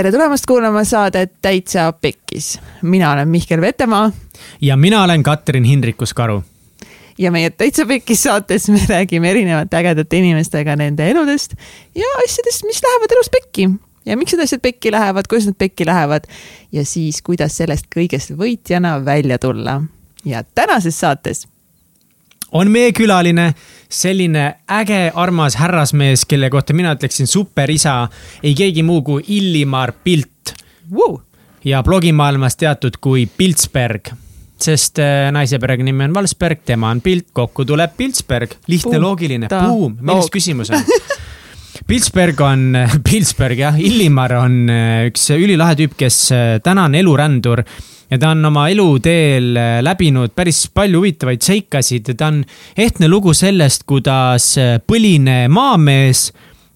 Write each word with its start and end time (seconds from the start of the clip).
tere 0.00 0.12
tulemast 0.12 0.46
kuulama 0.48 0.80
saadet 0.84 1.32
Täitsa 1.42 1.92
Pekkis. 1.92 2.60
mina 2.82 3.12
olen 3.12 3.28
Mihkel 3.28 3.60
Vetemaa. 3.60 4.12
ja 4.60 4.76
mina 4.76 5.02
olen 5.04 5.22
Katrin 5.22 5.64
Hindrikus-Karu. 5.64 6.42
ja 7.18 7.30
meie 7.30 7.50
Täitsa 7.50 7.86
Pekkis 7.86 8.22
saates 8.22 8.68
me 8.68 8.80
räägime 8.88 9.30
erinevate 9.30 9.76
ägedate 9.76 10.16
inimestega 10.16 10.76
nende 10.76 11.10
eludest 11.10 11.52
ja 11.94 12.06
asjadest, 12.24 12.64
mis 12.64 12.80
lähevad 12.82 13.12
elus 13.12 13.30
pekki 13.30 13.68
ja 14.06 14.16
miks 14.16 14.32
need 14.32 14.44
asjad 14.44 14.60
pekki 14.60 14.92
lähevad, 14.92 15.28
kuidas 15.28 15.46
nad 15.46 15.58
pekki 15.58 15.86
lähevad 15.86 16.24
ja 16.72 16.84
siis, 16.84 17.20
kuidas 17.22 17.56
sellest 17.56 17.92
kõigest 17.96 18.32
võitjana 18.32 19.04
välja 19.04 19.38
tulla. 19.38 19.82
ja 20.24 20.44
tänases 20.54 21.00
saates 21.00 21.44
on 22.52 22.70
meie 22.70 22.92
külaline 22.96 23.50
selline 23.90 24.46
äge, 24.70 25.10
armas 25.14 25.56
härrasmees, 25.60 26.24
kelle 26.30 26.50
kohta 26.50 26.74
mina 26.76 26.94
ütleksin 26.96 27.28
superisa, 27.30 28.04
ei 28.42 28.54
keegi 28.58 28.84
muu 28.86 29.02
kui 29.06 29.24
Illimar 29.36 29.92
Pilt. 30.04 30.54
Wow.. 30.90 31.20
ja 31.64 31.82
blogimaailmas 31.86 32.56
teatud 32.58 32.96
kui 33.00 33.26
Piltsberg, 33.26 34.10
sest 34.58 34.98
äh, 34.98 35.28
naise 35.32 35.58
perekonnimi 35.62 36.08
on 36.08 36.14
Valsberg, 36.14 36.64
tema 36.66 36.90
on 36.90 37.02
Pilt, 37.04 37.28
kokku 37.32 37.64
tuleb 37.64 37.94
Piltsberg, 37.96 38.56
lihtne, 38.66 38.98
loogiline, 38.98 39.50
buum, 39.50 39.98
milles 40.00 40.30
küsimus 40.32 40.72
on? 40.74 40.82
Pilsberg 41.90 42.40
on, 42.42 42.74
Pilsberg 43.06 43.62
jah, 43.62 43.78
Illimar 43.78 44.34
on 44.40 44.58
äh, 44.72 45.06
üks 45.10 45.28
ülilahe 45.36 45.78
tüüp, 45.78 45.94
kes 45.98 46.18
äh, 46.34 46.58
täna 46.64 46.88
on 46.90 46.98
elurändur 46.98 47.62
ja 48.10 48.18
ta 48.18 48.32
on 48.34 48.44
oma 48.50 48.66
eluteel 48.72 49.56
äh, 49.56 49.78
läbinud 49.86 50.34
päris 50.36 50.64
palju 50.74 51.00
huvitavaid 51.02 51.42
seikasid. 51.46 52.12
Ja 52.12 52.18
ta 52.18 52.30
on 52.32 52.44
ehtne 52.76 53.08
lugu 53.08 53.34
sellest, 53.36 53.86
kuidas 53.88 54.52
äh, 54.58 54.78
põline 54.82 55.44
maamees 55.52 56.30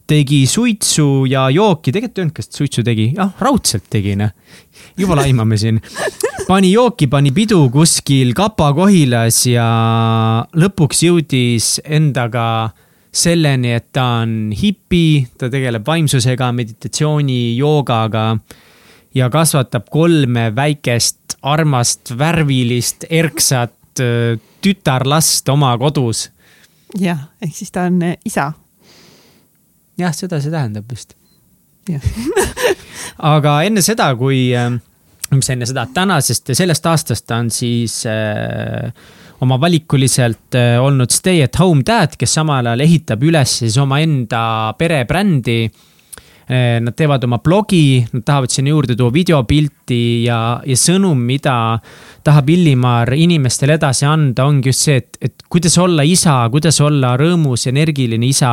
tegi 0.07 0.43
suitsu 0.47 1.25
ja 1.31 1.47
jooki, 1.53 1.93
tegelikult 1.93 2.19
ei 2.19 2.23
öelnud, 2.25 2.37
kas 2.37 2.51
ta 2.51 2.59
suitsu 2.61 2.85
tegi, 2.85 3.07
jah, 3.17 3.31
raudselt 3.41 3.87
tegi, 3.91 4.13
noh. 4.21 4.35
juba 5.01 5.17
laimame 5.17 5.57
siin. 5.61 5.81
pani 6.51 6.75
jooki, 6.75 7.09
pani 7.09 7.33
pidu 7.33 7.63
kuskil 7.73 8.35
Kapa-Kohilas 8.37 9.41
ja 9.49 9.69
lõpuks 10.61 11.01
jõudis 11.07 11.71
endaga 11.85 12.47
selleni, 13.15 13.73
et 13.79 13.89
ta 13.95 14.05
on 14.25 14.53
hipi, 14.53 15.25
ta 15.39 15.49
tegeleb 15.49 15.87
vaimsusega, 15.87 16.51
meditatsiooni, 16.53 17.57
joogaga 17.57 18.27
ja 19.15 19.31
kasvatab 19.31 19.89
kolme 19.91 20.51
väikest 20.57 21.39
armast, 21.43 22.15
värvilist, 22.19 23.05
erksat 23.11 24.01
tütarlast 24.65 25.49
oma 25.49 25.75
kodus. 25.79 26.31
jah, 26.99 27.29
ehk 27.43 27.55
siis 27.55 27.71
ta 27.71 27.87
on 27.91 28.01
isa. 28.25 28.53
jah, 29.99 30.15
seda 30.15 30.41
see 30.43 30.51
tähendab 30.51 30.91
vist. 30.91 31.15
aga 33.35 33.59
enne 33.69 33.83
seda, 33.85 34.09
kui, 34.17 34.49
mis 35.35 35.51
enne 35.53 35.69
seda, 35.69 35.87
tänasest, 35.95 36.55
sellest 36.57 36.87
aastast 36.89 37.27
ta 37.29 37.39
on 37.45 37.51
siis 37.53 38.01
äh, 38.09 38.89
oma 39.45 39.61
valikuliselt 39.61 40.57
äh, 40.59 40.79
olnud 40.81 41.13
stay 41.13 41.45
at 41.45 41.61
home 41.61 41.85
dad, 41.87 42.17
kes 42.19 42.39
samal 42.41 42.67
ajal 42.73 42.87
ehitab 42.87 43.23
üles 43.23 43.59
siis 43.61 43.77
omaenda 43.79 44.75
perebrändi 44.81 45.59
äh, 45.69 45.83
nad 46.49 46.93
teevad 46.93 47.25
oma 47.25 47.39
blogi, 47.41 48.05
nad 48.13 48.25
tahavad 48.27 48.53
sinna 48.53 48.75
juurde 48.75 48.97
tuua 48.97 49.13
videopilti 49.13 50.25
ja, 50.27 50.61
ja 50.67 50.77
sõnum, 50.77 51.17
mida 51.25 51.55
tahab 52.25 52.51
Illimar 52.53 53.15
inimestele 53.17 53.79
edasi 53.79 54.05
anda, 54.09 54.45
ongi 54.45 54.69
just 54.69 54.85
see, 54.85 54.99
et, 55.01 55.19
et 55.25 55.47
kuidas 55.49 55.79
olla 55.81 56.05
isa, 56.05 56.37
kuidas 56.53 56.81
olla 56.85 57.15
rõõmus, 57.21 57.65
energiline 57.71 58.29
isa. 58.29 58.53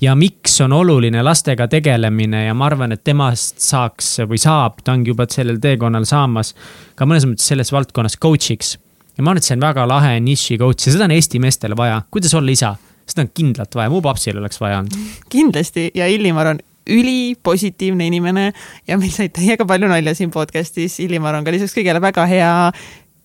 ja 0.00 0.14
miks 0.16 0.60
on 0.64 0.72
oluline 0.72 1.22
lastega 1.22 1.68
tegelemine 1.68 2.46
ja 2.46 2.54
ma 2.54 2.70
arvan, 2.70 2.96
et 2.96 3.04
temast 3.04 3.60
saaks 3.60 4.22
või 4.24 4.40
saab, 4.40 4.80
ta 4.84 4.96
ongi 4.96 5.12
juba 5.12 5.28
sellel 5.28 5.60
teekonnal 5.60 6.08
saamas 6.08 6.54
ka 6.96 7.04
mõnes 7.04 7.28
mõttes 7.28 7.52
selles 7.52 7.72
valdkonnas 7.72 8.16
coach'iks. 8.16 8.78
ja 9.16 9.22
ma 9.22 9.32
arvan, 9.32 9.44
et 9.44 9.48
see 9.48 9.56
on 9.56 9.68
väga 9.68 9.86
lahe 9.88 10.18
niši 10.20 10.56
coach 10.58 10.88
ja 10.88 10.96
seda 10.96 11.04
on 11.04 11.16
Eesti 11.16 11.40
meestele 11.40 11.76
vaja, 11.76 12.00
kuidas 12.10 12.34
olla 12.34 12.52
isa 12.52 12.76
seda 13.06 13.22
on 13.22 13.30
kindlalt 13.34 13.76
vaja, 13.78 13.90
mu 13.92 14.00
papsil 14.02 14.38
oleks 14.40 14.60
vaja 14.60 14.80
olnud. 14.82 14.96
kindlasti 15.30 15.90
ja 15.94 16.08
Illimar 16.10 16.54
on 16.54 16.60
ülipositiivne 16.90 18.06
inimene 18.10 18.50
ja 18.88 18.98
meil 19.00 19.12
sai 19.14 19.28
täiega 19.34 19.66
palju 19.68 19.90
nalja 19.90 20.14
siin 20.16 20.30
podcast'is. 20.34 21.00
Illimar 21.04 21.38
on 21.38 21.46
ka 21.46 21.54
lisaks 21.54 21.74
kõigele 21.76 22.02
väga 22.02 22.26
hea 22.30 22.52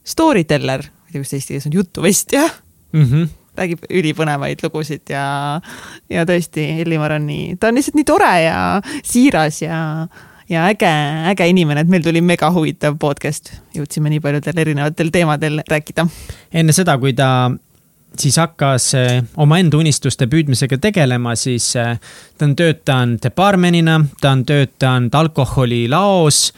story 0.08 0.44
teller, 0.50 0.84
ma 0.88 1.06
ei 1.08 1.14
tea, 1.14 1.22
kuidas 1.22 1.38
eesti 1.38 1.54
keeles 1.54 1.70
on, 1.70 1.78
jutuvestja 1.82 2.48
mm. 2.48 3.06
-hmm 3.06 3.30
räägib 3.58 3.82
ülipõnevaid 3.92 4.62
lugusid 4.64 5.12
ja, 5.12 5.60
ja 6.10 6.26
tõesti, 6.28 6.64
Illimar 6.86 7.18
on 7.18 7.26
nii, 7.28 7.56
ta 7.60 7.68
on 7.68 7.76
lihtsalt 7.78 7.98
nii 8.00 8.08
tore 8.08 8.30
ja 8.46 8.60
siiras 9.04 9.62
ja, 9.62 10.08
ja 10.50 10.68
äge, 10.72 10.92
äge 11.34 11.48
inimene, 11.52 11.84
et 11.84 11.92
meil 11.92 12.06
tuli 12.06 12.22
mega 12.24 12.52
huvitav 12.56 12.98
podcast. 13.02 13.52
jõudsime 13.76 14.12
nii 14.14 14.24
paljudel 14.24 14.64
erinevatel 14.64 15.12
teemadel 15.12 15.62
rääkida. 15.68 16.08
enne 16.54 16.76
seda, 16.76 16.98
kui 16.98 17.14
ta 17.14 17.52
siis 18.20 18.38
hakkas 18.38 18.94
eh, 19.00 19.24
omaenda 19.38 19.78
unistuste 19.78 20.28
püüdmisega 20.28 20.78
tegelema, 20.82 21.36
siis 21.40 21.72
eh, 21.80 21.98
ta 22.38 22.48
on 22.48 22.56
töötanud 22.56 23.28
baarmenina, 23.36 24.00
ta 24.22 24.36
on 24.36 24.46
töötanud 24.46 25.16
alkoholilaos 25.16 26.52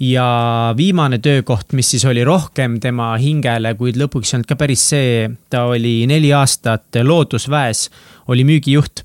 ja 0.00 0.74
viimane 0.76 1.18
töökoht, 1.18 1.72
mis 1.72 1.90
siis 1.90 2.04
oli 2.08 2.24
rohkem 2.24 2.78
tema 2.80 3.12
hingele, 3.20 3.74
kuid 3.76 4.00
lõpuks 4.00 4.32
ei 4.32 4.38
olnud 4.38 4.48
ka 4.48 4.56
päris 4.60 4.84
see, 4.92 5.28
ta 5.50 5.66
oli 5.68 6.04
neli 6.08 6.32
aastat 6.32 7.00
Loodusväes, 7.04 7.88
oli 8.28 8.44
müügijuht 8.48 9.04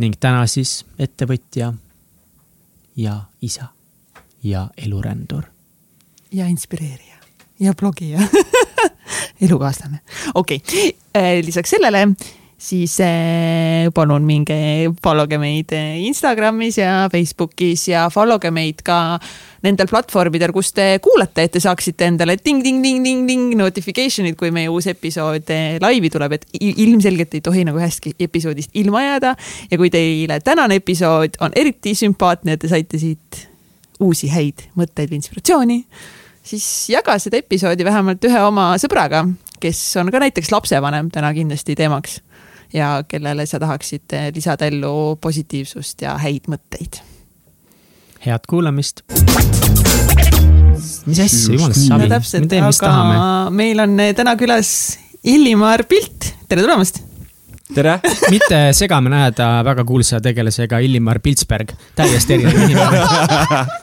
ning 0.00 0.16
täna 0.20 0.46
siis 0.48 0.82
ettevõtja 0.98 1.72
ja 2.96 3.18
isa 3.40 3.72
ja 4.42 4.68
elurändur. 4.76 5.42
ja 6.32 6.46
inspireerija 6.46 7.16
ja 7.60 7.74
blogija 7.74 8.20
elukaaslane, 9.44 10.00
okei 10.34 10.56
okay., 10.56 10.92
lisaks 11.46 11.76
sellele 11.76 12.06
siis 12.56 12.94
äh, 13.04 13.90
palun 13.94 14.24
minge 14.24 14.56
follow 15.04 15.28
ge 15.28 15.36
meid 15.40 15.72
äh, 15.76 15.98
Instagramis 16.08 16.78
ja 16.80 17.08
Facebookis 17.12 17.86
ja 17.90 18.06
follow 18.12 18.40
ge 18.40 18.50
meid 18.54 18.80
ka 18.86 19.18
nendel 19.66 19.88
platvormidel, 19.90 20.52
kus 20.54 20.70
te 20.76 20.86
kuulate, 21.04 21.46
et 21.46 21.52
te 21.56 21.60
saaksite 21.60 22.06
endale 22.08 22.36
ting-ting-ting-ting-ting 22.38 23.56
notification'id, 23.58 24.36
kui 24.38 24.52
meie 24.54 24.70
uus 24.72 24.86
episood 24.92 25.50
laivi 25.82 26.10
tuleb, 26.12 26.36
et 26.36 26.46
ilmselgelt 26.60 27.34
ei 27.36 27.44
tohi 27.44 27.64
nagu 27.66 27.80
ühestki 27.80 28.14
episoodist 28.28 28.76
ilma 28.78 29.04
jääda. 29.04 29.34
ja 29.70 29.80
kui 29.80 29.90
teile 29.92 30.40
tänane 30.40 30.80
episood 30.80 31.40
on 31.44 31.56
eriti 31.56 31.96
sümpaatne 31.98 32.56
te 32.56 32.70
saite 32.72 33.00
siit 33.02 33.42
uusi 34.00 34.30
häid 34.32 34.68
mõtteid 34.76 35.10
või 35.10 35.20
inspiratsiooni 35.20 35.82
siis 36.46 36.66
jaga 36.92 37.16
seda 37.20 37.40
episoodi 37.40 37.84
vähemalt 37.84 38.24
ühe 38.28 38.42
oma 38.46 38.68
sõbraga, 38.80 39.24
kes 39.66 39.80
on 40.00 40.12
ka 40.14 40.22
näiteks 40.22 40.52
lapsevanem 40.54 41.10
täna 41.10 41.32
kindlasti 41.34 41.74
teemaks 41.78 42.20
ja 42.74 43.02
kellele 43.08 43.46
sa 43.46 43.58
tahaksid 43.62 44.14
lisada 44.34 44.68
ellu 44.70 45.16
positiivsust 45.20 46.02
ja 46.06 46.16
häid 46.22 46.50
mõtteid. 46.50 47.00
head 48.26 48.46
kuulamist. 48.50 49.02
mis 51.06 51.20
asja, 51.20 51.54
jumalast 51.54 51.82
savi 51.82 52.08
no,, 52.08 52.20
me 52.20 52.46
teeme, 52.46 52.70
mis 52.70 52.82
tahame. 52.82 53.18
meil 53.50 53.82
on 53.82 53.98
täna 54.16 54.36
külas 54.38 54.70
Illimar 55.26 55.86
Pilt, 55.90 56.32
tere 56.48 56.62
tulemast 56.62 57.02
tere! 57.74 57.96
Mitte 58.30 58.58
segame 58.76 59.10
ajada 59.14 59.48
väga 59.66 59.84
kuulsa 59.86 60.20
tegelasega 60.22 60.78
Illimar 60.84 61.18
Piltsberg, 61.24 61.72
täiesti 61.98 62.36
erinev 62.36 62.60
inimene. 62.62 63.00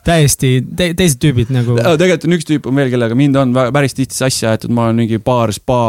Täiesti 0.07 0.53
te, 0.75 0.89
teised 0.97 1.19
tüübid 1.23 1.51
nagu. 1.53 1.75
tegelikult 1.79 2.27
on 2.29 2.37
üks 2.37 2.47
tüüp 2.49 2.69
on 2.69 2.79
veel, 2.79 2.91
kellega 2.93 3.17
mind 3.17 3.39
on 3.39 3.53
päris 3.75 3.95
tihti 3.97 4.17
sassi 4.17 4.47
aetud, 4.49 4.73
ma 4.73 4.87
olen 4.87 5.03
mingi 5.03 5.19
paar 5.23 5.53
spa 5.55 5.79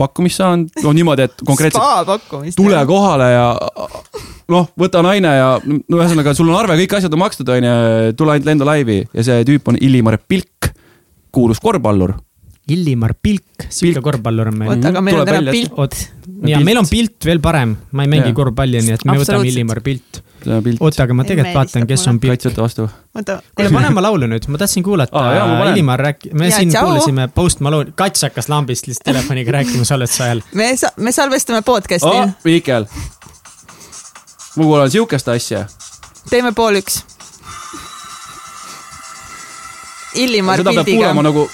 pakkumist 0.00 0.40
saanud, 0.40 0.84
no 0.84 0.94
niimoodi, 0.96 1.28
et 1.30 1.44
konkreetselt 1.46 2.56
tule 2.58 2.80
kohale 2.88 3.30
ja 3.32 3.46
noh, 4.50 4.70
võta 4.80 5.04
naine 5.06 5.34
ja 5.36 5.52
no 5.64 6.00
ühesõnaga, 6.00 6.34
sul 6.36 6.50
on 6.52 6.58
arve, 6.60 6.78
kõik 6.84 6.98
asjad 6.98 7.14
on 7.16 7.24
makstud, 7.24 7.52
onju, 7.56 7.76
tule 8.18 8.36
ainult 8.36 8.50
lenda 8.50 8.68
laivi. 8.68 9.02
Ja 9.16 9.26
see 9.26 9.46
tüüp 9.48 9.70
on 9.70 9.78
Illimar 9.80 10.20
Pilk, 10.28 10.72
kuulus 11.34 11.62
korvpallur 11.62 12.18
Illimar 12.68 13.14
Pilk, 13.22 13.64
sihuke 13.68 14.02
korvpallur 14.04 14.50
on 14.50 14.58
meil. 14.58 14.70
oota, 14.74 14.90
aga 14.92 15.00
meil 15.02 15.20
on 15.20 15.28
täna 15.28 15.52
pilt. 15.54 16.02
ja 16.46 16.60
meil 16.64 16.78
on 16.78 16.88
pilt 16.88 17.24
veel 17.24 17.40
parem, 17.42 17.72
ma 17.96 18.04
ei 18.04 18.10
mängi 18.12 18.34
korvpalli, 18.36 18.82
nii 18.84 18.96
et 18.98 19.06
me 19.08 19.16
võtame 19.18 19.48
Illimar 19.48 19.80
Pilt. 19.84 20.20
oota, 20.78 21.06
aga 21.06 21.16
ma 21.16 21.24
tegelikult 21.26 21.56
vaatan, 21.56 21.86
kes 21.88 22.06
on 22.12 22.20
Pilt. 22.20 22.36
kaitsjate 22.36 22.62
vastu. 22.62 22.86
kuule, 23.16 23.72
pane 23.72 23.92
ma 23.96 24.04
laulu 24.04 24.28
nüüd, 24.30 24.46
ma 24.52 24.60
tahtsin 24.60 24.84
kuulata 24.86 25.18
ah,. 25.18 25.66
Illimar 25.70 26.04
rääk-, 26.04 26.28
me 26.32 26.50
ja, 26.50 26.58
siin 26.60 26.70
tšau. 26.74 26.90
kuulasime 26.90 27.28
Post 27.34 27.64
Malone, 27.64 27.94
kats 27.98 28.28
hakkas 28.28 28.50
lambist 28.52 28.86
lihtsalt 28.90 29.08
telefoniga 29.08 29.56
rääkima 29.58 29.88
salvestuse 29.88 30.28
ajal. 30.28 30.42
me 30.54 30.72
sa-, 30.76 30.92
me 30.96 31.12
salvestame 31.16 31.62
podcast'i 31.66 32.12
oh,. 32.12 32.34
Miikel, 32.44 32.86
ma 34.56 34.62
kuulan 34.62 34.92
sihukest 34.92 35.32
asja. 35.32 35.64
teeme 36.30 36.52
pool 36.52 36.78
üks. 36.84 37.02
Illimar 40.14 40.58
pildiga. 40.58 40.72
seda 40.72 40.84
peab 40.84 40.96
kuulama 40.98 41.22
nagu 41.26 41.48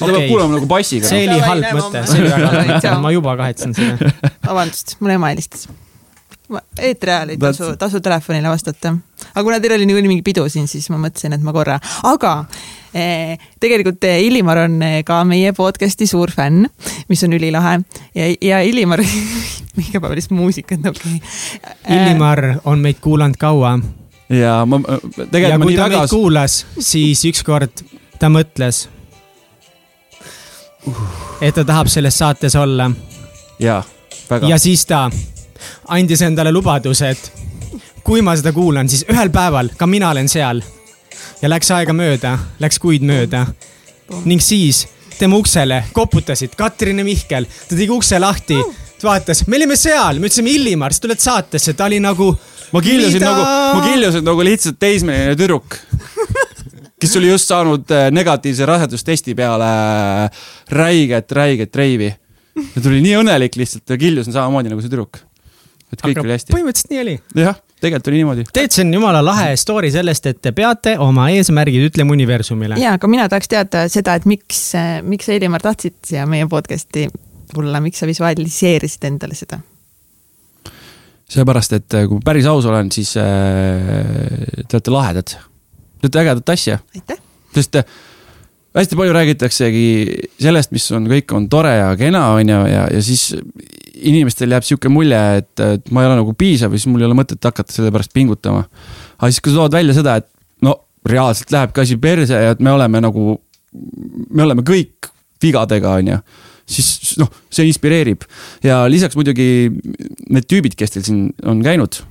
seda 0.00 0.16
okay. 0.16 0.24
peab 0.24 0.32
kuulama 0.32 0.56
nagu 0.56 0.70
bassiga. 0.70 1.10
see 1.10 1.28
oli 1.28 1.44
halb 1.44 1.68
mõte, 1.76 2.02
see 2.08 2.24
oli 2.24 2.32
väga 2.32 2.80
halb, 2.80 3.04
ma 3.04 3.12
juba 3.14 3.36
kahetsen 3.40 3.76
seda. 3.76 4.10
vabandust, 4.46 4.96
mul 5.00 5.14
ema 5.16 5.32
helistas. 5.34 5.68
eetri 6.80 7.12
ajal 7.14 7.34
ei 7.34 7.38
tasu, 7.40 7.70
tasu 7.78 8.00
telefonile 8.04 8.50
vastata. 8.52 8.94
aga 9.30 9.44
kuna 9.46 9.60
teil 9.62 9.76
oli 9.76 9.88
niikuinii 9.90 10.12
mingi 10.14 10.26
pidu 10.26 10.46
siin, 10.52 10.68
siis 10.70 10.88
ma 10.92 10.98
mõtlesin, 11.02 11.36
et 11.36 11.44
ma 11.44 11.54
korra, 11.56 11.76
aga 12.08 12.34
eh, 12.96 13.36
tegelikult 13.62 14.08
eh, 14.08 14.22
Illimar 14.26 14.64
on 14.64 14.80
eh, 14.86 14.98
ka 15.06 15.20
meie 15.28 15.52
podcast'i 15.56 16.08
suur 16.10 16.32
fänn, 16.34 16.64
mis 17.12 17.24
on 17.26 17.36
ülilahe 17.36 17.78
ja, 18.16 18.32
ja 18.40 18.64
Illimar 18.66 19.04
mingi 19.78 20.00
päev 20.00 20.16
lihtsalt 20.16 20.36
muusikat, 20.38 20.90
okei 20.92 21.20
okay.. 21.20 21.96
Illimar 21.96 22.46
on 22.64 22.82
meid 22.82 23.04
kuulanud 23.04 23.38
kaua. 23.40 23.76
ja 24.32 24.60
ma, 24.64 24.80
tegelikult 25.28 25.44
ja 25.44 25.62
kui 25.62 25.76
ta 25.76 25.88
väga... 25.88 26.04
meid 26.04 26.16
kuulas, 26.16 26.62
siis 26.80 27.28
ükskord 27.28 27.84
ta 28.20 28.28
mõtles, 28.32 28.84
et 31.40 31.54
ta 31.54 31.64
tahab 31.64 31.88
selles 31.88 32.18
saates 32.18 32.56
olla. 32.56 32.90
ja, 33.58 33.82
väga. 34.30 34.48
ja 34.48 34.58
siis 34.58 34.86
ta 34.86 35.10
andis 35.88 36.22
endale 36.22 36.52
lubaduse, 36.52 37.10
et 37.10 37.32
kui 38.04 38.22
ma 38.22 38.36
seda 38.36 38.52
kuulan, 38.52 38.88
siis 38.88 39.04
ühel 39.10 39.30
päeval 39.30 39.72
ka 39.76 39.86
mina 39.86 40.10
olen 40.10 40.28
seal. 40.28 40.62
ja 41.42 41.48
läks 41.48 41.70
aega 41.70 41.92
mööda, 41.92 42.38
läks 42.60 42.78
kuid 42.78 43.02
mööda. 43.02 43.46
ning 44.24 44.40
siis 44.42 44.86
tema 45.18 45.36
uksele 45.36 45.84
koputasid 45.92 46.56
Katrin 46.56 46.98
ja 46.98 47.04
Mihkel, 47.04 47.44
ta 47.44 47.76
tegi 47.76 47.90
ukse 47.92 48.18
lahti, 48.18 48.56
vaatas, 49.02 49.46
me 49.46 49.56
olime 49.56 49.76
seal, 49.76 50.18
me 50.18 50.28
ütlesime 50.28 50.50
Illimar, 50.54 50.92
sa 50.92 51.04
tuled 51.04 51.20
saatesse, 51.20 51.74
ta 51.76 51.88
oli 51.90 52.00
nagu. 52.00 52.32
ma 52.72 52.80
killusin 52.80 53.22
nagu, 53.24 53.42
ma 53.74 53.84
killusin 53.84 54.24
nagu 54.24 54.44
lihtsalt 54.46 54.78
teismeline 54.78 55.36
tüdruk 55.36 55.76
kes 57.00 57.16
oli 57.16 57.30
just 57.30 57.50
saanud 57.50 57.90
äh, 57.94 58.08
negatiivse 58.14 58.66
rasedustesti 58.68 59.34
peale 59.38 59.70
äh, 60.26 60.44
räiget, 60.70 61.32
räiget 61.32 61.76
reivi. 61.76 62.12
ja 62.74 62.82
tuli 62.82 63.00
nii 63.04 63.16
õnnelik 63.22 63.56
lihtsalt 63.56 63.88
ja 63.88 63.98
killusin 64.00 64.34
samamoodi 64.34 64.72
nagu 64.72 64.82
see 64.82 64.92
tüdruk. 64.92 65.20
et 65.92 66.02
kõik 66.02 66.18
Aga 66.18 66.26
oli 66.26 66.36
hästi. 66.36 66.54
põhimõtteliselt 66.54 66.94
nii 66.94 67.02
oli. 67.04 67.16
jah, 67.40 67.58
tegelikult 67.80 68.12
oli 68.12 68.20
niimoodi. 68.20 68.44
tead, 68.52 68.74
see 68.74 68.84
on 68.86 68.94
jumala 68.98 69.22
lahe 69.24 69.56
story 69.60 69.90
sellest, 69.94 70.28
et 70.30 70.42
te 70.42 70.52
peate 70.56 70.96
oma 71.00 71.30
eesmärgid 71.34 71.88
ütlema 71.90 72.16
universumile. 72.16 72.78
ja, 72.82 72.94
aga 72.98 73.10
mina 73.10 73.28
tahaks 73.32 73.50
teada 73.50 73.86
seda, 73.92 74.18
et 74.20 74.28
miks, 74.30 74.62
miks 75.06 75.30
sa, 75.30 75.36
Elimar, 75.38 75.64
tahtsid 75.64 75.98
siia 76.12 76.28
meie 76.30 76.48
podcast'i 76.50 77.08
tulla, 77.54 77.82
miks 77.82 78.02
sa 78.02 78.10
visualiseerisid 78.10 79.10
endale 79.10 79.38
seda? 79.38 79.60
sellepärast, 81.30 81.76
et 81.78 81.94
kui 82.10 82.18
päris 82.26 82.46
aus 82.50 82.66
olen, 82.66 82.90
siis 82.90 83.14
äh, 83.22 84.58
te 84.66 84.76
olete 84.76 84.90
lahedad 84.90 85.38
teete 86.02 86.22
ägedat 86.22 86.54
asja. 86.54 86.78
sest 87.54 87.80
hästi 88.76 88.96
palju 88.98 89.14
räägitaksegi 89.14 89.86
sellest, 90.40 90.72
mis 90.74 90.86
on, 90.94 91.08
kõik 91.10 91.32
on 91.34 91.48
tore 91.50 91.72
ja 91.74 91.88
kena, 91.98 92.26
on 92.36 92.52
ju, 92.52 92.58
ja, 92.70 92.84
ja 92.94 93.00
siis 93.02 93.32
inimestel 94.00 94.54
jääb 94.54 94.66
sihuke 94.66 94.92
mulje, 94.92 95.20
et, 95.40 95.52
et 95.64 95.90
ma 95.90 96.04
ei 96.04 96.10
ole 96.10 96.20
nagu 96.22 96.34
piisav 96.38 96.72
ja 96.72 96.80
siis 96.80 96.90
mul 96.90 97.02
ei 97.02 97.08
ole 97.08 97.18
mõtet 97.18 97.42
hakata 97.44 97.74
selle 97.74 97.90
pärast 97.94 98.14
pingutama. 98.16 98.62
aga 99.18 99.30
siis, 99.30 99.42
kui 99.42 99.52
sa 99.52 99.64
tood 99.64 99.74
välja 99.76 99.96
seda, 99.96 100.20
et 100.22 100.28
no 100.64 100.76
reaalselt 101.08 101.52
lähebki 101.52 101.82
asi 101.82 101.98
perse 102.00 102.44
ja 102.46 102.54
et 102.54 102.62
me 102.62 102.72
oleme 102.72 103.02
nagu, 103.02 103.34
me 104.30 104.46
oleme 104.46 104.64
kõik 104.66 105.10
vigadega, 105.42 105.96
on 105.98 106.14
ju 106.14 106.22
siis 106.70 107.16
noh, 107.18 107.30
see 107.50 107.66
inspireerib 107.66 108.22
ja 108.62 108.84
lisaks 108.86 109.18
muidugi 109.18 109.70
need 110.30 110.46
tüübid, 110.46 110.76
kes 110.78 110.94
teil 110.94 111.06
siin 111.06 111.22
on 111.42 111.64
käinud 111.64 112.02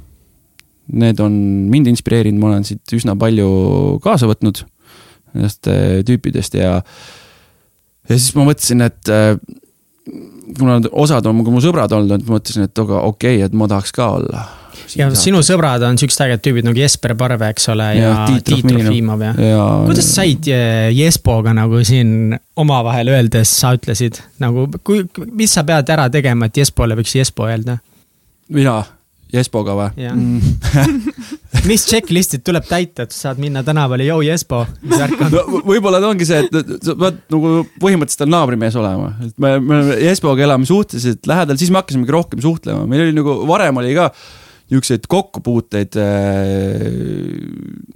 need 0.89 1.21
on 1.24 1.33
mind 1.71 1.89
inspireerinud, 1.91 2.41
ma 2.41 2.53
olen 2.53 2.68
siit 2.68 2.97
üsna 2.97 3.15
palju 3.19 3.50
kaasa 4.03 4.30
võtnud 4.30 4.63
nendest 5.36 5.69
äh, 5.69 6.00
tüüpidest 6.07 6.57
ja, 6.57 6.77
ja 8.09 8.15
siis 8.15 8.31
ma 8.38 8.47
mõtlesin, 8.50 8.86
et 8.88 9.12
äh, 9.13 9.36
kuna 10.57 10.80
osad 10.91 11.27
on 11.30 11.44
mu 11.44 11.62
sõbrad 11.63 11.94
olnud, 11.95 12.24
ma 12.25 12.39
mõtlesin, 12.39 12.69
et 12.69 12.86
aga 12.86 13.03
okei 13.09 13.38
okay,, 13.39 13.45
et 13.50 13.57
ma 13.57 13.69
tahaks 13.69 13.94
ka 13.95 14.09
olla. 14.18 14.45
ja 14.97 15.09
saaks. 15.09 15.24
sinu 15.27 15.41
sõbrad 15.45 15.83
on 15.86 16.00
siuksed 16.01 16.25
ägedad 16.25 16.44
tüübid 16.45 16.65
nagu 16.65 16.81
Jesper 16.81 17.13
Parve, 17.19 17.51
eks 17.53 17.69
ole, 17.74 17.91
ja, 18.00 18.09
ja 18.09 18.27
Tiit 18.30 18.65
Trofimov 18.65 19.25
ja, 19.27 19.33
ja. 19.51 19.65
kuidas 19.86 20.09
said 20.15 20.50
äh, 20.50 20.89
Jespoga 20.95 21.53
nagu 21.57 21.83
siin 21.86 22.33
omavahel 22.59 23.13
öeldes, 23.13 23.53
sa 23.62 23.75
ütlesid 23.77 24.21
nagu, 24.41 24.65
kui, 24.83 25.06
mis 25.30 25.53
sa 25.53 25.65
pead 25.68 25.94
ära 25.94 26.09
tegema, 26.13 26.50
et 26.50 26.63
Jespole 26.63 26.97
võiks 27.00 27.18
Jespo 27.19 27.50
öelda? 27.50 27.77
mina 28.50 28.81
Jespoga 29.34 29.76
või? 29.78 30.08
Mm. 30.10 30.40
mis 31.70 31.84
checklist'id 31.86 32.42
tuleb 32.46 32.66
täita, 32.66 33.06
et 33.06 33.14
saad 33.14 33.40
minna 33.42 33.62
tänavale, 33.66 34.08
joo 34.08 34.24
Jespo, 34.26 34.64
mis 34.81 34.98
värk 35.02 35.22
on 35.26 35.34
no,? 35.36 35.44
võib-olla 35.68 36.02
ta 36.02 36.10
ongi 36.10 36.28
see, 36.28 36.42
et 36.46 36.84
sa 36.86 36.96
pead 36.98 37.20
nagu 37.34 37.54
põhimõtteliselt 37.81 38.26
on 38.26 38.34
naabrimees 38.34 38.78
olema, 38.80 39.12
et 39.26 39.36
me, 39.42 39.56
me 39.62 39.80
Jespoga 40.02 40.46
elame 40.46 40.70
suhteliselt 40.70 41.30
lähedal, 41.30 41.60
siis 41.62 41.74
me 41.74 41.81
hakkasimegi 41.81 42.16
rohkem 42.16 42.42
suhtlema, 42.44 42.88
meil 42.90 43.06
oli 43.08 43.18
nagu 43.18 43.38
varem 43.50 43.81
oli 43.84 43.94
ka 43.98 44.10
niisuguseid 44.69 45.06
kokkupuuteid. 45.10 45.98
Äh, 45.98 46.83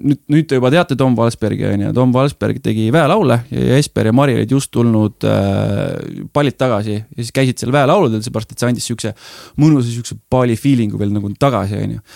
nüüd, 0.04 0.20
nüüd 0.32 0.48
te 0.50 0.58
juba 0.58 0.72
teate 0.74 0.98
Tom 1.00 1.16
Valsbergi 1.18 1.68
on 1.70 1.86
ju, 1.86 1.92
Tom 1.96 2.14
Valsberg 2.16 2.62
tegi 2.66 2.90
väelaule 2.94 3.40
ja 3.54 3.66
Jesper 3.78 4.10
ja 4.10 4.14
Mari 4.16 4.38
olid 4.40 4.52
just 4.52 4.72
tulnud 4.74 5.28
äh, 5.30 6.24
pallilt 6.34 6.58
tagasi 6.60 6.98
ja 6.98 7.20
siis 7.20 7.34
käisid 7.36 7.62
seal 7.62 7.74
väelauludel, 7.76 8.24
seepärast 8.26 8.56
et 8.56 8.64
see 8.64 8.72
andis 8.72 8.88
siukse 8.90 9.14
mõnusa 9.62 9.92
siukse 9.94 10.18
palli 10.34 10.58
feeling'u 10.60 11.00
veel 11.00 11.14
nagu 11.14 11.30
tagasi, 11.40 11.78
on 11.78 11.98
ju. 11.98 12.08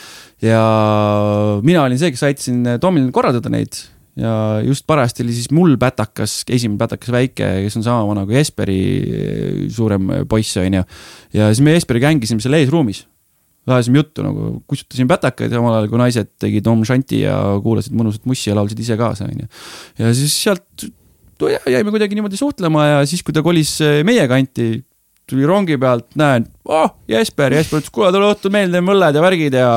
ja 0.49 0.63
mina 1.65 1.85
olin 1.85 2.01
see, 2.01 2.11
kes 2.13 2.25
aitasin 2.27 2.65
Tomil 2.81 3.11
korraldada 3.15 3.51
neid 3.53 3.77
ja 4.17 4.31
just 4.65 4.87
parajasti 4.89 5.23
oli 5.23 5.35
siis 5.37 5.51
mul 5.53 5.75
pätakas, 5.77 6.39
esimene 6.49 6.81
pätakas 6.81 7.13
väike, 7.13 7.51
kes 7.67 7.77
on 7.77 7.85
sama 7.85 8.07
vana 8.09 8.25
kui 8.25 8.39
Jesperi 8.39 8.79
suurem 9.69 10.09
poiss, 10.29 10.57
on 10.57 10.81
ju. 10.81 10.87
ja 11.37 11.51
siis 11.53 11.61
me 11.61 11.77
Jesperiga 11.77 12.09
hängisime 12.09 12.41
seal 12.43 12.57
eesruumis 12.57 13.05
ajasime 13.67 14.01
juttu 14.01 14.25
nagu, 14.25 14.51
kustutasin 14.69 15.09
pätakaid 15.09 15.53
samal 15.53 15.77
ajal 15.77 15.89
kui 15.91 16.01
naised 16.01 16.29
tegid 16.41 16.67
Om 16.71 16.85
Shanti 16.87 17.23
ja 17.25 17.37
kuulasid 17.63 17.95
mõnusat 17.97 18.27
mussi 18.29 18.51
ja 18.51 18.57
laulsid 18.57 18.79
ise 18.83 18.97
kaasa, 18.99 19.27
onju. 19.27 19.47
ja 19.99 20.13
siis 20.17 20.35
sealt 20.43 20.87
jäime 21.45 21.93
kuidagi 21.93 22.17
niimoodi 22.17 22.39
suhtlema 22.39 22.85
ja 22.85 23.01
siis, 23.09 23.23
kui 23.25 23.35
ta 23.35 23.43
kolis 23.45 23.75
eh, 23.85 24.01
meie 24.07 24.25
kanti, 24.29 24.71
tuli 25.27 25.45
rongi 25.45 25.77
pealt, 25.81 26.09
näen, 26.19 26.47
oh, 26.65 26.93
Jesper, 27.11 27.53
Jesper 27.53 27.81
ütles, 27.81 27.93
kuule, 27.93 28.11
tule 28.15 28.31
õhtul 28.31 28.53
meil 28.53 28.71
teeme 28.73 28.93
õlled 28.93 29.19
ja 29.19 29.23
värgid 29.23 29.57
ja 29.59 29.71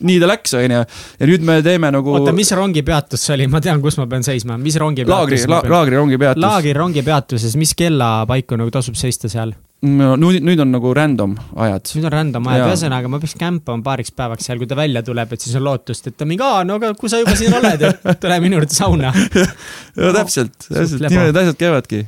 nii 0.00 0.18
ta 0.22 0.28
läks, 0.30 0.54
onju. 0.58 0.82
ja 1.18 1.28
nüüd 1.30 1.46
me 1.46 1.60
teeme 1.66 1.90
nagu. 1.94 2.16
oota, 2.18 2.34
mis 2.36 2.50
rongipeatus 2.54 3.24
see 3.28 3.36
oli, 3.38 3.48
ma 3.50 3.62
tean, 3.64 3.82
kus 3.84 3.98
ma 4.00 4.06
pean 4.10 4.26
seisma, 4.26 4.58
mis 4.60 4.76
rongipeatus? 4.80 5.14
laagri 5.14 5.40
la,, 5.50 5.62
laagri 5.76 5.98
rongipeatus. 5.98 6.42
laagri 6.44 6.74
rongipeatuses, 6.76 7.56
mis 7.60 7.74
kellapaiku 7.78 8.58
nagu 8.60 8.74
tasub 8.74 8.98
seista 8.98 9.30
seal? 9.32 9.54
no 9.86 10.14
nüüd, 10.18 10.42
nüüd 10.42 10.60
on 10.62 10.72
nagu 10.74 10.90
random 10.96 11.36
ajad. 11.64 11.90
nüüd 11.94 12.06
on 12.08 12.14
random 12.14 12.50
ajad, 12.50 12.66
ühesõnaga 12.72 13.10
ma 13.10 13.20
peaks 13.22 13.36
campama 13.38 13.84
paariks 13.86 14.14
päevaks 14.16 14.48
seal, 14.48 14.58
kui 14.58 14.70
ta 14.70 14.78
välja 14.78 15.04
tuleb, 15.06 15.34
et 15.34 15.44
siis 15.44 15.54
on 15.58 15.66
lootust, 15.68 16.10
et 16.10 16.18
ta 16.18 16.26
mingi, 16.28 16.42
aa, 16.42 16.64
no 16.66 16.78
aga 16.80 16.92
kui 16.98 17.10
sa 17.10 17.20
juba 17.22 17.36
siin 17.38 17.54
oled, 17.54 17.84
et 17.86 18.08
tule 18.22 18.38
minu 18.42 18.58
juurde 18.58 18.74
sauna. 18.74 19.12
no 19.98 20.12
täpselt, 20.16 20.56
täpselt, 20.66 21.06
niimoodi 21.06 21.30
need 21.30 21.42
asjad 21.44 21.60
käivadki. 21.62 22.02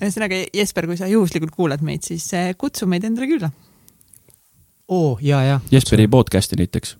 ühesõnaga, 0.00 0.42
Jesper, 0.56 0.90
kui 0.90 0.98
sa 0.98 1.10
juhuslikult 1.10 1.54
kuulad 1.54 1.84
meid, 1.86 2.02
siis 2.06 2.26
eh, 2.34 2.52
kutsu 2.58 2.90
meid 2.90 3.06
endale 3.06 3.30
külla. 3.30 3.52
oo, 4.90 5.18
ja, 5.22 5.44
ja. 5.46 5.60
Jesperi 5.70 6.10
podcast'i 6.10 6.58
näiteks 6.58 6.96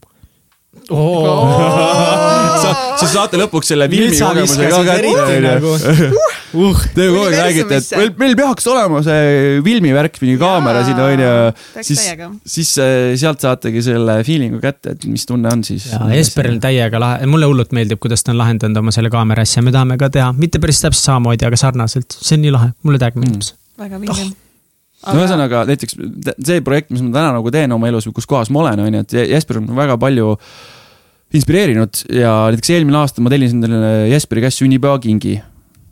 sa, 2.62 2.71
sa 3.00 3.09
saate 3.11 3.40
lõpuks 3.40 3.73
selle 3.73 3.88
filmi 3.90 4.18
kogemuse 4.18 4.68
ka 4.71 4.83
kätte, 4.87 5.25
onju. 5.37 5.73
Uh, 6.56 6.78
te 6.95 7.09
kogu 7.11 7.25
aeg 7.26 7.35
räägite, 7.37 7.80
et 7.80 7.88
meil, 7.99 8.12
meil 8.21 8.37
peaks 8.38 8.68
olema 8.71 9.02
see 9.04 9.59
filmivärk, 9.66 10.21
mingi 10.23 10.38
kaamera 10.40 10.85
siin 10.87 11.02
onju. 11.02 11.33
siis, 11.80 12.04
siis 12.56 12.73
äh, 12.83 12.95
sealt 13.18 13.42
saategi 13.45 13.83
selle 13.85 14.21
feeling'u 14.26 14.62
kätte, 14.62 14.95
et 14.97 15.04
mis 15.11 15.26
tunne 15.28 15.52
on 15.52 15.66
siis. 15.66 15.90
ja 15.92 16.06
Esperil 16.16 16.61
täiega 16.62 17.02
lahe, 17.02 17.28
mulle 17.30 17.50
hullult 17.50 17.75
meeldib, 17.76 18.00
kuidas 18.02 18.25
ta 18.25 18.33
on 18.35 18.40
lahendanud 18.40 18.85
oma 18.85 18.95
selle 18.95 19.12
kaamera 19.12 19.45
asja, 19.47 19.64
me 19.66 19.75
tahame 19.75 19.99
ka 20.00 20.12
teha, 20.14 20.33
mitte 20.38 20.62
päris 20.62 20.80
täpselt 20.85 21.11
samamoodi, 21.11 21.49
aga 21.50 21.61
sarnaselt, 21.61 22.18
see 22.21 22.38
on 22.38 22.47
nii 22.47 22.56
lahe, 22.56 22.75
mulle 22.87 23.02
täiega 23.02 23.23
meeldib 23.23 23.47
see. 23.50 23.56
Mm.. 23.56 23.87
väga 23.87 24.02
vinge. 24.06 24.26
Oh 24.30 24.46
no 25.05 25.19
ühesõnaga 25.21 25.65
näiteks 25.69 25.99
see 26.47 26.62
projekt, 26.65 26.93
mis 26.95 27.05
ma 27.05 27.12
täna 27.19 27.35
nagu 27.38 27.53
teen 27.55 27.75
oma 27.76 27.91
elus 27.91 28.09
või 28.09 28.17
kus 28.17 28.29
kohas 28.31 28.50
ma 28.55 28.65
olen, 28.65 28.87
on 28.87 28.99
ju, 28.99 29.05
et 29.05 29.17
Jesper 29.33 29.61
on 29.61 29.69
väga 29.76 29.99
palju 30.00 30.33
inspireerinud 31.37 32.07
ja 32.15 32.33
näiteks 32.53 32.73
eelmine 32.76 33.00
aasta 33.03 33.25
ma 33.25 33.33
tellisin 33.33 33.65
endale 33.65 34.09
Jesperi 34.12 34.45
käest 34.47 34.62
sünnipäevakingi. 34.62 35.37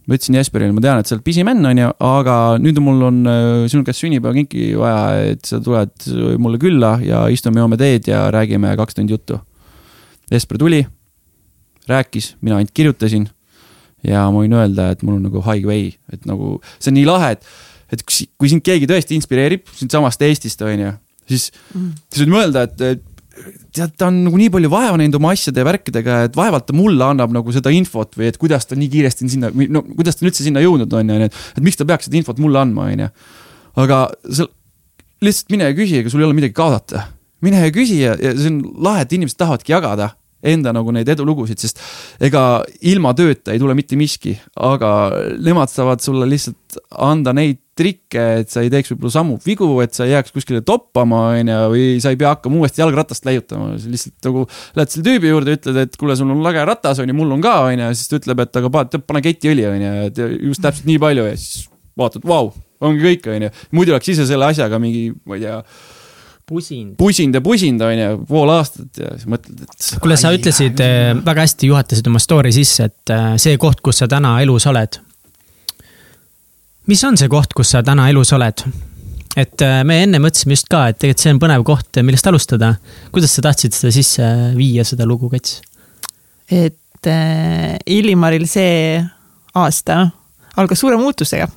ma 0.04 0.18
ütlesin 0.18 0.36
Jesperile, 0.36 0.72
ma 0.76 0.82
tean, 0.84 1.00
et 1.00 1.08
sa 1.08 1.14
oled 1.16 1.24
pisimenn, 1.24 1.64
on 1.64 1.78
ju, 1.80 1.92
aga 2.04 2.34
nüüd 2.60 2.76
mul 2.84 3.06
on 3.06 3.22
äh, 3.24 3.44
sinu 3.72 3.86
käest 3.86 4.04
sünnipäevakinki 4.04 4.74
vaja, 4.76 5.30
et 5.32 5.48
sa 5.48 5.62
tuled 5.64 6.08
mulle 6.36 6.60
külla 6.60 6.98
ja 7.00 7.24
istume, 7.32 7.62
joome 7.62 7.78
teed 7.80 8.10
ja 8.10 8.26
räägime 8.34 8.74
kaks 8.76 8.98
tundi 8.98 9.16
juttu. 9.16 9.38
Jesper 10.28 10.60
tuli, 10.60 10.82
rääkis, 11.88 12.34
mina 12.44 12.60
ainult 12.60 12.74
kirjutasin 12.76 13.30
ja 14.04 14.26
ma 14.28 14.42
võin 14.42 14.52
öelda, 14.56 14.90
et 14.92 15.00
mul 15.04 15.16
on 15.18 15.24
nagu 15.30 15.40
highway, 15.44 15.94
et 16.12 16.28
nagu 16.28 16.58
see 16.76 16.92
on 16.92 16.98
nii 16.98 17.08
lahe, 17.08 17.32
et 17.38 17.48
et 17.94 18.04
kui 18.04 18.50
sind 18.52 18.64
keegi 18.66 18.88
tõesti 18.90 19.16
inspireerib 19.18 19.66
siitsamast 19.74 20.22
Eestist, 20.26 20.62
on 20.66 20.86
ju, 20.86 20.94
siis 21.30 21.50
mm., 21.74 21.90
siis 22.10 22.24
võib 22.24 22.36
mõelda, 22.36 22.68
et 22.68 23.04
tead, 23.74 23.94
ta 23.98 24.08
on 24.08 24.20
nagu 24.26 24.38
nii 24.38 24.50
palju 24.54 24.70
vaeva 24.72 24.98
näinud 25.00 25.16
oma 25.18 25.32
asjade 25.34 25.60
ja 25.60 25.66
värkidega, 25.66 26.18
et 26.28 26.36
vaevalt 26.38 26.68
ta 26.68 26.76
mulle 26.76 27.06
annab 27.06 27.32
nagu 27.34 27.54
seda 27.54 27.72
infot 27.74 28.18
või 28.18 28.28
et 28.30 28.38
kuidas 28.40 28.68
ta 28.70 28.78
nii 28.78 28.90
kiiresti 28.92 29.28
sinna, 29.32 29.50
no 29.50 29.82
kuidas 29.90 30.18
ta 30.18 30.24
on 30.24 30.30
üldse 30.30 30.46
sinna 30.46 30.62
jõudnud, 30.64 30.94
on 30.98 31.14
ju, 31.14 31.18
et, 31.28 31.40
et 31.56 31.64
miks 31.64 31.80
ta 31.80 31.86
peaks 31.88 32.08
seda 32.08 32.20
infot 32.20 32.40
mulle 32.42 32.60
andma, 32.62 32.88
on 32.92 33.04
ju. 33.06 33.10
aga 33.84 34.00
sa 34.38 34.46
lihtsalt 35.24 35.54
mine 35.54 35.70
ja 35.70 35.76
küsi, 35.76 36.00
ega 36.00 36.12
sul 36.12 36.22
ei 36.22 36.28
ole 36.28 36.36
midagi 36.36 36.56
kaotada. 36.56 37.08
mine 37.44 37.64
ja 37.64 37.72
küsi 37.74 37.98
ja, 38.00 38.14
ja 38.20 38.34
see 38.38 38.52
on 38.52 38.60
lahe, 38.86 39.04
et 39.04 39.16
inimesed 39.16 39.40
tahavadki 39.40 39.74
jagada 39.74 40.12
enda 40.44 40.72
nagu 40.76 40.92
neid 40.94 41.08
edulugusid, 41.14 41.60
sest 41.60 41.80
ega 42.24 42.62
ilma 42.84 43.14
tööta 43.16 43.54
ei 43.54 43.62
tule 43.62 43.76
mitte 43.78 43.98
miski, 43.98 44.34
aga 44.60 44.90
nemad 45.40 45.72
saavad 45.72 46.04
sulle 46.04 46.28
lihtsalt 46.30 46.78
anda 47.04 47.34
neid 47.36 47.60
trikke, 47.74 48.24
et 48.42 48.52
sa 48.52 48.62
ei 48.62 48.70
teeks 48.70 48.92
võib-olla 48.92 49.14
samu 49.16 49.36
vigu, 49.42 49.66
et 49.82 49.96
sa 49.96 50.06
ei 50.06 50.12
jääks 50.14 50.34
kuskile 50.34 50.60
toppama, 50.66 51.24
on 51.40 51.50
ju, 51.50 51.56
või 51.72 51.86
sa 52.02 52.12
ei 52.14 52.18
pea 52.20 52.34
hakkama 52.36 52.60
uuesti 52.60 52.82
jalgratast 52.84 53.26
leiutama, 53.26 53.72
lihtsalt 53.80 54.28
nagu 54.28 54.44
lähed 54.78 54.92
selle 54.92 55.06
tüübi 55.08 55.32
juurde, 55.32 55.56
ütled, 55.58 55.80
et 55.82 55.98
kuule, 55.98 56.14
sul 56.18 56.30
on 56.30 56.44
lage 56.44 56.62
ratas, 56.68 57.02
on 57.02 57.10
ju, 57.10 57.16
mul 57.18 57.34
on 57.34 57.42
ka, 57.44 57.56
on 57.70 57.82
ju, 57.82 57.90
siis 57.98 58.12
ta 58.12 58.20
ütleb, 58.20 58.44
et 58.46 58.60
aga 58.62 58.70
pane, 58.76 59.02
pane 59.10 59.24
ketiõli, 59.26 59.66
on 59.70 59.82
ju, 59.86 59.92
et 60.10 60.22
just 60.52 60.62
täpselt 60.62 60.86
nii 60.90 61.02
palju 61.02 61.26
ja 61.26 61.34
siis 61.34 61.66
vaatad, 61.98 62.26
vau, 62.30 62.52
ongi 62.84 63.02
kõik, 63.08 63.28
on 63.34 63.48
ju. 63.48 63.52
muidu 63.74 63.96
oleks 63.96 64.14
ise 64.14 64.28
selle 64.30 64.46
asjaga 64.50 64.78
mingi, 64.82 65.08
ma 65.26 65.38
ei 65.38 65.46
tea 65.48 65.58
pusind. 66.46 66.94
pusind 67.00 67.34
ja 67.34 67.40
pusind 67.44 67.82
on 67.82 67.98
ju, 67.98 68.16
pool 68.28 68.52
aastat 68.52 69.00
ja 69.00 69.12
siis 69.16 69.28
mõtled, 69.30 69.64
et. 69.64 69.90
kuule, 70.02 70.16
sa 70.20 70.32
ütlesid 70.34 70.80
äh, 70.84 71.12
väga 71.24 71.46
hästi, 71.46 71.70
juhatasid 71.72 72.10
oma 72.10 72.22
story 72.22 72.52
sisse, 72.54 72.88
et 72.90 73.14
äh, 73.14 73.34
see 73.40 73.58
koht, 73.60 73.82
kus 73.84 74.02
sa 74.02 74.08
täna 74.10 74.36
elus 74.44 74.68
oled. 74.70 75.00
mis 76.90 77.04
on 77.08 77.16
see 77.20 77.30
koht, 77.32 77.56
kus 77.56 77.72
sa 77.74 77.82
täna 77.86 78.08
elus 78.12 78.34
oled? 78.36 78.66
et 79.40 79.66
äh, 79.66 79.80
me 79.88 80.02
enne 80.04 80.20
mõtlesime 80.22 80.58
just 80.58 80.70
ka, 80.72 80.86
et 80.90 81.00
tegelikult 81.00 81.24
see 81.24 81.34
on 81.34 81.42
põnev 81.42 81.66
koht, 81.66 82.02
millest 82.02 82.30
alustada. 82.30 82.74
kuidas 83.14 83.34
sa 83.36 83.48
tahtsid 83.48 83.76
seda 83.76 83.94
sisse 83.94 84.30
viia, 84.58 84.84
seda 84.86 85.08
lugu, 85.08 85.32
Kats? 85.32 85.60
et 86.52 87.08
äh, 87.10 87.76
Illimaril 87.86 88.46
see 88.50 89.00
aasta 89.54 90.04
algas 90.60 90.80
suure 90.82 90.98
muutusega 91.00 91.48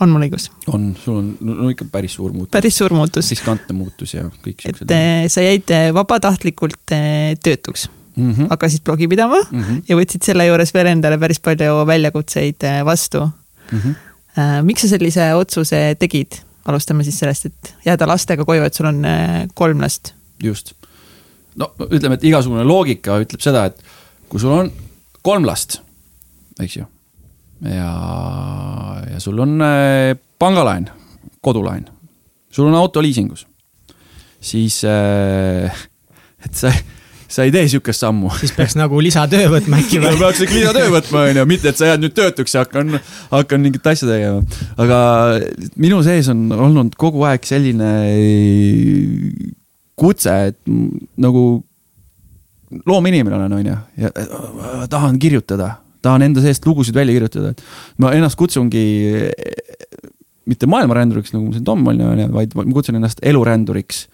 on 0.00 0.12
mul 0.12 0.24
õigus? 0.26 0.48
on, 0.70 0.90
sul 0.98 1.20
on 1.20 1.28
no 1.44 1.68
ikka 1.72 1.86
päris 1.92 2.16
suur 2.18 2.32
muutus. 2.34 2.52
päris 2.54 2.78
suur 2.78 2.94
muutus. 2.94 3.30
riskantne 3.34 3.76
muutus 3.76 4.14
ja 4.14 4.26
kõik 4.44 4.64
siuksed. 4.64 4.86
et 4.86 4.94
äh, 4.94 5.28
sa 5.32 5.44
jäid 5.44 5.70
äh, 5.74 5.88
vabatahtlikult 5.94 6.94
äh, 6.94 7.34
töötuks 7.42 7.88
mm. 8.16 8.32
-hmm. 8.32 8.50
hakkasid 8.52 8.84
blogi 8.84 9.08
pidama 9.08 9.40
mm 9.50 9.62
-hmm. 9.62 9.82
ja 9.88 9.96
võtsid 9.98 10.26
selle 10.30 10.46
juures 10.46 10.74
veel 10.74 10.92
endale 10.94 11.18
päris 11.18 11.40
palju 11.40 11.86
väljakutseid 11.86 12.68
vastu 12.84 13.24
mm. 13.26 13.78
-hmm. 13.78 14.62
miks 14.62 14.86
sa 14.86 14.94
sellise 14.94 15.34
otsuse 15.34 15.96
tegid? 15.98 16.42
alustame 16.68 17.04
siis 17.04 17.18
sellest, 17.18 17.46
et 17.46 17.74
jääda 17.84 18.06
lastega 18.06 18.44
koju, 18.44 18.62
et 18.62 18.74
sul 18.74 18.86
on 18.86 19.02
kolm 19.54 19.80
last. 19.80 20.12
just. 20.42 20.72
no 21.56 21.72
ütleme, 21.90 22.14
et 22.14 22.24
igasugune 22.24 22.64
loogika 22.64 23.18
ütleb 23.18 23.40
seda, 23.40 23.64
et 23.64 23.82
kui 24.28 24.40
sul 24.40 24.52
on 24.52 24.72
kolm 25.22 25.46
last, 25.46 25.80
eks 26.60 26.76
ju 26.76 26.84
ja, 27.64 29.02
ja 29.12 29.20
sul 29.20 29.38
on 29.38 29.60
äh, 29.62 30.14
pangalaen, 30.38 30.88
kodulaen, 31.40 31.88
sul 32.50 32.68
on 32.70 32.76
auto 32.78 33.02
liisingus, 33.02 33.46
siis 34.40 34.82
äh, 34.86 35.86
et 36.44 36.54
sa, 36.54 36.72
sa 37.28 37.46
ei 37.46 37.52
tee 37.54 37.66
sihukest 37.68 38.04
sammu. 38.04 38.30
siis 38.40 38.54
peaks 38.56 38.76
nagu 38.78 39.00
lisatöö 39.02 39.50
võtma 39.56 39.82
äkki 39.82 40.02
või? 40.02 40.14
peaks 40.20 40.44
ikka 40.46 40.58
lisatöö 40.60 40.92
võtma, 40.94 41.24
on 41.30 41.42
ju, 41.42 41.46
mitte 41.50 41.72
et 41.72 41.80
sa 41.80 41.92
jääd 41.92 42.04
nüüd 42.04 42.16
töötuks 42.16 42.54
ja 42.54 42.64
hakkan, 42.66 43.00
hakkan 43.32 43.64
mingit 43.64 43.86
asja 43.86 44.10
tegema. 44.10 44.44
aga 44.78 45.00
minu 45.76 46.02
sees 46.06 46.30
on 46.32 46.48
olnud 46.54 46.94
kogu 46.98 47.26
aeg 47.28 47.46
selline 47.48 47.90
kutse, 49.98 50.34
et 50.52 50.58
nagu 51.18 51.42
loominimene 52.86 53.34
olen, 53.34 53.52
on 53.58 53.68
ju, 53.72 53.76
ja 54.04 54.86
tahan 54.92 55.18
kirjutada 55.18 55.72
tahan 56.04 56.26
enda 56.28 56.42
seest 56.44 56.66
lugusid 56.66 56.96
välja 56.96 57.16
kirjutada, 57.16 57.52
et 57.54 57.62
ma 58.02 58.12
ennast 58.16 58.38
kutsungi 58.38 58.84
mitte 60.48 60.68
maailmaränduriks, 60.70 61.34
nagu 61.34 61.52
see 61.52 61.64
Tom 61.64 61.84
on 61.90 62.00
ju, 62.00 62.30
vaid 62.32 62.56
ma 62.56 62.64
kutsun 62.72 62.98
ennast 62.98 63.20
eluränduriks. 63.26 64.06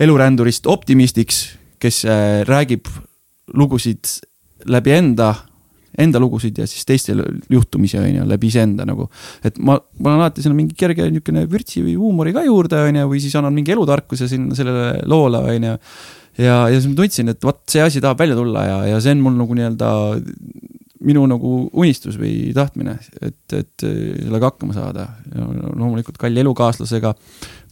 elurändurist 0.00 0.66
optimistiks, 0.66 1.44
kes 1.78 2.04
äh, 2.04 2.42
räägib 2.48 2.88
lugusid 3.54 4.08
läbi 4.66 4.94
enda, 4.96 5.28
enda 5.98 6.18
lugusid 6.18 6.58
ja 6.58 6.66
siis 6.66 6.86
teiste 6.88 7.14
juhtumisi, 7.50 7.98
on 8.00 8.10
ju, 8.10 8.26
läbi 8.28 8.50
iseenda 8.50 8.86
nagu. 8.88 9.08
et 9.44 9.58
ma, 9.58 9.78
ma 10.00 10.10
olen 10.10 10.24
alati 10.24 10.42
sinna 10.42 10.58
mingi 10.58 10.74
kerge 10.78 11.06
niisugune 11.08 11.46
vürtsi 11.50 11.84
või 11.84 11.94
huumori 12.00 12.34
ka 12.34 12.44
juurde, 12.44 12.82
on 12.88 13.00
ju, 13.00 13.06
või 13.12 13.22
siis 13.22 13.36
annan 13.38 13.54
mingi 13.54 13.72
elutarkuse 13.76 14.28
sinna 14.28 14.56
sellele 14.58 15.04
loole, 15.08 15.40
on 15.54 15.68
ju. 15.70 15.76
ja, 16.42 16.58
ja 16.68 16.74
siis 16.74 16.90
ma 16.90 16.98
tundsin, 17.00 17.32
et 17.32 17.46
vot 17.46 17.62
see 17.70 17.84
asi 17.84 18.02
tahab 18.04 18.20
välja 18.24 18.36
tulla 18.36 18.66
ja, 18.68 18.78
ja 18.94 19.00
see 19.04 19.14
on 19.16 19.24
mul 19.24 19.38
nagu 19.38 19.56
nii-öelda 19.60 19.92
minu 21.04 21.24
nagu 21.30 21.54
unistus 21.72 22.16
või 22.20 22.52
tahtmine, 22.56 22.96
et, 23.20 23.40
et 23.52 23.84
sellega 23.84 24.50
hakkama 24.50 24.76
saada. 24.76 25.08
loomulikult 25.34 26.18
kalli 26.20 26.42
elukaaslasega 26.44 27.14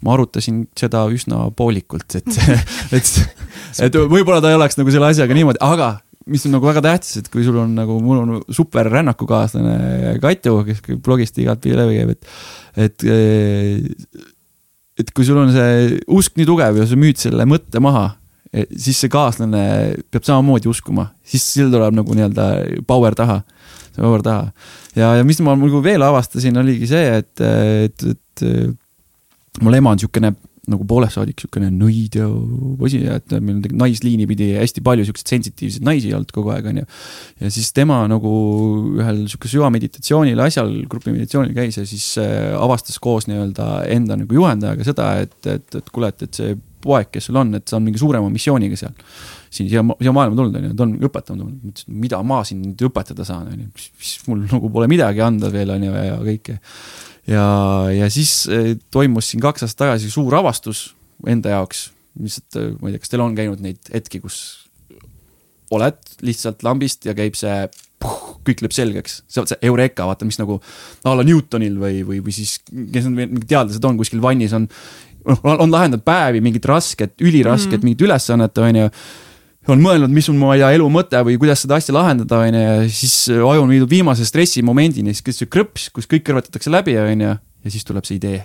ma 0.02 0.14
arutasin 0.16 0.64
seda 0.78 1.04
üsna 1.14 1.46
poolikult, 1.56 2.18
et, 2.18 2.30
et, 2.96 3.12
et 3.86 4.00
võib-olla 4.00 4.40
ta 4.42 4.50
ei 4.50 4.58
oleks 4.58 4.78
nagu 4.80 4.94
selle 4.94 5.12
asjaga 5.12 5.36
niimoodi, 5.36 5.62
aga 5.62 5.94
mis 6.30 6.44
on 6.46 6.54
nagu 6.56 6.68
väga 6.68 6.82
tähtis, 6.84 7.18
et 7.18 7.30
kui 7.32 7.44
sul 7.46 7.58
on 7.62 7.74
nagu, 7.76 7.98
mul 8.02 8.22
on 8.22 8.42
super 8.54 8.88
rännakukaaslane 8.90 10.16
Katju, 10.22 10.60
kes 10.68 10.82
blogist 11.02 11.38
igatpidi 11.42 11.78
läbi 11.78 11.98
käib, 11.98 12.12
et, 12.14 12.22
et, 12.86 13.06
et 15.02 15.14
kui 15.14 15.26
sul 15.26 15.40
on 15.42 15.52
see 15.54 15.98
usk 16.14 16.38
nii 16.38 16.48
tugev 16.48 16.82
ja 16.82 16.88
sa 16.88 16.98
müüd 16.98 17.18
selle 17.22 17.46
mõtte 17.48 17.82
maha 17.82 18.12
siis 18.52 19.00
see 19.00 19.12
kaaslane 19.12 19.64
peab 20.12 20.26
samamoodi 20.28 20.68
uskuma, 20.68 21.08
siis 21.24 21.44
seal 21.54 21.72
tuleb 21.72 21.96
nagu 21.96 22.16
nii-öelda 22.16 22.48
power 22.88 23.16
taha, 23.16 23.40
power 23.96 24.24
taha. 24.24 24.50
ja, 24.96 25.14
ja 25.18 25.26
mis 25.26 25.40
ma 25.44 25.56
nagu 25.56 25.82
veel 25.84 26.04
avastasin, 26.04 26.60
oligi 26.60 26.90
see, 26.90 27.20
et, 27.22 27.44
et, 27.44 28.08
et 28.12 28.46
mul 29.62 29.78
ema 29.78 29.92
on 29.92 30.00
niisugune 30.00 30.34
nagu 30.70 30.84
poolest 30.86 31.16
saadik 31.16 31.40
niisugune 31.40 31.72
nõid 31.74 32.16
ja 32.20 32.28
posi 32.78 33.00
ja 33.02 33.16
et 33.18 33.32
meil 33.42 33.64
naisliini 33.74 34.28
pidi 34.30 34.52
hästi 34.54 34.84
palju 34.84 35.08
siukseid 35.08 35.32
sensitiivseid 35.32 35.86
naisi 35.86 36.12
olnud 36.14 36.30
kogu 36.34 36.52
aeg, 36.54 36.68
onju. 36.70 36.84
ja 37.42 37.50
siis 37.50 37.72
tema 37.74 38.02
nagu 38.10 38.32
ühel 39.00 39.24
sihuke 39.26 39.50
süvameditatsioonil 39.50 40.44
asjal, 40.44 40.70
grupi 40.92 41.10
meditatsioonil 41.10 41.56
käis 41.56 41.80
ja 41.80 41.86
siis 41.88 42.06
äh, 42.22 42.52
avastas 42.54 43.00
koos 43.02 43.26
nii-öelda 43.30 43.70
enda 43.96 44.20
nagu 44.20 44.38
juhendajaga 44.38 44.86
seda, 44.86 45.08
et, 45.24 45.34
et, 45.50 45.80
et 45.80 45.90
kuule, 45.90 46.12
et, 46.14 46.28
et 46.28 46.42
see 46.42 46.54
poeg, 46.82 47.10
kes 47.14 47.28
sul 47.28 47.38
on, 47.40 47.54
et 47.58 47.68
see 47.68 47.78
on 47.78 47.84
mingi 47.86 48.00
suurema 48.00 48.30
missiooniga 48.32 48.78
seal. 48.78 48.94
siin 49.52 49.68
siia, 49.68 49.84
siia 50.00 50.14
maailma 50.16 50.38
tulnud 50.38 50.58
on 50.58 50.66
ju, 50.68 50.72
ta 50.76 50.86
on 50.86 50.94
õpetanud, 51.08 51.82
mida 52.02 52.22
ma 52.26 52.40
siin 52.48 52.62
nüüd 52.64 52.86
õpetada 52.88 53.26
saan, 53.28 53.50
on 53.52 53.64
ju, 53.64 53.70
mis 54.00 54.12
mul 54.28 54.46
nagu 54.48 54.72
pole 54.72 54.88
midagi 54.90 55.24
anda 55.24 55.52
veel 55.52 55.74
on 55.74 55.86
ju 55.88 55.92
ja 55.92 56.18
kõike. 56.22 56.58
ja, 57.30 57.46
ja 57.92 58.10
siis 58.12 58.34
eh, 58.52 58.74
toimus 58.94 59.32
siin 59.32 59.44
kaks 59.44 59.66
aastat 59.66 59.86
tagasi 59.86 60.10
suur 60.12 60.34
avastus 60.40 60.90
enda 61.28 61.56
jaoks, 61.56 61.90
lihtsalt 62.20 62.60
eh, 62.60 62.74
ma 62.80 62.90
ei 62.90 62.96
tea, 62.96 63.04
kas 63.04 63.14
teil 63.14 63.24
on 63.24 63.38
käinud 63.38 63.64
neid 63.64 63.92
hetki, 63.94 64.22
kus 64.24 64.42
oled 65.72 65.98
lihtsalt 66.24 66.64
lambist 66.66 67.06
ja 67.08 67.14
käib 67.16 67.36
see 67.38 67.64
puh, 68.02 68.18
kõik 68.46 68.62
lööb 68.64 68.74
selgeks, 68.74 69.20
see 69.30 69.42
on 69.42 69.48
see 69.48 69.60
Eureka, 69.68 70.06
vaata, 70.08 70.26
mis 70.28 70.38
nagu 70.40 70.58
a 71.06 71.14
la 71.16 71.24
Newtonil 71.26 71.78
või, 71.80 72.02
või, 72.06 72.20
või 72.24 72.34
siis, 72.34 72.58
kes 72.66 73.08
need 73.08 73.46
teadlased 73.46 73.84
on 73.88 74.00
kuskil 74.00 74.22
vannis 74.24 74.54
on 74.56 74.68
noh, 75.28 75.42
on 75.62 75.72
lahendanud 75.72 76.04
päevi, 76.06 76.40
mingit 76.44 76.66
rasket, 76.68 77.14
ülirasket 77.22 77.78
mm. 77.80 77.86
mingit 77.88 78.08
ülesannet, 78.08 78.58
on 78.58 78.82
ju 78.82 78.88
on 79.70 79.78
mõelnud, 79.82 80.10
mis 80.10 80.26
on, 80.30 80.38
ma 80.40 80.56
ei 80.56 80.62
tea, 80.62 80.72
elu 80.74 80.88
mõte 80.90 81.20
või 81.26 81.36
kuidas 81.38 81.62
seda 81.62 81.78
asja 81.78 81.94
lahendada, 81.94 82.40
on 82.42 82.56
ju, 82.56 82.62
ja 82.62 82.88
siis 82.90 83.14
aju 83.36 83.62
on 83.62 83.70
viidud 83.70 83.90
viimase 83.90 84.26
stressimomendini, 84.26 85.14
siis 85.14 85.38
see 85.38 85.50
krõps, 85.50 85.86
kus 85.94 86.10
kõik 86.10 86.26
kõrvetatakse 86.26 86.72
läbi, 86.72 86.96
on 86.98 87.22
ju, 87.26 87.36
ja 87.38 87.74
siis 87.74 87.86
tuleb 87.86 88.08
see 88.08 88.18
idee. 88.18 88.42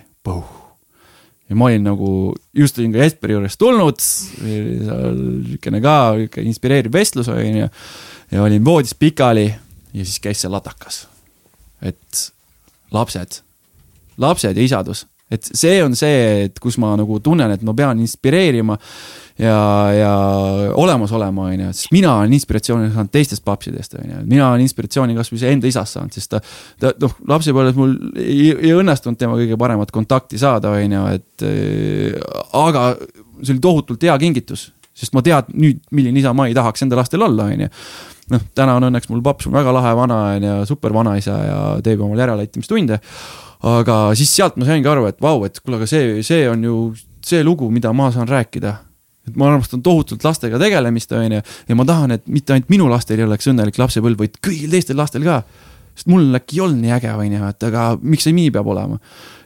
ja 1.48 1.56
ma 1.58 1.70
olin 1.70 1.88
nagu, 1.90 2.12
just 2.54 2.78
olin 2.78 2.94
ka 2.94 3.02
Jesperi 3.02 3.34
juurest 3.34 3.58
tulnud, 3.58 4.06
niisugune 4.44 5.82
ka 5.82 5.96
niisugune 6.14 6.48
inspireeriv 6.52 6.94
vestlus, 6.94 7.30
on 7.34 7.62
ju, 7.64 7.68
ja 8.30 8.42
olin 8.44 8.64
voodis 8.64 8.94
pikali 8.94 9.48
ja 9.48 10.04
siis 10.04 10.20
käis 10.22 10.44
see 10.44 10.50
latakas. 10.52 11.06
et 11.82 12.32
lapsed, 12.92 13.42
lapsed 14.18 14.56
ja 14.56 14.62
isadus 14.62 15.06
et 15.30 15.44
see 15.44 15.80
on 15.84 15.96
see, 15.98 16.44
et 16.46 16.60
kus 16.62 16.78
ma 16.80 16.94
nagu 16.96 17.18
tunnen, 17.24 17.50
et 17.52 17.64
ma 17.66 17.74
pean 17.76 17.98
inspireerima 18.00 18.76
ja, 19.38 19.58
ja 19.92 20.12
olemas 20.80 21.12
olema, 21.12 21.50
on 21.52 21.64
ju, 21.66 21.72
sest 21.76 21.92
mina 21.92 22.14
olen 22.20 22.32
inspiratsiooni 22.38 22.88
saanud 22.94 23.12
teistest 23.12 23.44
papsidest, 23.44 23.98
on 24.00 24.14
ju, 24.14 24.22
mina 24.30 24.48
olen 24.48 24.64
inspiratsiooni 24.64 25.16
kasvõi 25.18 25.44
enda 25.52 25.68
isast 25.68 25.98
saanud, 25.98 26.16
sest 26.16 26.32
ta, 26.32 26.40
ta 26.80 26.94
noh, 27.04 27.14
lapsepõlves 27.28 27.76
mul 27.78 27.94
ei, 28.16 28.50
ei 28.56 28.72
õnnestunud 28.76 29.20
tema 29.20 29.36
kõige 29.38 29.58
paremat 29.60 29.92
kontakti 29.94 30.40
saada, 30.40 30.72
on 30.74 30.96
ju, 30.96 31.04
et 31.18 31.46
äh, 31.46 32.38
aga 32.56 32.90
see 33.42 33.54
oli 33.54 33.64
tohutult 33.64 34.08
hea 34.08 34.16
kingitus, 34.22 34.70
sest 34.96 35.12
ma 35.14 35.22
tean 35.24 35.52
nüüd, 35.54 35.84
milline 35.94 36.18
isa 36.18 36.32
ma 36.34 36.48
ei 36.48 36.56
tahaks 36.56 36.86
enda 36.86 36.98
lastel 36.98 37.26
olla, 37.26 37.50
on 37.52 37.68
ju. 37.68 37.74
Noh, 38.28 38.42
täna 38.52 38.74
on 38.76 38.84
õnneks 38.90 39.08
mul 39.08 39.22
paps 39.24 39.46
on 39.48 39.54
väga 39.56 39.72
lahe 39.72 39.92
vana 39.96 40.16
on 40.34 40.44
ju, 40.44 40.56
super 40.68 40.92
vanaisa 40.92 41.36
ja 41.46 41.60
teeb 41.84 42.02
omal 42.04 42.18
järeleaitamistunde 42.20 42.98
aga 43.66 44.00
siis 44.18 44.30
sealt 44.36 44.58
ma 44.58 44.66
saingi 44.68 44.90
aru, 44.90 45.08
et 45.10 45.18
vau, 45.22 45.42
et 45.46 45.56
kuule, 45.60 45.80
aga 45.80 45.88
see, 45.90 46.20
see 46.26 46.44
on 46.50 46.62
ju 46.62 46.74
see 47.28 47.42
lugu, 47.44 47.70
mida 47.74 47.92
ma 47.92 48.12
saan 48.14 48.28
rääkida. 48.28 48.76
et 49.28 49.34
ma 49.36 49.50
armastan 49.50 49.82
tohutult 49.84 50.22
lastega 50.24 50.56
tegelemist, 50.56 51.10
on 51.12 51.32
ju, 51.36 51.40
ja 51.68 51.74
ma 51.76 51.84
tahan, 51.84 52.14
et 52.16 52.22
mitte 52.32 52.54
ainult 52.54 52.70
minu 52.72 52.86
lastel 52.88 53.20
ei 53.20 53.26
oleks 53.26 53.50
õnnelik 53.50 53.76
lapsepõlv, 53.76 54.22
vaid 54.22 54.38
kõigil 54.40 54.72
teistel 54.72 54.96
lastel 54.96 55.26
ka. 55.26 55.42
sest 55.98 56.08
mul 56.08 56.30
äkki 56.38 56.56
ei 56.56 56.62
olnud 56.64 56.80
nii 56.80 56.94
äge, 56.96 57.10
on 57.12 57.34
ju, 57.34 57.50
et 57.50 57.66
aga 57.68 57.90
miks 58.00 58.24
see 58.24 58.36
nii 58.36 58.54
peab 58.54 58.70
olema. 58.72 58.96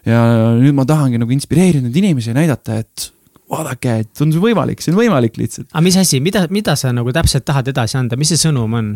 ja 0.07 0.21
nüüd 0.61 0.77
ma 0.77 0.87
tahangi 0.87 1.19
nagu 1.19 1.35
inspireerida 1.35 1.89
neid 1.89 1.99
inimesi 1.99 2.31
ja 2.31 2.37
näidata, 2.37 2.79
et 2.85 3.09
vaadake, 3.53 3.97
et 4.05 4.23
on 4.25 4.31
võimalik, 4.45 4.81
see 4.81 4.93
on 4.95 5.01
võimalik 5.01 5.37
lihtsalt. 5.41 5.67
aga 5.73 5.83
mis 5.89 5.99
asi, 5.99 6.21
mida, 6.25 6.45
mida 6.55 6.77
sa 6.79 6.93
nagu 6.95 7.13
täpselt 7.13 7.45
tahad 7.49 7.73
edasi 7.73 7.99
anda, 7.99 8.21
mis 8.21 8.31
see 8.33 8.45
sõnum 8.45 8.79
on? 8.79 8.95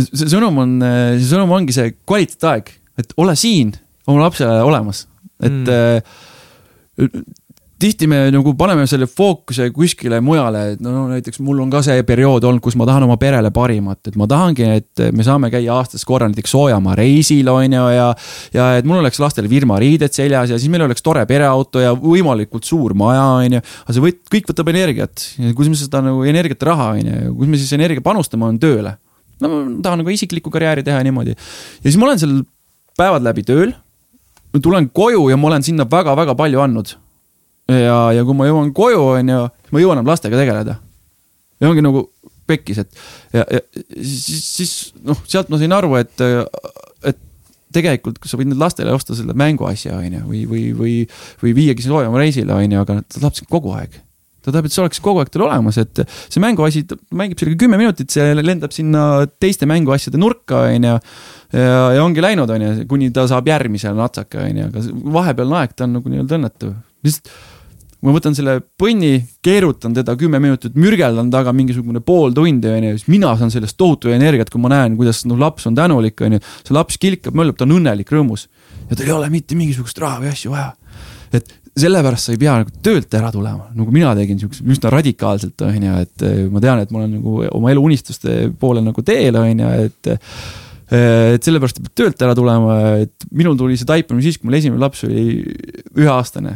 see 0.00 0.32
sõnum 0.32 0.58
on, 0.64 0.76
see 1.20 1.30
sõnum 1.30 1.54
ongi 1.54 1.76
see 1.76 1.94
kvaliteetaeg, 2.02 2.74
et 3.04 3.16
ole 3.22 3.36
siin 3.38 3.74
oma 4.06 4.26
lapsele 4.26 4.60
olemas, 4.64 5.06
et 5.42 5.52
mm. 5.52 5.98
äh, 7.00 7.24
tihti 7.84 8.06
me 8.08 8.18
nagu 8.32 8.52
paneme 8.56 8.86
selle 8.88 9.06
fookuse 9.10 9.66
kuskile 9.74 10.20
mujale, 10.24 10.62
et 10.74 10.82
no, 10.84 11.04
näiteks 11.10 11.40
mul 11.44 11.58
on 11.64 11.72
ka 11.72 11.82
see 11.84 12.04
periood 12.06 12.46
olnud, 12.46 12.62
kus 12.64 12.76
ma 12.80 12.86
tahan 12.88 13.04
oma 13.06 13.16
perele 13.20 13.50
parimat, 13.54 14.00
et 14.08 14.16
ma 14.20 14.28
tahangi, 14.30 14.68
et 14.78 15.02
me 15.16 15.26
saame 15.26 15.50
käia 15.52 15.74
aastas 15.74 16.06
korra 16.08 16.28
näiteks 16.30 16.54
soojamaa 16.54 16.96
reisil, 16.98 17.50
on 17.52 17.76
ju, 17.76 17.84
ja. 17.96 18.06
ja 18.54 18.70
et 18.78 18.88
mul 18.88 19.02
oleks 19.02 19.20
lastel 19.22 19.48
firmariided 19.50 20.14
seljas 20.14 20.54
ja 20.54 20.60
siis 20.60 20.72
meil 20.72 20.86
oleks 20.86 21.04
tore 21.04 21.26
pereauto 21.28 21.82
ja 21.82 21.92
võimalikult 21.98 22.68
suur 22.68 22.96
maja, 22.98 23.26
on 23.42 23.58
ju. 23.58 23.62
aga 23.84 23.98
see 23.98 24.06
võt-, 24.06 24.22
kõik 24.32 24.50
võtab 24.54 24.72
energiat, 24.72 25.28
kus 25.58 25.72
me 25.72 25.78
seda 25.80 26.04
nagu 26.08 26.24
energiat, 26.30 26.68
raha, 26.70 26.92
on 26.96 27.12
ju, 27.12 27.36
kus 27.42 27.52
me 27.52 27.60
siis 27.60 27.76
energia 27.76 28.04
panustame, 28.04 28.48
on 28.48 28.60
tööle. 28.62 28.96
no 29.42 29.50
ma 29.50 29.62
tahan 29.84 30.04
nagu 30.04 30.14
isiklikku 30.14 30.52
karjääri 30.54 30.86
teha 30.86 31.02
niimoodi. 31.04 31.34
ja 31.36 31.88
siis 31.88 32.00
ma 32.00 32.08
olen 32.08 32.22
seal 32.22 32.38
päevad 32.96 33.26
läbi 33.26 33.42
tööl 33.44 33.74
tulen 34.62 34.90
koju 34.94 35.28
ja 35.30 35.38
ma 35.40 35.50
olen 35.50 35.66
sinna 35.66 35.86
väga-väga 35.90 36.36
palju 36.38 36.60
andnud 36.62 36.94
ja, 37.68 37.98
ja 38.14 38.24
kui 38.24 38.36
ma 38.36 38.48
jõuan 38.48 38.72
koju, 38.76 39.02
on 39.18 39.32
ju, 39.34 39.44
siis 39.64 39.74
ma 39.74 39.80
ei 39.80 39.86
jõua 39.86 39.96
enam 39.96 40.10
lastega 40.10 40.40
tegeleda. 40.40 40.78
ja 41.60 41.70
ongi 41.70 41.84
nagu 41.84 42.08
pekkis, 42.46 42.82
et 42.82 42.90
ja, 43.32 43.44
ja 43.48 43.60
siis, 44.04 44.40
siis 44.44 44.72
noh, 45.04 45.20
sealt 45.28 45.48
ma 45.52 45.60
sain 45.60 45.72
aru, 45.72 45.94
et, 45.96 46.24
et 47.08 47.20
tegelikult, 47.74 48.20
sa 48.28 48.38
võid 48.38 48.50
nüüd 48.50 48.60
lastele 48.60 48.92
osta 48.92 49.16
selle 49.16 49.36
mänguasja, 49.38 49.96
on 49.96 50.18
ju, 50.18 50.24
või, 50.28 50.42
või, 50.50 50.64
või, 50.76 50.96
või 51.40 51.54
viiagi 51.56 51.86
soojama 51.86 52.20
reisile, 52.20 52.52
on 52.52 52.76
ju, 52.76 52.82
aga 52.84 52.98
tahab 53.16 53.38
sind 53.38 53.48
kogu 53.52 53.72
aeg 53.78 53.96
ta 54.44 54.52
tahab, 54.52 54.68
et 54.68 54.74
see 54.74 54.82
oleks 54.84 55.00
kogu 55.04 55.22
aeg 55.22 55.32
tal 55.32 55.46
olemas, 55.48 55.78
et 55.80 56.04
see 56.04 56.42
mänguasi, 56.44 56.84
ta 56.90 56.98
mängib 57.16 57.40
sellega 57.40 57.62
kümme 57.64 57.80
minutit, 57.80 58.12
see 58.12 58.36
lendab 58.38 58.74
sinna 58.76 59.24
teiste 59.40 59.68
mänguasjade 59.70 60.20
nurka, 60.20 60.66
on 60.68 60.90
ju. 60.90 61.00
ja, 61.56 61.80
ja 61.96 62.04
ongi 62.04 62.24
läinud, 62.24 62.52
on 62.52 62.68
ju, 62.68 62.76
kuni 62.90 63.10
ta 63.14 63.26
saab 63.30 63.48
järgmise 63.48 63.94
natsaka, 63.96 64.44
on 64.44 64.62
ju, 64.62 64.70
aga 64.70 64.86
vahepealne 65.18 65.60
aeg, 65.62 65.74
ta 65.76 65.88
on 65.88 65.98
nagu 65.98 66.12
nii-öelda 66.12 66.40
õnnetu. 66.40 66.74
lihtsalt 67.06 67.34
ma 68.04 68.12
võtan 68.12 68.36
selle 68.36 68.58
põnni, 68.80 69.16
keerutan 69.44 69.94
teda 69.96 70.14
kümme 70.20 70.40
minutit, 70.42 70.76
mürgeldan 70.76 71.30
taga 71.32 71.54
mingisugune 71.56 72.02
pool 72.04 72.34
tundi, 72.36 72.68
onju, 72.68 72.98
siis 72.98 73.08
mina 73.08 73.32
saan 73.40 73.52
sellest 73.52 73.78
tohutu 73.80 74.12
energiat, 74.12 74.52
kui 74.52 74.60
ma 74.60 74.72
näen, 74.74 74.98
kuidas 74.98 75.22
noh, 75.28 75.40
laps 75.40 75.64
on 75.70 75.78
tänulik, 75.78 76.20
onju. 76.26 76.42
see 76.66 76.76
laps 76.76 77.00
kilkab, 77.00 77.36
möllab, 77.38 77.56
ta 77.56 77.64
on 77.64 77.78
õnnelik, 77.78 78.12
rõõmus. 78.12 78.48
ja 78.90 78.98
tal 78.98 79.08
ei 79.08 79.14
ole 79.16 79.30
mitte 79.32 79.56
mingisugust 79.56 80.00
raha 80.04 80.20
või 80.20 80.34
asju 80.34 80.52
vaja. 80.52 80.74
et 81.32 81.48
sellepärast 81.78 82.28
sa 82.28 82.34
ei 82.34 82.40
pea 82.40 82.58
nagu 82.60 82.74
töölt 82.84 83.14
ära 83.18 83.30
tulema, 83.34 83.68
nagu 83.74 83.94
mina 83.94 84.12
tegin 84.18 84.38
siukse 84.40 84.66
üsna 84.70 84.92
radikaalselt, 84.94 85.64
onju, 85.66 85.94
et 86.04 86.26
eh, 86.26 86.44
ma 86.52 86.62
tean, 86.62 86.82
et 86.84 86.92
ma 86.94 87.02
olen 87.02 87.16
nagu 87.18 87.40
oma 87.50 87.72
elu 87.72 87.88
unistuste 87.90 88.44
poole 88.60 88.84
nagu 88.84 89.02
teel, 89.06 89.40
onju, 89.40 89.72
et 89.88 90.12
eh, 90.14 90.36
et 90.94 91.42
sellepärast 91.42 91.80
peab 91.80 91.94
töölt 91.96 92.22
ära 92.22 92.36
tulema, 92.36 92.76
et 93.02 93.26
minul 93.34 93.56
tuli 93.58 93.78
see 93.80 93.88
taipamine 93.88 94.22
siis, 94.22 94.36
kui 94.38 94.46
mul 94.46 94.58
esimene 94.60 94.82
laps 94.82 95.02
oli 95.08 95.40
üheaastane 95.96 96.52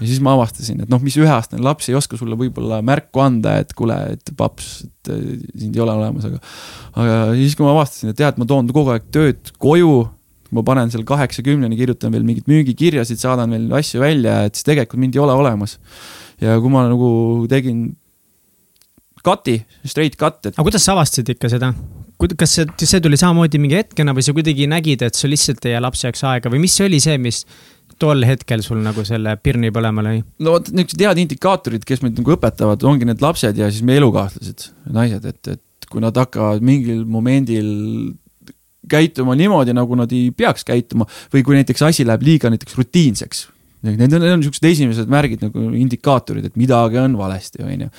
ja 0.00 0.08
siis 0.08 0.20
ma 0.24 0.34
avastasin, 0.34 0.82
et 0.84 0.90
noh, 0.90 1.02
mis 1.04 1.16
üheaastane 1.20 1.62
laps 1.62 1.88
ei 1.90 1.96
oska 1.98 2.18
sulle 2.18 2.36
võib-olla 2.38 2.80
märku 2.86 3.22
anda, 3.22 3.58
et 3.62 3.74
kuule, 3.78 3.96
et 4.16 4.32
paps, 4.38 4.72
et 4.86 5.12
äh, 5.14 5.22
sind 5.60 5.76
ei 5.76 5.84
ole 5.84 5.94
olemas, 5.94 6.26
aga. 6.30 6.40
aga 6.98 7.18
siis, 7.38 7.54
kui 7.58 7.66
ma 7.66 7.74
avastasin, 7.76 8.14
et 8.14 8.22
jah, 8.24 8.34
et 8.34 8.40
ma 8.40 8.48
toon 8.50 8.70
kogu 8.74 8.94
aeg 8.94 9.06
tööd 9.14 9.54
koju. 9.62 9.94
Ma 10.54 10.64
panen 10.66 10.92
seal 10.92 11.04
kaheksakümneni, 11.08 11.78
kirjutan 11.78 12.14
veel 12.14 12.24
mingeid 12.26 12.48
müügikirjasid, 12.50 13.20
saadan 13.20 13.54
veel 13.54 13.68
asju 13.80 14.02
välja, 14.02 14.44
et 14.48 14.56
siis 14.58 14.66
tegelikult 14.68 15.02
mind 15.02 15.18
ei 15.18 15.24
ole 15.24 15.36
olemas. 15.44 15.78
ja 16.42 16.56
kui 16.60 16.72
ma 16.72 16.86
nagu 16.88 17.10
tegin 17.50 17.92
cut'i, 19.24 19.58
straight 19.88 20.18
cut, 20.20 20.40
et. 20.44 20.54
aga 20.54 20.66
kuidas 20.66 20.84
sa 20.84 20.96
avastasid 20.96 21.34
ikka 21.34 21.50
seda? 21.52 21.72
kas 22.38 22.54
see, 22.56 22.64
see 22.86 23.02
tuli 23.04 23.18
samamoodi 23.20 23.58
mingi 23.60 23.76
hetkena 23.76 24.14
või 24.16 24.24
sa 24.24 24.32
kuidagi 24.36 24.68
nägid, 24.70 25.02
et 25.04 25.18
sul 25.18 25.32
lihtsalt 25.34 25.64
ei 25.66 25.74
jää 25.74 25.82
lapse 25.82 26.06
jaoks 26.06 26.22
aega 26.30 26.52
või 26.52 26.62
mis 26.62 26.76
see 26.78 26.86
oli 26.86 27.00
see, 27.02 27.18
mis 27.20 27.42
tol 28.00 28.24
hetkel 28.26 28.62
sul 28.64 28.80
nagu 28.84 29.04
selle 29.06 29.34
pirni 29.42 29.72
põlema 29.74 30.04
lõi? 30.06 30.22
no 30.44 30.56
vot, 30.56 30.70
niisugused 30.70 31.04
head 31.04 31.20
indikaatorid, 31.24 31.84
kes 31.88 32.04
meid 32.04 32.18
nagu 32.20 32.34
õpetavad, 32.36 32.84
ongi 32.88 33.08
need 33.08 33.22
lapsed 33.24 33.58
ja 33.60 33.70
siis 33.72 33.84
meie 33.86 34.00
elukaaslased, 34.02 34.68
naised, 34.94 35.26
et, 35.30 35.56
et 35.56 35.90
kui 35.90 36.02
nad 36.04 36.16
hakkavad 36.18 36.64
mingil 36.64 37.04
momendil 37.08 37.68
käituma 38.88 39.36
niimoodi, 39.38 39.74
nagu 39.76 39.96
nad 39.98 40.12
ei 40.12 40.30
peaks 40.36 40.64
käituma 40.64 41.06
või 41.32 41.44
kui 41.44 41.58
näiteks 41.58 41.82
asi 41.82 42.06
läheb 42.06 42.22
liiga 42.22 42.50
näiteks 42.52 42.78
rutiinseks. 42.78 43.48
Need 43.84 44.00
on, 44.08 44.22
need 44.22 44.36
on 44.36 44.40
niisugused 44.40 44.70
esimesed 44.70 45.10
märgid 45.12 45.44
nagu 45.44 45.68
indikaatorid, 45.76 46.48
et 46.48 46.56
midagi 46.60 47.00
on 47.02 47.18
valesti, 47.20 47.62
on 47.64 47.86
ju 47.86 47.92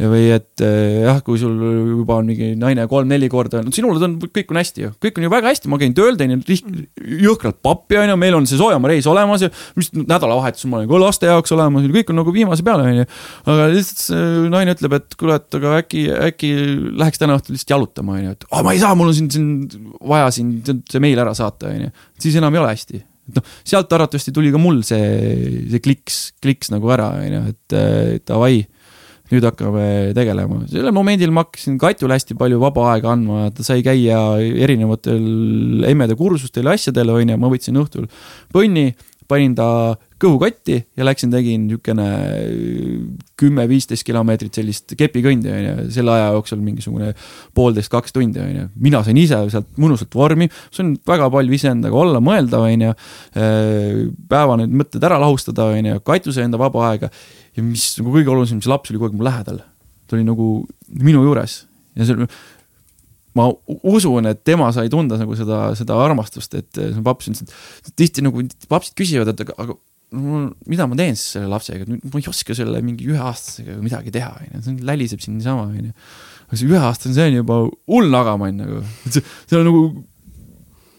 või 0.00 0.28
et 0.32 0.62
eh, 0.64 1.02
jah, 1.04 1.18
kui 1.24 1.38
sul 1.40 1.52
juba 1.92 2.16
on 2.20 2.28
mingi 2.30 2.52
naine 2.58 2.86
kolm-neli 2.90 3.28
korda 3.32 3.58
öelnud, 3.58 3.74
sinul 3.76 4.00
on, 4.02 4.16
kõik 4.22 4.52
on 4.52 4.60
hästi 4.60 4.86
ju, 4.86 4.92
kõik 5.02 5.20
on 5.20 5.26
ju 5.26 5.32
väga 5.32 5.52
hästi, 5.52 5.70
ma 5.70 5.78
käin 5.80 5.94
tööl, 5.96 6.16
teen 6.18 6.40
jõhkralt 6.40 7.60
pappi, 7.64 7.98
on 8.00 8.12
ju, 8.12 8.16
meil 8.20 8.38
on 8.38 8.48
see 8.48 8.58
soojamaa 8.60 8.92
reis 8.92 9.08
olemas 9.10 9.44
ja 9.44 9.50
mis 9.78 9.92
nädalavahetusel 9.94 10.72
ma 10.72 10.80
olen 10.80 10.90
ka 10.90 11.02
laste 11.02 11.30
jaoks 11.30 11.54
olemas, 11.56 11.86
kõik 11.98 12.12
on 12.14 12.20
nagu 12.22 12.34
viimase 12.34 12.66
peale, 12.66 12.88
on 12.88 13.02
ju. 13.02 13.06
aga 13.52 13.68
lihtsalt 13.74 14.50
naine 14.56 14.76
ütleb, 14.76 14.98
et 14.98 15.18
kuule, 15.20 15.38
et 15.38 15.60
aga 15.60 15.76
äkki, 15.82 16.06
äkki 16.32 16.52
läheks 17.04 17.22
täna 17.22 17.38
õhtul 17.38 17.58
lihtsalt 17.58 17.76
jalutama, 17.76 18.18
on 18.18 18.26
ju, 18.26 18.34
et 18.38 18.50
oh, 18.50 18.64
ma 18.64 18.74
ei 18.74 18.82
saa, 18.82 18.96
mul 18.98 19.12
on 19.12 19.18
siin, 19.20 19.30
siin 19.32 19.88
vaja 20.00 20.32
siin 20.34 20.58
see 20.66 21.04
meil 21.04 21.20
ära 21.22 21.36
saata, 21.36 21.72
on 21.72 21.88
ju. 21.88 21.96
siis 22.22 22.40
enam 22.40 22.54
ei 22.56 22.64
ole 22.64 22.74
hästi 22.74 23.06
et 23.32 23.40
noh, 23.40 23.56
sealt 23.64 23.92
arvatavasti 23.96 24.34
tuli 24.36 24.52
ka 24.52 24.60
mul 24.60 24.82
see, 24.86 25.64
see 25.72 25.82
kliks, 25.82 26.20
kliks 26.44 26.72
nagu 26.72 26.92
ära, 26.92 27.10
on 27.18 27.36
ju, 27.38 27.42
et 27.56 28.22
davai 28.28 28.62
nüüd 29.32 29.46
hakkame 29.48 29.86
tegelema. 30.16 30.60
sellel 30.68 30.92
momendil 30.92 31.32
ma 31.32 31.46
hakkasin 31.46 31.78
Katjule 31.80 32.18
hästi 32.18 32.36
palju 32.38 32.60
vaba 32.60 32.90
aega 32.92 33.14
andma, 33.14 33.46
ta 33.56 33.64
sai 33.64 33.80
käia 33.84 34.18
erinevatel 34.38 35.86
emmede 35.88 36.16
kursustel 36.18 36.68
ja 36.68 36.76
asjadel, 36.76 37.14
on 37.14 37.32
ju, 37.32 37.38
ma 37.40 37.50
võtsin 37.52 37.80
õhtul 37.80 38.10
põnni, 38.52 38.92
panin 39.30 39.56
ta 39.56 39.68
kõhukotti 40.22 40.76
ja 40.96 41.06
läksin, 41.06 41.32
tegin 41.34 41.66
niisugune 41.66 42.06
kümme-viisteist 43.40 44.06
kilomeetrit 44.06 44.54
sellist 44.60 44.94
kepikõndi, 44.98 45.50
on 45.50 45.66
ju, 45.66 45.74
selle 45.96 46.14
aja 46.14 46.30
jooksul 46.36 46.62
mingisugune 46.62 47.10
poolteist, 47.56 47.90
kaks 47.92 48.14
tundi, 48.14 48.40
on 48.42 48.54
ju. 48.54 48.68
mina 48.86 49.02
sain 49.06 49.18
ise 49.20 49.40
sealt 49.52 49.68
mõnusalt 49.82 50.14
vormi, 50.16 50.48
sain 50.74 50.94
väga 51.08 51.28
palju 51.34 51.58
iseendaga 51.58 51.98
olla, 52.04 52.22
mõelda, 52.24 52.62
on 52.62 52.86
ju. 52.86 52.94
päeva 54.32 54.58
need 54.60 54.78
mõtted 54.82 55.04
ära 55.10 55.20
lahustada, 55.22 55.68
on 55.72 55.92
ju, 55.92 56.00
Katju 56.06 56.34
sai 56.34 56.46
enda 56.46 56.60
vaba 56.60 56.88
aega 56.92 57.12
ja 57.56 57.66
mis 57.66 57.90
nagu 57.98 58.14
kõige 58.14 58.32
olulisem, 58.32 58.62
see 58.62 58.72
laps 58.72 58.92
oli 58.92 59.00
kogu 59.00 59.12
aeg 59.12 59.20
mu 59.20 59.28
lähedal. 59.28 59.62
ta 60.06 60.16
oli 60.18 60.26
nagu 60.26 60.48
minu 61.02 61.22
juures 61.24 61.62
ja 61.96 62.06
see, 62.08 62.26
ma 63.38 63.48
usun, 63.88 64.28
et 64.28 64.42
tema 64.44 64.68
sai 64.76 64.90
tunda 64.92 65.16
nagu 65.20 65.36
seda, 65.36 65.70
seda 65.78 65.96
armastust, 66.04 66.54
et 66.58 66.76
see 66.76 67.04
paps 67.04 67.30
ütles, 67.30 67.54
et 67.86 67.96
tihti 67.96 68.24
nagu 68.24 68.44
papsid 68.68 68.96
küsivad, 68.98 69.32
et 69.32 69.44
aga, 69.44 69.56
aga 69.56 69.78
no, 70.12 70.44
mida 70.70 70.86
ma 70.88 70.98
teen 70.98 71.18
siis 71.18 71.36
selle 71.36 71.50
lapsega, 71.52 71.88
ma 71.88 72.20
ei 72.20 72.30
oska 72.30 72.56
selle 72.56 72.82
mingi 72.84 73.08
üheaastasega 73.10 73.78
midagi 73.82 74.14
teha, 74.14 74.32
onju, 74.44 74.62
see 74.66 74.86
läliseb 74.88 75.24
siin 75.24 75.38
niisama, 75.38 75.68
onju. 75.70 75.92
aga 76.46 76.60
see 76.60 76.70
üheaastane, 76.70 77.16
see 77.16 77.28
on 77.30 77.38
juba 77.40 77.60
hull 77.90 78.12
nagamann 78.12 78.62
nagu, 78.62 78.80
see, 79.08 79.24
on 79.58 79.68
nagu, 79.68 79.84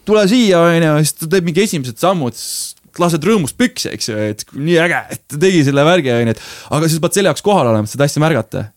tule 0.08 0.24
siia, 0.30 0.62
onju, 0.70 0.94
siis 1.02 1.18
ta 1.20 1.30
teeb 1.36 1.50
mingi 1.50 1.64
esimesed 1.64 2.00
sammud, 2.02 2.38
siis 2.38 2.74
lased 3.02 3.24
rõõmust 3.26 3.56
püksi, 3.58 3.90
eks 3.94 4.08
ju, 4.10 4.18
et 4.30 4.44
nii 4.54 4.76
äge, 4.84 5.00
et 5.16 5.22
ta 5.30 5.38
tegi 5.42 5.64
selle 5.66 5.84
värgi, 5.86 6.12
onju, 6.14 6.34
et 6.34 6.42
aga 6.76 6.90
siis 6.90 7.02
pead 7.02 7.16
selle 7.16 7.30
jaoks 7.32 7.42
kohal 7.44 7.70
olema, 7.70 7.88
et 7.88 7.94
seda 7.94 8.06
asja 8.06 8.22
märgata. 8.22 8.68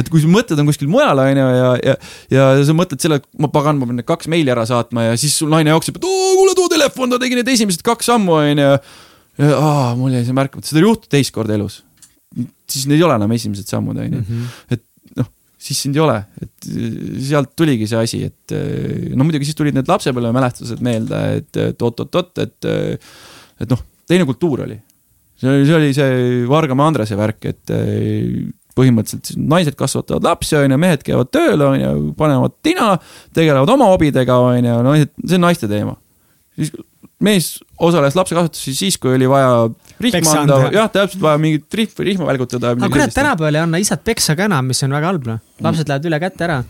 et 0.00 0.08
kui 0.08 0.22
su 0.22 0.30
mõtted 0.32 0.58
on 0.58 0.66
kuskil 0.70 0.90
mujal, 0.90 1.18
onju, 1.22 1.46
ja, 1.58 1.70
ja, 1.84 1.94
ja 2.32 2.46
sa 2.66 2.74
mõtled 2.76 3.02
selle, 3.04 3.20
ma 3.38 3.50
pagan, 3.52 3.78
ma 3.78 3.86
pean 3.86 4.00
need 4.00 4.08
kaks 4.08 4.30
meili 4.32 4.50
ära 4.50 4.64
saatma 4.66 5.10
ja 5.10 5.16
siis 5.20 5.36
sul 5.38 5.52
naine 5.52 5.74
jookseb, 5.74 6.00
et 6.00 6.06
oo, 6.08 6.34
kuule, 6.40 6.56
too 6.58 6.72
telefon, 6.72 7.12
ta 7.12 7.20
tegi 7.22 7.38
need 7.38 7.50
esimesed 7.52 7.84
kaks 7.86 8.10
sammu, 8.10 8.38
onju. 8.40 8.74
Aa, 9.40 9.92
mul 9.98 10.16
jäi 10.16 10.24
see 10.26 10.36
märkamata, 10.36 10.68
seda 10.68 10.82
ei 10.82 10.88
juhtu 10.88 11.12
teist 11.12 11.34
korda 11.34 11.56
elus. 11.56 11.82
siis 12.68 12.88
need 12.88 13.00
ei 13.00 13.06
ole 13.06 13.16
enam 13.20 13.32
esimesed 13.36 13.68
sammud, 13.68 14.00
onju, 14.00 14.24
mhm. 14.24 14.50
et 14.72 15.20
noh 15.20 15.28
siis 15.62 15.78
sind 15.84 15.94
ei 15.94 16.02
ole, 16.02 16.16
et 16.42 16.70
sealt 17.22 17.52
tuligi 17.54 17.86
see 17.86 18.00
asi, 18.00 18.18
et 18.26 18.54
no 19.14 19.22
muidugi 19.22 19.46
siis 19.46 19.58
tulid 19.58 19.76
need 19.76 19.86
lapsepõlvemälestused 19.86 20.80
meelde, 20.82 21.20
et 21.38 21.84
oot-oot-oot, 21.86 22.32
et, 22.42 22.56
et, 22.66 22.72
et 22.98 23.62
et 23.62 23.70
noh, 23.70 23.82
teine 24.08 24.26
kultuur 24.28 24.64
oli. 24.66 24.78
see 25.38 25.50
oli, 25.50 25.66
see 25.66 25.76
oli 25.78 25.94
see 25.96 26.18
Vargamäe 26.50 26.90
Andrese 26.90 27.18
värk, 27.18 27.48
et 27.50 27.72
põhimõtteliselt 28.76 29.36
naised 29.36 29.76
kasvatavad 29.78 30.24
lapsi, 30.26 30.56
on 30.56 30.72
ju, 30.72 30.78
mehed 30.80 31.02
käivad 31.06 31.30
tööl, 31.34 31.60
on 31.66 31.76
ju, 31.80 31.92
panevad 32.18 32.56
tina, 32.64 32.94
tegelevad 33.36 33.70
oma 33.74 33.90
hobidega, 33.92 34.38
on 34.40 34.70
ju, 34.70 34.78
no 34.86 34.94
see 34.96 35.36
on 35.38 35.44
naiste 35.46 35.68
teema. 35.70 35.96
siis 36.56 36.72
mees 37.22 37.54
osales 37.82 38.16
lapsekasvatuses 38.18 38.78
siis, 38.78 38.98
kui 39.00 39.14
oli 39.16 39.28
vaja 39.30 39.66
rihma 40.02 40.36
anda, 40.42 40.60
jah, 40.74 40.90
täpselt 40.92 41.22
vaja 41.22 41.40
mingit 41.42 41.80
rihma, 41.80 42.06
rihma 42.10 42.28
välgutada. 42.32 42.76
aga 42.76 42.92
kurat, 42.92 43.14
tänapäeval 43.14 43.58
ei 43.58 43.64
anna 43.64 43.82
isad 43.82 44.04
peksa 44.04 44.36
ka 44.38 44.50
enam, 44.50 44.70
mis 44.72 44.82
on 44.86 44.94
väga 44.94 45.12
halb, 45.12 45.26
noh. 45.30 45.42
lapsed 45.62 45.90
lähevad 45.90 46.10
üle 46.10 46.22
käte 46.22 46.48
ära 46.48 46.62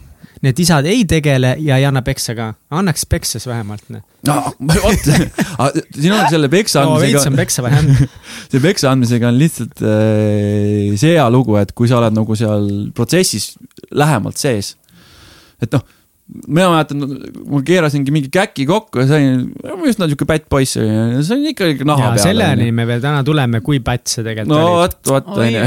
need 0.43 0.59
isad 0.59 0.87
ei 0.91 1.05
tegele 1.09 1.55
ja 1.63 1.79
ei 1.79 1.87
anna 1.87 2.03
peksa 2.03 2.35
ka. 2.35 2.49
annaks 2.75 3.05
peksa 3.07 3.39
siis 3.39 3.47
vähemalt. 3.47 3.85
Noh. 3.95 4.03
no 4.27 4.37
vot, 4.83 5.07
siin 6.01 6.15
on 6.15 6.27
selle 6.31 6.51
peksa 6.51 6.83
andmisega 6.83 6.99
no,. 6.99 7.01
veits 7.05 7.31
on 7.31 7.39
peksa 7.39 7.65
vaja 7.65 7.81
anda 7.83 8.09
see 8.51 8.63
peksa 8.63 8.91
andmisega 8.91 9.31
on 9.31 9.39
lihtsalt 9.39 9.83
äh, 9.87 10.93
see 10.99 11.15
hea 11.15 11.27
lugu, 11.31 11.57
et 11.63 11.75
kui 11.79 11.91
sa 11.91 12.01
oled 12.01 12.17
nagu 12.19 12.39
seal 12.39 12.69
protsessis 12.97 13.53
lähemalt 13.95 14.41
sees. 14.43 14.75
et 15.63 15.71
noh 15.75 15.87
mina 16.33 16.69
mäletan, 16.73 17.03
ma 17.51 17.61
keerasingi 17.67 18.13
mingi 18.15 18.31
käki 18.33 18.65
kokku 18.69 19.03
ja 19.03 19.09
sain, 19.11 19.43
üsna 19.89 20.09
sihuke 20.09 20.27
pätt 20.29 20.47
poiss 20.53 20.79
oli 20.81 20.89
ja 20.89 21.23
sain 21.27 21.45
ikka 21.51 21.69
naha 21.85 22.07
ja, 22.07 22.11
peale. 22.15 22.25
selleni 22.25 22.69
me 22.75 22.87
veel 22.89 23.03
täna 23.05 23.21
tuleme, 23.27 23.61
kui 23.65 23.83
pätt 23.85 24.09
see 24.09 24.25
tegelikult 24.25 24.55
no, 24.55 24.61
oli. 24.63 24.71
no 24.71 24.81
vot, 24.81 24.97
vot 25.11 25.43
onju. 25.45 25.65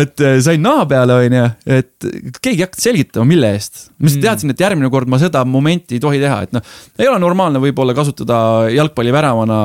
et 0.00 0.24
äh, 0.24 0.36
sain 0.44 0.64
naha 0.64 0.86
peale 0.90 1.18
onju, 1.22 1.46
et 1.78 2.08
keegi 2.40 2.56
ei 2.56 2.66
hakanud 2.66 2.86
selgitama, 2.86 3.28
mille 3.30 3.54
eest. 3.54 3.88
ma 3.94 4.08
lihtsalt 4.08 4.20
mm. 4.20 4.26
teadsin, 4.26 4.54
et 4.54 4.64
järgmine 4.66 4.92
kord 4.94 5.10
ma 5.12 5.20
seda 5.22 5.44
momenti 5.48 5.98
ei 5.98 6.02
tohi 6.02 6.22
teha, 6.22 6.42
et 6.48 6.56
noh, 6.56 6.76
ei 6.98 7.10
ole 7.10 7.22
normaalne 7.22 7.62
võib-olla 7.62 7.94
kasutada 7.96 8.38
jalgpalliväravana 8.74 9.58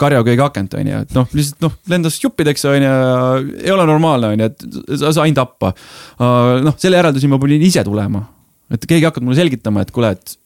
karjaköögi 0.00 0.46
akent 0.48 0.78
onju, 0.80 1.02
et 1.06 1.18
noh, 1.18 1.28
lihtsalt 1.36 1.68
noh, 1.68 1.76
lendas 1.92 2.18
juppideks 2.22 2.66
onju, 2.72 2.94
ei 3.62 3.74
ole 3.74 3.86
normaalne 3.88 4.34
onju, 4.34 4.50
et 4.50 4.96
sa 4.98 5.14
sain 5.14 5.36
tappa. 5.36 5.74
noh, 6.18 6.74
selle 6.80 6.98
järelduseni 6.98 7.30
ma 7.30 7.42
pidin 7.42 7.70
ise 7.70 7.86
tulema 7.86 8.26
et 8.74 8.88
keegi 8.88 9.06
hakkab 9.08 9.26
mulle 9.26 9.38
selgitama, 9.38 9.84
et 9.84 9.92
kuule, 9.94 10.14
et 10.16 10.36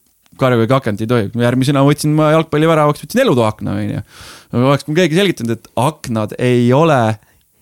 karjaköögi 0.41 0.75
akent 0.77 1.01
ei 1.03 1.09
tohi, 1.09 1.29
järgmisena 1.43 1.83
võtsin 1.85 2.13
ma 2.17 2.31
jalgpalliväravaks, 2.35 3.05
võtsin 3.05 3.23
elutoaakna, 3.25 3.77
onju. 3.81 4.03
oleks 4.61 4.87
mul 4.87 4.99
keegi 5.01 5.19
selgitanud, 5.19 5.57
et 5.57 5.71
aknad 5.79 6.35
ei 6.39 6.69
ole 6.75 7.01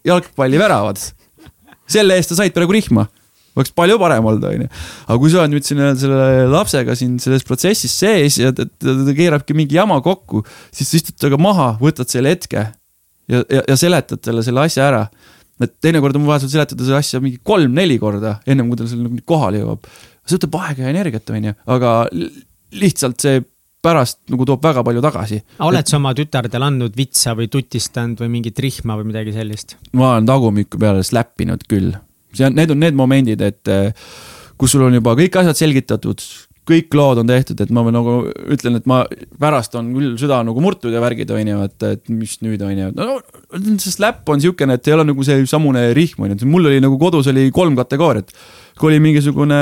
jalgpalliväravad. 0.07 1.01
selle 1.89 2.19
eest 2.19 2.31
sa 2.31 2.43
said 2.43 2.53
praegu 2.53 2.75
rihma 2.75 3.07
oleks 3.57 3.73
palju 3.75 3.97
parem 4.01 4.27
olnud, 4.29 4.45
onju. 4.51 4.67
aga 5.07 5.17
kui 5.21 5.31
sa 5.31 5.41
oled 5.43 5.55
nüüd 5.55 5.67
siin 5.67 5.81
selle 5.99 6.45
lapsega 6.51 6.95
siin 6.97 7.17
selles 7.21 7.45
protsessis 7.47 7.95
sees 8.01 8.39
ja 8.39 8.53
ta, 8.55 8.65
ta, 8.69 8.95
ta 9.07 9.15
keerabki 9.17 9.55
mingi 9.57 9.79
jama 9.79 9.99
kokku, 10.05 10.43
siis 10.75 10.93
istud 11.01 11.17
temaga 11.17 11.41
maha, 11.41 11.69
võtad 11.81 12.11
selle 12.11 12.33
hetke 12.35 12.61
ja, 12.63 13.41
ja, 13.41 13.63
ja 13.63 13.79
seletad 13.79 14.21
talle 14.25 14.45
selle 14.45 14.63
asja 14.65 14.87
ära. 14.87 15.03
et 15.59 15.73
teinekord 15.83 16.15
on 16.15 16.27
vaja 16.29 16.45
sul 16.45 16.53
seletada 16.53 16.85
seda 16.87 17.01
asja 17.01 17.19
mingi 17.23 17.41
kolm-neli 17.43 17.99
korda, 17.99 18.37
ennem 18.47 18.69
kui 18.69 18.79
ta 18.79 18.87
seal 18.87 19.03
nagu 19.03 19.19
kohale 19.27 19.63
jõuab 19.63 19.89
see 20.29 20.39
võtab 20.39 20.59
aega 20.63 20.85
ja 20.85 20.93
energiat, 20.93 21.29
on 21.35 21.49
ju, 21.49 21.55
aga 21.75 21.93
lihtsalt 22.79 23.25
see 23.25 23.41
pärast 23.83 24.19
nagu 24.31 24.45
toob 24.47 24.63
väga 24.63 24.83
palju 24.83 25.03
tagasi. 25.03 25.39
oled 25.63 25.87
sa 25.87 25.97
oma 25.99 26.11
tütardele 26.17 26.67
andnud 26.67 26.97
vitsa 26.97 27.35
või 27.37 27.47
tutistanud 27.51 28.19
või 28.19 28.33
mingit 28.35 28.59
rihma 28.59 28.97
või 28.99 29.09
midagi 29.13 29.35
sellist? 29.35 29.77
ma 29.93 30.15
olen 30.15 30.27
tagumikku 30.27 30.81
peale 30.81 31.05
slappinud 31.05 31.63
küll. 31.69 31.95
see 32.33 32.49
on, 32.49 32.57
need 32.59 32.75
on 32.75 32.83
need 32.83 32.99
momendid, 32.99 33.41
et 33.41 33.71
eh, 33.71 33.93
kus 34.59 34.75
sul 34.75 34.83
on 34.87 34.99
juba 34.99 35.15
kõik 35.17 35.39
asjad 35.39 35.61
selgitatud, 35.61 36.23
kõik 36.69 36.93
lood 36.97 37.21
on 37.23 37.29
tehtud, 37.29 37.61
et 37.63 37.71
ma 37.73 37.85
nagu 37.93 38.17
ütlen, 38.51 38.77
et 38.77 38.89
ma 38.89 39.01
pärast 39.41 39.77
on 39.79 39.93
küll 39.95 40.17
süda 40.21 40.41
nagu 40.45 40.61
murtud 40.63 40.93
ja 40.93 41.01
värgid, 41.01 41.31
on 41.33 41.53
ju, 41.53 41.61
et, 41.69 41.85
et 41.95 42.11
mis 42.11 42.35
nüüd 42.43 42.65
on 42.65 42.83
ju. 42.83 42.89
no 42.99 43.21
see 43.79 43.93
slap 43.95 44.27
on 44.29 44.43
siukene, 44.43 44.75
et 44.75 44.91
ei 44.91 44.97
ole 44.97 45.07
nagu 45.07 45.25
see 45.25 45.47
samune 45.49 45.87
rihm, 45.95 46.27
on 46.27 46.35
ju, 46.35 46.49
mul 46.51 46.67
oli 46.67 46.83
nagu 46.83 46.99
kodus 46.99 47.31
oli 47.31 47.47
kolm 47.55 47.79
kategooriat. 47.79 48.35
kui 48.79 48.91
oli 48.91 48.99
mingisugune 49.07 49.61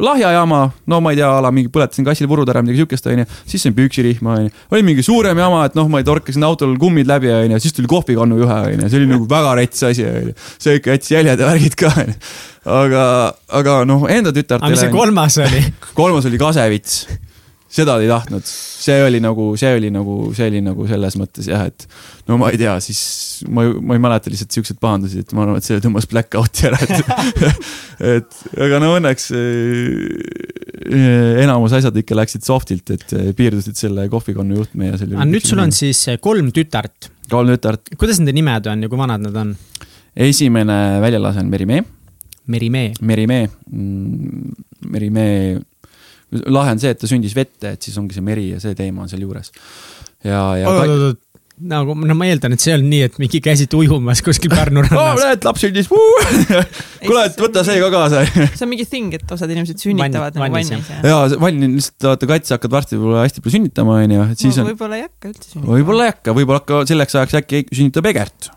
lahja 0.00 0.30
jama, 0.30 0.58
no 0.86 0.98
ma 1.00 1.12
ei 1.14 1.16
tea, 1.16 1.28
a 1.32 1.40
la 1.40 1.48
mingi 1.54 1.70
põletasin 1.72 2.04
kassile 2.04 2.28
purud 2.28 2.50
ära, 2.52 2.60
midagi 2.60 2.82
siukest, 2.82 3.06
onju. 3.08 3.24
siis 3.48 3.62
sain 3.64 3.76
püksirihma, 3.76 4.34
onju. 4.42 4.50
oli 4.76 4.84
mingi 4.84 5.04
suurem 5.06 5.38
jama, 5.40 5.62
et 5.70 5.78
noh, 5.78 5.88
ma 5.88 6.02
ei 6.02 6.04
torkasin 6.04 6.44
autol 6.44 6.74
kummid 6.80 7.08
läbi, 7.08 7.30
onju. 7.32 7.60
siis 7.64 7.72
tuli 7.76 7.88
kohvikannu 7.88 8.36
juhe, 8.42 8.58
onju. 8.74 8.90
see 8.92 9.00
oli 9.00 9.08
nagu 9.14 9.28
väga 9.30 9.54
rets 9.56 9.86
asi, 9.88 10.04
onju. 10.04 10.34
see 10.60 10.76
ikka 10.82 10.98
jättis 10.98 11.14
jäljed 11.16 11.40
ja 11.40 11.48
värgid 11.48 11.78
ka, 11.80 11.94
onju. 12.04 12.16
aga, 12.76 13.06
aga 13.62 13.78
noh, 13.88 14.04
enda 14.12 14.34
tütartele. 14.36 14.68
aga 14.68 14.74
mis 14.74 14.84
see 14.84 14.92
kolmas 14.92 15.40
oli 15.46 15.64
kolmas 16.02 16.28
oli 16.28 16.42
kasevits 16.44 17.06
seda 17.72 17.96
ei 17.98 18.06
tahtnud, 18.08 18.44
see 18.46 19.00
oli 19.02 19.18
nagu, 19.22 19.56
see 19.58 19.72
oli 19.76 19.88
nagu, 19.94 20.32
see 20.36 20.46
oli 20.50 20.60
nagu 20.64 20.86
selles 20.88 21.16
mõttes 21.18 21.48
jah, 21.50 21.64
et 21.66 21.86
no 22.30 22.38
ma 22.40 22.50
ei 22.54 22.58
tea, 22.60 22.74
siis 22.84 23.00
ma, 23.50 23.60
ma 23.82 23.94
ei 23.96 24.02
mäleta 24.02 24.30
lihtsalt 24.30 24.52
siukseid 24.54 24.78
pahandusi, 24.82 25.18
et 25.24 25.30
ma 25.36 25.42
arvan, 25.44 25.58
et 25.58 25.66
see 25.66 25.80
tõmbas 25.82 26.06
black 26.10 26.30
out'i 26.38 26.68
ära, 26.70 26.78
et 26.86 26.96
et 28.16 28.30
aga 28.68 28.76
no 28.82 28.88
õnneks 29.00 29.24
eh, 29.34 29.40
enamus 31.42 31.72
asjad 31.80 31.94
ikka 32.02 32.14
läksid 32.20 32.42
soft'ilt, 32.46 32.86
et 32.94 33.08
eh, 33.18 33.28
piirdusid 33.36 33.76
selle 33.78 34.02
kohvikonnu 34.12 34.52
juhtme 34.60 34.84
ja 34.92 34.96
selle. 35.00 35.14
aga 35.18 35.30
nüüd 35.30 35.44
sul 35.50 35.60
on 35.62 35.72
siis 35.74 35.98
eh, 36.12 36.20
kolm 36.22 36.46
tütart. 36.54 36.98
kolm 37.32 37.48
tütart. 37.56 37.84
kuidas 37.98 38.22
nende 38.22 38.34
nimed 38.36 38.64
on 38.70 38.78
ja 38.86 38.92
kui 38.92 38.98
vanad 39.00 39.20
nad 39.26 39.36
on? 39.42 39.50
esimene 40.16 40.78
väljalase 41.02 41.38
on 41.42 41.48
Merimee. 41.52 41.82
Merimee. 42.46 42.92
Merimee, 43.02 43.48
mm, 43.70 44.52
Merimee 44.88 45.60
lahe 46.44 46.74
on 46.76 46.82
see, 46.82 46.94
et 46.94 47.00
ta 47.00 47.10
sündis 47.10 47.36
vette, 47.36 47.76
et 47.76 47.86
siis 47.86 47.96
ongi 48.00 48.16
see 48.16 48.24
meri 48.24 48.50
ja 48.54 48.62
see 48.62 48.76
teema 48.78 49.04
on 49.04 49.12
sealjuures. 49.12 49.52
ja, 50.24 50.42
ja 50.60 50.72
oot, 50.72 50.82
oot, 50.82 51.06
oot, 51.10 51.22
nagu, 51.64 51.94
no 51.96 52.16
ma 52.18 52.26
eeldan, 52.28 52.52
et 52.52 52.60
see 52.60 52.72
ei 52.72 52.76
olnud 52.76 52.90
nii, 52.92 53.04
et 53.08 53.14
mingi 53.20 53.40
käisite 53.44 53.78
ujumas 53.78 54.20
kuskil 54.24 54.52
Pärnu 54.52 54.82
rannas 54.86 55.16
oh,. 55.16 55.22
näed, 55.22 55.46
laps 55.46 55.64
sündis 55.64 55.88
kuule, 55.92 57.22
et 57.24 57.40
võta 57.40 57.64
see 57.66 57.78
ka 57.80 57.88
kaasa 57.94 58.24
see 58.28 58.66
on 58.66 58.72
mingi 58.72 58.84
thing, 58.88 59.16
et 59.16 59.32
osad 59.36 59.52
inimesed 59.54 59.80
sünnitavad 59.80 60.36
Vann, 60.36 60.52
nagu 60.52 60.58
vannis. 60.58 60.92
jaa, 61.08 61.22
vanni 61.40 61.70
on 61.70 61.78
lihtsalt, 61.78 62.10
vaata 62.10 62.30
katse 62.34 62.56
hakkad 62.58 62.76
varsti 62.76 63.00
võib-olla 63.00 63.24
hästi 63.24 63.44
palju 63.44 63.56
sünnitama, 63.56 63.96
onju, 64.04 64.28
et 64.34 64.44
siis 64.44 64.60
no, 64.60 64.66
on. 64.66 64.70
võib-olla 64.74 65.00
ei 65.00 65.06
hakka 65.06 65.32
üldse 65.32 65.48
sünnitama. 65.48 65.78
võib-olla 65.78 66.06
ei 66.08 66.12
hakka, 66.12 66.36
võib-olla 66.40 66.62
hakka 66.62 66.82
selleks 66.92 67.18
ajaks 67.22 67.40
äkki 67.40 67.64
sünnitab 67.72 68.12
Egert 68.12 68.52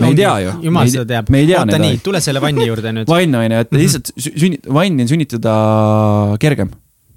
me 0.00 0.10
ei 0.12 0.18
tea 0.18 0.32
ju. 0.44 0.56
jumal 0.68 0.90
seda 0.92 1.06
teab. 1.12 1.30
oota 1.32 1.82
nii, 1.82 2.00
tule 2.04 2.20
selle 2.24 2.42
vanni 2.44 2.66
juurde 2.68 2.92
nüüd. 2.96 3.10
vann 3.10 3.38
on 3.40 3.54
ju, 3.56 3.62
et 3.66 3.78
lihtsalt 3.82 4.12
sünnit-, 4.26 4.68
vanni 4.68 5.06
on 5.06 5.14
sünnitada 5.14 5.54
kergem 6.42 6.74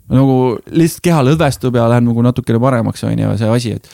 nagu 0.10 0.38
lihtsalt 0.74 1.04
keha 1.06 1.26
lõdvestub 1.28 1.78
ja 1.78 1.86
läheb 1.92 2.08
nagu 2.08 2.24
natukene 2.26 2.62
paremaks, 2.62 3.04
on 3.06 3.20
ju, 3.20 3.36
see 3.40 3.52
asi, 3.54 3.76
et 3.78 3.92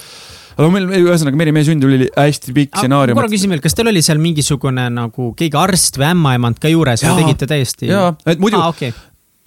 aga 0.55 0.69
meil, 0.71 0.87
ühesõnaga 1.01 1.39
Meri 1.39 1.53
meie 1.55 1.67
sünd 1.67 1.83
oli 1.87 2.07
hästi 2.07 2.55
pikk 2.55 2.77
stsenaarium. 2.79 3.17
korra 3.19 3.31
küsin 3.31 3.51
veel, 3.51 3.63
kas 3.63 3.75
teil 3.75 3.91
oli 3.91 4.03
seal 4.05 4.21
mingisugune 4.23 4.87
nagu 4.93 5.33
keegi 5.37 5.59
arst 5.59 5.99
või 5.99 6.07
ämmaemand 6.13 6.61
ka 6.63 6.71
juures 6.71 7.03
või 7.03 7.25
tegite 7.25 7.49
täiesti? 7.51 7.91
jaa, 7.91 8.13
et 8.23 8.39
muidu 8.39 8.61
ah,, 8.61 8.71
okay. 8.71 8.95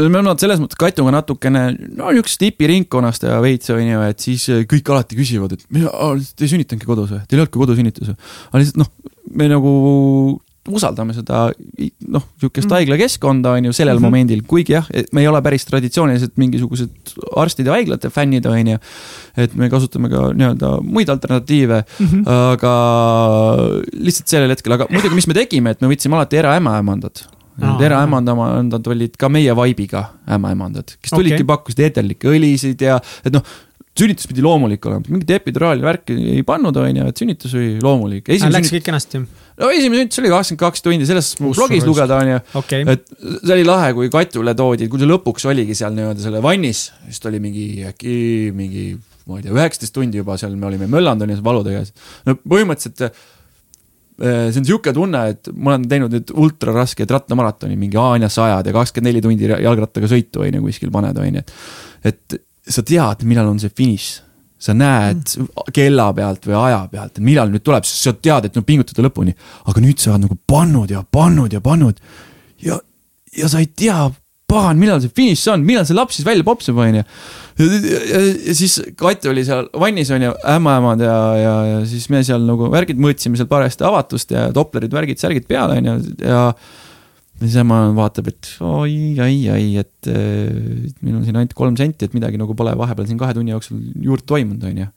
me 0.04 0.20
oleme 0.20 0.36
selles 0.42 0.60
mõttes 0.60 0.80
Katuga 0.80 1.14
natukene, 1.16 1.64
no 1.96 2.12
niisugusest 2.12 2.44
tipiringkonnast 2.44 3.24
ja 3.30 3.40
veits 3.44 3.72
on 3.72 3.84
ju, 3.86 4.04
et 4.12 4.28
siis 4.28 4.44
kõik 4.68 4.92
alati 4.92 5.18
küsivad, 5.18 5.56
et 5.56 5.64
te 5.64 6.44
ei 6.44 6.52
sünnitanudki 6.52 6.90
kodus 6.90 7.14
või, 7.14 7.24
teil 7.24 7.40
ei 7.40 7.46
olnud 7.46 7.54
ka 7.56 7.64
kodusünnitus 7.64 8.12
või? 8.12 8.20
aga 8.50 8.62
lihtsalt 8.64 8.82
noh, 8.84 8.92
me 9.34 9.48
nagu 9.50 9.72
usaldame 10.68 11.14
seda 11.16 11.46
noh, 11.48 12.24
niisugust 12.36 12.66
mm. 12.68 12.74
haiglakeskkonda 12.76 13.54
on 13.56 13.68
ju 13.68 13.72
sellel 13.72 13.96
mm 13.96 14.02
-hmm. 14.02 14.06
momendil, 14.06 14.42
kuigi 14.46 14.74
jah, 14.74 14.88
me 15.12 15.22
ei 15.22 15.28
ole 15.28 15.40
päris 15.42 15.64
traditsioonilised 15.64 16.36
mingisugused 16.36 17.14
arstide 17.36 17.70
ja 17.70 17.78
haiglate 17.78 18.10
fännid, 18.10 18.46
on 18.46 18.74
ju. 18.74 18.78
et 19.36 19.54
me 19.54 19.70
kasutame 19.70 20.08
ka 20.08 20.32
nii-öelda 20.34 20.82
muid 20.82 21.08
alternatiive 21.08 21.84
mm, 21.98 22.06
-hmm. 22.06 22.28
aga 22.28 22.74
lihtsalt 23.92 24.28
sellel 24.28 24.50
hetkel, 24.50 24.72
aga 24.72 24.86
muidugi, 24.90 25.14
mis 25.14 25.26
me 25.26 25.34
tegime, 25.34 25.70
et 25.70 25.80
me 25.80 25.88
võtsime 25.88 26.14
alati 26.14 26.36
eraämmaemandad 26.36 27.24
Need 27.58 27.80
eraämmaemandad 27.88 28.86
olid 28.86 29.16
ka 29.18 29.28
meie 29.32 29.54
vibe'iga 29.58 30.04
ämmaemandad, 30.30 30.94
kes 31.02 31.10
tulidki 31.10 31.40
okay., 31.40 31.48
pakkusid 31.48 31.80
eeterlikke 31.88 32.30
õlisid 32.30 32.84
ja, 32.86 33.00
et 33.26 33.34
noh, 33.34 33.42
sünnitus 33.98 34.28
pidi 34.30 34.44
loomulik 34.44 34.86
olema, 34.88 35.04
mingit 35.10 35.34
epiduraali 35.36 35.84
värki 35.84 36.16
ei 36.36 36.44
pannud, 36.46 36.76
on 36.78 37.02
ju, 37.02 37.10
et 37.10 37.22
sünnitus 37.22 37.54
oli 37.58 37.76
loomulik. 37.82 38.30
Läks 38.30 38.72
kõik 38.74 38.86
kenasti? 38.86 39.22
no 39.58 39.70
esimene 39.74 40.04
sünnitus 40.04 40.20
oli 40.22 40.32
kakskümmend 40.32 40.62
kaks 40.62 40.84
tundi, 40.84 41.08
sellest 41.08 41.40
mu 41.42 41.52
blogis 41.56 41.86
lugeda, 41.86 42.18
on 42.22 42.32
ju 42.32 42.40
okay.. 42.60 42.84
et 42.94 43.06
see 43.18 43.54
oli 43.56 43.64
lahe, 43.66 43.92
kui 43.96 44.10
Katule 44.12 44.54
toodi, 44.58 44.88
kui 44.90 45.02
see 45.02 45.10
lõpuks 45.10 45.48
oligi 45.50 45.76
seal 45.78 45.96
nii-öelda 45.96 46.24
selle 46.24 46.42
vannis, 46.44 46.88
siis 47.08 47.22
ta 47.22 47.30
oli 47.32 47.40
mingi 47.42 47.66
äkki 47.88 48.18
mingi, 48.56 48.92
ma 49.28 49.40
ei 49.40 49.46
tea, 49.46 49.56
üheksateist 49.56 49.96
tundi 49.96 50.22
juba 50.22 50.38
seal 50.40 50.54
me 50.58 50.70
olime 50.70 50.90
möllanud, 50.90 51.26
on 51.26 51.34
ju, 51.34 51.40
valude 51.44 51.74
käes. 51.74 51.92
no 52.28 52.36
põhimõtteliselt 52.38 53.08
eh, 53.08 53.12
see 54.22 54.60
on 54.60 54.64
niisugune 54.64 54.96
tunne, 55.00 55.24
et 55.34 55.54
ma 55.54 55.74
olen 55.74 55.88
teinud 55.90 56.14
nüüd 56.14 56.34
ultraraskeid 56.46 57.16
rattamaratoni, 57.18 57.78
mingi 57.80 57.98
Haanjasse 57.98 58.44
ajad 58.46 58.70
ja 58.70 58.76
kakskümmend 58.78 59.10
neli 59.10 59.24
tundi 59.24 59.50
jalgrattaga 59.50 60.10
sõitu, 60.10 60.46
on 60.46 60.60
ju, 60.60 60.68
kuskil 60.70 60.94
paned, 60.94 61.18
on 61.24 61.40
ju, 61.42 61.48
et. 62.12 62.44
Sa 62.68 62.84
tead, 62.86 63.24
millal 63.28 63.50
on 63.50 63.60
see 63.62 63.72
finiš. 63.74 64.08
sa 64.58 64.74
näed 64.74 65.20
mm. 65.38 65.70
kella 65.70 66.08
pealt 66.10 66.48
või 66.48 66.56
aja 66.58 66.80
pealt, 66.90 67.20
millal 67.22 67.52
nüüd 67.52 67.62
tuleb, 67.62 67.84
sest 67.86 68.08
sa 68.08 68.12
tead, 68.12 68.48
et 68.48 68.56
no 68.58 68.64
pingutada 68.66 69.04
lõpuni. 69.06 69.34
aga 69.70 69.82
nüüd 69.84 70.00
sa 70.02 70.14
oled 70.14 70.26
nagu 70.26 70.38
pannud 70.50 70.90
ja 70.90 71.04
pannud 71.04 71.52
ja 71.52 71.60
pannud. 71.62 72.00
ja, 72.64 72.80
ja 73.36 73.50
sa 73.50 73.62
ei 73.62 73.70
tea, 73.70 74.08
pagan, 74.48 74.80
millal 74.80 75.00
see 75.04 75.12
finiš 75.14 75.44
on, 75.52 75.62
millal 75.68 75.84
see 75.86 75.96
laps 75.96 76.18
siis 76.18 76.26
välja 76.26 76.44
popsab, 76.46 76.80
on 76.80 76.98
ju. 76.98 77.04
ja 77.60 78.54
siis 78.56 78.78
Kati 78.98 79.30
oli 79.30 79.44
seal 79.46 79.68
vannis, 79.78 80.10
on 80.14 80.24
ju, 80.24 80.34
ämmaemad 80.56 81.04
ja, 81.04 81.18
ja, 81.36 81.54
ja 81.74 81.80
siis 81.86 82.08
me 82.10 82.24
seal 82.26 82.42
nagu 82.48 82.70
värgid 82.72 82.98
mõõtsime 83.02 83.38
seal 83.38 83.50
parajasti 83.50 83.86
avatust 83.86 84.32
ja 84.34 84.48
Doplerid, 84.54 84.94
värgid, 84.94 85.20
särgid 85.20 85.46
peale, 85.50 85.78
on 85.78 85.90
ju, 85.90 85.96
ja, 86.24 86.28
ja 86.32 86.42
ema 87.46 87.80
vaatab, 87.94 88.30
et 88.32 88.50
oi, 88.64 89.14
ai, 89.22 89.38
ai, 89.52 89.68
et 89.82 90.10
äh, 90.10 90.90
meil 91.02 91.18
on 91.20 91.24
siin 91.26 91.38
ainult 91.38 91.54
kolm 91.58 91.78
senti, 91.78 92.08
et 92.08 92.14
midagi 92.16 92.40
nagu 92.40 92.56
pole 92.58 92.74
vahepeal 92.78 93.06
siin 93.08 93.20
kahe 93.20 93.36
tunni 93.36 93.54
jooksul 93.54 93.80
juurde 94.02 94.26
toimunud, 94.26 94.64
on 94.66 94.82
ju. 94.82 94.88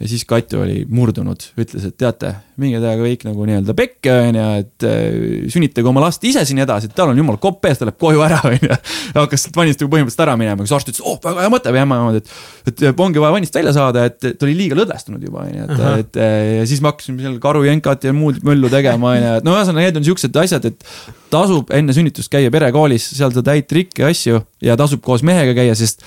Ja 0.00 0.08
siis 0.10 0.24
Katju 0.26 0.58
oli 0.64 0.80
murdunud, 0.90 1.44
ütles, 1.60 1.84
et 1.86 1.94
teate, 2.00 2.32
minge 2.58 2.80
teie 2.82 2.96
kõik 2.98 3.22
nagu 3.28 3.44
nii-öelda 3.46 3.76
pekke, 3.78 4.14
on 4.26 4.38
ju, 4.38 4.46
et 4.64 4.86
äh, 4.88 5.44
sünnitage 5.52 5.86
oma 5.86 6.02
last 6.02 6.24
ise 6.26 6.42
siin 6.48 6.58
edasi, 6.64 6.90
et 6.90 6.96
tal 6.98 7.12
on 7.12 7.20
jumal 7.20 7.38
kopp 7.42 7.62
ees, 7.68 7.78
ta 7.78 7.86
läheb 7.86 8.00
koju 8.02 8.24
ära, 8.26 8.40
on 8.50 8.56
ju. 8.58 8.70
ja 8.72 9.14
hakkas 9.20 9.46
vannist 9.54 9.84
nagu 9.84 9.92
põhimõtteliselt 9.92 10.24
ära 10.26 10.34
minema, 10.40 10.66
siis 10.66 10.74
arst 10.74 10.90
ütles, 10.90 11.04
oh, 11.06 11.20
väga 11.22 11.46
hea 11.46 11.52
mõte 11.54 11.74
või 11.76 11.82
ema 11.84 12.00
niimoodi, 12.00 12.24
et, 12.24 12.74
et 12.90 13.04
ongi 13.06 13.22
vaja 13.22 13.36
vannist 13.36 13.60
välja 13.60 13.76
saada, 13.78 14.08
et 14.10 14.18
ta 14.26 14.48
oli 14.48 14.58
liiga 14.58 14.80
lõdvestunud 14.80 15.28
juba, 15.30 15.46
on 15.46 15.54
ju, 15.60 15.70
et, 15.70 15.86
et 16.02 16.20
ja 16.58 16.66
siis 16.72 16.82
me 16.82 16.90
hakkasime 16.90 17.22
seal 17.22 17.38
karujenkat 17.46 18.10
ja 18.10 18.16
muud 18.18 18.42
möllu 18.46 18.72
tegema, 18.74 19.14
on 19.14 19.22
ju, 19.22 19.32
et 19.38 19.46
no 19.46 19.54
ühesõnaga, 19.54 19.86
need 19.86 20.02
on 20.02 20.10
siuksed 20.10 20.42
asjad, 20.42 20.70
et 20.72 20.90
tasub 21.30 21.70
enne 21.74 21.94
sünnitust 21.94 22.34
käia 22.34 22.50
perekoolis, 22.54 23.12
seal 23.14 23.30
saad 23.34 23.54
häid 23.54 23.70
trikke 23.70 24.08
ja 24.08 24.10
asju 24.10 24.42
ja 24.64 24.78
tasub 24.80 25.06
koos 25.06 25.22
mehega 25.26 25.54
käia, 25.54 25.78
sest 25.78 26.02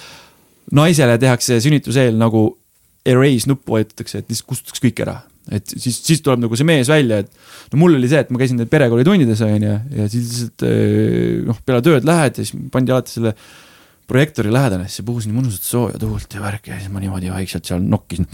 naisele 0.75 1.15
tehakse 1.21 1.61
sünnituse 1.63 2.09
eel 2.09 2.17
nagu 2.19 2.49
erase 3.07 3.49
nuppu 3.49 3.77
vajutatakse, 3.77 4.21
et 4.21 4.31
lihtsalt 4.31 4.49
kustutatakse 4.51 4.85
kõik 4.87 5.03
ära. 5.05 5.17
et 5.47 5.63
siis, 5.79 6.01
siis 6.03 6.19
tuleb 6.19 6.41
nagu 6.43 6.57
see 6.59 6.67
mees 6.67 6.89
välja, 6.91 7.21
et 7.23 7.71
no 7.71 7.79
mul 7.79 7.95
oli 7.95 8.09
see, 8.11 8.19
et 8.19 8.33
ma 8.33 8.41
käisin 8.41 8.59
perekoolitundides 8.67 9.45
on 9.45 9.63
ju, 9.63 9.77
ja 9.95 10.09
siis 10.11 10.27
lihtsalt 10.33 10.67
eh, 10.67 11.39
noh, 11.47 11.61
peale 11.63 11.85
tööd 11.85 12.07
lähed 12.07 12.41
ja 12.41 12.43
siis 12.43 12.67
pandi 12.73 12.91
alati 12.91 13.15
selle 13.15 13.31
projektoori 14.07 14.51
lähedale, 14.51 14.91
siis 14.91 15.07
puhus 15.07 15.27
nii 15.27 15.39
mõnusat 15.39 15.67
sooja 15.67 16.03
tuult 16.03 16.35
ja 16.35 16.43
värki 16.43 16.75
ja 16.75 16.81
siis 16.81 16.91
ma 16.91 17.03
niimoodi 17.03 17.31
vaikselt 17.31 17.67
seal 17.67 17.83
nokkisin 17.83 18.27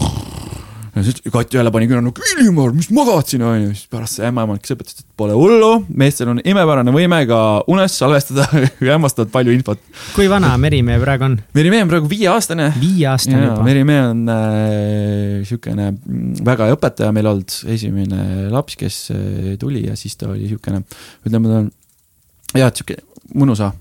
ja 0.94 1.02
siis 1.02 1.20
Kati 1.32 1.56
jälle 1.56 1.70
pani 1.74 1.88
küünal, 1.90 2.04
no 2.06 2.12
Ilmar, 2.42 2.72
mis 2.76 2.88
magad 2.94 3.28
siin 3.28 3.42
on 3.46 3.56
ju, 3.58 3.70
siis 3.74 3.88
pärast 3.90 4.18
see 4.18 4.26
ämmaemand, 4.28 4.62
kes 4.62 4.74
õpetas, 4.76 5.00
et 5.02 5.06
pole 5.18 5.34
hullu, 5.36 5.70
meestel 5.90 6.30
on 6.30 6.40
imepärane 6.44 6.94
võime 6.94 7.20
ka 7.28 7.40
unes 7.70 7.96
salvestada 7.98 8.46
hämmastavalt 8.92 9.32
palju 9.34 9.54
infot. 9.56 9.82
kui 10.14 10.28
vana 10.30 10.54
Merimehe 10.60 11.00
praegu 11.02 11.28
on? 11.28 11.38
Merimehe 11.56 11.86
on 11.86 11.92
praegu 11.92 12.10
viieaastane. 12.10 12.70
viieaastane 12.80 13.42
juba? 13.42 13.66
Merimehe 13.66 14.08
on 14.12 14.24
äh, 14.34 15.46
siukene 15.48 15.92
väga 16.46 16.70
hea 16.70 16.78
õpetaja 16.78 17.14
meil 17.16 17.30
olnud, 17.32 17.58
esimene 17.74 18.50
laps, 18.54 18.78
kes 18.80 19.00
äh, 19.14 19.54
tuli 19.60 19.86
ja 19.88 19.98
siis 19.98 20.18
ta 20.20 20.30
oli 20.30 20.50
siukene, 20.52 20.84
ütleme 21.26 21.50
ta 21.50 21.62
on, 21.64 21.72
jah, 22.54 22.70
et 22.70 22.82
siuke 22.82 23.00
mõnusa 23.34 23.72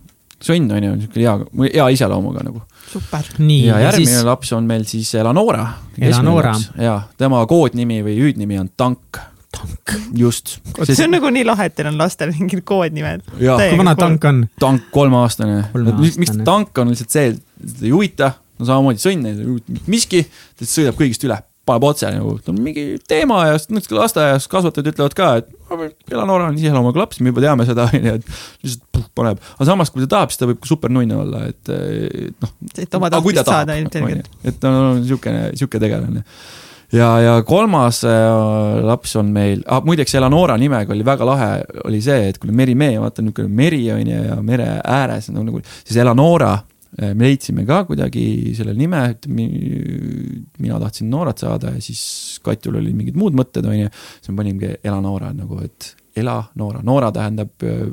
sõnn 0.43 0.71
on 0.75 0.87
ju, 0.87 0.93
siuke 1.05 1.21
hea, 1.21 1.35
hea 1.73 1.89
iseloomuga 1.95 2.43
nagu 2.45 2.63
super. 2.91 3.27
ja 3.39 3.79
järgmine 3.87 4.17
siis... 4.17 4.25
laps 4.27 4.53
on 4.55 4.67
meil 4.69 4.87
siis 4.89 5.13
Elanora. 5.19 5.67
Elanora. 6.01 6.55
ja 6.77 6.97
tema 7.17 7.43
koodnimi 7.49 8.01
või 8.05 8.17
hüüdnimi 8.19 8.59
on 8.61 8.71
Tank. 8.77 9.21
Tank. 9.53 9.95
just. 10.17 10.57
see 10.83 11.05
on 11.05 11.15
nagu 11.15 11.29
nii 11.33 11.45
lahe, 11.47 11.69
et 11.69 11.77
teil 11.77 11.91
on 11.91 11.97
lastel 12.01 12.33
mingid 12.35 12.63
koodnimed. 12.67 13.25
kui 13.37 13.79
vana 13.79 13.95
Tank 13.99 14.25
on? 14.29 14.45
Tank 14.59 14.91
kolmeaastane. 14.91 15.63
miks 15.73 16.35
ta 16.35 16.47
Tank 16.51 16.83
on 16.83 16.93
lihtsalt 16.93 17.15
see, 17.15 17.33
et 17.33 17.73
ta 17.79 17.87
ei 17.87 17.95
huvita, 17.95 18.33
no 18.59 18.69
samamoodi 18.69 19.03
sõnn, 19.03 19.63
miski, 19.87 20.25
ta 20.59 20.67
sõidab 20.67 20.99
kõigist 20.99 21.27
üle 21.29 21.39
paneb 21.67 21.85
otse 21.87 22.09
nagu, 22.11 22.35
on 22.51 22.57
mingi 22.63 22.97
teema 23.07 23.43
ja 23.47 23.59
lasteaias 23.95 24.49
kasvatajad 24.51 24.89
ütlevad 24.93 25.15
ka, 25.17 25.29
et 25.41 25.51
Eleonora 26.11 26.49
on 26.51 26.57
iseloomuga 26.59 27.01
laps, 27.01 27.21
me 27.23 27.31
juba 27.31 27.43
teame 27.45 27.65
seda, 27.67 27.87
on 27.89 28.09
ju, 28.09 28.17
et 28.19 28.65
lihtsalt 28.65 28.83
puh, 28.91 29.05
paneb. 29.21 29.39
aga 29.55 29.69
samas, 29.71 29.93
kui 29.93 30.03
ta 30.03 30.09
tahab, 30.17 30.33
siis 30.33 30.41
ta 30.41 30.49
võib 30.49 30.59
ka 30.63 30.69
super 30.69 30.91
nunn 30.93 31.15
olla, 31.15 31.45
et 31.53 31.71
noh. 32.43 32.51
et 32.75 32.99
oma 32.99 33.13
tahtmist 33.13 33.47
saada 33.47 33.79
ilmselgelt. 33.79 34.29
et 34.43 34.59
ta 34.59 34.73
on 34.73 34.99
niisugune, 34.99 35.47
niisugune 35.53 35.85
tegelane 35.85 36.25
ja, 36.93 37.07
ja 37.23 37.37
kolmas 37.47 38.03
äh, 38.05 38.83
laps 38.85 39.15
on 39.21 39.31
meil 39.33 39.63
ah,, 39.65 39.81
muideks 39.85 40.13
Eleonora 40.19 40.59
nimega 40.59 40.93
oli 40.93 41.07
väga 41.07 41.29
lahe, 41.31 41.49
oli 41.87 42.03
see, 42.03 42.27
et 42.33 42.43
kui 42.43 42.51
Meri 42.51 42.75
Mee, 42.75 42.99
vaata 43.01 43.23
niisugune 43.23 43.55
meri 43.63 43.85
on 43.95 44.03
ju 44.03 44.19
ja 44.27 44.37
mere 44.43 44.69
ääres 44.83 45.31
no, 45.31 45.47
nagu, 45.47 45.63
siis 45.87 45.97
Eleonora 46.03 46.57
Äh, 46.57 46.72
me 47.01 47.25
leidsime 47.25 47.65
ka 47.65 47.83
kuidagi 47.87 48.53
selle 48.57 48.75
nime, 48.77 48.99
et 49.15 49.25
mina 49.29 50.77
tahtsin 50.81 51.09
Noorat 51.09 51.41
saada 51.41 51.73
ja 51.73 51.81
siis 51.81 52.03
Katjul 52.45 52.77
olid 52.81 52.97
mingid 52.97 53.17
muud 53.19 53.37
mõtted, 53.37 53.65
on 53.65 53.79
ju. 53.79 53.89
siis 54.19 54.29
me 54.29 54.43
panimegi 54.43 54.75
Ela 54.83 54.99
Noora 55.01 55.31
nagu, 55.33 55.57
et 55.65 55.93
ela 56.21 56.37
Noora, 56.59 56.83
Noora 56.85 57.09
tähendab 57.15 57.65
äh, 57.65 57.89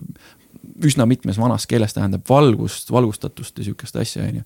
üsna 0.85 1.07
mitmes 1.09 1.39
vanas 1.41 1.67
keeles 1.69 1.97
tähendab 1.97 2.25
valgust, 2.29 2.93
valgustatust 2.93 3.59
ja 3.61 3.71
sihukest 3.71 3.97
asja, 4.01 4.27
on 4.29 4.43
ju. 4.43 4.45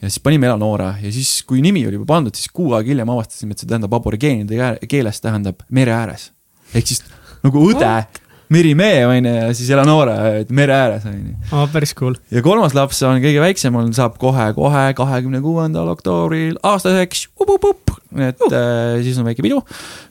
ja 0.00 0.08
siis 0.08 0.24
panime 0.24 0.48
Ela 0.48 0.56
Noora 0.60 0.94
ja 1.02 1.12
siis, 1.12 1.42
kui 1.48 1.60
nimi 1.64 1.84
oli 1.86 2.00
juba 2.00 2.08
pandud, 2.14 2.36
siis 2.38 2.52
kuu 2.52 2.72
aega 2.72 2.94
hiljem 2.94 3.12
avastasime, 3.12 3.52
et 3.52 3.60
see 3.60 3.68
tähendab 3.68 4.00
aborigeenide 4.00 4.74
keeles 4.88 5.20
tähendab 5.20 5.64
mere 5.68 5.96
ääres. 5.96 6.30
ehk 6.72 6.88
siis 6.94 7.04
nagu 7.44 7.68
õde 7.68 7.92
oh 7.92 8.21
Merimee 8.52 9.06
on 9.06 9.26
ju 9.26 9.32
ja 9.32 9.48
siis 9.56 9.70
Eleonora 9.72 10.16
mere 10.52 10.74
ääres 10.76 11.06
on 11.08 11.14
ju. 11.16 11.34
aa, 11.52 11.66
päris 11.72 11.94
cool. 11.98 12.16
ja 12.32 12.42
kolmas 12.44 12.74
laps 12.76 13.00
on 13.06 13.20
kõige 13.22 13.40
väiksem, 13.42 13.76
on, 13.78 13.92
saab 13.96 14.18
kohe-kohe 14.20 14.84
kahekümne 14.98 15.40
kuuendal 15.44 15.88
oktoobril 15.92 16.58
aastaseks. 16.66 17.28
et 17.32 18.44
uh. 18.44 18.52
äh, 18.52 19.00
siis 19.04 19.18
on 19.18 19.28
väike 19.28 19.44
pidu 19.44 19.62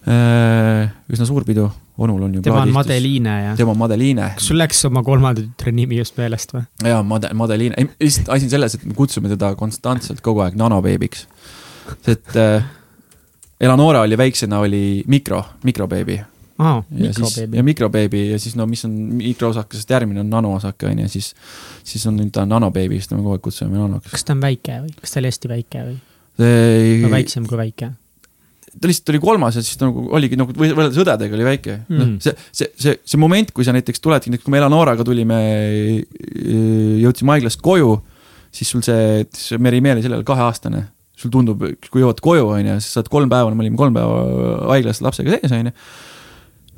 äh,. 0.08 0.90
üsna 1.12 1.28
suur 1.30 1.46
pidu, 1.46 1.68
onul 2.02 2.24
on 2.28 2.40
ju. 2.40 2.42
tema 2.46 2.64
on 2.64 2.74
Madeliine 2.74 3.38
ja. 3.44 3.54
tema 3.60 3.76
on 3.76 3.82
Madeliine. 3.84 4.34
kas 4.40 4.50
sul 4.50 4.60
läks 4.62 4.82
oma 4.90 5.04
kolmanda 5.06 5.44
tütre 5.44 5.76
nimi 5.76 6.02
just 6.02 6.18
meelest 6.18 6.56
või? 6.56 6.66
jaa, 6.88 7.04
Made-, 7.06 7.34
Madeliine, 7.38 7.90
lihtsalt 8.00 8.34
asi 8.34 8.50
on 8.50 8.56
selles, 8.58 8.80
et 8.80 8.90
me 8.90 8.98
kutsume 8.98 9.32
teda 9.32 9.54
konstantselt 9.60 10.24
kogu 10.26 10.46
aeg 10.48 10.58
nanobeebiks. 10.60 11.28
sest 12.02 12.38
äh, 12.40 12.64
Eleonora 13.62 14.02
oli 14.02 14.18
väiksena, 14.18 14.64
oli 14.66 15.04
mikro, 15.06 15.44
mikrobeebi 15.68 16.22
Ja 16.62 17.14
siis, 17.16 17.38
ja 17.42 17.64
mikrobeebi 17.66 18.28
ja 18.32 18.40
siis 18.42 18.56
no 18.60 18.68
mis 18.70 18.84
on 18.86 18.94
mikroosakesest 19.18 19.90
järgmine 19.90 20.22
on 20.22 20.30
nanoosake 20.30 20.90
on 20.92 21.02
ju, 21.04 21.10
siis, 21.10 21.32
siis 21.84 22.06
on 22.10 22.20
nüüd 22.20 22.30
ta 22.36 22.46
nanobeebi, 22.50 23.00
siis 23.00 23.12
me 23.14 23.22
kogu 23.22 23.36
aeg 23.38 23.46
kutsume 23.48 23.80
nanoks. 23.80 24.12
kas 24.14 24.28
ta 24.28 24.36
on 24.36 24.44
väike 24.44 24.78
või, 24.86 24.94
kas 25.00 25.16
ta 25.16 25.22
oli 25.22 25.32
hästi 25.32 25.52
väike 25.52 25.88
või? 25.88 25.98
või 26.42 27.12
väiksem 27.18 27.48
kui 27.50 27.60
väike? 27.60 27.92
ta 28.72 28.88
lihtsalt 28.88 29.12
oli 29.12 29.20
kolmas 29.24 29.58
ja 29.58 29.64
siis 29.66 29.80
ta 29.80 29.90
nagu 29.90 30.06
oligi 30.16 30.38
nagu 30.40 30.54
võrreldes 30.56 31.00
õdedega 31.02 31.36
oli 31.36 31.48
väike 31.48 31.76
mm.. 31.82 31.98
noh, 31.98 32.14
see, 32.24 32.36
see, 32.56 32.70
see, 32.80 32.96
see 33.14 33.20
moment, 33.20 33.52
kui 33.56 33.68
sa 33.68 33.74
näiteks 33.76 34.04
tuledki, 34.04 34.32
kui 34.40 34.54
me 34.54 34.62
Eleonoraga 34.62 35.04
tulime, 35.08 35.42
jõudsime 37.02 37.36
haiglast 37.36 37.60
koju, 37.66 37.98
siis 38.54 38.72
sul 38.72 38.86
see, 38.86 39.26
see 39.36 39.60
Meri-Mee 39.62 39.98
oli 39.98 40.06
sellel 40.06 40.24
kaheaastane. 40.28 40.86
sul 41.22 41.30
tundub, 41.34 41.62
kui 41.92 42.02
jõuad 42.02 42.18
koju, 42.24 42.48
on 42.56 42.66
ju, 42.66 42.78
siis 42.82 42.96
sa 42.96 43.02
oled 43.04 43.12
kolm 43.14 43.30
päeva, 43.30 43.52
me 43.54 43.62
olime 43.62 43.78
kolm 43.78 43.94
päeva 43.94 44.72
haiglas 44.72 45.04
lapsega 45.06 45.36
sees, 45.36 45.52
on 45.54 45.70
ju 45.70 45.76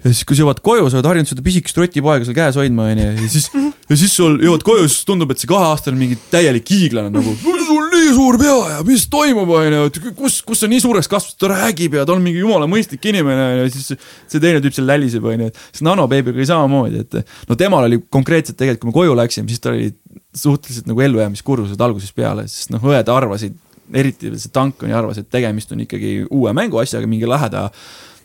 ja 0.03 0.11
siis, 0.11 0.23
kui 0.27 0.35
sa 0.35 0.43
jõuad 0.43 0.59
koju, 0.63 0.89
sa 0.91 0.99
oled 0.99 1.07
harjunud 1.07 1.29
seda 1.29 1.43
pisikest 1.45 1.77
rotipoega 1.79 2.27
seal 2.27 2.35
käes 2.35 2.57
hoidma, 2.59 2.89
onju, 2.91 3.05
ja 3.07 3.29
siis, 3.31 3.47
ja 3.89 3.97
siis 3.99 4.15
sul 4.17 4.35
jõuad 4.43 4.65
koju, 4.67 4.89
siis 4.89 5.07
tundub, 5.07 5.31
et 5.31 5.39
see 5.39 5.49
kaheaastane 5.49 5.95
on 5.95 6.01
mingi 6.01 6.17
täielik 6.31 6.67
hiiglane 6.73 7.11
nagu. 7.13 7.35
sul 7.63 7.87
nii 7.93 8.11
suur 8.17 8.37
pea 8.41 8.57
ja 8.73 8.81
mis 8.87 9.05
toimub, 9.11 9.53
onju, 9.55 9.81
et 9.87 9.99
kus, 10.19 10.41
kus 10.45 10.63
sa 10.63 10.69
nii 10.71 10.83
suureks 10.83 11.09
kasvasid, 11.11 11.39
ta 11.39 11.53
räägib 11.53 11.95
ja 11.99 12.05
ta 12.07 12.15
on 12.15 12.23
mingi 12.25 12.43
jumala 12.43 12.67
mõistlik 12.69 13.07
inimene, 13.13 13.47
onju, 13.53 13.65
ja 13.69 13.73
siis 13.73 14.07
see 14.33 14.43
teine 14.43 14.59
tüüp 14.63 14.75
seal 14.75 14.89
läliseb, 14.91 15.25
onju. 15.33 15.51
siis 15.71 15.85
nanobeebiga 15.87 16.39
oli 16.39 16.49
samamoodi, 16.49 17.03
et 17.05 17.35
no 17.49 17.59
temal 17.59 17.87
oli 17.87 18.01
konkreetselt 18.11 18.59
tegelikult, 18.59 18.89
kui 18.89 18.91
me 18.91 18.99
koju 18.99 19.19
läksime, 19.23 19.51
siis 19.51 19.63
tal 19.63 19.77
oli 19.77 19.93
suhteliselt 20.35 20.89
nagu 20.89 21.03
ellujäämiskursused 21.05 21.81
algusest 21.87 22.15
peale, 22.17 22.47
sest 22.51 22.73
noh, 22.73 22.83
õed 22.91 23.11
arvasid, 23.13 23.55
eriti 23.93 24.31
see 24.39 24.51
tank 24.53 24.83
on 24.83 24.91
ju 24.91 24.97
arvas, 24.97 25.19
et 25.21 25.29
tegemist 25.31 25.71
on 25.75 25.83
ikkagi 25.85 26.23
uue 26.29 26.53
mänguasjaga, 26.55 27.07
mingi 27.09 27.29
laheda 27.29 27.69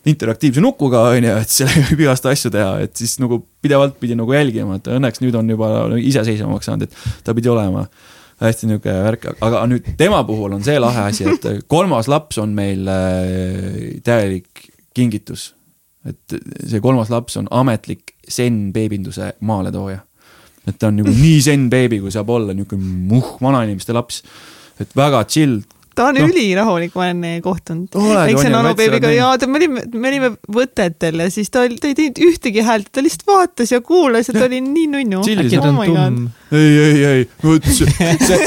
interaktiivse 0.07 0.61
nukuga, 0.63 1.01
on 1.11 1.27
ju, 1.27 1.33
et 1.41 1.51
sellega 1.51 1.85
võib 1.91 2.05
igast 2.05 2.29
asju 2.29 2.51
teha, 2.53 2.71
et 2.85 2.95
siis 2.99 3.17
nagu 3.21 3.41
pidevalt 3.63 3.99
pidi 3.99 4.17
nagu 4.19 4.33
jälgima, 4.35 4.79
et 4.79 4.87
õnneks 4.95 5.23
nüüd 5.23 5.35
on 5.39 5.51
juba 5.51 5.69
iseseisvamaks 5.99 6.69
saanud, 6.69 6.87
et 6.87 7.23
ta 7.25 7.35
pidi 7.37 7.51
olema 7.51 7.85
hästi 8.39 8.69
nihuke 8.69 8.93
värk, 9.03 9.29
aga 9.43 9.63
nüüd 9.67 9.87
tema 9.99 10.21
puhul 10.27 10.55
on 10.55 10.63
see 10.63 10.79
lahe 10.79 11.09
asi, 11.09 11.27
et 11.27 11.47
kolmas 11.71 12.07
laps 12.11 12.39
on 12.39 12.53
meil 12.55 12.87
äh, 12.87 13.97
täielik 14.05 14.69
kingitus. 14.95 15.53
et 16.07 16.37
see 16.63 16.79
kolmas 16.79 17.09
laps 17.11 17.35
on 17.37 17.49
ametlik 17.51 18.15
Zen 18.31 18.69
beebinduse 18.73 19.33
maaletooja. 19.41 19.99
et 20.67 20.77
ta 20.79 20.87
on 20.87 21.01
nagu 21.01 21.11
nii 21.11 21.41
Zen 21.43 21.67
beebi, 21.69 21.99
kui 21.99 22.11
saab 22.11 22.29
olla, 22.29 22.55
nihuke 22.55 22.79
muh, 22.79 23.35
vanainimeste 23.41 23.93
laps. 23.93 24.23
et 24.79 24.95
väga 24.95 25.25
chill 25.27 25.59
ta 25.99 26.07
on 26.07 26.15
no. 26.15 26.27
ülirahulik, 26.31 26.93
ma 26.95 27.05
olen 27.05 27.23
eh, 27.27 27.37
kohtunud 27.43 27.95
väikse 27.99 28.51
nanobeebiga 28.53 29.11
ja 29.11 29.29
ta, 29.39 29.47
me 29.51 29.59
olime, 29.59 29.83
me 29.91 30.11
olime 30.11 30.29
võtetel 30.55 31.25
ja 31.25 31.27
siis 31.33 31.51
ta, 31.51 31.65
ta 31.67 31.89
ei 31.89 31.97
teinud 31.97 32.21
ühtegi 32.29 32.63
häält, 32.63 32.87
ta 32.95 33.03
lihtsalt 33.03 33.27
vaatas 33.27 33.73
ja 33.73 33.81
kuulas 33.83 34.31
ja 34.31 34.37
ta 34.37 34.45
oli 34.47 34.61
nii 34.63 34.87
nunnu. 34.93 35.19
oh 35.19 35.27
ei, 36.55 36.69
ei, 36.85 37.03
ei, 37.05 37.25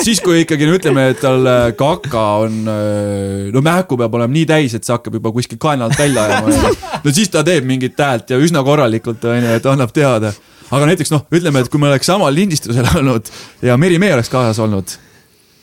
siis 0.06 0.22
kui 0.24 0.40
ikkagi 0.46 0.66
no 0.68 0.78
ütleme, 0.78 1.10
et 1.12 1.20
tal 1.22 1.44
äh, 1.46 1.66
kaka 1.78 2.24
on, 2.46 2.56
äh, 2.72 3.52
no 3.54 3.64
mähku 3.64 4.00
peab 4.00 4.16
olema 4.18 4.32
nii 4.32 4.48
täis, 4.48 4.78
et 4.78 4.88
see 4.88 4.96
hakkab 4.96 5.20
juba 5.20 5.34
kuskilt 5.36 5.60
kaena 5.62 5.90
alt 5.90 6.00
välja 6.00 6.24
ajama. 6.24 6.72
no 7.04 7.14
siis 7.14 7.30
ta 7.34 7.44
teeb 7.46 7.68
mingit 7.68 8.00
häält 8.00 8.32
ja 8.32 8.40
üsna 8.40 8.64
korralikult, 8.66 9.28
onju, 9.28 9.54
et 9.60 9.70
annab 9.70 9.92
teada 9.94 10.32
aga 10.72 10.88
näiteks 10.88 11.12
noh, 11.12 11.28
ütleme, 11.28 11.60
et 11.60 11.68
kui 11.68 11.80
me 11.80 11.92
oleks 11.92 12.08
samal 12.08 12.32
lindistusel 12.32 12.88
olnud 12.96 13.28
ja 13.60 13.76
Meri 13.76 14.00
Mee 14.00 14.16
oleks 14.16 14.32
kaasas 14.32 14.62
olnud 14.64 14.96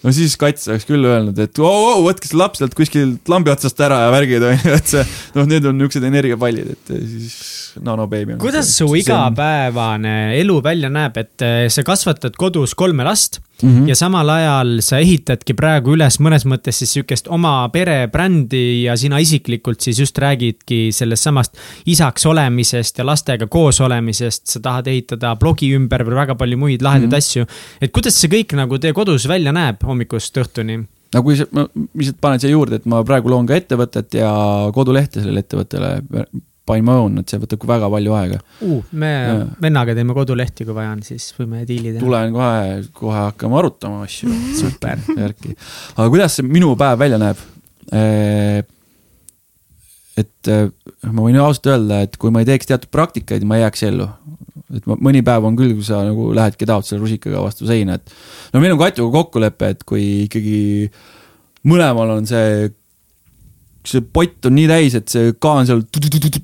no 0.03 0.13
siis 0.15 0.35
kats 0.39 0.69
oleks 0.69 0.87
küll 0.87 1.05
öelnud, 1.07 1.39
et 1.43 1.59
oo 1.61 1.69
oh, 1.69 1.89
oh, 1.95 2.03
võtke 2.07 2.29
see 2.29 2.39
laps 2.39 2.61
sealt 2.61 2.75
kuskilt 2.77 3.31
lambi 3.31 3.51
otsast 3.53 3.81
ära 3.83 4.05
ja 4.05 4.13
värgid 4.13 4.45
on 4.47 4.55
ju, 4.55 4.75
et 4.77 4.93
see 4.93 5.03
noh, 5.35 5.49
need 5.49 5.67
on 5.69 5.79
niisugused 5.79 6.07
energiapallid, 6.09 6.71
et 6.77 6.93
siis 6.95 7.37
nanobeebi 7.83 8.35
on. 8.35 8.41
kuidas 8.41 8.71
su 8.77 8.87
igapäevane 8.99 10.15
elu 10.39 10.57
välja 10.65 10.91
näeb, 10.93 11.19
et 11.21 11.45
eh, 11.45 11.67
sa 11.73 11.85
kasvatad 11.87 12.39
kodus 12.39 12.75
kolme 12.79 13.07
last 13.07 13.41
mm. 13.63 13.69
-hmm. 13.69 13.87
ja 13.89 13.95
samal 13.95 14.29
ajal 14.29 14.81
sa 14.85 14.99
ehitadki 14.99 15.53
praegu 15.53 15.93
üles 15.95 16.19
mõnes 16.19 16.45
mõttes 16.45 16.81
siis 16.81 16.93
sihukest 16.93 17.27
oma 17.27 17.69
perebrändi 17.73 18.83
ja 18.83 18.97
sina 18.97 19.19
isiklikult 19.19 19.81
siis 19.81 19.99
just 19.99 20.17
räägidki 20.17 20.89
sellest 20.95 21.23
samast 21.23 21.57
isaks 21.85 22.25
olemisest 22.25 22.97
ja 22.97 23.05
lastega 23.05 23.47
koos 23.47 23.81
olemisest. 23.81 24.47
sa 24.47 24.59
tahad 24.59 24.87
ehitada 24.87 25.35
blogi 25.35 25.73
ümber 25.75 26.03
või 26.03 26.15
väga 26.15 26.35
palju 26.35 26.57
muid 26.57 26.81
lahedaid 26.81 27.09
mm 27.09 27.13
-hmm. 27.13 27.17
asju. 27.17 27.45
et 27.81 27.91
kuidas 27.91 28.21
see 28.21 28.29
kõik 28.29 28.55
nagu 28.55 28.77
teie 28.77 28.93
kodus 28.93 29.27
välja 29.27 29.51
näeb 29.51 29.83
hommikust 29.83 30.37
õhtuni? 30.37 30.83
no 31.13 31.23
kui 31.23 31.37
ma 31.51 31.65
lihtsalt 31.97 32.21
panen 32.21 32.39
siia 32.39 32.51
juurde, 32.51 32.75
et 32.75 32.85
ma 32.85 33.03
praegu 33.03 33.29
loon 33.29 33.47
ka 33.49 33.55
ettevõtet 33.55 34.13
ja 34.13 34.31
kodulehte 34.73 35.21
sellele 35.21 35.39
ettevõttele 35.39 36.25
by 36.69 36.83
my 36.85 36.97
own, 37.03 37.19
et 37.21 37.31
see 37.31 37.41
võtab 37.41 37.65
väga 37.69 37.89
palju 37.91 38.15
aega 38.19 38.39
uh,. 38.65 38.81
me 38.91 39.11
ja. 39.11 39.37
vennaga 39.61 39.95
teeme 39.97 40.15
kodulehti, 40.17 40.67
kui 40.67 40.77
vaja 40.77 40.95
on, 40.95 41.03
siis 41.05 41.29
võime 41.37 41.65
diili 41.67 41.93
teha. 41.93 42.03
tulen 42.03 42.35
kohe, 42.35 42.81
kohe 42.95 43.21
hakkame 43.27 43.59
arutama 43.61 44.03
asju 44.07 44.31
super, 44.61 45.01
värki. 45.09 45.55
aga 45.95 46.09
kuidas 46.09 46.39
see 46.39 46.47
minu 46.47 46.75
päev 46.79 47.01
välja 47.01 47.21
näeb? 47.21 47.47
et 50.19 50.49
ma 51.07 51.23
võin 51.23 51.37
ausalt 51.39 51.69
öelda, 51.71 52.03
et 52.05 52.17
kui 52.19 52.33
ma 52.33 52.43
ei 52.43 52.49
teeks 52.49 52.69
teatud 52.69 52.91
praktikaid, 52.93 53.45
ma 53.47 53.57
ei 53.57 53.65
jääks 53.65 53.85
ellu. 53.89 54.09
et 54.75 54.89
ma, 54.89 54.97
mõni 55.09 55.23
päev 55.25 55.47
on 55.47 55.57
küll, 55.57 55.73
kui 55.77 55.85
sa 55.85 56.03
nagu 56.05 56.29
lähedki, 56.35 56.67
taod 56.69 56.87
selle 56.87 57.01
rusikaga 57.03 57.41
vastu 57.45 57.69
seina, 57.69 57.97
et 57.97 58.53
no 58.53 58.61
meil 58.61 58.75
on 58.75 58.81
Katjuga 58.81 59.23
kokkulepe, 59.23 59.71
et 59.73 59.87
kui 59.87 60.05
ikkagi 60.27 60.59
mõlemal 61.69 62.17
on 62.17 62.29
see 62.29 62.69
see 63.87 64.01
pott 64.03 64.47
on 64.49 64.55
nii 64.57 64.67
täis, 64.67 64.95
et 64.97 65.11
see 65.11 65.31
kaan 65.39 65.67
seal 65.67 65.81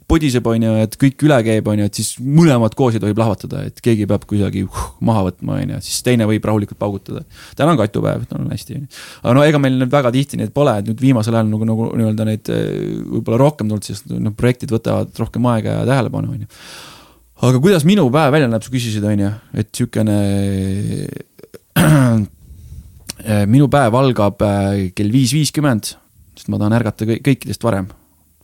podiseb, 0.08 0.46
on 0.48 0.64
ju, 0.64 0.76
et 0.86 0.94
kõik 1.00 1.26
üle 1.28 1.38
käib, 1.44 1.68
on 1.68 1.82
ju, 1.82 1.88
et 1.90 1.98
siis 2.00 2.14
mõlemad 2.24 2.76
koos 2.80 2.96
ei 2.96 3.02
tohi 3.04 3.16
plahvatada, 3.18 3.66
et 3.68 3.82
keegi 3.84 4.08
peab 4.08 4.24
kuidagi 4.30 4.64
uh, 4.64 4.84
maha 5.06 5.26
võtma, 5.28 5.58
on 5.60 5.74
ju, 5.76 5.80
siis 5.84 6.00
teine 6.06 6.28
võib 6.30 6.46
rahulikult 6.48 6.80
paugutada. 6.80 7.26
täna 7.60 7.74
on 7.74 7.82
katupäev, 7.82 8.24
on 8.38 8.48
hästi, 8.54 8.78
on 8.78 8.86
ju. 8.86 9.02
aga 9.22 9.34
no 9.36 9.44
ega 9.48 9.62
meil 9.62 9.76
nüüd 9.82 9.92
väga 9.92 10.14
tihti 10.16 10.40
neid 10.40 10.54
pole, 10.56 10.78
et 10.80 10.88
nüüd 10.88 11.04
viimasel 11.04 11.36
ajal 11.36 11.52
nagu, 11.52 11.68
nagu 11.68 11.90
nii-öelda 12.00 12.30
neid 12.30 12.54
eh, 12.56 12.70
võib-olla 13.18 13.42
rohkem 13.44 13.72
tulnud, 13.72 13.88
sest 13.88 14.08
noh, 14.14 14.36
projektid 14.38 14.72
võtavad 14.72 15.12
rohkem 15.20 15.52
aega 15.52 15.82
ja 15.82 15.90
tähelepanu, 15.92 16.38
on 16.38 16.46
ju. 16.46 16.64
aga 17.50 17.62
kuidas 17.68 17.88
minu 17.90 18.08
päev 18.16 18.32
välja 18.38 18.48
näeb, 18.52 18.64
sa 18.64 18.74
küsisid, 18.78 19.04
on 19.12 19.26
ju, 19.26 19.34
et 19.60 19.74
sihukene 19.76 20.18
minu 23.52 23.68
päev 23.76 24.00
algab 24.00 24.48
eh, 24.48 24.88
kell 24.96 25.12
viis 25.12 25.36
viiskümmend 25.36 25.98
sest 26.36 26.52
ma 26.52 26.60
tahan 26.62 26.76
ärgata 26.78 27.08
kõikidest 27.08 27.64
varem. 27.66 27.90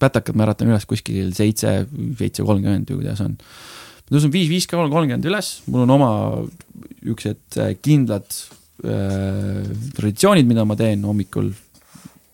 pätakad 0.02 0.38
ma 0.38 0.48
äratan 0.48 0.72
üles 0.72 0.88
kuskil 0.90 1.30
seitse, 1.38 1.86
seitse 2.18 2.44
kolmkümmend 2.44 2.90
või 2.90 3.04
kuidas 3.04 3.22
on. 3.22 3.36
ma 3.38 4.16
tõusen 4.16 4.34
viis, 4.34 4.50
viis 4.50 4.68
kolmkümmend 4.72 5.28
üles, 5.30 5.54
mul 5.68 5.86
on 5.86 5.96
oma 5.98 6.12
niisugused 7.02 7.60
äh, 7.62 7.74
kindlad 7.82 8.30
äh, 8.86 9.68
traditsioonid, 9.98 10.48
mida 10.50 10.66
ma 10.66 10.78
teen 10.80 11.06
hommikul. 11.06 11.52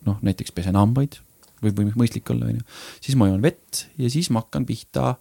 noh, 0.07 0.21
näiteks 0.23 0.53
pesen 0.55 0.77
hambaid, 0.79 1.17
võib, 1.59 1.81
mõistlik 1.99 2.29
olla, 2.31 2.47
on 2.47 2.61
ju. 2.61 2.67
siis 3.03 3.17
ma 3.19 3.27
joon 3.27 3.43
vett 3.43 3.87
ja 3.99 4.11
siis 4.13 4.29
ma 4.31 4.45
hakkan 4.45 4.65
pihta 4.65 5.17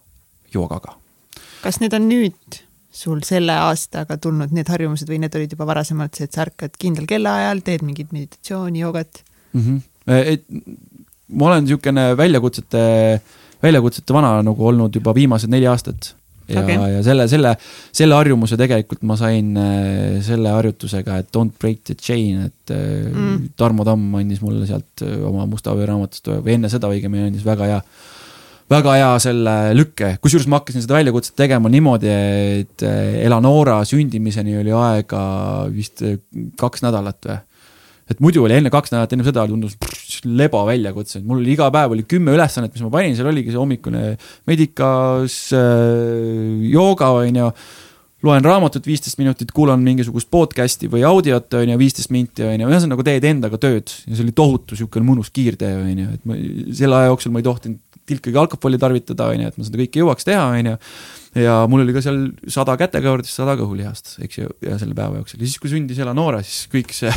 joogaga. 0.53 0.95
kas 1.63 1.81
need 1.83 1.93
on 1.97 2.07
nüüd 2.07 2.61
sul 2.97 3.21
selle 3.27 3.53
aastaga 3.67 4.17
tulnud 4.17 4.53
need 4.55 4.69
harjumused 4.71 5.09
või 5.09 5.19
need 5.21 5.35
olid 5.37 5.51
juba 5.53 5.67
varasemalt 5.69 6.17
see, 6.17 6.25
et 6.25 6.33
sa 6.33 6.47
ärkad 6.47 6.79
kindlal 6.81 7.05
kellaajal, 7.09 7.61
teed 7.65 7.83
mingit 7.85 8.15
meditatsiooni, 8.15 8.81
joogat 8.85 9.21
mm? 9.53 9.61
-hmm 9.61 9.85
et 10.07 10.45
ma 11.35 11.49
olen 11.49 11.65
niisugune 11.65 12.11
väljakutsete, 12.17 12.83
väljakutsete 13.63 14.15
vana 14.15 14.37
nagu 14.45 14.69
olnud 14.71 14.95
juba 14.95 15.13
viimased 15.15 15.51
neli 15.51 15.67
aastat. 15.67 16.13
ja 16.47 16.61
okay., 16.61 16.77
ja 16.93 17.01
selle, 17.03 17.25
selle, 17.27 17.49
selle 17.91 18.15
harjumuse 18.15 18.55
tegelikult 18.59 19.01
ma 19.03 19.17
sain 19.19 19.49
äh, 19.59 20.19
selle 20.23 20.53
harjutusega, 20.55 21.17
et 21.19 21.33
don't 21.35 21.57
break 21.59 21.81
the 21.83 21.95
chain, 21.99 22.45
et 22.47 22.71
äh, 22.71 23.09
mm. 23.11 23.49
Tarmo 23.59 23.83
Tamm 23.87 24.15
andis 24.15 24.39
mulle 24.39 24.67
sealt 24.69 25.03
oma 25.27 25.43
Musta 25.49 25.75
öö 25.75 25.89
raamatust 25.89 26.31
või 26.37 26.55
enne 26.55 26.71
seda 26.71 26.87
õigemini 26.93 27.27
andis 27.27 27.43
väga 27.47 27.67
hea 27.73 27.81
väga 28.67 28.93
hea 28.95 29.11
selle 29.23 29.57
lükke, 29.75 30.13
kusjuures 30.23 30.47
ma 30.51 30.61
hakkasin 30.61 30.83
seda 30.83 30.97
väljakutset 30.97 31.35
tegema 31.39 31.69
niimoodi, 31.71 32.09
et 32.63 32.83
Eleonora 32.87 33.77
sündimiseni 33.87 34.57
oli 34.59 34.73
aega 34.75 35.21
vist 35.71 36.03
kaks 36.59 36.83
nädalat 36.83 37.27
või 37.27 37.37
et 38.07 38.21
muidu 38.23 38.45
oli 38.47 38.55
enne 38.57 38.71
kaks 38.73 38.93
nädalat 38.93 39.15
enne 39.15 39.25
seda 39.27 39.45
tundus 39.49 39.75
pff, 39.79 40.21
lebo 40.27 40.63
väljakutse, 40.67 41.19
et 41.19 41.27
mul 41.27 41.41
oli 41.41 41.53
iga 41.55 41.67
päev 41.73 41.95
oli 41.95 42.05
kümme 42.09 42.35
ülesannet, 42.35 42.73
mis 42.73 42.85
ma 42.85 42.93
panin, 42.93 43.17
seal 43.17 43.29
oligi 43.31 43.51
see 43.53 43.59
hommikune 43.59 44.05
medikas 44.49 45.41
äh,, 45.57 46.63
jooga, 46.71 47.11
on 47.21 47.41
ju. 47.43 47.49
loen 48.25 48.43
raamatut 48.43 48.87
viisteist 48.87 49.19
minutit, 49.21 49.51
kuulan 49.55 49.83
mingisugust 49.83 50.31
podcast'i 50.33 50.89
või 50.91 51.03
audiot, 51.07 51.53
on 51.59 51.73
ju, 51.73 51.75
viisteist 51.79 52.11
minti, 52.11 52.45
on 52.47 52.63
ju, 52.63 52.69
ühesõnaga 52.71 53.05
teed 53.05 53.27
endaga 53.29 53.59
tööd. 53.61 53.93
Ja 54.07 54.15
see 54.15 54.25
oli 54.25 54.33
tohutu 54.35 54.79
siukene 54.79 55.05
mõnus 55.05 55.29
kiirtee, 55.35 55.75
on 55.77 56.01
ju, 56.01 56.07
et 56.15 56.25
ma 56.25 56.39
selle 56.79 56.97
aja 56.97 57.11
jooksul 57.11 57.35
ma 57.35 57.43
ei 57.43 57.45
tohtinud 57.45 58.01
tilkagi 58.07 58.39
alkoholi 58.39 58.79
tarvitada, 58.81 59.29
on 59.29 59.43
ju, 59.43 59.51
et 59.51 59.59
ma 59.59 59.67
seda 59.67 59.79
kõike 59.83 60.01
jõuaks 60.01 60.27
teha, 60.27 60.47
on 60.55 60.71
ju 60.71 60.75
ja 61.43 61.59
mul 61.69 61.83
oli 61.83 61.93
ka 61.93 62.01
seal 62.01 62.23
sada 62.51 62.73
kätekõverdist, 62.79 63.35
sada 63.37 63.53
kõhulihast, 63.59 64.15
eks 64.25 64.39
ju, 64.41 64.49
ja 64.65 64.79
selle 64.81 64.97
päeva 64.97 65.19
jooksul. 65.19 65.43
Ja 65.43 65.49
siis, 65.49 65.61
kui 65.61 65.71
sündis 65.71 65.99
Eleonora, 66.01 66.41
siis 66.45 66.65
kõik 66.71 66.95
see 66.95 67.11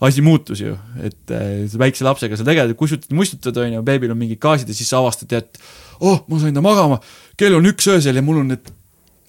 asi 0.00 0.22
muutus 0.24 0.62
ju, 0.62 0.74
et 1.04 1.32
äh, 1.36 1.68
väikse 1.78 2.06
lapsega 2.06 2.38
sa 2.38 2.46
tegelikult 2.46 2.80
kustutad, 2.80 3.14
mustutad, 3.16 3.56
on 3.60 3.76
ju, 3.76 3.82
beebil 3.84 4.12
on 4.14 4.20
mingid 4.20 4.40
gaasid 4.40 4.70
ja 4.70 4.76
siis 4.76 4.88
sa 4.88 5.02
avastad, 5.02 5.32
et 5.36 5.60
oh, 6.00 6.22
ma 6.28 6.40
sain 6.40 6.56
ta 6.56 6.62
magama, 6.64 7.00
kell 7.38 7.56
on 7.58 7.68
üks 7.68 7.88
öösel 7.92 8.16
ja 8.16 8.24
mul 8.24 8.40
on 8.40 8.54
need 8.54 8.70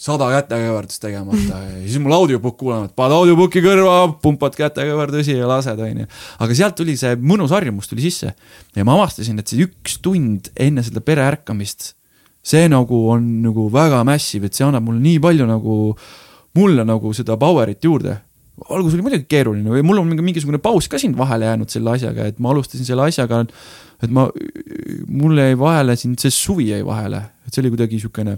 sada 0.02 0.32
kätekõverdust 0.32 1.04
tegemata 1.04 1.60
ja 1.60 1.84
siis 1.84 2.00
mul 2.02 2.16
audiobook 2.16 2.56
kuulama, 2.58 2.88
et 2.88 2.96
paned 2.98 3.14
audiobooki 3.20 3.62
kõrva, 3.62 3.98
pumpad 4.24 4.56
kätekõverdusi 4.58 5.36
ja 5.36 5.50
lased, 5.50 5.78
on 5.78 6.02
ju. 6.04 6.08
aga 6.42 6.58
sealt 6.58 6.80
tuli 6.80 6.96
see 6.98 7.20
mõnus 7.20 7.54
harjumus 7.54 7.92
tuli 7.92 8.08
sisse 8.08 8.32
ja 8.32 8.88
ma 8.88 8.96
avastasin, 8.98 9.44
et 9.44 9.52
see 9.52 9.68
üks 9.68 10.00
tund 10.02 10.50
enne 10.56 10.88
seda 10.88 11.04
pere 11.06 11.28
ärkamist, 11.28 11.94
see 12.42 12.66
nagu 12.72 13.04
on 13.12 13.28
nagu 13.44 13.68
väga 13.74 14.02
massive, 14.08 14.50
et 14.50 14.58
see 14.58 14.66
annab 14.66 14.88
mulle 14.88 15.04
nii 15.04 15.22
palju 15.22 15.52
nagu, 15.52 15.78
mulle 16.58 16.88
nagu 16.88 17.14
seda 17.18 17.38
power'it 17.42 17.86
juurde 17.86 18.18
alguses 18.70 18.98
oli 18.98 19.06
muidugi 19.06 19.28
keeruline 19.32 19.74
või 19.74 19.84
mul 19.86 20.02
on 20.02 20.10
mingi 20.10 20.26
mingisugune 20.26 20.62
paus 20.62 20.88
ka 20.92 21.00
siin 21.02 21.16
vahele 21.18 21.48
jäänud 21.50 21.74
selle 21.74 21.96
asjaga, 21.96 22.28
et 22.30 22.40
ma 22.40 22.52
alustasin 22.54 22.86
selle 22.88 23.08
asjaga, 23.10 23.42
et 24.04 24.14
ma, 24.14 24.28
mul 25.08 25.42
jäi 25.42 25.58
vahele 25.60 25.96
siin, 26.00 26.14
see 26.22 26.34
suvi 26.34 26.70
jäi 26.70 26.86
vahele, 26.86 27.24
et 27.48 27.54
see 27.54 27.64
oli 27.64 27.74
kuidagi 27.74 27.98
niisugune, 27.98 28.38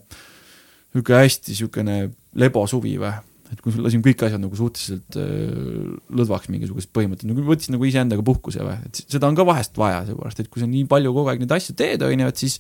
niisugune 0.94 1.20
hästi 1.20 1.54
niisugune 1.54 2.00
lebo 2.40 2.66
suvi 2.70 2.96
või 3.02 3.14
et 3.54 3.62
kui 3.64 3.74
lasin 3.78 4.02
kõik 4.04 4.24
asjad 4.26 4.42
nagu 4.42 4.58
suhteliselt 4.58 5.18
äh, 5.20 5.94
lõdvaks 6.20 6.50
mingisugused 6.52 6.92
põhimõtted, 6.96 7.30
nagu 7.30 7.46
võtsin 7.48 7.76
nagu 7.76 7.88
iseendaga 7.88 8.26
puhkuse 8.26 8.66
või, 8.66 8.78
et 8.88 9.02
seda 9.04 9.30
on 9.30 9.38
ka 9.38 9.46
vahest 9.48 9.78
vaja, 9.80 10.02
seepärast 10.10 10.42
et 10.44 10.50
kui 10.54 10.64
sa 10.64 10.70
nii 10.70 10.88
palju 10.90 11.14
kogu 11.16 11.32
aeg 11.32 11.44
neid 11.44 11.54
asju 11.56 11.76
teed, 11.80 12.04
on 12.08 12.26
ju, 12.26 12.32
et 12.34 12.44
siis 12.44 12.58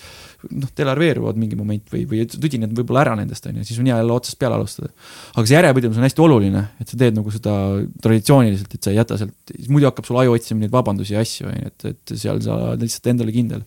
noh, 0.51 0.69
delarveeruvad 0.77 1.39
mingi 1.41 1.59
moment 1.59 1.93
või, 1.93 2.05
või 2.09 2.23
tüdined 2.29 2.75
võib-olla 2.77 3.03
ära 3.07 3.17
nendest, 3.19 3.49
on 3.49 3.59
ju, 3.59 3.67
siis 3.67 3.81
on 3.81 3.89
hea 3.89 3.99
jälle 3.99 4.15
otsast 4.15 4.39
peale 4.41 4.59
alustada. 4.59 4.93
aga 5.33 5.45
see 5.49 5.57
järjepidevus 5.57 5.99
on 5.99 6.07
hästi 6.07 6.25
oluline, 6.27 6.65
et 6.83 6.93
sa 6.93 6.99
teed 7.03 7.19
nagu 7.19 7.33
seda 7.33 7.57
traditsiooniliselt, 8.05 8.77
et 8.77 8.87
sa 8.87 8.93
ei 8.93 9.01
jäta 9.01 9.19
sealt, 9.21 9.55
muidu 9.67 9.89
hakkab 9.89 10.09
sul 10.09 10.21
aju 10.21 10.37
otsima 10.37 10.63
neid 10.63 10.73
vabandusi 10.73 11.17
ja 11.17 11.23
asju, 11.25 11.49
on 11.49 11.59
ju, 11.59 11.73
et, 11.73 11.87
et 11.93 12.17
seal 12.19 12.41
sa 12.45 12.59
oled 12.71 12.85
lihtsalt 12.85 13.13
endale 13.13 13.35
kindel 13.35 13.65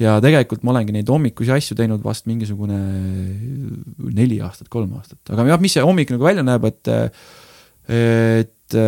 ja 0.00 0.16
tegelikult 0.22 0.64
ma 0.64 0.74
olengi 0.74 0.94
neid 0.96 1.10
hommikusi 1.10 1.54
asju 1.54 1.76
teinud 1.78 2.02
vast 2.04 2.28
mingisugune 2.30 2.78
neli 4.14 4.40
aastat, 4.44 4.70
kolm 4.72 4.96
aastat, 4.98 5.20
aga 5.30 5.46
jah, 5.52 5.60
mis 5.62 5.76
see 5.76 5.84
hommik 5.84 6.14
nagu 6.14 6.26
välja 6.26 6.46
näeb, 6.46 6.66
et 6.70 6.94
et 7.84 8.78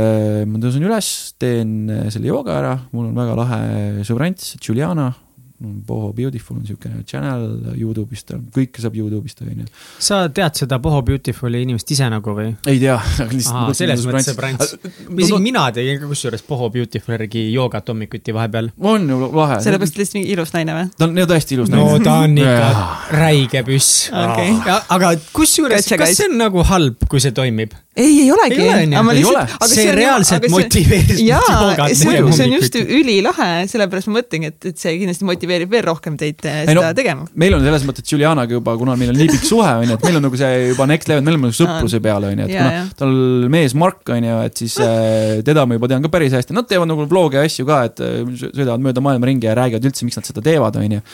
ma 0.48 0.58
tõusen 0.62 0.86
üles, 0.88 1.12
teen 1.38 1.90
selle 2.10 2.30
jooga 2.30 2.56
ära, 2.56 2.74
mul 2.96 3.10
on 3.10 3.18
väga 3.18 3.36
lahe 3.38 3.62
sõbrants, 4.08 4.54
Juliana 4.64 5.12
Boho 5.58 6.12
Beautiful 6.12 6.58
on 6.58 6.64
niisugune 6.66 7.00
channel 7.08 7.72
Youtube'ist, 7.78 8.34
kõike 8.52 8.82
saab 8.82 8.96
Youtube'ist, 8.98 9.40
on 9.40 9.62
ju. 9.62 9.68
sa 10.04 10.18
tead 10.28 10.58
seda 10.58 10.76
Boho 10.82 10.98
Beautifuli 11.06 11.62
inimest 11.64 11.90
ise 11.94 12.08
nagu 12.12 12.34
või? 12.36 12.50
ei 12.68 12.80
tea, 12.82 12.96
aga 13.24 13.28
lihtsalt. 13.32 13.78
selles 13.78 14.04
mõttes 14.04 14.28
see 14.28 14.36
brants. 14.36 14.74
isegi 15.08 15.40
mina 15.40 15.64
tegin 15.72 16.02
ka 16.02 16.10
kusjuures 16.10 16.44
Boho 16.48 16.68
Beautiful 16.74 17.16
järgi 17.16 17.46
joogat 17.54 17.88
hommikuti 17.88 18.36
vahepeal. 18.36 18.68
on 18.92 19.08
ju 19.08 19.30
lahe. 19.32 19.58
sellepärast 19.64 19.96
lihtsalt 19.96 20.20
mingi 20.20 20.36
ilus 20.36 20.52
naine 20.56 20.76
või? 20.76 20.92
ta 20.92 21.08
on 21.08 21.22
ju 21.22 21.26
tõesti 21.32 21.56
ilus 21.56 21.72
naine. 21.72 21.88
no 21.88 22.04
ta 22.04 22.18
on 22.26 22.36
ikka 22.44 23.16
räige 23.16 23.64
püss 23.70 24.10
okay.. 24.12 24.52
aga 24.92 25.16
kusjuures, 25.32 25.88
kas 25.88 26.16
see 26.20 26.28
on 26.28 26.36
nagu 26.44 26.68
halb, 26.68 27.08
kui 27.08 27.24
see 27.24 27.32
toimib? 27.36 27.72
Ei, 27.96 28.20
ei 28.20 28.32
olegi. 28.32 28.60
ei 28.60 28.68
ole, 28.68 29.14
ei 29.16 29.24
ole. 29.24 29.42
see 29.70 29.92
reaalselt 29.96 30.46
motiveeris 30.52 31.20
mind 31.20 31.30
joogat 31.30 31.92
tegema. 31.96 32.32
see 32.36 32.46
on 32.46 32.54
just 32.56 32.76
ülilahe, 32.82 33.48
sellepärast 33.70 34.10
ma 34.10 34.18
mõtlengi, 34.18 34.50
et, 34.52 34.68
et 34.72 34.82
see 34.82 34.92
kindlasti 35.00 35.28
motiveerib 35.28 35.72
veel 35.72 35.84
rohkem 35.86 36.18
teid 36.20 36.44
eh, 36.44 36.60
ei, 36.62 36.68
seda 36.70 36.82
no, 36.82 36.96
tegema. 36.98 37.26
meil 37.40 37.56
on 37.56 37.64
selles 37.64 37.86
mõttes 37.88 38.12
Julianaga 38.12 38.58
juba, 38.58 38.76
kuna 38.80 38.98
meil 39.00 39.14
on 39.14 39.20
nii 39.20 39.30
pikk 39.32 39.48
suhe, 39.48 39.72
on 39.80 39.88
ju, 39.88 39.96
et 39.96 40.06
meil 40.08 40.20
on 40.20 40.26
nagu 40.28 40.40
see 40.42 40.52
juba 40.74 40.88
next 40.92 41.12
level, 41.12 41.24
me 41.24 41.34
oleme 41.34 41.50
nagu 41.50 41.58
sõpruse 41.60 42.02
peale, 42.04 42.34
on 42.34 42.44
ju, 42.44 42.50
et 42.50 42.54
ja, 42.56 42.68
kuna 42.68 42.84
tal 43.00 43.16
mees 43.56 43.76
Mark, 43.78 44.04
on 44.12 44.28
ju, 44.28 44.36
et 44.50 44.64
siis 44.64 44.76
äh, 44.84 45.40
teda 45.46 45.64
ma 45.64 45.80
juba 45.80 45.90
tean 45.94 46.04
ka 46.04 46.12
päris 46.12 46.36
hästi, 46.36 46.56
nad 46.56 46.68
teevad 46.68 46.92
nagu 46.92 47.08
vlog'e 47.08 47.46
asju 47.46 47.66
ka, 47.68 47.82
et 47.88 48.04
äh, 48.04 48.20
sõidavad 48.44 48.84
mööda 48.84 49.04
maailma 49.04 49.32
ringi 49.32 49.48
ja 49.48 49.56
räägivad 49.56 49.88
üldse, 49.88 50.04
miks 50.08 50.20
nad 50.20 50.28
seda 50.28 50.44
teevad, 50.44 50.76
on 50.82 50.98
ju 50.98 51.04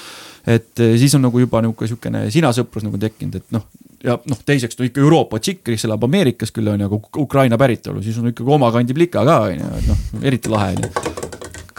et 0.46 0.82
eh, 0.82 0.96
siis 1.00 1.14
on 1.18 1.24
nagu 1.26 1.42
juba 1.42 1.62
nihuke 1.62 1.88
sihukene 1.90 2.26
sinasõprus 2.34 2.86
nagu 2.86 2.98
tekkinud, 3.00 3.38
et 3.38 3.54
noh, 3.54 3.66
ja 4.02 4.16
noh, 4.18 4.40
teiseks 4.46 4.78
no 4.78 4.88
ikka 4.88 5.02
Euroopa 5.04 5.40
tšikk, 5.42 5.64
kes 5.70 5.86
elab 5.88 6.06
Ameerikas 6.08 6.54
küll 6.54 6.70
on 6.72 6.82
ju, 6.82 6.88
aga 6.90 7.22
Ukraina 7.22 7.58
päritolu, 7.60 8.02
siis 8.04 8.18
on 8.18 8.32
ikkagi 8.32 8.56
oma 8.58 8.72
kandi 8.74 8.96
plika 8.96 9.24
ka 9.28 9.38
on 9.48 9.62
ju, 9.62 9.70
et 9.78 9.90
noh, 9.90 10.02
eriti 10.30 10.52
lahe 10.52 10.74
on 10.76 10.86
ju 10.86 10.92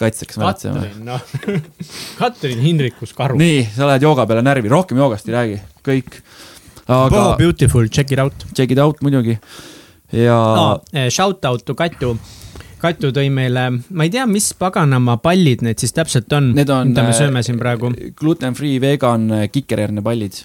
kaitseks 0.03 0.39
mäletsema. 0.41 0.87
Katrin, 0.87 1.03
noh 1.05 1.67
Katrin 2.19 2.63
Hindrikus 2.63 3.13
Karu. 3.17 3.37
nii, 3.39 3.67
sa 3.75 3.91
lähed 3.91 4.07
jooga 4.07 4.25
peale 4.29 4.45
närvi, 4.45 4.71
rohkem 4.71 4.99
joogast 4.99 5.29
ei 5.29 5.37
räägi, 5.37 5.59
kõik. 5.85 6.17
aga. 6.87 7.27
Beautiful, 7.39 7.87
check 7.87 8.11
it 8.11 8.19
out. 8.19 8.47
Check 8.55 8.71
it 8.73 8.81
out 8.81 9.03
muidugi 9.05 9.37
ja 10.13 10.37
no,. 10.55 10.81
Eh, 10.93 11.09
shout 11.09 11.45
out 11.45 11.65
to 11.65 11.75
Katu 11.75 12.17
Katu 12.83 13.13
tõi 13.15 13.29
meile, 13.31 13.69
ma 13.95 14.07
ei 14.07 14.11
tea, 14.11 14.25
mis 14.27 14.49
paganama 14.59 15.15
pallid 15.23 15.63
need 15.63 15.79
siis 15.79 15.95
täpselt 15.95 16.33
on, 16.35 16.51
on, 16.51 16.89
mida 16.91 17.05
me 17.07 17.13
sööme 17.15 17.43
siin 17.45 17.61
praegu. 17.61 17.93
Gluten 18.19 18.57
free 18.59 18.81
vegan 18.83 19.29
kikerhernepallid 19.53 20.43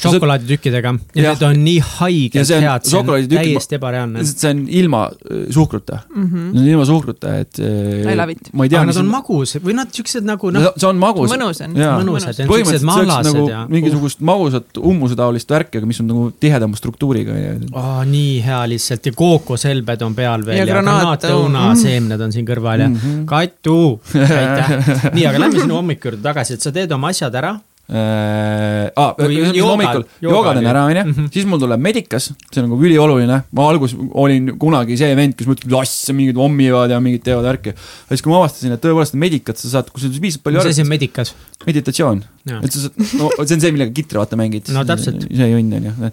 šokolaaditükkidega 0.00 0.92
ja, 0.92 1.22
ja 1.22 1.32
need 1.32 1.42
on 1.46 1.60
nii 1.64 1.80
haiged 1.80 2.36
head, 2.36 2.86
see 2.88 2.98
on 3.00 3.28
täiesti 3.30 3.78
ebareaalne. 3.78 4.24
see 4.28 4.50
on 4.50 4.62
ilma 4.68 5.06
äh, 5.08 5.46
suhkruta 5.54 5.98
mm, 6.04 6.24
-hmm. 6.24 6.50
need 6.52 6.62
on 6.62 6.68
ilma 6.74 6.84
suhkruta, 6.88 7.34
et. 7.42 7.60
Äh, 7.60 8.26
ma 8.52 8.64
ei 8.64 8.72
tea. 8.72 8.80
aga 8.80 8.90
nad 8.90 9.00
on 9.00 9.10
magusad 9.10 9.64
või 9.64 9.76
nad 9.78 9.92
siuksed 9.92 10.26
nagu 10.28 10.50
noh. 10.54 10.68
see 10.76 10.88
on 10.88 11.00
magus. 11.00 11.32
mõnus 11.32 11.62
on. 11.64 11.76
mõnusad 11.76 12.42
ja 12.42 12.48
siuksed 12.48 12.86
mahlased 12.86 13.30
nagu 13.32 13.46
ja. 13.50 13.62
mingisugust 13.72 14.20
magusat 14.20 14.80
umbusetaolist 14.80 15.50
värki, 15.56 15.80
aga 15.80 15.88
mis 15.88 16.00
on 16.04 16.10
nagu 16.12 16.26
tihedama 16.40 16.76
struktuuriga. 16.76 17.36
Oh, 17.72 18.02
nii 18.08 18.40
hea 18.44 18.62
lihtsalt 18.72 19.06
ja 19.06 19.14
kookoshelbed 19.16 20.04
on 20.06 20.16
peal 20.18 20.44
veel 20.46 20.60
ja, 20.60 20.66
ja 20.66 20.74
granaatõuna 20.74 21.70
mm. 21.70 21.80
seemned 21.82 22.26
on 22.26 22.34
siin 22.34 22.48
kõrval 22.48 22.84
ja 22.84 22.90
mm 22.90 22.98
-hmm. 23.00 23.24
Katu, 23.26 24.00
aitäh. 24.40 25.12
nii, 25.14 25.26
aga 25.26 25.40
lähme 25.40 25.64
sinu 25.64 25.80
hommiku 25.80 26.10
juurde 26.10 26.22
tagasi, 26.22 26.54
et 26.54 26.64
sa 26.64 26.72
teed 26.72 26.92
oma 26.92 27.12
asjad 27.14 27.34
ära 27.34 27.56
äh,. 27.86 28.90
Ah, 28.98 29.12
hommikul 29.14 30.04
jooga 30.24 30.54
teen 30.56 30.66
ära, 30.66 30.84
onju, 30.88 31.02
mhm. 31.06 31.28
siis 31.34 31.46
mul 31.46 31.60
tuleb 31.62 31.82
medikas, 31.82 32.30
see 32.50 32.62
on 32.62 32.66
nagu 32.66 32.78
ülioluline. 32.82 33.38
ma 33.46 33.66
alguses 33.70 33.94
olin 34.18 34.52
kunagi 34.58 34.96
see 34.98 35.12
vend, 35.18 35.36
kes 35.38 35.46
mõtles, 35.50 35.70
asja, 35.78 36.14
mingid 36.16 36.40
ommivad 36.40 36.90
ja 36.90 36.98
mingid 37.02 37.22
teevad 37.26 37.46
värki. 37.46 37.76
siis, 38.10 38.24
kui 38.24 38.32
ma 38.32 38.40
avastasin, 38.42 38.74
et 38.74 38.82
tõepoolest 38.82 39.18
medikat 39.20 39.62
sa 39.62 39.76
saad, 39.76 39.92
kui 39.92 40.02
sul 40.02 40.14
piisavalt 40.14 40.48
palju. 40.48 40.64
mis 40.64 40.72
asi 40.74 40.86
on 40.86 40.90
medikas? 40.90 41.34
meditatsioon. 41.66 42.22
et 42.58 42.74
sa 42.74 42.86
saad, 42.86 42.98
no 43.20 43.30
see 43.38 43.58
on 43.58 43.66
see, 43.66 43.74
millega 43.76 43.94
kitra 43.94 44.24
vaata 44.24 44.40
mängid. 44.40 44.72
no 44.74 44.86
täpselt. 44.88 45.28
see 45.30 45.50
jonn 45.52 45.78
on 45.78 45.90
ju, 45.90 46.12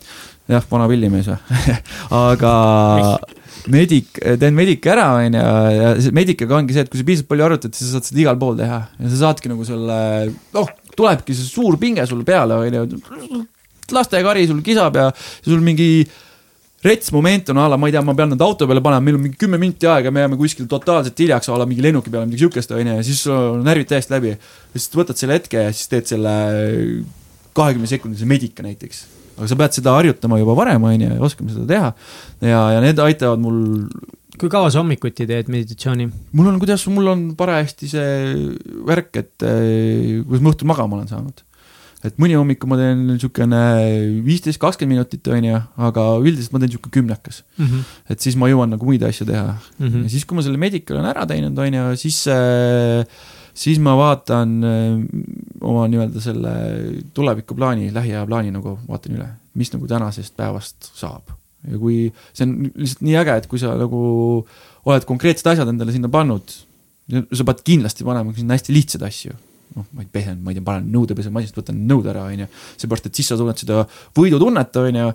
jah, 0.54 0.68
vana 0.70 0.90
pillimees 0.92 1.32
või 1.32 1.78
aga 2.28 2.54
medik, 3.74 4.22
teen 4.42 4.54
medika 4.58 4.94
ära, 4.94 5.10
onju, 5.24 5.42
ja 5.80 5.92
see 6.04 6.14
medikaga 6.16 6.60
ongi 6.60 6.78
see, 6.78 6.86
et 6.86 6.94
kui 6.94 7.02
sa 7.02 7.10
piisavalt 7.10 7.34
palju 7.34 7.50
arutad, 7.50 7.74
siis 7.74 7.90
sa 7.90 7.98
saad 7.98 8.12
seda 8.12 8.26
igal 8.28 8.40
pool 8.42 8.58
teha 8.60 8.80
ja 8.86 9.12
sa 9.14 9.22
saadki 9.28 9.52
nagu 9.52 9.66
selle, 9.68 10.00
noh 10.54 10.74
tulebki 10.98 11.36
see 11.38 11.48
suur 11.50 11.78
pinge 11.82 12.06
sulle 12.10 12.26
peale, 12.28 12.60
onju. 12.60 13.46
lastekari 13.94 14.46
sul 14.48 14.62
kisab 14.66 14.96
ja 14.96 15.10
sul 15.16 15.62
mingi 15.64 16.06
rets 16.84 17.12
moment 17.16 17.50
on 17.50 17.58
a 17.58 17.68
la, 17.72 17.78
ma 17.80 17.88
ei 17.88 17.96
tea, 17.96 18.04
ma 18.04 18.14
pean 18.18 18.34
nad 18.34 18.42
auto 18.44 18.68
peale 18.68 18.84
panema, 18.84 19.04
meil 19.06 19.18
on 19.18 19.24
mingi 19.24 19.40
kümme 19.40 19.60
minti 19.60 19.88
aega, 19.88 20.12
me 20.12 20.24
jääme 20.24 20.38
kuskil 20.40 20.68
totaalselt 20.70 21.20
hiljaks 21.20 21.50
a 21.50 21.58
la 21.60 21.68
mingi 21.70 21.84
lennuki 21.86 22.12
peale, 22.12 22.28
midagi 22.28 22.44
siukest, 22.44 22.74
onju, 22.76 22.98
ja 23.00 23.06
siis 23.08 23.22
sul 23.24 23.36
on 23.38 23.64
närvid 23.64 23.88
täiesti 23.92 24.16
läbi. 24.16 24.36
siis 24.76 24.90
võtad 24.96 25.20
selle 25.20 25.38
hetke 25.40 25.68
ja 25.68 25.72
siis 25.72 25.92
teed 25.92 26.10
selle 26.12 26.34
kahekümne 27.56 27.88
sekundise 27.88 28.28
medika 28.28 28.66
näiteks. 28.66 29.06
aga 29.38 29.48
sa 29.50 29.60
pead 29.62 29.80
seda 29.80 29.96
harjutama 29.96 30.42
juba 30.42 30.58
varem, 30.60 30.90
onju, 30.92 31.14
ja 31.16 31.22
oskama 31.24 31.56
seda 31.56 31.70
teha. 31.72 31.94
ja, 32.42 32.66
ja 32.76 32.84
need 32.84 33.00
aitavad 33.00 33.40
mul 33.40 33.64
kui 34.40 34.52
kaua 34.52 34.70
sa 34.74 34.82
hommikuti 34.82 35.28
teed 35.30 35.50
meditatsiooni? 35.54 36.08
mul 36.38 36.52
on, 36.52 36.60
kuidas, 36.62 36.86
mul 36.92 37.10
on 37.12 37.26
parajasti 37.38 37.90
see 37.92 38.14
värk, 38.88 39.18
et 39.22 39.48
eh, 39.48 40.22
kuidas 40.26 40.44
ma 40.44 40.54
õhtul 40.54 40.70
magama 40.70 40.98
olen 40.98 41.10
saanud. 41.12 41.44
et 42.04 42.18
mõni 42.20 42.36
hommiku 42.36 42.68
ma 42.68 42.78
teen 42.80 43.06
niisugune 43.12 43.62
viisteist, 44.26 44.60
kakskümmend 44.62 44.98
minutit, 44.98 45.28
on 45.32 45.46
ju, 45.48 45.60
aga 45.90 46.08
üldiselt 46.24 46.56
ma 46.56 46.64
teen 46.64 46.74
niisugune 46.74 46.98
kümnekas 46.98 47.44
mm. 47.58 47.68
-hmm. 47.68 47.94
et 48.16 48.26
siis 48.26 48.40
ma 48.40 48.50
jõuan 48.52 48.74
nagu 48.76 48.90
muid 48.90 49.06
asju 49.08 49.30
teha 49.30 49.54
mm. 49.54 49.88
-hmm. 49.88 50.04
ja 50.04 50.16
siis, 50.16 50.26
kui 50.26 50.40
ma 50.40 50.46
selle 50.46 50.60
medical 50.60 50.98
olen 50.98 51.12
ära 51.14 51.28
teinud, 51.30 51.58
on 51.58 51.80
ju, 51.80 51.86
siis 52.02 52.26
äh, 52.28 53.06
siis 53.54 53.80
ma 53.80 53.96
vaatan 53.98 54.58
äh, 54.64 54.98
oma 55.62 55.86
nii-öelda 55.88 56.22
selle 56.22 56.58
tulevikuplaani, 57.14 57.94
lähiaja 57.94 58.26
plaani 58.26 58.52
nagu 58.52 58.80
vaatan 58.90 59.16
üle, 59.20 59.30
mis 59.54 59.72
nagu 59.74 59.88
tänasest 59.88 60.36
päevast 60.36 60.92
saab 60.98 61.38
ja 61.70 61.80
kui 61.80 61.98
see 62.34 62.46
on 62.48 62.60
lihtsalt 62.74 63.08
nii 63.08 63.18
äge, 63.22 63.40
et 63.40 63.50
kui 63.52 63.62
sa 63.62 63.74
nagu 63.80 64.04
oled 64.90 65.08
konkreetsed 65.08 65.48
asjad 65.54 65.72
endale 65.72 65.96
sinna 65.96 66.12
pannud, 66.12 66.54
sa 67.10 67.48
pead 67.48 67.66
kindlasti 67.68 68.06
panema 68.08 68.36
sinna 68.36 68.58
hästi 68.58 68.76
lihtsaid 68.76 69.10
asju. 69.10 69.40
noh, 69.74 69.88
ma 69.98 70.04
ei 70.04 70.10
pesen, 70.14 70.36
ma 70.46 70.52
ei 70.52 70.58
tea, 70.60 70.62
panen 70.68 70.92
nõudepesumasinast, 70.94 71.56
võtan 71.58 71.80
nõud 71.90 72.06
ära, 72.12 72.28
on 72.30 72.44
ju. 72.44 72.46
seepärast, 72.78 73.08
et 73.10 73.18
siis 73.18 73.32
sa 73.32 73.38
tunned 73.40 73.58
seda 73.58 73.80
võidutunnet, 74.14 74.78
on 74.78 75.00
ju. 75.00 75.08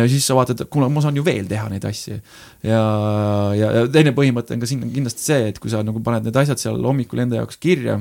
ja 0.00 0.06
siis 0.10 0.26
sa 0.26 0.34
vaatad, 0.34 0.64
et 0.64 0.70
kuule, 0.72 0.88
ma 0.90 1.04
saan 1.04 1.20
ju 1.20 1.22
veel 1.22 1.46
teha 1.46 1.68
neid 1.70 1.86
asju. 1.86 2.18
ja, 2.66 2.80
ja, 3.54 3.70
ja 3.76 3.84
teine 3.94 4.10
põhimõte 4.16 4.56
on 4.56 4.64
ka 4.64 4.66
siin 4.66 4.82
kindlasti 4.90 5.28
see, 5.28 5.48
et 5.52 5.62
kui 5.62 5.70
sa 5.70 5.84
nagu 5.86 6.02
paned 6.02 6.26
need 6.26 6.42
asjad 6.42 6.58
seal 6.58 6.82
hommikul 6.90 7.22
enda 7.22 7.38
jaoks 7.38 7.60
kirja, 7.62 8.00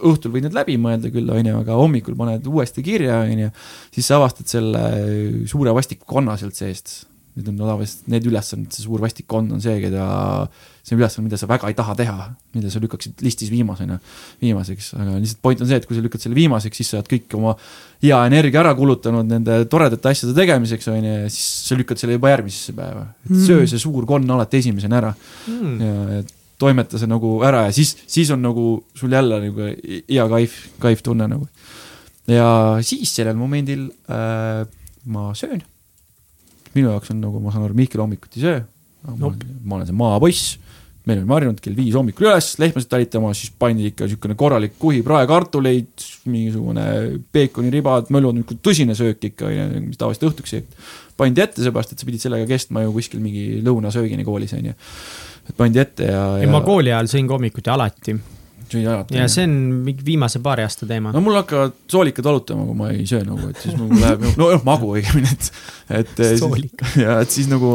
õhtul 0.00 0.32
võid 0.32 0.48
need 0.48 0.56
läbi 0.56 0.78
mõelda 0.80 1.12
küll, 1.12 1.28
on 1.28 1.52
ju, 1.52 1.60
aga 1.60 1.76
hommikul 1.76 2.16
paned 2.16 2.48
uuesti 2.48 2.86
kirja, 2.86 3.20
on 3.28 3.44
ju. 3.44 3.56
siis 3.98 4.08
sa 4.08 4.22
avastad 4.22 4.48
selle 4.48 4.86
suure 5.50 5.76
vastiku 5.76 6.08
konna 6.08 6.40
sealt 6.40 6.56
seest 6.56 7.02
Need 7.34 7.48
on 7.50 7.56
tavaliselt 7.58 8.06
need 8.12 8.26
ülesanded, 8.30 8.70
see 8.70 8.84
suur 8.84 9.02
vastikond 9.02 9.50
on 9.56 9.62
see, 9.62 9.74
keda, 9.82 10.04
see 10.86 10.94
ülesanne, 10.94 11.26
mida 11.26 11.38
sa 11.40 11.48
väga 11.50 11.66
ei 11.66 11.74
taha 11.74 11.96
teha, 11.98 12.28
mida 12.54 12.70
sa 12.70 12.82
lükkaksid 12.82 13.24
listis 13.26 13.50
viimasena, 13.50 13.96
viimaseks, 14.42 14.92
aga 14.94 15.16
lihtsalt 15.18 15.40
point 15.42 15.64
on 15.64 15.70
see, 15.70 15.80
et 15.82 15.88
kui 15.88 15.98
sa 15.98 16.04
lükkad 16.04 16.22
selle 16.22 16.38
viimaseks, 16.38 16.78
siis 16.78 16.92
sa 16.92 17.00
oled 17.00 17.10
kõik 17.10 17.34
oma 17.34 17.56
hea 18.04 18.20
energia 18.28 18.62
ära 18.62 18.76
kulutanud 18.78 19.26
nende 19.26 19.58
toredate 19.72 20.12
asjade 20.12 20.36
tegemiseks, 20.38 20.86
on 20.92 21.00
ju, 21.00 21.16
ja 21.24 21.34
siis 21.34 21.50
sa 21.72 21.80
lükkad 21.80 21.98
selle 21.98 22.20
juba 22.20 22.30
järgmisesse 22.36 22.76
päeva. 22.78 23.08
et 23.26 23.34
mm. 23.34 23.44
söö 23.48 23.66
see 23.66 23.82
suur 23.82 24.06
konn 24.06 24.30
alati 24.36 24.62
esimesena 24.62 25.00
ära 25.02 25.12
mm. 25.50 25.76
ja 25.82 26.22
toimeta 26.62 27.00
see 27.00 27.10
nagu 27.10 27.34
ära 27.46 27.66
ja 27.68 27.74
siis, 27.74 27.96
siis 28.06 28.30
on 28.34 28.42
nagu 28.44 28.68
sul 28.94 29.12
jälle 29.12 29.42
nagu 29.48 29.68
hea 29.90 30.30
kaif, 30.30 30.58
kaif 30.82 31.02
tunne 31.02 31.28
nagu. 31.30 31.48
ja 32.30 32.48
siis 32.86 33.10
sellel 33.14 33.36
momendil 33.38 33.88
äh, 34.06 34.64
ma 35.04 35.32
söön 35.34 35.64
minu 36.74 36.92
jaoks 36.92 37.12
on 37.14 37.22
nagu, 37.22 37.40
ma 37.42 37.54
saan 37.54 37.66
aru, 37.68 37.76
Mihkel 37.78 38.02
hommikuti 38.02 38.40
ei 38.40 38.46
söö. 38.48 38.60
ma, 39.04 39.30
ma 39.64 39.78
olen 39.78 39.88
see 39.88 39.96
maapoiss, 39.98 40.58
meil 41.04 41.20
olime 41.20 41.34
harjunud 41.36 41.60
kell 41.60 41.76
viis 41.76 41.96
hommikul 41.98 42.30
üles, 42.30 42.54
lehmasid 42.60 42.88
talitama, 42.88 43.32
siis 43.36 43.52
pandi 43.60 43.90
ikka 43.90 44.06
niisugune 44.08 44.36
korralik 44.40 44.78
kuhi 44.80 45.02
praekartuleid, 45.04 46.06
mingisugune 46.32 46.84
peekoniribad, 47.34 48.08
mölud, 48.14 48.38
niisugune 48.38 48.64
tõsine 48.64 48.96
söök 48.96 49.28
ikka, 49.28 49.50
mis 49.84 50.00
tavaliselt 50.00 50.30
õhtuks 50.30 50.56
jäi. 50.56 50.64
pandi 51.20 51.44
ette, 51.44 51.60
seepärast 51.62 51.92
et 51.92 52.00
sa 52.00 52.08
pidid 52.08 52.24
sellega 52.24 52.48
kestma 52.48 52.86
ju 52.86 52.94
kuskil 52.96 53.20
mingi 53.24 53.60
lõunasöögini 53.66 54.24
koolis, 54.24 54.56
on 54.56 54.70
ju. 54.70 54.78
et 55.44 55.58
pandi 55.60 55.82
ette 55.84 56.08
ja, 56.08 56.24
ja.... 56.40 56.48
ma 56.50 56.64
kooli 56.64 56.94
ajal 56.94 57.12
sõin 57.12 57.28
ka 57.28 57.36
hommikuti 57.36 57.74
alati 57.74 58.16
sõid 58.74 58.90
alati. 58.90 59.18
ja 59.18 59.28
see 59.30 59.46
on 59.48 59.56
mingi 59.86 60.06
viimase 60.06 60.42
paari 60.44 60.66
aasta 60.66 60.88
teema. 60.90 61.14
no 61.14 61.22
mul 61.24 61.38
hakkavad 61.40 61.76
soolikad 61.90 62.28
valutama, 62.28 62.66
kui 62.68 62.78
ma 62.78 62.92
ei 62.92 63.06
söö 63.08 63.24
nagu, 63.26 63.50
et 63.50 63.64
siis 63.64 63.78
mul 63.78 63.94
läheb, 64.00 64.28
no 64.34 64.50
noh, 64.52 64.62
magu 64.66 64.94
õigemini, 64.98 65.32
et, 65.34 65.50
et. 66.02 66.24
ja 67.04 67.18
et 67.24 67.34
siis 67.34 67.50
nagu 67.50 67.72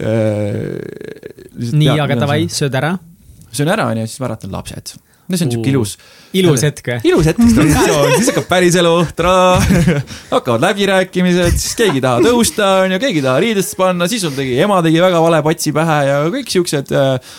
äh,. 0.00 0.78
nii, 1.54 1.96
aga 1.96 2.18
davai, 2.24 2.44
sööd 2.52 2.80
ära? 2.80 2.96
söön 3.54 3.70
ära, 3.70 3.88
onju, 3.92 4.06
siis 4.10 4.22
ma 4.22 4.30
äratan 4.32 4.54
lapsed. 4.54 4.94
no 5.24 5.38
see 5.38 5.46
on 5.46 5.54
siuke 5.54 5.70
ilus. 5.72 5.94
ilus 6.36 6.66
hetk 6.66 6.90
või? 6.90 6.98
ilus 7.08 7.30
hetk, 7.30 7.40
siis 7.46 8.28
hakkab 8.30 8.48
päris 8.50 8.76
elu, 8.80 8.92
hakkavad 10.34 10.66
läbirääkimised, 10.66 11.56
siis 11.56 11.78
keegi 11.78 12.00
ei 12.02 12.04
taha 12.04 12.24
tõusta, 12.26 12.70
onju, 12.84 13.00
keegi 13.06 13.22
ei 13.22 13.26
taha 13.28 13.40
riidesse 13.46 13.78
panna, 13.80 14.08
siis 14.10 14.26
sul 14.26 14.34
tegi, 14.36 14.58
ema 14.66 14.82
tegi 14.84 15.00
väga 15.04 15.22
vale 15.24 15.40
patsi 15.46 15.72
pähe 15.76 15.98
ja 16.10 16.20
kõik 16.34 16.52
siuksed 16.52 16.92
äh, 16.92 17.34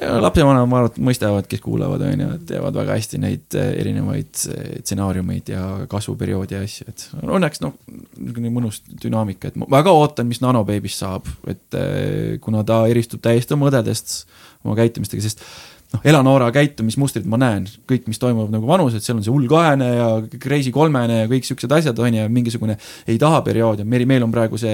lapsevanemad, 0.00 0.68
ma 0.70 0.78
arvan, 0.80 1.02
mõistavad, 1.04 1.46
kes 1.50 1.60
kuulavad, 1.62 2.00
on 2.06 2.22
ju, 2.24 2.28
et 2.38 2.44
teevad 2.48 2.76
väga 2.80 2.96
hästi 2.96 3.18
neid 3.20 3.56
eh, 3.60 3.72
erinevaid 3.82 4.44
eh, 4.48 4.62
stsenaariumeid 4.80 5.50
ja 5.52 5.64
kasvuperioodi 5.90 6.56
ja 6.56 6.62
asju, 6.64 6.86
et 6.88 7.04
õnneks 7.20 7.60
noh, 7.64 7.74
niisugune 8.16 8.52
mõnus 8.54 8.80
dünaamika, 9.02 9.52
et 9.52 9.58
ma 9.60 9.68
väga 9.72 9.92
ootan, 9.96 10.30
mis 10.30 10.40
nanobeebist 10.44 11.04
saab, 11.04 11.28
et 11.50 11.76
eh, 11.76 12.38
kuna 12.42 12.64
ta 12.68 12.86
eristub 12.88 13.20
täiesti 13.24 13.56
oma 13.58 13.68
õdedest 13.68 14.22
oma 14.64 14.78
käitumistega, 14.78 15.26
sest 15.26 15.44
noh, 15.92 16.02
Elanoora 16.08 16.48
käitumismustrid 16.56 17.28
ma 17.28 17.36
näen, 17.42 17.68
kõik, 17.90 18.08
mis 18.08 18.20
toimub 18.22 18.48
nagu 18.54 18.68
vanuses, 18.68 19.04
seal 19.04 19.20
on 19.20 19.26
see 19.26 19.34
hull 19.34 19.48
kahene 19.50 19.92
ja 19.92 20.10
crazy 20.40 20.72
kolmene 20.72 21.24
ja 21.24 21.30
kõik 21.30 21.46
siuksed 21.48 21.78
asjad 21.78 22.00
on 22.00 22.16
ju, 22.16 22.26
mingisugune 22.32 22.80
ei 23.04 23.20
taha 23.20 23.44
periood 23.44 23.84
ja 23.84 23.88
meil, 23.88 24.08
meil 24.08 24.24
on 24.24 24.32
praegu 24.32 24.60
see 24.60 24.72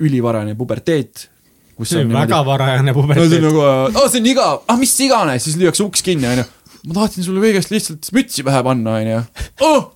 ülivarane 0.00 0.56
puberteet 0.56 1.28
see 1.84 2.00
on 2.00 2.08
niimoodi, 2.08 2.22
väga 2.24 2.40
varajane 2.46 2.94
puberteet. 2.96 3.26
no 3.26 3.28
see 3.28 3.40
on 3.42 3.48
nagu, 3.48 3.64
aa 4.00 4.08
see 4.08 4.22
on 4.22 4.30
igav, 4.32 4.62
ah 4.70 4.80
mis 4.80 4.94
iganes, 5.04 5.44
siis 5.44 5.58
lüüakse 5.60 5.84
uks 5.84 6.04
kinni, 6.06 6.28
onju. 6.30 6.46
ma 6.86 6.98
tahtsin 7.00 7.26
sulle 7.26 7.42
kõigest 7.42 7.72
lihtsalt 7.74 8.10
mütsi 8.16 8.46
pähe 8.46 8.62
panna, 8.66 8.98
onju. 9.02 9.22
oh, 9.66 9.90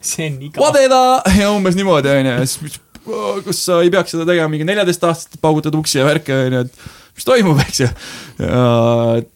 vadeda 0.59 1.03
ja 1.39 1.51
umbes 1.55 1.79
niimoodi, 1.79 2.13
onju, 2.21 2.35
ja 2.37 2.49
siis 2.49 2.81
oh, 3.07 3.39
kus 3.47 3.63
sa 3.69 3.81
ei 3.85 3.93
peaks 3.93 4.17
seda 4.17 4.27
tegema 4.29 4.53
mingi 4.53 4.69
neljateistaastaselt, 4.69 5.41
paugutad 5.45 5.77
uksi 5.79 6.03
ja 6.03 6.09
värke, 6.09 6.37
onju, 6.51 6.67
et 6.67 7.17
mis 7.17 7.29
toimub, 7.29 7.63
eks 7.65 7.85
ju. 7.85 7.89
ja 8.45 8.67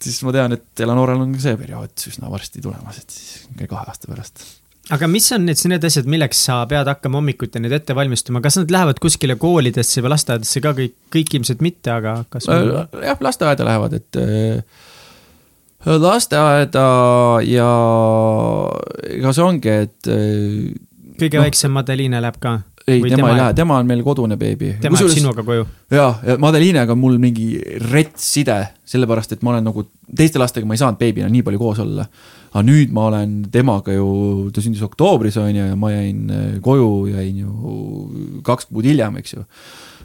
siis 0.04 0.20
ma 0.26 0.36
tean, 0.36 0.58
et 0.58 0.84
Eleonorel 0.84 1.24
on 1.24 1.32
see 1.40 1.56
periood 1.60 2.08
üsna 2.12 2.32
varsti 2.32 2.64
tulemas, 2.64 3.00
et 3.00 3.16
siis 3.16 3.48
kahe 3.64 3.88
aasta 3.88 4.10
pärast 4.10 4.44
aga 4.92 5.08
mis 5.08 5.26
on 5.32 5.46
nüüd 5.48 5.60
need 5.70 5.84
asjad, 5.88 6.08
milleks 6.10 6.40
sa 6.46 6.58
pead 6.68 6.88
hakkama 6.90 7.20
hommikuti 7.20 7.62
nüüd 7.62 7.72
ette 7.76 7.96
valmistuma, 7.96 8.42
kas 8.44 8.58
nad 8.60 8.72
lähevad 8.74 9.00
kuskile 9.02 9.38
koolidesse 9.40 10.04
või 10.04 10.12
lasteaedadesse 10.12 10.60
ka 10.64 10.74
kõik, 10.76 10.96
kõik 11.14 11.38
ilmselt 11.38 11.64
mitte, 11.64 11.94
aga 11.94 12.18
kas 12.32 12.48
on...? 12.52 12.74
Äh, 12.82 13.06
jah, 13.08 13.22
lasteaeda 13.24 13.68
lähevad, 13.68 13.96
et 13.96 14.20
äh, 14.20 14.84
lasteaeda 16.04 16.84
ja 17.48 17.70
ega 19.14 19.34
see 19.36 19.46
ongi, 19.46 19.80
et. 19.88 19.98
Äh, 20.12 21.16
kõige 21.16 21.40
no, 21.40 21.48
väiksem 21.48 21.76
Madeliine 21.76 22.20
läheb 22.24 22.40
ka? 22.42 22.58
ei, 22.84 23.00
tema, 23.00 23.16
tema 23.16 23.28
ei 23.30 23.38
lähe, 23.38 23.52
tema 23.56 23.76
on 23.80 23.86
meil 23.88 24.02
kodune 24.04 24.36
beebi. 24.36 24.74
tema 24.82 25.00
jääb 25.00 25.12
sinuga 25.16 25.44
koju? 25.46 25.64
ja, 25.94 26.10
ja 26.26 26.36
Madeliinega 26.40 26.92
on 26.92 27.00
mul 27.00 27.16
mingi 27.22 27.54
rets 27.88 28.26
side, 28.34 28.58
sellepärast 28.84 29.32
et 29.32 29.44
ma 29.46 29.54
olen 29.54 29.64
nagu, 29.70 29.86
teiste 30.12 30.42
lastega 30.42 30.68
ma 30.68 30.76
ei 30.76 30.82
saanud 30.82 31.00
beebina 31.00 31.30
nii 31.32 31.44
palju 31.46 31.62
koos 31.62 31.80
olla 31.80 32.04
aga 32.54 32.62
nüüd 32.68 32.92
ma 32.94 33.08
olen 33.10 33.36
temaga 33.50 33.96
ju, 33.96 34.08
ta 34.54 34.62
sündis 34.62 34.84
oktoobris, 34.86 35.36
on 35.42 35.50
ju, 35.50 35.68
ja 35.72 35.78
ma 35.78 35.90
jäin 35.90 36.30
äh, 36.30 36.48
koju, 36.62 36.90
jäin 37.10 37.42
ju 37.42 38.40
kaks 38.46 38.70
kuud 38.70 38.86
hiljem, 38.86 39.18
eks 39.18 39.34
ju. 39.34 39.42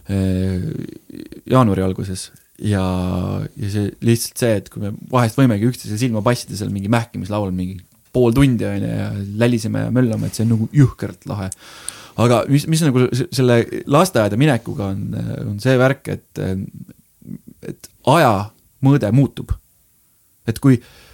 Äh, 0.09 0.69
jaanuari 1.49 1.85
alguses 1.85 2.31
ja, 2.65 2.83
ja 3.55 3.69
see 3.71 3.91
lihtsalt 4.05 4.41
see, 4.41 4.55
et 4.61 4.71
kui 4.71 4.83
me 4.83 4.93
vahest 5.11 5.37
võimegi 5.39 5.69
üksteisele 5.69 5.99
silma 6.01 6.23
passida 6.25 6.57
seal 6.57 6.71
mingi 6.73 6.91
mähkimislaual 6.91 7.53
mingi 7.55 7.79
pool 8.15 8.33
tundi 8.35 8.65
on 8.65 8.83
ju 8.83 8.89
ja 8.89 9.09
läliseme 9.43 9.85
ja 9.85 9.93
möllame, 9.93 10.29
et 10.29 10.37
see 10.37 10.45
on 10.47 10.55
nagu 10.55 10.69
jõhkralt 10.75 11.27
lahe. 11.29 11.49
aga 12.19 12.41
mis, 12.51 12.65
mis 12.67 12.81
nagu 12.83 13.05
selle 13.15 13.61
lasteaeda 13.87 14.39
minekuga 14.39 14.89
on, 14.95 15.03
on 15.45 15.59
see 15.63 15.77
värk, 15.79 16.09
et, 16.17 16.41
et 17.69 17.91
aja 18.09 18.33
mõõde 18.85 19.13
muutub. 19.15 19.53
et 20.49 20.59
kui 20.59 20.79
noh, 20.79 21.08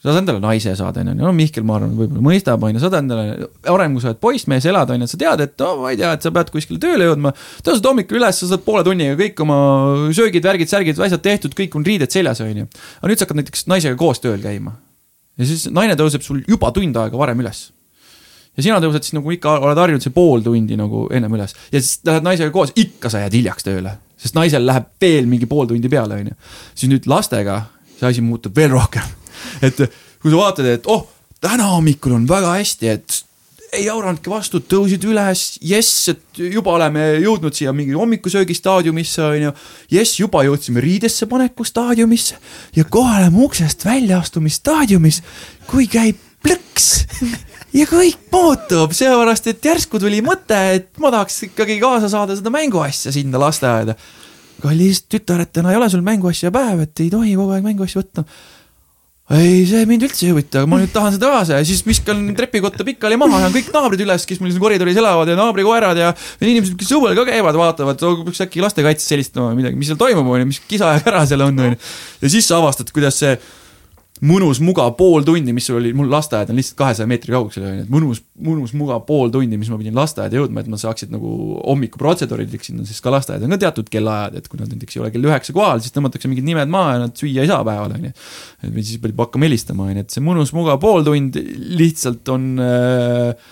sa 0.00 0.14
saad 0.14 0.22
endale 0.22 0.40
naise 0.40 0.72
saada, 0.78 1.02
on 1.02 1.10
ju, 1.12 1.14
no 1.20 1.30
Mihkel, 1.36 1.64
ma 1.68 1.74
arvan, 1.76 1.90
võib-olla 1.92 2.22
mõistab, 2.24 2.62
on 2.64 2.72
ju, 2.72 2.80
saad 2.80 2.94
endale, 3.02 3.48
varem 3.66 3.92
kui 3.92 4.00
sa 4.00 4.08
oled 4.08 4.20
poissmees, 4.22 4.64
elad, 4.70 4.88
on 4.94 5.02
ju, 5.02 5.08
et 5.08 5.12
sa 5.12 5.18
tead, 5.20 5.42
et 5.44 5.60
no 5.60 5.74
ma 5.82 5.90
ei 5.92 5.98
tea, 6.00 6.12
et 6.16 6.24
sa 6.24 6.32
pead 6.32 6.52
kuskile 6.54 6.80
tööle 6.80 7.08
jõudma. 7.10 7.34
tõused 7.66 7.88
hommikul 7.90 8.16
üles, 8.16 8.38
sa 8.40 8.48
saad 8.48 8.64
poole 8.64 8.80
tunniga 8.86 9.18
kõik 9.18 9.42
oma 9.44 9.58
söögid, 10.16 10.46
värgid, 10.48 10.72
särgid, 10.72 11.02
asjad 11.04 11.24
tehtud, 11.26 11.56
kõik 11.58 11.76
on 11.76 11.84
riided 11.84 12.16
seljas, 12.16 12.40
on 12.40 12.62
ju. 12.62 12.70
aga 13.02 13.12
nüüd 13.12 13.20
sa 13.20 13.28
hakkad 13.28 13.42
näiteks 13.42 13.68
naisega 13.68 14.00
koos 14.00 14.24
tööl 14.24 14.40
käima. 14.40 14.72
ja 15.36 15.50
siis 15.52 15.68
naine 15.68 15.98
tõuseb 16.00 16.24
sul 16.24 16.40
juba 16.48 16.72
tund 16.72 16.96
aega 16.96 17.20
varem 17.20 17.44
üles. 17.44 17.66
ja 18.56 18.64
sina 18.64 18.80
tõused 18.80 19.04
siis 19.04 19.18
nagu 19.20 19.36
ikka 19.36 19.58
oled 19.60 19.84
harjunud 19.84 20.00
see 20.00 20.16
pool 20.16 20.40
tundi 20.40 20.80
nagu 20.80 21.10
ennem 21.12 21.36
üles 21.36 21.52
ja 21.68 21.76
siis 21.76 22.00
lähed 22.08 22.24
naisega 22.24 22.56
koos, 22.56 22.72
ikka 22.72 23.12
sa 23.12 23.20
jääd 23.26 23.36
hiljaks 23.36 23.68
tööle 23.68 23.98
sest 24.16 24.36
naisel 24.36 24.64
läheb 24.64 24.88
veel 25.00 25.28
mingi 25.28 25.48
pool 25.48 25.68
tundi 25.68 25.92
peale, 25.92 26.20
on 26.24 26.32
ju. 26.32 26.42
siis 26.74 26.92
nüüd 26.92 27.08
lastega 27.08 27.66
see 27.98 28.08
asi 28.08 28.24
muutub 28.24 28.56
veel 28.56 28.72
rohkem 28.72 29.19
et 29.62 29.82
kui 30.20 30.30
sa 30.30 30.36
vaatad, 30.36 30.68
et 30.68 30.86
oh, 30.90 31.06
täna 31.40 31.72
hommikul 31.72 32.14
on 32.18 32.28
väga 32.28 32.54
hästi, 32.58 32.94
et 32.94 33.20
ei 33.72 33.84
jauranudki 33.86 34.30
vastu, 34.30 34.60
tõusid 34.66 35.04
üles, 35.06 35.44
jess, 35.62 36.08
et 36.10 36.40
juba 36.42 36.72
oleme 36.74 37.04
jõudnud 37.22 37.54
siia 37.54 37.72
mingi 37.76 37.94
hommikusöögi 37.94 38.56
staadiumisse, 38.56 39.22
on 39.22 39.44
ju. 39.46 39.52
jess, 39.94 40.18
juba 40.18 40.42
jõudsime 40.46 40.82
riidesse 40.82 41.28
paneku 41.30 41.64
staadiumisse 41.66 42.38
ja 42.76 42.84
kohe 42.84 43.20
oleme 43.20 43.44
uksest 43.46 43.86
väljaastumisstaadiumis, 43.86 45.22
kui 45.70 45.86
käib 45.90 46.18
plõks 46.42 46.88
ja 47.78 47.86
kõik 47.86 48.26
muutub, 48.32 48.94
sellepärast 48.96 49.50
et 49.52 49.70
järsku 49.70 50.00
tuli 50.02 50.22
mõte, 50.24 50.58
et 50.80 50.90
ma 51.02 51.12
tahaks 51.14 51.44
ikkagi 51.50 51.78
kaasa 51.82 52.10
saada 52.10 52.36
seda 52.38 52.52
mänguasja 52.54 53.14
sinna 53.14 53.40
lasteaeda. 53.42 53.94
kallis 54.60 55.04
tütar, 55.08 55.40
et 55.40 55.52
täna 55.52 55.70
ei 55.70 55.78
ole 55.78 55.88
sul 55.88 56.02
mänguasja 56.04 56.50
päev, 56.52 56.82
et 56.84 57.00
ei 57.00 57.10
tohi 57.10 57.36
kogu 57.38 57.54
aeg 57.54 57.64
mänguasju 57.64 58.02
võtta 58.02 58.24
ei, 59.30 59.62
see 59.68 59.84
mind 59.86 60.04
üldse 60.08 60.26
ei 60.26 60.32
huvita, 60.34 60.64
ma 60.66 60.80
nüüd 60.80 60.90
tahan 60.94 61.14
seda 61.14 61.30
kaasa 61.30 61.60
ja 61.60 61.66
siis 61.66 61.84
viskan 61.86 62.22
trepikotta 62.38 62.86
pikali 62.86 63.18
maha 63.20 63.44
ja 63.44 63.52
kõik 63.54 63.70
naabrid 63.74 64.02
üles, 64.02 64.26
kes 64.26 64.40
meil 64.42 64.54
siin 64.54 64.62
koridoris 64.62 64.98
elavad 64.98 65.30
ja 65.30 65.36
naabrikoerad 65.38 66.00
ja 66.00 66.10
inimesed, 66.42 66.74
kes 66.80 66.90
õuel 66.96 67.14
ka 67.18 67.28
käivad, 67.28 67.58
vaatavad, 67.60 68.02
peaks 68.26 68.42
äkki 68.46 68.64
lastekaitses 68.64 69.14
helistama 69.14 69.52
või 69.52 69.62
midagi, 69.62 69.78
mis 69.78 69.92
seal 69.92 70.00
toimub, 70.00 70.32
onju, 70.34 70.50
mis 70.50 70.58
kisa 70.66 70.96
ja 70.96 71.04
kära 71.04 71.22
seal 71.30 71.46
on, 71.46 71.62
onju. 71.66 71.78
ja 72.24 72.32
siis 72.34 72.50
sa 72.50 72.58
avastad, 72.58 72.90
kuidas 72.94 73.22
see 73.22 73.36
mõnus, 74.26 74.58
mugav 74.60 74.92
pool 74.98 75.24
tundi, 75.24 75.52
mis 75.56 75.64
sul 75.68 75.78
oli, 75.78 75.90
mul 75.96 76.10
lasteaed 76.12 76.50
on 76.52 76.58
lihtsalt 76.58 76.76
kahesaja 76.76 77.08
meetri 77.08 77.32
kaugusel, 77.32 77.64
on 77.64 77.78
ju, 77.78 77.84
et 77.86 77.92
mõnus, 77.92 78.20
mõnus, 78.44 78.74
mugav 78.76 79.02
pool 79.06 79.32
tundi, 79.32 79.56
mis 79.60 79.70
ma 79.72 79.78
pidin 79.80 79.96
lasteaeda 79.96 80.36
jõudma, 80.36 80.60
et 80.60 80.68
ma 80.72 80.80
saaksid 80.80 81.12
nagu 81.14 81.30
hommikuprotseduurideks 81.62 82.68
sinna, 82.70 82.84
siis 82.88 83.00
ka 83.04 83.12
lasteaed 83.14 83.46
on 83.46 83.54
ka 83.56 83.60
teatud 83.64 83.88
kellaajad, 83.92 84.36
et 84.36 84.50
kui 84.50 84.60
nad 84.60 84.68
näiteks 84.74 84.98
ei 84.98 85.04
ole 85.04 85.12
kell 85.14 85.30
üheksa 85.30 85.56
kohal, 85.56 85.80
siis 85.80 85.96
tõmmatakse 85.96 86.28
mingid 86.28 86.48
nimed 86.48 86.72
maha 86.72 86.92
ja 86.98 87.00
nad 87.06 87.16
süüa 87.16 87.46
ei 87.46 87.50
saa 87.50 87.64
päeval, 87.66 87.96
on 87.96 88.10
ju. 88.10 88.12
või 88.66 88.84
siis 88.90 89.00
peab 89.00 89.24
hakkama 89.24 89.48
helistama, 89.48 89.88
on 89.88 89.96
ju, 89.96 90.04
et 90.04 90.18
see 90.18 90.26
mõnus, 90.26 90.52
mugav 90.56 90.82
pool 90.84 91.06
tund 91.08 91.40
lihtsalt 91.80 92.34
on 92.36 92.52
äh, 92.66 93.48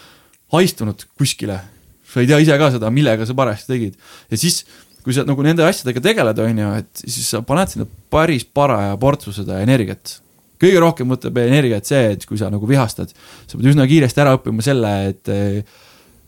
haistunud 0.52 1.08
kuskile. 1.16 1.62
sa 2.08 2.20
ei 2.20 2.28
tea 2.28 2.38
ise 2.44 2.60
ka 2.60 2.70
seda, 2.76 2.92
millega 2.92 3.24
sa 3.28 3.34
parajasti 3.36 3.72
tegid 3.72 3.98
ja 4.28 4.36
siis 4.40 4.62
kui 5.04 5.16
sa 5.16 5.24
nagu 5.24 5.40
nende 5.44 5.64
asjadega 5.64 6.02
tegeled, 6.04 6.40
on 6.44 6.60
ju, 6.60 6.70
et 6.82 7.04
siis 7.06 7.28
sa 7.32 7.40
paned 7.40 7.72
sinna 7.72 7.86
päris 8.12 8.44
paraja 8.44 8.96
portsu 9.00 9.32
seda 9.32 9.62
energiat 9.64 10.18
kõige 10.62 10.82
rohkem 10.82 11.14
võtab 11.14 11.38
energiat 11.44 11.88
see, 11.88 12.14
et 12.16 12.26
kui 12.28 12.40
sa 12.40 12.50
nagu 12.52 12.68
vihastad, 12.68 13.12
sa 13.46 13.54
pead 13.54 13.70
üsna 13.72 13.86
kiiresti 13.88 14.24
ära 14.24 14.34
õppima 14.38 14.64
selle, 14.64 14.92
et, 15.12 15.32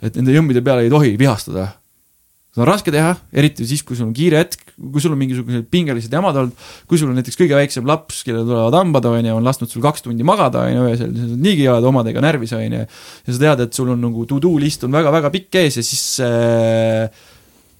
et 0.01 0.17
nende 0.19 0.35
jõmmide 0.37 0.65
peale 0.65 0.87
ei 0.87 0.93
tohi 0.93 1.17
vihastada. 1.21 1.71
seda 2.51 2.65
on 2.65 2.71
raske 2.71 2.95
teha, 2.95 3.15
eriti 3.33 3.67
siis, 3.67 3.83
kui 3.87 3.99
sul 3.99 4.09
on 4.09 4.15
kiire 4.17 4.41
hetk, 4.43 4.73
kui 4.77 5.03
sul 5.03 5.15
on 5.15 5.21
mingisugused 5.21 5.67
pingelised 5.71 6.13
jamad 6.15 6.39
olnud, 6.41 6.69
kui 6.91 6.99
sul 6.99 7.11
on 7.11 7.19
näiteks 7.21 7.39
kõige 7.39 7.59
väiksem 7.59 7.87
laps, 7.87 8.23
kellel 8.27 8.47
tulevad 8.49 8.79
hambad, 8.79 9.07
on 9.11 9.27
ju, 9.29 9.35
on 9.39 9.47
lasknud 9.47 9.71
sul 9.71 9.85
kaks 9.85 10.07
tundi 10.07 10.27
magada, 10.27 10.65
on 10.67 10.75
ju, 10.75 10.87
öösel, 10.91 11.13
sa 11.15 11.41
niigi 11.47 11.69
oled 11.71 11.91
omadega 11.91 12.23
närvis, 12.25 12.55
on 12.59 12.65
ju. 12.67 12.87
ja 12.87 13.35
sa 13.35 13.43
tead, 13.45 13.67
et 13.67 13.77
sul 13.77 13.93
on 13.95 14.03
nagu 14.03 14.27
to-do 14.31 14.57
list 14.63 14.87
on 14.87 14.95
väga-väga 14.99 15.31
pikk 15.37 15.61
ees 15.63 15.79
ja 15.79 15.87
siis 15.87 16.07
äh, 16.27 17.29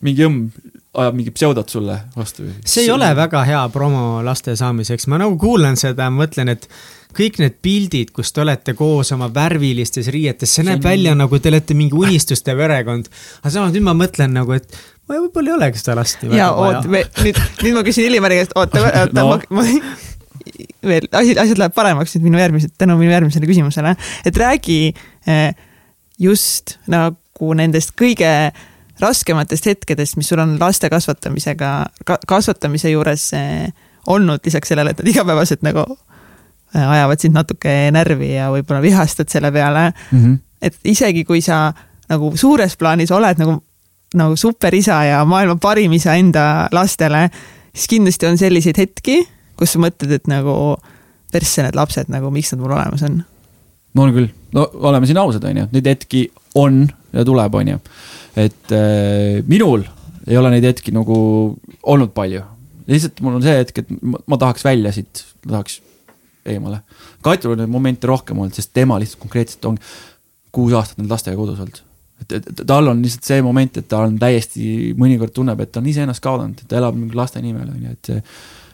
mingi 0.05 0.27
õmm 0.27 0.71
ajab 1.01 1.15
mingi 1.15 1.31
pseudot 1.35 1.69
sulle 1.71 1.97
vastu. 2.17 2.49
see 2.67 2.85
ei 2.87 2.91
ole 2.91 3.11
väga 3.17 3.45
hea 3.47 3.61
promo 3.73 4.23
laste 4.27 4.57
saamiseks, 4.59 5.07
ma 5.11 5.21
nagu 5.23 5.37
kuulan 5.39 5.79
seda, 5.79 6.09
mõtlen, 6.11 6.51
et 6.51 6.67
kõik 7.15 7.39
need 7.43 7.59
pildid, 7.63 8.11
kus 8.15 8.33
te 8.35 8.43
olete 8.43 8.75
koos 8.79 9.13
oma 9.15 9.29
värvilistes 9.35 10.11
riietes, 10.15 10.51
see 10.55 10.67
näeb 10.67 10.83
välja 10.83 11.15
nagu 11.19 11.39
te 11.39 11.51
olete 11.51 11.77
mingi 11.79 11.95
unistuste 11.99 12.55
perekond. 12.59 13.11
aga 13.43 13.55
samas 13.55 13.75
nüüd 13.75 13.87
ma 13.87 13.95
mõtlen 13.99 14.35
nagu, 14.35 14.55
et 14.59 14.67
ma 15.07 15.19
võib-olla 15.19 15.53
ei 15.53 15.59
olegi 15.59 15.83
seda 15.83 15.99
last 16.01 16.23
nii 16.23 16.33
väga 16.35 16.51
vaja. 16.59 16.83
nüüd, 16.89 17.43
nüüd 17.63 17.79
ma 17.79 17.85
küsin 17.87 18.09
Illimari 18.11 18.41
käest, 18.41 18.57
oota, 18.59 18.83
oota 18.91 19.27
no., 19.27 19.37
ma, 19.37 19.61
ma 19.61 19.67
veel, 20.91 21.07
asi, 21.13 21.37
asjad 21.39 21.61
lähevad 21.61 21.77
paremaks 21.77 22.17
nüüd 22.17 22.27
minu 22.27 22.43
järgmised, 22.43 22.75
tänu 22.81 22.99
minu 22.99 23.15
järgmisele 23.15 23.47
küsimusele, 23.51 23.95
et 24.27 24.43
räägi 24.43 24.81
eh, 24.91 25.55
just 26.19 26.79
nagu 26.91 27.55
nendest 27.57 27.95
kõige 27.99 28.33
raskematest 29.01 29.67
hetkedest, 29.67 30.17
mis 30.21 30.29
sul 30.29 30.43
on 30.43 30.57
laste 30.61 30.91
kasvatamisega 30.91 31.71
ka,, 32.07 32.19
kasvatamise 32.29 32.93
juures 32.93 33.31
eh, 33.39 33.71
olnud, 34.11 34.43
lisaks 34.45 34.73
sellele, 34.73 34.95
et 34.95 35.03
nad 35.03 35.11
igapäevaselt 35.13 35.65
nagu 35.67 35.85
eh, 36.75 36.85
ajavad 36.85 37.23
sind 37.23 37.37
natuke 37.37 37.75
närvi 37.95 38.35
ja 38.35 38.51
võib-olla 38.55 38.83
vihastad 38.85 39.33
selle 39.33 39.53
peale 39.53 39.91
mm. 39.91 40.19
-hmm. 40.25 40.39
et 40.63 40.79
isegi 40.85 41.25
kui 41.25 41.41
sa 41.45 41.73
nagu 42.11 42.33
suures 42.37 42.77
plaanis 42.77 43.11
oled 43.15 43.41
nagu, 43.41 43.59
nagu 44.15 44.37
superisa 44.37 45.03
ja 45.05 45.25
maailma 45.25 45.57
parim 45.57 45.93
isa 45.93 46.15
enda 46.15 46.69
lastele, 46.73 47.29
siis 47.75 47.89
kindlasti 47.89 48.27
on 48.27 48.39
selliseid 48.39 48.79
hetki, 48.79 49.23
kus 49.57 49.77
sa 49.77 49.83
mõtled, 49.83 50.13
et 50.13 50.27
nagu 50.31 50.77
persse 51.33 51.63
need 51.63 51.77
lapsed 51.79 52.11
nagu, 52.11 52.31
miks 52.35 52.53
nad 52.53 52.63
mul 52.63 52.75
olemas 52.75 53.03
on? 53.07 53.23
on 53.99 54.15
küll, 54.15 54.31
no 54.55 54.71
oleme 54.75 55.07
siin 55.07 55.19
ausad, 55.19 55.45
on 55.45 55.63
ju, 55.63 55.69
neid 55.73 55.87
hetki 55.87 56.31
on 56.55 56.85
ja 57.13 57.25
tuleb, 57.27 57.55
on 57.55 57.69
ju 57.69 57.79
et 58.39 58.75
äh, 58.75 59.41
minul 59.49 59.85
ei 60.29 60.39
ole 60.39 60.53
neid 60.55 60.67
hetki 60.69 60.95
nagu 60.95 61.17
olnud 61.83 62.13
palju. 62.15 62.43
lihtsalt 62.91 63.21
mul 63.25 63.39
on 63.39 63.45
see 63.45 63.57
hetk, 63.59 63.83
et 63.83 63.93
ma, 64.03 64.21
ma 64.31 64.39
tahaks 64.41 64.65
välja 64.67 64.93
siit, 64.95 65.25
tahaks 65.47 65.81
eemale. 66.51 66.83
Katul 67.25 67.55
on 67.55 67.63
neid 67.63 67.73
momente 67.73 68.09
rohkem 68.11 68.39
olnud, 68.39 68.57
sest 68.57 68.73
tema 68.77 68.99
lihtsalt 69.01 69.23
konkreetselt 69.23 69.67
on 69.71 69.79
kuus 70.55 70.75
aastat 70.77 71.01
nüüd 71.01 71.11
lastega 71.13 71.39
kodus 71.39 71.61
olnud. 71.63 71.83
et, 72.21 72.33
et 72.37 72.65
tal 72.67 72.91
on 72.91 73.03
lihtsalt 73.03 73.29
see 73.29 73.43
moment, 73.45 73.77
et 73.81 73.89
ta 73.89 74.05
on 74.07 74.17
täiesti, 74.21 74.95
mõnikord 74.99 75.35
tunneb, 75.37 75.61
et 75.63 75.73
ta 75.73 75.83
on 75.83 75.91
iseennast 75.91 76.23
kaotanud, 76.25 76.59
et 76.59 76.71
ta 76.71 76.81
elab 76.81 76.99
mingi 76.99 77.17
laste 77.19 77.43
nimel, 77.43 77.69
on 77.71 77.87
ju, 77.87 77.99
et 77.99 78.11
see 78.11 78.25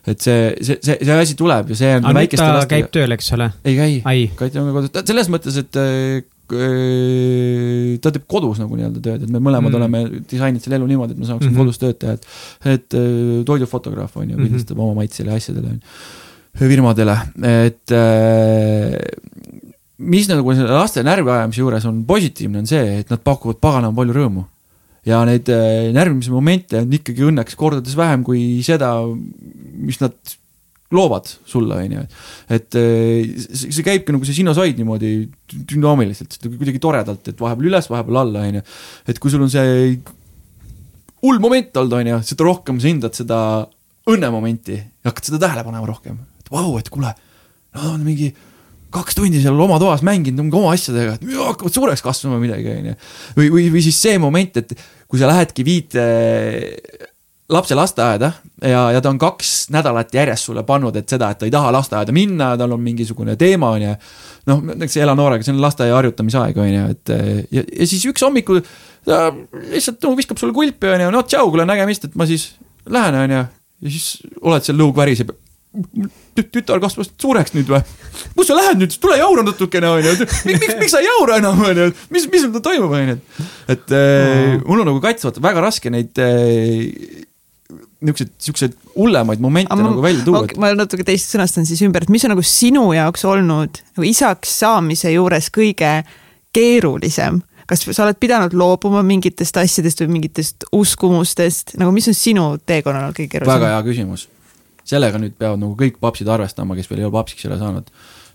et 0.07 0.23
see, 0.23 0.43
see, 0.63 0.77
see, 0.87 0.95
see 1.03 1.15
asi 1.19 1.35
tuleb 1.35 1.73
ja 1.73 1.77
see 1.79 1.95
on. 1.97 2.05
aga 2.07 2.21
nüüd 2.23 2.35
ta 2.39 2.45
lastega... 2.55 2.69
käib 2.77 2.91
tööl, 2.95 3.15
eks 3.17 3.33
ole? 3.35 3.49
ei 3.67 3.75
käi, 3.75 4.27
Kati 4.39 4.61
on 4.63 4.71
kodus, 4.77 4.93
selles 5.03 5.31
mõttes, 5.33 5.59
et 5.59 5.79
Äh, 5.83 6.23
ta 6.47 8.13
teeb 8.15 8.27
kodus 8.31 8.61
nagu 8.63 8.79
nii-öelda 8.79 9.03
tööd, 9.03 9.25
et 9.27 9.33
me 9.33 9.41
mõlemad 9.43 9.73
mm. 9.73 9.79
oleme 9.81 10.23
disaininud 10.31 10.63
selle 10.63 10.79
elu 10.79 10.89
niimoodi, 10.93 11.17
et 11.17 11.23
me 11.23 11.27
saaksime 11.29 11.51
mm 11.51 11.57
-hmm. 11.57 11.65
kodus 11.65 11.81
tööd 11.83 11.99
teha, 12.03 12.15
et, 12.15 12.29
et 12.75 12.97
äh, 12.99 13.43
toidufotograaf 13.49 14.17
on 14.17 14.31
ju, 14.31 14.37
pildistab 14.37 14.77
mm 14.77 14.81
-hmm. 14.81 14.91
oma 14.91 15.03
maitsele 15.03 15.31
ja 15.31 15.37
asjadele, 15.37 15.79
firmadele, 16.57 17.17
et 17.67 17.93
äh, 17.93 18.95
mis 19.99 20.29
nagu 20.29 20.55
selle 20.55 20.73
laste 20.73 21.03
närviajamise 21.03 21.61
juures 21.61 21.85
on 21.85 22.05
positiivne, 22.05 22.59
on 22.59 22.67
see, 22.67 23.01
et 23.01 23.11
nad 23.11 23.21
pakuvad 23.21 23.61
paganama 23.61 23.97
palju 23.97 24.15
rõõmu. 24.15 24.45
ja 25.07 25.25
neid 25.25 25.47
närvimise 25.95 26.31
momente 26.31 26.81
on 26.83 26.93
ikkagi 26.93 27.23
õnneks 27.23 27.55
kordades 27.55 27.95
vähem 27.97 28.25
kui 28.27 28.63
seda, 28.67 29.07
mis 29.79 30.01
nad 30.01 30.15
loovad 30.95 31.27
sulle, 31.49 31.79
on 31.83 31.95
ju. 31.97 32.03
et 32.55 32.77
see 32.77 33.87
käibki 33.87 34.15
nagu 34.15 34.27
see 34.27 34.37
sinusoid 34.39 34.79
niimoodi 34.79 35.13
dünaamiliselt, 35.73 36.39
kuidagi 36.47 36.83
toredalt, 36.83 37.33
et 37.33 37.41
vahepeal 37.43 37.73
üles, 37.73 37.89
vahepeal 37.91 38.21
alla, 38.23 38.45
on 38.47 38.61
ju. 38.61 38.67
et 39.11 39.23
kui 39.23 39.33
sul 39.33 39.43
on 39.47 39.51
see 39.53 39.97
hull 41.25 41.43
moment 41.43 41.81
olnud, 41.83 41.97
on 41.99 42.13
ju, 42.13 42.21
seda 42.31 42.47
rohkem 42.47 42.79
sa 42.83 42.91
hindad 42.91 43.19
seda 43.19 43.39
õnnemomenti 44.07 44.77
ja 44.79 45.11
hakkad 45.11 45.33
seda 45.33 45.43
tähele 45.47 45.65
panema 45.67 45.89
rohkem. 45.89 46.21
et 46.43 46.53
vau, 46.53 46.77
et 46.79 46.91
kuule, 46.93 47.11
nad 47.75 47.89
on 47.91 48.05
mingi 48.07 48.31
kaks 48.95 49.19
tundi 49.19 49.41
seal 49.43 49.59
oma 49.61 49.81
toas 49.83 50.05
mänginud 50.07 50.45
mingi 50.45 50.59
oma 50.59 50.73
asjadega, 50.77 51.17
et 51.17 51.27
hakkavad 51.41 51.75
suureks 51.75 52.05
kasvama 52.05 52.39
midagi, 52.43 52.71
on 52.71 52.91
ju. 52.93 52.97
või, 53.41 53.51
või, 53.57 53.67
või 53.75 53.85
siis 53.89 53.99
see 54.01 54.21
moment, 54.23 54.63
et 54.63 54.77
kui 55.11 55.21
sa 55.21 55.31
lähedki 55.31 55.67
viid 55.67 55.99
lapse 57.49 57.75
lasteaeda 57.75 58.31
ja, 58.63 58.81
ja 58.93 59.01
ta 59.01 59.11
on 59.11 59.19
kaks 59.19 59.69
nädalat 59.75 60.15
järjest 60.15 60.49
sulle 60.49 60.65
pannud, 60.67 60.97
et 60.99 61.09
seda, 61.09 61.31
et 61.31 61.39
ta 61.39 61.47
ei 61.47 61.55
taha 61.55 61.71
lasteaeda 61.77 62.15
minna, 62.15 62.53
tal 62.59 62.75
on 62.75 62.83
mingisugune 62.83 63.37
teema, 63.39 63.71
on 63.77 63.85
ju. 63.85 63.95
noh, 64.51 64.65
näiteks 64.73 64.99
ela 65.03 65.15
noorega, 65.19 65.47
see 65.47 65.55
on 65.55 65.63
lasteaia 65.63 65.95
harjutamise 65.95 66.41
aeg, 66.43 66.59
on 66.63 66.73
ju, 66.73 66.85
et 66.97 67.15
ja, 67.55 67.63
ja 67.63 67.89
siis 67.89 68.07
üks 68.11 68.27
hommikul 68.27 68.63
ta 69.07 69.29
lihtsalt 69.71 70.03
no, 70.03 70.17
viskab 70.19 70.43
sulle 70.43 70.57
kulpi, 70.57 70.91
on 70.91 71.07
ju, 71.07 71.15
no 71.15 71.23
tšau, 71.27 71.51
kuule 71.53 71.69
nägemist, 71.69 72.09
et 72.09 72.19
ma 72.19 72.27
siis 72.29 72.53
lähen, 72.91 73.19
on 73.23 73.37
ju. 73.39 73.43
ja 73.87 73.95
siis 73.95 74.09
oled 74.43 74.67
seal 74.67 74.81
lõug 74.83 74.97
väriseb 74.99 75.35
tütar 76.55 76.81
kasvas 76.81 77.11
suureks 77.21 77.53
nüüd 77.53 77.69
või? 77.69 77.83
kus 78.37 78.49
sa 78.49 78.57
lähed 78.57 78.81
nüüd, 78.81 78.97
tule 79.01 79.19
jaura 79.21 79.45
natukene, 79.47 79.91
onju. 79.99 80.15
miks, 80.49 80.75
miks 80.81 80.95
sa 80.95 81.03
ei 81.03 81.09
jaura 81.09 81.39
enam, 81.43 81.61
onju, 81.69 81.91
mis, 82.15 82.27
mis 82.33 82.45
sul 82.47 82.65
toimub, 82.65 82.95
onju. 82.97 83.17
et 83.73 83.97
äh, 83.97 84.57
mul 84.65 84.83
on 84.83 84.91
nagu 84.91 85.03
kaitsvalt 85.05 85.41
väga 85.45 85.65
raske 85.69 85.93
neid 85.93 86.17
äh, 87.97 88.07
niisuguseid, 88.07 88.31
niisuguseid 88.37 88.77
hullemaid 88.95 89.43
momente 89.45 89.75
ma, 89.75 89.89
nagu 89.89 90.05
välja 90.05 90.25
tuua 90.27 90.45
okay,. 90.45 90.61
ma 90.61 90.73
natuke 90.77 91.07
teist 91.07 91.35
sõnastan 91.35 91.69
siis 91.69 91.83
ümber, 91.87 92.07
et 92.07 92.13
mis 92.13 92.25
on 92.29 92.35
nagu 92.35 92.45
sinu 92.45 92.87
jaoks 92.97 93.27
olnud 93.29 93.83
nagu 93.97 94.07
isaks 94.07 94.55
saamise 94.63 95.13
juures 95.15 95.51
kõige 95.55 95.99
keerulisem? 96.57 97.43
kas 97.67 97.83
sa 97.89 98.05
oled 98.05 98.19
pidanud 98.23 98.55
loobuma 98.55 99.03
mingitest 99.03 99.57
asjadest 99.59 100.05
või 100.05 100.21
mingitest 100.21 100.69
uskumustest, 100.77 101.75
nagu 101.81 101.91
mis 101.95 102.07
on 102.07 102.15
sinu 102.15 102.49
teekonnal 102.63 103.17
kõige 103.17 103.35
keerulisem? 103.35 103.55
väga 103.59 103.75
hea 103.75 103.85
küsimus 103.91 104.29
sellega 104.87 105.21
nüüd 105.21 105.35
peavad 105.39 105.61
nagu 105.61 105.75
kõik 105.79 105.99
papsid 106.03 106.29
arvestama, 106.31 106.77
kes 106.79 106.89
veel 106.91 107.03
ei 107.03 107.09
ole 107.09 107.15
papsiks 107.17 107.47
jälle 107.47 107.59
saanud. 107.61 107.91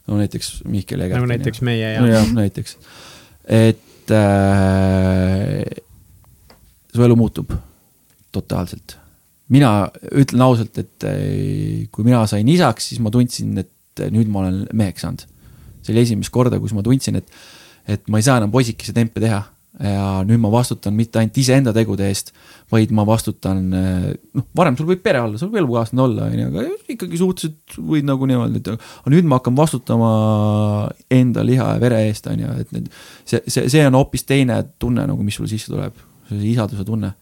no 0.07 0.17
näiteks 0.17 0.63
Mihkel 0.65 1.05
Egert. 1.05 1.19
nagu 1.19 1.29
näiteks 1.31 1.61
meie 1.65 1.93
jah. 1.93 2.07
jah, 2.09 2.31
näiteks, 2.35 2.77
et 3.45 4.11
äh, 4.17 5.63
su 6.93 7.03
elu 7.05 7.15
muutub 7.15 7.53
totaalselt. 8.31 8.97
Mina 9.51 9.71
ütlen 10.15 10.45
ausalt, 10.45 10.77
et 10.81 11.07
äh, 11.07 11.87
kui 11.91 12.07
mina 12.07 12.23
sain 12.29 12.47
isaks, 12.51 12.91
siis 12.91 13.01
ma 13.03 13.13
tundsin, 13.13 13.55
et 13.61 14.05
nüüd 14.13 14.29
ma 14.31 14.45
olen 14.45 14.63
meheks 14.77 15.03
saanud. 15.05 15.25
see 15.81 15.95
oli 15.95 16.05
esimest 16.05 16.31
korda, 16.33 16.59
kus 16.61 16.75
ma 16.77 16.83
tundsin, 16.85 17.17
et, 17.17 17.41
et 17.89 18.05
ma 18.11 18.21
ei 18.21 18.25
saa 18.25 18.37
enam 18.39 18.53
poisikese 18.53 18.93
tempe 18.95 19.23
teha 19.23 19.41
ja 19.79 20.21
nüüd 20.27 20.41
ma 20.41 20.51
vastutan 20.51 20.93
mitte 20.93 21.19
ainult 21.21 21.37
iseenda 21.39 21.71
tegude 21.73 22.05
eest, 22.11 22.31
vaid 22.71 22.91
ma 22.95 23.05
vastutan, 23.07 23.61
noh, 23.71 24.45
varem 24.57 24.75
sul 24.77 24.89
võib 24.89 25.01
pere 25.03 25.21
olla, 25.23 25.39
sul 25.39 25.49
võib 25.49 25.63
elukaaslane 25.63 26.03
olla, 26.03 26.27
on 26.27 26.41
ju, 26.41 26.47
aga 26.51 26.93
ikkagi 26.93 27.19
suhteliselt 27.21 27.77
võid 27.93 28.07
nagu 28.07 28.27
niimoodi, 28.29 28.61
et 28.61 28.69
aga 28.73 29.13
nüüd 29.13 29.29
ma 29.29 29.39
hakkan 29.39 29.57
vastutama 29.57 30.11
enda 31.11 31.45
liha 31.47 31.69
ja 31.73 31.81
vere 31.81 32.01
eest, 32.09 32.27
on 32.31 32.43
ju, 32.43 32.57
et 32.65 32.75
need, 32.75 32.91
see, 33.23 33.41
see, 33.47 33.67
see 33.71 33.85
on 33.87 33.97
hoopis 33.97 34.27
teine 34.27 34.59
tunne 34.81 35.07
nagu, 35.07 35.23
mis 35.25 35.39
sul 35.39 35.49
sisse 35.51 35.71
tuleb, 35.71 35.97
see 36.29 36.43
isaduse 36.51 36.85
tunne. 36.87 37.15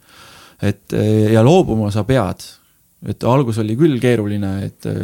Et 0.62 0.96
ja 1.32 1.44
loobuma 1.46 1.92
sa 1.94 2.04
pead 2.08 2.44
et 3.08 3.24
algus 3.28 3.60
oli 3.62 3.76
küll 3.80 4.00
keeruline, 4.02 4.52
et 4.68 4.88
äh, 4.90 5.04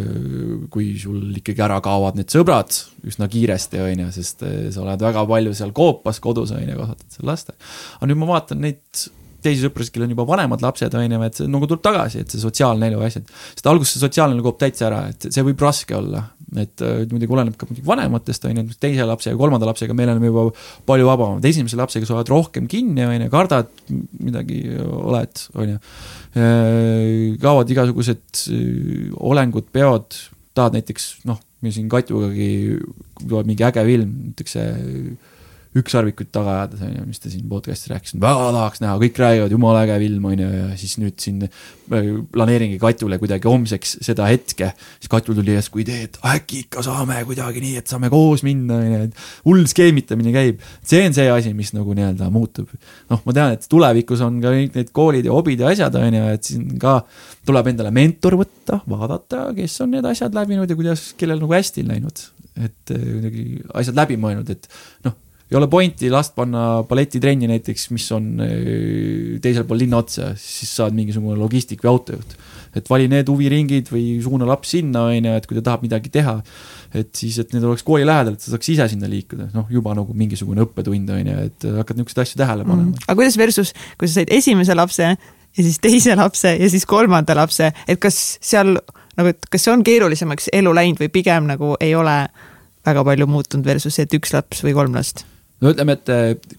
kui 0.72 0.94
sul 1.00 1.36
ikkagi 1.40 1.64
ära 1.64 1.78
kaovad 1.84 2.18
need 2.20 2.32
sõbrad 2.32 2.74
üsna 3.08 3.30
kiiresti, 3.32 3.80
on 3.86 4.02
ju, 4.06 4.08
sest 4.18 4.44
äh, 4.44 4.66
sa 4.74 4.84
oled 4.84 5.06
väga 5.06 5.24
palju 5.30 5.54
seal 5.56 5.72
koopas 5.76 6.20
kodus, 6.24 6.52
on 6.56 6.66
ju, 6.66 6.76
kasvatad 6.76 7.16
seal 7.16 7.30
last. 7.32 7.54
aga 7.56 8.10
nüüd 8.10 8.20
ma 8.20 8.34
vaatan 8.34 8.66
neid 8.66 9.06
teisi 9.46 9.62
sõprasid, 9.62 9.94
kellel 9.94 10.10
on 10.10 10.16
juba 10.16 10.28
vanemad 10.28 10.64
lapsed, 10.66 10.98
on 10.98 11.16
ju, 11.16 11.22
et 11.28 11.40
see 11.40 11.52
nagu 11.52 11.70
tuleb 11.72 11.86
tagasi, 11.86 12.26
et 12.26 12.34
see 12.34 12.44
sotsiaalne 12.44 12.90
elu 12.92 13.00
ja 13.00 13.12
asjad. 13.14 13.32
sest 13.54 13.72
alguses 13.72 13.96
see 13.96 14.04
sotsiaalne 14.04 14.36
elu 14.36 14.48
kaob 14.50 14.60
täitsa 14.60 14.90
ära, 14.90 15.02
et 15.14 15.30
see 15.30 15.48
võib 15.48 15.64
raske 15.64 15.96
olla, 15.96 16.26
et 16.54 16.84
äh, 16.86 17.04
muidugi 17.10 17.34
oleneb 17.34 17.56
ka 17.60 17.68
muidugi 17.70 17.88
vanematest, 17.88 18.46
on 18.50 18.62
ju, 18.62 18.78
teise 18.82 19.08
lapse 19.08 19.32
ja 19.32 19.40
kolmanda 19.40 19.68
lapsega 19.70 19.96
me 19.98 20.06
oleme 20.08 20.30
juba 20.30 20.46
palju 20.88 21.10
vabamad, 21.10 21.48
esimese 21.50 21.80
lapsega 21.80 22.08
sa 22.08 22.20
oled 22.20 22.32
rohkem 22.32 22.70
kinni, 22.72 23.06
on 23.06 23.26
ju, 23.26 23.32
kardad 23.34 23.72
midagi, 24.22 24.62
oled, 24.78 25.44
on 25.58 25.74
ju. 25.74 25.82
Äh, 26.36 27.36
kaovad 27.42 27.72
igasugused 27.74 28.46
äh, 28.54 29.12
olengud, 29.18 29.70
peod, 29.74 30.20
tahad 30.56 30.78
näiteks 30.78 31.10
noh, 31.30 31.42
meil 31.66 31.74
siin 31.76 31.90
Katjugagi 31.92 32.50
tuleb 33.24 33.50
mingi 33.50 33.66
äge 33.66 33.86
film, 33.88 34.12
näiteks 34.30 34.58
see 34.58 35.16
ükssarvikuid 35.76 36.30
taga 36.32 36.54
ajades, 36.62 36.84
on 36.86 36.94
ju, 36.94 37.04
mis 37.10 37.20
ta 37.20 37.30
siin 37.32 37.48
podcast'is 37.52 37.92
rääkis, 37.92 38.16
väga 38.22 38.48
tahaks 38.56 38.82
näha, 38.84 38.96
kõik 39.02 39.18
räägivad, 39.20 39.52
jumala 39.52 39.82
äge 39.84 39.98
film, 40.06 40.28
on 40.30 40.44
ju, 40.44 40.48
ja 40.54 40.68
siis 40.80 40.94
nüüd 41.02 41.18
siin 41.20 41.42
äh, 41.48 42.06
planeeringi 42.32 42.78
Katjule 42.80 43.20
kuidagi 43.20 43.50
homseks 43.50 43.98
seda 44.06 44.30
hetke. 44.30 44.72
siis 45.02 45.12
Katjul 45.12 45.36
tuli 45.42 45.58
järsku 45.58 45.82
idee, 45.84 46.06
et 46.08 46.20
äkki 46.32 46.62
ikka 46.66 46.84
saame 46.86 47.20
kuidagi 47.28 47.64
nii, 47.64 47.82
et 47.82 47.92
saame 47.92 48.12
koos 48.14 48.46
minna, 48.48 48.78
on 48.80 48.94
ju, 48.94 49.02
et 49.10 49.26
hull 49.48 49.66
skeemitamine 49.72 50.32
käib. 50.36 50.64
see 50.84 51.04
on 51.08 51.18
see 51.18 51.28
asi, 51.32 51.52
mis 51.58 51.74
nagu 51.76 51.98
nii-öelda 51.98 52.30
muutub. 52.32 52.72
noh, 53.12 53.26
ma 53.28 53.36
tean, 53.36 53.58
et 53.58 53.68
tulevikus 53.72 54.24
on 54.24 54.40
ka 54.44 54.56
kõik 54.56 54.80
need 54.80 54.94
koolid 54.96 55.28
ja 55.28 55.36
hobid 55.36 55.66
ja 55.66 55.74
asjad, 55.76 56.00
on 56.00 56.20
ju, 56.22 56.24
et 56.38 56.54
siin 56.54 56.72
ka 56.80 57.02
tuleb 57.46 57.74
endale 57.74 57.92
mentor 57.96 58.40
võtta, 58.40 58.80
vaadata, 58.88 59.50
kes 59.60 59.76
on 59.84 59.92
need 59.98 60.08
asjad 60.08 60.36
läbinud 60.36 60.72
ja 60.72 60.80
kuidas, 60.80 61.12
kellel 61.20 61.44
nagu 61.44 61.52
hästi 61.58 61.84
läinud 61.84 62.30
et 62.56 62.96
äh, 62.96 63.04
kuidagi 63.04 63.46
asjad 63.76 63.98
läbi 64.00 64.18
mõelnud, 64.20 64.50
et 64.54 64.68
noh, 65.06 65.16
ei 65.52 65.58
ole 65.60 65.68
pointi 65.70 66.10
last 66.10 66.34
panna 66.38 66.82
balletitrenni 66.90 67.48
näiteks, 67.50 67.90
mis 67.94 68.08
on 68.16 68.32
äh, 68.42 69.38
teisel 69.44 69.68
pool 69.70 69.84
linna 69.84 70.02
otsa, 70.02 70.32
siis 70.40 70.72
saad 70.80 70.96
mingisugune 70.98 71.38
logistik 71.38 71.84
või 71.86 71.92
autojuht. 71.94 72.38
et 72.76 72.90
vali 72.92 73.06
need 73.08 73.30
huviringid 73.32 73.88
või 73.88 74.18
suuna 74.24 74.48
laps 74.50 74.74
sinna, 74.74 75.06
on 75.08 75.30
ju, 75.30 75.36
et 75.38 75.46
kui 75.48 75.56
ta 75.56 75.62
tahab 75.70 75.86
midagi 75.86 76.10
teha, 76.12 76.34
et 76.98 77.12
siis, 77.16 77.38
et 77.40 77.54
need 77.56 77.64
oleks 77.64 77.86
kooli 77.88 78.04
lähedal, 78.04 78.36
et 78.36 78.42
ta 78.44 78.52
saaks 78.52 78.72
ise 78.74 78.88
sinna 78.92 79.08
liikuda, 79.08 79.48
noh, 79.54 79.70
juba 79.72 79.94
nagu 79.96 80.12
mingisugune 80.18 80.66
õppetund, 80.66 81.14
on 81.16 81.30
ju, 81.32 81.38
et 81.48 81.68
hakkad 81.78 82.02
niisuguseid 82.02 82.26
asju 82.26 82.42
tähele 82.42 82.66
panema 82.68 82.90
mm.. 82.90 83.06
aga 83.06 83.16
kuidas 83.22 83.38
versus, 83.40 83.72
kui 83.96 84.10
sa 84.10 84.20
said 84.20 84.34
esimese 84.36 84.76
lapse 84.76 85.08
ja 85.08 85.64
siis 85.64 85.80
teise 85.80 86.18
lapse 86.20 86.52
ja 86.52 86.72
siis 86.74 86.84
kolmanda 86.90 87.38
lapse, 87.38 87.70
et 87.88 88.02
kas 88.02 88.20
seal 88.44 88.74
nagu, 88.76 89.32
et 89.32 89.48
kas 89.52 89.68
see 89.68 89.72
on 89.72 89.86
keerulisemaks 89.86 90.50
elu 90.58 90.76
läinud 90.76 91.00
või 91.06 91.14
pigem 91.14 91.48
nagu 91.54 91.76
ei 91.80 91.96
ole 91.96 92.18
väga 92.86 93.06
palju 93.08 93.30
muutunud 93.30 93.66
versus 93.66 93.96
see, 93.96 94.04
et 94.04 94.20
üks 94.20 94.36
laps 94.36 94.66
või 94.66 94.76
kolm 94.76 95.00
last? 95.00 95.24
No 95.66 95.74
ütleme, 95.74 95.98
et 95.98 96.14
eh, 96.14 96.58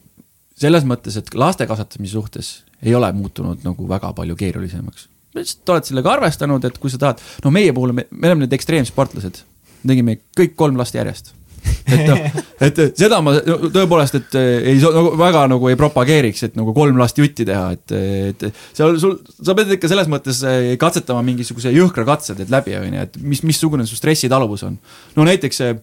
selles 0.59 0.86
mõttes, 0.88 1.18
et 1.20 1.34
laste 1.38 1.68
kasvatamise 1.68 2.16
suhtes 2.16 2.52
ei 2.82 2.94
ole 2.96 3.09
muutunud 3.16 3.64
nagu 3.64 3.88
väga 3.88 4.12
palju 4.16 4.36
keerulisemaks. 4.36 5.09
lihtsalt 5.36 5.74
oled 5.74 5.88
sellega 5.88 6.12
arvestanud, 6.16 6.64
et 6.64 6.78
kui 6.82 6.92
sa 6.92 7.00
tahad, 7.00 7.22
no 7.44 7.52
meie 7.54 7.72
puhul 7.76 7.94
me, 7.96 8.07
me 8.11 8.30
oleme 8.30 8.46
need 8.46 8.57
ekstreemsportlased, 8.57 9.42
tegime 9.86 10.20
kõik 10.36 10.57
kolm 10.59 10.80
last 10.80 10.96
järjest 10.96 11.34
et 11.66 12.02
noh, 12.09 12.38
et 12.66 12.80
seda 12.98 13.18
ma 13.24 13.34
tõepoolest, 13.38 14.18
et 14.20 14.36
eh, 14.38 14.70
ei 14.72 14.80
nagu 14.82 15.12
väga 15.18 15.44
nagu 15.50 15.70
ei 15.70 15.78
propageeriks, 15.78 16.46
et 16.48 16.59
nagu 16.59 16.74
kolm 16.76 16.98
last 17.00 17.18
jutti 17.20 17.46
teha, 17.48 17.68
et, 17.76 17.94
et 18.32 18.46
seal 18.76 18.98
sul, 19.02 19.18
sa 19.36 19.57
pead 19.59 19.76
ikka 19.76 19.90
selles 19.90 20.11
mõttes 20.12 20.42
eh, 20.46 20.72
katsetama 20.80 21.24
mingisuguse 21.26 21.72
jõhkra 21.74 22.07
katse 22.09 22.36
teed 22.38 22.52
läbi, 22.52 22.76
on 22.78 22.98
ju, 22.98 23.07
et 23.09 23.20
mis, 23.22 23.42
missugune 23.46 23.86
su 23.88 23.98
stressitaluvus 23.98 24.66
on. 24.68 24.78
no 25.16 25.26
näiteks 25.28 25.62
see 25.62 25.76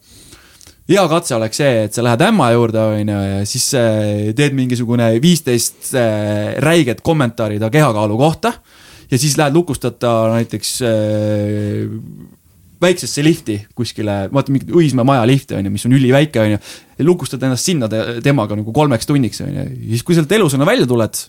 hea 0.89 1.03
katse 1.11 1.36
oleks 1.38 1.59
see, 1.61 1.84
et 1.88 1.95
sa 1.95 2.03
lähed 2.05 2.23
ämma 2.27 2.49
juurde, 2.53 2.81
on 2.93 3.13
ju, 3.13 3.19
ja 3.29 3.39
siis 3.47 3.69
äh, 3.79 4.34
teed 4.36 4.55
mingisugune 4.57 5.13
viisteist 5.23 5.93
äh, 5.95 6.57
räiget 6.63 7.03
kommentaari 7.05 7.59
ta 7.61 7.71
kehakaalu 7.73 8.17
kohta. 8.19 8.53
ja 9.11 9.17
siis 9.17 9.38
lähed 9.38 9.53
lukustad 9.53 9.99
ta 9.99 10.13
näiteks 10.34 10.81
äh, 10.81 11.88
väiksesse 12.84 13.23
lifti 13.23 13.57
kuskile, 13.75 14.27
vaata 14.34 14.51
mingi 14.51 14.73
Õismäe 14.75 15.07
maja 15.07 15.25
lifti 15.27 15.55
on 15.55 15.65
ju, 15.65 15.71
mis 15.71 15.86
on 15.88 15.95
üliväike 15.95 16.41
on 16.41 16.55
ju. 16.55 16.63
lukustad 17.07 17.43
ennast 17.43 17.65
sinna 17.65 17.88
te, 17.88 18.19
temaga 18.23 18.57
nagu 18.59 18.75
kolmeks 18.75 19.07
tunniks 19.07 19.43
on 19.45 19.53
ju, 19.53 19.67
siis 19.93 20.03
kui 20.03 20.17
sealt 20.17 20.31
elusana 20.36 20.67
välja 20.67 20.88
tuled 20.89 21.21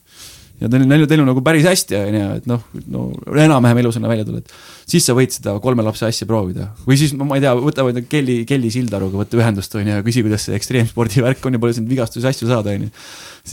ja 0.61 0.71
teil, 0.71 0.87
neil, 0.89 1.07
teil 1.11 1.23
on 1.23 1.31
nagu 1.31 1.43
päris 1.47 1.67
hästi, 1.67 1.99
on 1.99 2.19
ju, 2.19 2.31
et 2.41 2.49
noh, 2.51 2.65
no 2.91 3.09
enam-vähem 3.35 3.85
elusana 3.85 4.11
välja 4.11 4.27
tuled. 4.27 4.51
Siis 4.85 5.07
sa 5.07 5.17
võid 5.17 5.35
seda 5.35 5.57
kolme 5.65 5.85
lapse 5.87 6.07
asja 6.07 6.29
proovida 6.29 6.71
või 6.87 6.99
siis 7.01 7.15
ma 7.17 7.39
ei 7.39 7.45
tea, 7.45 7.55
võta 7.57 7.87
Kelly, 8.11 8.41
Kelly 8.49 8.71
Sildaruga 8.75 9.21
võtta 9.23 9.39
ühendust, 9.41 9.75
on 9.79 9.89
ju, 9.89 9.97
ja 9.97 10.05
küsi, 10.07 10.25
kuidas 10.27 10.47
see 10.49 10.57
ekstreemspordi 10.59 11.25
värk 11.25 11.45
on 11.49 11.57
ja 11.57 11.63
palju 11.63 11.79
sind 11.81 11.91
vigastusi 11.91 12.29
asju 12.31 12.51
saada, 12.51 12.75
on 12.77 12.87
ju. 12.87 12.93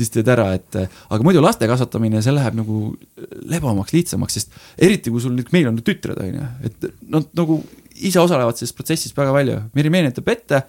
siis 0.01 0.13
teed 0.13 0.31
ära, 0.31 0.51
et 0.57 0.79
aga 0.81 1.21
muidu 1.25 1.43
laste 1.43 1.69
kasvatamine, 1.69 2.23
see 2.23 2.35
läheb 2.35 2.57
nagu 2.59 2.83
lebamaks, 3.51 3.95
lihtsamaks, 3.95 4.39
sest 4.39 4.57
eriti 4.79 5.13
kui 5.13 5.23
sul 5.23 5.35
nüüd, 5.37 5.51
meil 5.55 5.71
on 5.71 5.79
tütred, 5.81 6.19
on 6.21 6.39
ju, 6.39 6.49
et 6.69 6.89
nad 7.11 7.29
nagu 7.37 7.61
ise 8.01 8.21
osalevad 8.21 8.57
selles 8.57 8.75
protsessis 8.75 9.15
väga 9.17 9.35
palju, 9.35 9.59
Meri 9.77 9.93
meenutab 9.93 10.31
ette 10.33 10.65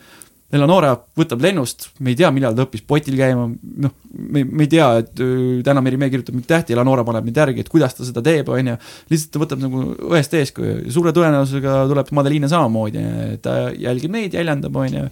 Eleonora 0.53 0.93
võtab 1.17 1.41
lennust, 1.41 1.87
me 2.05 2.13
ei 2.13 2.17
tea, 2.19 2.29
millal 2.35 2.53
ta 2.57 2.67
õppis 2.67 2.83
potil 2.85 3.17
käima, 3.17 3.47
noh, 3.85 3.93
me, 4.13 4.43
me 4.45 4.67
ei 4.67 4.71
tea, 4.75 4.89
et 5.01 5.23
täna 5.65 5.81
Meri 5.85 5.97
Mee 6.01 6.13
kirjutab 6.13 6.37
mind 6.37 6.49
tähti, 6.51 6.75
Eleonora 6.77 7.07
paneb 7.09 7.25
mind 7.25 7.41
järgi, 7.41 7.65
et 7.65 7.71
kuidas 7.73 7.97
ta 7.97 8.05
seda 8.05 8.21
teeb, 8.27 8.51
on 8.53 8.73
ju. 8.73 8.75
lihtsalt 9.13 9.33
ta 9.33 9.41
võtab 9.41 9.63
nagu 9.65 9.85
õest 10.11 10.37
eeskuju, 10.37 10.91
suure 10.93 11.15
tõenäosusega 11.17 11.79
tuleb 11.89 12.13
Madeliine 12.19 12.51
samamoodi, 12.53 13.05
ta 13.45 13.57
jälgib 13.73 14.13
meid, 14.13 14.37
jäljendab, 14.37 14.77
on 14.77 14.99
ju. 14.99 15.07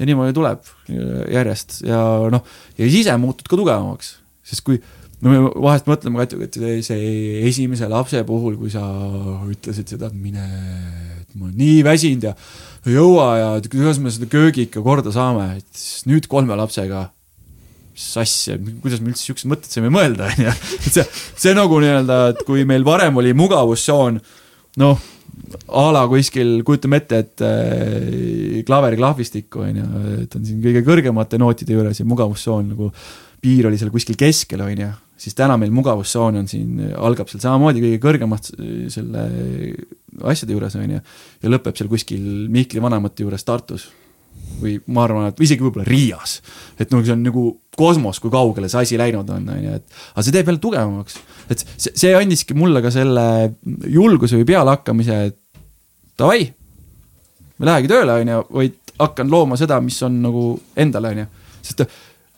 ja 0.00 0.08
niimoodi 0.08 0.36
tuleb 0.36 0.64
järjest 0.88 1.82
ja 1.84 2.00
noh, 2.32 2.48
ja 2.78 2.86
siis 2.86 3.02
ise 3.04 3.18
muutud 3.20 3.48
ka 3.52 3.60
tugevamaks, 3.60 4.14
sest 4.48 4.64
kui 4.64 4.80
no 5.20 5.32
me 5.32 5.42
vahest 5.66 5.88
mõtleme 5.88 6.24
ka, 6.24 6.40
et 6.46 6.56
see 6.84 7.42
esimese 7.48 7.88
lapse 7.92 8.20
puhul, 8.28 8.56
kui 8.60 8.72
sa 8.72 8.84
ütlesid 9.48 9.92
seda, 9.92 10.10
et 10.10 10.16
mine, 10.16 10.44
et 11.20 11.36
ma 11.36 11.48
olen 11.48 11.60
nii 11.60 11.84
väsinud 11.84 12.28
ja 12.28 12.34
ei 12.90 12.96
jõua 12.96 13.26
ja 13.40 13.50
kuidas 13.66 14.00
me 14.02 14.12
seda 14.14 14.28
köögi 14.30 14.66
ikka 14.66 14.82
korda 14.84 15.12
saame, 15.14 15.48
et 15.60 15.84
nüüd 16.08 16.28
kolme 16.30 16.56
lapsega, 16.58 17.08
asja, 18.20 18.58
kuidas 18.82 19.02
me 19.02 19.12
üldse 19.12 19.28
siuksed 19.28 19.50
mõtted 19.50 19.72
saime 19.72 19.90
mõelda, 19.94 20.28
onju. 20.32 20.54
et 20.78 20.88
see, 20.88 21.06
see 21.36 21.54
nagu 21.56 21.80
nii-öelda, 21.82 22.18
et 22.34 22.42
kui 22.48 22.66
meil 22.68 22.86
varem 22.86 23.22
oli 23.22 23.34
mugavustsoon, 23.36 24.20
noh, 24.82 25.06
a 25.68 25.86
la 25.94 26.04
kuskil, 26.10 26.60
kujutame 26.66 27.00
ette, 27.02 27.22
et 27.24 27.46
äh, 27.46 28.60
klaveri 28.66 28.98
klahvistikku, 29.00 29.64
onju, 29.68 29.88
et 30.26 30.38
on 30.38 30.46
siin 30.46 30.60
kõige 30.64 30.84
kõrgemate 30.86 31.40
nootide 31.40 31.76
juures 31.76 32.02
ja 32.02 32.08
mugavustsoon 32.08 32.70
nagu 32.74 32.92
piir 33.42 33.68
oli 33.68 33.78
seal 33.80 33.92
kuskil 33.94 34.18
keskel, 34.18 34.64
onju 34.66 34.92
siis 35.16 35.36
täna 35.36 35.56
meil 35.60 35.72
mugavustsoon 35.74 36.42
on 36.42 36.48
siin, 36.48 36.80
algab 36.96 37.30
seal 37.30 37.42
samamoodi 37.42 37.82
kõige 37.82 38.00
kõrgemast 38.02 38.50
selle 38.92 39.22
asjade 40.24 40.52
juures, 40.52 40.76
on 40.78 40.96
ju, 40.96 41.04
ja 41.42 41.52
lõpeb 41.52 41.78
seal 41.78 41.88
kuskil 41.90 42.26
Mihkli 42.52 42.82
vanemate 42.84 43.24
juures 43.24 43.44
Tartus. 43.44 43.88
või 44.60 44.76
ma 44.92 45.02
arvan, 45.04 45.26
et 45.30 45.40
isegi 45.40 45.64
võib-olla 45.64 45.84
Riias. 45.88 46.40
et 46.78 46.90
noh, 46.92 47.02
see 47.04 47.12
on 47.12 47.22
nagu 47.24 47.44
kosmos, 47.76 48.20
kui 48.20 48.30
kaugele 48.30 48.68
see 48.68 48.82
asi 48.82 48.98
läinud 48.98 49.28
on, 49.30 49.48
on 49.48 49.64
ju, 49.64 49.72
et 49.80 49.96
aga 50.12 50.22
see 50.24 50.32
teeb 50.32 50.50
jälle 50.50 50.60
tugevamaks. 50.60 51.16
et 51.50 51.64
see, 51.64 51.92
see 51.94 52.14
andiski 52.14 52.54
mulle 52.54 52.82
ka 52.84 52.92
selle 52.92 53.56
julguse 53.88 54.36
või 54.36 54.48
pealehakkamise, 54.52 55.18
et 55.30 55.38
davai, 56.18 56.52
ma 57.58 57.72
lähegi 57.72 57.92
tööle, 57.92 58.20
on 58.20 58.34
ju, 58.34 58.42
vaid 58.60 58.78
hakkan 58.98 59.32
looma 59.32 59.56
seda, 59.56 59.80
mis 59.80 59.98
on 60.04 60.20
nagu 60.22 60.46
endale, 60.76 61.12
on 61.12 61.24
ju, 61.24 61.26
sest 61.62 61.84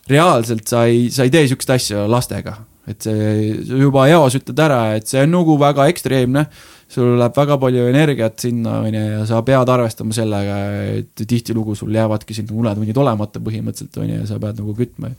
reaalselt 0.09 0.67
sa 0.67 0.87
ei, 0.89 1.07
sa 1.13 1.27
ei 1.27 1.31
tee 1.31 1.45
sihukest 1.47 1.75
asja 1.75 2.07
lastega 2.09 2.57
et 2.89 3.05
see 3.05 3.53
juba 3.83 4.07
eos 4.09 4.35
ütled 4.39 4.59
ära, 4.63 4.81
et 4.97 5.07
see 5.09 5.21
on 5.23 5.33
nagu 5.35 5.55
väga 5.61 5.85
ekstreemne, 5.91 6.45
sul 6.89 7.19
läheb 7.19 7.37
väga 7.37 7.59
palju 7.61 7.85
energiat 7.91 8.41
sinna, 8.41 8.79
on 8.81 8.97
ju, 8.97 9.05
ja 9.13 9.21
sa 9.29 9.41
pead 9.45 9.69
arvestama 9.69 10.15
sellega, 10.15 10.57
et 10.97 11.23
tihtilugu 11.29 11.77
sul 11.77 11.93
jäävadki 11.93 12.37
sinna 12.37 12.57
unetunnid 12.57 12.97
olemata 12.97 13.41
põhimõtteliselt, 13.45 14.01
on 14.01 14.09
ju, 14.09 14.19
ja 14.23 14.29
sa 14.29 14.39
pead 14.41 14.61
nagu 14.61 14.75
kütma. 14.77 15.13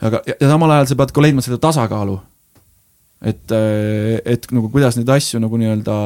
aga, 0.00 0.22
ja 0.28 0.52
samal 0.54 0.72
ajal 0.78 0.88
sa 0.90 1.00
pead 1.02 1.12
ka 1.14 1.24
leidma 1.24 1.44
selle 1.44 1.60
tasakaalu. 1.62 2.18
et, 3.22 3.52
et 4.26 4.48
nagu 4.50 4.70
kuidas 4.72 4.96
neid 4.98 5.10
asju 5.14 5.38
nagu 5.42 5.58
nii-öelda 5.60 5.96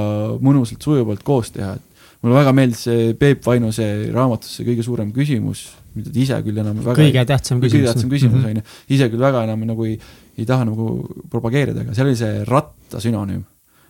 mõnusalt, 0.45 0.83
sujuvalt 0.83 1.23
koos 1.25 1.55
teha, 1.55 1.77
et 1.79 2.21
mulle 2.21 2.37
väga 2.37 2.53
meeldis 2.53 2.83
see 2.89 3.15
Peep 3.17 3.47
Vainuse 3.47 3.87
raamatus 4.13 4.59
see 4.59 4.67
kõige 4.67 4.85
suurem 4.85 5.15
küsimus, 5.15 5.69
mida 5.97 6.13
ta 6.13 6.23
ise 6.23 6.39
küll 6.45 6.63
enam 6.63 6.79
väga 6.85 7.01
kõige 7.01 7.27
tähtsam 7.33 7.61
küsimus. 7.61 7.75
kõige 7.75 7.91
tähtsam 7.91 8.13
küsimus, 8.13 8.47
on 8.47 8.61
ju, 8.61 8.65
ise 8.97 9.11
küll 9.13 9.27
väga 9.27 9.45
enam 9.49 9.67
nagu 9.67 9.89
ei 9.89 9.99
ei 10.37 10.45
taha 10.45 10.67
nagu 10.69 10.87
propageerida, 11.33 11.83
aga 11.85 11.97
seal 11.97 12.11
oli 12.11 12.19
see 12.19 12.45
ratta 12.49 13.01
sünonüüm. 13.03 13.45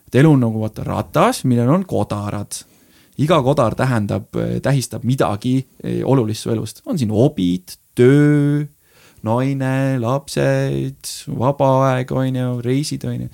et 0.07 0.19
elu 0.21 0.31
on 0.31 0.45
nagu 0.47 0.63
vaata 0.63 0.85
ratas, 0.87 1.43
millel 1.45 1.73
on 1.75 1.85
kodarad. 1.85 2.63
iga 3.19 3.41
kodar 3.43 3.75
tähendab, 3.75 4.29
tähistab 4.63 5.05
midagi 5.05 5.59
eh, 5.83 6.03
olulist 6.05 6.45
su 6.45 6.51
elust, 6.51 6.83
on 6.87 6.99
siin 6.99 7.11
hobid, 7.11 7.79
töö, 7.97 8.67
naine, 9.25 9.99
lapsed, 9.99 11.09
vaba 11.27 11.71
aeg, 11.89 12.13
on 12.13 12.37
ju, 12.37 12.51
reisid, 12.63 13.05
on 13.09 13.27
ju 13.27 13.29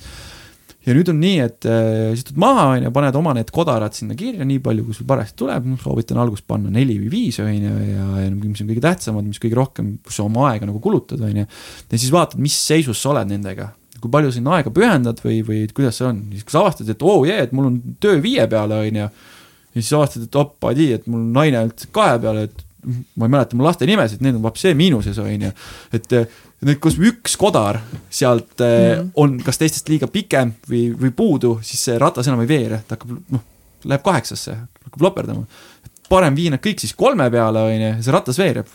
ja 0.86 0.94
nüüd 0.96 1.10
on 1.12 1.18
nii, 1.22 1.36
et 1.44 1.66
äh, 1.68 2.12
istud 2.16 2.38
maha, 2.42 2.64
on 2.74 2.86
ju, 2.86 2.92
paned 2.94 3.18
oma 3.18 3.34
need 3.36 3.50
kodarad 3.54 3.94
sinna 3.96 4.16
kirja, 4.18 4.46
nii 4.48 4.62
palju, 4.64 4.86
kui 4.88 4.96
sul 4.96 5.06
parajasti 5.08 5.38
tuleb, 5.42 5.68
noh, 5.70 5.80
soovitan 5.82 6.18
alguses 6.22 6.46
panna 6.48 6.72
neli 6.74 6.96
või 7.00 7.10
viis, 7.12 7.38
on 7.42 7.52
ju, 7.52 7.74
ja, 7.92 8.06
ja 8.24 8.32
mis 8.32 8.64
on 8.64 8.70
kõige 8.70 8.82
tähtsamad, 8.84 9.28
mis 9.28 9.42
kõige 9.42 9.58
rohkem, 9.58 9.92
kus 10.02 10.18
sa 10.18 10.26
oma 10.26 10.48
aega 10.50 10.66
nagu 10.68 10.82
kulutad, 10.82 11.22
on 11.22 11.44
ju. 11.44 11.46
ja 11.46 12.00
siis 12.00 12.10
vaatad, 12.14 12.42
mis 12.42 12.56
seisus 12.58 12.98
sa 13.02 13.12
oled 13.12 13.30
nendega, 13.30 13.70
kui 14.02 14.10
palju 14.10 14.34
sinna 14.34 14.56
aega 14.58 14.72
pühendad 14.74 15.22
või, 15.22 15.38
või 15.46 15.62
kuidas 15.74 16.00
see 16.00 16.08
on, 16.08 16.24
siis 16.34 16.48
kui 16.48 16.56
sa 16.56 16.64
avastad, 16.64 16.90
et 16.90 17.06
oo 17.06 17.20
oh, 17.20 17.28
jee 17.28 17.38
yeah,, 17.38 17.46
et 17.46 17.54
mul 17.54 17.70
on 17.70 17.78
töö 18.02 18.18
viie 18.24 18.48
peale, 18.50 18.82
on 18.82 19.00
ju. 19.04 19.06
ja 19.06 19.78
siis 19.78 19.94
avastad, 20.00 20.26
et 20.26 20.42
opadi, 20.42 20.90
et 20.98 21.06
mul 21.06 21.22
on 21.22 21.32
naine 21.38 21.62
ainult 21.62 21.86
kahe 21.94 22.18
peale, 22.22 22.48
et 22.50 22.66
ma 22.82 23.28
ei 23.28 23.30
mäleta 23.30 23.58
mu 23.58 23.64
laste 23.66 23.86
nimesid, 23.86 24.22
need 24.24 24.38
on 24.38 24.42
vapsee 24.44 24.74
miinuses, 24.78 25.18
on 25.22 25.46
ju, 25.46 25.50
et 25.94 26.14
nüüd, 26.66 26.78
kus 26.82 26.98
üks 26.98 27.36
kodar 27.38 27.78
sealt 28.12 28.62
mm. 28.62 29.12
on 29.22 29.38
kas 29.44 29.60
teistest 29.60 29.90
liiga 29.90 30.08
pikem 30.10 30.54
või, 30.68 30.84
või 30.98 31.12
puudu, 31.14 31.56
siis 31.66 31.82
see 31.88 31.98
ratas 32.00 32.30
enam 32.30 32.42
ei 32.44 32.50
veere, 32.50 32.82
ta 32.86 32.96
hakkab, 32.96 33.18
noh, 33.34 33.44
läheb 33.88 34.06
kaheksasse, 34.06 34.56
hakkab 34.86 35.06
loperdama. 35.08 35.44
parem 36.12 36.34
vii 36.36 36.50
nad 36.52 36.62
kõik 36.62 36.82
siis 36.82 36.94
kolme 36.98 37.28
peale, 37.32 37.62
on 37.68 37.84
ju, 37.86 37.92
see 38.02 38.14
ratas 38.14 38.40
veereb. 38.42 38.74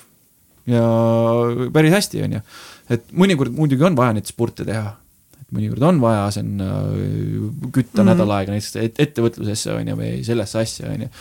ja 0.67 0.85
päris 1.73 1.97
hästi, 1.99 2.23
on 2.27 2.37
ju. 2.37 2.45
et 2.95 3.11
mõnikord 3.11 3.55
muidugi 3.55 3.87
on 3.87 3.99
vaja 3.99 4.15
neid 4.15 4.31
spurte 4.31 4.65
teha. 4.67 4.95
et 5.41 5.51
mõnikord 5.55 5.83
on 5.91 5.99
vaja 6.03 6.31
sinna 6.39 6.71
kütta 7.75 8.03
mm. 8.03 8.09
nädal 8.13 8.31
aega 8.39 8.55
näiteks 8.55 8.99
ettevõtlusesse, 9.03 9.75
on 9.75 9.91
ju, 9.91 9.99
või 9.99 10.15
sellesse 10.27 10.63
asja, 10.63 10.95
on 10.95 11.07
ju 11.07 11.11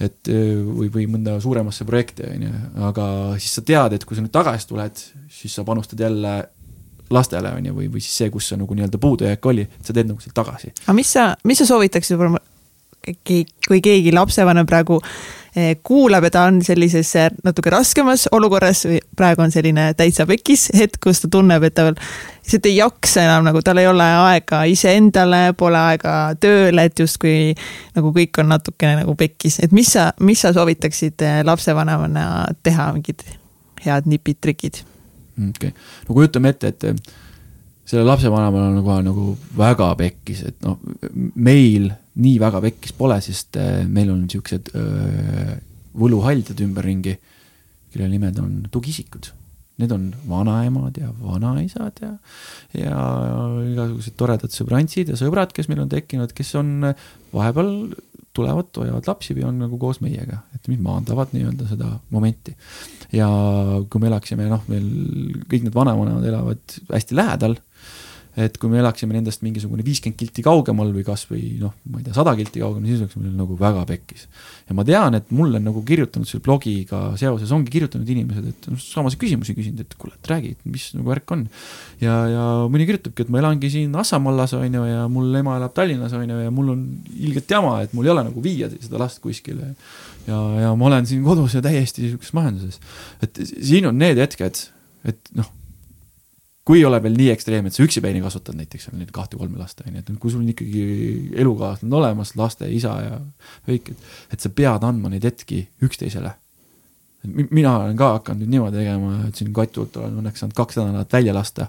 et 0.00 0.30
või, 0.30 0.88
või 0.92 1.06
mõnda 1.10 1.36
suuremasse 1.42 1.84
projekti, 1.88 2.24
on 2.24 2.46
ju, 2.46 2.52
aga 2.88 3.06
siis 3.38 3.58
sa 3.58 3.64
tead, 3.66 3.96
et 3.96 4.06
kui 4.08 4.16
sa 4.16 4.24
nüüd 4.24 4.32
tagasi 4.34 4.68
tuled, 4.70 5.02
siis 5.32 5.56
sa 5.56 5.64
panustad 5.66 6.00
jälle 6.00 6.36
lastele, 7.10 7.52
on 7.56 7.66
ju, 7.68 7.74
või, 7.76 7.90
või 7.92 8.04
siis 8.04 8.16
see, 8.22 8.30
kus 8.32 8.48
sa 8.52 8.56
nagu 8.60 8.76
nii-öelda 8.76 9.00
puudujääk 9.02 9.50
oli, 9.50 9.66
et 9.66 9.84
sa 9.84 9.96
teed 9.96 10.08
nagu 10.08 10.22
sealt 10.22 10.36
tagasi. 10.38 10.72
aga 10.86 10.96
mis 10.96 11.12
sa, 11.18 11.26
mis 11.44 11.60
sa 11.60 11.68
soovitaksid 11.68 12.16
võib-olla, 12.16 12.40
kui 13.68 13.84
keegi 13.84 14.14
lapsevanem 14.14 14.68
praegu 14.68 15.00
Eh, 15.00 15.39
kuulab 15.82 16.24
ja 16.24 16.30
ta 16.30 16.42
on 16.46 16.60
sellises 16.62 17.10
eh, 17.18 17.30
natuke 17.44 17.70
raskemas 17.70 18.28
olukorras, 18.32 18.84
praegu 19.16 19.42
on 19.42 19.50
selline 19.50 19.88
täitsa 19.98 20.26
pekis 20.26 20.68
hetk, 20.76 21.00
kus 21.02 21.24
ta 21.24 21.30
tunneb, 21.32 21.64
et 21.66 21.74
ta 21.74 21.88
lihtsalt 21.90 22.68
ei 22.70 22.76
jaksa 22.76 23.24
enam, 23.26 23.48
nagu 23.48 23.62
tal 23.66 23.80
ei 23.82 23.88
ole 23.90 24.06
aega 24.06 24.62
iseendale, 24.70 25.42
pole 25.58 25.78
aega 25.78 26.14
tööle, 26.40 26.86
et 26.86 27.02
justkui 27.02 27.54
nagu 27.96 28.12
kõik 28.14 28.42
on 28.42 28.52
natukene 28.54 29.02
nagu 29.02 29.16
pekkis, 29.18 29.58
et 29.64 29.74
mis 29.74 29.90
sa, 29.96 30.10
mis 30.22 30.42
sa 30.42 30.54
soovitaksid 30.54 31.26
eh, 31.26 31.40
lapsevanemana 31.46 32.28
teha, 32.62 32.92
mingid 32.94 33.26
head 33.84 34.06
nipid, 34.10 34.38
trikid? 34.40 34.84
okei 35.40 35.72
okay., 35.72 35.88
no 36.06 36.14
kujutame 36.14 36.54
ette, 36.54 36.74
et 36.74 37.12
sellel 37.90 38.06
lapsevanemal 38.06 38.68
on 38.70 38.84
kohe 38.86 39.02
nagu 39.02 39.32
väga 39.58 39.90
pekkis, 39.98 40.44
et 40.52 40.62
noh, 40.62 40.78
meil 41.34 41.90
nii 42.20 42.36
väga 42.42 42.62
pekkis 42.64 42.94
pole, 42.96 43.18
sest 43.24 43.58
äh, 43.60 43.82
meil 43.88 44.12
on 44.12 44.24
siuksed 44.30 44.72
äh, 44.76 45.58
võluhaldjad 46.00 46.60
ümberringi, 46.64 47.16
kelle 47.90 48.08
nimed 48.10 48.38
on 48.42 48.56
tugiisikud. 48.72 49.32
Need 49.80 49.94
on 49.94 50.10
vanaemad 50.28 50.98
ja 51.00 51.08
vanaisad 51.16 52.02
ja, 52.04 52.10
ja 52.76 52.98
igasugused 53.64 54.16
toredad 54.20 54.52
sõbrantsid 54.52 55.08
ja 55.08 55.16
sõbrad, 55.16 55.54
kes 55.56 55.70
meil 55.70 55.80
on 55.86 55.92
tekkinud, 55.92 56.34
kes 56.36 56.52
on 56.60 56.90
vahepeal 57.32 57.72
tulevad, 58.36 58.68
hoiavad 58.76 59.08
lapsi 59.08 59.34
või 59.34 59.46
on 59.48 59.58
nagu 59.64 59.78
koos 59.80 60.02
meiega, 60.04 60.42
et 60.54 60.68
mis 60.70 60.78
maandavad 60.82 61.32
nii-öelda 61.34 61.66
seda 61.70 61.88
momenti. 62.14 62.54
ja 63.16 63.26
kui 63.90 64.02
me 64.02 64.10
elaksime, 64.10 64.46
noh, 64.52 64.62
meil 64.70 64.86
kõik 65.50 65.66
need 65.66 65.74
vanavanemad 65.74 66.28
elavad 66.28 66.76
hästi 66.92 67.16
lähedal 67.18 67.56
et 68.38 68.56
kui 68.60 68.70
me 68.70 68.78
elaksime 68.78 69.14
nendest 69.16 69.42
mingisugune 69.42 69.82
viiskümmend 69.82 70.18
kilti 70.20 70.42
kaugemal 70.46 70.92
või 70.94 71.02
kasvõi 71.06 71.56
noh, 71.58 71.72
ma 71.90 71.98
ei 71.98 72.06
tea, 72.06 72.14
sada 72.14 72.34
kilti 72.38 72.62
kaugemal, 72.62 72.86
siis 72.86 73.02
oleks 73.02 73.18
meil 73.18 73.34
nagu 73.34 73.56
väga 73.58 73.82
pekkis. 73.88 74.28
ja 74.68 74.76
ma 74.78 74.84
tean, 74.86 75.16
et 75.18 75.32
mulle 75.34 75.58
on 75.58 75.66
nagu 75.66 75.82
kirjutanud 75.86 76.30
selle 76.30 76.44
blogiga 76.46 77.02
seoses, 77.20 77.50
ongi 77.56 77.74
kirjutanud 77.74 78.12
inimesed, 78.14 78.46
et 78.52 78.70
noh, 78.70 78.78
samasid 78.82 79.20
küsimusi 79.22 79.56
küsinud, 79.58 79.82
et 79.82 79.98
kuule, 79.98 80.14
et 80.14 80.30
räägi, 80.30 80.54
mis 80.70 80.86
nagu 80.94 81.10
värk 81.10 81.34
on. 81.34 81.44
ja, 82.02 82.16
ja 82.30 82.46
mõni 82.70 82.86
kirjutabki, 82.86 83.26
et 83.26 83.34
ma 83.34 83.42
elangi 83.42 83.72
siin 83.74 83.98
Assamallas, 83.98 84.54
on 84.58 84.80
ju, 84.80 84.86
ja 84.86 85.04
mul 85.10 85.34
ema 85.42 85.58
elab 85.58 85.74
Tallinnas, 85.74 86.14
on 86.14 86.30
ju, 86.30 86.40
ja 86.46 86.54
mul 86.54 86.74
on 86.76 86.86
ilgelt 87.18 87.50
jama, 87.50 87.80
et 87.82 87.96
mul 87.96 88.06
ei 88.06 88.14
ole 88.14 88.28
nagu 88.30 88.44
viia 88.44 88.70
seda 88.76 89.02
last 89.02 89.18
kuskile. 89.24 89.74
ja, 90.28 90.40
ja 90.68 90.74
ma 90.78 90.92
olen 90.92 91.06
siin 91.10 91.26
kodus 91.26 91.58
ja 91.58 91.64
täiesti 91.66 92.06
sihukeses 92.06 92.36
majanduses. 92.38 92.78
et 93.26 93.42
siin 93.50 93.90
on 93.90 93.98
need 93.98 94.22
hetked, 94.22 94.68
et 95.10 95.34
noh 95.34 95.50
kui 96.70 96.78
ei 96.78 96.84
ole 96.86 97.00
veel 97.02 97.16
nii 97.18 97.32
ekstreemne, 97.32 97.70
et 97.70 97.74
sa 97.74 97.82
üksipäini 97.82 98.20
kasvatad 98.22 98.54
näiteks 98.54 98.84
seal 98.86 98.98
neid 99.00 99.08
kahte-kolme 99.14 99.58
last, 99.58 99.80
on 99.82 99.96
ju, 99.96 100.02
et 100.04 100.10
kui 100.22 100.30
sul 100.30 100.44
on 100.44 100.52
ikkagi 100.52 100.82
elukaaslane 101.42 101.96
olemas, 101.98 102.36
laste 102.38 102.68
isa 102.70 102.92
ja 103.02 103.16
kõik, 103.66 103.90
et, 103.90 104.04
et 104.36 104.44
sa 104.44 104.52
pead 104.54 104.86
andma 104.86 105.10
neid 105.10 105.26
hetki 105.26 105.64
üksteisele. 105.82 106.30
mina 107.50 107.72
olen 107.80 107.96
ka 107.98 108.12
hakanud 108.14 108.44
nüüd 108.44 108.54
niimoodi 108.54 108.78
tegema, 108.78 109.16
et 109.26 109.40
siin 109.40 109.50
Katult 109.52 109.98
olen 109.98 110.22
õnneks 110.22 110.44
saanud 110.44 110.54
kaks 110.56 110.78
nädalat 110.78 111.12
välja 111.12 111.34
lasta. 111.34 111.66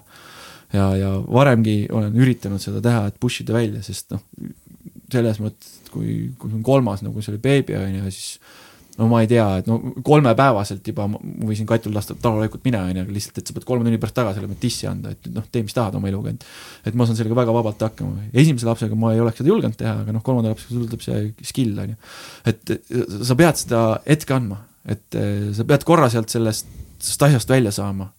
ja, 0.72 0.86
ja 0.96 1.10
varemgi 1.18 1.88
olen 1.90 2.14
üritanud 2.14 2.62
seda 2.62 2.80
teha, 2.80 3.06
et 3.10 3.18
push 3.20 3.42
ida 3.42 3.58
välja, 3.58 3.82
sest 3.82 4.14
noh, 4.14 4.22
selles 5.12 5.42
mõttes, 5.42 5.80
et 5.82 5.90
kui, 5.90 6.30
kui 6.38 6.54
on 6.54 6.62
kolmas 6.62 7.02
nagu 7.02 7.20
see 7.20 7.34
oli 7.34 7.42
beebi, 7.42 7.74
on 7.74 7.98
ju, 7.98 8.14
siis 8.14 8.38
no 8.98 9.08
ma 9.08 9.22
ei 9.22 9.28
tea, 9.30 9.44
et 9.62 9.68
no 9.68 9.78
kolmepäevaselt 10.04 10.86
juba 10.86 11.06
ma 11.08 11.20
võisin 11.48 11.66
katul 11.68 11.94
lasta 11.96 12.16
tavalikult 12.20 12.64
minema, 12.66 12.90
on 12.90 12.98
ju, 12.98 13.04
aga 13.06 13.14
lihtsalt, 13.14 13.38
et 13.40 13.48
sa 13.48 13.56
pead 13.56 13.64
kolme 13.68 13.86
tunni 13.86 14.00
pärast 14.00 14.16
tagasi 14.18 14.42
olema, 14.42 14.56
et 14.56 14.64
dissi 14.66 14.88
anda, 14.88 15.12
et 15.14 15.28
noh, 15.32 15.46
tee, 15.52 15.64
mis 15.64 15.76
tahad 15.76 15.96
oma 15.96 16.10
eluga, 16.10 16.34
et 16.34 16.44
et 16.90 16.98
ma 16.98 17.06
saan 17.08 17.16
sellega 17.16 17.38
väga 17.38 17.54
vabalt 17.56 17.84
hakkama. 17.86 18.28
esimese 18.32 18.68
lapsega 18.68 18.98
ma 18.98 19.14
ei 19.14 19.22
oleks 19.24 19.40
seda 19.40 19.52
julgenud 19.52 19.78
teha, 19.80 19.94
aga 20.04 20.16
noh, 20.16 20.24
kolmanda 20.26 20.52
lapsega 20.52 20.76
sul 20.76 20.90
tuleb 20.90 21.06
see 21.06 21.46
skill, 21.48 21.78
on 21.80 21.94
ju. 21.94 22.00
et 22.52 22.74
sa 23.30 23.38
pead 23.38 23.62
seda 23.62 23.82
hetke 24.08 24.36
andma, 24.36 24.60
et 24.84 25.20
eh, 25.20 25.48
sa 25.56 25.66
pead 25.72 25.88
korra 25.88 26.10
sealt 26.12 26.34
sellest, 26.34 26.68
sellest 26.98 27.26
asjast 27.30 27.54
välja 27.54 27.72
saama. 27.72 28.10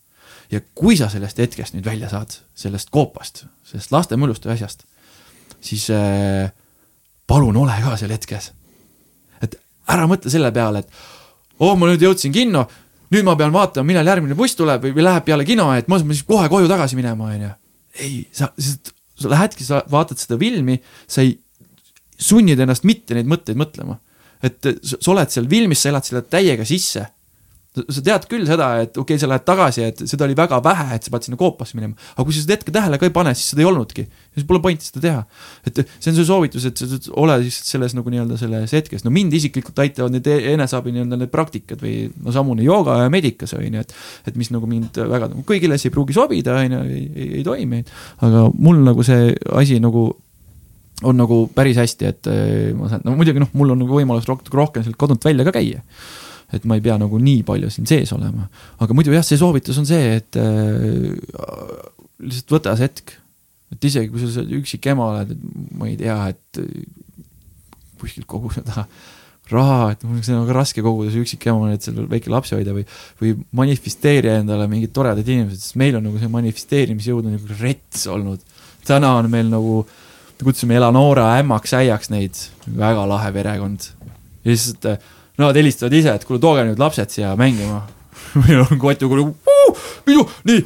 ja 0.50 0.62
kui 0.74 0.98
sa 0.98 1.08
sellest 1.10 1.38
hetkest 1.38 1.78
nüüd 1.78 1.86
välja 1.86 2.10
saad, 2.10 2.34
sellest 2.58 2.90
koopast, 2.94 3.46
sellest 3.68 3.94
laste 3.94 4.18
mõlust 4.18 4.46
või 4.46 4.58
asjast, 4.58 4.88
siis 5.62 5.86
äh, 5.94 6.50
palun 7.30 7.58
ole 7.62 7.78
ka 7.86 7.96
seal 8.02 8.14
hetkes 8.14 8.52
ära 9.92 10.08
mõtle 10.10 10.32
selle 10.32 10.52
peale, 10.56 10.84
et 10.84 11.60
oh, 11.60 11.76
ma 11.80 11.90
nüüd 11.90 12.04
jõudsin 12.04 12.34
kinno, 12.36 12.66
nüüd 13.14 13.26
ma 13.28 13.36
pean 13.40 13.54
vaatama, 13.54 13.88
millal 13.88 14.08
järgmine 14.14 14.38
buss 14.38 14.58
tuleb 14.60 14.86
või, 14.86 14.96
või 14.96 15.08
läheb 15.08 15.28
peale 15.28 15.48
kino, 15.48 15.70
et 15.76 15.90
ma 15.92 16.00
pean 16.00 16.16
siis 16.16 16.28
kohe 16.28 16.50
koju 16.52 16.70
tagasi 16.72 17.00
minema, 17.00 17.32
onju. 17.36 17.52
ei, 18.04 18.24
sa, 18.34 18.50
sa, 18.58 19.30
lähedki, 19.30 19.68
sa 19.68 19.84
vaatad 19.92 20.22
seda 20.22 20.40
filmi, 20.42 20.80
sa 21.08 21.26
ei 21.26 21.36
sunnid 22.20 22.60
ennast 22.64 22.88
mitte 22.88 23.18
neid 23.18 23.30
mõtteid 23.30 23.60
mõtlema. 23.60 24.00
et 24.44 24.60
sa 24.84 25.00
oled 25.12 25.32
seal 25.32 25.48
filmis, 25.50 25.82
sa 25.82 25.92
elad 25.92 26.08
selle 26.08 26.24
täiega 26.28 26.66
sisse 26.68 27.06
sa 27.74 28.04
tead 28.06 28.26
küll 28.30 28.46
seda, 28.46 28.68
et 28.84 28.92
okei 28.94 29.16
okay,, 29.16 29.22
sa 29.22 29.28
lähed 29.30 29.46
tagasi, 29.48 29.86
et 29.90 30.02
seda 30.10 30.28
oli 30.28 30.36
väga 30.38 30.60
vähe, 30.64 30.98
et 30.98 31.06
sa 31.08 31.14
pead 31.14 31.26
sinna 31.26 31.40
koopasse 31.40 31.78
minema. 31.78 31.98
aga 32.14 32.26
kui 32.28 32.36
sa 32.36 32.44
seda 32.44 32.58
hetke 32.58 32.74
tähele 32.76 33.00
ka 33.02 33.08
ei 33.08 33.14
pane, 33.16 33.34
siis 33.38 33.54
seda 33.54 33.64
ei 33.64 33.68
olnudki. 33.70 34.06
siis 34.38 34.46
pole 34.50 34.62
pointi 34.62 34.86
seda 34.86 35.02
teha. 35.02 35.24
et 35.66 35.82
see 35.82 36.12
on 36.12 36.18
see 36.20 36.28
soovitus, 36.28 36.68
et 36.70 36.84
sa 36.84 37.00
ole 37.24 37.40
lihtsalt 37.42 37.72
selles 37.72 37.96
nagu 37.98 38.14
nii-öelda 38.14 38.38
selles 38.38 38.76
hetkes. 38.78 39.06
no 39.08 39.14
mind 39.14 39.34
isiklikult 39.34 39.82
aitavad 39.82 40.14
need 40.14 40.30
eneseabi 40.54 40.94
nii-öelda 40.94 41.22
need 41.24 41.34
praktikad 41.34 41.82
või 41.82 42.12
no 42.14 42.36
samune 42.36 42.66
jooga 42.66 43.00
ja 43.02 43.14
medikas 43.14 43.56
on 43.58 43.66
ju, 43.66 43.82
et. 43.82 43.96
et 44.30 44.38
mis 44.38 44.54
nagu 44.54 44.70
mind 44.70 45.02
väga 45.02 45.32
nagu 45.32 45.46
kõigile 45.48 45.80
see 45.82 45.90
ei 45.90 45.96
pruugi 45.96 46.14
sobida, 46.14 46.60
on 46.62 46.78
ju, 46.78 46.84
ei, 46.94 47.08
ei, 47.16 47.30
ei 47.40 47.48
toimi. 47.48 47.82
aga 48.22 48.50
mul 48.54 48.84
nagu 48.86 49.06
see 49.08 49.34
asi 49.58 49.80
nagu 49.82 50.12
on 51.04 51.18
nagu 51.18 51.48
päris 51.52 51.80
hästi, 51.82 52.06
et 52.06 52.30
ma 52.78 52.88
saan, 52.92 53.02
no 53.04 53.18
muidugi 53.18 53.42
noh, 53.42 53.50
mul 53.58 53.74
on 53.74 53.82
nagu 53.82 53.98
võimalus 53.98 54.30
rohkem 54.30 54.86
sealt 54.86 55.00
kodunt 55.00 55.26
välja 55.26 55.44
ka 55.48 55.56
käia 55.58 55.82
et 56.54 56.68
ma 56.70 56.78
ei 56.78 56.86
pea 56.86 57.00
nagu 57.02 57.20
nii 57.20 57.42
palju 57.48 57.72
siin 57.74 57.90
sees 57.90 58.14
olema. 58.16 58.48
aga 58.80 58.96
muidu 58.98 59.16
jah, 59.16 59.26
see 59.26 59.40
soovitus 59.42 59.80
on 59.82 59.90
see, 59.90 60.20
et 60.20 60.40
äh, 60.40 61.12
lihtsalt 62.24 62.56
võta 62.58 62.78
see 62.78 62.90
hetk. 62.90 63.18
et 63.74 63.90
isegi 63.90 64.12
kui 64.14 64.30
sa 64.30 64.46
üksik 64.62 64.92
ema 64.94 65.10
oled, 65.12 65.34
et 65.34 65.74
ma 65.80 65.90
ei 65.90 65.98
tea, 66.00 66.20
et 66.34 66.64
kuskilt 68.04 68.28
koguda 68.30 68.86
raha, 69.52 69.92
et 69.94 70.04
mul 70.08 70.22
on 70.22 70.46
väga 70.46 70.56
raske 70.56 70.84
koguda 70.84 71.12
see 71.12 71.24
üksik 71.24 71.48
ema, 71.52 71.72
et 71.74 71.86
seal 71.86 72.06
väike 72.10 72.32
lapsi 72.32 72.56
hoida 72.56 72.76
või, 72.76 72.86
või 73.20 73.34
manifesteerida 73.60 74.38
endale 74.42 74.70
mingid 74.72 74.94
toredad 74.96 75.28
inimesed, 75.28 75.60
sest 75.60 75.80
meil 75.80 75.98
on 76.00 76.08
nagu 76.08 76.22
see 76.22 76.32
manifesteerimisjõud 76.32 77.28
on 77.28 77.36
nagu 77.38 77.60
rets 77.60 78.08
olnud. 78.12 78.44
täna 78.88 79.16
on 79.20 79.30
meil 79.32 79.52
nagu, 79.52 79.82
kutsume 80.44 80.76
Eleonora 80.76 81.30
ämmaks-äiaks 81.40 82.12
neid, 82.12 82.40
väga 82.68 83.06
lahe 83.08 83.32
perekond. 83.36 83.90
ja 84.44 84.52
lihtsalt 84.52 84.90
Nad 85.42 85.58
helistavad 85.58 85.96
ise, 85.98 86.14
et 86.14 86.26
kuule, 86.28 86.42
tooge 86.42 86.64
nüüd 86.68 86.82
lapsed 86.82 87.14
siia 87.14 87.34
mängima. 87.40 87.82
meil 88.44 88.62
on 88.64 88.80
kotu 88.82 89.10
kuule, 89.10 89.26
minu, 90.06 90.26
nii, 90.46 90.60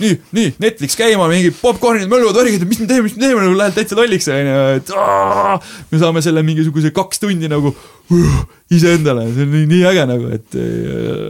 nii, 0.00 0.14
nii, 0.34 0.52
Netflix 0.62 0.96
käima, 0.98 1.26
mingid 1.30 1.56
popkornid, 1.58 2.08
mölluvad, 2.10 2.38
värgid, 2.40 2.64
mis 2.68 2.80
me 2.82 2.88
teeme, 2.90 3.06
mis 3.06 3.16
me 3.18 3.24
teeme, 3.24 3.42
nagu 3.44 3.58
lähed 3.58 3.76
täitsa 3.76 3.98
lolliks, 3.98 4.28
onju, 4.32 4.54
et 4.78 4.92
aah, 4.98 5.68
me 5.90 6.00
saame 6.00 6.22
selle 6.24 6.44
mingisuguse 6.46 6.92
kaks 6.96 7.22
tundi 7.22 7.50
nagu 7.52 7.74
uh, 7.74 8.38
iseendale, 8.74 9.28
see 9.34 9.46
on 9.46 9.54
nii, 9.54 9.68
nii 9.70 9.84
äge 9.92 10.06
nagu, 10.10 10.32
et 10.34 10.58
äh, 10.58 11.28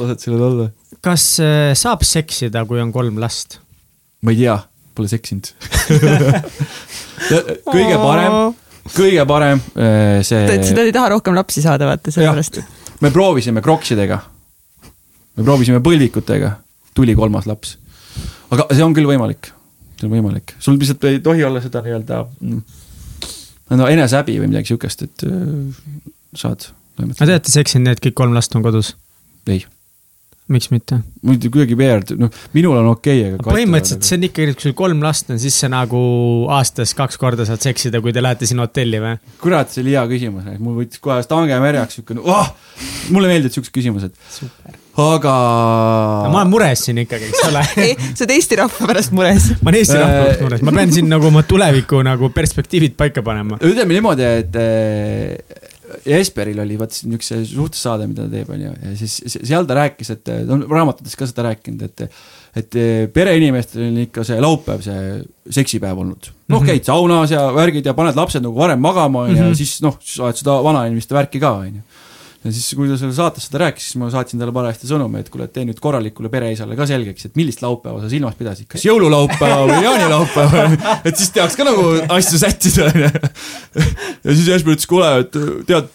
lased 0.00 0.26
sellel 0.26 0.46
olla. 0.48 0.70
kas 1.04 1.28
äh, 1.44 1.72
saab 1.78 2.04
seksida, 2.06 2.64
kui 2.68 2.82
on 2.82 2.94
kolm 2.94 3.20
last? 3.22 3.60
ma 4.22 4.34
ei 4.34 4.42
tea, 4.44 4.56
pole 4.96 5.12
seksinud 5.12 5.52
kõige 7.72 7.96
parem 8.00 8.56
kõige 8.90 9.24
parem 9.28 9.62
äh, 9.76 10.20
see. 10.26 10.42
seda 10.66 10.84
ei 10.86 10.94
taha 10.94 11.12
rohkem 11.14 11.36
lapsi 11.36 11.62
saada, 11.64 11.88
vaata, 11.90 12.12
sellepärast. 12.14 12.60
me 13.04 13.10
proovisime 13.14 13.62
kroksidega. 13.64 14.18
me 15.36 15.46
proovisime 15.46 15.82
põlvikutega, 15.84 16.54
tuli 16.94 17.16
kolmas 17.18 17.48
laps. 17.50 17.76
aga 18.50 18.68
see 18.72 18.84
on 18.84 18.96
küll 18.96 19.08
võimalik, 19.10 19.52
see 19.98 20.08
on 20.08 20.16
võimalik, 20.16 20.56
sul 20.58 20.78
lihtsalt 20.78 21.10
ei 21.10 21.20
tohi 21.24 21.44
olla 21.46 21.62
seda 21.64 21.84
nii-öelda 21.84 22.24
mm, 22.40 22.80
no 23.78 23.90
enesehäbi 23.90 24.40
või 24.42 24.50
midagi 24.52 24.74
siukest, 24.74 25.06
et 25.08 25.28
äh, 25.28 26.10
saad. 26.34 26.72
aga 26.98 27.14
te 27.14 27.30
olete 27.30 27.54
seksinud 27.54 27.90
need 27.90 28.02
kõik 28.08 28.18
kolm 28.24 28.36
last 28.36 28.58
on 28.58 28.66
kodus? 28.66 28.96
ei 29.50 29.64
miks 30.52 30.70
mitte? 30.72 30.98
muidu 31.26 31.50
kuidagi 31.54 31.76
weird, 31.78 32.12
noh, 32.18 32.30
minul 32.56 32.78
on 32.80 32.90
okei 32.92 33.22
okay,, 33.22 33.36
aga. 33.38 33.46
põhimõtteliselt 33.48 34.06
see 34.06 34.18
on 34.18 34.26
ikkagi, 34.28 34.56
kui 34.56 34.66
sul 34.66 34.76
kolm 34.78 35.02
last 35.04 35.30
on, 35.32 35.40
siis 35.42 35.56
sa 35.62 35.70
nagu 35.72 36.02
aastas 36.52 36.94
kaks 36.98 37.18
korda 37.20 37.46
saad 37.48 37.62
seksida, 37.64 38.02
kui 38.04 38.14
te 38.14 38.24
lähete 38.24 38.48
sinna 38.48 38.66
hotelli 38.66 39.00
või? 39.02 39.16
kurat, 39.42 39.72
see 39.72 39.84
oli 39.84 39.96
hea 39.96 40.04
küsimus, 40.10 40.52
mul 40.62 40.78
võttis 40.82 41.02
kohe 41.02 41.18
stange 41.24 41.58
märjaks 41.62 42.00
siukene 42.00 42.24
oh!, 42.26 42.52
mulle 43.14 43.30
meeldivad 43.30 43.56
siuksed 43.56 43.74
küsimused. 43.74 44.16
aga 45.02 45.34
no,. 46.26 46.30
ma 46.34 46.42
olen 46.42 46.52
mures 46.52 46.86
siin 46.88 47.02
ikkagi, 47.04 47.30
eks 47.32 47.48
ole 47.48 47.64
sa 48.18 48.24
oled 48.26 48.36
Eesti 48.36 48.60
rahva 48.62 48.92
pärast 48.92 49.14
mures. 49.16 49.50
ma 49.60 49.70
olen 49.72 49.80
Eesti 49.82 50.00
rahva 50.00 50.22
pärast 50.22 50.46
mures, 50.46 50.64
ma 50.68 50.78
pean 50.78 50.96
siin 50.98 51.12
nagu 51.12 51.30
oma 51.30 51.46
tuleviku 51.48 52.02
nagu 52.06 52.32
perspektiivid 52.34 52.98
paika 52.98 53.24
panema. 53.26 53.60
ütleme 53.62 53.98
niimoodi, 53.98 54.32
et 54.42 55.70
Jesperil 56.06 56.58
oli 56.62 56.76
vaat 56.80 56.96
niisuguse 57.06 57.40
suhtlussaade, 57.46 58.06
mida 58.10 58.26
ta 58.26 58.32
teeb, 58.32 58.52
on 58.54 58.62
ju, 58.64 58.72
ja 58.74 58.94
siis 58.98 59.38
seal 59.38 59.66
ta 59.68 59.76
rääkis, 59.78 60.12
et 60.14 60.22
ta 60.26 60.38
on 60.50 60.64
raamatutes 60.70 61.14
ka 61.18 61.28
seda 61.30 61.48
rääkinud, 61.50 61.84
et 61.88 62.06
et 62.52 62.76
pereinimestel 63.14 63.86
on 63.86 64.00
ikka 64.02 64.26
see 64.28 64.40
laupäev, 64.42 64.82
see 64.84 65.22
seksipäev 65.56 66.02
olnud. 66.02 66.28
noh, 66.52 66.58
mhm. 66.60 66.68
käid 66.68 66.84
saunas 66.84 67.32
ja 67.32 67.46
värgid 67.54 67.86
ja 67.86 67.94
paned 67.96 68.18
lapsed 68.18 68.44
nagu 68.44 68.58
varem 68.58 68.82
magama, 68.82 69.24
on 69.24 69.30
ju, 69.30 69.36
ja 69.38 69.46
mhm. 69.46 69.58
siis 69.58 69.78
noh, 69.84 69.96
siis 70.02 70.20
oled 70.20 70.42
seda 70.42 70.58
vanainimeste 70.64 71.16
värki 71.16 71.40
ka, 71.42 71.54
on 71.62 71.80
ju 71.80 72.01
ja 72.42 72.52
siis, 72.52 72.72
kui 72.78 72.88
ta 72.90 72.96
selle 72.98 73.14
saates 73.16 73.46
seda 73.48 73.60
rääkis, 73.64 73.90
siis 73.90 73.98
ma 74.00 74.08
saatsin 74.12 74.40
talle 74.40 74.54
parajasti 74.54 74.88
sõnumi, 74.90 75.22
et 75.22 75.30
kuule, 75.32 75.46
tee 75.52 75.66
nüüd 75.68 75.78
korralikule 75.82 76.30
pereisale 76.32 76.76
ka 76.78 76.86
selgeks, 76.90 77.28
et 77.28 77.38
millist 77.38 77.62
laupäeva 77.62 78.02
sa 78.02 78.10
silmas 78.10 78.38
pidasid, 78.38 78.66
kas 78.70 78.86
jõululaupäeva 78.86 79.68
või 79.70 79.78
jaanilaupäeva 79.86 80.64
et 81.08 81.18
siis 81.18 81.30
teaks 81.34 81.58
ka 81.58 81.66
nagu 81.68 81.86
asju 82.18 82.42
sättida, 82.42 82.88
onju. 82.90 83.12
ja 84.26 84.34
siis 84.34 84.48
Jesper 84.48 84.76
ütles, 84.76 84.90
kuule, 84.90 85.12
et 85.22 85.38
tead, 85.68 85.92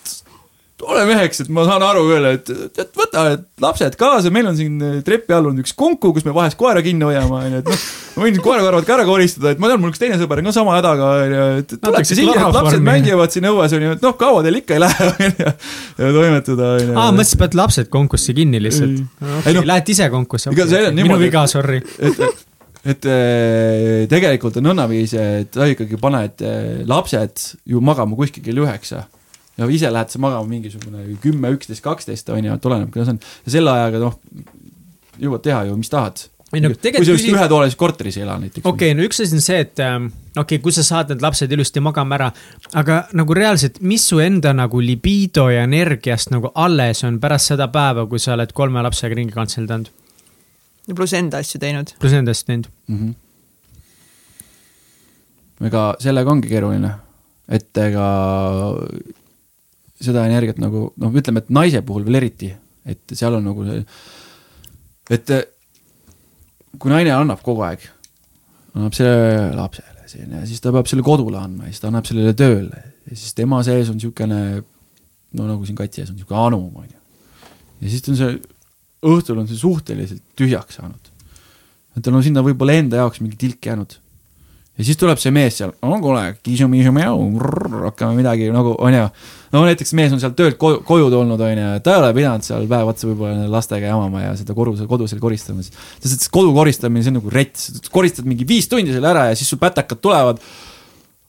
ole 0.86 1.04
meheks, 1.10 1.40
et 1.42 1.48
ma 1.54 1.64
saan 1.66 1.82
aru 1.82 2.04
küll, 2.06 2.26
et, 2.36 2.50
et 2.78 2.92
võta 2.98 3.24
et 3.34 3.46
lapsed 3.64 3.96
kaasa, 3.98 4.30
meil 4.34 4.46
on 4.52 4.58
siin 4.58 4.78
trepi 5.06 5.34
all 5.34 5.50
on 5.50 5.58
üks 5.64 5.74
kunku, 5.78 6.12
kus 6.14 6.26
me 6.28 6.36
vahest 6.36 6.58
koera 6.60 6.84
kinni 6.86 7.08
hoiame, 7.08 7.40
onju, 7.40 7.62
et 7.64 7.72
noh, 7.72 7.86
ma 8.14 8.26
võin 8.28 8.38
koerakarvad 8.46 8.86
ka 8.86 8.94
ära 9.00 9.08
koristada, 9.08 9.56
et 9.56 9.64
ma 9.64 9.72
tean, 9.72 9.82
mul 9.82 9.94
üks 9.94 10.02
teine 10.02 10.20
sõber 10.22 10.44
on 10.44 10.50
ka 10.52 10.54
sama 10.60 10.76
hädaga, 10.78 11.10
onju, 11.24 11.48
et 11.64 11.74
tullakse 11.82 12.20
siia, 12.20 12.36
et 12.38 12.60
lapsed 12.60 12.86
mängivad 12.86 13.34
siin 13.34 13.50
õues, 13.50 13.74
onju, 13.80 13.96
et 13.98 14.06
noh, 14.06 14.16
kaua 14.22 14.46
teil 14.46 14.62
ikka 14.62 14.78
ei 14.78 14.84
lähe, 14.86 15.10
onju, 15.16 15.50
ja 16.04 16.14
toimetada, 16.20 16.70
onju. 16.76 16.94
aa, 16.94 17.10
mõtlesin, 17.18 17.46
et 17.50 17.60
lapsed 17.64 17.92
konkurssi 17.98 18.38
kinni 18.38 18.62
lihtsalt. 18.62 19.02
okei, 19.42 19.66
lähete 19.66 19.96
ise 19.98 20.12
konkurssi, 20.14 20.54
minu 20.94 21.18
viga, 21.18 21.48
sorry. 21.50 21.82
et, 22.86 23.04
eh, 23.10 24.06
tegelikult 24.14 24.62
on 24.62 24.70
nõnnaviisi, 24.70 25.18
et 25.42 25.58
sa 25.58 25.66
ikkagi 25.74 25.98
paned 26.00 26.46
eh, 26.46 26.74
lapsed 26.88 27.48
ju 27.66 27.82
magama 27.82 28.20
kuskil 28.20 28.46
kell 28.46 28.62
üheksa 28.62 29.08
ja 29.58 29.68
ise 29.74 29.92
lähed 29.94 30.14
sa 30.14 30.22
magama 30.22 30.48
mingisugune 30.50 31.04
kümme, 31.24 31.52
üksteist, 31.58 31.84
kaksteist 31.86 32.30
on 32.34 32.46
ju, 32.46 32.56
et 32.58 32.66
oleneb, 32.70 32.90
kuidas 32.94 33.14
on. 33.14 33.22
ja 33.46 33.54
selle 33.58 33.74
ajaga 33.74 34.02
noh, 34.04 34.18
jõuad 35.22 35.46
teha 35.46 35.64
ju, 35.70 35.78
mis 35.80 35.92
tahad. 35.92 36.24
ei 36.54 36.62
no 36.64 36.70
tegelikult. 36.72 36.98
kui 36.98 37.06
sa 37.06 37.12
just 37.16 37.26
küsi... 37.26 37.36
ühetoalises 37.36 37.80
korteris 37.80 38.18
ei 38.20 38.24
ela 38.24 38.38
näiteks. 38.42 38.64
okei 38.64 38.92
okay,, 38.92 38.98
no 38.98 39.08
üks 39.08 39.22
asi 39.24 39.36
on 39.36 39.44
see, 39.44 39.60
et 39.66 39.84
ähm, 39.84 40.10
okei 40.36 40.44
okay,, 40.44 40.64
kui 40.64 40.76
sa 40.76 40.86
saad 40.86 41.14
need 41.14 41.26
lapsed 41.26 41.52
ilusti 41.58 41.84
magama 41.84 42.18
ära, 42.20 42.30
aga 42.80 43.00
nagu 43.18 43.38
reaalselt, 43.38 43.82
mis 43.82 44.06
su 44.08 44.22
enda 44.24 44.54
nagu 44.56 44.82
libido 44.84 45.50
ja 45.54 45.66
energiast 45.68 46.32
nagu 46.34 46.54
alles 46.56 47.04
on 47.08 47.20
pärast 47.24 47.54
seda 47.54 47.68
päeva, 47.74 48.06
kui 48.10 48.22
sa 48.22 48.36
oled 48.38 48.54
kolme 48.58 48.84
lapsega 48.86 49.18
ringi 49.18 49.36
kantseldanud? 49.36 49.88
ja 50.88 50.96
pluss 50.96 51.14
enda 51.18 51.42
asju 51.44 51.60
teinud. 51.62 51.88
pluss 52.00 52.16
enda 52.16 52.32
asju 52.36 52.46
teinud 52.52 52.68
mm. 52.88 52.98
-hmm. 52.98 53.14
ega 55.68 55.96
sellega 56.00 56.32
ongi 56.32 56.48
keeruline, 56.52 56.92
et 57.50 57.78
ega 57.84 58.08
seda 60.02 60.26
energiat 60.30 60.60
nagu 60.62 60.90
noh, 60.96 61.14
ütleme, 61.18 61.44
et 61.44 61.54
naise 61.54 61.82
puhul 61.86 62.06
veel 62.08 62.22
eriti, 62.22 62.52
et 62.88 63.16
seal 63.18 63.38
on 63.40 63.46
nagu 63.48 63.66
see, 63.68 63.84
et 65.18 65.36
kui 66.78 66.94
naine 66.94 67.14
annab 67.16 67.42
kogu 67.46 67.64
aeg, 67.66 67.86
annab 68.76 68.96
selle 68.98 69.54
lapsele 69.58 70.08
siin 70.08 70.36
ja 70.38 70.44
siis 70.48 70.62
ta 70.64 70.72
peab 70.76 70.88
selle 70.90 71.04
kodule 71.06 71.40
andma 71.42 71.68
ja 71.68 71.74
siis 71.74 71.84
ta 71.84 71.90
annab 71.92 72.08
sellele 72.08 72.34
tööle 72.38 72.82
ja 73.08 73.16
siis 73.16 73.36
tema 73.38 73.60
sees 73.66 73.90
on 73.92 73.98
niisugune 74.00 74.40
no 75.38 75.48
nagu 75.48 75.68
siin 75.68 75.78
Kati 75.78 76.04
ees 76.04 76.12
on 76.12 76.18
niisugune 76.18 76.40
anum, 76.40 76.70
on 76.76 76.88
ju. 76.88 77.00
ja 77.82 77.92
siis 77.92 78.08
on 78.12 78.20
see, 78.20 78.38
õhtul 79.08 79.42
on 79.42 79.50
see 79.50 79.60
suhteliselt 79.60 80.24
tühjaks 80.40 80.80
saanud. 80.80 81.12
et 81.96 82.04
tal 82.06 82.18
on 82.18 82.26
sinna 82.26 82.44
võib-olla 82.46 82.78
enda 82.80 83.04
jaoks 83.04 83.22
mingi 83.24 83.40
tilk 83.40 83.72
jäänud. 83.72 83.98
Ja 84.78 84.86
siis 84.86 85.00
tuleb 85.00 85.20
see 85.22 85.34
mees 85.34 85.58
seal, 85.58 85.74
no 85.82 85.98
kuule, 86.04 86.24
hakkame 87.88 88.18
midagi 88.20 88.50
nagu, 88.54 88.76
onju. 88.86 89.08
no 89.56 89.64
näiteks 89.66 89.94
mees 89.98 90.14
on 90.14 90.22
sealt 90.22 90.38
töölt 90.38 90.60
koju, 90.62 90.84
koju 90.88 91.10
tulnud, 91.14 91.42
onju, 91.50 91.68
ta 91.84 91.96
ei 91.96 92.02
ole 92.04 92.14
pidanud 92.18 92.46
seal 92.46 92.68
päev 92.70 92.92
otsa 92.94 93.10
võib-olla 93.10 93.50
lastega 93.52 93.90
jamama 93.90 94.24
ja 94.28 94.36
seda 94.38 94.54
kodu, 94.58 94.76
kodu 94.90 95.10
seal 95.10 95.22
koristama. 95.24 95.66
sest 95.66 96.28
kodu 96.34 96.54
koristamine, 96.56 97.06
see 97.06 97.14
on 97.14 97.20
nagu 97.22 97.34
rets, 97.34 97.72
koristad 97.94 98.30
mingi 98.30 98.48
viis 98.48 98.70
tundi 98.70 98.94
selle 98.94 99.10
ära 99.10 99.30
ja 99.32 99.40
siis 99.40 99.50
sul 99.50 99.62
pätakad 99.62 100.02
tulevad. 100.04 100.44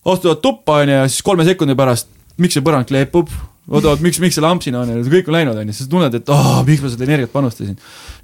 astuvad 0.05 0.43
tuppa, 0.45 0.83
onju, 0.83 1.01
ja 1.03 1.09
siis 1.09 1.25
kolme 1.25 1.49
sekundi 1.49 1.77
pärast, 1.79 2.13
miks 2.37 2.59
see 2.59 2.65
põrand 2.65 2.89
kleepub 2.89 3.33
oota, 3.69 3.97
miks, 4.05 4.21
miks 4.23 4.37
see 4.39 4.45
lamp 4.45 4.65
siin 4.65 4.77
on 4.81 4.93
ja 4.93 5.01
kõik 5.09 5.29
on 5.29 5.37
läinud, 5.37 5.57
onju, 5.61 5.75
sa 5.77 5.89
tunned, 5.91 6.15
et 6.21 6.31
oh, 6.33 6.61
miks 6.69 6.85
ma 6.85 6.93
seda 6.93 7.09
energiat 7.09 7.33
panustasin. 7.33 7.77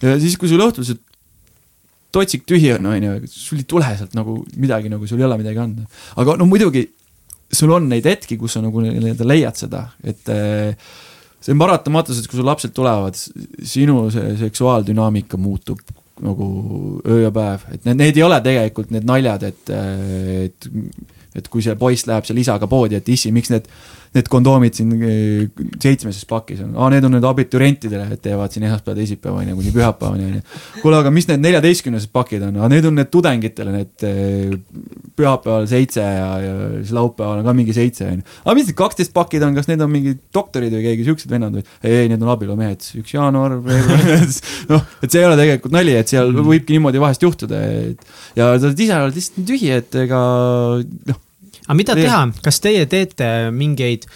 ja 0.05 0.16
siis, 0.20 0.37
kui 0.41 0.53
sul 0.53 0.62
õhtul 0.64 0.87
see 0.89 1.01
totsik 2.14 2.44
tühi 2.48 2.74
on, 2.76 2.90
on 2.92 3.08
ju, 3.08 3.14
sul 3.30 3.62
ei 3.62 3.66
tule 3.68 3.88
sealt 3.98 4.14
nagu 4.16 4.38
midagi, 4.60 4.92
nagu 4.92 5.08
sul 5.10 5.22
ei 5.22 5.26
ole 5.28 5.40
midagi 5.40 5.62
anda. 5.62 5.88
aga 6.20 6.36
no 6.40 6.46
muidugi, 6.50 6.84
sul 7.52 7.72
on 7.74 7.88
neid 7.90 8.06
hetki, 8.08 8.38
kus 8.40 8.56
sa 8.56 8.62
nagu 8.64 8.84
nii-öelda 8.84 9.26
leiad 9.26 9.58
seda, 9.58 9.86
et 10.04 10.32
eh, 10.32 10.94
see 11.44 11.54
on 11.54 11.60
paratamatus, 11.60 12.20
et 12.20 12.30
kui 12.30 12.40
sul 12.40 12.48
lapsed 12.48 12.74
tulevad, 12.76 13.18
sinu 13.74 14.06
see 14.14 14.38
seksuaaldünaamika 14.46 15.40
muutub 15.40 15.82
nagu 16.24 16.46
öö 17.10 17.24
ja 17.24 17.32
päev, 17.34 17.66
et 17.74 17.88
need, 17.88 17.98
need 17.98 18.20
ei 18.20 18.22
ole 18.22 18.38
tegelikult 18.44 18.92
need 18.94 19.06
naljad, 19.08 19.50
et, 19.50 19.74
eh, 19.74 20.46
et 20.46 20.70
et 21.34 21.48
kui 21.50 21.64
see 21.64 21.74
poiss 21.74 22.06
läheb 22.06 22.26
seal 22.26 22.38
isaga 22.38 22.68
poodi, 22.70 22.94
et 22.94 23.08
issi, 23.10 23.32
miks 23.34 23.50
need 23.50 23.64
need 24.14 24.28
kondoomid 24.30 24.76
siin 24.78 24.92
eh, 25.02 25.64
seitsmeses 25.82 26.26
pakis 26.30 26.60
on, 26.62 26.74
aa, 26.78 26.90
need 26.92 27.06
on 27.06 27.16
nüüd 27.16 27.24
abiturientidele, 27.26 28.06
et 28.14 28.22
teevad 28.22 28.52
siin 28.54 28.66
esmaspäeva, 28.68 28.96
teisipäeva 29.00 29.40
on 29.42 29.50
ju, 29.50 29.56
kuni 29.58 29.72
pühapäevani 29.74 30.28
on 30.28 30.36
ju. 30.36 30.42
kuule, 30.84 31.00
aga 31.02 31.10
mis 31.14 31.26
need 31.30 31.42
neljateistkümnesed 31.42 32.12
pakid 32.14 32.44
on, 32.46 32.60
aa, 32.60 32.68
need 32.70 32.86
on 32.86 32.94
need 33.00 33.10
tudengitele, 33.14 33.74
need 33.74 34.06
eh, 34.06 34.54
pühapäeval 35.18 35.66
seitse 35.70 36.04
ja, 36.04 36.28
ja 36.44 36.54
siis 36.76 36.94
laupäeval 36.94 37.42
on 37.42 37.48
ka 37.48 37.56
mingi 37.58 37.74
seitse 37.74 38.06
on 38.06 38.22
ju. 38.22 38.28
aga 38.44 38.56
mis 38.60 38.70
need 38.70 38.78
kaksteist 38.78 39.14
pakid 39.16 39.46
on, 39.48 39.58
kas 39.58 39.70
need 39.72 39.82
on 39.82 39.90
mingid 39.90 40.22
doktorid 40.34 40.78
või 40.78 40.86
keegi 40.86 41.08
siuksed 41.10 41.34
vennad 41.34 41.58
või? 41.58 41.66
ei, 41.82 42.06
need 42.12 42.22
on 42.22 42.32
abielumehed, 42.36 42.86
üks 43.02 43.16
jaanuar, 43.16 43.58
noh, 44.70 44.88
et 45.02 45.10
see 45.10 45.24
ei 45.24 45.26
ole 45.26 45.40
tegelikult 45.42 45.74
nali, 45.74 45.98
et 45.98 46.14
seal 46.14 46.30
mhm. 46.30 46.54
võibki 46.54 46.78
niimoodi 46.78 47.02
vahest 47.02 47.26
juhtuda, 47.26 47.66
et 47.90 48.38
ja 48.38 48.54
sa 48.62 48.70
ise 48.70 49.02
oled 49.02 49.18
lihtsalt 49.18 49.46
tühi, 49.50 49.74
et 49.74 50.02
ega 50.06 50.24
noh 51.10 51.24
aga 51.66 51.76
mida 51.78 51.98
teha, 51.98 52.22
kas 52.44 52.60
teie 52.64 52.86
teete 52.90 53.28
mingeid 53.54 54.08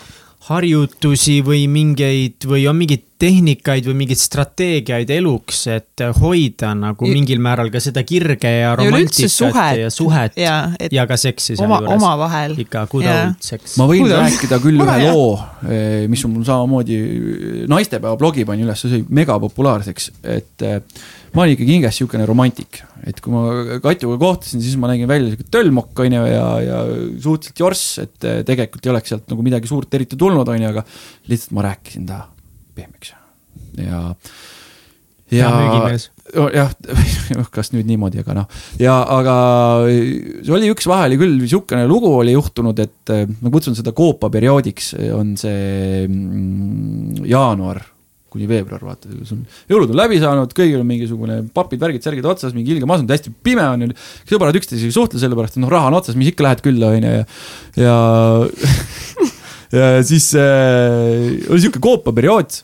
harjutusi 0.49 1.41
või 1.45 1.67
mingeid 1.71 2.47
või 2.49 2.65
on 2.71 2.79
mingeid 2.79 3.05
tehnikaid 3.19 3.87
või 3.89 3.97
mingeid 3.99 4.21
strateegiaid 4.23 5.11
eluks, 5.11 5.65
et 5.75 6.05
hoida 6.21 6.71
nagu 6.79 7.09
mingil 7.11 7.41
määral 7.43 7.73
ka 7.75 7.83
seda 7.83 8.05
kirge 8.07 8.53
ja 8.61 8.71
romantikat 8.79 9.35
suhet, 9.35 9.81
ja 9.83 9.91
suhet 9.93 10.39
ja, 10.39 10.55
ja 10.95 11.07
ka 11.11 11.19
seksi 11.19 11.57
sealjuures. 11.59 11.97
omavahel. 11.99 12.55
ikka 12.63 12.87
good 12.93 13.09
old 13.11 13.43
sex. 13.45 13.75
ma 13.81 13.89
võin 13.91 14.07
Kuda. 14.07 14.23
rääkida 14.23 14.61
küll 14.63 14.85
ühe 14.87 14.97
loo, 15.09 15.33
eh, 15.67 16.07
mis 16.11 16.25
on 16.29 16.37
mul 16.37 16.47
samamoodi 16.47 16.99
naistepäeva 17.69 18.17
blogi 18.21 18.47
pani 18.49 18.65
üles, 18.67 18.85
see 18.85 18.95
sai 18.95 19.05
megapopulaarseks, 19.21 20.11
et 20.39 20.69
eh, 20.69 20.79
ma 21.35 21.45
olin 21.45 21.57
ikkagi 21.57 21.77
hinges 21.77 21.97
niisugune 21.99 22.27
romantik, 22.29 22.81
et 23.09 23.21
kui 23.25 23.33
ma 23.35 23.79
Katjuga 23.85 24.19
kohtasin, 24.21 24.63
siis 24.65 24.79
ma 24.81 24.91
nägin 24.91 25.11
välja 25.11 25.33
sihuke 25.33 25.49
töllmokk, 25.53 26.05
on 26.05 26.19
ju, 26.19 26.25
ja, 26.31 26.45
ja 26.65 26.83
suhteliselt 27.21 27.65
jorss, 27.65 27.87
et 28.05 28.29
eh, 28.29 28.43
tegelikult 28.49 28.87
ei 28.87 28.95
oleks 28.95 29.15
sealt 29.15 29.33
nagu 29.33 29.45
midagi 29.47 29.71
suurt 29.71 29.99
eriti 29.99 30.19
tulnud, 30.21 30.49
on 30.49 30.63
ju, 30.63 30.71
aga 30.73 30.85
lihtsalt 31.31 31.57
ma 31.59 31.67
rääkisin 31.69 32.07
ta 32.09 32.23
pehmeks. 32.79 33.15
Ja. 33.79 34.01
ja 35.35 35.51
jah, 36.55 36.73
kas 37.55 37.73
nüüd 37.75 37.89
niimoodi, 37.89 38.23
aga 38.25 38.41
noh, 38.41 38.49
ja 38.81 38.97
aga 39.19 39.37
see 39.91 40.57
oli 40.57 40.73
üks 40.73 40.89
vahe 40.91 41.11
oli 41.11 41.21
küll, 41.21 41.37
niisugune 41.43 41.85
lugu 41.91 42.11
oli 42.23 42.35
juhtunud, 42.37 42.81
et 42.83 43.15
eh, 43.15 43.29
ma 43.29 43.53
kutsun 43.53 43.77
seda 43.79 43.93
koopaperioodiks, 43.97 44.95
on 45.19 45.37
see 45.41 46.09
mm, 46.09 47.23
jaanuar 47.29 47.85
kuni 48.29 48.49
veebruar, 48.49 48.83
vaata, 48.85 49.09
sul 49.25 49.41
jõulud 49.71 49.93
on 49.95 49.99
läbi 49.99 50.19
saanud, 50.21 50.53
kõigil 50.57 50.83
on 50.83 50.89
mingisugune 50.89 51.39
papid, 51.55 51.81
värgid, 51.81 52.05
särgid 52.05 52.27
otsas, 52.29 52.53
mingi 52.57 52.75
ilge 52.75 52.89
masend, 52.89 53.11
hästi 53.13 53.33
pime 53.45 53.65
on 53.65 53.87
ju. 53.87 53.97
sõbrad 54.29 54.59
üksteisega 54.61 54.91
ei 54.91 54.97
suhtle, 54.97 55.21
sellepärast 55.23 55.57
et 55.57 55.63
noh, 55.63 55.73
raha 55.73 55.89
on 55.89 55.97
otsas, 55.97 56.19
mis 56.19 56.29
ikka 56.33 56.45
lähed 56.45 56.63
külla, 56.65 56.93
on 56.93 57.09
ju, 57.09 57.15
ja, 57.17 57.25
ja 57.81 57.97
ja 59.79 59.91
siis 60.07 60.31
äh, 60.37 61.49
oli 61.49 61.65
sihuke 61.65 61.81
koopaperiood. 61.81 62.63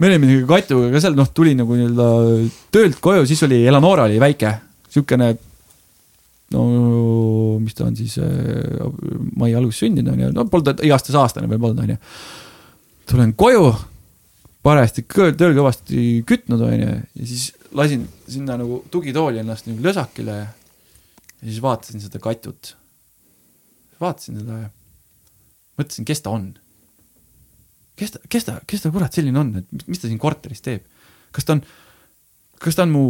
me 0.00 0.08
olime 0.08 0.40
Katuga 0.48 0.88
ka 0.94 1.02
seal, 1.02 1.18
noh, 1.18 1.28
tuli 1.34 1.52
nagu 1.58 1.76
nii-öelda 1.76 2.08
töölt 2.72 3.02
koju, 3.02 3.26
siis 3.28 3.42
oli, 3.46 3.64
Eleonora 3.66 4.06
oli 4.08 4.22
väike, 4.22 4.54
siukene 4.90 5.34
no 6.54 6.64
mis 7.62 7.76
ta 7.78 7.86
on 7.86 7.96
siis 7.98 8.16
äh, 8.18 8.86
mai 9.38 9.52
alguses 9.54 9.84
sündinud 9.84 10.14
on 10.14 10.24
ju, 10.24 10.32
no 10.34 10.46
polnud 10.50 10.72
ta 10.72 10.86
igastahes 10.86 11.18
aastane 11.20 11.50
veel 11.50 11.62
polnud 11.62 11.84
on 11.84 11.94
ju. 11.94 12.00
tulen 13.10 13.34
koju 13.38 13.70
parajasti 14.66 15.04
tööl 15.08 15.54
kõvasti 15.56 16.20
kütnud, 16.28 16.62
onju, 16.66 16.96
ja 17.16 17.28
siis 17.28 17.50
lasin 17.76 18.04
sinna 18.28 18.58
nagu 18.60 18.82
tugitooli 18.92 19.40
ennast 19.40 19.68
nagu 19.70 19.80
lösakile 19.84 20.36
ja 20.40 21.46
siis 21.46 21.62
vaatasin 21.64 22.02
seda 22.02 22.20
katut. 22.22 22.74
vaatasin 24.00 24.40
seda 24.42 24.58
ja 24.64 24.68
mõtlesin, 25.80 26.08
kes 26.08 26.20
ta 26.24 26.34
on. 26.34 26.52
kes 27.96 28.16
ta, 28.16 28.22
kes 28.28 28.48
ta, 28.48 28.58
kes 28.66 28.84
ta 28.84 28.92
kurat 28.92 29.16
selline 29.16 29.40
on, 29.40 29.54
et 29.62 29.88
mis 29.88 30.00
ta 30.00 30.08
siin 30.08 30.20
korteris 30.20 30.60
teeb? 30.64 30.84
kas 31.32 31.46
ta 31.46 31.56
on, 31.56 31.64
kas 32.60 32.76
ta 32.76 32.84
on 32.84 32.94
mu 32.94 33.06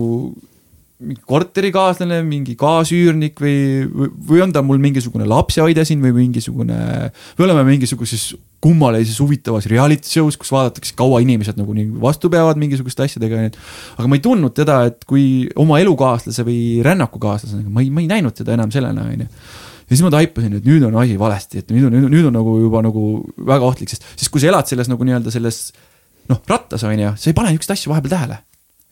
mingi 1.01 1.22
korterikaaslane, 1.24 2.18
mingi 2.28 2.55
kaasüürnik 2.61 3.40
või, 3.40 3.86
või, 3.88 4.11
või 4.30 4.42
on 4.44 4.51
ta 4.53 4.61
mul 4.64 4.80
mingisugune 4.82 5.24
lapsehoidja 5.28 5.86
siin 5.88 6.03
või 6.05 6.12
mingisugune, 6.18 6.76
või 7.38 7.46
oleme 7.46 7.64
mingisuguses 7.70 8.34
kummalises 8.61 9.16
huvitavas 9.22 9.66
reality 9.70 10.08
show's, 10.11 10.36
kus 10.40 10.52
vaadatakse, 10.52 10.92
kaua 10.98 11.22
inimesed 11.24 11.56
nagu 11.61 11.74
nii 11.76 11.88
vastu 12.02 12.30
peavad 12.32 12.61
mingisuguste 12.61 13.06
asjadega, 13.06 13.40
onju. 13.40 13.64
aga 13.96 14.11
ma 14.11 14.18
ei 14.18 14.24
tundnud 14.24 14.54
teda, 14.56 14.82
et 14.90 15.06
kui 15.08 15.24
oma 15.61 15.80
elukaaslase 15.80 16.44
või 16.46 16.61
rännakukaaslasena, 16.84 17.64
ma 17.72 17.84
ei, 17.84 17.90
ma 17.94 18.04
ei 18.04 18.11
näinud 18.11 18.36
teda 18.36 18.56
enam 18.58 18.72
sellena, 18.74 19.06
onju 19.08 19.28
ja 19.90 19.96
siis 19.96 20.04
ma 20.06 20.12
taipasin, 20.14 20.58
et 20.61 20.66
nüüd 20.68 20.84
on 20.86 21.00
asi 21.02 21.16
valesti, 21.18 21.64
et 21.64 21.72
nüüd 21.74 21.88
on, 21.88 21.96
nüüd 22.12 22.28
on, 22.28 22.36
nagu 22.36 22.58
juba 22.61 22.84
nagu 22.86 23.06
väga 23.48 23.66
ohtlik, 23.66 23.90
sest, 23.90 24.06
sest 24.14 24.30
kui 24.30 24.42
sa 24.42 24.52
elad 24.52 24.68
selles 24.70 24.90
nagu 24.92 25.08
nii-öelda 25.08 25.32
selles 25.34 25.72
noh, 26.30 26.38
rattas 26.46 26.84
on 26.86 26.94
ju, 26.94 27.16
sa 27.18 27.32
ei 27.32 27.36
pane 27.36 27.50
niisuguseid 27.50 27.74
asju 27.74 27.90
vahepeal 27.90 28.14
tähele 28.14 28.38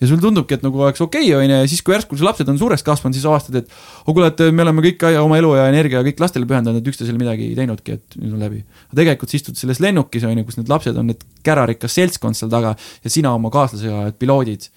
ja 0.01 0.07
sulle 0.07 0.23
tundubki, 0.23 0.55
et 0.55 0.63
nagu 0.63 0.81
oleks 0.83 1.01
okei 1.03 1.27
okay,, 1.27 1.37
on 1.39 1.51
ju, 1.51 1.59
ja 1.59 1.69
siis, 1.71 1.83
kui 1.83 1.95
järsku 1.95 2.19
su 2.19 2.27
lapsed 2.27 2.49
on 2.51 2.59
suureks 2.61 2.85
kasvanud, 2.87 3.17
siis 3.17 3.27
avastad, 3.27 3.59
et 3.59 3.73
oh 4.05 4.15
kuule, 4.15 4.29
et 4.31 4.43
me 4.55 4.63
oleme 4.63 4.85
kõik 4.85 5.03
oma 5.25 5.39
elu 5.41 5.51
ja 5.59 5.65
energia 5.73 6.03
kõik 6.07 6.23
lastele 6.23 6.47
pühendanud, 6.49 6.79
et 6.83 6.91
üksteisele 6.93 7.19
midagi 7.19 7.49
ei 7.51 7.57
teinudki, 7.59 7.99
et 7.99 8.19
nüüd 8.21 8.37
on 8.37 8.45
läbi. 8.45 8.63
aga 8.87 9.01
tegelikult 9.01 9.35
sa 9.35 9.39
istud 9.41 9.59
selles 9.59 9.83
lennukis, 9.83 10.27
on 10.29 10.39
ju, 10.39 10.47
kus 10.47 10.61
need 10.61 10.71
lapsed 10.71 11.01
on, 11.03 11.11
need 11.11 11.27
kärarikas 11.47 11.99
seltskond 11.99 12.39
seal 12.39 12.53
taga 12.53 12.77
ja 12.79 13.13
sina 13.13 13.35
oma 13.35 13.51
kaaslasega, 13.55 14.07
et 14.13 14.21
piloodid. 14.23 14.71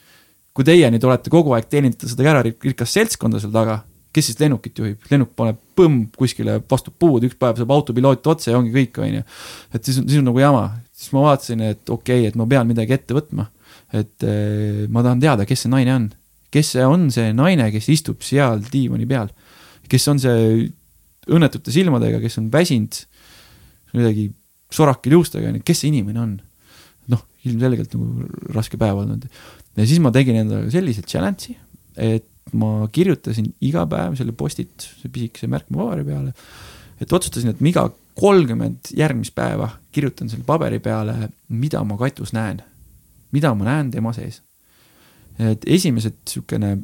kui 0.51 0.65
teie 0.67 0.89
nüüd 0.91 1.05
olete 1.07 1.31
kogu 1.31 1.53
aeg 1.55 1.69
teenindate 1.71 2.09
seda 2.11 2.25
kärarikas 2.25 2.97
seltskonda 2.97 3.39
seal 3.39 3.53
taga, 3.53 3.83
kes 4.11 4.25
siis 4.27 4.41
lennukit 4.41 4.75
juhib, 4.75 5.05
lennuk 5.11 5.35
paneb 5.37 5.61
põmm 5.77 6.09
kuskile 6.17 6.57
vastu 6.67 6.91
puud, 6.91 7.23
üks 7.23 7.37
päev 7.39 7.61
saab 7.61 7.71
autopiloot 7.71 8.27
otsa 8.27 8.51
ja 8.51 8.57
ongi 8.59 8.73
kõik, 8.73 8.99
on 8.99 9.21
ju. 9.21 9.23
et 9.71 9.85
siis 9.85 10.01
on, 10.01 10.09
siis 10.09 10.19
on 10.19 10.27
nagu 10.27 10.41
jama, 10.41 10.65
siis 10.91 11.13
ma 11.15 11.29
vaatasin, 11.29 11.63
et 11.69 11.83
okei 11.87 12.25
okay,, 12.25 12.31
et 12.33 12.35
ma 12.35 12.49
pean 12.49 12.67
midagi 12.67 12.97
ette 12.97 13.15
võtma 13.15 13.47
et 13.91 14.23
eh, 14.23 14.87
ma 14.91 15.03
tahan 15.03 15.21
teada, 15.21 15.45
kes 15.47 15.65
see 15.65 15.71
naine 15.71 15.93
on. 15.93 16.09
kes 16.51 16.73
see 16.75 16.85
on 16.87 17.09
see 17.13 17.31
naine, 17.35 17.69
kes 17.73 17.89
istub 17.91 18.23
seal 18.25 18.63
diivani 18.71 19.07
peal? 19.09 19.31
kes 19.91 20.07
on 20.11 20.21
see 20.23 20.69
õnnetute 21.31 21.73
silmadega, 21.73 22.21
kes 22.23 22.39
on 22.41 22.47
väsinud, 22.53 22.95
midagi 23.97 24.29
sorakil 24.71 25.17
juustega, 25.17 25.51
kes 25.67 25.83
see 25.83 25.91
inimene 25.91 26.23
on? 26.23 26.37
noh, 27.11 27.23
ilmselgelt 27.47 27.95
nagu 27.97 28.29
raske 28.55 28.79
päev 28.79 29.03
olnud. 29.03 29.27
ja 29.75 29.87
siis 29.87 29.99
ma 30.03 30.13
tegin 30.15 30.39
endale 30.45 30.71
sellise 30.73 31.03
challenge'i, 31.03 31.57
et 31.99 32.27
ma 32.57 32.87
kirjutasin 32.91 33.51
iga 33.67 33.85
päev 33.89 34.15
selle 34.19 34.35
postit, 34.35 34.87
see 35.01 35.11
pisikese 35.11 35.51
märkme 35.51 35.83
paberi 35.83 36.07
peale. 36.07 36.33
et 37.01 37.11
otsustasin, 37.11 37.51
et 37.51 37.61
ma 37.63 37.73
iga 37.73 37.89
kolmkümmend 38.21 38.91
järgmist 38.95 39.35
päeva 39.35 39.69
kirjutan 39.91 40.29
selle 40.31 40.47
paberi 40.47 40.79
peale, 40.83 41.31
mida 41.51 41.83
ma 41.87 41.99
katus 41.99 42.31
näen 42.35 42.63
mida 43.35 43.53
ma 43.57 43.67
näen 43.67 43.91
tema 43.93 44.13
sees. 44.15 44.41
et 45.41 45.63
esimesed 45.65 46.19
niisugune, 46.21 46.75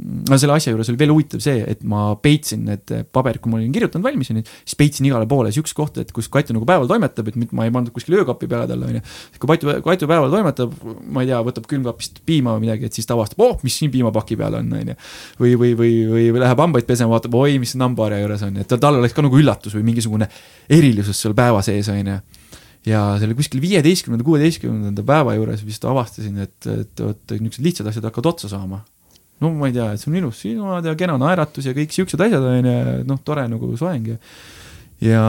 no 0.00 0.38
selle 0.40 0.54
asja 0.56 0.72
juures 0.72 0.88
oli 0.90 0.98
veel 0.98 1.12
huvitav 1.12 1.42
see, 1.44 1.60
et 1.68 1.82
ma 1.86 2.08
peitsin 2.22 2.62
need 2.66 2.90
paberid, 3.14 3.38
kui 3.42 3.52
ma 3.52 3.58
olin 3.58 3.70
kirjutanud 3.74 4.06
valmis, 4.06 4.30
onju, 4.32 4.42
siis 4.64 4.78
peitsin 4.80 5.06
igale 5.06 5.28
poole 5.30 5.52
siukest 5.54 5.76
kohta, 5.76 6.02
et 6.02 6.10
kus 6.16 6.30
Katu 6.32 6.56
nagu 6.56 6.66
päeval 6.66 6.88
toimetab, 6.90 7.28
et 7.30 7.52
ma 7.54 7.68
ei 7.68 7.74
pannud 7.74 7.92
kuskile 7.94 8.18
öökapi 8.22 8.48
peale 8.50 8.66
talle, 8.70 8.88
onju. 8.88 9.04
kui 9.36 9.52
Katu, 9.52 9.76
Katu 9.84 10.10
päeval 10.10 10.32
toimetab, 10.32 10.74
ma 11.12 11.22
ei 11.22 11.30
tea, 11.30 11.42
võtab 11.46 11.68
külmkapist 11.70 12.22
piima 12.26 12.56
või 12.56 12.66
midagi, 12.66 12.90
et 12.90 12.98
siis 12.98 13.08
ta 13.08 13.14
avastab, 13.18 13.44
oh, 13.46 13.62
mis 13.66 13.76
siin 13.82 13.92
piimapaki 13.94 14.40
peal 14.40 14.58
on, 14.62 14.74
onju. 14.80 14.98
või, 15.44 15.54
või, 15.60 15.76
või, 15.78 15.94
või, 16.16 16.26
läheb 16.40 16.66
hambaid 16.66 16.88
pesema, 16.88 17.14
vaatab, 17.14 17.36
oi, 17.44 17.60
mis 17.62 17.76
nambaharja 17.78 18.24
juures 18.24 18.46
on, 18.48 18.60
et 18.64 18.76
tal 18.80 19.00
oleks 19.02 19.16
ka 19.16 19.26
nagu 19.26 19.38
üllatus 19.38 19.76
või 19.76 19.86
mingisugune 19.92 20.30
erilisus 20.70 21.20
seal 21.20 21.36
päeva 21.38 21.62
sees, 21.66 21.92
onju 21.92 22.20
ja 22.86 23.02
selle 23.20 23.36
kuskil 23.38 23.60
viieteistkümnenda, 23.62 24.24
kuueteistkümnenda 24.24 25.04
päeva 25.06 25.34
juures 25.36 25.64
vist 25.66 25.84
avastasin, 25.84 26.38
et, 26.46 26.56
et 26.70 27.02
vot 27.04 27.34
niisugused 27.36 27.66
lihtsad 27.66 27.90
asjad 27.90 28.08
hakkavad 28.08 28.32
otsa 28.32 28.52
saama. 28.52 28.82
no 29.40 29.52
ma 29.56 29.68
ei 29.68 29.76
tea, 29.76 29.90
et 29.92 30.00
see 30.00 30.12
on 30.12 30.20
ilus 30.20 30.44
silmad 30.44 30.86
ja 30.88 30.94
kena 30.98 31.18
naeratus 31.20 31.68
ja 31.68 31.76
kõik 31.76 31.92
siuksed 31.96 32.20
asjad 32.20 32.44
on 32.44 32.70
ju, 32.70 32.78
noh, 33.08 33.20
tore 33.24 33.48
nagu 33.48 33.74
soeng 33.80 34.14
ja. 34.14 34.16
ja 35.04 35.26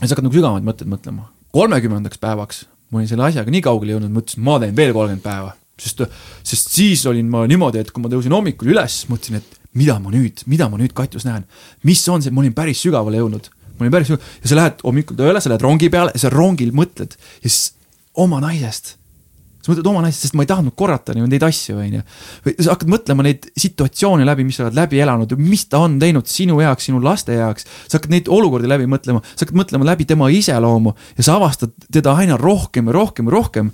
siis 0.00 0.14
hakkad 0.14 0.28
nagu 0.28 0.38
sügavamaid 0.38 0.70
mõtteid 0.70 0.90
mõtlema. 0.90 1.28
kolmekümnendaks 1.54 2.22
päevaks 2.22 2.64
ma 2.94 3.02
olin 3.02 3.10
selle 3.10 3.26
asjaga 3.26 3.50
nii 3.50 3.64
kaugele 3.64 3.96
jõudnud, 3.96 4.14
mõtlesin, 4.14 4.44
ma 4.46 4.60
teen 4.62 4.76
veel 4.78 4.94
kolmkümmend 4.94 5.24
päeva. 5.24 5.54
sest, 5.80 6.04
sest 6.46 6.70
siis 6.70 7.02
olin 7.10 7.26
ma 7.30 7.42
niimoodi, 7.50 7.80
et 7.82 7.90
kui 7.90 8.02
ma 8.02 8.10
tõusin 8.12 8.34
hommikul 8.34 8.70
üles, 8.70 9.00
mõtlesin, 9.10 9.40
et 9.40 9.58
mida 9.74 9.96
ma 9.98 10.12
nüüd, 10.14 10.44
mida 10.46 10.68
ma 10.70 10.78
nüüd 10.78 10.94
Katjus 10.94 11.26
näen. 11.26 11.48
mis 11.82 12.04
on 12.08 12.22
see, 12.22 12.30
ma 12.30 12.44
olin 12.44 12.54
päris 12.54 12.82
sügavale 12.84 13.18
jõudnud. 13.18 13.50
Ma 13.74 13.86
olin 13.86 13.94
päris 13.94 14.10
sügavale 14.10 14.42
ja 14.42 14.50
sa 14.50 14.60
lähed 14.60 14.84
hommikul 14.84 15.18
tööle, 15.18 15.40
sa 15.40 15.52
lähed 15.52 15.64
rongi 15.64 15.90
peale 15.92 16.14
sa 16.20 16.32
rongil 16.32 16.74
mõtled 16.76 17.16
ja 17.16 17.48
siis 17.48 17.72
oma 18.24 18.40
naisest 18.44 18.96
sa 19.64 19.72
mõtled 19.72 19.86
oma 19.88 20.02
naisest, 20.04 20.26
sest 20.26 20.36
ma 20.36 20.44
ei 20.44 20.48
tahtnud 20.50 20.74
korrata 20.76 21.14
neid 21.16 21.44
asju, 21.46 21.78
on 21.80 21.96
ju. 21.96 22.02
või 22.44 22.54
sa 22.58 22.74
hakkad 22.74 22.90
mõtlema 22.92 23.24
neid 23.24 23.46
situatsioone 23.60 24.26
läbi, 24.28 24.44
mis 24.44 24.58
sa 24.60 24.66
oled 24.66 24.76
läbi 24.76 25.00
elanud 25.00 25.32
mis 25.40 25.64
ta 25.72 25.80
on 25.86 25.96
teinud 26.02 26.28
sinu 26.28 26.58
heaks, 26.60 26.90
sinu 26.90 27.00
laste 27.04 27.36
heaks. 27.38 27.64
sa 27.88 27.96
hakkad 27.96 28.12
neid 28.12 28.28
olukordi 28.28 28.68
läbi 28.68 28.88
mõtlema, 28.90 29.22
sa 29.32 29.46
hakkad 29.46 29.56
mõtlema 29.62 29.88
läbi 29.88 30.04
tema 30.08 30.28
iseloomu 30.28 30.92
ja 31.16 31.24
sa 31.24 31.38
avastad 31.38 31.72
teda 31.88 32.12
aina 32.20 32.36
rohkem 32.40 32.92
ja 32.92 32.98
rohkem 32.98 33.30
ja 33.30 33.36
rohkem. 33.38 33.72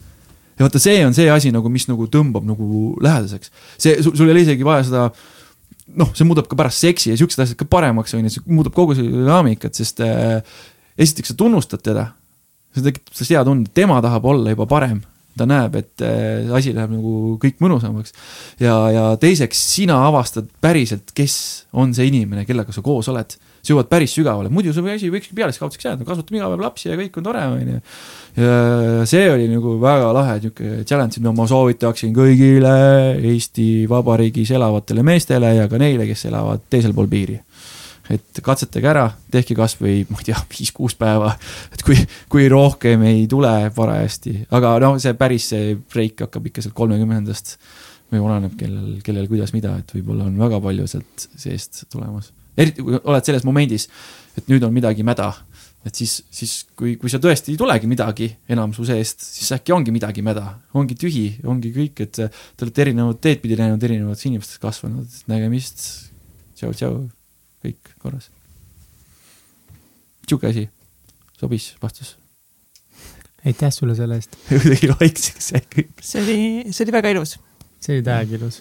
ja 0.59 0.67
vaata, 0.69 0.79
see 0.79 1.03
on 1.07 1.17
see 1.17 1.27
asi 1.31 1.51
nagu, 1.51 1.73
mis 1.73 1.89
nagu 1.91 2.07
tõmbab 2.07 2.47
nagu 2.47 2.95
lähedaseks. 3.03 3.51
see, 3.79 3.99
sul 4.07 4.29
ei 4.29 4.37
ole 4.37 4.47
isegi 4.47 4.67
vaja 4.67 4.87
seda 4.87 5.11
noh, 5.99 6.11
see 6.15 6.27
muudab 6.29 6.49
ka 6.51 6.59
pärast 6.59 6.85
seksi 6.85 7.13
ja 7.13 7.19
siuksed 7.21 7.43
asjad 7.45 7.59
ka 7.61 7.69
paremaks, 7.71 8.15
on 8.17 8.27
ju, 8.27 8.35
see 8.37 8.45
muudab 8.51 8.75
kogu 8.77 8.97
seda 8.99 9.11
dünaamikat, 9.11 9.77
sest 9.77 10.03
äh, 10.05 10.41
esiteks 11.01 11.33
sa 11.33 11.39
tunnustad 11.39 11.83
teda. 11.85 12.11
see 12.75 12.87
tekitab 12.87 13.15
sellest 13.17 13.35
hea 13.35 13.47
tunde, 13.47 13.73
tema 13.75 13.99
tahab 14.05 14.29
olla 14.31 14.53
juba 14.53 14.69
parem 14.71 15.01
ta 15.39 15.47
näeb, 15.49 15.77
et 15.79 16.05
äh, 16.05 16.51
asi 16.57 16.75
läheb 16.77 16.93
nagu 16.97 17.37
kõik 17.43 17.61
mõnusamaks. 17.63 18.15
ja, 18.61 18.77
ja 18.93 19.05
teiseks, 19.21 19.61
sina 19.77 20.01
avastad 20.09 20.51
päriselt, 20.61 21.15
kes 21.17 21.37
on 21.73 21.95
see 21.97 22.11
inimene, 22.11 22.45
kellega 22.49 22.75
sa 22.75 22.85
koos 22.85 23.09
oled. 23.13 23.37
Sa 23.61 23.73
jõuad 23.73 23.91
päris 23.91 24.15
sügavale, 24.17 24.53
muidu 24.53 24.75
see 24.75 24.95
asi 24.95 25.11
võikski 25.13 25.37
pealiskaudseks 25.37 25.89
jääda, 25.89 26.07
kasvatame 26.09 26.41
iga 26.41 26.51
päev 26.53 26.65
lapsi 26.65 26.91
ja 26.91 26.97
kõik 26.99 27.21
on 27.21 27.29
tore, 27.29 27.45
on 27.55 27.73
ju. 27.75 27.81
ja 28.41 28.55
see 29.11 29.29
oli 29.33 29.51
nagu 29.51 29.77
väga 29.83 30.11
lahe 30.17 30.39
niisugune 30.41 30.85
challenge, 30.89 31.21
mida 31.21 31.35
ma 31.37 31.47
soovitaksin 31.51 32.15
kõigile 32.17 32.75
Eesti 33.35 33.69
Vabariigis 33.91 34.55
elavatele 34.57 35.05
meestele 35.07 35.55
ja 35.59 35.69
ka 35.71 35.81
neile, 35.81 36.09
kes 36.09 36.27
elavad 36.31 36.67
teisel 36.73 36.97
pool 36.97 37.11
piiri 37.11 37.41
et 38.11 38.41
katsetage 38.45 38.89
ära, 38.91 39.05
tehke 39.33 39.55
kasvõi, 39.59 40.03
ma 40.11 40.21
ei 40.21 40.31
tea, 40.31 40.41
viis-kuus 40.51 40.97
päeva. 40.99 41.33
et 41.73 41.85
kui, 41.87 41.97
kui 42.33 42.49
rohkem 42.51 43.05
ei 43.07 43.27
tule 43.31 43.53
parajasti, 43.77 44.35
aga 44.57 44.75
noh, 44.83 44.99
see 45.03 45.15
päris 45.19 45.51
see 45.53 45.77
breik 45.93 46.27
hakkab 46.27 46.51
ikka 46.51 46.65
sealt 46.65 46.77
kolmekümnendast. 46.79 47.57
või 48.11 48.25
oleneb, 48.27 48.57
kellel, 48.59 48.99
kellel 49.07 49.29
kuidas 49.31 49.53
mida, 49.55 49.77
et 49.79 49.93
võib-olla 49.95 50.27
on 50.27 50.39
väga 50.41 50.59
palju 50.65 50.87
sealt 50.91 51.29
seest 51.39 51.85
tulemas. 51.93 52.33
Eriti 52.61 52.85
kui 52.85 52.99
oled 53.01 53.27
selles 53.27 53.47
momendis, 53.49 53.87
et 54.39 54.51
nüüd 54.51 54.65
on 54.67 54.75
midagi 54.75 55.07
mäda. 55.07 55.33
et 55.81 55.97
siis, 55.97 56.19
siis 56.29 56.67
kui, 56.77 56.99
kui 57.01 57.09
seal 57.09 57.23
tõesti 57.25 57.55
ei 57.55 57.57
tulegi 57.57 57.89
midagi 57.89 58.27
enam 58.53 58.75
su 58.77 58.85
seest, 58.85 59.23
siis 59.25 59.49
äkki 59.57 59.73
ongi 59.73 59.95
midagi 59.95 60.21
mäda, 60.21 60.59
ongi 60.77 60.93
tühi, 60.93 61.39
ongi 61.49 61.71
kõik, 61.73 62.03
et 62.05 62.19
te 62.21 62.67
olete 62.67 62.85
erinevat 62.85 63.23
teed 63.25 63.41
pidi 63.41 63.57
läinud, 63.57 63.81
erinevates 63.89 64.27
inimestes 64.29 64.61
kasvanud, 64.61 65.09
nägemist. 65.33 65.87
tšau, 66.61 66.75
tšau 66.77 66.99
kõik 67.65 67.95
korras. 68.03 68.29
sihuke 70.29 70.53
asi, 70.53 70.69
sobis 71.41 71.75
vastus. 71.83 72.17
aitäh 73.45 73.73
sulle 73.73 73.97
selle 73.97 74.21
eest 74.21 74.37
kuidagi 74.49 74.93
vaikseks 75.01 75.53
jäi 75.57 75.65
kõik. 75.77 76.05
see 76.05 76.27
oli, 76.27 76.41
see 76.75 76.85
oli 76.85 76.99
väga 77.01 77.17
ilus. 77.17 77.39
see 77.81 77.97
oli 77.97 78.05
täiega 78.05 78.37
ilus. 78.37 78.61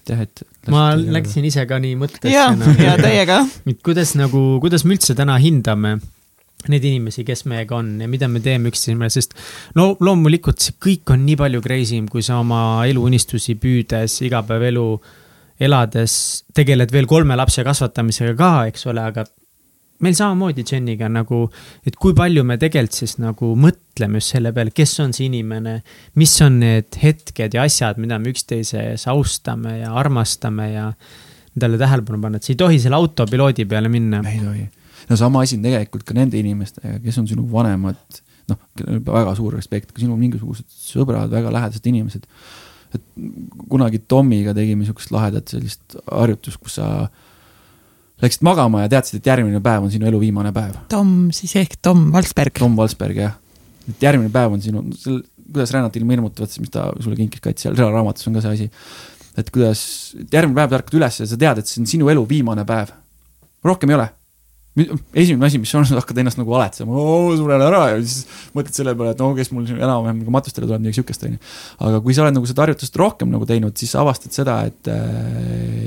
Aitäh, 0.00 0.24
et. 0.24 0.42
ma 0.72 0.92
läksin 0.96 1.46
ise 1.48 1.66
ka 1.68 1.78
nii 1.82 1.94
mõttesse. 2.00 2.32
ja 2.32 2.50
no,, 2.56 2.72
ja 2.78 2.96
täiega. 3.00 3.42
kuidas 3.84 4.16
nagu, 4.18 4.58
kuidas 4.62 4.86
me 4.86 4.96
üldse 4.96 5.16
täna 5.18 5.38
hindame 5.42 5.98
neid 6.70 6.84
inimesi, 6.86 7.24
kes 7.26 7.44
meiega 7.50 7.74
on 7.80 7.96
ja 8.04 8.08
mida 8.10 8.28
me 8.30 8.40
teeme 8.42 8.70
üksteisele, 8.70 9.08
sest 9.10 9.34
no 9.78 9.92
loomulikult 10.00 10.62
see 10.62 10.76
kõik 10.82 11.14
on 11.14 11.24
nii 11.26 11.38
palju 11.40 11.62
crazy 11.64 11.98
im, 11.98 12.08
kui 12.10 12.22
sa 12.22 12.38
oma 12.42 12.84
eluunistusi 12.86 13.56
püüdes 13.58 14.20
igapäevaelu 14.28 14.86
elades 15.62 16.14
tegeled 16.54 16.92
veel 16.94 17.08
kolme 17.10 17.36
lapse 17.38 17.64
kasvatamisega 17.66 18.36
ka, 18.38 18.52
eks 18.70 18.86
ole, 18.90 19.02
aga 19.12 19.26
meil 20.02 20.16
samamoodi 20.18 20.64
Jeniga 20.66 21.08
nagu, 21.12 21.44
et 21.86 21.96
kui 22.00 22.14
palju 22.16 22.44
me 22.46 22.58
tegelikult 22.60 22.98
siis 22.98 23.16
nagu 23.22 23.52
mõtleme 23.58 24.20
just 24.20 24.34
selle 24.34 24.52
peale, 24.54 24.74
kes 24.74 24.94
on 25.04 25.14
see 25.16 25.28
inimene, 25.28 25.78
mis 26.20 26.34
on 26.44 26.58
need 26.62 26.98
hetked 27.02 27.56
ja 27.56 27.66
asjad, 27.68 28.00
mida 28.02 28.18
me 28.22 28.32
üksteises 28.32 29.06
austame 29.12 29.78
ja 29.80 29.92
armastame 29.98 30.68
ja 30.72 30.88
endale 31.52 31.78
tähelepanu 31.80 32.20
panna, 32.22 32.40
et 32.40 32.48
sa 32.48 32.54
ei 32.54 32.60
tohi 32.60 32.80
selle 32.82 32.98
autopiloodi 32.98 33.68
peale 33.68 33.92
minna. 33.92 34.22
ei 34.28 34.42
tohi. 34.42 34.66
no 35.10 35.20
sama 35.20 35.44
asi 35.46 35.58
on 35.60 35.68
tegelikult 35.68 36.04
ka 36.08 36.16
nende 36.18 36.40
inimestega, 36.40 36.98
kes 37.04 37.22
on 37.22 37.30
sinu 37.30 37.46
vanemad, 37.52 38.20
noh, 38.50 38.60
väga 39.06 39.36
suur 39.38 39.54
respekt, 39.58 39.92
ka 39.92 40.02
sinu 40.02 40.18
mingisugused 40.18 40.66
sõbrad, 40.72 41.30
väga 41.32 41.52
lähedased 41.54 41.88
inimesed 41.92 42.28
et 42.92 43.04
kunagi 43.72 44.02
Tomiga 44.08 44.54
tegime 44.56 44.84
sihukest 44.86 45.12
lahedat 45.14 45.52
sellist 45.52 45.96
harjutust, 46.04 46.60
kus 46.60 46.76
sa 46.80 46.88
läksid 48.22 48.44
magama 48.46 48.84
ja 48.84 48.92
teadsid, 48.92 49.20
et 49.20 49.30
järgmine 49.32 49.60
päev 49.64 49.86
on 49.86 49.92
sinu 49.92 50.08
elu 50.10 50.20
viimane 50.22 50.52
päev. 50.54 50.78
Tom 50.92 51.30
siis 51.34 51.54
ehk 51.58 51.76
Tom 51.82 52.08
Valsberg. 52.14 52.56
Tom 52.62 52.76
Valsberg, 52.78 53.18
jah. 53.24 53.36
et 53.90 54.06
järgmine 54.06 54.30
päev 54.32 54.54
on 54.56 54.62
sinu, 54.62 54.84
kuidas 55.52 55.74
rännata 55.74 55.98
ilma 56.00 56.16
ilmuta, 56.16 56.44
vaata, 56.44 56.62
mis 56.62 56.72
ta 56.72 56.88
sulle 57.02 57.18
kinkis 57.18 57.42
Kats, 57.42 57.66
seal 57.66 57.76
raamatus 57.82 58.30
on 58.30 58.38
ka 58.38 58.44
see 58.44 58.56
asi. 58.56 58.70
et 59.38 59.50
kuidas, 59.50 59.84
järgmine 60.22 60.58
päev 60.60 60.80
ärkad 60.80 60.98
üles 61.00 61.22
ja 61.22 61.28
sa 61.28 61.38
tead, 61.38 61.62
et 61.62 61.70
see 61.70 61.82
on 61.82 61.92
sinu 61.96 62.10
elu 62.12 62.26
viimane 62.28 62.66
päev. 62.68 62.94
rohkem 63.64 63.90
ei 63.90 64.00
ole 64.00 64.10
esimene 64.72 65.46
asi, 65.46 65.58
mis 65.60 65.72
on, 65.76 65.84
sa 65.84 65.98
hakkad 65.98 66.22
ennast 66.22 66.38
nagu 66.40 66.54
aletsema, 66.56 67.00
suren 67.36 67.60
ära 67.60 67.82
ja 67.90 67.96
siis 68.00 68.22
mõtled 68.56 68.72
selle 68.72 68.94
peale, 68.96 69.12
et 69.12 69.20
no 69.20 69.28
kes 69.36 69.50
mul 69.52 69.66
enam-vähem 69.68 70.22
nagu 70.22 70.32
matustele 70.32 70.64
tuleb, 70.64 70.80
midagi 70.80 70.96
sihukest, 70.96 71.26
on 71.28 71.34
ju. 71.34 71.40
aga 71.88 72.00
kui 72.04 72.16
sa 72.16 72.24
oled 72.24 72.38
nagu 72.38 72.48
seda 72.48 72.64
harjutust 72.64 72.96
rohkem 72.96 73.28
nagu 73.34 73.48
teinud, 73.48 73.76
siis 73.76 73.92
sa 73.92 74.00
avastad 74.00 74.32
seda, 74.32 74.62
et, 74.70 74.88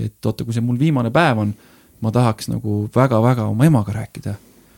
et 0.05 0.29
oota, 0.29 0.45
kui 0.45 0.53
see 0.53 0.65
mul 0.65 0.77
viimane 0.77 1.09
päev 1.15 1.41
on, 1.47 1.55
ma 2.04 2.12
tahaks 2.16 2.50
nagu 2.52 2.86
väga-väga 2.96 3.48
oma 3.52 3.68
emaga 3.68 3.96
rääkida. 3.96 4.36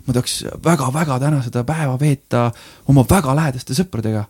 ma 0.07 0.13
tahaks 0.13 0.43
väga-väga 0.63 1.19
täna 1.19 1.41
seda 1.43 1.63
päeva 1.67 1.97
veeta 1.99 2.51
oma 2.87 3.05
väga 3.09 3.35
lähedaste 3.35 3.77
sõpradega. 3.77 4.25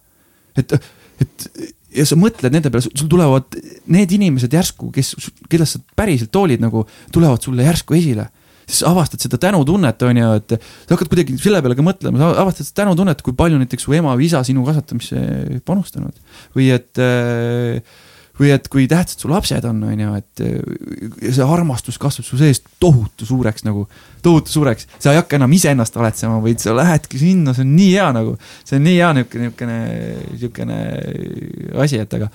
et, 0.57 0.73
et 1.21 1.49
ja 1.97 2.05
sa 2.05 2.17
mõtled 2.19 2.53
nende 2.53 2.71
peale, 2.71 2.87
sul 2.87 3.09
tulevad 3.09 3.57
need 3.93 4.11
inimesed 4.11 4.53
järsku, 4.53 4.91
kes, 4.95 5.15
kellest 5.49 5.77
sa 5.77 5.95
päriselt 5.95 6.35
hoolid 6.35 6.63
nagu, 6.63 6.85
tulevad 7.13 7.43
sulle 7.43 7.65
järsku 7.67 7.97
esile 7.97 8.29
siis 8.67 8.83
avastad 8.83 9.23
seda 9.23 9.37
tänutunnet, 9.39 10.01
on 10.03 10.17
ju, 10.19 10.31
et 10.41 10.55
sa 10.57 10.91
hakkad 10.91 11.07
kuidagi 11.11 11.37
selle 11.39 11.61
peale 11.63 11.77
ka 11.77 11.85
mõtlema, 11.85 12.19
sa 12.19 12.31
avastad 12.43 12.67
seda 12.67 12.81
tänutunnet, 12.83 13.21
kui 13.23 13.35
palju 13.37 13.59
näiteks 13.61 13.87
su 13.87 13.95
ema 13.95 14.15
või 14.19 14.27
isa 14.27 14.41
sinu 14.43 14.65
kasvatamisse 14.67 15.21
panustanud. 15.67 16.17
või 16.55 16.67
et, 16.75 16.91
või 18.37 18.51
et 18.53 18.67
kui 18.71 18.85
tähtsad 18.89 19.23
su 19.23 19.31
lapsed 19.31 19.65
on, 19.69 19.81
on 19.87 20.03
ju, 20.03 20.13
et 20.19 20.43
see 21.33 21.45
armastus 21.45 21.97
kasvab 22.01 22.27
su 22.27 22.39
sees 22.39 22.61
tohutu 22.81 23.25
suureks 23.27 23.65
nagu, 23.65 23.87
tohutu 24.25 24.53
suureks. 24.53 24.87
sa 24.99 25.13
ei 25.13 25.21
hakka 25.21 25.39
enam 25.39 25.53
iseennast 25.57 25.97
valetsema, 25.97 26.37
vaid 26.43 26.61
sa 26.63 26.75
lähedki 26.77 27.21
sinna, 27.21 27.55
see 27.57 27.65
on 27.65 27.73
nii 27.77 27.89
hea 27.95 28.07
nagu, 28.17 28.37
see 28.63 28.77
on 28.79 28.87
nii 28.87 28.99
hea 28.99 29.11
niisugune, 29.17 29.49
niisugune, 29.49 29.81
niisugune 30.33 31.81
asi, 31.83 32.01
et 32.03 32.17
aga 32.19 32.29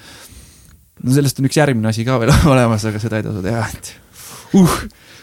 no 1.03 1.15
sellest 1.15 1.41
on 1.41 1.49
üks 1.51 1.61
järgmine 1.61 1.93
asi 1.93 2.07
ka 2.09 2.19
veel 2.23 2.35
olemas, 2.55 2.87
aga 2.89 3.03
seda 3.03 3.21
ei 3.21 3.29
tasu 3.29 3.45
teha, 3.45 3.69
et 3.71 3.95
uh 4.59 4.77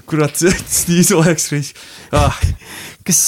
kurat, 0.10 0.36
see 0.38 0.50
jättis 0.50 0.86
nii 0.90 1.04
soojaks 1.06 1.52
reis 1.54 1.74
ah.. 2.18 2.38
kas, 3.06 3.20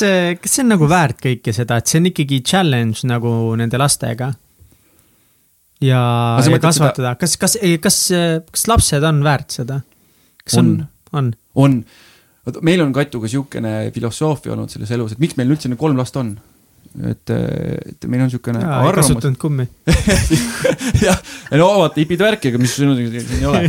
kas 0.42 0.56
see 0.56 0.64
on 0.64 0.72
nagu 0.74 0.88
väärt 0.90 1.22
kõike 1.24 1.54
seda, 1.56 1.78
et 1.78 1.92
see 1.92 2.02
on 2.02 2.10
ikkagi 2.12 2.42
challenge 2.48 3.06
nagu 3.10 3.32
nende 3.60 3.80
lastega? 3.82 4.32
Ja, 5.82 6.04
ja 6.46 6.62
kasvatada, 6.62 7.16
kas, 7.20 7.38
kas, 7.42 7.58
kas, 7.84 8.00
kas 8.52 8.68
lapsed 8.70 9.08
on 9.08 9.24
väärt 9.26 9.58
seda? 9.60 9.82
kas 10.46 10.60
on, 10.62 10.74
on? 11.12 11.34
on, 11.56 11.82
on., 12.46 12.62
meil 12.66 12.84
on 12.86 12.94
Katuga 12.96 13.30
sihukene 13.32 13.92
filosoofia 13.96 14.56
olnud 14.56 14.74
selles 14.74 14.92
elus, 14.96 15.16
et 15.16 15.22
miks 15.24 15.38
meil 15.40 15.54
üldse 15.54 15.72
need 15.72 15.82
kolm 15.82 16.00
last 16.00 16.18
on 16.22 16.36
et, 16.92 17.32
et 17.32 18.08
meil 18.12 18.24
on 18.24 18.28
niisugune 18.28 18.60
arvamus. 18.62 18.98
kasutanud 19.08 19.38
kummi 19.40 19.66
jah, 21.06 21.20
no 21.56 21.70
vaata 21.80 22.02
hipid 22.02 22.20
värki, 22.22 22.52
aga 22.52 22.60
mis 22.62 22.76
siin 22.76 22.92
ei 22.92 23.46
ole. 23.48 23.64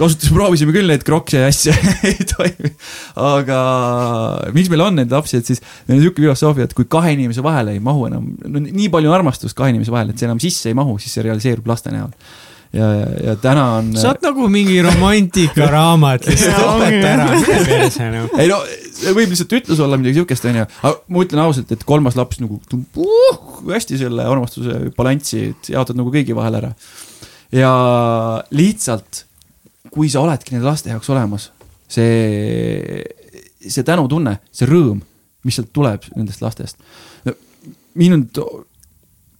kasutasime, 0.00 0.34
proovisime 0.34 0.74
küll 0.74 0.90
neid 0.90 1.06
krokse 1.06 1.44
ja 1.44 1.52
asju 1.52 1.74
ei 2.10 2.26
toimi. 2.32 2.72
aga 3.28 3.60
miks 4.56 4.72
meil 4.72 4.84
on 4.88 4.98
neid 4.98 5.14
lapsi, 5.14 5.38
et 5.38 5.52
siis 5.52 5.62
meil 5.62 5.98
on 5.98 6.02
niisugune 6.02 6.26
filosoofia, 6.26 6.66
et 6.68 6.76
kui 6.76 6.88
kahe 6.90 7.14
inimese 7.14 7.44
vahele 7.46 7.76
ei 7.78 7.84
mahu 7.84 8.08
enam, 8.10 8.32
no 8.42 8.64
nii 8.66 8.90
palju 8.92 9.12
on 9.12 9.20
armastust 9.20 9.58
kahe 9.58 9.70
inimese 9.74 9.94
vahel, 9.94 10.10
et 10.12 10.18
see 10.18 10.28
enam 10.28 10.42
sisse 10.42 10.72
ei 10.72 10.78
mahu, 10.78 10.98
siis 11.02 11.14
see 11.14 11.26
realiseerub 11.28 11.70
laste 11.70 11.94
näol 11.94 12.10
ja, 12.76 12.88
ja 13.24 13.36
täna 13.40 13.64
on. 13.78 13.92
sa 13.98 14.12
oled 14.12 14.26
nagu 14.28 14.48
mingi 14.52 14.78
romantikaraamat 14.84 16.26
lihtsalt 16.28 16.58
lõpeta 16.64 17.12
ära, 17.14 17.28
mine 17.34 17.60
perse 17.68 18.10
noh. 18.14 18.32
ei 18.38 18.50
no, 18.50 18.58
võib 19.16 19.32
lihtsalt 19.32 19.54
ütlus 19.60 19.84
olla 19.84 20.00
midagi 20.00 20.20
siukest, 20.20 20.48
onju, 20.50 20.66
aga 20.82 20.94
ma 21.14 21.24
ütlen 21.24 21.44
ausalt, 21.44 21.72
et 21.74 21.86
kolmas 21.88 22.18
laps 22.18 22.42
nagu 22.42 22.58
uh, 22.58 23.62
hästi 23.70 24.00
selle 24.02 24.26
armastuse 24.28 24.92
balanssi, 24.98 25.52
jaotad 25.72 25.98
nagu 25.98 26.12
kõigi 26.14 26.36
vahel 26.36 26.60
ära. 26.60 26.74
ja 27.54 27.72
lihtsalt 28.50 29.24
kui 29.92 30.10
sa 30.12 30.22
oledki 30.24 30.54
nende 30.54 30.68
laste 30.68 30.92
jaoks 30.92 31.10
olemas, 31.12 31.48
see, 31.90 33.00
see 33.64 33.86
tänutunne, 33.86 34.38
see 34.52 34.68
rõõm, 34.68 35.00
mis 35.46 35.58
sealt 35.58 35.72
tuleb 35.74 36.04
nendest 36.16 36.44
lastest. 36.44 36.80
mind 37.98 38.38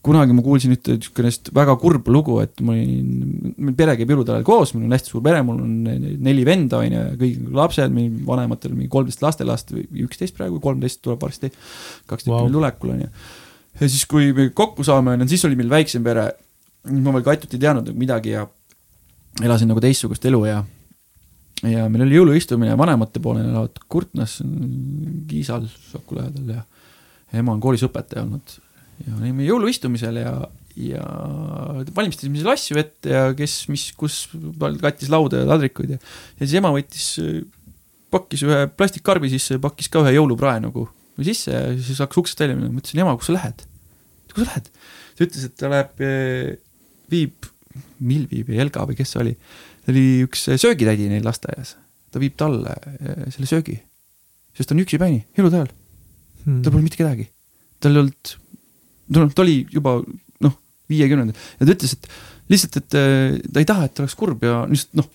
kunagi 0.09 0.35
ma 0.37 0.43
kuulsin 0.45 0.73
ühte 0.75 0.97
niisugust 0.97 1.51
väga 1.55 1.75
kurba 1.81 2.13
lugu, 2.13 2.39
et 2.43 2.63
ma 2.65 2.75
olin, 2.75 3.53
meil 3.57 3.77
pere 3.79 3.95
käib 3.99 4.13
jõulude 4.13 4.35
ajal 4.35 4.47
koos, 4.47 4.73
mul 4.75 4.87
on 4.89 4.97
hästi 4.97 5.13
suur 5.13 5.25
pere, 5.25 5.43
mul 5.47 5.61
on 5.65 5.75
neli 6.25 6.45
venda, 6.49 6.81
on 6.83 6.97
ju, 6.97 7.03
kõik 7.21 7.51
lapsed, 7.59 7.99
vanematel 8.29 8.75
mingi 8.75 8.91
kolmteist 8.93 9.25
lastelast 9.25 9.75
või 9.75 9.85
üksteist 10.07 10.37
praegu, 10.39 10.61
kolmteist 10.65 11.03
tuleb 11.05 11.23
varsti. 11.25 11.53
kaks 12.09 12.27
tükki 12.27 12.35
wow. 12.35 12.53
tulekul, 12.59 12.95
on 12.97 13.05
ju. 13.05 13.11
ja 13.81 13.89
siis, 13.89 14.05
kui 14.11 14.33
me 14.37 14.49
kokku 14.57 14.87
saame, 14.87 15.17
on 15.17 15.25
ju, 15.25 15.31
siis 15.35 15.45
oli 15.49 15.59
meil 15.61 15.73
väiksem 15.73 16.07
pere. 16.07 16.31
ma 16.89 17.13
veel 17.17 17.27
Katut 17.27 17.55
ei 17.55 17.61
teadnud 17.61 17.91
nagu 17.91 17.99
midagi 17.99 18.35
ja 18.37 18.47
elasin 19.45 19.69
nagu 19.69 19.81
teistsugust 19.83 20.25
elu 20.25 20.45
ja 20.49 20.63
ja 21.67 21.89
meil 21.91 22.05
oli 22.07 22.15
jõuluistumine 22.15 22.77
vanemate 22.79 23.21
poole, 23.21 23.43
elavad 23.43 23.83
Kurtnas, 23.91 24.39
Kiisal, 25.29 25.67
Saku 25.91 26.19
lähedal 26.21 26.55
ja 26.55 26.63
ema 27.41 27.53
on 27.53 27.61
koolis 27.61 27.83
õpetaja 27.87 28.23
olnud 28.23 28.59
ja 29.07 29.15
olime 29.19 29.47
jõuluistumisel 29.47 30.21
ja, 30.23 30.33
ja 30.79 31.05
valmistasime 31.97 32.41
seal 32.41 32.53
asju 32.55 32.81
ette 32.81 33.13
ja 33.13 33.25
kes, 33.39 33.61
mis, 33.73 33.89
kus 33.99 34.21
kattis 34.83 35.11
lauda 35.13 35.43
ja 35.43 35.49
taldrikuid 35.49 35.97
ja, 35.97 35.99
ja 36.39 36.45
siis 36.45 36.59
ema 36.61 36.73
võttis, 36.75 37.09
pakkis 38.13 38.45
ühe 38.47 38.63
plastikkarbi 38.75 39.31
sisse 39.33 39.59
ja 39.59 39.63
pakkis 39.63 39.91
ka 39.93 40.03
ühe 40.05 40.17
jõuluprae 40.17 40.63
nagu 40.65 40.89
sisse 41.25 41.55
ja 41.55 41.65
siis 41.75 42.01
hakkas 42.03 42.23
uksest 42.23 42.45
välja 42.45 42.57
minema, 42.57 42.77
ma 42.77 42.83
ütlesin, 42.83 43.03
ema, 43.03 43.17
kus 43.19 43.31
sa 43.31 43.37
lähed? 43.37 43.65
kus 44.33 44.45
sa 44.45 44.51
lähed? 44.53 44.71
ta 45.19 45.27
ütles, 45.27 45.49
et 45.49 45.57
ta 45.59 45.73
läheb, 45.73 46.05
viib, 47.13 47.51
Milvi 48.03 48.43
või 48.47 48.59
Helga 48.59 48.85
või 48.89 48.97
kes 48.99 49.13
see 49.15 49.21
oli, 49.23 49.33
oli 49.91 50.05
üks 50.25 50.47
söögitädi 50.49 51.09
neil 51.11 51.27
lasteaias, 51.27 51.77
ta 52.11 52.23
viib 52.23 52.35
talle 52.39 52.75
selle 53.35 53.47
söögi, 53.51 53.77
sest 54.57 54.71
ta 54.71 54.77
on 54.77 54.83
üksipäini, 54.83 55.25
ajal 55.39 55.71
hmm.. 56.45 56.63
tal 56.63 56.73
pole 56.73 56.85
mitte 56.85 56.99
kedagi, 56.99 57.29
tal 57.83 57.95
ei 57.95 58.03
olnud 58.05 58.33
noh, 59.15 59.31
ta 59.33 59.45
oli 59.45 59.61
juba 59.73 59.99
noh, 60.45 60.59
viiekümnendal. 60.91 61.49
Ja 61.61 61.69
ta 61.69 61.75
ütles, 61.77 61.97
et 61.97 62.11
lihtsalt, 62.53 62.81
et 62.81 62.99
äh, 62.99 63.39
ta 63.53 63.63
ei 63.63 63.69
taha, 63.69 63.89
et 63.89 64.05
oleks 64.05 64.17
kurb 64.19 64.45
ja 64.47 64.63
lihtsalt 64.69 65.01
noh, 65.01 65.09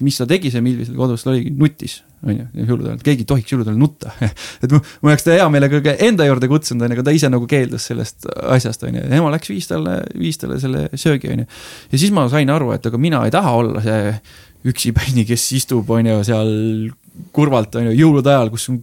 mis 0.00 0.16
ta 0.16 0.24
tegi, 0.28 0.50
seal 0.52 0.64
kodus, 0.96 1.24
ta 1.24 1.32
oligi 1.32 1.50
nutis, 1.52 1.98
on 2.24 2.36
ju, 2.36 2.46
jõulude 2.70 2.92
ajal, 2.92 3.02
keegi 3.04 3.24
ei 3.24 3.28
tohiks 3.28 3.52
jõulude 3.52 3.72
ajal 3.72 3.80
nutta. 3.80 4.12
Et 4.64 4.72
ma, 4.72 4.80
ma 5.02 5.10
oleks 5.10 5.26
ta 5.26 5.34
hea 5.34 5.48
meelega 5.52 5.96
enda 6.06 6.24
juurde 6.28 6.48
kutsunud, 6.48 6.86
on 6.86 6.94
ju, 6.94 6.96
aga 6.96 7.04
ta 7.08 7.14
ise 7.16 7.28
nagu 7.32 7.48
keeldus 7.50 7.88
sellest 7.90 8.28
asjast, 8.56 8.86
on 8.88 8.96
ju, 8.96 9.02
ja 9.04 9.18
ema 9.18 9.32
läks, 9.34 9.50
viis 9.52 9.68
talle, 9.68 9.98
viis 10.16 10.40
talle 10.40 10.56
selle 10.62 10.86
söögi, 10.94 11.32
on 11.34 11.44
ju. 11.44 11.50
ja 11.92 12.00
siis 12.00 12.14
ma 12.14 12.24
sain 12.32 12.52
aru, 12.54 12.70
et 12.76 12.88
aga 12.88 13.00
mina 13.02 13.20
ei 13.26 13.34
taha 13.34 13.52
olla 13.58 13.84
see 13.84 14.14
üksipäini, 14.72 15.26
kes 15.28 15.44
istub, 15.58 15.90
on 15.92 16.08
ju, 16.08 16.22
seal 16.24 16.54
kurvalt, 17.36 17.76
on 17.76 17.90
ju, 17.90 17.98
jõulude 18.04 18.32
ajal, 18.32 18.52
kus 18.54 18.70
on 18.72 18.80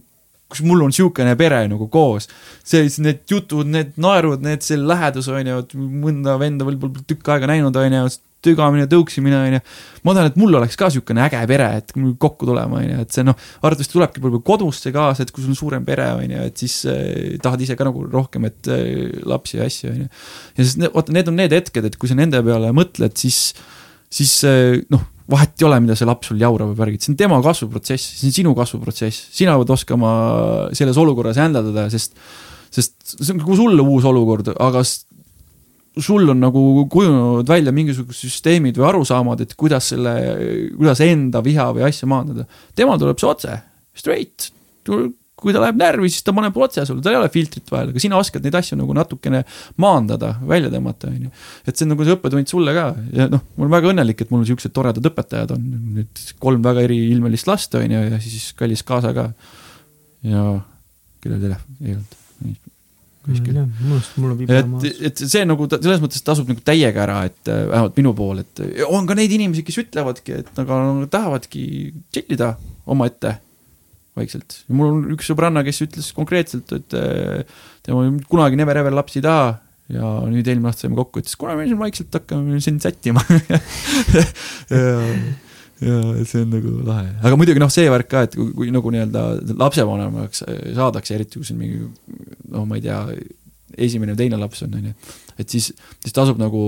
kus 0.50 0.64
mul 0.66 0.82
on 0.84 0.92
niisugune 0.92 1.36
pere 1.38 1.62
nagu 1.70 1.86
koos. 1.92 2.28
see, 2.64 2.88
need 3.04 3.22
jutud, 3.30 3.68
need 3.70 3.94
naerud, 4.00 4.42
need 4.44 4.64
see 4.66 4.80
lähedus 4.80 5.30
on 5.30 5.46
ju, 5.46 5.60
et 5.64 5.76
mõnda 5.76 6.36
venda 6.40 6.66
võib-olla 6.68 7.06
tükk 7.06 7.32
aega 7.34 7.50
näinud 7.50 7.76
on 7.76 7.96
ju, 7.98 8.08
tügamine, 8.44 8.86
tõuksimine 8.88 9.36
on 9.36 9.56
ju. 9.56 9.60
ma 10.06 10.14
tahan, 10.16 10.30
et 10.30 10.38
mul 10.40 10.56
oleks 10.56 10.78
ka 10.80 10.88
niisugune 10.88 11.22
äge 11.26 11.40
pere, 11.50 11.68
et 11.82 11.92
kokku 12.22 12.48
tulema 12.48 12.80
on 12.80 12.86
ju, 12.86 12.98
et 13.04 13.16
see 13.16 13.26
noh, 13.26 13.36
arvatavasti 13.60 13.96
tulebki 13.96 14.22
võib-olla 14.22 14.46
kodust 14.46 14.86
see 14.86 14.94
kaasa, 14.96 15.26
et 15.26 15.32
kui 15.34 15.44
sul 15.44 15.52
on 15.52 15.60
suurem 15.60 15.86
pere 15.86 16.08
on 16.16 16.34
ju, 16.36 16.48
et 16.48 16.64
siis 16.64 16.78
eh, 16.90 17.36
tahad 17.42 17.60
ise 17.64 17.76
ka 17.76 17.86
nagu 17.88 18.06
rohkem, 18.08 18.48
et 18.48 18.72
eh, 18.72 19.20
lapsi 19.28 19.60
ja 19.60 19.68
asju 19.68 19.92
on 19.92 20.02
ju. 20.04 20.10
ja 20.56 20.66
siis 20.66 20.76
vaata, 20.86 21.16
need 21.16 21.32
on 21.32 21.40
need 21.42 21.56
hetked, 21.56 21.90
et 21.90 22.00
kui 22.00 22.10
sa 22.10 22.16
nende 22.18 22.40
peale 22.46 22.72
mõtled, 22.76 23.16
siis, 23.20 23.50
siis 24.20 24.36
eh, 24.48 24.80
noh 24.92 25.04
vahet 25.30 25.60
ei 25.60 25.66
ole, 25.68 25.80
mida 25.84 25.96
see 25.98 26.08
laps 26.08 26.30
sul 26.30 26.40
jaurab 26.40 26.72
või 26.72 26.80
värgid, 26.84 27.04
see 27.04 27.12
on 27.14 27.18
tema 27.20 27.40
kasvuprotsess, 27.44 28.16
see 28.20 28.30
on 28.30 28.36
sinu 28.36 28.54
kasvuprotsess, 28.58 29.30
sina 29.36 29.56
pead 29.60 29.74
oskama 29.76 30.10
selles 30.76 30.98
olukorras 31.00 31.40
händaldada, 31.40 31.86
sest, 31.92 32.18
sest 32.72 32.96
see 33.16 33.34
on 33.34 33.42
nagu 33.42 33.58
sulle 33.58 33.86
uus 33.86 34.08
olukord, 34.10 34.52
aga 34.56 34.84
sul 36.00 36.30
on 36.30 36.42
nagu 36.42 36.62
kujunenud 36.90 37.48
välja 37.50 37.74
mingisugused 37.74 38.28
süsteemid 38.28 38.78
või 38.78 38.88
arusaamad, 38.92 39.42
et 39.44 39.56
kuidas 39.58 39.90
selle, 39.92 40.14
kuidas 40.78 41.02
enda 41.04 41.42
viha 41.44 41.70
või 41.76 41.86
asja 41.88 42.08
maandada. 42.10 42.46
temal 42.78 43.00
tuleb 43.00 43.18
see 43.20 43.30
otse, 43.30 43.56
straight, 43.98 44.50
kui 45.42 45.54
ta 45.56 45.62
läheb 45.62 45.78
närvi, 45.80 46.10
siis 46.12 46.24
ta 46.26 46.34
paneb 46.36 46.56
otse 46.60 46.84
sulle, 46.88 47.02
tal 47.04 47.16
ei 47.16 47.20
ole 47.20 47.30
filtrit 47.32 47.72
vahel, 47.72 47.92
aga 47.92 48.02
sina 48.02 48.18
oskad 48.20 48.46
neid 48.46 48.58
asju 48.60 48.78
nagu 48.80 48.96
natukene 48.96 49.42
maandada, 49.80 50.34
välja 50.52 50.72
tõmmata, 50.72 51.10
on 51.10 51.28
ju. 51.28 51.34
et 51.64 51.74
see 51.74 51.86
on 51.86 51.94
nagu 51.94 52.06
see 52.06 52.16
õppetund 52.16 52.52
sulle 52.52 52.74
ka 52.76 52.86
ja 53.16 53.28
noh, 53.32 53.44
ma 53.56 53.66
olen 53.66 53.74
väga 53.76 53.92
õnnelik, 53.94 54.24
et 54.24 54.34
mul 54.34 54.46
siuksed 54.48 54.74
toredad 54.76 55.10
õpetajad 55.12 55.54
on, 55.56 55.66
nüüd 55.98 56.24
kolm 56.42 56.64
väga 56.66 56.86
eriilmelist 56.88 57.50
last, 57.50 57.76
on 57.78 57.96
ju, 57.96 58.06
ja 58.14 58.22
siis 58.22 58.50
kallis 58.58 58.84
kaasa 58.86 59.14
ka. 59.16 59.30
ja 60.26 60.46
kellel 61.20 61.46
telefon 61.48 61.84
ei 61.84 61.96
olnud 61.96 62.18
kuskil. 63.26 63.58
et, 64.48 65.02
et 65.10 65.22
see 65.22 65.44
nagu 65.48 65.68
selles 65.70 66.00
mõttes 66.02 66.24
tasub 66.24 66.48
nagu 66.50 66.62
täiega 66.64 67.04
ära, 67.04 67.20
et 67.28 67.50
äh, 67.52 67.66
vähemalt 67.68 68.00
minu 68.00 68.14
pool, 68.16 68.42
et 68.42 68.64
on 68.88 69.08
ka 69.08 69.16
neid 69.18 69.32
inimesi, 69.36 69.64
kes 69.66 69.80
ütlevadki, 69.84 70.40
et 70.44 70.62
aga 70.62 70.80
nagu 70.86 71.08
tahavadki 71.12 71.64
chill 72.12 72.36
ida 72.36 72.54
omaette 72.90 73.36
vaikselt. 74.18 74.62
ja 74.68 74.76
mul 74.76 74.92
on 74.92 75.02
üks 75.16 75.30
sõbranna, 75.30 75.64
kes 75.66 75.82
ütles 75.86 76.10
konkreetselt, 76.16 76.72
et 76.76 76.96
äh, 76.98 77.58
tema 77.86 78.06
kunagi 78.30 78.58
never 78.58 78.80
ever 78.82 78.94
lapsi 78.96 79.20
ei 79.20 79.26
taha 79.26 79.50
ja 79.90 80.10
nüüd 80.30 80.46
eelmine 80.46 80.70
aasta 80.70 80.86
saime 80.86 80.98
kokku, 80.98 81.22
ütles, 81.22 81.36
kuule, 81.38 81.56
me 81.58 81.66
siin 81.66 81.80
vaikselt 81.80 82.14
hakkame 82.14 82.60
sind 82.62 82.82
sättima 82.84 83.22
ja, 84.70 84.92
ja 85.80 85.96
see 86.28 86.44
on 86.44 86.52
nagu 86.54 86.76
lahe, 86.86 87.08
aga 87.22 87.38
muidugi 87.40 87.62
noh, 87.62 87.72
see 87.72 87.88
värk 87.90 88.10
ka, 88.10 88.24
et 88.28 88.36
kui, 88.38 88.52
kui 88.56 88.74
nagu 88.74 88.94
nii-öelda 88.94 89.24
lapsevanemaks 89.60 90.44
saadakse, 90.78 91.16
eriti 91.16 91.40
kui 91.40 91.54
on 91.54 91.60
mingi 91.62 91.82
noh, 92.54 92.66
ma 92.68 92.78
ei 92.78 92.86
tea, 92.86 93.00
esimene 93.80 94.14
või 94.14 94.22
teine 94.24 94.38
laps 94.38 94.64
on, 94.66 94.78
on 94.78 94.90
ju 94.90 94.94
et 95.40 95.48
siis, 95.48 95.70
siis 96.02 96.14
tasub 96.14 96.40
nagu 96.40 96.62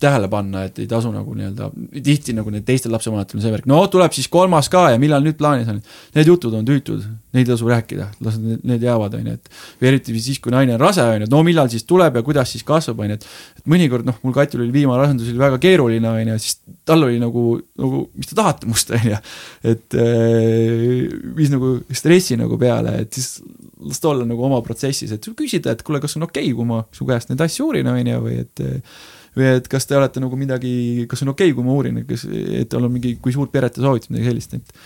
tähele 0.00 0.28
panna, 0.32 0.64
et 0.68 0.78
ei 0.82 0.86
tasu 0.90 1.10
nagu 1.12 1.34
nii-öelda, 1.36 1.70
tihti 2.04 2.34
nagu 2.36 2.52
need 2.52 2.66
teistel 2.66 2.92
lapsevanematel 2.94 3.38
on 3.38 3.44
see 3.44 3.52
värk, 3.54 3.68
no 3.70 3.80
tuleb 3.92 4.14
siis 4.16 4.28
kolmas 4.32 4.70
ka 4.72 4.86
ja 4.94 5.00
millal 5.02 5.24
nüüd 5.24 5.38
plaanis 5.38 5.70
on. 5.72 5.80
Need 6.14 6.30
jutud 6.30 6.54
on 6.56 6.66
tüütud, 6.68 7.02
neid 7.34 7.44
ei 7.44 7.50
tasu 7.50 7.68
rääkida, 7.70 8.08
las 8.24 8.38
need, 8.40 8.62
need 8.66 8.84
jäävad, 8.86 9.16
on 9.18 9.30
ju, 9.30 9.36
et 9.38 9.50
või 9.80 9.90
eriti 9.90 10.16
siis, 10.22 10.40
kui 10.42 10.54
naine 10.54 10.76
on 10.76 10.82
rase, 10.82 11.02
on 11.02 11.24
ju, 11.24 11.28
et 11.28 11.34
no 11.34 11.42
millal 11.46 11.70
siis 11.72 11.86
tuleb 11.88 12.20
ja 12.20 12.24
kuidas 12.26 12.54
siis 12.54 12.66
kasvab, 12.66 13.02
on 13.04 13.14
ju, 13.14 13.18
et 13.18 13.28
et 13.58 13.66
mõnikord 13.70 14.06
noh, 14.06 14.16
mul 14.24 14.36
Katil 14.36 14.62
oli 14.62 14.74
viimane 14.74 15.00
rasendus 15.02 15.30
oli 15.32 15.40
väga 15.40 15.58
keeruline, 15.62 16.10
on 16.10 16.32
ju, 16.34 16.38
siis 16.44 16.60
tal 16.86 17.06
oli 17.06 17.20
nagu, 17.22 17.44
nagu 17.80 18.04
mis 18.14 18.30
te 18.30 18.38
tahate 18.38 18.70
must, 18.70 18.92
on 18.94 19.10
ju. 19.10 19.20
et 19.72 19.98
äh, 19.98 21.08
viis 21.36 21.52
nagu 21.52 21.76
stressi 21.94 22.38
nagu 22.40 22.58
peale, 22.60 22.98
et 23.04 23.16
siis 23.16 23.40
las 23.84 24.00
ta 24.00 24.10
olla 24.12 24.26
nagu 24.28 24.44
oma 24.46 24.60
protsessis, 24.64 25.12
et 25.12 25.28
küsida, 25.36 25.74
et 25.74 25.82
kuule, 25.84 26.00
kas 26.02 26.16
on 26.18 26.28
okei 26.28 26.46
okay,, 26.46 26.56
kui 26.56 26.68
ma 26.68 26.82
su 26.94 27.06
käest 27.08 27.32
neid 27.32 27.42
asju 27.44 27.68
uurin, 27.68 27.90
on 27.90 28.12
ju, 28.12 28.22
või 28.24 28.40
et 28.44 28.64
või 29.36 29.48
et 29.58 29.70
kas 29.70 29.88
te 29.88 29.96
olete 29.98 30.22
nagu 30.22 30.38
midagi, 30.38 30.74
kas 31.10 31.24
on 31.24 31.34
okei 31.34 31.50
okay,, 31.50 31.56
kui 31.56 31.66
ma 31.66 31.74
uurin, 31.74 32.02
et 32.02 32.08
kas, 32.08 32.26
et 32.30 32.70
tal 32.70 32.86
on 32.86 32.94
mingi, 32.94 33.16
kui 33.22 33.34
suurt 33.34 33.52
peret 33.54 33.74
te 33.74 33.84
soovite, 33.84 34.12
midagi 34.12 34.30
sellist, 34.30 34.54
et 34.60 34.78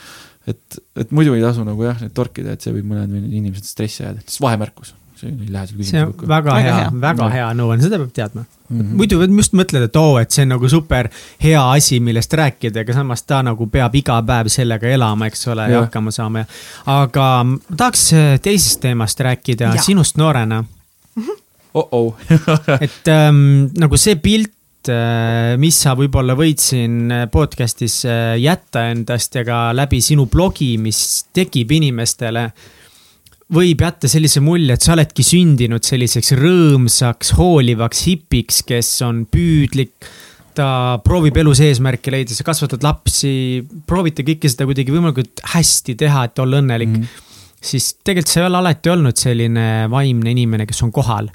et, 0.48 0.78
et 0.96 1.10
muidu 1.12 1.34
ei 1.36 1.42
tasu 1.44 1.64
nagu 1.66 1.82
jah, 1.84 1.98
neid 2.00 2.14
torkida, 2.16 2.54
et 2.56 2.64
see 2.64 2.72
võib 2.72 2.88
mõned 2.88 3.12
inimesed 3.28 3.66
stressi 3.68 4.04
ajada, 4.06 4.24
siis 4.24 4.40
vahemärkus 4.40 4.94
see 5.18 5.32
ei 5.32 5.52
lähe 5.52 5.66
selle 5.66 5.82
küsimusega 5.82 6.06
kokku. 6.12 6.28
väga 6.30 6.56
hea, 6.62 6.76
väga 7.02 7.28
hea 7.32 7.48
nõu 7.58 7.72
on, 7.74 7.82
seda 7.82 7.98
peab 8.00 8.12
teadma 8.14 8.44
mm. 8.44 8.78
-hmm. 8.80 8.94
muidu 9.00 9.20
just 9.22 9.56
mõtled, 9.58 9.88
et 9.88 9.98
oo, 9.98 10.18
et 10.20 10.34
see 10.34 10.46
on 10.46 10.52
nagu 10.54 10.70
super 10.70 11.08
hea 11.42 11.62
asi, 11.72 12.00
millest 12.04 12.34
rääkida, 12.40 12.84
aga 12.86 12.96
samas 13.00 13.24
ta 13.26 13.42
nagu 13.46 13.66
peab 13.72 13.94
iga 13.98 14.20
päev 14.22 14.50
sellega 14.52 14.88
elama, 14.94 15.26
eks 15.30 15.46
ole, 15.48 15.68
ja 15.72 15.82
hakkama 15.86 16.14
saama 16.14 16.44
ja. 16.44 16.50
aga 16.98 17.28
tahaks 17.76 18.08
teisest 18.42 18.80
teemast 18.84 19.20
rääkida, 19.20 19.74
sinust 19.82 20.16
noorena 20.16 20.62
mm. 20.62 21.22
-hmm. 21.22 21.42
Oh-oh 21.74 22.14
et 22.84 23.10
ähm, 23.12 23.68
nagu 23.76 24.00
see 24.00 24.16
pilt 24.22 24.88
äh, 24.92 25.56
mis 25.60 25.76
sa 25.84 25.92
võib-olla 25.98 26.36
võid 26.38 26.62
siin 26.62 27.12
äh, 27.12 27.26
podcast'is 27.32 28.00
jätta 28.40 28.88
endast 28.94 29.36
ja 29.36 29.44
ka 29.44 29.60
läbi 29.76 30.00
sinu 30.04 30.26
blogi, 30.30 30.76
mis 30.80 31.28
tekib 31.36 31.76
inimestele 31.76 32.48
võib 33.54 33.82
jätta 33.82 34.08
sellise 34.10 34.42
mulje, 34.44 34.76
et 34.76 34.84
sa 34.84 34.94
oledki 34.94 35.24
sündinud 35.24 35.84
selliseks 35.86 36.34
rõõmsaks, 36.38 37.32
hoolivaks 37.38 38.04
hipiks, 38.08 38.62
kes 38.68 38.90
on 39.06 39.24
püüdlik. 39.30 39.94
ta 40.58 40.98
proovib 41.04 41.36
elus 41.38 41.60
eesmärke 41.62 42.10
leida, 42.10 42.34
sa 42.34 42.42
kasvatad 42.42 42.82
lapsi, 42.82 43.62
proovite 43.86 44.24
kõike 44.26 44.50
seda 44.50 44.66
kuidagi 44.66 44.90
võimalikult 44.90 45.38
hästi 45.54 45.94
teha, 45.94 46.24
et 46.26 46.38
olla 46.42 46.58
õnnelik 46.58 46.88
mm. 46.88 47.02
-hmm. 47.02 47.52
siis 47.62 47.92
tegelikult 48.02 48.32
sa 48.32 48.40
ei 48.40 48.46
ole 48.48 48.58
alati 48.58 48.90
olnud 48.90 49.16
selline 49.16 49.86
vaimne 49.90 50.30
inimene, 50.34 50.66
kes 50.66 50.82
on 50.82 50.90
kohal. 50.92 51.30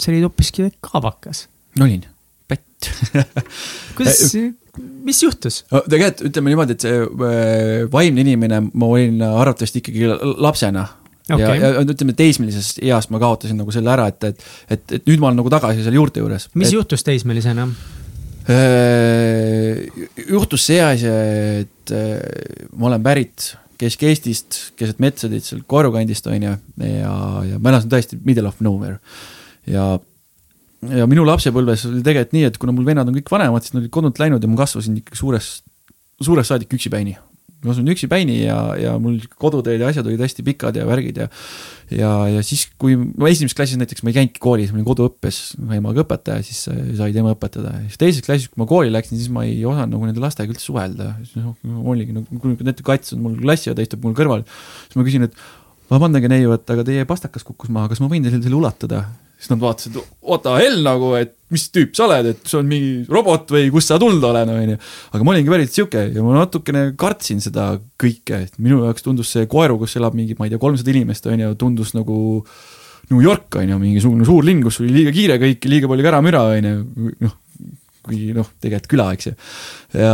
Sa 0.00 0.12
olid 0.12 0.26
hoopiski 0.26 0.70
kaabakas. 0.84 1.46
olin, 1.80 2.04
pätt 2.50 2.90
kuidas 3.96 4.32
mis 5.04 5.22
juhtus 5.22 5.62
tegelikult 5.70 6.24
ütleme 6.30 6.52
niimoodi, 6.52 6.76
et 6.76 6.86
see 6.86 7.02
äh, 7.02 7.84
vaimne 7.92 8.24
inimene, 8.24 8.62
ma 8.70 8.90
olin 8.94 9.22
arvatavasti 9.26 9.82
ikkagi 9.82 10.10
lapsena 10.40 10.86
okay.. 11.28 11.58
ja, 11.60 11.72
ja 11.76 11.84
ütleme, 11.84 12.14
teismelises 12.16 12.76
eas 12.82 13.10
ma 13.12 13.20
kaotasin 13.22 13.58
nagu 13.60 13.74
selle 13.74 13.92
ära, 13.92 14.08
et, 14.10 14.28
et, 14.30 14.44
et, 14.70 14.84
et 14.98 15.08
nüüd 15.10 15.22
ma 15.22 15.30
olen 15.30 15.42
nagu 15.42 15.52
tagasi 15.52 15.84
seal 15.84 15.98
juurte 15.98 16.22
juures. 16.22 16.48
mis 16.54 16.70
et, 16.70 16.76
juhtus 16.78 17.06
teismelisena? 17.06 17.68
juhtus 20.26 20.64
see 20.66 20.80
asi, 20.82 21.10
et 21.62 21.92
ma 22.72 22.88
olen 22.88 23.02
pärit 23.04 23.52
Kesk-Eestist, 23.80 24.58
keset 24.76 24.98
metsadit 25.00 25.46
seal 25.46 25.62
Koru 25.68 25.92
kandist 25.94 26.26
on 26.28 26.42
ju, 26.44 26.54
ja, 26.84 27.12
ja 27.48 27.60
ma 27.62 27.72
elasin 27.72 27.92
tõesti 27.92 28.18
middle 28.26 28.50
of 28.50 28.58
nowhere. 28.64 28.98
Ja, 29.70 29.86
ja 30.90 31.08
minu 31.10 31.24
lapsepõlves 31.28 31.86
oli 31.90 32.04
tegelikult 32.06 32.36
nii, 32.36 32.46
et 32.50 32.60
kuna 32.60 32.74
mul 32.76 32.88
vennad 32.88 33.10
on 33.10 33.16
kõik 33.16 33.32
vanemad, 33.32 33.64
siis 33.64 33.76
nad 33.76 33.84
olid 33.84 33.94
kodunt 33.94 34.22
läinud 34.22 34.44
ja 34.44 34.50
ma 34.50 34.60
kasvasin 34.62 35.00
ikkagi 35.00 35.20
suures, 35.22 35.50
suurest 36.20 36.52
saadik 36.52 36.78
üksipäini 36.78 37.16
ma 37.60 37.74
asun 37.74 37.88
üksipäini 37.92 38.38
ja, 38.46 38.56
ja 38.80 38.94
mul 39.02 39.18
koduteed 39.40 39.82
ja 39.82 39.90
asjad 39.90 40.06
olid 40.08 40.22
hästi 40.24 40.44
pikad 40.46 40.78
ja 40.80 40.86
värgid 40.88 41.18
ja 41.20 41.26
ja, 41.92 42.10
ja 42.36 42.44
siis, 42.46 42.64
kui 42.80 42.94
no 42.96 43.28
esimeses 43.28 43.56
klassis 43.58 43.80
näiteks 43.80 44.04
ma 44.06 44.12
ei 44.12 44.16
käinudki 44.16 44.40
koolis, 44.40 44.70
ma 44.72 44.78
olin 44.78 44.86
koduõppes, 44.88 45.40
emaga 45.76 46.04
õpetaja, 46.04 46.44
siis 46.46 46.62
sai 46.96 47.12
tema 47.12 47.34
õpetada. 47.34 47.74
siis 47.90 48.00
teises 48.00 48.24
klassis, 48.24 48.48
kui 48.48 48.62
ma 48.62 48.68
kooli 48.70 48.92
läksin, 48.94 49.18
siis 49.20 49.32
ma 49.34 49.44
ei 49.48 49.58
osanud 49.68 49.96
nagu 49.96 50.08
nende 50.08 50.22
lastega 50.22 50.54
üldse 50.54 50.64
suhelda. 50.64 51.12
siis 51.20 51.36
noh, 51.42 51.56
oligi 51.92 52.16
nagu, 52.16 52.40
kui 52.40 52.56
näiteks 52.56 52.86
kats 52.86 53.16
on 53.16 53.26
mul 53.26 53.36
klassiõde 53.42 53.84
istub 53.84 54.06
mul 54.06 54.16
kõrval, 54.16 54.46
siis 54.86 55.00
ma 55.00 55.08
küsin, 55.08 55.28
et 55.28 55.36
vabandage 55.90 56.30
neiu, 56.32 56.54
et 56.56 56.72
aga 56.76 56.86
teie 56.86 57.04
pastakas 57.10 57.44
kukkus 57.44 57.72
maha, 57.74 57.90
kas 57.92 58.00
ma 58.00 58.08
võin 58.08 58.24
teile 58.24 58.40
selle 58.40 58.56
ulatada? 58.56 59.04
Siis 59.40 59.50
nad 59.52 59.60
vaatasid, 59.62 59.96
what 60.20 60.44
the 60.44 60.52
hell 60.60 60.82
nagu, 60.84 61.14
et 61.16 61.32
mis 61.50 61.64
tüüp 61.72 61.94
sa 61.96 62.04
oled, 62.06 62.28
et 62.34 62.42
see 62.46 62.58
on 62.60 62.68
mingi 62.68 62.90
robot 63.10 63.50
või 63.54 63.70
kust 63.72 63.90
sa 63.90 63.98
tulnud 64.00 64.24
oled, 64.28 64.52
onju. 64.52 64.76
aga 65.16 65.26
ma 65.26 65.34
olingi 65.34 65.52
päris 65.52 65.72
sihuke 65.74 66.04
ja 66.12 66.24
ma 66.24 66.36
natukene 66.36 66.90
kartsin 67.00 67.40
seda 67.42 67.72
kõike, 68.00 68.44
et 68.46 68.60
minu 68.60 68.82
jaoks 68.84 69.06
tundus 69.06 69.32
see 69.32 69.48
koeru, 69.50 69.80
kus 69.80 69.96
elab 69.98 70.18
mingi, 70.18 70.36
ma 70.38 70.46
ei 70.46 70.52
tea, 70.52 70.62
kolmsada 70.62 70.92
inimest, 70.92 71.26
onju, 71.32 71.54
tundus 71.60 71.94
nagu 71.96 72.18
New 73.10 73.24
York, 73.24 73.56
onju, 73.58 73.80
mingisugune 73.80 74.28
suur 74.28 74.46
linn, 74.46 74.62
kus 74.62 74.82
oli 74.84 74.92
liiga 75.00 75.14
kiire 75.16 75.40
kõik, 75.42 75.70
liiga 75.72 75.90
palju 75.90 76.06
käramüra, 76.06 76.44
onju, 76.58 76.74
noh 77.24 77.38
kui 78.00 78.30
noh, 78.32 78.46
tegelikult 78.62 78.90
küla, 78.94 79.06
eks 79.12 79.26
ju. 79.28 79.32
ja, 80.00 80.12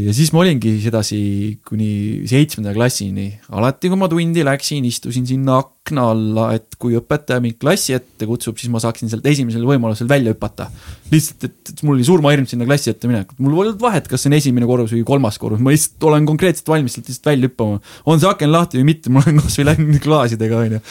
ja 0.00 0.14
siis 0.16 0.30
ma 0.32 0.40
olingi 0.40 0.78
sedasi 0.80 1.18
kuni 1.66 2.24
seitsmenda 2.28 2.72
klassini, 2.76 3.28
alati 3.52 3.90
kui 3.92 4.00
ma 4.00 4.08
tundi 4.08 4.44
läksin, 4.46 4.86
istusin 4.88 5.28
sinna 5.28 5.58
akna 5.60 6.06
alla, 6.14 6.46
et 6.56 6.78
kui 6.80 6.96
õpetaja 6.96 7.42
mind 7.44 7.58
klassi 7.60 7.92
ette 7.98 8.28
kutsub, 8.28 8.56
siis 8.60 8.72
ma 8.72 8.80
saaksin 8.82 9.12
sealt 9.12 9.28
esimesel 9.28 9.68
võimalusel 9.68 10.08
välja 10.08 10.32
hüpata. 10.32 10.70
lihtsalt, 11.12 11.44
et 11.44 11.84
mul 11.86 11.98
oli 11.98 12.08
surmahirm 12.08 12.48
sinna 12.48 12.66
klassi 12.68 12.90
ette 12.94 13.10
minekut, 13.10 13.36
mul 13.44 13.60
polnud 13.60 13.84
vahet, 13.84 14.08
kas 14.08 14.24
see 14.24 14.32
on 14.32 14.40
esimene 14.40 14.66
korrus 14.70 14.96
või 14.96 15.04
kolmas 15.06 15.36
korrus, 15.42 15.60
ma 15.60 15.76
lihtsalt 15.76 16.08
olen 16.08 16.26
konkreetselt 16.26 16.72
valmis 16.72 16.96
sealt 16.96 17.12
lihtsalt 17.12 17.34
välja 17.34 17.50
hüppama. 17.50 17.84
on 18.08 18.22
see 18.22 18.32
aken 18.32 18.54
lahti 18.54 18.80
või 18.80 18.94
mitte, 18.94 19.12
ma 19.12 19.20
olen 19.26 19.44
kasvõi 19.44 19.68
läinud 19.74 20.02
klaasidega, 20.08 20.64
onju. 20.64 20.84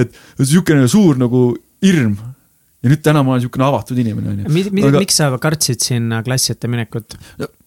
et 0.00 0.20
niisugune 0.40 0.88
suur 0.88 1.20
nagu 1.20 1.50
hirm 1.84 2.16
ja 2.80 2.92
nüüd 2.92 3.04
täna 3.04 3.24
ma 3.24 3.34
olen 3.34 3.42
niisugune 3.42 3.66
avatud 3.68 4.02
inimene, 4.02 4.34
on 4.34 4.44
ju. 4.44 4.66
Aga... 4.88 5.00
miks 5.02 5.18
sa 5.20 5.30
kartsid 5.40 5.82
sinna 5.84 6.22
klassi 6.26 6.54
ette 6.54 6.70
minekut? 6.70 7.16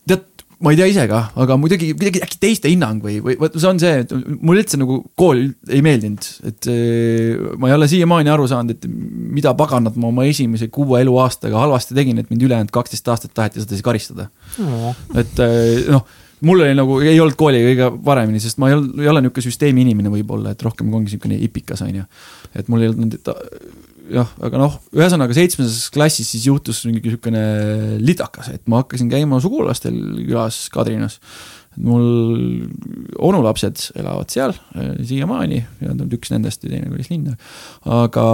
tead, 0.10 0.26
ma 0.64 0.72
ei 0.72 0.80
tea 0.80 0.88
ise 0.90 1.03
ka, 1.11 1.19
aga 1.44 1.57
muidugi 1.60 1.91
kuidagi 1.98 2.22
äkki 2.23 2.40
teiste 2.41 2.72
hinnang 2.72 3.03
või, 3.03 3.18
või 3.23 3.35
vot 3.41 3.56
see 3.57 3.69
on 3.69 3.81
see, 3.81 4.03
et 4.06 4.14
mulle 4.15 4.64
üldse 4.64 4.80
nagu 4.80 4.99
kool 5.19 5.45
ei 5.68 5.84
meeldinud, 5.85 6.27
et 6.49 6.69
eh, 6.72 7.45
ma 7.60 7.69
ei 7.69 7.77
ole 7.77 7.90
siiamaani 7.91 8.34
aru 8.34 8.48
saanud, 8.52 8.77
et 8.77 8.90
mida 9.38 9.53
paganat 9.60 9.99
ma 9.99 10.10
oma 10.10 10.26
esimese 10.30 10.69
kuue 10.73 11.02
eluaastaga 11.03 11.61
halvasti 11.65 11.98
tegin, 11.98 12.22
et 12.22 12.31
mind 12.31 12.48
ülejäänud 12.48 12.73
kaksteist 12.73 13.11
aastat 13.11 13.35
taheti 13.35 13.64
sedasi 13.64 13.85
karistada 13.85 14.30
oh.. 14.64 14.91
et 15.19 15.44
eh, 15.44 15.90
noh 15.91 16.07
mul 16.44 16.60
oli 16.60 16.76
nagu, 16.76 16.99
ei 17.03 17.19
olnud 17.23 17.38
kooliga 17.40 17.69
kõige 17.69 17.90
paremini, 18.03 18.41
sest 18.44 18.60
ma 18.60 18.69
ei 18.69 18.77
olnud, 18.77 18.98
ei 18.99 19.07
ole 19.07 19.22
niisugune 19.23 19.45
süsteemi 19.45 19.84
inimene 19.85 20.11
võib-olla, 20.11 20.52
et 20.52 20.64
rohkem 20.65 20.90
ongi 20.91 21.11
niisugune 21.11 21.38
ipikas, 21.45 21.84
on 21.85 22.02
ju. 22.02 22.07
et 22.60 22.72
mul 22.72 22.84
ei 22.84 22.91
olnud 22.91 23.15
jah, 24.14 24.30
aga 24.45 24.61
noh, 24.61 24.77
ühesõnaga 24.95 25.35
seitsmendas 25.35 25.90
klassis 25.94 26.30
siis 26.34 26.45
juhtus 26.48 26.84
mingi 26.88 27.02
niisugune 27.03 27.44
lidakas, 28.03 28.52
et 28.53 28.64
ma 28.69 28.84
hakkasin 28.84 29.11
käima 29.11 29.41
sugulastel 29.44 29.98
külas 30.22 30.65
Kadrinas. 30.73 31.19
mul 31.73 32.68
onulapsed 33.18 33.88
elavad 33.98 34.30
seal 34.30 34.52
eh, 34.77 34.91
siiamaani 35.10 35.64
ja 35.81 35.95
üks 36.06 36.30
nendest 36.30 36.61
ja 36.64 36.69
teine 36.69 36.91
kolis 36.91 37.10
linna. 37.10 37.34
aga 37.85 38.26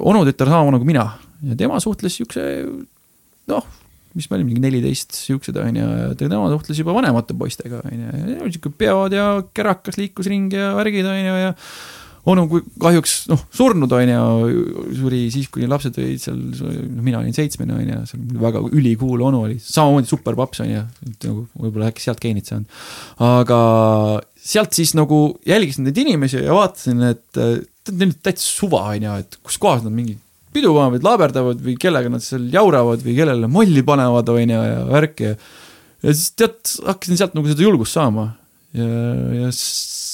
onutütar 0.00 0.48
sama 0.48 0.72
nagu 0.72 0.88
mina 0.88 1.04
ja 1.44 1.56
tema 1.56 1.80
suhtles 1.80 2.16
siukse 2.16 2.46
noh 3.52 3.68
mis 4.14 4.26
me 4.26 4.36
olime, 4.36 4.48
mingi 4.50 4.62
neliteist 4.64 5.14
siuksed 5.14 5.54
onju, 5.60 5.86
ja 6.00 6.10
tema 6.18 6.48
suhtles 6.50 6.80
juba 6.80 6.94
vanemate 6.96 7.36
poistega 7.38 7.82
onju, 7.86 8.50
siuke 8.56 8.72
peod 8.74 9.14
ja 9.14 9.26
kärakas 9.54 10.00
liikus 10.00 10.26
ringi 10.30 10.58
ja 10.58 10.72
värgid 10.78 11.06
onju 11.06 11.36
ja 11.38 11.52
onu 12.28 12.44
kahjuks 12.80 13.14
noh, 13.30 13.42
surnud 13.54 13.92
on 13.96 14.12
ju, 14.12 14.64
suri 14.98 15.22
siis, 15.32 15.48
kui 15.52 15.68
lapsed 15.70 15.96
olid 16.00 16.20
seal, 16.20 16.40
mina 17.00 17.20
olin 17.22 17.36
seitsmene 17.36 17.76
on 17.76 17.86
ju, 17.86 18.00
see 18.10 18.18
oli 18.20 18.42
väga 18.42 18.62
ülikool 18.68 19.24
onu 19.30 19.44
oli, 19.46 19.56
samamoodi 19.64 20.10
super 20.10 20.36
paps 20.38 20.64
on 20.64 20.72
ju, 20.72 20.82
nagu 21.26 21.46
võib-olla 21.54 21.88
äkki 21.92 22.04
sealt 22.04 22.20
geenid 22.22 22.50
saanud. 22.50 22.80
aga 23.24 23.60
sealt 24.40 24.76
siis 24.76 24.92
nagu 24.98 25.22
jälgisin 25.48 25.88
neid 25.88 26.00
inimesi 26.00 26.42
ja 26.44 26.56
vaatasin, 26.56 27.06
et 27.08 27.40
neil 27.90 28.10
on 28.10 28.18
täitsa 28.20 28.44
suva 28.48 28.84
on 28.90 29.08
ju, 29.08 29.16
et 29.24 29.40
kus 29.46 29.56
kohas 29.62 29.86
nad 29.86 29.94
mingi 29.94 30.18
pidu 30.52 30.74
panevad, 30.74 31.04
laaberdavad 31.06 31.60
või 31.62 31.76
kellega 31.80 32.10
nad 32.10 32.24
seal 32.24 32.48
jauravad 32.52 33.02
või 33.06 33.16
kellele 33.16 33.48
molli 33.48 33.84
panevad 33.86 34.32
on 34.32 34.54
ju 34.56 34.62
ja 34.66 34.86
värki 34.90 35.32
ja 35.32 35.34
ja 36.00 36.14
siis 36.14 36.32
tead, 36.38 36.58
hakkasin 36.86 37.18
sealt 37.20 37.36
nagu 37.36 37.50
seda 37.50 37.64
julgust 37.64 37.96
saama 37.96 38.30
ja, 38.76 38.86
ja 39.36 39.50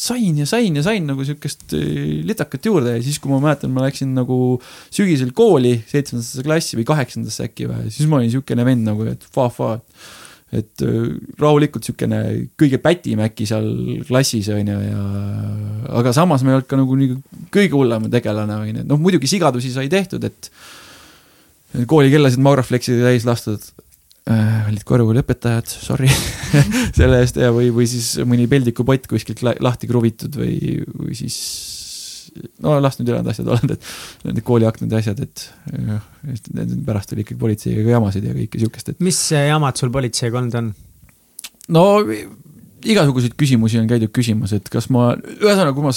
sain 0.07 0.39
ja 0.41 0.47
sain 0.49 0.77
ja 0.78 0.83
sain 0.87 1.07
nagu 1.09 1.24
sihukest 1.27 1.74
äh, 1.77 2.20
litakat 2.27 2.69
juurde 2.69 2.97
ja 2.97 3.03
siis, 3.05 3.19
kui 3.23 3.33
ma 3.33 3.41
mäletan, 3.43 3.73
ma 3.74 3.87
läksin 3.87 4.12
nagu 4.16 4.59
sügisel 4.95 5.33
kooli, 5.37 5.78
seitsmendasse 5.91 6.45
klassi 6.47 6.78
või 6.78 6.87
kaheksandasse 6.89 7.49
äkki 7.49 7.69
või, 7.70 7.91
siis 7.95 8.11
ma 8.11 8.20
olin 8.20 8.33
sihukene 8.33 8.66
vend 8.66 8.87
nagu, 8.89 9.09
et 9.11 9.27
fa-fa. 9.35 9.77
et 10.57 10.87
äh, 10.87 11.11
rahulikult 11.43 11.89
sihukene 11.89 12.23
kõige 12.59 12.78
pätim 12.83 13.20
äkki 13.24 13.49
seal 13.51 13.66
klassis 14.07 14.49
on 14.55 14.73
ju 14.73 14.78
ja, 14.87 15.07
aga 16.01 16.15
samas 16.15 16.47
ma 16.47 16.55
ei 16.55 16.61
olnud 16.61 16.70
ka 16.70 16.78
nagu 16.78 16.99
nii 17.03 17.16
kõige 17.55 17.74
hullem 17.74 18.11
tegelane 18.12 18.61
on 18.62 18.70
ju, 18.70 18.87
noh 18.87 19.03
muidugi 19.03 19.31
sigadusi 19.31 19.74
sai 19.74 19.91
tehtud, 19.93 20.24
et 20.24 20.51
koolikellasid 21.91 22.41
Magraflexi 22.41 22.95
täis 23.03 23.27
lastud 23.27 23.65
äh, 24.31 24.66
olid 24.70 24.85
korvpalliõpetajad, 24.89 25.70
sorry 25.70 26.11
selle 26.98 27.23
eest 27.23 27.40
ja, 27.40 27.53
või, 27.55 27.70
või 27.74 27.89
siis 27.90 28.15
mõni 28.28 28.48
peldikupott 28.51 29.09
kuskilt 29.11 29.44
lahti 29.44 29.90
kruvitud 29.90 30.39
või, 30.40 30.81
või 30.97 31.16
siis 31.19 31.39
no 32.65 32.77
las 32.82 32.98
nüüd 32.98 33.11
ülejäänud 33.11 33.31
asjad 33.32 33.51
olla, 33.53 33.77
et 33.77 34.27
need 34.27 34.43
kooliaknad 34.47 34.93
ja 34.93 35.01
asjad, 35.03 35.23
et 35.24 35.47
pärast 36.86 37.15
oli 37.15 37.24
ikkagi 37.24 37.40
politseiga 37.40 37.94
jamasid 37.97 38.27
ja 38.28 38.35
kõike 38.36 38.61
siukest, 38.62 38.93
et. 38.93 39.01
mis 39.05 39.20
jamad 39.32 39.78
sul 39.81 39.93
politseiga 39.94 40.40
olnud 40.40 40.59
on? 40.61 40.73
no 41.77 41.86
igasuguseid 42.86 43.35
küsimusi 43.39 43.81
on 43.81 43.89
käidud 43.90 44.12
küsimas, 44.15 44.55
et 44.57 44.69
kas 44.73 44.90
ma, 44.94 45.12
ühesõnaga, 45.16 45.74
kui 45.77 45.86
ma 45.86 45.94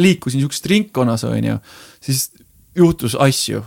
liikusin 0.00 0.42
siuksest 0.44 0.68
ringkonnas, 0.70 1.24
on 1.28 1.52
ju, 1.52 1.58
siis 2.04 2.28
juhtus 2.76 3.16
asju 3.18 3.62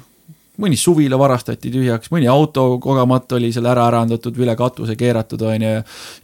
mõni 0.62 0.78
suvila 0.78 1.18
varastati 1.18 1.72
tühjaks, 1.74 2.12
mõni 2.14 2.28
auto 2.30 2.78
kogemata 2.82 3.40
oli 3.40 3.50
seal 3.54 3.66
ära 3.70 3.88
ärandatud 3.90 4.36
või 4.38 4.46
üle 4.46 4.56
katuse 4.58 4.96
keeratud, 5.00 5.42
on 5.50 5.66
ju. 5.66 5.72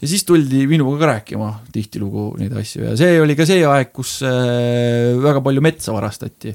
ja 0.03 0.09
siis 0.11 0.25
tuldi 0.27 0.65
minuga 0.69 0.99
ka 1.01 1.11
rääkima 1.13 1.49
tihtilugu 1.73 2.31
neid 2.41 2.53
asju 2.61 2.85
ja 2.85 2.97
see 2.99 3.17
oli 3.23 3.37
ka 3.39 3.47
see 3.49 3.63
aeg, 3.65 3.89
kus 3.95 4.19
äh, 4.27 5.15
väga 5.23 5.41
palju 5.45 5.65
metsa 5.65 5.95
varastati. 5.95 6.53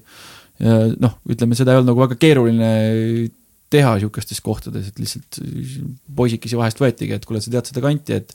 ja 0.63 0.77
noh, 1.03 1.19
ütleme 1.27 1.59
seda 1.59 1.75
ei 1.75 1.83
olnud 1.83 1.93
nagu 1.93 2.05
väga 2.07 2.21
keeruline 2.21 2.71
teha 3.75 3.97
sihukestes 3.99 4.39
kohtades, 4.45 4.93
et 4.93 5.03
lihtsalt 5.03 5.41
poisikesi 6.15 6.59
vahest 6.59 6.79
võetigi, 6.79 7.17
et 7.17 7.27
kuule, 7.27 7.43
sa 7.43 7.51
tead 7.51 7.73
seda 7.73 7.83
kanti, 7.83 8.21
et 8.21 8.31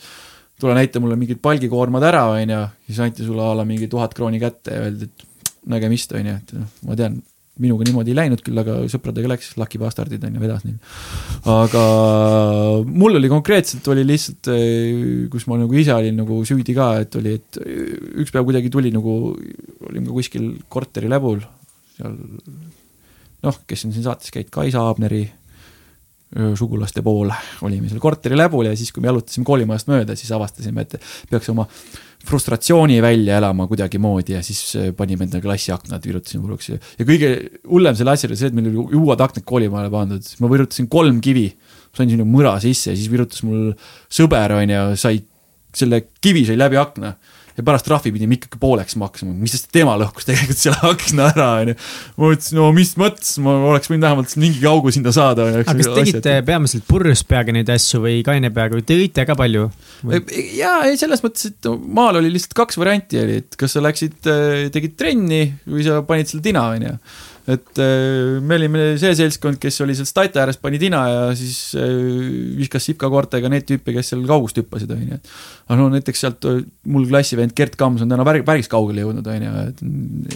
tule 0.60 0.76
näita 0.76 1.00
mulle 1.00 1.16
mingid 1.16 1.40
palgikoormad 1.44 2.04
ära, 2.04 2.26
on 2.36 2.56
ju, 2.56 2.62
siis 2.90 3.00
anti 3.06 3.24
sulle 3.24 3.46
a 3.46 3.54
la 3.56 3.64
mingi 3.68 3.88
tuhat 3.88 4.12
krooni 4.18 4.42
kätte 4.42 4.76
ja 4.76 4.88
öeldi, 4.88 5.08
et 5.08 5.28
nägemist, 5.72 6.12
on 6.18 6.28
ju, 6.28 6.40
et 6.42 6.58
noh, 6.58 6.74
ma 6.90 6.98
tean 7.00 7.22
minuga 7.60 7.88
niimoodi 7.88 8.14
ei 8.14 8.18
läinud 8.18 8.44
küll, 8.46 8.60
aga 8.62 8.78
sõpradega 8.92 9.32
läks, 9.32 9.52
Lucky 9.60 9.82
Bastardid 9.82 10.24
on 10.28 10.38
ju, 10.38 10.44
vedas 10.44 10.66
neil. 10.68 10.78
aga 11.52 11.84
mul 12.88 13.20
oli 13.20 13.32
konkreetselt 13.32 13.88
oli 13.94 14.06
lihtsalt, 14.08 14.52
eh, 14.54 15.28
kus 15.32 15.48
ma 15.52 15.60
nagu 15.62 15.80
ise 15.80 15.96
olin 15.96 16.20
nagu 16.24 16.42
süüdi 16.48 16.76
ka, 16.78 16.92
et 17.04 17.20
oli, 17.20 17.36
et 17.40 17.62
üks 18.24 18.34
päev 18.36 18.48
kuidagi 18.50 18.72
tuli 18.74 18.94
nagu, 18.96 19.36
olime 19.90 20.08
ka 20.08 20.16
kuskil 20.16 20.54
korteri 20.72 21.12
läbul, 21.12 21.44
seal 21.98 22.16
noh, 23.46 23.62
kes 23.68 23.86
on 23.88 23.96
siin 23.96 24.08
saates 24.08 24.34
käinud, 24.36 24.52
Kai 24.54 24.72
Saabneri 24.76 25.24
sugulaste 26.30 27.02
poole, 27.02 27.34
olime 27.66 27.90
seal 27.90 28.02
korteri 28.02 28.38
läbul 28.38 28.68
ja 28.70 28.76
siis, 28.78 28.92
kui 28.94 29.02
me 29.02 29.10
jalutasime 29.10 29.48
koolimajast 29.48 29.90
mööda, 29.90 30.16
siis 30.20 30.30
avastasime, 30.36 30.86
et 30.86 31.00
peaks 31.32 31.50
oma 31.50 31.66
frustratsiooni 32.28 33.00
välja 33.02 33.38
elama 33.40 33.68
kuidagimoodi 33.70 34.36
ja 34.36 34.42
siis 34.44 34.62
äh, 34.76 34.92
panime 34.96 35.26
enda 35.26 35.40
klassi 35.44 35.72
aknad, 35.72 36.04
virutasime 36.06 36.44
puruks 36.44 36.70
ja, 36.74 36.80
ja 37.00 37.08
kõige 37.08 37.32
hullem 37.70 37.96
selle 37.96 38.14
asja 38.16 38.30
oli 38.30 38.40
see, 38.40 38.52
et 38.52 38.58
meil 38.58 38.70
oli 38.72 39.00
uued 39.00 39.24
aknad 39.24 39.46
koolimajale 39.48 39.94
pandud, 39.94 40.32
ma 40.44 40.52
virutasin 40.52 40.90
kolm 40.92 41.22
kivi, 41.24 41.48
sain 41.96 42.12
sinna 42.12 42.28
mõra 42.28 42.58
sisse 42.64 42.92
ja 42.92 43.00
siis 43.00 43.12
virutas 43.12 43.44
mul 43.48 43.72
sõber, 44.12 44.58
on 44.60 44.76
ju, 44.76 44.86
sai, 45.00 45.24
selle 45.76 46.04
kivi 46.20 46.44
sai 46.50 46.60
läbi 46.60 46.80
akna 46.82 47.16
ja 47.58 47.66
pärast 47.66 47.88
trahvi 47.88 48.12
pidime 48.16 48.38
ikkagi 48.38 48.60
pooleks 48.62 48.98
maksma, 49.00 49.32
mis 49.34 49.56
sest 49.56 49.70
tema 49.76 49.96
lõhkus 50.00 50.28
tegelikult 50.28 50.62
selle 50.62 50.92
akna 50.92 51.30
ära, 51.34 51.48
onju. 51.64 51.76
ma 52.18 52.32
mõtlesin, 52.32 52.60
no 52.60 52.68
mis 52.76 52.94
mõttes, 53.00 53.34
ma 53.44 53.56
oleks 53.72 53.92
võinud 53.92 54.08
vähemalt 54.08 54.36
mingi 54.42 54.62
kaugu 54.64 54.94
sinna 54.96 55.14
saada. 55.16 55.48
aga 55.52 55.64
kas 55.68 55.92
tegite 55.96 56.22
asjad. 56.24 56.48
peamiselt 56.50 56.88
purjus 56.90 57.24
peaga 57.28 57.56
neid 57.56 57.72
asju 57.74 58.04
või 58.06 58.20
kaine 58.28 58.54
peaga 58.56 58.78
või 58.78 58.86
te 58.86 59.00
jõite 59.00 59.26
ka 59.30 59.38
palju? 59.40 59.70
ja, 60.58 60.76
ei 60.90 61.00
selles 61.00 61.24
mõttes, 61.26 61.52
et 61.52 61.72
maal 62.00 62.22
oli 62.22 62.34
lihtsalt 62.36 62.58
kaks 62.60 62.80
varianti 62.82 63.24
oli, 63.24 63.42
et 63.44 63.60
kas 63.60 63.76
sa 63.76 63.84
läksid, 63.84 64.22
äh, 64.30 64.70
tegid 64.74 64.96
trenni 65.00 65.46
või 65.68 65.88
sa 65.88 66.04
panid 66.08 66.32
selle 66.32 66.46
tina, 66.46 66.70
onju 66.76 66.96
et 67.50 67.82
äh, 67.82 68.38
me 68.46 68.58
olime 68.60 68.84
see 69.02 69.16
seltskond, 69.18 69.58
kes 69.62 69.82
oli 69.86 69.96
seal 69.98 70.08
stati 70.10 70.40
ääres, 70.42 70.60
pani 70.62 70.80
tina 70.82 71.02
ja 71.10 71.22
siis 71.38 71.74
äh, 71.80 71.90
viskas 72.60 72.86
sipkakoortega 72.90 73.52
neid 73.52 73.66
tüüpe, 73.70 73.94
kes 73.96 74.14
seal 74.14 74.24
kaugust 74.30 74.60
hüppasid, 74.62 74.92
onju. 74.94 75.20
aga 75.68 75.80
no 75.80 75.90
näiteks 75.94 76.26
sealt 76.26 76.50
äh, 76.50 76.62
mul 76.94 77.08
klassivend 77.10 77.56
Gert 77.58 77.78
Kams 77.80 78.06
on 78.06 78.12
täna 78.14 78.26
päris, 78.28 78.46
päris 78.48 78.72
kaugele 78.72 79.06
jõudnud, 79.06 79.30
onju, 79.34 79.54
et 79.72 79.86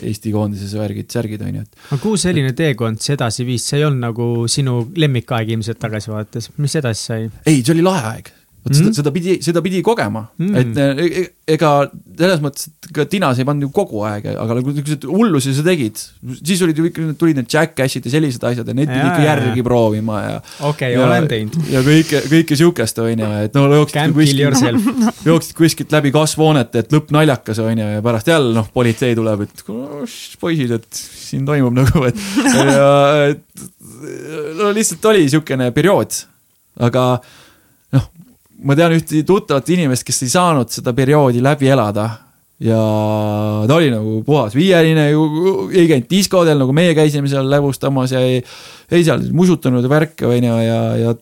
Eesti 0.04 0.34
koondises 0.34 0.76
värgid, 0.80 1.10
särgid, 1.14 1.44
onju, 1.46 1.66
et. 1.66 1.82
aga 1.90 2.02
kuhu 2.02 2.20
selline 2.20 2.56
teekond 2.58 3.04
see 3.04 3.18
edasi 3.18 3.48
viis, 3.48 3.68
see 3.68 3.82
ei 3.82 3.90
olnud 3.90 4.08
nagu 4.10 4.30
sinu 4.52 4.80
lemmikaeg 4.98 5.54
ilmselt 5.58 5.82
tagasi 5.84 6.14
vaadates, 6.14 6.54
mis 6.58 6.80
edasi 6.82 7.12
sai? 7.12 7.28
ei, 7.46 7.62
see 7.62 7.76
oli 7.76 7.86
lahe 7.86 8.16
aeg 8.16 8.34
vot 8.64 8.76
seda 8.76 8.90
mm., 8.90 8.96
seda 8.96 9.12
pidi, 9.12 9.36
seda 9.44 9.62
pidi 9.64 9.82
kogema 9.84 10.24
mm., 10.40 10.60
et 10.60 10.78
e, 10.80 11.08
e, 11.20 11.24
ega 11.56 11.72
selles 11.92 12.40
mõttes, 12.44 12.70
et 12.70 12.90
ka 12.96 13.06
tinas 13.12 13.40
ei 13.42 13.48
pannud 13.48 13.68
ju 13.68 13.72
kogu 13.76 14.04
aeg, 14.08 14.30
aga 14.40 14.58
nagu 14.60 14.72
niisuguseid 14.72 15.08
hullusi 15.10 15.52
sa 15.58 15.66
tegid, 15.66 16.00
siis 16.40 16.62
olid 16.64 16.80
ju 16.80 16.88
ikka, 16.88 17.08
tulid 17.20 17.42
need 17.42 17.50
Jackassid 17.52 18.08
ja 18.08 18.14
sellised 18.14 18.46
asjad 18.48 18.72
ja 18.72 18.78
neid 18.78 18.92
pidi 18.92 19.04
ikka 19.04 19.26
järgi 19.26 19.66
proovima 19.68 20.22
ja. 20.24 20.38
okei 20.70 20.96
okay,, 20.96 21.04
olen 21.04 21.30
teinud. 21.32 21.60
ja 21.74 21.84
kõike, 21.84 22.24
kõike 22.32 22.60
siukest 22.60 23.04
on 23.04 23.26
ju, 23.26 23.32
et 23.50 23.60
no 23.60 23.68
jooksid 23.82 24.16
kuskilt, 24.16 24.90
jooksid 25.30 25.60
kuskilt 25.60 25.98
läbi 25.98 26.16
kasvuhoonet, 26.16 26.80
et 26.80 26.96
lõpp 26.96 27.12
naljakas 27.16 27.60
on 27.66 27.84
ju, 27.84 27.92
ja 27.98 28.06
pärast 28.06 28.32
jälle 28.32 28.56
noh, 28.56 28.72
politsei 28.74 29.18
tuleb, 29.20 29.44
et 29.44 29.66
poisid, 30.40 30.72
et 30.80 31.04
siin 31.04 31.44
toimub 31.48 31.76
nagu, 31.76 32.08
et 32.08 32.26
ja 32.78 32.92
et 33.34 33.44
no 34.58 34.72
lihtsalt 34.76 35.12
oli 35.12 35.28
siukene 35.32 35.72
periood, 35.76 36.24
aga 36.84 37.08
ma 38.64 38.76
tean 38.80 38.96
ühte 38.96 39.24
tuttavat 39.28 39.70
inimest, 39.74 40.06
kes 40.08 40.24
ei 40.26 40.32
saanud 40.34 40.72
seda 40.74 40.94
perioodi 40.96 41.44
läbi 41.44 41.72
elada. 41.74 42.10
Ja 42.64 42.78
ta 43.68 43.76
oli 43.76 43.90
nagu 43.92 44.22
puhas 44.24 44.54
viieline, 44.56 45.10
ei 45.12 45.88
käinud 45.90 46.08
diskodel, 46.08 46.62
nagu 46.62 46.72
meie 46.76 46.94
käisime 46.96 47.28
seal 47.28 47.50
läbustamas 47.52 48.14
ja 48.14 48.22
ei, 48.24 48.40
ei 48.94 49.04
seal 49.04 49.26
musutanud 49.36 49.84
värke, 49.92 50.30
on 50.30 50.48
ju, 50.48 50.60
ja, 50.64 50.80
ja, 51.02 51.16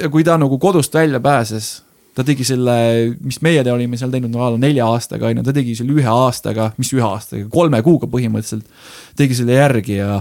ja 0.00 0.08
kui 0.12 0.24
ta 0.24 0.38
nagu 0.40 0.56
kodust 0.62 0.94
välja 0.94 1.20
pääses, 1.20 1.82
ta 2.16 2.24
tegi 2.24 2.46
selle, 2.48 2.76
mis 3.20 3.42
meie 3.44 3.64
te 3.66 3.74
olime 3.74 3.98
seal 4.00 4.14
teinud 4.14 4.32
no 4.32 4.46
a 4.46 4.52
la 4.54 4.62
nelja 4.62 4.88
aastaga, 4.88 5.28
on 5.28 5.42
ju, 5.42 5.46
ta 5.50 5.54
tegi 5.58 5.76
selle 5.78 5.98
ühe 5.98 6.14
aastaga, 6.14 6.70
mis 6.80 6.94
ühe 6.96 7.04
aastaga, 7.04 7.50
kolme 7.52 7.82
kuuga 7.84 8.08
põhimõtteliselt, 8.10 8.64
tegi 9.20 9.36
selle 9.36 9.58
järgi 9.58 9.98
ja 9.98 10.20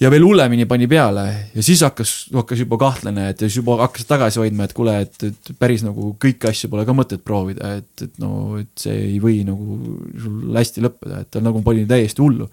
ja 0.00 0.10
veel 0.10 0.24
hullemini 0.26 0.66
pani 0.66 0.88
peale 0.90 1.24
ja 1.54 1.62
siis 1.62 1.82
hakkas, 1.86 2.12
hakkas 2.34 2.64
juba 2.64 2.78
kahtlane, 2.80 3.28
et 3.30 3.44
siis 3.44 3.60
juba 3.60 3.76
hakkas 3.84 4.08
tagasi 4.08 4.40
hoidma, 4.42 4.66
et 4.66 4.74
kuule, 4.76 4.96
et, 5.06 5.14
et 5.28 5.52
päris 5.60 5.84
nagu 5.86 6.12
kõiki 6.22 6.50
asju 6.50 6.70
pole 6.72 6.86
ka 6.88 6.96
mõtet 6.96 7.22
proovida, 7.26 7.76
et, 7.78 7.92
et 8.02 8.18
no, 8.22 8.58
et 8.60 8.70
see 8.80 8.96
ei 9.12 9.20
või 9.22 9.42
nagu 9.46 9.78
sul 10.18 10.58
hästi 10.58 10.84
lõppeda, 10.84 11.22
et 11.22 11.30
tal 11.34 11.46
nagu 11.46 11.62
pani 11.66 11.86
täiesti 11.90 12.24
hullu. 12.24 12.50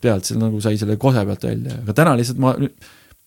pealt 0.00 0.24
seal 0.24 0.38
nagu 0.40 0.60
sai 0.64 0.78
selle 0.80 0.96
kose 0.96 1.24
pealt 1.28 1.42
välja, 1.44 1.76
aga 1.82 1.92
täna 1.96 2.16
lihtsalt 2.16 2.38
ma, 2.40 2.54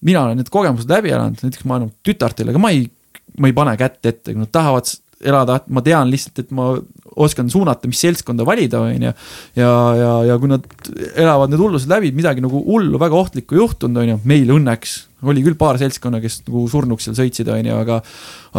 mina 0.01 0.23
olen 0.25 0.39
need 0.41 0.49
kogemused 0.49 0.89
läbi 0.89 1.13
elanud, 1.13 1.41
näiteks 1.45 1.65
ma 1.69 1.77
nagu 1.83 1.93
tütartele 2.05 2.55
ka 2.55 2.61
ma 2.61 2.71
ei, 2.73 2.87
ma 3.37 3.51
ei 3.51 3.53
pane 3.53 3.75
kätt 3.77 4.01
ette, 4.01 4.33
kui 4.33 4.41
nad 4.41 4.49
tahavad 4.53 4.89
elada, 5.25 5.59
ma 5.69 5.83
tean 5.85 6.09
lihtsalt, 6.09 6.41
et 6.41 6.55
ma 6.55 6.71
oskan 7.15 7.49
suunata, 7.51 7.87
mis 7.87 8.01
seltskonda 8.03 8.45
valida, 8.47 8.81
on 8.83 9.09
ju. 9.09 9.15
ja, 9.55 9.71
ja, 9.99 10.13
ja 10.31 10.37
kui 10.41 10.51
nad 10.51 10.65
elavad 11.15 11.51
need 11.53 11.63
hullused 11.63 11.91
läbi, 11.91 12.11
midagi 12.15 12.43
nagu 12.43 12.61
hullu, 12.65 12.99
väga 13.01 13.19
ohtlikku 13.19 13.59
juhtunud, 13.59 14.03
on 14.03 14.15
ju, 14.15 14.21
meil 14.27 14.55
õnneks 14.57 14.97
oli 15.25 15.41
küll 15.41 15.55
paar 15.57 15.79
seltskonna, 15.81 16.19
kes 16.21 16.41
nagu 16.45 16.65
surnuks 16.69 17.07
seal 17.07 17.15
sõitsid, 17.17 17.47
on 17.49 17.69
ju, 17.69 17.77
aga 17.81 17.99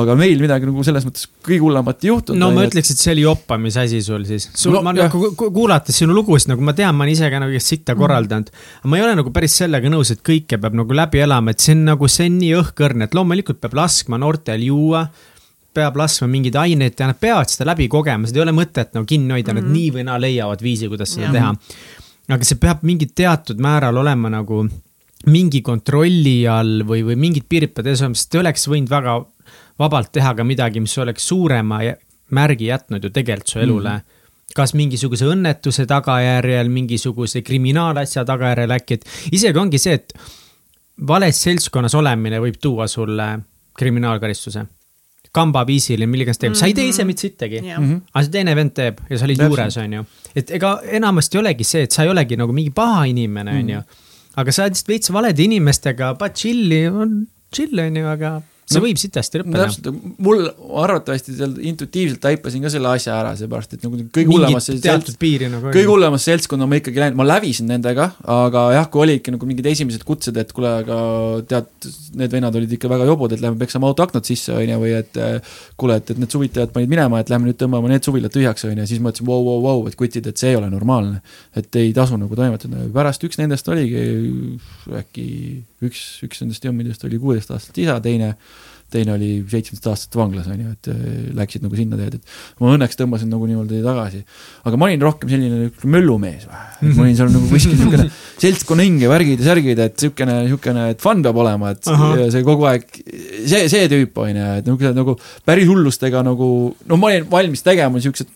aga 0.00 0.16
meil 0.18 0.40
midagi 0.42 0.68
nagu 0.68 0.82
selles 0.84 1.06
mõttes 1.06 1.28
kõige 1.44 1.62
hullemat 1.62 2.02
ei 2.04 2.10
juhtunud. 2.10 2.40
no 2.40 2.48
ma 2.56 2.64
ütleks, 2.66 2.90
et 2.92 3.00
see 3.00 3.12
oli 3.14 3.26
joppamise 3.26 3.84
asi 3.84 4.00
sul 4.04 4.26
siis. 4.28 4.48
sul 4.56 4.74
no,, 4.74 4.82
ma 4.84 4.94
nagu 4.96 5.30
kuulates 5.36 6.00
sinu 6.02 6.16
lugusid, 6.16 6.50
nagu 6.52 6.64
ma 6.66 6.74
tean, 6.76 6.96
ma 6.96 7.06
olen 7.06 7.14
ise 7.14 7.30
ka 7.32 7.40
nagu 7.42 7.62
sitta 7.62 7.94
mhm. 7.94 8.02
korraldanud. 8.02 8.50
-hmm. 8.50 8.90
ma 8.90 8.98
ei 8.98 9.06
ole 9.06 9.14
nagu 9.20 9.32
päris 9.36 9.60
sellega 9.62 9.92
nõus, 9.92 10.12
et 10.12 10.24
kõike 10.26 10.60
peab 10.60 10.76
nagu 10.80 10.98
läbi 11.00 11.22
elama, 11.22 11.54
et 11.54 11.62
see 11.62 11.76
on 11.76 11.86
nagu, 11.92 12.10
see 12.10 12.28
on 12.30 12.38
nii 12.40 12.52
õhkõrn, 12.62 13.06
et 13.06 13.14
loomulikult 13.14 13.62
peab 13.62 13.78
laskma 13.78 14.18
noortel 14.20 14.66
juua 14.66 15.06
peab 15.76 15.98
laskma 16.00 16.28
mingeid 16.32 16.56
aineid 16.60 16.96
ja 16.98 17.10
nad 17.10 17.20
peavad 17.20 17.52
seda 17.52 17.68
läbi 17.70 17.88
kogema, 17.92 18.28
seda 18.28 18.40
ei 18.40 18.46
ole 18.46 18.56
mõtet 18.56 18.96
nagu 18.96 19.06
kinni 19.08 19.36
hoida 19.36 19.52
mm, 19.52 19.58
-hmm. 19.58 19.62
nad 19.62 19.70
mhm. 19.70 19.76
nii 19.76 19.92
või 19.98 20.08
naa 20.08 20.18
leiavad 20.22 20.64
viisi, 20.64 20.90
kuidas 20.92 21.14
seda 21.14 21.28
ja. 21.28 21.36
teha. 21.36 21.54
aga 22.36 22.48
see 22.48 22.60
peab 22.62 22.82
mingi 22.82 23.10
teatud 23.14 23.62
määral 23.62 24.02
olema 24.02 24.32
nagu 24.32 24.64
mingi 25.32 25.62
kontrolli 25.62 26.42
all 26.48 26.82
või, 26.86 27.04
või 27.06 27.16
mingid 27.18 27.46
piirid 27.48 27.72
peavad 27.74 27.92
ees 27.92 28.02
olema, 28.02 28.18
sest 28.18 28.30
te 28.30 28.42
oleks 28.42 28.68
võinud 28.68 28.90
väga 28.90 29.16
vabalt 29.78 30.12
teha 30.12 30.34
ka 30.34 30.44
midagi, 30.44 30.80
mis 30.80 30.98
oleks 30.98 31.26
suurema 31.28 31.80
märgi 32.36 32.70
jätnud 32.70 33.04
ju 33.04 33.10
tegelikult 33.10 33.48
su 33.54 33.58
elule 33.58 33.90
mm. 33.90 33.96
-hmm 33.96 34.12
kas 34.56 34.72
mingisuguse 34.78 35.26
õnnetuse 35.28 35.84
tagajärjel, 35.90 36.68
mingisuguse 36.72 37.42
kriminaalasja 37.42 38.24
tagajärjel 38.24 38.70
äkki, 38.78 38.94
et 38.94 39.34
isegi 39.36 39.58
ongi 39.58 39.78
see, 39.78 39.98
et 39.98 40.14
vales 41.08 41.42
seltskonnas 41.42 41.94
olemine 41.98 42.40
võib 42.40 42.56
tuua 42.62 42.86
sulle 42.88 43.26
kriminaalkaristuse 43.76 44.64
kambaviisiline, 45.36 46.08
millega 46.10 46.34
sa 46.34 46.42
teed 46.42 46.50
mm, 46.50 46.56
-hmm. 46.56 46.64
sa 46.64 46.70
ei 46.70 46.74
tee 46.78 46.88
ise 46.92 47.06
mitte 47.08 47.26
sittagi 47.26 47.60
yeah.. 47.60 47.78
Mm 47.80 47.90
-hmm. 47.90 48.00
aga 48.12 48.24
see 48.24 48.34
teine 48.38 48.56
vend 48.56 48.74
teeb 48.80 49.00
ja 49.10 49.18
sa 49.20 49.28
olid 49.28 49.44
juures, 49.44 49.78
on 49.82 49.92
ju. 49.98 50.04
et 50.34 50.50
ega 50.58 50.72
enamasti 51.00 51.38
olegi 51.42 51.64
see, 51.64 51.86
et 51.88 51.92
sa 51.92 52.04
ei 52.04 52.12
olegi 52.14 52.36
nagu 52.40 52.52
mingi 52.56 52.74
paha 52.82 53.06
inimene, 53.12 53.56
on 53.60 53.70
ju. 53.76 53.80
Mhm. 53.80 54.04
aga 54.36 54.52
sa 54.52 54.62
oled 54.64 54.76
lihtsalt 54.76 54.92
veits 54.92 55.12
valede 55.12 55.42
inimestega, 55.42 56.14
pa 56.20 56.28
chill'i, 56.28 56.82
chill 57.54 57.78
on 57.80 57.96
ju, 57.96 58.06
aga 58.16 58.36
see 58.66 58.80
no, 58.80 58.82
võib 58.82 58.98
sitasti 58.98 59.38
lõppeda. 59.38 59.66
täpselt, 59.68 60.06
mul 60.26 60.40
arvatavasti 60.82 61.36
seal 61.36 61.52
intuitiivselt 61.70 62.18
taipasin 62.24 62.64
ka 62.64 62.70
selle 62.74 62.90
asja 62.90 63.14
ära, 63.14 63.34
seepärast 63.38 63.76
et 63.76 63.84
nagu 63.86 64.00
kõige 64.10 64.32
hullemasse 64.32 64.74
teatud 64.82 65.18
piiri 65.20 65.50
nagu 65.52 65.70
kõige 65.70 65.86
hullemasse 65.86 66.32
seltskonda 66.32 66.66
ma 66.66 66.80
ikkagi 66.80 66.98
läinud, 67.04 67.18
ma 67.20 67.26
lävisin 67.28 67.70
nendega, 67.70 68.08
aga 68.34 68.64
jah, 68.74 68.88
kui 68.90 69.04
olidki 69.04 69.34
nagu 69.36 69.46
mingid 69.46 69.68
esimesed 69.70 70.02
kutsed, 70.08 70.40
et 70.42 70.50
kuule, 70.56 70.72
aga 70.82 70.98
tead, 71.46 71.70
need 72.18 72.34
vennad 72.34 72.58
olid 72.58 72.74
ikka 72.74 72.90
väga 72.90 73.06
jobud, 73.06 73.36
et 73.36 73.44
lähme 73.44 73.60
peksame 73.60 73.86
auto 73.86 74.02
aknad 74.02 74.26
sisse, 74.26 74.50
on 74.56 74.66
ju, 74.66 74.80
või 74.82 74.96
et 74.98 75.22
kuule, 75.78 76.00
et, 76.02 76.10
et 76.10 76.24
need 76.24 76.34
suvitajad 76.34 76.74
panid 76.74 76.90
minema, 76.90 77.22
et 77.22 77.30
lähme 77.30 77.46
nüüd 77.46 77.60
tõmbame 77.62 77.92
need 77.92 78.08
suvilad 78.08 78.34
tühjaks, 78.34 78.66
on 78.66 78.82
ju, 78.82 78.88
siis 78.90 79.04
mõtlesin, 79.04 79.30
vau, 79.30 79.46
vau, 79.46 79.62
vau, 79.62 79.86
et 79.86 79.94
kutid, 79.94 80.26
et 80.26 80.42
see 80.42 80.50
ei 80.56 80.58
ole 80.58 80.72
normaalne. 80.74 81.22
et 81.54 81.78
ei 81.78 81.94
tasu 81.94 82.18
nagu 82.18 82.34
toimetada, 82.34 82.82
pärast 82.98 83.22
üks 83.30 83.38
nendest 83.38 83.70
oligi 83.70 84.02
äkki 84.98 85.30
üks, 85.84 86.02
üks 86.24 86.40
nendest 86.42 86.64
jommidest 86.64 87.04
oli 87.06 87.18
kuueteist 87.20 87.52
aastat 87.54 87.78
isa, 87.82 87.98
teine 88.04 88.34
teine 88.92 89.14
oli 89.16 89.30
seitsmeteist 89.50 89.88
aastat 89.90 90.18
vanglas, 90.18 90.46
on 90.52 90.62
ju, 90.62 90.72
et 90.76 90.90
äh, 90.92 91.00
läksid 91.36 91.64
nagu 91.66 91.78
sinna 91.78 91.98
teed, 91.98 92.18
et 92.18 92.62
ma 92.62 92.74
õnneks 92.76 92.98
tõmbasin 93.00 93.30
nagu 93.32 93.48
niimoodi 93.48 93.82
tagasi. 93.84 94.22
aga 94.68 94.80
ma 94.80 94.88
olin 94.88 95.02
rohkem 95.02 95.32
selline 95.32 95.70
möllumees 95.84 96.46
ma 96.46 97.04
olin 97.04 97.16
seal 97.18 97.32
nagu 97.32 97.48
kuskil 97.50 97.74
niisugune 97.76 98.08
seltskonna 98.44 98.86
hing 98.86 99.02
ja 99.02 99.10
värgid 99.10 99.42
ja 99.42 99.50
särgid, 99.50 99.80
et 99.80 99.96
niisugune, 99.96 100.36
niisugune, 100.46 100.86
et 100.94 101.02
fun 101.02 101.22
peab 101.24 101.40
olema, 101.42 101.72
et 101.74 101.90
Aha. 101.92 102.10
see 102.34 102.44
kogu 102.46 102.66
aeg, 102.70 102.86
see, 103.48 103.62
see 103.72 103.90
tüüp 103.92 104.20
on 104.22 104.30
ju, 104.32 104.48
et 104.60 104.68
niisugused 104.68 104.98
nagu 104.98 105.16
päris 105.48 105.70
hullustega 105.70 106.22
nagu, 106.26 106.50
no 106.90 107.00
ma 107.00 107.12
olin 107.12 107.28
valmis 107.32 107.64
tegema 107.66 107.98
niisugused, 107.98 108.30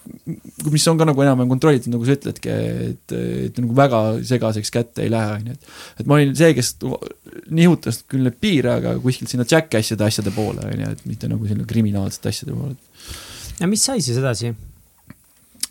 mis 0.70 0.86
on 0.90 1.00
ka 1.00 1.08
nagu 1.08 1.24
enam-vähem 1.24 1.52
kontrollitud, 1.52 1.92
nagu 1.94 2.06
sa 2.08 2.16
ütledki, 2.16 2.56
et, 2.90 3.16
et 3.50 3.60
nagu 3.62 3.76
väga 3.76 4.02
segaseks 4.30 4.72
kätte 4.74 5.04
ei 5.04 5.12
lähe, 5.12 5.36
on 5.38 5.52
ju, 5.52 5.56
et. 5.56 5.72
et 6.00 6.10
ma 6.10 6.18
olin 6.18 6.34
see, 6.38 6.52
kes 6.56 6.74
nihutas 7.50 8.02
küll 8.10 8.24
neid 8.26 8.38
piire, 8.40 8.74
aga 8.80 8.96
kuskilt 9.02 9.30
sinna 9.32 9.46
jackass'ide 9.48 10.06
asjade 10.06 10.32
poole, 10.34 10.39
on 10.66 10.82
ju, 10.84 10.90
et 10.96 11.06
mitte 11.08 11.30
nagu 11.30 11.48
sinna 11.48 11.66
kriminaalsete 11.68 12.32
asjade 12.32 12.56
poole. 12.56 12.74
ja 13.60 13.68
mis 13.70 13.84
sai 13.84 14.02
siis 14.04 14.18
edasi? 14.20 14.52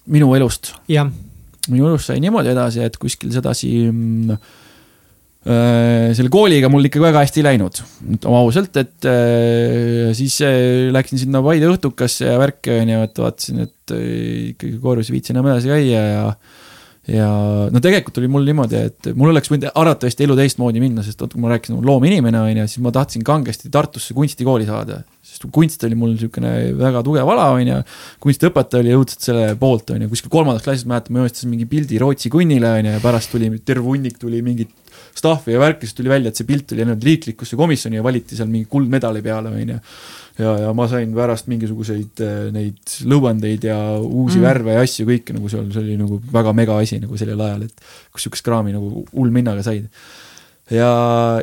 minu 0.09 0.31
elust? 0.37 0.73
minu 1.69 1.91
elust 1.91 2.09
sai 2.11 2.21
niimoodi 2.23 2.53
edasi, 2.53 2.83
et 2.85 2.97
kuskil 3.01 3.33
sedasi 3.33 3.71
mm, 3.89 4.37
äh, 5.49 6.09
selle 6.17 6.31
kooliga 6.33 6.71
mul 6.71 6.89
ikka 6.89 7.01
väga 7.03 7.25
hästi 7.25 7.43
ei 7.43 7.47
läinud, 7.51 7.81
ütleme 8.15 8.39
ausalt, 8.39 8.79
et 8.81 9.09
äh, 9.09 10.09
siis 10.17 10.39
äh, 10.45 10.89
läksin 10.95 11.21
sinna 11.21 11.43
Paide 11.45 11.69
õhtukasse 11.71 12.31
ja 12.31 12.39
värki, 12.41 12.79
on 12.79 12.95
ju, 12.95 13.03
et 13.09 13.21
vaatasin, 13.25 13.67
et 13.67 13.97
ikkagi 14.53 14.79
koorus 14.81 15.09
ei 15.09 15.19
viitsi 15.19 15.35
enam 15.35 15.51
edasi 15.51 15.71
käia 15.71 15.91
ja 15.91 16.07
ja 16.09 16.25
no 17.17 17.81
tegelikult 17.81 18.17
oli 18.21 18.29
mul 18.31 18.45
niimoodi, 18.47 18.81
et 18.89 19.09
mul 19.17 19.31
oleks 19.33 19.49
võinud 19.51 19.69
arvatavasti 19.69 20.25
elu 20.25 20.35
teistmoodi 20.37 20.81
minna, 20.83 21.03
sest 21.05 21.21
vot 21.23 21.31
kui 21.33 21.41
ma 21.41 21.51
rääkisin, 21.53 21.79
loominimene 21.85 22.41
on 22.41 22.61
ju, 22.61 22.67
siis 22.69 22.83
ma 22.85 22.93
tahtsin 22.95 23.23
kangesti 23.25 23.71
Tartusse 23.73 24.13
kunstikooli 24.17 24.67
saada. 24.69 25.03
sest 25.29 25.45
kunst 25.53 25.83
oli 25.85 25.95
mul 25.99 26.15
niisugune 26.15 26.73
väga 26.77 27.03
tugev 27.05 27.27
ala, 27.29 27.49
on 27.53 27.67
ju. 27.67 27.79
kunstiõpetaja 28.23 28.83
oli 28.83 28.95
õudselt 28.97 29.25
selle 29.29 29.53
poolt, 29.59 29.93
on 29.93 30.05
ju, 30.05 30.09
kuskil 30.11 30.33
kolmandas 30.33 30.65
klassis 30.65 30.87
mäletan, 30.89 31.13
ma 31.13 31.23
joonistasin 31.23 31.53
mingi 31.53 31.69
pildi 31.69 31.99
Rootsi 32.01 32.31
kunnile, 32.33 32.71
on 32.79 32.89
ju, 32.89 32.95
ja 32.97 33.03
pärast 33.03 33.33
tuli 33.33 33.51
terve 33.61 33.85
hunnik 33.85 34.17
tuli 34.21 34.41
mingit 34.45 34.73
stuff'i 35.17 35.55
ja 35.55 35.61
värki, 35.61 35.87
siis 35.87 35.97
tuli 35.97 36.11
välja, 36.11 36.31
et 36.31 36.39
see 36.39 36.47
pilt 36.47 36.73
oli 36.73 36.85
läinud 36.85 37.03
riiklikusse 37.05 37.59
komisjoni 37.59 37.99
ja 37.99 38.05
valiti 38.05 38.37
seal 38.37 38.49
mingi 38.51 38.69
kuldmedali 38.71 39.23
peale, 39.25 39.51
on 39.51 39.73
ju. 39.75 39.79
ja, 40.39 40.53
ja 40.65 40.71
ma 40.77 40.87
sain 40.91 41.11
pärast 41.15 41.49
mingisuguseid 41.51 42.23
äh, 42.25 42.37
neid 42.55 42.95
lõuendeid 43.09 43.67
ja 43.69 43.79
uusi 43.97 44.39
mm. 44.39 44.47
värve 44.47 44.77
ja 44.77 44.85
asju 44.85 45.07
kõike 45.09 45.35
nagu 45.35 45.51
seal, 45.51 45.67
see 45.73 45.83
oli 45.83 45.99
nagu 45.99 46.21
väga 46.33 46.55
mega 46.57 46.79
asi 46.79 47.01
nagu 47.03 47.19
sellel 47.19 47.45
ajal, 47.47 47.67
et 47.67 47.85
kus 48.13 48.25
sihukest 48.27 48.47
kraami 48.47 48.75
nagu 48.75 49.05
hullminnaga 49.11 49.65
said 49.65 49.89
ja, 50.71 50.93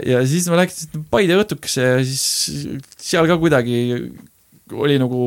ja 0.06 0.22
siis 0.28 0.48
ma 0.50 0.62
läksin 0.62 1.04
Paide 1.10 1.36
õhtukesse 1.40 1.84
ja 1.84 2.00
siis 2.06 2.78
seal 3.02 3.28
ka 3.28 3.38
kuidagi 3.40 3.78
oli 4.74 4.96
nagu 4.98 5.20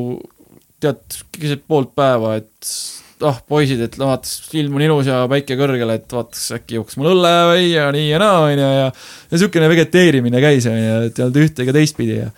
tead, 0.79 1.03
keset 1.35 1.63
poolt 1.67 1.91
päeva, 1.97 2.37
et 2.39 2.73
ah 3.19 3.33
oh, 3.33 3.41
poisid, 3.51 3.81
et 3.83 3.97
vaata, 3.99 4.29
ilm 4.59 4.77
on 4.77 4.85
ilus 4.85 5.09
ja 5.09 5.23
päike 5.31 5.57
kõrgel, 5.59 5.91
et 5.95 6.15
vaataks 6.15 6.45
äkki 6.59 6.79
jooks 6.79 6.97
mul 6.99 7.11
õlle 7.13 7.33
või 7.51 7.67
ja 7.73 7.89
nii 7.95 8.07
ja 8.07 8.21
naa, 8.21 8.39
on 8.45 8.53
ju, 8.53 8.57
ja 8.63 8.87
ja 8.87 8.89
niisugune 9.33 9.69
vegeteerimine 9.73 10.41
käis, 10.43 10.67
on 10.71 10.79
ju, 10.79 10.97
et 11.09 11.19
ei 11.19 11.25
olnud 11.27 11.39
ühte 11.43 11.65
ega 11.65 11.75
teistpidi 11.75 12.19
ja 12.21 12.29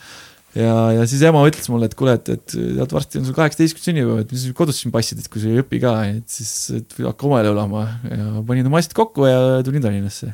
ja, 0.57 0.75
ja 0.97 1.07
siis 1.07 1.21
ema 1.27 1.43
ütles 1.47 1.69
mulle, 1.71 1.87
et 1.87 1.97
kuule, 1.97 2.17
et, 2.17 2.31
et 2.33 2.55
tead, 2.57 2.91
varsti 2.91 3.21
on 3.21 3.27
sul 3.29 3.37
kaheksateistkümnes 3.37 3.87
sünnipäev, 3.87 4.23
et 4.25 4.33
mis 4.35 4.45
sa 4.47 4.55
kodus 4.57 4.81
siin 4.81 4.93
passid, 4.93 5.21
et 5.21 5.29
kui 5.31 5.43
sa 5.43 5.51
ei 5.51 5.61
õpi 5.61 5.79
ka, 5.83 5.93
et 6.11 6.39
siis 6.39 6.53
et 6.81 6.97
hakka 7.05 7.29
omale 7.29 7.53
elama 7.53 7.85
ja 8.09 8.45
panin 8.47 8.67
oma 8.67 8.81
asjad 8.81 8.97
kokku 8.97 9.29
ja 9.29 9.61
tulin 9.67 9.85
Tallinnasse 9.85 10.33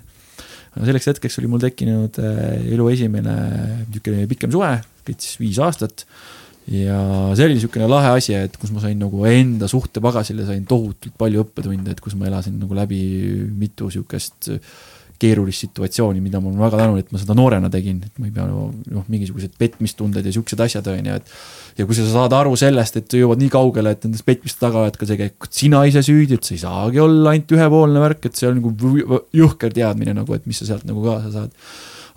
selleks 0.86 1.10
hetkeks 1.12 1.40
oli 1.42 1.50
mul 1.50 1.62
tekkinud 1.64 2.20
äh, 2.22 2.42
elu 2.74 2.90
esimene 2.94 3.36
niisugune 3.88 4.28
pikem 4.30 4.52
suhe, 4.54 4.74
kestis 5.08 5.38
viis 5.42 5.60
aastat. 5.64 6.06
Ja 6.68 7.00
see 7.38 7.48
oli 7.48 7.56
niisugune 7.56 7.88
lahe 7.88 8.12
asi, 8.18 8.36
et 8.36 8.58
kus 8.60 8.74
ma 8.76 8.84
sain 8.84 9.00
nagu 9.00 9.24
enda 9.30 9.70
suhtepagasile 9.72 10.46
sain 10.48 10.66
tohutult 10.68 11.16
palju 11.20 11.46
õppetunde, 11.46 11.96
et 11.96 12.04
kus 12.04 12.18
ma 12.20 12.28
elasin 12.28 12.58
nagu 12.60 12.76
läbi 12.76 13.02
mitu 13.56 13.88
niisugust 13.88 14.52
keerulist 15.18 15.64
situatsiooni, 15.66 16.22
mida 16.22 16.40
ma 16.42 16.52
olen 16.52 16.62
väga 16.62 16.80
tänulik, 16.82 17.08
et 17.08 17.14
ma 17.16 17.22
seda 17.22 17.36
noorena 17.38 17.70
tegin, 17.74 18.04
et 18.06 18.20
ma 18.22 18.28
ei 18.28 18.34
pea 18.36 18.46
noh, 18.46 19.06
mingisugused 19.10 19.56
petmistunded 19.58 20.28
ja 20.28 20.34
siuksed 20.36 20.62
asjad, 20.62 20.90
on 20.92 21.10
ju, 21.10 21.16
et. 21.18 21.32
ja 21.80 21.88
kui 21.90 21.98
sa 21.98 22.06
saad 22.12 22.36
aru 22.38 22.54
sellest, 22.60 23.00
et 23.02 23.18
jõuad 23.18 23.42
nii 23.42 23.50
kaugele, 23.54 23.96
et 23.96 24.06
nendest 24.06 24.28
petmiste 24.28 24.62
taga 24.62 24.84
oled 24.84 25.00
ka 25.00 25.10
tegelikult 25.10 25.58
sina 25.58 25.82
ise 25.90 26.04
süüdi, 26.06 26.38
et 26.38 26.46
see 26.46 26.60
ei 26.60 26.64
saagi 26.68 27.02
olla 27.02 27.34
ainult 27.34 27.58
ühepoolne 27.58 28.04
värk, 28.04 28.30
et 28.30 28.38
see 28.38 28.50
on 28.52 28.62
nagu 28.62 29.22
jõhker 29.42 29.74
teadmine 29.74 30.14
nagu, 30.20 30.38
et 30.38 30.46
mis 30.50 30.62
sa 30.62 30.70
sealt 30.70 30.86
nagu 30.90 31.02
kaasa 31.06 31.34
saad. 31.34 31.58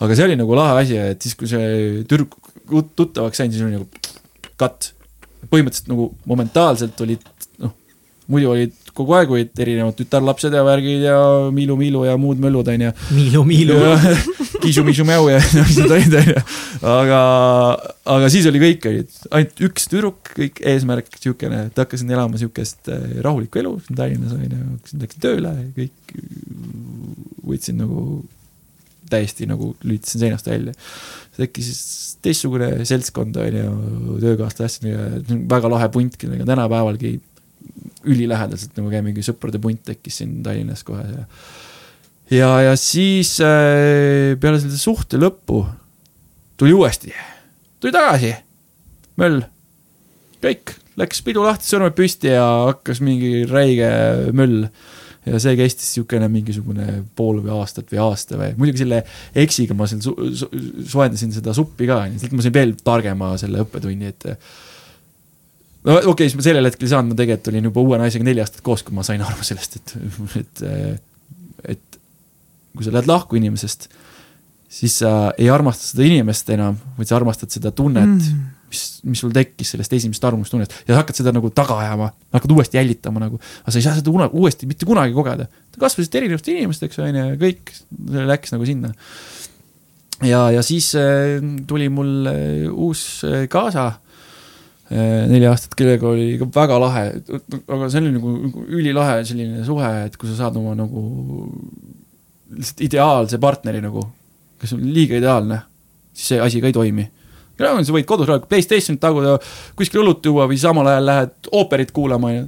aga 0.05 0.16
see 0.16 0.28
oli 0.28 0.36
nagu 0.40 0.60
lahe 0.60 0.85
asi, 0.85 1.01
et 1.14 1.24
siis, 1.24 1.39
kui 1.40 1.48
see 1.48 2.05
tüdruk 2.05 2.36
tuttavaks 2.97 3.40
sain, 3.40 3.52
siis 3.52 3.64
oli 3.64 3.78
nagu 3.78 3.89
cut. 4.61 4.93
põhimõtteliselt 5.51 5.89
nagu 5.89 6.11
momentaalselt 6.28 7.01
olid 7.01 7.24
noh, 7.62 7.73
muidu 8.31 8.53
olid 8.53 8.77
kogu 8.95 9.15
aeg 9.16 9.32
olid 9.32 9.62
erinevad 9.62 9.97
tütarlapsed 9.99 10.55
ja 10.55 10.62
värgid 10.66 11.05
ja 11.07 11.16
Miilu-Miilu 11.55 12.05
ja 12.09 12.16
muud 12.20 12.41
möllud, 12.43 12.69
onju. 12.69 12.91
Miilu-Miilu. 13.16 13.78
Kiisu-Miisu-Mäu 14.61 15.28
ja 15.31 15.39
sellised 15.47 15.91
olid, 15.97 16.16
onju. 16.20 16.43
aga, 16.91 17.20
aga 18.16 18.32
siis 18.32 18.49
oli 18.51 18.62
kõik, 18.62 18.89
olid 18.91 19.15
ainult 19.31 19.65
üks 19.70 19.89
tüdruk, 19.91 20.35
kõik 20.37 20.61
eesmärk 20.73 21.20
siukene, 21.23 21.66
et 21.70 21.81
hakkasin 21.81 22.12
elama 22.12 22.41
siukest 22.41 22.91
eh, 22.93 23.07
rahulikku 23.24 23.62
elu 23.62 23.77
siin 23.87 24.01
Tallinnas, 24.03 24.37
onju. 24.37 24.61
läksin 25.05 25.24
tööle, 25.24 25.55
kõik 25.78 26.15
võtsin 27.47 27.81
nagu 27.81 28.05
täiesti 29.11 29.49
nagu 29.51 29.74
lülitasin 29.85 30.24
seinast 30.24 30.49
välja. 30.51 30.74
tekkis 31.37 31.70
teistsugune 32.23 32.85
seltskond, 32.89 33.37
onju, 33.41 34.19
töökaaslastega, 34.20 35.09
väga 35.51 35.70
lahe 35.73 35.89
punt, 35.93 36.19
kellega 36.20 36.47
tänapäevalgi 36.49 37.15
ülilähedaselt 38.09 38.77
nagu 38.78 38.91
käime, 38.93 39.11
mingi 39.11 39.24
sõprade 39.24 39.61
punt 39.62 39.82
tekkis 39.89 40.20
siin 40.20 40.41
Tallinnas 40.45 40.85
kohe 40.87 41.05
ja. 41.05 41.24
ja, 42.32 42.51
ja 42.70 42.77
siis 42.81 43.37
äh, 43.45 44.37
peale 44.41 44.61
selle 44.62 44.81
suhte 44.81 45.20
lõppu 45.20 45.65
tuli 46.61 46.74
uuesti, 46.77 47.12
tuli 47.81 47.93
tagasi, 47.95 48.35
möll, 49.20 49.43
kõik, 50.45 50.74
läks 51.01 51.23
pidu 51.24 51.45
lahti, 51.45 51.69
sõrmed 51.69 51.97
püsti 51.97 52.32
ja 52.35 52.47
hakkas 52.70 53.01
mingi 53.05 53.47
räige 53.49 53.91
möll 54.37 54.66
ja 55.26 55.40
see 55.42 55.52
kestis 55.59 55.90
niisugune 55.90 56.28
mingisugune 56.32 56.86
pool 57.16 57.42
või 57.44 57.52
aastat 57.59 57.90
või 57.92 58.01
aasta 58.06 58.38
või, 58.40 58.55
muidugi 58.56 58.82
selle 58.84 59.02
eksiga 59.42 59.76
ma 59.76 59.88
seal 59.90 60.01
su 60.05 60.14
su 60.32 60.48
soojendasin 60.94 61.34
seda 61.36 61.55
suppi 61.56 61.88
ka, 61.90 62.02
siis 62.16 62.32
ma 62.32 62.44
sain 62.44 62.56
veel 62.56 62.74
targema 62.84 63.34
selle 63.40 63.60
õppetunni, 63.66 64.12
et 64.14 64.28
no 65.84 65.97
okei 65.98 66.12
okay,, 66.12 66.28
siis 66.28 66.38
ma 66.40 66.47
sellel 66.47 66.70
hetkel 66.70 66.88
ei 66.88 66.94
saanud, 66.94 67.12
ma 67.12 67.20
tegelikult 67.20 67.52
olin 67.52 67.68
juba 67.70 67.84
uue 67.84 68.01
naisega 68.01 68.26
neli 68.26 68.44
aastat 68.44 68.64
koos, 68.64 68.84
kui 68.86 68.97
ma 68.97 69.05
sain 69.06 69.24
aru 69.24 69.44
sellest, 69.47 69.76
et, 69.80 69.97
et, 70.40 70.64
et 71.76 72.01
kui 72.76 72.86
sa 72.86 72.94
lähed 72.94 73.10
lahku 73.10 73.36
inimesest, 73.40 73.90
siis 74.70 75.01
sa 75.02 75.34
ei 75.36 75.51
armasta 75.52 75.90
seda 75.90 76.06
inimest 76.06 76.48
enam, 76.55 76.80
vaid 76.97 77.10
sa 77.10 77.18
armastad 77.18 77.52
seda 77.52 77.74
tunnet 77.76 78.09
mm., 78.09 78.48
mis, 78.70 78.82
mis 79.09 79.22
sul 79.22 79.32
tekkis 79.34 79.74
sellest 79.74 79.94
esimesest 79.98 80.26
armustunnest 80.28 80.74
ja 80.88 80.98
hakkad 80.98 81.20
seda 81.20 81.34
nagu 81.34 81.51
taga 81.55 81.78
ajama, 81.82 82.10
hakkad 82.34 82.55
uuesti 82.55 82.78
jälitama 82.78 83.22
nagu, 83.22 83.40
aga 83.62 83.74
sa 83.74 83.80
ei 83.80 83.86
saa 83.86 83.97
seda 83.98 84.12
una, 84.14 84.28
uuesti 84.30 84.68
mitte 84.70 84.88
kunagi 84.88 85.16
kogeda. 85.16 85.48
Te 85.70 85.82
kasvasite 85.82 86.22
erinevate 86.22 86.55
inimesteks, 86.55 87.01
on 87.02 87.18
ju, 87.20 87.26
kõik 87.40 87.74
läks 88.30 88.55
nagu 88.55 88.68
sinna. 88.68 88.92
ja, 90.26 90.44
ja 90.55 90.62
siis 90.66 90.92
äh, 90.98 91.40
tuli 91.66 91.88
mul 91.92 92.30
äh, 92.30 92.70
uus 92.70 93.24
äh, 93.26 93.48
kaasa 93.51 93.92
neli 94.90 95.47
aastat, 95.47 95.76
kellega 95.78 96.09
oli 96.09 96.32
ka 96.34 96.48
väga 96.51 96.76
lahe, 96.82 97.02
aga 97.70 97.88
see 97.92 98.01
oli 98.01 98.09
nagu 98.16 98.32
ülilahe 98.74 99.20
selline 99.22 99.62
suhe, 99.62 99.90
et 100.09 100.16
kui 100.18 100.26
sa 100.26 100.34
saad 100.40 100.56
oma 100.59 100.72
nagu 100.74 101.02
lihtsalt 102.56 102.82
ideaalse 102.88 103.38
partneri 103.38 103.82
nagu, 103.84 104.02
kes 104.59 104.74
on 104.74 104.82
liiga 104.90 105.18
ideaalne, 105.20 105.60
siis 106.10 106.32
see 106.32 106.40
asi 106.42 106.62
ka 106.62 106.70
ei 106.70 106.74
toimi. 106.74 107.06
Sa 107.61 107.97
võid 107.97 108.09
kodus 108.09 108.31
rahulikult 108.31 108.51
Playstationit 108.51 109.03
taguda, 109.03 109.37
kuskil 109.78 110.03
õlut 110.03 110.24
juua 110.27 110.49
või 110.51 110.59
samal 110.61 110.91
ajal 110.91 111.09
lähed 111.11 111.53
ooperit 111.61 111.95
kuulama 111.97 112.32
ja 112.35 112.45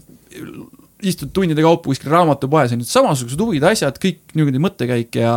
istud 1.02 1.32
tundide 1.34 1.62
kaupa 1.64 1.90
kuskil 1.90 2.12
raamatupoes, 2.12 2.74
on 2.74 2.82
ju, 2.82 2.88
samasugused 2.88 3.40
huvid, 3.42 3.64
asjad, 3.66 3.96
kõik 4.02 4.36
niimoodi 4.38 4.60
mõttekäik 4.62 5.18
ja 5.18 5.32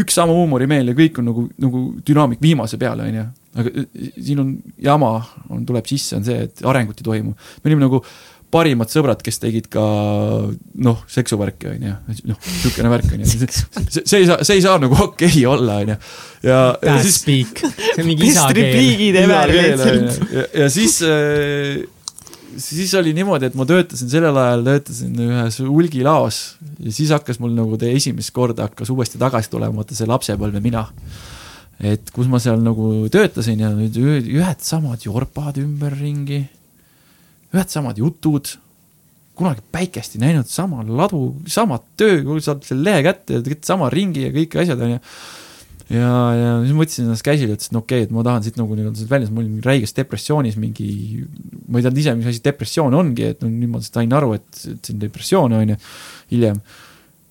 üks 0.00 0.16
sama 0.18 0.34
huumorimeel 0.34 0.90
ja 0.90 0.96
kõik 0.98 1.20
on 1.22 1.30
nagu, 1.30 1.44
nagu 1.62 1.84
dünaamik 2.06 2.42
viimase 2.42 2.78
peale, 2.80 3.06
on 3.06 3.20
ju 3.20 3.28
aga 3.58 3.70
äh, 3.82 4.10
siin 4.22 4.42
on 4.42 4.50
jama, 4.82 5.14
on, 5.50 5.64
tuleb 5.66 5.88
sisse, 5.90 6.18
on 6.18 6.26
see, 6.26 6.46
et 6.46 6.62
arengut 6.66 7.00
ei 7.00 7.06
toimu. 7.06 7.34
me 7.34 7.70
olime 7.70 7.86
nagu 7.86 8.02
parimad 8.50 8.90
sõbrad, 8.92 9.20
kes 9.24 9.38
tegid 9.42 9.68
ka 9.72 9.84
noh, 10.86 11.04
seksuvärki, 11.10 11.70
on 11.74 11.86
ju, 11.86 11.94
noh, 12.32 12.40
niisugune 12.48 12.90
värk, 12.92 13.14
on 13.14 13.22
ju. 13.22 13.30
see, 13.30 14.02
see 14.02 14.20
ei 14.22 14.28
saa, 14.28 14.40
see 14.46 14.58
ei 14.58 14.64
saa 14.64 14.80
nagu 14.82 14.98
okei 15.06 15.30
okay 15.30 15.46
olla, 15.50 15.78
on 15.84 15.94
ju. 15.94 15.96
ja, 16.48 16.60
ja 16.82 16.98
siis. 17.04 17.22
see 17.22 18.02
on 18.02 18.10
mingi 18.10 18.28
isakeel. 18.32 18.76
ja, 20.34 20.44
ja 20.64 20.68
siis 20.72 21.00
äh, 21.06 21.80
siis 22.60 22.94
oli 22.98 23.14
niimoodi, 23.16 23.50
et 23.50 23.58
ma 23.58 23.66
töötasin 23.68 24.10
sellel 24.10 24.36
ajal, 24.42 24.64
töötasin 24.66 25.24
ühes 25.26 25.60
hulgilaos 25.64 26.40
ja 26.78 26.94
siis 26.94 27.12
hakkas 27.14 27.40
mul 27.42 27.54
nagu 27.56 27.78
esimest 27.90 28.34
korda 28.36 28.68
hakkas 28.68 28.90
uuesti 28.92 29.20
tagasi 29.20 29.52
tulema, 29.52 29.80
vaata 29.80 29.96
see 29.98 30.10
lapsepõlve 30.10 30.62
mina 30.64 30.88
et 31.80 32.12
kus 32.12 32.28
ma 32.28 32.40
seal 32.42 32.60
nagu 32.62 33.08
töötasin 33.12 33.62
ja 33.62 33.70
nüüd 33.72 33.96
ühed 34.00 34.64
samad 34.64 35.04
jorpad 35.06 35.60
ümberringi, 35.62 36.42
ühed 37.54 37.72
samad 37.72 37.98
jutud, 37.98 38.52
kunagi 39.38 39.62
päikest 39.72 40.16
ei 40.16 40.24
näinud, 40.24 40.48
sama 40.50 40.84
ladu, 40.86 41.34
samad 41.50 41.86
töö, 41.98 42.22
saad 42.44 42.64
selle 42.66 42.90
lehe 42.90 43.04
kätte 43.06 43.40
teed 43.46 43.62
sama 43.66 43.88
ringi 43.92 44.26
ja 44.26 44.34
kõik 44.34 44.58
asjad, 44.62 44.82
onju. 44.86 44.98
ja, 45.96 46.10
ja 46.36 46.52
siis 46.64 46.76
mõtlesin 46.76 47.06
ennast 47.06 47.26
käsile, 47.26 47.56
ütlesin, 47.56 47.72
et 47.72 47.80
okei 47.80 48.02
okay,, 48.02 48.08
et 48.08 48.14
ma 48.14 48.26
tahan 48.26 48.44
siit 48.46 48.60
nagu 48.60 48.76
nii-öelda 48.76 49.08
väljas, 49.10 49.32
ma 49.32 49.42
olin 49.42 49.64
räiges 49.64 49.96
depressioonis 49.96 50.60
mingi, 50.60 50.90
ma 51.66 51.80
ei 51.80 51.86
teadnud 51.86 52.04
ise, 52.04 52.14
mis 52.20 52.30
asi 52.34 52.44
depressioon 52.44 53.00
ongi, 53.00 53.32
et 53.32 53.42
no 53.42 53.50
nüüd 53.50 53.72
ma 53.72 53.82
sain 53.86 54.12
aru, 54.20 54.36
et, 54.38 54.48
et 54.74 54.78
see 54.78 54.94
on 54.94 55.02
depressioon, 55.08 55.58
onju, 55.62 55.80
hiljem 56.34 56.62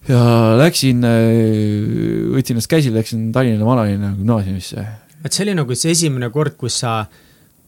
ja 0.08 0.20
läksin, 0.60 1.04
äh, 1.06 2.30
võtsin 2.34 2.56
ennast 2.56 2.72
käsile, 2.72 3.00
läksin 3.02 3.30
Tallinna 3.36 3.66
Vanalinna 3.68 4.14
gümnaasiumisse. 4.18 4.86
et 5.24 5.34
see 5.36 5.44
oli 5.44 5.56
nagu 5.58 5.76
see 5.76 5.91
esimene 5.91 6.30
kord, 6.32 6.56
kus 6.58 6.80
sa, 6.84 7.04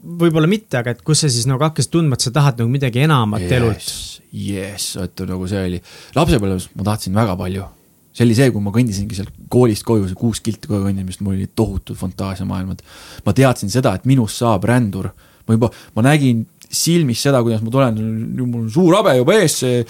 võib-olla 0.02 0.50
mitte, 0.50 0.80
aga 0.80 0.96
et 0.96 1.04
kus 1.06 1.24
sa 1.24 1.30
siis 1.32 1.48
nagu 1.50 1.62
hakkasid 1.66 1.92
tundma, 1.94 2.18
et 2.18 2.26
sa 2.26 2.34
tahad 2.34 2.62
nagu 2.62 2.72
midagi 2.72 3.04
enamat 3.06 3.46
yes, 3.46 3.54
elult. 3.58 3.92
jess, 4.32 4.96
vaata 5.00 5.28
nagu 5.30 5.50
see 5.50 5.66
oli, 5.70 5.82
lapsepõlves 6.18 6.70
ma 6.78 6.88
tahtsin 6.92 7.18
väga 7.18 7.36
palju. 7.40 7.68
see 8.12 8.26
oli 8.28 8.38
see, 8.38 8.54
kui 8.54 8.64
ma 8.64 8.74
kõndisingi 8.76 9.18
sealt 9.18 9.36
koolist 9.52 9.86
koju, 9.88 10.08
see 10.10 10.20
kuus 10.20 10.42
kilti 10.44 10.72
koju 10.72 10.88
kõndimist, 10.88 11.22
mul 11.24 11.38
olid 11.38 11.54
tohutud 11.56 12.00
fantaasiamaailmad. 12.00 12.82
ma 13.26 13.36
teadsin 13.38 13.74
seda, 13.74 13.94
et 13.96 14.10
minust 14.10 14.42
saab 14.42 14.66
rändur. 14.70 15.12
ma 15.48 15.58
juba, 15.58 15.72
ma 15.96 16.08
nägin 16.10 16.46
silmis 16.72 17.22
seda, 17.22 17.42
kuidas 17.44 17.62
ma 17.62 17.72
tulen, 17.72 18.02
mul 18.42 18.64
on 18.64 18.70
suur 18.72 18.96
habe 18.98 19.18
juba 19.20 19.38
ees, 19.42 19.60
see 19.64 19.86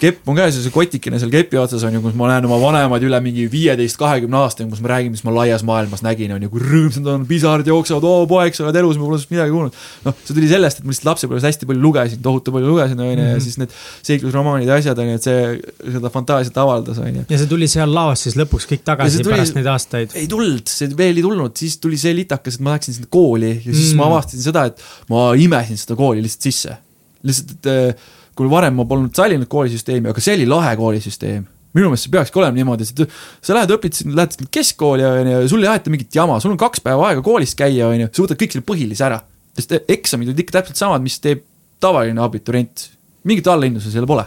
kepp 0.00 0.28
on 0.28 0.38
käes 0.38 0.56
ja 0.56 0.62
see 0.64 0.72
kotikene 0.74 1.18
seal 1.20 1.30
kepi 1.32 1.58
otsas 1.60 1.84
on 1.86 1.94
ju, 1.96 2.00
kus 2.04 2.14
ma 2.18 2.28
näen 2.30 2.46
oma 2.48 2.58
vanemaid 2.62 3.04
üle 3.06 3.18
mingi 3.24 3.44
viieteist, 3.50 3.96
kahekümne 4.00 4.38
aasta, 4.40 4.66
kus 4.70 4.82
me 4.82 4.90
räägime, 4.90 5.16
mis 5.16 5.24
ma 5.26 5.34
laias 5.34 5.64
maailmas 5.66 6.02
nägin, 6.04 6.32
on 6.34 6.42
ju, 6.42 6.50
kui 6.52 6.62
rõõmsad 6.62 7.06
on, 7.12 7.26
pisarad 7.28 7.68
jooksevad, 7.68 8.06
oo 8.08 8.26
poeg, 8.30 8.56
sa 8.56 8.66
oled 8.66 8.78
elus, 8.80 8.98
ma 9.00 9.06
pole 9.06 9.20
sinust 9.20 9.34
midagi 9.34 9.54
kuulnud. 9.54 9.78
noh, 10.06 10.16
see 10.22 10.36
tuli 10.36 10.50
sellest, 10.50 10.80
et 10.80 10.86
ma 10.86 10.94
lihtsalt 10.94 11.08
lapsepõlves 11.10 11.46
hästi 11.48 11.68
palju 11.70 11.84
lugesin, 11.84 12.22
tohutu 12.24 12.54
palju 12.54 12.70
lugesin, 12.70 13.02
on 13.02 13.10
ju, 13.10 13.16
ja 13.16 13.28
mhm. 13.28 13.44
siis 13.44 13.58
need 13.62 13.76
seiklusromaanid 14.08 14.70
ja 14.70 14.78
asjad, 14.82 15.02
on 15.02 15.12
ju, 15.12 15.18
et 15.20 15.28
see 15.28 15.92
seda 15.98 16.12
fantaasiat 16.14 16.62
avaldas, 16.64 17.02
on 17.02 17.20
ju. 17.20 17.26
ja 17.28 17.42
see 17.42 17.50
tuli 17.50 17.68
seal 17.70 17.94
laos 17.94 18.26
siis 18.26 18.38
lõpuks 18.40 18.68
kõik 18.70 18.86
tagasi 18.86 19.22
tuli, 19.22 19.36
pärast 19.36 19.58
neid 19.58 19.70
aastaid? 19.72 20.16
ei 20.18 20.30
tulnud, 20.30 20.66
see 20.70 20.90
veel 20.98 21.20
ei 21.20 21.26
tulnud, 21.26 21.54
siis 21.58 21.78
tuli 21.82 22.00
see 22.00 22.14
litakas, 22.16 22.58
et 22.58 22.64
ma 22.64 22.76
läksin 22.76 22.98
sinna 22.98 23.10
kooli 23.12 23.54
ja 23.58 23.70
siis 23.70 23.92
mm. 23.92 24.00
ma 24.00 24.10
avastasin 24.10 24.46
seda, 24.48 24.66
et 24.72 24.82
ma 25.12 25.30
imesin 25.38 25.78
seda 25.80 25.98
kooli 25.98 26.24
lihtsalt 26.24 26.50
sisse. 26.50 26.76
lihtsalt, 27.22 27.54
et 27.60 27.70
äh, 27.70 28.10
kui 28.36 28.50
varem 28.50 28.78
ma 28.78 28.86
polnud 28.88 29.14
sallinud 29.16 29.50
koolisüsteemi, 29.50 30.12
aga 30.12 30.24
see 30.24 30.38
oli 30.38 30.48
lahe 30.48 30.76
koolisüsteem 30.78 31.48
minu 31.76 31.88
meelest 31.88 32.06
see 32.06 32.12
peakski 32.12 32.40
olema 32.40 32.56
niimoodi, 32.56 32.84
et 32.84 33.14
sa 33.40 33.56
lähed, 33.56 33.72
õpid, 33.76 34.02
lähed 34.12 34.34
keskkooli, 34.52 35.06
on 35.08 35.30
ju, 35.30 35.38
sul 35.54 35.64
ei 35.64 35.70
aeta 35.72 35.92
mingit 35.92 36.12
jama, 36.14 36.36
sul 36.42 36.52
on 36.52 36.60
kaks 36.60 36.82
päeva 36.84 37.08
aega 37.08 37.24
koolis 37.24 37.54
käia, 37.58 37.88
on 37.88 38.04
ju, 38.04 38.10
sa 38.12 38.24
võtad 38.26 38.40
kõik 38.42 38.56
selle 38.56 38.66
põhilise 38.68 39.06
ära. 39.08 39.22
sest 39.56 39.72
eksamid 39.92 40.30
olid 40.30 40.38
ikka 40.44 40.58
täpselt 40.58 40.80
samad, 40.80 41.02
mis 41.04 41.18
teeb 41.20 41.42
tavaline 41.82 42.20
abiturient. 42.24 42.90
mingit 43.24 43.46
allahindluse 43.46 43.92
seal 43.92 44.06
pole. 44.06 44.24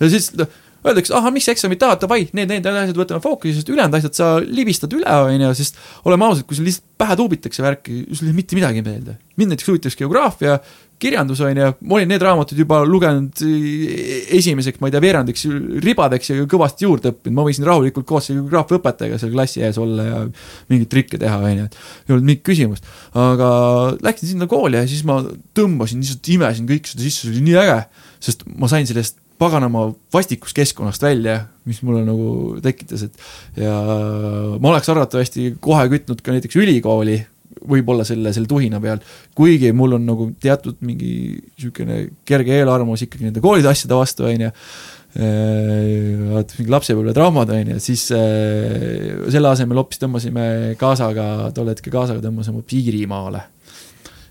ja 0.00 0.08
siis 0.08 0.30
noh, 0.38 0.48
öeldakse, 0.86 1.12
ahah, 1.16 1.32
mis 1.34 1.48
eksamit 1.52 1.80
tahad, 1.80 2.00
davai, 2.00 2.22
need, 2.32 2.48
need 2.48 2.66
asjad 2.72 2.96
võtame 2.96 3.20
fookusesse, 3.24 3.68
ülejäänud 3.72 3.98
asjad 3.98 4.16
sa 4.16 4.30
libistad 4.40 4.92
üle, 4.96 5.16
on 5.26 5.44
ju, 5.44 5.50
sest 5.58 5.80
oleme 6.08 6.28
ausad, 6.28 6.46
kui 6.48 6.56
sul 6.56 6.68
lihtsalt 6.68 6.86
pähe 7.00 7.16
tuubitakse 7.20 7.64
värki, 7.64 8.04
sul 8.14 8.28
ei 8.28 8.32
jää 8.32 8.38
mitte 8.40 8.56
midagi 8.56 8.84
meelde. 8.86 9.18
mind 9.36 9.52
näiteks 9.52 9.68
huvitas 9.68 9.96
geograafia, 10.00 10.58
kirjandus 11.00 11.40
on 11.44 11.58
ju, 11.58 11.68
ma 11.88 11.96
olin 11.96 12.10
need 12.12 12.24
raamatud 12.24 12.58
juba 12.60 12.80
lugenud 12.86 13.42
esimeseks, 14.36 14.80
ma 14.82 14.90
ei 14.90 14.94
tea, 14.94 15.02
veerandiks 15.04 15.46
ribadeks 15.84 16.32
ja 16.32 16.48
kõvasti 16.50 16.86
juurde 16.86 17.14
õppinud, 17.14 17.36
ma 17.38 17.46
võisin 17.46 17.66
rahulikult 17.68 18.08
koos 18.08 18.28
selle 18.30 18.44
graafiaõpetajaga 18.50 19.20
seal 19.20 19.32
klassi 19.34 19.64
ees 19.66 19.80
olla 19.80 20.06
ja 20.06 20.20
mingeid 20.72 20.90
trikke 20.92 21.20
teha, 21.20 21.40
on 21.40 21.62
ju, 21.62 21.70
et 21.70 21.80
ei 21.80 22.16
olnud 22.16 22.28
mingit 22.28 22.44
küsimust. 22.46 22.86
aga 23.16 23.48
läksin 24.04 24.34
sinna 24.34 24.50
kooli 24.50 24.80
ja 24.80 24.84
siis 24.90 25.02
ma 25.08 25.20
tõmbasin, 25.56 26.04
lihtsalt 26.04 26.34
imesin 26.36 26.68
kõik 26.68 26.92
seda 26.92 27.06
sisse, 27.06 27.26
see 27.26 27.34
oli 27.34 27.48
nii 27.48 27.58
äge, 27.64 27.80
sest 28.20 28.46
ma 28.60 28.70
sain 28.70 28.88
sellest 28.88 29.18
paganama 29.40 29.86
vastikust 30.12 30.56
keskkonnast 30.56 31.02
välja, 31.02 31.46
mis 31.68 31.80
mulle 31.86 32.02
nagu 32.04 32.58
tekitas, 32.64 33.06
et 33.06 33.62
ja 33.62 33.72
ma 34.60 34.72
oleks 34.74 34.90
arvatavasti 34.92 35.54
kohe 35.64 35.86
kütnud 35.92 36.20
ka 36.24 36.34
näiteks 36.34 36.58
ülikooli, 36.60 37.22
võib-olla 37.68 38.06
selle, 38.08 38.32
selle 38.36 38.48
tuhina 38.50 38.80
peal, 38.82 39.02
kuigi 39.36 39.72
mul 39.76 39.98
on 39.98 40.08
nagu 40.08 40.30
teatud 40.40 40.80
mingi 40.86 41.12
niisugune 41.36 42.00
kerge 42.28 42.56
eelarvamus 42.60 43.04
ikkagi 43.06 43.28
nende 43.28 43.44
koolide 43.44 43.70
asjade 43.70 43.98
vastu, 43.98 44.26
on 44.28 44.46
ju, 44.46 44.50
vaata 46.30 46.58
mingi 46.58 46.74
lapsepõlvetraumad, 46.76 47.54
on 47.54 47.72
ju, 47.74 47.78
siis 47.82 48.08
äh, 48.16 49.24
selle 49.32 49.50
asemel 49.52 49.82
hoopis 49.82 50.02
tõmbasime 50.02 50.44
kaasaga, 50.80 51.50
tol 51.56 51.72
hetkel 51.72 51.94
kaasaga 51.94 52.22
tõmbasime 52.28 52.62
Piirimaale 52.66 53.46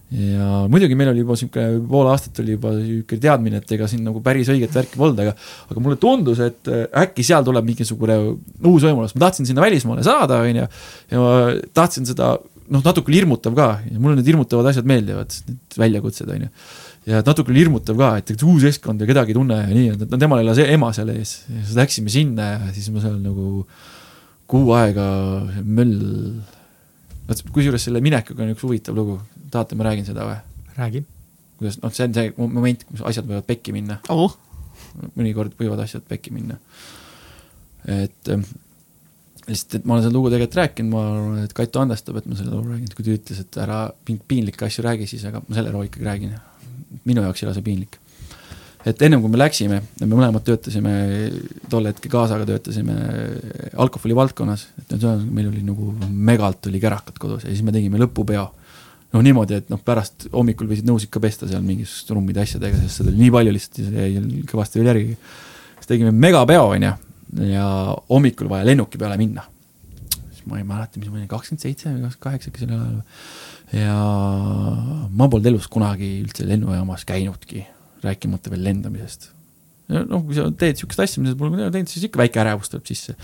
ja 0.09 0.63
muidugi 0.71 0.95
meil 0.97 1.11
oli 1.11 1.21
juba 1.21 1.35
niisugune 1.37 1.81
pool 1.89 2.07
aastat 2.09 2.39
oli 2.41 2.55
juba 2.55 2.71
niisugune 2.73 3.21
teadmine, 3.21 3.59
et 3.61 3.73
ega 3.75 3.87
siin 3.89 4.01
nagu 4.07 4.21
päris 4.25 4.49
õiget 4.49 4.73
värki 4.73 4.97
polnud, 4.97 5.19
aga 5.21 5.35
aga 5.69 5.83
mulle 5.85 5.99
tundus, 6.01 6.41
et 6.41 6.69
äh, 6.71 6.87
äkki 7.03 7.25
seal 7.25 7.45
tuleb 7.45 7.67
mingisugune 7.67 8.17
uus 8.25 8.87
võimalus, 8.87 9.13
ma 9.15 9.27
tahtsin 9.27 9.49
sinna 9.49 9.61
välismaale 9.61 10.05
saada, 10.05 10.41
on 10.47 10.63
ju, 10.63 10.69
ja 11.11 11.21
ma 11.21 11.35
tahtsin 11.77 12.09
seda 12.09 12.33
noh, 12.73 12.83
natuke 12.85 13.13
hirmutav 13.13 13.55
ka 13.57 13.67
ja 13.85 13.97
mulle 13.97 14.19
need 14.19 14.29
hirmutavad 14.29 14.69
asjad 14.71 14.87
meeldivad, 14.89 15.33
need 15.47 15.77
väljakutsed, 15.81 16.29
on 16.29 16.45
ju. 16.45 16.49
ja 17.09 17.21
natuke 17.25 17.55
hirmutav 17.55 17.97
ka, 17.99 18.11
et 18.21 18.33
uus 18.45 18.65
keskkond 18.67 19.01
ja 19.01 19.09
kedagi 19.09 19.33
ei 19.33 19.39
tunne 19.39 19.57
ja 19.61 19.69
nii, 19.69 19.95
et 19.95 20.05
no 20.13 20.19
temal 20.21 20.43
elas 20.43 20.61
ema 20.65 20.91
seal 20.95 21.11
ees 21.15 21.39
siis 21.47 21.75
läksime 21.77 22.13
sinna 22.13 22.51
ja 22.53 22.73
siis 22.75 22.91
ma 22.93 23.03
seal 23.03 23.17
nagu 23.23 23.63
kuu 24.49 24.73
aega 24.77 25.07
möll 25.63 26.41
vot 27.29 27.43
kusjuures 27.53 27.83
selle 27.85 28.01
minekuga 28.05 28.45
on 28.45 28.53
üks 28.55 28.65
huvitav 28.65 28.97
lugu, 28.97 29.19
tahate, 29.53 29.77
ma 29.77 29.89
räägin 29.89 30.07
seda 30.07 30.25
või? 30.27 30.39
räägi. 30.77 31.03
kuidas, 31.59 31.81
noh, 31.83 31.93
see 31.93 32.07
on 32.07 32.15
see 32.17 32.31
moment, 32.39 32.85
kus 32.89 33.03
asjad 33.11 33.27
võivad 33.29 33.49
pekki 33.49 33.75
minna 33.75 33.99
oh.. 34.13 34.33
mõnikord 35.17 35.53
võivad 35.59 35.83
asjad 35.85 36.05
pekki 36.09 36.33
minna. 36.33 36.57
et 37.89 38.33
lihtsalt, 39.49 39.79
et 39.79 39.87
ma 39.87 39.95
olen 39.95 40.05
seda 40.05 40.15
lugu 40.15 40.29
tegelikult 40.31 40.59
rääkinud, 40.61 40.93
ma 40.93 41.05
arvan, 41.13 41.39
et 41.45 41.55
Kaito 41.57 41.81
andestab, 41.81 42.19
et 42.19 42.27
ma 42.29 42.37
selle 42.39 42.53
loo 42.53 42.65
räägin, 42.65 42.91
kui 42.95 43.05
ta 43.07 43.15
ütles, 43.15 43.41
et 43.43 43.57
ära 43.65 43.79
piinlikke 44.05 44.67
asju 44.67 44.85
räägi, 44.85 45.09
siis 45.09 45.25
aga 45.29 45.41
ma 45.45 45.57
selle 45.57 45.73
loo 45.73 45.85
ikkagi 45.87 46.07
räägin. 46.07 46.37
minu 47.05 47.21
jaoks 47.21 47.43
ei 47.43 47.47
ole 47.47 47.53
see 47.53 47.65
piinlik 47.65 47.99
et 48.87 49.01
ennem 49.03 49.21
kui 49.23 49.31
me 49.31 49.39
läksime, 49.39 49.81
me 49.99 50.07
mõlemad 50.07 50.43
töötasime, 50.47 50.93
tol 51.71 51.89
hetkel 51.89 52.11
kaasaga 52.13 52.47
töötasime 52.47 52.95
alkoholi 53.79 54.15
valdkonnas, 54.15 54.69
et 54.79 54.95
ühesõnaga 54.95 55.25
meil 55.27 55.49
oli 55.51 55.63
nagu 55.67 55.91
megalt 56.07 56.69
oli 56.71 56.79
kärakat 56.81 57.19
kodus 57.19 57.43
ja 57.43 57.51
siis 57.51 57.65
me 57.65 57.75
tegime 57.75 57.99
lõpupeo. 57.99 58.47
noh, 59.09 59.23
niimoodi, 59.25 59.57
et 59.57 59.71
noh, 59.73 59.79
pärast 59.81 60.27
hommikul 60.29 60.67
võisid 60.69 60.85
nõusid 60.85 61.09
ka 61.09 61.19
pesta 61.19 61.47
seal 61.49 61.63
mingisuguste 61.65 62.11
trummide 62.11 62.43
asjadega, 62.43 62.77
sest 62.83 63.01
seda 63.01 63.09
oli 63.09 63.23
nii 63.23 63.31
palju 63.33 63.53
lihtsalt 63.55 63.79
ja 63.81 64.05
jäi 64.05 64.43
kõvasti 64.51 64.79
veel 64.79 64.91
järgi. 64.93 65.17
siis 65.79 65.89
tegime 65.89 66.11
megapeo, 66.13 66.67
on 66.75 66.85
ju, 66.85 66.91
ja 67.37 67.65
hommikul 68.09 68.49
vaja 68.49 68.67
lennuki 68.67 68.99
peale 69.01 69.17
minna. 69.19 69.45
siis 70.31 70.45
ma 70.49 70.59
ei 70.59 70.67
mäleta, 70.67 70.99
mis 70.99 71.09
ma 71.09 71.19
olin, 71.19 71.29
kakskümmend 71.29 71.65
seitse 71.65 71.89
või 71.89 72.05
kakskümmend 72.05 72.23
kaheksa 72.25 72.51
äkki 72.51 72.63
sel 72.63 72.75
ajal. 72.75 73.01
ja 73.79 73.97
ma 75.09 75.27
polnud 75.29 75.51
elus 75.51 75.67
kunagi 75.71 76.15
üldse 76.23 76.47
lennujaamas 76.47 77.05
käinudki 77.09 77.65
rääkimata 78.03 78.53
veel 78.53 78.63
lendamisest. 78.65 79.29
noh, 79.89 80.21
kui 80.21 80.37
sa 80.37 80.47
teed 80.53 80.77
sihukest 80.77 81.01
asja, 81.01 81.21
mida 81.21 81.33
sa 81.33 81.39
pole 81.39 81.69
teinud, 81.73 81.89
siis 81.89 82.05
ikka 82.05 82.21
väike 82.21 82.41
ärevus 82.41 82.69
tuleb 82.69 82.89
sisse. 82.89 83.15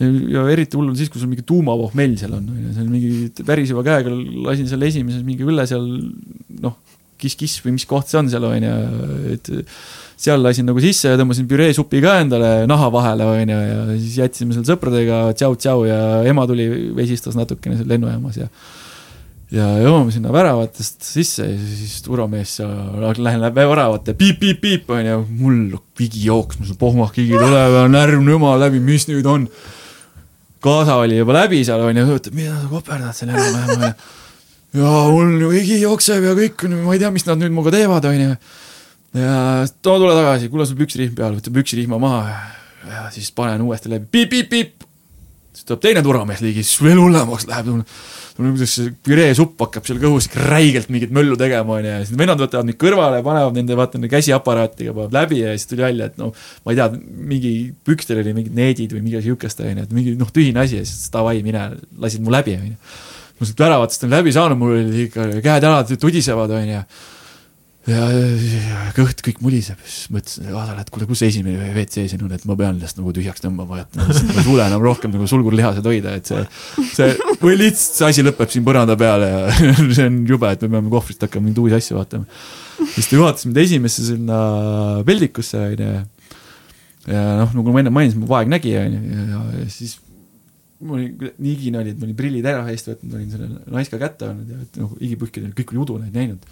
ja 0.00 0.46
eriti 0.52 0.78
hull 0.78 0.92
on 0.92 0.96
siis, 0.96 1.12
kui 1.12 1.20
sul 1.20 1.30
mingi 1.32 1.44
tuumavohmell 1.48 2.16
seal 2.20 2.36
on, 2.36 2.48
on 2.52 2.64
ju, 2.64 2.72
seal 2.76 2.88
mingi 2.92 3.44
väriseva 3.48 3.84
käega 3.86 4.14
lasin 4.48 4.68
seal 4.70 4.88
esimeses 4.88 5.24
mingi 5.26 5.48
õlle 5.48 5.68
seal 5.68 5.86
noh, 6.64 6.76
kiss-kiss 7.20 7.62
või 7.64 7.76
mis 7.76 7.86
koht 7.88 8.10
see 8.10 8.20
on 8.20 8.30
seal, 8.32 8.46
on 8.48 8.66
ju, 8.66 8.76
et 9.36 9.50
seal 10.20 10.42
lasin 10.44 10.68
nagu 10.68 10.82
sisse 10.84 11.12
ja 11.12 11.20
tõmbasin 11.20 11.48
püreesupi 11.48 12.02
ka 12.04 12.18
endale 12.24 12.52
naha 12.68 12.90
vahele, 12.92 13.28
on 13.30 13.54
ju, 13.54 13.62
ja 13.70 13.80
siis 13.94 14.20
jätsime 14.20 14.56
seal 14.56 14.66
sõpradega 14.72 15.22
tšau-tšau 15.32 15.86
ja 15.88 16.00
ema 16.28 16.44
tuli, 16.50 16.68
vesistas 16.96 17.38
natukene 17.38 17.78
seal 17.80 17.90
lennujaamas 17.94 18.42
ja 18.42 18.50
ja 19.50 19.66
jõuame 19.82 20.12
sinna 20.14 20.30
väravatest 20.30 21.02
sisse 21.02 21.46
ja 21.48 21.56
siis 21.58 21.98
turvamees 22.06 22.60
lähen 22.62 23.42
läbi 23.42 23.66
väravate, 23.72 24.14
piip-piip-piip 24.18 24.90
onju, 24.94 25.16
mul 25.40 25.76
pigi 25.98 26.22
jooksma, 26.28 26.68
seal 26.68 26.78
pohmahkigi 26.78 27.34
tuleb 27.34 27.74
ja 27.74 27.84
närv 27.90 28.22
nõma 28.22 28.54
läbi, 28.62 28.82
mis 28.84 29.08
nüüd 29.10 29.26
on. 29.26 29.48
kaasa 30.62 31.00
oli 31.02 31.18
juba 31.18 31.34
läbi 31.40 31.64
seal 31.66 31.82
onju, 31.82 32.06
mida 32.36 32.60
sa 32.60 32.70
koperdad 32.70 33.16
seal 33.16 33.32
enam-vähem 33.34 33.76
onju. 33.80 33.92
Ja 34.76 34.92
mul 35.10 35.34
ju 35.42 35.52
higi 35.54 35.80
jookseb 35.82 36.28
ja 36.28 36.36
kõik, 36.38 36.66
ma 36.76 36.94
ei 36.94 37.02
tea, 37.02 37.10
mis 37.14 37.26
nad 37.28 37.40
nüüd 37.40 37.54
minuga 37.54 37.72
teevad 37.74 38.06
onju. 38.10 38.36
ja 39.18 39.34
too 39.82 39.98
tule 39.98 40.14
tagasi, 40.14 40.50
kuule 40.52 40.68
sul 40.68 40.78
püksirihm 40.78 41.16
peal, 41.18 41.34
võta 41.38 41.52
püksirihma 41.54 41.98
maha 42.02 42.38
ja 42.90 43.08
siis 43.14 43.32
panen 43.34 43.66
uuesti 43.66 43.92
läbi, 43.92 44.08
piip-piip-piip. 44.12 44.88
siis 45.52 45.66
tuleb 45.66 45.82
teine 45.84 46.02
turvamees 46.06 46.42
ligi, 46.44 46.64
siis 46.66 46.82
veel 46.84 47.02
hullemaks 47.02 47.48
läheb 47.50 47.70
kuidas 48.40 48.72
see 48.76 48.92
püreesupp 49.04 49.60
hakkab 49.60 49.86
seal 49.86 49.98
kõhus 50.00 50.28
räigelt 50.48 50.90
mingit 50.92 51.12
möllu 51.14 51.36
tegema, 51.40 51.76
onju, 51.76 51.90
ja 51.90 52.00
siis 52.04 52.16
vennad 52.18 52.40
võtavad 52.40 52.68
mind 52.68 52.78
kõrvale, 52.80 53.20
panevad 53.26 53.56
nende, 53.58 53.76
vaata, 53.76 53.98
nende 53.98 54.10
käsiaparaatiga, 54.12 54.94
panevad 54.96 55.16
läbi 55.18 55.42
ja 55.42 55.52
siis 55.56 55.68
tuli 55.70 55.84
välja, 55.84 56.08
et 56.10 56.18
noh, 56.20 56.32
ma 56.64 56.72
ei 56.72 56.80
tea, 56.80 56.88
mingi 57.34 57.52
pükstel 57.86 58.22
oli 58.22 58.34
mingid 58.36 58.56
needid 58.56 58.94
või 58.96 59.04
midagi 59.08 59.28
siukest, 59.28 59.60
onju, 59.64 59.86
et 59.88 59.96
mingi 59.96 60.16
noh, 60.20 60.30
tühine 60.34 60.62
asi 60.64 60.80
ja 60.80 60.86
siis 60.88 61.12
davai, 61.12 61.40
mine, 61.46 61.66
lasid 62.00 62.24
mu 62.24 62.32
läbi, 62.32 62.56
onju. 62.60 62.78
Ma 63.40 63.48
sealt 63.48 63.64
väravatest 63.64 64.04
olen 64.04 64.18
läbi 64.18 64.36
saanud, 64.36 64.60
mul 64.60 64.76
olid 64.76 65.00
ikka 65.06 65.30
käed-jalad 65.40 65.96
tudisevad, 66.00 66.52
onju 66.60 66.82
ja, 67.88 68.00
ja 68.12 68.80
kõht 68.96 69.22
kõik 69.24 69.40
muliseb, 69.44 69.80
siis 69.86 70.10
mõtlesin 70.12 70.50
kaasale, 70.50 70.82
et 70.82 70.90
kuule, 70.92 71.06
kus 71.08 71.22
esimene 71.24 71.70
WC 71.72 72.04
siin 72.10 72.24
on, 72.26 72.34
et 72.36 72.44
ma 72.48 72.56
pean 72.58 72.76
ennast 72.76 72.98
nagu 72.98 73.14
tühjaks 73.16 73.42
tõmbama, 73.44 73.80
et 73.84 73.96
ma 73.96 74.08
ei 74.10 74.44
suuda 74.44 74.66
enam 74.68 74.84
rohkem 74.84 75.14
nagu 75.14 75.28
sulgurlihased 75.30 75.86
hoida, 75.88 76.16
et 76.20 76.28
see, 76.28 76.42
see 76.92 77.14
või 77.40 77.56
lihtsalt 77.62 78.00
see 78.00 78.10
asi 78.10 78.26
lõpeb 78.26 78.52
siin 78.52 78.66
põranda 78.66 78.98
peal 79.00 79.24
ja 79.24 79.40
see 79.96 80.10
on 80.10 80.20
jube, 80.28 80.52
et 80.52 80.66
me 80.66 80.74
peame 80.76 80.92
kohvrist 80.92 81.24
hakkama 81.24 81.48
mingeid 81.48 81.62
uusi 81.64 81.78
asju 81.80 81.98
vaatama. 81.98 82.28
siis 82.96 83.08
ta 83.08 83.16
juhatas 83.16 83.48
mind 83.48 83.64
esimesse 83.64 84.06
sinna 84.10 84.42
peldikusse, 85.08 85.64
onju. 85.72 85.90
ja 87.08 87.26
noh, 87.40 87.56
nagu 87.56 87.74
ma 87.74 87.84
enne 87.84 87.94
mainisin, 87.96 88.20
mu 88.22 88.30
vaegnägija, 88.30 88.84
onju, 88.90 89.26
ja 89.32 89.66
siis 89.72 89.98
ma 90.80 90.96
olin, 90.96 91.32
nii 91.36 91.54
higine 91.54 91.80
oli, 91.82 91.94
et 91.94 92.00
ma 92.00 92.08
olin 92.08 92.18
prillid 92.18 92.46
ära 92.48 92.66
eest 92.72 92.90
võtnud, 92.90 93.14
olin 93.18 93.32
selle 93.32 93.48
naiska 93.74 94.00
kätte 94.00 94.30
andnud 94.30 94.52
ja 94.52 94.60
et 94.64 94.78
noh, 94.80 94.92
higipuhkidel 95.00 95.54
kõik 95.56 95.74
oli 95.74 95.82
udune 95.84 96.12
näinud. 96.14 96.46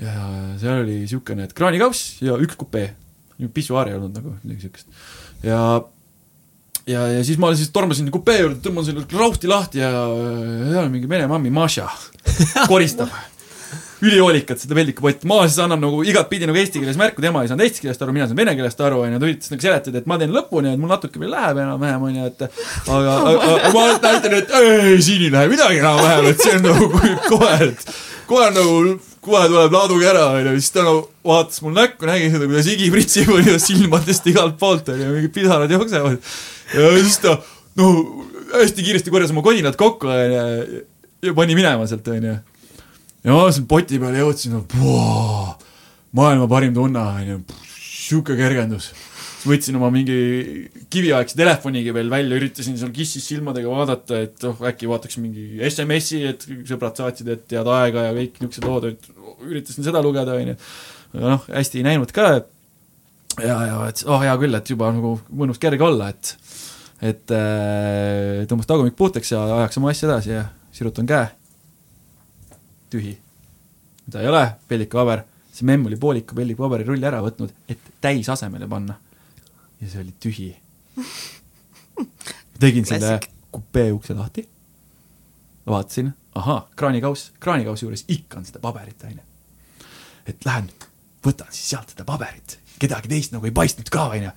Ja 0.00 0.12
seal 0.60 0.84
oli 0.84 1.00
niisugune, 1.02 1.48
et 1.48 1.56
kraanikauss 1.56 2.20
ja 2.24 2.38
üks 2.40 2.56
kupee, 2.60 2.92
pissuaari 3.52 3.92
ei 3.92 3.98
olnud 3.98 4.14
nagu 4.16 4.36
midagi 4.44 4.68
siukest. 4.68 5.02
ja, 5.44 5.58
ja, 6.88 7.02
ja 7.16 7.24
siis 7.26 7.40
ma 7.42 7.50
siis 7.56 7.72
tormasin 7.74 8.08
kupee 8.14 8.38
juurde, 8.40 8.60
tõmban 8.64 8.86
selle 8.86 9.04
rauhti 9.12 9.50
lahti 9.50 9.82
ja, 9.82 9.90
ja 10.72 10.86
mingi 10.92 11.10
vene 11.10 11.28
mammi 11.30 11.52
Maša 11.52 11.88
koristab 12.70 13.12
ülihoolikalt 14.00 14.62
seda 14.62 14.76
peldikupotti, 14.78 15.28
ma 15.28 15.42
siis 15.44 15.58
annan 15.60 15.82
nagu 15.82 16.00
igatpidi 16.06 16.48
nagu 16.48 16.58
eesti 16.60 16.80
keeles 16.80 16.98
märku, 17.00 17.20
tema 17.24 17.42
ei 17.44 17.50
saanud 17.50 17.66
eesti 17.66 17.82
keelest 17.84 18.04
aru, 18.04 18.14
mina 18.16 18.28
saan 18.28 18.38
vene 18.38 18.54
keelest 18.56 18.80
aru, 18.86 19.02
onju, 19.04 19.20
ta 19.20 19.28
üritas 19.28 19.52
nagu 19.52 19.64
seletada, 19.66 20.00
et 20.00 20.08
ma 20.08 20.16
teen 20.20 20.32
lõpuni, 20.34 20.72
et 20.72 20.80
mul 20.80 20.92
natuke 20.92 21.20
veel 21.20 21.34
läheb 21.34 21.60
enam-vähem, 21.64 22.06
onju, 22.08 22.30
et 22.30 22.44
aga, 22.46 23.18
aga, 23.32 23.70
ma 23.74 23.84
näitan, 23.92 24.38
et 24.38 24.56
ei, 24.60 24.96
siin 25.04 25.26
ei 25.26 25.34
lähe 25.34 25.52
midagi 25.52 25.82
enam-vähem, 25.82 26.30
et 26.32 26.44
see 26.46 26.56
on 26.56 26.66
nagu 26.70 26.90
kohe, 27.28 27.54
et 27.68 27.86
kohe 28.30 28.50
nagu, 28.56 28.96
kohe 29.28 29.44
tuleb 29.52 29.76
laaduga 29.76 30.12
ära, 30.14 30.26
onju, 30.40 30.56
siis 30.56 30.76
ta 30.76 30.86
nagu 30.86 31.04
vaatas 31.32 31.60
mul 31.66 31.76
näkku, 31.76 32.08
nägi 32.08 32.32
seda, 32.32 32.48
kuidas 32.48 32.72
higi 32.72 32.92
pritsib, 32.94 33.32
onju, 33.36 33.56
silmadest 33.60 34.30
igalt 34.32 34.56
poolt, 34.60 34.88
onju, 34.94 35.12
mingid 35.18 35.36
pisarad 35.36 35.76
jooksevad. 35.76 36.32
ja 36.72 36.92
siis 36.96 37.20
ta, 37.20 37.36
no 37.76 37.90
hästi 38.56 38.86
kiiresti 38.86 39.12
korjas 39.12 39.34
oma 39.34 39.44
kodinad 39.44 39.76
kokku, 39.76 40.08
onju, 40.08 40.86
ja 41.20 41.36
pani 41.36 41.58
minema 41.58 41.84
sealt, 41.90 42.08
onju 42.08 42.38
ja 43.24 43.36
ma 43.36 43.48
seal 43.52 43.66
poti 43.68 44.00
peale 44.00 44.22
jõudsin 44.22 44.56
no,, 44.56 44.64
maailma 46.16 46.48
parim 46.50 46.74
tunne, 46.76 47.02
onju, 47.22 47.40
sihuke 47.76 48.36
kergendus. 48.38 48.90
siis 48.90 49.48
võtsin 49.48 49.76
oma 49.78 49.90
mingi 49.92 50.16
kiviaegse 50.92 51.36
telefonigi 51.38 51.94
veel 51.96 52.10
välja, 52.12 52.38
üritasin 52.40 52.78
seal 52.80 52.92
kissis 52.94 53.26
silmadega 53.30 53.72
vaadata, 53.72 54.22
et 54.26 54.46
oh, 54.48 54.62
äkki 54.68 54.88
vaataks 54.90 55.20
mingi 55.20 55.60
SMS-i, 55.68 56.22
et 56.32 56.46
sõbrad 56.68 57.00
saatsid, 57.00 57.28
et 57.36 57.56
head 57.56 57.70
aega 57.76 58.08
ja 58.08 58.16
kõik 58.16 58.40
niisugused 58.40 58.68
lood, 58.68 58.88
et 58.92 59.10
üritasin 59.48 59.86
seda 59.86 60.02
lugeda, 60.04 60.36
onju. 60.36 60.56
noh, 61.20 61.44
hästi 61.48 61.80
ei 61.80 61.88
näinud 61.88 62.12
ka, 62.16 62.30
ja, 63.40 63.56
ja 63.70 63.82
et 63.88 64.04
oh 64.08 64.20
hea 64.24 64.36
küll, 64.40 64.56
et 64.56 64.72
juba 64.76 64.92
nagu 64.96 65.18
mõnus 65.28 65.60
kerge 65.62 65.88
olla, 65.88 66.12
et 66.14 66.36
et 67.00 67.32
äh, 67.32 68.42
tõmbas 68.44 68.68
tagumik 68.68 68.92
puhtaks 68.92 69.30
ja 69.32 69.40
ajaks 69.62 69.78
oma 69.80 69.88
asja 69.88 70.10
edasi 70.10 70.34
ja 70.34 70.42
sirutan 70.76 71.08
käe 71.08 71.30
tühi. 72.90 73.18
mida 74.06 74.22
ei 74.22 74.28
ole, 74.28 74.44
pellikupaber, 74.68 75.24
see 75.52 75.66
memm 75.68 75.86
oli 75.86 75.98
pooliku 76.00 76.34
pellikupaberi 76.34 76.86
rulli 76.88 77.06
ära 77.06 77.20
võtnud, 77.24 77.52
et 77.68 77.90
täisasemele 78.00 78.68
panna. 78.68 78.98
ja 79.80 79.90
see 79.90 80.02
oli 80.02 80.14
tühi. 80.20 80.50
tegin 82.60 82.86
selle 82.86 83.18
kupee 83.52 83.92
ukse 83.92 84.14
lahti, 84.14 84.46
vaatasin, 85.66 86.12
ahaa, 86.34 86.62
kraanikauss, 86.76 87.32
kraanikausi 87.40 87.86
juures 87.86 88.04
ikka 88.08 88.40
on 88.40 88.48
seda 88.48 88.62
paberit, 88.62 89.04
onju. 89.04 89.22
et 90.26 90.44
lähen, 90.46 90.70
võtan 91.26 91.50
siis 91.50 91.70
sealt 91.74 91.94
seda 91.94 92.04
paberit, 92.08 92.58
kedagi 92.78 93.08
teist 93.12 93.32
nagu 93.34 93.48
ei 93.48 93.54
paistnud 93.54 93.90
ka, 93.92 94.10
onju 94.16 94.34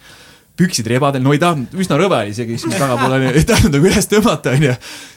püksid 0.59 0.87
rebadel, 0.91 1.23
no 1.25 1.33
ei 1.33 1.41
tahtnud, 1.41 1.73
üsna 1.81 1.97
rõve 1.97 2.19
oli 2.21 2.33
isegi, 2.33 2.59
siis 2.61 2.75
tagapool 2.77 3.15
oli, 3.15 3.31
ei 3.33 3.45
tahtnud 3.47 3.73
nagu 3.73 3.89
üles 3.89 4.09
tõmmata, 4.09 4.53
onju. 4.53 4.73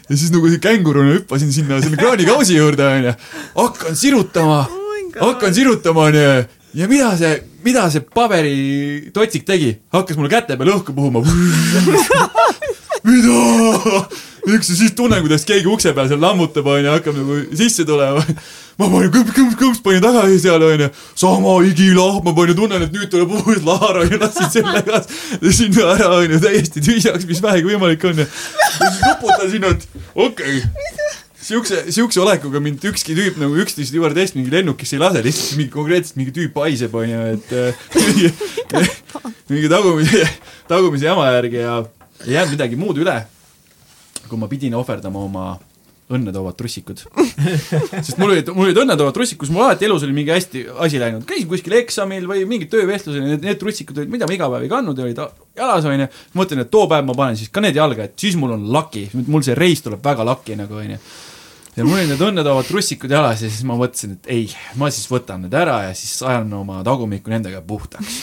ja 0.08 0.16
siis 0.16 0.32
nagu 0.32 0.48
see 0.52 0.62
känguruna 0.64 1.18
hüppasin 1.18 1.52
sinna 1.52 1.80
selle 1.82 2.00
kraanikausi 2.00 2.56
juurde, 2.56 2.86
onju. 2.88 3.12
hakkan 3.58 3.98
sirutama 4.00 4.62
oh, 4.64 5.26
hakkan 5.26 5.54
sirutama, 5.54 6.08
onju. 6.08 6.30
ja 6.80 6.88
mida 6.88 7.10
see, 7.20 7.34
mida 7.66 7.84
see 7.92 8.04
paberitotsik 8.16 9.44
tegi? 9.48 9.74
hakkas 9.92 10.16
mulle 10.16 10.32
käte 10.32 10.56
peale 10.56 10.76
õhku 10.78 10.96
puhuma. 10.96 11.20
mida? 13.10 14.04
üks 14.46 14.70
ja 14.72 14.78
siis 14.78 14.96
tunnen, 14.96 15.20
kuidas 15.24 15.44
keegi 15.44 15.68
ukse 15.68 15.92
peal 15.92 16.08
seal 16.08 16.22
lammutab, 16.22 16.68
onju, 16.72 16.94
hakkab 16.96 17.20
nagu 17.20 17.42
sisse 17.60 17.84
tulema. 17.88 18.24
Ma 18.76 18.88
panin 18.92 19.12
kõmps, 19.12 19.34
kõmps, 19.36 19.58
kõmps, 19.60 19.82
panin 19.84 20.02
tagasi 20.04 20.40
seal, 20.42 20.64
onju. 20.66 20.88
sama 21.18 21.54
igilahm, 21.68 22.22
ma 22.26 22.34
panin, 22.36 22.56
tunnen, 22.58 22.86
et 22.86 22.94
nüüd 22.94 23.10
tuleb 23.12 23.36
uus 23.38 23.62
laar, 23.66 24.02
onju, 24.02 24.18
lasin 24.20 24.50
selle 24.52 24.82
ka 24.86 25.02
sinna 25.50 25.92
ära, 25.94 26.10
onju, 26.18 26.40
täiesti 26.44 26.82
tühjaks, 26.84 27.28
mis 27.28 27.42
vähegi 27.44 27.70
võimalik 27.70 28.04
on. 28.08 28.24
ja 28.24 28.26
siis 28.26 29.00
nuputasin, 29.04 29.70
et 29.70 29.88
okei 30.14 30.58
okay 30.60 31.14
siukse, 31.46 31.84
siukse 31.94 32.20
olekuga 32.20 32.58
mind 32.58 32.82
ükski 32.90 33.14
tüüp 33.14 33.36
nagu 33.38 33.54
üksteist 33.62 33.94
juurde 33.94 34.24
mingi 34.34 34.50
lennukisse 34.50 34.96
ei 34.96 35.02
lase, 35.02 35.22
lihtsalt 35.22 35.60
mingi 35.60 35.70
konkreetselt 35.70 36.18
mingi 36.18 36.34
tüüp 36.34 36.58
haiseb, 36.58 36.94
onju, 36.98 37.20
et 37.36 37.54
mingi, 37.94 38.32
mingi 39.52 39.70
tagumise, 39.70 40.26
tagumise 40.68 41.06
jama 41.06 41.30
järgi 41.30 41.62
ja 41.62 41.78
ei 42.26 42.34
jäänud 42.34 42.56
midagi 42.56 42.80
muud 42.80 42.98
üle 42.98 43.20
kui 44.26 44.38
ma 44.38 44.48
pidin 44.50 44.74
ohverdama 44.74 45.22
oma 45.22 45.46
õnnetoovad 46.06 46.54
trussikud 46.54 47.00
sest 48.06 48.18
mul 48.20 48.30
olid, 48.30 48.50
mul 48.54 48.68
olid 48.68 48.78
õnnetoovad 48.84 49.14
trussikud, 49.16 49.42
kus 49.42 49.52
mul 49.52 49.64
alati 49.66 49.88
elus 49.88 50.04
oli 50.06 50.14
mingi 50.14 50.30
hästi 50.30 50.62
asi 50.84 51.00
läinud, 51.02 51.24
käisin 51.26 51.48
kuskil 51.50 51.74
eksamil 51.80 52.28
või 52.30 52.44
mingid 52.46 52.70
töövestlusel, 52.70 53.24
need, 53.26 53.42
need 53.46 53.58
trussikud 53.58 53.98
olid, 53.98 54.12
mida 54.12 54.28
ma 54.28 54.36
iga 54.36 54.48
päev 54.52 54.66
ei 54.66 54.70
kandnud 54.70 55.00
ja 55.00 55.06
olid 55.06 55.22
jalas, 55.58 55.88
onju. 55.90 56.06
mõtlen, 56.38 56.62
et 56.62 56.70
too 56.70 56.86
päev 56.90 57.08
ma 57.08 57.16
panen 57.18 57.38
siis 57.38 57.50
ka 57.50 57.64
need 57.64 57.78
jalga, 57.78 58.06
et 58.06 58.14
siis 58.22 58.38
mul 58.38 58.54
on 58.54 58.68
laki, 58.76 59.08
mul 59.26 59.42
see 59.46 59.58
reis 59.58 59.82
tuleb 59.82 60.04
väga 60.04 60.26
laki 60.28 60.58
nagu, 60.60 60.78
onju. 60.78 61.00
ja 61.74 61.88
mul 61.88 61.98
olid 61.98 62.12
need 62.14 62.24
õnnetoovad 62.28 62.70
trussikud 62.70 63.16
jalas 63.18 63.42
ja 63.42 63.50
siis 63.50 63.66
ma 63.66 63.78
mõtlesin, 63.80 64.14
et 64.20 64.30
ei, 64.36 64.46
ma 64.78 64.92
siis 64.94 65.10
võtan 65.10 65.42
need 65.46 65.58
ära 65.58 65.80
ja 65.88 65.94
siis 65.98 66.20
ajan 66.22 66.54
oma 66.62 66.84
tagumiku 66.86 67.34
nendega 67.34 67.64
puhtaks. 67.66 68.22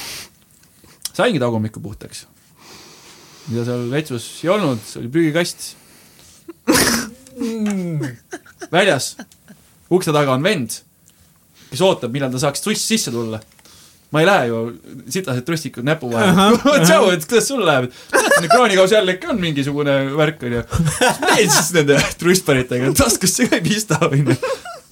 saingi 1.11 1.43
tagumiku 1.43 1.83
puhtaks. 1.83 2.29
mida 3.49 3.67
seal 3.67 3.89
vetsus 3.91 4.29
ei 4.45 4.55
olnud, 4.55 4.91
oli 5.03 5.11
prügikast 5.11 5.73
väljas, 8.73 9.13
ukse 9.93 10.13
taga 10.13 10.35
on 10.35 10.45
vend, 10.45 10.77
kes 11.71 11.81
ootab, 11.85 12.13
millal 12.13 12.31
ta 12.33 12.41
saaks 12.43 12.63
truss 12.63 12.85
sisse 12.87 13.13
tulla. 13.13 13.41
ma 14.13 14.21
ei 14.21 14.27
lähe 14.29 14.49
ju, 14.51 14.57
sitased 15.09 15.45
trussikud 15.47 15.85
näpu 15.87 16.11
vahel. 16.11 16.57
tšau, 16.85 17.07
et 17.15 17.25
kuidas 17.25 17.47
sul 17.49 17.63
läheb? 17.65 17.89
näed, 18.13 18.45
kraanikausi 18.51 18.97
all 18.99 19.09
ikka 19.15 19.31
on 19.33 19.41
mingisugune 19.41 19.95
värk, 20.13 20.45
onju. 20.45 20.61
mis 20.69 21.25
meil 21.25 21.49
siis 21.49 21.73
nende 21.79 21.97
trussparitega, 22.21 22.93
taskusse 22.99 23.49
ka 23.49 23.57
ei 23.57 23.65
pista, 23.65 23.97
onju. 24.05 24.37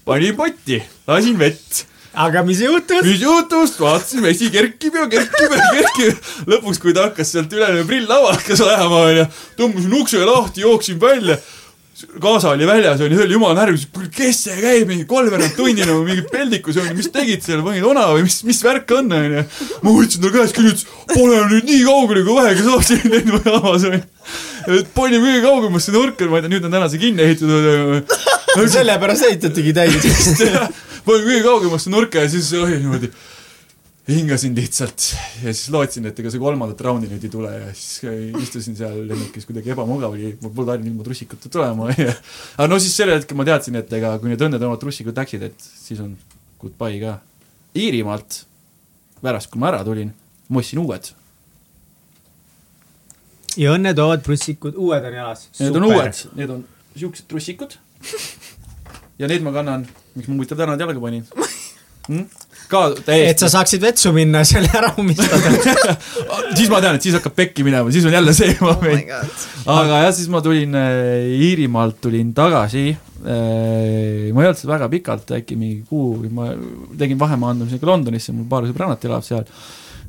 panin 0.10 0.36
potti, 0.40 0.82
lasin 1.10 1.38
vett 1.42 1.86
aga 2.14 2.44
mis 2.44 2.60
juhtus? 2.60 3.06
mis 3.06 3.22
juhtus, 3.22 3.78
vaatasin, 3.80 4.24
vesi 4.26 4.50
kerkib 4.52 4.98
ja 4.98 5.08
kerkib 5.12 5.56
ja 5.56 5.70
kerkib. 5.78 6.30
lõpuks, 6.50 6.82
kui 6.82 6.98
ta 6.98 7.08
hakkas 7.08 7.32
sealt 7.36 7.54
ülejäänud 7.54 7.88
prill 7.88 8.10
lava 8.10 8.34
hakkas 8.36 8.64
ajama, 8.66 9.06
onju, 9.12 9.26
tõmbasin 9.60 9.98
ukse 10.02 10.26
lahti, 10.28 10.66
jooksin 10.66 11.00
välja 11.02 11.38
kaasa 12.22 12.52
oli 12.56 12.68
väljas, 12.68 13.02
onju, 13.02 13.18
see 13.18 13.26
oli 13.26 13.36
jumala 13.36 13.56
närvis, 13.62 13.88
kes 14.16 14.40
see 14.48 14.58
käib 14.62 14.90
mingi 14.90 15.06
kolmveerand 15.10 15.56
tundi 15.58 15.86
nagu 15.88 16.04
mingi 16.06 16.24
peldikus, 16.30 16.78
onju, 16.82 16.96
mis 16.98 17.10
tegid 17.14 17.44
seal, 17.46 17.64
panid 17.66 17.86
ona 17.88 18.06
või 18.12 18.26
mis, 18.28 18.40
mis 18.48 18.62
värk 18.66 18.94
on, 18.98 19.12
onju. 19.18 19.44
ma 19.84 19.96
võtsin 19.96 20.24
ta 20.24 20.32
käest 20.36 20.58
küll, 20.58 20.72
ütles, 20.72 20.86
pane 21.12 21.42
nüüd 21.52 21.68
nii 21.70 21.82
kaugele 21.88 22.24
kui 22.28 22.38
vähegi 22.38 22.68
saab 22.68 22.86
siin 22.88 23.04
lennujaamas, 23.16 23.86
onju. 23.90 24.02
et 24.78 24.94
panin 24.96 25.26
kõige 25.26 25.44
kaugemasse 25.48 25.96
nurka, 25.96 26.30
ma 26.32 26.40
ei 26.40 26.46
tea, 26.46 26.54
nüüd 26.56 26.70
on 26.70 26.78
täna 26.78 26.90
see 26.92 27.04
kinni 27.04 27.28
ehitatud. 27.28 28.16
sellepärast 28.78 29.30
ehitatigi 29.30 29.76
täis. 29.76 30.10
panin 31.08 31.28
kõige 31.28 31.44
kaugemasse 31.46 31.94
nurka 31.94 32.26
ja 32.26 32.32
siis 32.32 32.54
oli 32.60 32.80
niimoodi 32.80 33.12
hingasin 34.16 34.56
lihtsalt 34.58 35.06
ja 35.44 35.54
siis 35.54 35.70
lootsin, 35.74 36.06
et 36.10 36.20
ega 36.20 36.32
see 36.34 36.42
kolmandat 36.42 36.82
raundi 36.86 37.10
nüüd 37.12 37.24
ei 37.28 37.32
tule 37.32 37.52
ja 37.54 37.70
siis 37.78 38.04
istusin 38.42 38.78
seal 38.78 39.00
lennukis 39.10 39.48
kuidagi 39.50 39.74
ebamugav 39.76 40.16
oli, 40.16 40.34
mul 40.42 40.54
polnud 40.56 40.74
ainult 40.74 40.90
ilma 40.90 41.06
trussikuta 41.06 41.52
tulema 41.54 41.90
ja 41.98 42.12
aga 42.12 42.68
no 42.72 42.80
siis 42.82 42.96
sellel 42.98 43.20
hetkel 43.20 43.40
ma 43.40 43.46
teadsin, 43.48 43.78
et 43.82 43.94
ega 44.00 44.14
kui 44.22 44.32
need 44.32 44.44
õnnetõmmad 44.48 44.82
trussikud 44.82 45.18
läksid, 45.22 45.46
et 45.50 45.68
siis 45.68 46.02
on 46.04 46.16
goodbye 46.62 47.00
ka. 47.02 47.18
Iirimaalt, 47.78 48.42
pärast 49.24 49.52
kui 49.52 49.62
ma 49.62 49.70
ära 49.72 49.82
tulin, 49.88 50.12
ma 50.52 50.62
ostsin 50.62 50.82
uued. 50.82 51.14
ja 53.60 53.74
õnnetoovad 53.76 54.22
trussikud, 54.26 54.78
uued 54.80 55.08
on 55.08 55.18
jalas. 55.18 55.48
Need 55.60 55.80
on 55.80 55.88
uued, 55.90 56.22
need 56.40 56.54
on 56.58 56.62
siuksed 56.96 57.28
trussikud. 57.32 57.78
ja 59.20 59.30
neid 59.32 59.44
ma 59.46 59.54
kannan, 59.56 59.88
miks 60.16 60.28
ma 60.28 60.38
huvitav 60.38 60.60
täna 60.60 60.78
jalga 60.80 61.04
panin 61.04 61.28
hmm?? 62.10 62.26
Ka 62.72 62.84
täiesti. 62.96 63.30
et 63.34 63.44
sa 63.44 63.50
saaksid 63.56 63.84
vetsu 63.84 64.14
minna 64.16 64.44
ja 64.44 64.50
selle 64.54 64.72
ära 64.78 64.94
ummistada 65.02 65.52
siis 66.58 66.72
ma 66.72 66.82
tean, 66.84 66.98
et 66.98 67.06
siis 67.06 67.18
hakkab 67.18 67.36
pekki 67.38 67.66
minema, 67.68 67.92
siis 67.94 68.08
on 68.08 68.16
jälle 68.16 68.36
see 68.38 68.56
oh 68.58 68.68
moment 68.70 69.14
oh. 69.18 69.76
aga 69.78 70.06
jah, 70.06 70.16
siis 70.18 70.32
ma 70.32 70.44
tulin 70.46 70.78
äh, 70.80 71.28
Iirimaalt 71.50 72.02
tulin 72.04 72.34
tagasi 72.38 72.88
äh,. 72.92 74.32
ma 74.32 74.42
ei 74.42 74.50
olnud 74.50 74.62
seal 74.62 74.74
väga 74.74 74.90
pikalt, 74.92 75.36
äkki 75.42 75.60
mingi 75.60 75.84
kuu, 75.90 76.18
ma 76.34 76.52
tegin 76.98 77.20
vahemaandamisega 77.22 77.92
Londonisse, 77.92 78.36
mul 78.36 78.50
paar 78.52 78.68
sõbrannat 78.70 79.10
elab 79.10 79.28
seal 79.28 79.46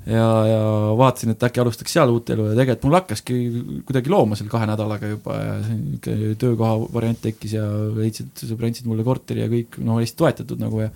ja, 0.07 0.29
ja 0.47 0.61
vaatasin, 0.99 1.35
et 1.35 1.45
äkki 1.47 1.63
alustaks 1.63 1.95
seal 1.95 2.11
uut 2.11 2.31
elu 2.35 2.49
ja 2.51 2.57
tegelikult 2.57 2.87
mul 2.89 2.99
hakkaski 2.99 3.39
kuidagi 3.87 4.13
looma 4.13 4.39
seal 4.39 4.51
kahe 4.53 4.67
nädalaga 4.71 5.11
juba 5.13 5.37
ja 5.39 5.59
niisugune 5.69 6.39
töökoha 6.41 6.73
variant 6.95 7.21
tekkis 7.23 7.57
ja 7.59 7.67
leidsid, 7.99 8.33
sõbrad 8.41 8.73
andsid 8.73 8.89
mulle 8.91 9.07
korteri 9.07 9.45
ja 9.45 9.51
kõik, 9.53 9.79
noh, 9.85 10.01
hästi 10.03 10.19
toetatud 10.19 10.63
nagu 10.63 10.83
ja 10.83 10.91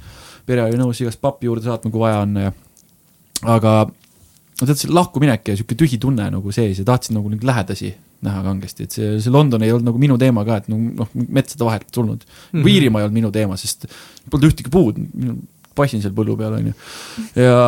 pere 0.47 0.64
oli 0.66 0.78
nõus 0.81 1.01
igast 1.02 1.20
pappi 1.23 1.48
juurde 1.48 1.66
saatma, 1.66 1.90
kui 1.93 2.02
vaja 2.02 2.23
on 2.24 2.40
ja 2.40 2.52
aga 3.44 3.77
no 3.86 4.66
tead, 4.66 4.78
see 4.81 4.93
lahkuminek 4.93 5.51
ja 5.51 5.56
sihuke 5.59 5.77
tühi 5.78 5.98
tunne 6.02 6.28
nagu 6.32 6.52
sees 6.55 6.81
ja 6.81 6.86
tahtsin 6.89 7.18
nagu 7.18 7.31
neid 7.32 7.44
lähedasi 7.47 7.93
näha 8.24 8.43
kangesti, 8.47 8.86
et 8.86 8.94
see, 8.97 9.09
see 9.20 9.32
London 9.32 9.62
ei 9.64 9.73
olnud 9.74 9.90
nagu 9.90 10.01
minu 10.01 10.16
teema 10.20 10.44
ka, 10.48 10.60
et 10.62 10.70
noh, 10.73 11.10
metsade 11.14 11.66
vahelt 11.66 11.90
tulnud 11.93 12.23
mm. 12.24 12.62
-hmm. 12.62 12.70
Iirimaa 12.73 13.02
ei 13.02 13.09
olnud 13.09 13.18
minu 13.18 13.32
teema, 13.32 13.59
sest 13.60 13.85
polnud 14.31 14.48
ühtegi 14.48 14.73
puud, 14.73 14.98
passin 15.77 16.01
seal 16.02 16.14
põllu 16.16 16.36
peal, 16.40 16.56
onju. 16.56 16.73
ja, 17.36 17.59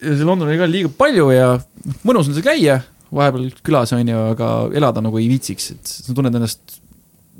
ja 0.00 0.14
see 0.16 0.24
London 0.24 0.48
oli 0.48 0.58
ka 0.60 0.70
liiga 0.70 0.92
palju 1.02 1.28
ja 1.34 1.50
mõnus 2.08 2.30
on 2.30 2.38
seal 2.38 2.46
käia, 2.46 2.80
vahepeal 3.12 3.50
külas, 3.66 3.92
onju, 3.96 4.24
aga 4.32 4.50
elada 4.80 5.04
nagu 5.04 5.20
ei 5.20 5.28
viitsiks, 5.28 5.70
et 5.76 5.94
sa 6.08 6.16
tunned 6.16 6.40
ennast 6.40 6.79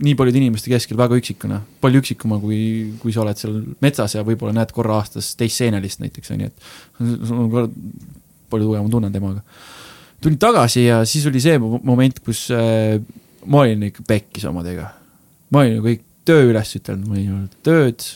nii 0.00 0.16
paljude 0.16 0.40
inimeste 0.40 0.70
keskel 0.72 0.98
väga 0.98 1.18
üksikuna, 1.20 1.60
palju 1.82 2.00
üksikuma, 2.02 2.38
kui, 2.42 2.60
kui 3.02 3.12
sa 3.14 3.22
oled 3.24 3.38
seal 3.40 3.58
metsas 3.84 4.16
ja 4.16 4.24
võib-olla 4.26 4.54
näed 4.56 4.72
korra 4.76 4.96
aastas 5.00 5.34
teist 5.38 5.60
seenelist 5.60 6.00
näiteks, 6.02 6.32
on 6.34 6.44
ju, 6.44 6.50
et 6.50 7.26
sul 7.28 7.42
on 7.44 7.50
palju 8.50 8.68
tugevam 8.68 8.90
tunne 8.92 9.10
temaga. 9.12 9.42
tulin 10.20 10.38
tagasi 10.40 10.84
ja 10.86 11.02
siis 11.08 11.26
oli 11.28 11.40
see 11.40 11.58
moment, 11.60 12.20
kus 12.24 12.46
äh, 12.54 12.96
ma 13.46 13.64
olin 13.64 13.88
ikka 13.88 14.04
pekkis 14.08 14.44
omadega. 14.48 14.90
ma 15.50 15.64
olin 15.64 15.82
kõik 15.84 16.04
töö 16.28 16.50
üles 16.50 16.74
ütelnud, 16.76 17.08
mul 17.08 17.20
ei 17.20 17.28
olnud 17.32 17.56
tööd, 17.66 18.06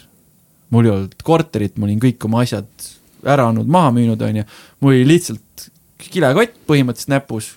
mul 0.71 0.89
ei 0.89 0.95
olnud 0.95 1.17
korterit, 1.27 1.77
ma 1.79 1.89
olin 1.89 2.01
kõik 2.03 2.29
oma 2.29 2.45
asjad 2.45 2.89
ära 3.25 3.49
andnud, 3.49 3.69
maha 3.69 3.93
müünud, 3.97 4.21
on 4.25 4.41
ju, 4.41 4.49
mul 4.81 4.95
oli 4.95 5.07
lihtsalt 5.15 5.69
kilekott 6.05 6.57
põhimõtteliselt 6.69 7.13
näpus 7.13 7.55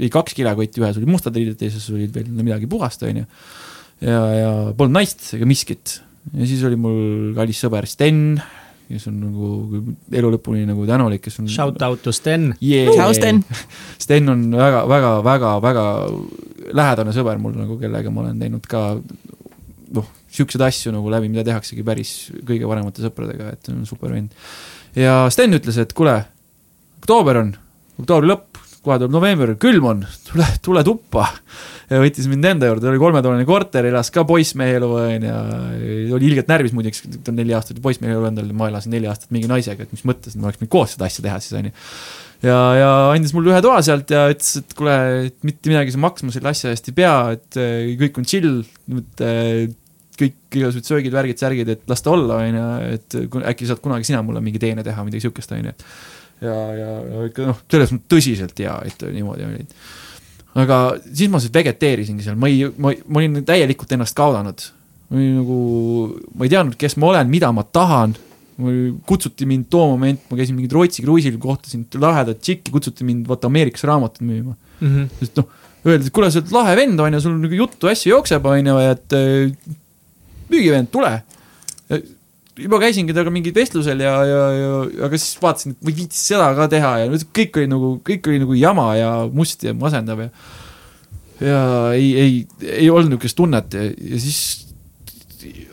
ei 0.00 0.12
kaks 0.12 0.36
kilekotti, 0.36 0.82
ühes 0.82 1.00
olid 1.00 1.10
mustad 1.10 1.36
riided, 1.36 1.58
teises 1.60 1.84
olid 1.92 2.14
veel 2.14 2.30
midagi 2.40 2.68
puhast, 2.70 3.02
onju. 3.06 3.26
ja, 4.04 4.22
ja 4.36 4.52
polnud 4.76 4.96
naist 5.00 5.34
ega 5.36 5.48
miskit. 5.48 6.00
ja 6.32 6.48
siis 6.48 6.64
oli 6.66 6.78
mul 6.80 7.34
kallis 7.36 7.60
sõber 7.64 7.88
Sten, 7.90 8.40
kes 8.90 9.06
on 9.10 9.18
nagu 9.22 9.82
elu 10.18 10.32
lõpuni 10.34 10.64
nagu 10.68 10.86
tänulik, 10.88 11.22
kes 11.24 11.38
on. 11.42 11.50
Shout 11.50 11.82
out 11.86 12.02
to 12.02 12.14
Sten 12.14 12.50
yeah.. 12.58 12.90
Ciao 12.96 13.12
Sten. 13.14 13.42
Sten 14.04 14.32
on 14.32 14.48
väga, 14.56 14.82
väga, 14.90 15.12
väga, 15.26 15.52
väga 15.62 15.84
lähedane 16.76 17.14
sõber 17.14 17.38
mul 17.42 17.54
nagu, 17.58 17.78
kellega 17.80 18.12
ma 18.12 18.24
olen 18.24 18.42
teinud 18.42 18.66
ka 18.70 18.82
noh, 19.94 20.10
siukseid 20.30 20.64
asju 20.66 20.92
nagu 20.94 21.10
läbi, 21.12 21.30
mida 21.30 21.44
tehaksegi 21.46 21.84
päris 21.86 22.12
kõige 22.46 22.68
paremate 22.70 23.04
sõpradega, 23.04 23.54
et 23.54 23.72
on 23.72 23.82
super 23.88 24.14
vend. 24.14 24.34
ja 24.98 25.24
Sten 25.32 25.54
ütles, 25.58 25.78
et 25.82 25.94
kuule, 25.96 26.16
oktoober 27.02 27.40
on, 27.42 27.54
oktoobri 28.02 28.30
lõpp, 28.30 28.59
kohe 28.84 28.96
tuleb 29.00 29.12
november, 29.12 29.52
külm 29.60 29.88
on, 29.90 30.04
tule, 30.30 30.46
tule 30.64 30.82
tuppa. 30.86 31.26
ja 31.90 32.00
võttis 32.00 32.28
mind 32.30 32.46
enda 32.52 32.70
juurde, 32.70 32.88
oli 32.88 33.00
kolmetoaline 33.02 33.44
korter, 33.48 33.88
elas 33.90 34.12
ka 34.14 34.24
poissmehe 34.28 34.78
elu, 34.78 34.88
onju. 35.00 35.34
oli 36.16 36.30
ilgelt 36.30 36.48
närvis 36.50 36.74
muideks, 36.76 37.04
ta 37.18 37.32
on 37.32 37.38
neli 37.40 37.56
aastat 37.56 37.82
poissmehe 37.84 38.14
elu 38.16 38.30
endal, 38.30 38.48
ma 38.56 38.70
elasin 38.70 38.94
neli 38.94 39.10
aastat 39.10 39.34
mingi 39.34 39.50
naisega, 39.50 39.84
et 39.84 39.92
mis 39.92 40.06
mõttes, 40.08 40.32
et 40.32 40.40
me 40.40 40.48
oleks 40.48 40.62
võinud 40.62 40.72
koos 40.72 40.96
seda 40.96 41.10
asja 41.10 41.24
teha 41.26 41.40
siis, 41.42 41.58
onju. 41.60 41.74
ja, 42.46 42.60
ja 42.78 42.94
andis 43.10 43.34
mulle 43.36 43.52
ühe 43.52 43.60
toa 43.66 43.82
sealt 43.84 44.14
ja 44.14 44.24
ütles, 44.32 44.54
et 44.62 44.78
kuule, 44.78 44.96
mitte 45.44 45.72
midagi 45.72 45.96
sa 45.96 46.00
maksma 46.06 46.32
selle 46.36 46.54
asja 46.54 46.72
eest 46.72 46.88
ei 46.88 46.96
pea, 47.02 47.14
et 47.36 47.60
eh, 47.60 47.92
kõik 48.00 48.22
on 48.22 48.30
chill, 48.32 48.62
et 49.02 49.26
eh, 49.26 49.66
kõik 50.20 50.56
igasugused 50.56 50.88
söögid, 50.88 51.12
värgid, 51.16 51.40
särgid, 51.40 51.68
et 51.74 51.84
las 51.88 52.04
ta 52.04 52.14
olla, 52.14 52.40
onju, 52.46 52.64
et 52.96 53.20
äkki 53.52 53.68
saad 53.68 53.84
kunagi 53.84 54.08
sina 54.08 54.24
mulle 54.24 54.40
mingi 54.44 54.60
teene 54.62 54.84
teha, 54.86 55.04
midagi 55.04 55.26
siukest, 55.26 55.52
onju 55.56 55.72
ja, 55.72 55.76
ja, 56.44 56.56
ja 56.76 57.26
ikka 57.28 57.48
noh, 57.50 57.60
selles 57.70 57.92
mõttes 57.94 58.10
tõsiselt 58.14 58.62
hea, 58.62 58.74
et 58.88 59.04
niimoodi 59.14 59.46
oli. 59.46 59.66
aga 60.60 60.80
siis 61.06 61.30
ma 61.32 61.40
siis 61.42 61.52
vegeteerisingi 61.54 62.26
seal, 62.26 62.38
ma 62.40 62.50
ei, 62.50 62.66
ma, 62.80 62.94
ma 63.06 63.22
olin 63.22 63.44
täielikult 63.46 63.92
ennast 63.96 64.16
kaotanud. 64.18 64.66
ma 65.10 65.20
olin 65.20 65.38
nagu, 65.40 65.60
ma 66.34 66.46
ei 66.46 66.52
teadnud, 66.52 66.76
kes 66.80 66.98
ma 67.00 67.12
olen, 67.12 67.32
mida 67.32 67.52
ma 67.54 67.64
tahan. 67.64 68.16
kutsuti 69.08 69.46
mind 69.48 69.70
too 69.72 69.86
moment, 69.88 70.20
ma 70.28 70.36
käisin 70.36 70.52
mingit 70.52 70.72
Rootsi 70.76 71.00
kruiisil, 71.00 71.38
kohtasin 71.40 71.86
lahedat 71.96 72.42
tšikki, 72.44 72.72
kutsuti 72.74 73.06
mind 73.08 73.28
vaata 73.28 73.48
Ameerikas 73.48 73.86
raamatut 73.88 74.20
müüma 74.20 74.52
mm. 74.52 74.88
-hmm. 74.88 75.06
sest 75.18 75.40
noh, 75.40 75.46
öeldi, 75.86 76.10
et 76.10 76.12
kuule, 76.12 76.28
sa 76.30 76.42
oled 76.42 76.52
lahe 76.52 76.74
vend, 76.76 77.00
on 77.00 77.16
ju, 77.16 77.20
sul 77.24 77.38
nagu 77.40 77.56
juttu, 77.56 77.88
asju 77.88 78.10
jookseb, 78.10 78.44
on 78.44 78.66
ju, 78.66 78.76
et 78.84 79.16
müügivend, 80.52 80.90
tule 80.92 81.14
juba 82.60 82.80
käisingi 82.82 83.14
temaga 83.16 83.34
mingil 83.34 83.54
vestlusel 83.56 84.02
ja, 84.04 84.14
ja, 84.28 84.40
ja 84.56 84.70
aga 85.06 85.18
siis 85.18 85.36
vaatasin, 85.42 85.76
et 85.76 85.84
ma 85.84 85.92
ei 85.92 85.98
viitsi 86.02 86.24
seda 86.32 86.50
ka 86.58 86.68
teha 86.72 86.94
ja 87.02 87.20
kõik 87.40 87.60
oli 87.60 87.70
nagu, 87.70 87.92
kõik 88.06 88.30
oli 88.30 88.42
nagu 88.44 88.56
jama 88.58 88.88
ja 88.98 89.12
must 89.34 89.64
ja 89.66 89.76
masendav 89.76 90.26
ja 90.26 90.30
ja 91.40 91.60
ei, 91.96 92.10
ei, 92.20 92.34
ei 92.68 92.90
olnud 92.92 93.14
niisugust 93.14 93.38
tunnet 93.38 93.76
ja, 93.76 93.86
ja 93.88 94.20
siis 94.20 94.40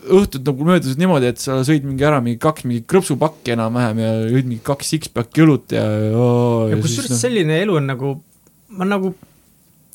õhtud 0.08 0.46
nagu 0.48 0.64
möödusid 0.64 1.00
niimoodi, 1.00 1.28
et 1.28 1.42
sa 1.42 1.58
sõid 1.66 1.84
mingi 1.84 2.06
ära 2.08 2.22
mingi 2.24 2.40
kaks 2.40 2.64
mingi 2.64 2.86
krõpsupakki 2.88 3.52
enam-vähem 3.52 4.00
ja 4.00 4.12
jõid 4.30 4.48
mingi 4.48 4.64
kaks 4.64 4.94
six-pack'i 4.94 5.44
õlut 5.44 5.76
ja, 5.76 5.84
ja. 5.84 6.28
ja 6.72 6.78
kusjuures 6.80 7.12
no. 7.12 7.18
selline 7.20 7.58
elu 7.64 7.76
on 7.80 7.90
nagu, 7.92 8.14
ma 8.80 8.88
nagu 8.88 9.12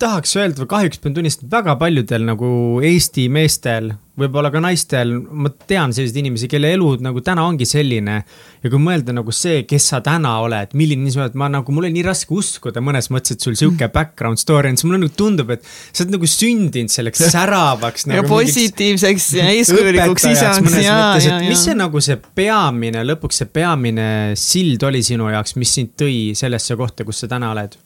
tahaks 0.03 0.35
öelda 0.39 0.65
kahjuks 0.69 0.99
pean 1.01 1.13
tunnistama, 1.15 1.49
väga 1.53 1.75
paljudel 1.79 2.25
nagu 2.27 2.47
Eesti 2.83 3.27
meestel, 3.31 3.93
võib-olla 4.19 4.51
ka 4.53 4.59
naistel, 4.61 5.13
ma 5.15 5.49
tean 5.67 5.93
selliseid 5.95 6.19
inimesi, 6.21 6.49
kelle 6.51 6.69
elu 6.75 6.89
nagu 7.01 7.21
täna 7.25 7.45
ongi 7.47 7.65
selline. 7.65 8.19
ja 8.63 8.71
kui 8.71 8.79
mõelda 8.79 9.15
nagu 9.15 9.33
see, 9.35 9.63
kes 9.67 9.87
sa 9.91 9.99
täna 10.05 10.35
oled, 10.43 10.75
milline 10.79 11.11
sa 11.11 11.23
oled, 11.23 11.37
ma 11.39 11.49
nagu, 11.51 11.73
mul 11.75 11.87
on 11.89 11.95
nii 11.95 12.03
raske 12.05 12.35
uskuda 12.35 12.83
mõnes 12.83 13.09
mõttes, 13.13 13.35
et 13.35 13.45
sul 13.45 13.55
sihuke 13.59 13.89
background 13.97 14.41
story 14.41 14.71
on, 14.71 14.79
siis 14.79 14.87
mulle 14.89 15.01
nagu 15.01 15.13
tundub, 15.17 15.53
et 15.55 15.63
sa 15.65 16.03
oled 16.03 16.17
nagu 16.17 16.29
sündinud 16.29 16.93
selleks 16.93 17.23
säravaks 17.33 18.07
nagu. 18.09 18.19
ja 18.21 18.27
positiivseks 18.29 19.29
ja 19.39 19.47
eeskujulikuks 19.55 20.27
isaks 20.33 20.77
ja, 20.77 20.83
ja, 20.83 21.23
ja. 21.23 21.39
mis 21.47 21.63
see 21.65 21.77
nagu 21.79 22.03
see 22.03 22.19
peamine, 22.35 23.05
lõpuks 23.07 23.43
see 23.43 23.49
peamine 23.55 24.11
sild 24.39 24.83
oli 24.87 25.03
sinu 25.05 25.31
jaoks, 25.33 25.57
mis 25.59 25.73
sind 25.79 25.95
tõi 25.99 26.19
sellesse 26.37 26.77
kohta, 26.79 27.07
kus 27.07 27.23
sa 27.23 27.31
täna 27.33 27.55
oled? 27.55 27.79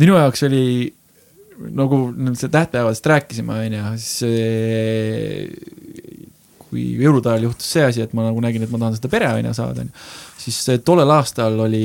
Minu 0.00 0.16
jaoks 0.16 0.46
oli 0.48 0.64
nagu 1.76 1.98
nendest 2.16 2.48
tähtpäevadest 2.52 3.06
rääkisime, 3.06 3.58
onju, 3.66 3.82
siis 4.00 4.14
kui 6.70 6.86
jõulude 7.02 7.32
ajal 7.32 7.48
juhtus 7.48 7.68
see 7.74 7.84
asi, 7.84 8.04
et 8.04 8.14
ma 8.16 8.24
nagu 8.28 8.40
nägin, 8.42 8.64
et 8.64 8.72
ma 8.72 8.80
tahan 8.80 8.96
seda 8.96 9.10
pere, 9.12 9.28
onju, 9.40 9.52
saada, 9.56 9.84
onju, 9.84 10.06
siis 10.40 10.60
tollel 10.86 11.12
aastal 11.12 11.58
oli, 11.66 11.84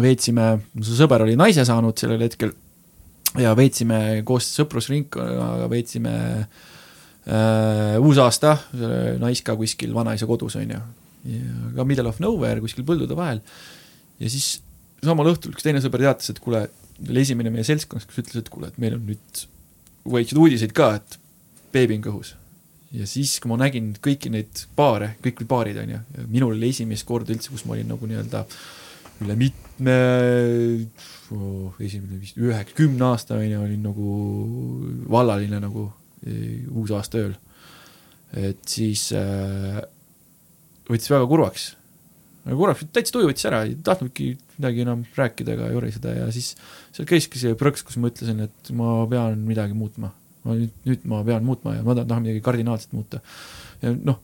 veetsime, 0.00 0.48
su 0.86 0.96
sõber 0.96 1.26
oli 1.26 1.36
naise 1.38 1.66
saanud 1.68 1.98
sellel 1.98 2.24
hetkel 2.24 2.54
ja 3.38 3.52
veetsime 3.58 4.22
koos 4.26 4.48
sõprusringkonnaga, 4.56 5.68
veetsime 5.70 6.14
äh, 6.40 7.98
uusaasta 8.00 8.56
Naiska 9.20 9.54
kuskil 9.58 9.94
vanaisa 9.94 10.26
kodus, 10.30 10.56
onju. 10.58 10.80
ja 11.30 11.60
ka 11.76 11.84
middle 11.84 12.08
of 12.08 12.22
nowhere 12.22 12.62
kuskil 12.64 12.86
põldude 12.86 13.18
vahel. 13.18 13.42
ja 14.22 14.30
siis 14.30 14.60
samal 15.04 15.30
õhtul 15.32 15.54
üks 15.54 15.64
teine 15.64 15.80
sõber 15.82 16.04
teatas, 16.04 16.32
et 16.32 16.40
kuule, 16.42 16.66
oli 17.06 17.22
esimene 17.22 17.52
meie 17.52 17.64
seltskonnas, 17.66 18.06
kes 18.08 18.22
ütles, 18.22 18.42
et 18.42 18.52
kuule, 18.52 18.70
et 18.70 18.78
meil 18.82 18.98
on 18.98 19.06
nüüd 19.08 19.44
väikseid 20.10 20.40
uudiseid 20.40 20.74
ka, 20.76 20.92
et 21.00 21.18
beebi 21.74 21.98
on 21.98 22.04
kõhus. 22.08 22.34
ja 22.90 23.06
siis, 23.06 23.36
kui 23.38 23.50
ma 23.52 23.60
nägin 23.60 23.92
kõiki 24.02 24.32
neid 24.34 24.64
paare, 24.76 25.14
kõik 25.22 25.42
olid 25.42 25.50
paarid, 25.50 25.80
on 25.82 25.94
ju, 25.94 26.00
ja 26.16 26.26
minul 26.26 26.56
oli 26.56 26.72
esimest 26.74 27.06
korda 27.06 27.34
üldse, 27.34 27.52
kus 27.52 27.64
ma 27.66 27.76
olin 27.76 27.92
nagu 27.92 28.08
nii-öelda 28.10 28.44
üle 29.20 29.36
mitme 29.38 29.96
oh,, 31.36 31.76
esimene 31.78 32.18
vist 32.18 32.40
üheksa, 32.40 32.74
kümne 32.76 33.06
aasta, 33.12 33.38
on 33.38 33.46
ju, 33.46 33.62
olin 33.62 33.84
nagu 33.84 34.16
vallaline 35.12 35.60
nagu 35.62 35.86
e, 36.24 36.64
uusaasta 36.72 37.22
ööl. 37.22 37.36
et 38.40 38.62
siis 38.66 39.10
äh, 39.16 39.80
võttis 40.90 41.10
väga 41.12 41.28
kurvaks 41.30 41.70
korraks 42.48 42.86
täitsa 42.94 43.14
tuju 43.14 43.28
võttis 43.28 43.46
ära, 43.48 43.64
ei 43.66 43.76
tahtnudki 43.84 44.30
midagi 44.56 44.84
enam 44.84 45.04
rääkida 45.16 45.54
ega 45.56 45.68
joriseda 45.74 46.14
ja 46.16 46.30
siis 46.34 46.54
seal 46.94 47.08
käiski 47.08 47.40
see 47.40 47.56
prõks, 47.58 47.84
kus 47.86 47.98
ma 48.00 48.10
ütlesin, 48.12 48.40
et 48.46 48.72
ma 48.76 49.02
pean 49.10 49.44
midagi 49.46 49.76
muutma. 49.76 50.14
ma 50.44 50.56
nüüd, 50.56 50.72
nüüd 50.88 51.02
ma 51.04 51.20
pean 51.24 51.44
muutma 51.44 51.76
ja 51.76 51.84
ma 51.84 51.94
tahan 51.98 52.24
midagi 52.24 52.40
kardinaalselt 52.44 52.96
muuta. 52.96 53.20
ja 53.82 53.92
noh, 53.92 54.20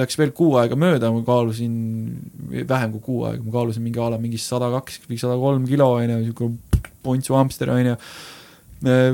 läks 0.00 0.18
veel 0.18 0.32
kuu 0.36 0.56
aega 0.60 0.76
mööda, 0.78 1.12
ma 1.12 1.22
kaalusin, 1.26 1.74
vähem 2.68 2.96
kui 2.96 3.04
kuu 3.04 3.24
aega, 3.28 3.44
ma 3.44 3.54
kaalusin 3.54 3.84
mingi 3.84 4.00
a 4.00 4.08
la 4.14 4.18
mingi 4.20 4.40
sada 4.40 4.70
kaks, 4.72 5.02
sada 5.20 5.36
kolm 5.40 5.68
kilo, 5.68 5.92
on 5.98 6.14
ju, 6.16 6.20
sihuke 6.30 6.88
pontsu 7.04 7.36
hamster, 7.36 7.70
on 7.76 7.92
ju. 7.92 7.98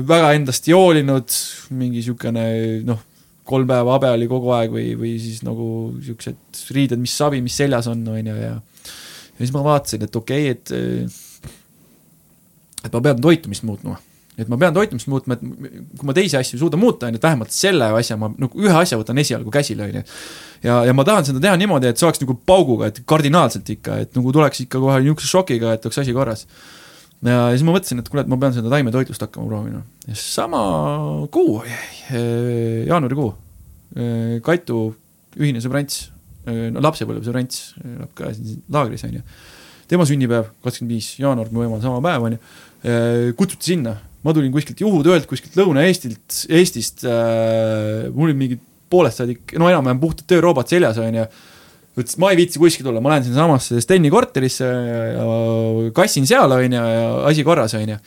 väga 0.07 0.31
endast 0.37 0.67
ei 0.69 0.75
hoolinud, 0.75 1.37
mingi 1.75 2.01
siukene 2.05 2.47
noh 2.87 3.03
kolm 3.47 3.67
päeva 3.69 3.95
habe 3.95 4.09
oli 4.13 4.27
kogu 4.29 4.51
aeg 4.55 4.73
või, 4.73 4.87
või 4.99 5.13
siis 5.21 5.43
nagu 5.47 5.67
siuksed 6.03 6.63
riided, 6.75 6.99
mis 7.01 7.15
savi, 7.17 7.41
mis 7.43 7.55
seljas 7.57 7.87
on, 7.91 8.03
on 8.11 8.31
ju, 8.31 8.35
ja. 8.35 8.57
ja 8.57 9.39
siis 9.39 9.53
ma 9.55 9.63
vaatasin, 9.65 10.05
et 10.07 10.19
okei 10.19 10.51
okay,, 10.51 10.57
et, 10.57 11.53
et 12.87 12.93
ma 12.93 13.03
pean 13.09 13.23
toitumist 13.23 13.65
muutma. 13.67 13.97
et 14.37 14.49
ma 14.51 14.59
pean 14.61 14.75
toitumist 14.75 15.09
muutma, 15.09 15.37
et 15.37 15.43
kui 15.97 16.09
ma 16.09 16.13
teisi 16.17 16.37
asju 16.37 16.57
ei 16.57 16.63
suuda 16.65 16.77
muuta, 16.77 17.07
on 17.07 17.15
ju, 17.15 17.21
et 17.21 17.29
vähemalt 17.29 17.55
selle 17.55 17.89
asja 17.99 18.19
ma 18.21 18.29
nagu 18.33 18.63
ühe 18.63 18.75
asja 18.81 18.99
võtan 18.99 19.17
esialgu 19.23 19.53
käsile, 19.53 19.87
on 19.87 20.01
ju. 20.01 20.03
ja, 20.67 20.81
ja 20.89 20.97
ma 20.97 21.07
tahan 21.07 21.25
seda 21.29 21.41
teha 21.43 21.55
niimoodi, 21.59 21.89
et 21.89 22.01
see 22.01 22.09
oleks 22.09 22.21
nagu 22.23 22.37
pauguga, 22.45 22.91
et 22.91 23.01
kardinaalselt 23.09 23.69
ikka, 23.77 24.01
et 24.05 24.19
nagu 24.19 24.35
tuleks 24.35 24.65
ikka 24.67 24.83
kohe 24.83 24.99
niisuguse 25.01 25.31
šokiga, 25.31 25.77
et 25.77 25.87
oleks 25.87 26.03
asi 26.03 26.15
korras 26.15 26.45
ja 27.25 27.47
siis 27.53 27.65
ma 27.65 27.73
mõtlesin, 27.73 28.01
et 28.01 28.09
kuule, 28.11 28.23
et 28.25 28.29
ma 28.29 28.37
pean 28.41 28.53
seda 28.55 28.71
taimetoitlust 28.71 29.23
hakkama 29.25 29.49
proovima. 29.49 29.81
ja 30.07 30.15
sama 30.19 30.61
kuu, 31.33 31.61
eh, 31.63 32.85
jaanuarikuu, 32.87 33.33
eh, 33.95 34.37
Kaitu 34.45 34.95
ühine 35.37 35.61
sõbrants, 35.63 36.09
eh, 36.45 36.69
no 36.71 36.83
lapsepõlvesõbrants, 36.85 37.73
elab 37.83 38.13
ka 38.13 38.33
siin 38.33 38.61
laagris, 38.69 39.03
on 39.03 39.13
ju. 39.13 39.21
tema 39.87 40.03
sünnipäev, 40.03 40.51
kakskümmend 40.61 40.91
viis 40.91 41.15
jaanuar, 41.17 41.49
ma 41.51 41.63
võiman, 41.63 41.81
sama 41.81 42.01
päev, 42.01 42.23
on 42.23 42.31
ju. 42.37 42.39
kutsuti 43.35 43.73
sinna, 43.73 43.97
ma 44.23 44.33
tulin 44.33 44.51
kuskilt 44.51 44.79
juhutöölt, 44.79 45.25
kuskilt 45.25 45.55
Lõuna-Eestilt, 45.57 46.45
Eestist 46.49 47.03
äh,, 47.03 48.07
mul 48.13 48.29
olid 48.29 48.37
mingid 48.37 48.59
poolest 48.89 49.17
saadik, 49.17 49.55
no 49.57 49.67
enam-vähem 49.67 49.99
puhtad 49.99 50.27
tööroobad 50.29 50.69
seljas, 50.69 50.99
on 51.01 51.15
ju 51.15 51.25
ütles, 51.97 52.17
ma 52.21 52.31
ei 52.31 52.39
viitsi 52.39 52.61
kuskil 52.61 52.87
olla, 52.91 53.01
ma 53.01 53.15
lähen 53.15 53.27
sinnasamasse 53.27 53.81
Steni 53.81 54.11
korterisse 54.13 54.67
ja 54.67 55.27
kassin 55.97 56.27
seal, 56.29 56.53
on 56.53 56.65
ju, 56.77 56.87
ja 56.97 57.05
asi 57.29 57.45
korras, 57.47 57.73
on 57.77 57.93
ju. 57.93 57.97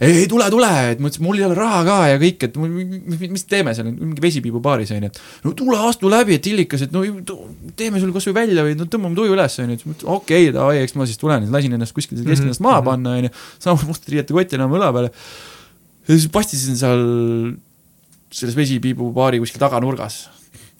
ei, 0.00 0.14
ei 0.22 0.28
tule, 0.30 0.46
tule, 0.50 0.70
et 0.90 1.02
ma 1.02 1.10
ütlesin, 1.10 1.24
mul 1.26 1.38
ei 1.38 1.44
ole 1.46 1.56
raha 1.58 1.82
ka 1.86 1.98
ja 2.10 2.20
kõik, 2.22 2.46
et 2.48 2.56
mis, 2.58 3.44
teeme 3.50 3.74
seal, 3.76 3.90
mingi 3.92 4.24
vesipiibupaaris 4.24 4.94
onju, 4.96 5.10
et 5.12 5.20
no 5.44 5.52
tule, 5.58 5.76
astu 5.90 6.10
läbi, 6.12 6.38
et 6.38 6.48
Illikas, 6.50 6.86
et 6.86 6.94
no 6.94 7.04
teeme 7.78 8.00
sulle 8.02 8.16
kasvõi 8.16 8.36
välja 8.40 8.64
või 8.66 8.78
no 8.80 8.88
tõmbame 8.90 9.18
tuju 9.18 9.36
üles 9.36 9.58
onju, 9.64 9.76
et 9.76 10.06
okei 10.06 10.48
okay,, 10.48 10.54
davai, 10.56 10.80
eks 10.82 10.96
ma 10.98 11.08
siis 11.10 11.20
tulen, 11.20 11.44
lasin 11.52 11.76
ennast 11.76 11.96
kuskil 11.96 12.18
kesklinnast 12.22 12.62
mm 12.62 12.64
-hmm. 12.64 12.70
maha 12.70 12.80
mhm. 12.80 12.88
panna 12.88 13.18
onju, 13.20 13.34
sama 13.66 13.90
mustad 13.90 14.14
riiete 14.14 14.36
kotti 14.36 14.58
enam 14.58 14.72
õla 14.72 14.90
peale. 14.96 15.12
ja 16.08 16.16
siis 16.16 16.32
pastisin 16.32 16.80
seal 16.80 17.04
selles 18.34 18.56
vesipiibupaari 18.56 19.38
kuskil 19.38 19.62
taganurgas, 19.62 20.24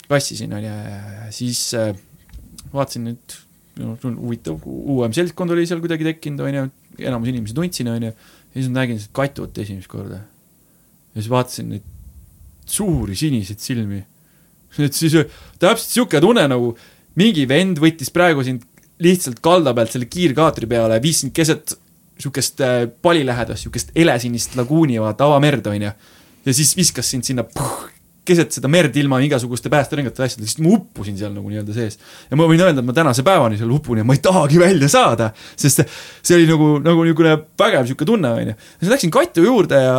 kassisin 0.09 0.53
onju 0.53 0.73
ja 0.73 1.31
siis 1.31 1.61
äh, 1.77 1.95
vaatasin, 2.75 3.11
no 3.81 3.95
huvitav, 4.05 4.61
uuem 4.65 5.13
seltskond 5.15 5.55
oli 5.55 5.65
seal 5.67 5.81
kuidagi 5.83 6.07
tekkinud 6.07 6.45
onju, 6.45 6.65
enamus 7.01 7.31
inimesi 7.31 7.55
tundsin 7.57 7.91
onju 7.91 8.11
ja 8.11 8.55
siis 8.55 8.71
ma 8.71 8.81
nägin 8.81 8.99
seda 9.01 9.15
katut 9.19 9.57
esimest 9.63 9.91
korda. 9.91 10.21
ja 11.13 11.21
siis 11.21 11.31
vaatasin 11.31 11.73
neid 11.73 11.91
suuri 12.65 13.15
siniseid 13.15 13.61
silmi. 13.61 14.01
et 14.87 14.93
siis 14.95 15.15
täpselt 15.59 15.91
sihuke 15.91 16.21
tunne 16.23 16.47
nagu 16.49 16.73
mingi 17.19 17.45
vend 17.47 17.79
võttis 17.83 18.11
praegu 18.13 18.43
sind 18.43 18.63
lihtsalt 19.03 19.41
kalda 19.43 19.73
pealt 19.75 19.91
selle 19.91 20.07
kiirkaatri 20.11 20.69
peale, 20.71 21.01
viis 21.03 21.21
sind 21.23 21.35
keset 21.35 21.75
sihukest 22.19 22.61
äh, 22.63 22.85
palilähedast, 23.03 23.65
sihukest 23.65 23.91
helesinist 23.95 24.55
laguuni, 24.55 24.95
vaata, 25.03 25.27
avamerd, 25.27 25.67
onju. 25.67 25.91
ja 26.45 26.53
siis 26.55 26.71
viskas 26.77 27.09
sind 27.11 27.27
sinna 27.27 27.43
puh, 27.43 27.89
keset 28.27 28.57
seda 28.57 28.69
merd 28.71 28.95
ilma 28.99 29.19
igasuguste 29.25 29.71
päästerõngate 29.73 30.25
asjadega, 30.25 30.49
siis 30.49 30.61
ma 30.63 30.73
uppusin 30.77 31.17
seal 31.19 31.33
nagu 31.35 31.49
nii-öelda 31.51 31.75
sees. 31.75 31.99
ja 32.29 32.39
ma 32.39 32.47
võin 32.49 32.61
öelda, 32.61 32.81
et 32.81 32.87
ma 32.87 32.95
tänase 32.97 33.25
päevani 33.25 33.59
seal 33.59 33.71
upun 33.75 34.01
ja 34.01 34.05
ma 34.07 34.17
ei 34.17 34.23
tahagi 34.23 34.61
välja 34.61 34.89
saada, 34.91 35.31
sest 35.55 35.83
see 36.21 36.37
oli 36.37 36.47
nagu, 36.49 36.69
nagu 36.83 37.05
niisugune 37.05 37.35
vägev 37.59 37.85
niisugune 37.85 38.11
tunne, 38.11 38.33
onju. 38.41 38.55
siis 38.79 38.93
läksin 38.95 39.13
Katu 39.15 39.45
juurde 39.45 39.81
ja 39.85 39.95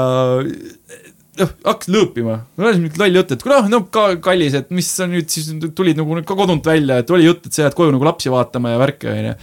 noh, 1.41 1.55
hakkasin 1.69 1.97
lõõpima, 1.97 2.37
mul 2.57 2.71
oli 2.71 2.83
mingi 2.85 3.01
loll 3.01 3.21
jutt, 3.21 3.33
et 3.37 3.47
kuule, 3.47 3.63
no 3.73 3.83
ka 3.93 4.09
kallis, 4.25 4.59
et 4.59 4.71
mis 4.75 4.91
sa 4.99 5.09
nüüd 5.11 5.31
siis 5.33 5.51
tulid 5.77 5.99
nagu 6.01 6.21
ka 6.27 6.39
kodunt 6.39 6.67
välja, 6.67 7.01
et 7.03 7.11
oli 7.15 7.29
jutt, 7.29 7.47
et 7.47 7.57
sa 7.57 7.67
jääd 7.67 7.79
koju 7.79 7.95
nagu 7.95 8.09
lapsi 8.09 8.33
vaatama 8.33 8.75
ja 8.75 8.83
värke, 8.83 9.11
onju. 9.13 9.35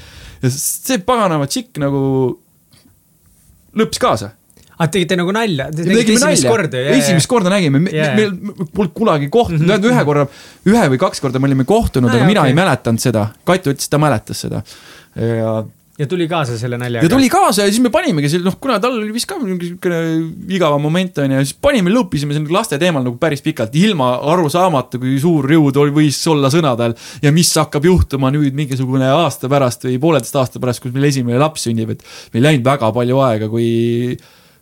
ja 0.43 0.53
see 0.55 1.01
paganama 1.05 1.49
tšikk 1.49 1.81
nagu 1.83 2.05
lõppes 3.79 4.01
kaasa 4.01 4.33
aa, 4.83 4.91
tegite 4.91 5.17
nagu 5.19 5.35
nalja? 5.35 5.69
tegime 5.75 6.19
nalja, 6.19 6.83
esimest 6.97 7.29
korda 7.31 7.53
nägime, 7.53 7.83
meil 7.87 8.33
polnud 8.75 8.95
kunagi 8.95 9.29
kohtunud 9.33 9.63
mm, 9.63 9.77
-hmm. 9.77 9.93
ühe 9.93 10.07
korra, 10.09 10.27
ühe 10.69 10.89
või 10.95 10.99
kaks 11.05 11.23
korda 11.23 11.39
me 11.39 11.51
olime 11.51 11.67
kohtunud 11.69 12.11
no,, 12.11 12.17
aga 12.17 12.27
mina 12.27 12.43
okay. 12.43 12.51
ei 12.51 12.57
mäletanud 12.57 13.03
seda. 13.03 13.29
Katu 13.47 13.71
ütles, 13.73 13.89
ta 13.89 14.01
mäletas 14.01 14.43
seda 14.45 14.63
ja 15.15 15.63
ja 15.99 16.07
tuli 16.09 16.25
kaasa 16.27 16.55
selle 16.57 16.77
naljaga? 16.81 17.05
ja 17.05 17.09
tuli 17.09 17.27
kaasa 17.29 17.67
ja 17.67 17.71
siis 17.71 17.81
me 17.83 17.91
panimegi 17.93 18.29
selle, 18.31 18.47
noh, 18.47 18.55
kuna 18.61 18.79
tal 18.81 18.95
oli 18.97 19.13
vist 19.13 19.27
ka 19.29 19.37
mingi 19.37 19.69
siukene 19.69 19.99
igav 20.55 20.73
moment 20.81 21.21
onju, 21.21 21.43
siis 21.45 21.57
panime, 21.61 21.93
lõõpisime 21.93 22.33
selle 22.33 22.53
laste 22.53 22.79
teemal 22.81 23.05
nagu 23.05 23.19
päris 23.21 23.43
pikalt, 23.45 23.75
ilma 23.77 24.15
aru 24.33 24.49
saamata, 24.49 24.97
kui 25.01 25.19
suur 25.21 25.45
jõud 25.53 25.77
võis 25.93 26.17
olla 26.33 26.49
sõnadel. 26.53 26.97
ja 27.21 27.33
mis 27.35 27.53
hakkab 27.61 27.85
juhtuma 27.85 28.33
nüüd 28.33 28.57
mingisugune 28.57 29.11
aasta 29.13 29.49
pärast 29.51 29.85
või 29.85 29.99
pooleteist 30.01 30.39
aasta 30.41 30.63
pärast, 30.63 30.81
kus 30.81 30.95
meil 30.95 31.11
esimene 31.11 31.37
laps 31.41 31.67
sünnib, 31.69 31.93
et 31.93 32.01
meil 32.33 32.41
ei 32.41 32.49
läinud 32.49 32.71
väga 32.73 32.89
palju 32.95 33.21
aega, 33.27 33.51
kui 33.53 33.67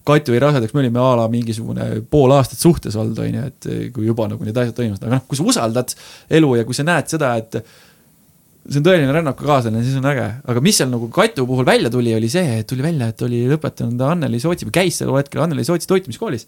Katu 0.07 0.33
jäi 0.33 0.41
rasedaks, 0.41 0.73
me 0.73 0.81
olime 0.81 0.99
a 1.01 1.13
la 1.19 1.27
mingisugune 1.29 1.87
pool 2.09 2.33
aastat 2.33 2.61
suhtes 2.61 2.95
olnud, 2.97 3.19
on 3.21 3.37
ju, 3.37 3.45
et 3.51 3.69
kui 3.93 4.07
juba 4.07 4.25
nagu 4.31 4.45
need 4.47 4.57
asjad 4.57 4.75
toimusid, 4.77 5.05
aga 5.05 5.19
noh, 5.19 5.23
kui 5.29 5.37
sa 5.37 5.45
usaldad 5.53 5.93
elu 6.39 6.51
ja 6.57 6.67
kui 6.67 6.77
sa 6.77 6.85
näed 6.87 7.11
seda, 7.11 7.35
et 7.37 7.59
see 7.61 8.81
on 8.81 8.85
tõeline 8.85 9.13
rännakukaaslane, 9.13 9.81
siis 9.85 9.97
on 9.99 10.09
äge, 10.09 10.27
aga 10.53 10.63
mis 10.65 10.81
seal 10.81 10.89
nagu 10.91 11.09
Katu 11.13 11.45
puhul 11.49 11.67
välja 11.67 11.89
tuli, 11.93 12.13
oli 12.17 12.29
see, 12.33 12.59
et 12.61 12.69
tuli 12.69 12.85
välja, 12.85 13.11
et 13.13 13.25
oli 13.25 13.43
lõpetanud 13.49 14.01
Anneli 14.09 14.41
Sootsi 14.41 14.69
või 14.69 14.77
käis 14.81 15.01
sel 15.01 15.13
hetkel 15.17 15.45
Anneli 15.45 15.65
Sootsi 15.67 15.89
toitumiskoolis. 15.89 16.47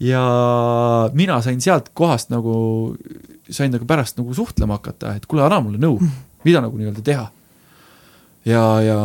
ja 0.00 0.22
mina 1.12 1.40
sain 1.42 1.60
sealt 1.60 1.90
kohast 1.94 2.30
nagu, 2.30 2.96
sain 3.50 3.72
nagu 3.74 3.88
pärast 3.88 4.20
nagu 4.20 4.34
suhtlema 4.36 4.80
hakata, 4.80 5.16
et 5.16 5.26
kuule, 5.26 5.44
anna 5.44 5.60
mulle 5.64 5.80
nõu, 5.82 5.98
mida 6.44 6.64
nagu 6.64 6.78
nii-öelda 6.78 7.04
teha 7.04 7.28
ja, 8.46 8.64
ja, 8.84 8.98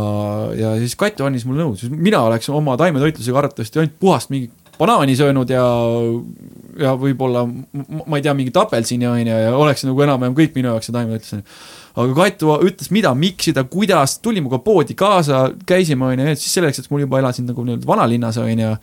ja 0.58 0.74
siis 0.82 0.96
Katu 1.00 1.26
andis 1.28 1.46
mulle 1.48 1.64
nõu, 1.64 1.78
siis 1.80 1.94
mina 1.94 2.22
oleks 2.28 2.50
oma 2.54 2.78
taimetoitlusega 2.80 3.42
arvatavasti 3.44 3.82
ainult 3.82 3.96
puhast 4.00 4.34
mingi 4.34 4.52
banaani 4.78 5.16
söönud 5.18 5.52
ja, 5.54 5.64
ja 6.82 6.96
võib-olla 6.98 7.46
ma 7.48 8.18
ei 8.18 8.26
tea, 8.26 8.34
mingit 8.38 8.58
apelsini 8.58 9.08
on 9.10 9.22
ju 9.22 9.40
ja 9.46 9.54
oleks 9.58 9.86
nagu 9.88 10.06
enam-vähem 10.06 10.36
kõik 10.38 10.58
minu 10.58 10.72
jaoks 10.72 10.90
see 10.90 10.96
taimetoitlus. 10.96 11.34
On 11.38 11.42
ju. 11.44 11.56
aga 12.04 12.18
Katu 12.20 12.58
ütles, 12.70 12.92
mida 12.96 13.14
miksida, 13.18 13.66
kuidas, 13.70 14.18
tuli 14.24 14.42
minuga 14.42 14.62
poodi 14.64 14.98
kaasa, 14.98 15.46
käisime 15.70 16.10
on 16.10 16.24
ju, 16.26 16.36
siis 16.36 16.60
selleks, 16.60 16.82
et 16.82 16.94
mul 16.94 17.06
juba 17.06 17.22
elasin 17.22 17.50
nagu 17.50 17.66
nii-öelda 17.66 17.90
vanalinnas 17.90 18.42
on 18.42 18.66
ju 18.66 18.76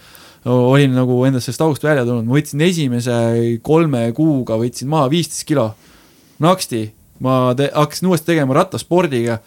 olin 0.44 0.94
nagu 0.96 1.18
endast 1.28 1.48
sellest 1.48 1.60
august 1.60 1.84
välja 1.84 2.04
tulnud, 2.06 2.24
ma 2.24 2.38
võtsin 2.38 2.62
esimese 2.64 3.16
kolme 3.62 4.06
kuuga, 4.16 4.56
võtsin 4.60 4.88
maha 4.88 5.10
viisteist 5.12 5.44
kilo 5.48 5.66
naksti, 6.40 6.86
ma 7.24 7.50
te, 7.56 7.68
hakkasin 7.74 8.08
uuesti 8.08 8.32
tegema 8.32 8.56
rattaspordiga 8.56 9.40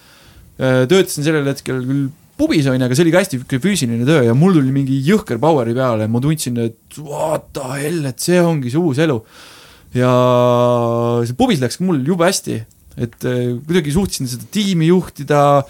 töötasin 0.58 1.26
sellel 1.26 1.48
hetkel 1.50 1.82
küll 1.86 2.12
pubis 2.38 2.68
onju, 2.70 2.86
aga 2.88 2.98
see 2.98 3.06
oli 3.06 3.14
ka 3.14 3.22
hästi 3.22 3.40
füüsiline 3.62 4.06
töö 4.08 4.24
ja 4.28 4.34
mul 4.38 4.56
tuli 4.58 4.74
mingi 4.74 4.98
jõhker 5.06 5.40
power'i 5.42 5.76
peale 5.78 6.08
ma 6.10 6.22
tundsin, 6.24 6.58
et 6.66 6.98
what 7.00 7.52
the 7.56 7.66
hell, 7.78 8.08
et 8.10 8.24
see 8.24 8.42
ongi 8.42 8.74
see 8.74 8.82
uus 8.82 9.02
elu. 9.04 9.20
ja 9.94 10.12
see 11.28 11.38
pubis 11.38 11.62
läks 11.62 11.80
mul 11.84 12.02
jube 12.06 12.26
hästi, 12.26 12.60
et 12.98 13.30
äh, 13.30 13.54
kuidagi 13.62 13.94
suutsin 13.94 14.30
seda 14.30 14.50
tiimi 14.54 14.90
juhtida, 14.90 15.64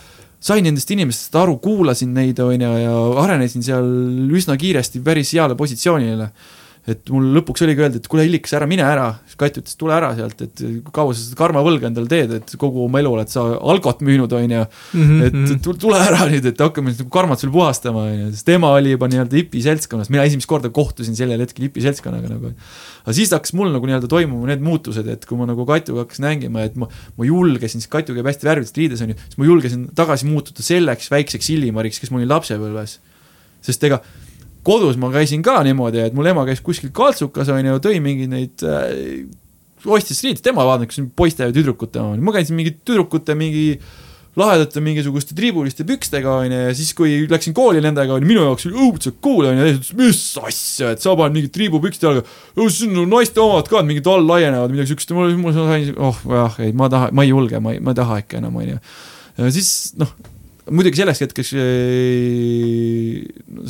sain 0.43 0.63
nendest 0.63 0.91
inimestest 0.91 1.35
aru, 1.39 1.57
kuulasin 1.63 2.15
neid 2.15 2.39
onju 2.43 2.73
ja 2.83 2.95
arenesin 3.23 3.63
seal 3.65 3.87
üsna 4.35 4.57
kiiresti 4.59 5.03
päris 5.03 5.35
heale 5.35 5.59
positsioonile 5.59 6.31
et 6.83 7.09
mul 7.13 7.29
lõpuks 7.37 7.63
oligi 7.63 7.79
öelda, 7.79 7.99
et 8.01 8.07
kuule, 8.11 8.25
Illikas, 8.27 8.51
ära 8.57 8.65
mine 8.67 8.83
ära. 8.83 9.05
Kati 9.39 9.61
ütles, 9.61 9.75
tule 9.79 9.93
ära 9.95 10.09
sealt, 10.17 10.41
et 10.43 10.63
kaua 10.91 11.13
sa 11.15 11.21
seda 11.21 11.37
karmavõlga 11.39 11.87
endale 11.87 12.11
teed, 12.11 12.33
et 12.41 12.55
kogu 12.59 12.83
oma 12.83 12.99
elu 12.99 13.13
oled 13.15 13.31
sa 13.31 13.45
algot 13.55 14.01
müünud, 14.03 14.33
on 14.35 14.55
ju. 14.55 14.63
Mhm, 14.99 15.21
et 15.27 15.37
mhm. 15.37 15.77
tule 15.79 16.01
ära 16.03 16.27
nüüd, 16.27 16.49
et 16.51 16.59
hakkame 16.59 16.91
nüüd 16.91 16.99
nagu 17.05 17.13
karmat 17.13 17.39
sul 17.39 17.53
puhastama, 17.53 18.03
on 18.09 18.17
ju, 18.25 18.31
sest 18.35 18.47
tema 18.49 18.73
oli 18.75 18.91
juba 18.97 19.07
nii-öelda 19.11 19.39
hipi 19.39 19.63
seltskonnas, 19.63 20.11
mina 20.11 20.25
esimest 20.27 20.49
korda 20.51 20.73
kohtusin 20.75 21.15
sellel 21.17 21.45
hetkel 21.45 21.69
hipi 21.69 21.85
seltskonnaga 21.85 22.33
nagu. 22.33 22.51
aga 23.03 23.15
siis 23.15 23.31
hakkas 23.35 23.55
mul 23.55 23.71
nagu 23.71 23.87
nii-öelda 23.87 24.11
toimuma 24.11 24.51
need 24.51 24.65
muutused, 24.65 25.07
et 25.07 25.23
kui 25.29 25.39
ma 25.39 25.47
nagu 25.47 25.63
Katuga 25.69 26.03
hakkasin 26.03 26.27
mängima, 26.27 26.67
et 26.67 26.75
ma, 26.79 26.89
ma 27.15 27.29
julgesin, 27.29 27.79
sest 27.79 27.91
Katu 27.95 28.17
käib 28.17 28.27
hästi 28.27 28.49
värvilistes 28.49 28.79
riides, 28.79 29.05
on 29.05 29.15
ju, 29.15 29.17
siis 29.23 29.39
ma 29.39 29.47
julgesin 29.47 29.87
tagasi 29.95 30.27
muutuda 30.27 30.67
selleks 30.67 31.07
väikseks 31.15 31.49
Illimariks, 31.55 32.03
kes 32.03 32.11
ma 32.11 32.19
olin 32.19 32.31
lapsepõlves. 32.35 32.99
sest 33.63 33.83
ega 33.87 34.01
kodus 34.63 34.97
ma 34.99 35.11
käisin 35.13 35.43
ka 35.45 35.59
niimoodi, 35.65 36.01
et 36.07 36.15
mul 36.15 36.29
ema 36.31 36.45
käis 36.47 36.63
kuskil 36.63 36.93
kaltsukas 36.95 37.51
onju, 37.53 37.79
tõi 37.83 37.99
mingeid 38.03 38.31
neid 38.31 38.63
äh,, 38.67 39.27
ostis 39.83 40.23
riideid, 40.23 40.43
tema 40.45 40.65
vaatas 40.67 41.01
poiste 41.15 41.45
ja 41.45 41.53
tüdrukute 41.53 42.01
omi, 42.01 42.23
ma 42.23 42.33
käisin 42.35 42.57
mingi 42.57 42.75
tüdrukute 42.85 43.35
mingi 43.37 43.77
lahedate 44.39 44.81
mingisuguste 44.81 45.35
triibuliste 45.37 45.85
pükstega 45.85 46.39
onju 46.41 46.61
ja 46.65 46.73
siis, 46.73 46.89
kui 46.97 47.19
läksin 47.29 47.53
kooli 47.53 47.83
nendega, 47.83 48.15
oli 48.15 48.25
minu 48.25 48.47
jaoks 48.47 48.65
õudselt 48.71 49.19
cool 49.23 49.51
onju, 49.51 49.67
ja 49.67 49.75
siis 49.75 49.93
mis 49.99 50.21
asja, 50.41 50.93
et 50.95 51.03
sa 51.03 51.13
paned 51.19 51.37
mingid 51.37 51.53
triibupüksid 51.53 52.07
jalga. 52.07 52.23
siis 52.63 52.87
on 52.87 53.11
naiste 53.11 53.43
omad 53.43 53.69
ka, 53.69 53.83
mingid 53.85 54.09
all 54.09 54.25
laienevad, 54.25 54.73
midagi 54.73 54.93
siukest, 54.93 55.13
mul, 55.13 55.35
mul 55.37 55.53
sain, 55.57 55.91
oh 56.01 56.23
jah, 56.33 56.57
ei, 56.65 56.73
ma 56.77 56.89
taha, 56.89 57.11
ma 57.13 57.27
ei 57.27 57.33
julge, 57.33 57.61
ma 57.61 57.75
ei, 57.75 57.83
ma 57.83 57.93
ei 57.93 57.99
taha 58.01 58.21
ikka 58.23 58.41
enam 58.41 58.57
onju. 58.63 58.79
ja 59.37 59.53
siis 59.53 59.73
noh 60.01 60.15
muidugi 60.71 60.99
selleks 61.01 61.19
hetkeks 61.23 61.49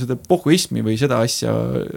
seda 0.03 0.17
pohhuismi 0.27 0.83
või 0.85 0.95
seda 0.99 1.19
asja 1.25 1.53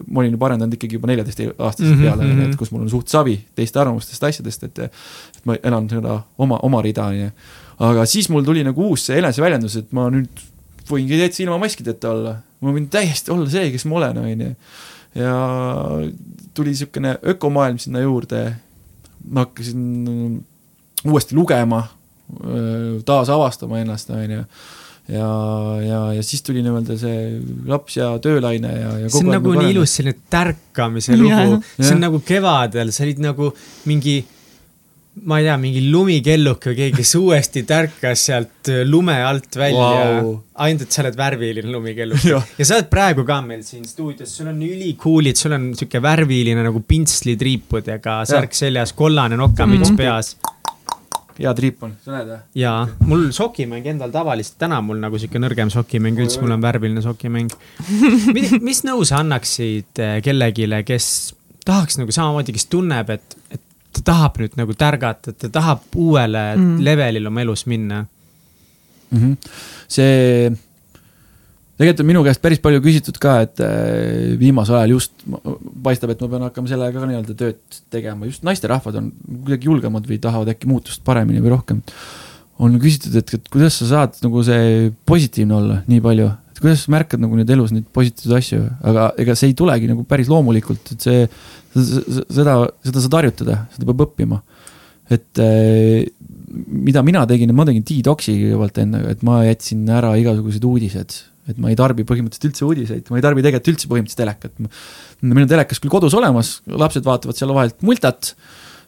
ma 0.06 0.23
olin 0.23 0.32
juba 0.32 0.48
arendanud 0.48 0.77
ikkagi 0.77 0.97
juba 0.97 1.10
neljateistaastaselt 1.10 1.90
mm 1.90 1.98
-hmm, 1.98 2.06
peale 2.06 2.24
mm, 2.24 2.32
-hmm. 2.39 2.52
et 2.52 2.56
kus 2.56 2.73
mul 2.73 2.86
on 2.86 2.90
suht 2.90 3.12
savi 3.12 3.36
teiste 3.55 3.81
arvamustest, 3.81 4.24
asjadest, 4.24 4.64
et 4.64 4.78
et 4.86 5.44
ma 5.44 5.56
elan 5.62 5.89
seda 5.90 6.20
oma, 6.39 6.59
oma 6.62 6.82
rida, 6.82 7.10
onju. 7.12 7.31
aga 7.78 8.06
siis 8.06 8.28
mul 8.32 8.44
tuli 8.44 8.64
nagu 8.64 8.89
uus 8.89 9.06
see 9.06 9.18
eneseväljendus, 9.18 9.77
et 9.77 9.93
ma 9.93 10.09
nüüd 10.10 10.44
võingi 10.89 11.18
täitsa 11.20 11.43
ilma 11.43 11.59
maskideta 11.59 12.10
olla, 12.10 12.36
ma 12.60 12.73
võin 12.73 12.89
täiesti 12.89 13.31
olla 13.31 13.51
see, 13.51 13.70
kes 13.70 13.85
ma 13.85 13.97
olen, 14.01 14.18
onju. 14.18 14.55
ja 15.14 15.36
tuli 16.55 16.73
niisugune 16.73 17.18
ökomaailm 17.35 17.78
sinna 17.78 18.01
juurde, 18.01 18.56
ma 19.28 19.44
hakkasin 19.44 20.43
uuesti 21.05 21.35
lugema, 21.36 21.85
taasavastama 23.05 23.78
ennast, 23.85 24.10
onju 24.10 24.44
ja, 25.09 25.31
ja, 25.83 26.01
ja 26.16 26.23
siis 26.27 26.43
tuli 26.47 26.62
nii-öelda 26.66 26.97
see 26.99 27.19
laps 27.70 27.99
ja 28.01 28.12
töölaine 28.23 28.73
ja, 28.73 28.95
ja 29.05 29.11
see 29.11 29.23
on 29.23 29.35
nagu 29.37 29.53
nii 29.59 29.74
ilus 29.77 29.99
selline 29.99 30.16
tärkamise 30.33 31.19
lugu, 31.19 31.61
see 31.78 31.93
on 31.95 32.03
nagu 32.09 32.23
kevadel, 32.27 32.91
sa 32.95 33.07
olid 33.07 33.23
nagu 33.23 33.53
mingi 33.87 34.23
ma 35.24 35.39
ei 35.41 35.47
tea, 35.47 35.55
mingi 35.57 35.81
lumikelluke 35.89 36.73
või 36.73 36.77
keegi, 36.77 36.97
kes 36.99 37.15
uuesti 37.16 37.62
tärkas 37.69 38.24
sealt 38.28 38.70
lume 38.85 39.15
alt 39.24 39.57
välja. 39.57 39.87
Wow.. 40.20 40.35
ainult, 40.61 40.85
et 40.85 40.93
sa 40.93 41.01
oled 41.05 41.16
värviline 41.16 41.73
lumikelluke. 41.73 42.35
Ja. 42.35 42.43
ja 42.59 42.66
sa 42.69 42.77
oled 42.77 42.91
praegu 42.93 43.24
ka 43.28 43.39
meil 43.47 43.62
siin 43.65 43.87
stuudios, 43.89 44.35
sul 44.37 44.51
on 44.53 44.61
ülikuulid, 44.66 45.39
sul 45.41 45.57
on 45.57 45.70
sihuke 45.78 46.03
värviline 46.05 46.66
nagu 46.66 46.83
pintslid 46.85 47.47
riipudega, 47.49 48.19
särk 48.28 48.57
seljas, 48.57 48.93
kollane 48.99 49.41
nokamüts 49.41 49.89
mm 49.89 49.95
-hmm. 49.95 50.03
peas 50.05 50.37
hea 51.39 51.53
triip 51.59 51.83
on, 51.87 51.95
sa 52.05 52.15
näed 52.15 52.31
või? 52.31 52.39
jaa, 52.61 52.81
mul 53.09 53.27
sokimäng 53.37 53.87
endal 53.93 54.13
tavaliselt, 54.15 54.59
täna 54.63 54.81
mul 54.85 55.01
nagu 55.03 55.21
sihuke 55.21 55.41
nõrgem 55.43 55.73
sokimäng 55.73 56.19
üldse, 56.25 56.41
mul 56.43 56.57
on 56.57 56.65
värviline 56.65 57.05
sokimäng 57.05 57.53
mis 58.69 58.83
nõu 58.87 59.05
sa 59.09 59.21
annaksid 59.25 60.03
eh, 60.03 60.19
kellelegi, 60.25 60.69
kes 60.89 61.09
tahaks 61.67 61.99
nagu 62.01 62.15
samamoodi, 62.15 62.55
kes 62.57 62.69
tunneb, 62.73 63.11
et, 63.17 63.39
et 63.51 63.63
ta 63.97 64.05
tahab 64.13 64.39
nüüd 64.43 64.59
nagu 64.61 64.77
tärgata, 64.77 65.35
ta 65.35 65.51
tahab 65.53 65.87
uuele 65.97 66.45
mm. 66.55 66.77
levelile 66.85 67.33
oma 67.33 67.43
elus 67.45 67.67
minna 67.71 68.05
mm? 69.11 69.19
-hmm. 69.19 69.37
see 69.89 70.53
tegelikult 71.77 72.01
on 72.01 72.09
minu 72.09 72.23
käest 72.25 72.43
päris 72.45 72.61
palju 72.65 72.81
küsitud 72.85 73.19
ka, 73.21 73.41
et 73.45 73.61
äh, 73.65 74.37
viimasel 74.41 74.79
ajal 74.81 74.97
just 74.97 75.13
paistab, 75.87 76.13
et 76.13 76.23
ma 76.23 76.31
pean 76.33 76.47
hakkama 76.49 76.71
sellega 76.71 77.01
ka 77.01 77.11
nii-öelda 77.11 77.37
tööd 77.39 77.81
tegema, 77.93 78.29
just 78.29 78.47
naisterahvad 78.47 78.99
on 79.01 79.11
kuidagi 79.27 79.71
julgemad 79.71 80.09
või 80.09 80.19
tahavad 80.23 80.51
äkki 80.53 80.71
muutust 80.71 81.05
paremini 81.07 81.43
või 81.45 81.55
rohkem. 81.55 81.83
on 82.63 82.79
küsitud, 82.81 83.13
et, 83.21 83.35
et 83.37 83.49
kuidas 83.53 83.77
sa 83.83 83.87
saad 83.91 84.19
nagu 84.25 84.43
see 84.47 84.91
positiivne 85.09 85.57
olla 85.57 85.79
nii 85.89 86.03
palju, 86.05 86.31
et 86.53 86.61
kuidas 86.63 86.87
sa 86.87 86.95
märkad 86.95 87.21
nagu 87.21 87.37
nüüd 87.37 87.51
elus 87.53 87.75
neid 87.75 87.89
positiivseid 87.93 88.37
asju, 88.39 88.63
aga 88.93 89.11
ega 89.21 89.37
see 89.37 89.53
ei 89.53 89.57
tulegi 89.59 89.91
nagu 89.91 90.07
päris 90.09 90.31
loomulikult, 90.33 90.95
et 90.95 91.09
see, 91.09 91.27
seda, 91.77 92.63
seda 92.87 93.05
saad 93.05 93.19
harjutada, 93.21 93.61
seda 93.77 93.91
peab 93.91 94.07
õppima. 94.09 94.41
et 95.13 95.39
äh, 95.39 96.09
mida 96.67 97.03
mina 97.07 97.27
tegin, 97.29 97.53
ma 97.55 97.67
tegin 97.69 97.85
detox'i 97.87 98.35
kõigepealt 98.41 98.81
endaga, 98.83 99.13
et 99.13 99.23
ma 99.27 99.43
jätsin 99.47 99.85
ära 99.93 100.17
igasugused 100.19 100.65
uudised 100.67 101.21
et 101.47 101.59
ma 101.62 101.70
ei 101.70 101.78
tarbi 101.78 102.05
põhimõtteliselt 102.06 102.51
üldse 102.51 102.66
uudiseid, 102.66 103.10
ma 103.12 103.20
ei 103.20 103.24
tarbi 103.24 103.44
tegelikult 103.44 103.73
üldse 103.74 103.90
põhimõtteliselt 103.90 104.23
telekat. 104.23 104.55
meil 105.23 105.47
on 105.47 105.51
telekas 105.51 105.82
küll 105.82 105.93
kodus 105.93 106.16
olemas, 106.18 106.60
lapsed 106.66 107.06
vaatavad 107.06 107.39
seal 107.39 107.55
vahelt 107.56 107.82
multat. 107.86 108.32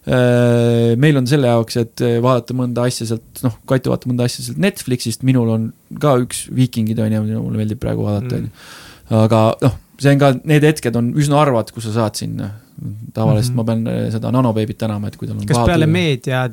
Äh, 0.08 0.94
meil 1.00 1.18
on 1.20 1.26
selle 1.28 1.50
jaoks, 1.50 1.76
et 1.82 2.04
vaadata 2.24 2.56
mõnda 2.56 2.86
asja 2.88 3.08
sealt, 3.10 3.42
noh, 3.44 3.58
Kaitu 3.68 3.92
vaatab 3.92 4.12
mõnda 4.12 4.28
asja 4.28 4.46
sealt 4.46 4.62
Netflixist, 4.62 5.26
minul 5.26 5.50
on 5.52 5.66
ka 6.00 6.14
üks 6.22 6.46
Viikingid 6.54 7.02
on 7.04 7.18
ju, 7.18 7.42
mulle 7.42 7.60
meeldib 7.60 7.82
praegu 7.82 8.06
vaadata, 8.06 8.38
on 8.38 8.46
ju. 8.48 8.70
aga 9.18 9.42
noh, 9.66 9.76
see 10.00 10.14
on 10.14 10.22
ka, 10.22 10.32
need 10.48 10.64
hetked 10.64 10.96
on 10.98 11.12
üsna 11.18 11.42
harvad, 11.42 11.74
kus 11.74 11.90
sa 11.90 11.98
saad 12.00 12.18
sinna. 12.18 12.54
tavaliselt 13.12 13.54
mm 13.54 13.60
-hmm. 13.60 13.82
ma 13.82 13.90
pean 13.90 14.10
seda 14.14 14.30
nanobeebit 14.30 14.78
tänama, 14.78 15.08
et 15.08 15.16
kui 15.16 15.26
tal 15.28 15.36
on. 15.36 15.46
kas 15.46 15.66
peale 15.66 15.86
meedia 15.86 16.46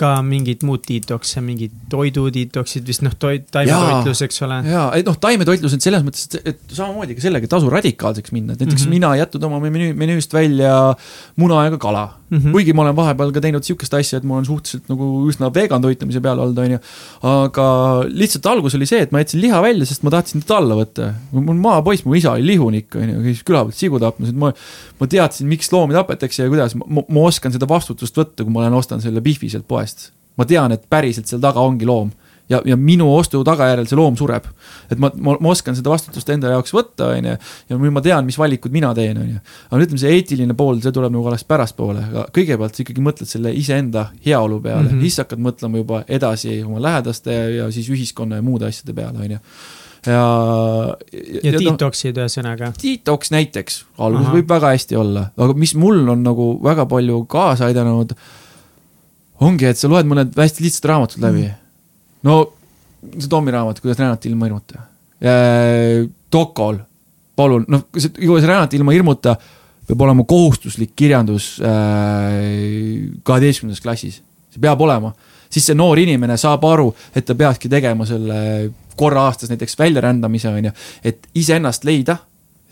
ka 0.00 0.10
mingid 0.24 0.62
muud 0.64 0.84
detox'e, 0.88 1.42
mingid 1.44 1.72
toidu 1.92 2.26
detox'id 2.32 2.86
vist 2.88 3.02
noh, 3.04 3.12
toit, 3.20 3.44
taimetoitlus, 3.52 4.22
eks 4.24 4.44
ole. 4.46 4.60
ja, 4.70 4.86
et 4.96 5.08
noh, 5.08 5.18
taimetoitlus 5.20 5.76
on 5.76 5.82
selles 5.84 6.04
mõttes, 6.06 6.28
et, 6.30 6.52
et 6.54 6.76
samamoodi 6.78 7.16
ka 7.18 7.26
sellega 7.26 7.44
ei 7.44 7.52
tasu 7.52 7.72
radikaalseks 7.72 8.32
minna, 8.32 8.56
et 8.56 8.64
näiteks 8.64 8.86
mm 8.86 8.86
-hmm. 8.86 8.96
mina 8.96 9.12
ei 9.14 9.20
jätnud 9.20 9.44
oma 9.50 9.60
menüü, 9.60 9.92
menüüst 9.92 10.32
välja 10.32 10.94
muna 11.36 11.66
ega 11.68 11.78
kala 11.82 12.06
mm. 12.30 12.38
-hmm. 12.38 12.52
kuigi 12.52 12.72
ma 12.72 12.82
olen 12.82 12.96
vahepeal 12.96 13.32
ka 13.32 13.40
teinud 13.40 13.64
sihukest 13.66 13.94
asja, 13.94 14.18
et 14.18 14.24
ma 14.24 14.34
olen 14.34 14.46
suhteliselt 14.46 14.88
nagu 14.90 15.08
üsna 15.30 15.50
vegan 15.54 15.82
toitumise 15.82 16.20
peal 16.20 16.38
olnud, 16.42 16.58
on 16.58 16.76
ju. 16.76 16.78
aga 17.30 17.66
lihtsalt 18.08 18.46
algus 18.46 18.74
oli 18.78 18.86
see, 18.86 19.02
et 19.06 19.12
ma 19.12 19.22
jätsin 19.22 19.40
liha 19.40 19.62
välja, 19.62 19.86
sest 19.86 20.06
ma 20.06 20.12
tahtsin 20.14 20.42
teda 20.42 20.58
alla 20.60 20.78
võtta. 20.78 21.12
mul 21.32 21.60
maapoiss, 21.60 22.04
mu 22.04 22.14
isa 22.14 22.32
oli 22.32 22.46
lihunik, 22.52 22.96
on 22.96 23.12
ju, 23.12 23.22
käis 23.28 23.44
küla 23.46 23.64
pealt 23.66 23.78
sigu 23.78 24.00
tapmas, 24.02 24.32
et 24.32 24.40
ma, 24.40 24.52
ma 25.00 25.10
teadsin, 25.10 25.48
miks 25.50 25.72
loomi 25.72 25.96
tapetakse 25.96 26.42
ja 26.42 26.52
kuidas, 26.52 26.76
ma, 26.80 27.04
ma 27.06 27.26
oskan 27.28 27.54
seda 27.54 27.68
vastutust 27.68 28.16
võtta, 28.16 28.44
kui 28.44 28.52
ma 28.52 28.64
olen 28.64 28.80
ostnud 28.80 29.04
selle 29.04 29.22
Biffi 29.24 29.50
sealt 29.52 29.65
poest. 29.68 30.12
ma 30.36 30.44
tean, 30.44 30.72
et 30.72 30.84
päriselt 30.90 31.26
seal 31.26 31.40
taga 31.40 31.60
ongi 31.64 31.86
loom 31.88 32.10
ja, 32.48 32.60
ja 32.64 32.76
minu 32.76 33.08
ostu 33.14 33.42
tagajärjel 33.46 33.88
see 33.88 33.98
loom 33.98 34.16
sureb. 34.18 34.46
et 34.90 35.00
ma, 35.02 35.10
ma, 35.14 35.36
ma 35.40 35.52
oskan 35.52 35.76
seda 35.76 35.90
vastutust 35.92 36.28
enda 36.32 36.52
jaoks 36.54 36.74
võtta, 36.74 37.10
on 37.14 37.30
ju, 37.30 37.38
ja 37.70 37.78
nüüd 37.78 37.94
ma 37.94 38.02
tean, 38.04 38.26
mis 38.28 38.38
valikud 38.38 38.74
mina 38.74 38.92
teen, 38.96 39.18
on 39.22 39.32
ju. 39.36 39.40
aga 39.70 39.80
ütleme, 39.82 40.02
see 40.02 40.12
eetiline 40.18 40.58
pool, 40.58 40.78
see 40.84 40.94
tuleb 40.94 41.14
nagu 41.14 41.30
alles 41.30 41.46
pärastpoole, 41.48 42.04
aga 42.10 42.26
kõigepealt 42.36 42.76
sa 42.76 42.84
ikkagi 42.84 43.04
mõtled 43.04 43.30
selle 43.30 43.54
iseenda 43.56 44.10
heaolu 44.26 44.60
peale 44.60 44.86
mm, 44.86 44.92
-hmm. 44.94 45.08
siis 45.08 45.24
hakkad 45.24 45.42
mõtlema 45.48 45.82
juba 45.82 46.04
edasi 46.08 46.60
oma 46.62 46.82
lähedaste 46.82 47.40
ja 47.56 47.70
siis 47.74 47.90
ühiskonna 47.90 48.40
ja 48.40 48.46
muude 48.46 48.70
asjade 48.70 48.94
peale, 48.94 49.18
on 49.18 49.36
ju 49.36 49.42
ja. 50.06 50.22
ja, 51.42 51.50
ja 51.50 51.58
detox'id 51.58 52.14
no, 52.14 52.24
ühesõnaga. 52.24 52.70
Detox 52.78 53.32
näiteks, 53.34 53.84
alguses 53.98 54.30
võib 54.30 54.50
väga 54.54 54.70
hästi 54.76 54.98
olla, 54.98 55.30
aga 55.36 55.56
mis 55.58 55.74
mul 55.74 56.04
on 56.14 56.22
nagu 56.26 56.50
väga 56.62 56.86
palju 56.86 57.24
kaasa 57.30 57.70
aidanud, 57.72 58.14
ongi, 59.44 59.68
et 59.68 59.78
sa 59.78 59.90
loed 59.90 60.08
mõned 60.08 60.36
hästi 60.36 60.64
lihtsad 60.64 60.90
raamatud 60.92 61.24
läbi 61.24 61.44
mm. 61.44 61.58
no 62.28 62.38
see 63.12 63.30
Tommi 63.30 63.52
raamat, 63.54 63.80
kuidas 63.80 63.98
rännata 64.00 64.28
ilma 64.28 64.48
hirmuta. 64.48 64.80
Dokol, 66.32 66.78
palun, 67.38 67.66
noh, 67.70 67.84
kuidas 67.92 68.48
rännata 68.48 68.76
ilma 68.78 68.94
hirmuta 68.96 69.36
peab 69.86 70.02
olema 70.02 70.24
kohustuslik 70.26 70.96
kirjandus 70.98 71.56
kaheteistkümnendas 73.22 73.82
klassis. 73.84 74.22
see 74.50 74.62
peab 74.62 74.80
olema, 74.82 75.12
siis 75.50 75.68
see 75.68 75.76
noor 75.78 76.00
inimene 76.02 76.36
saab 76.40 76.64
aru, 76.66 76.88
et 77.14 77.26
ta 77.26 77.36
peakski 77.38 77.70
tegema 77.70 78.06
selle 78.08 78.72
korra 78.96 79.26
aastas 79.28 79.52
näiteks 79.52 79.78
väljarändamise, 79.78 80.48
on 80.48 80.70
ju, 80.70 80.72
et 81.04 81.28
iseennast 81.36 81.84
leida 81.84 82.16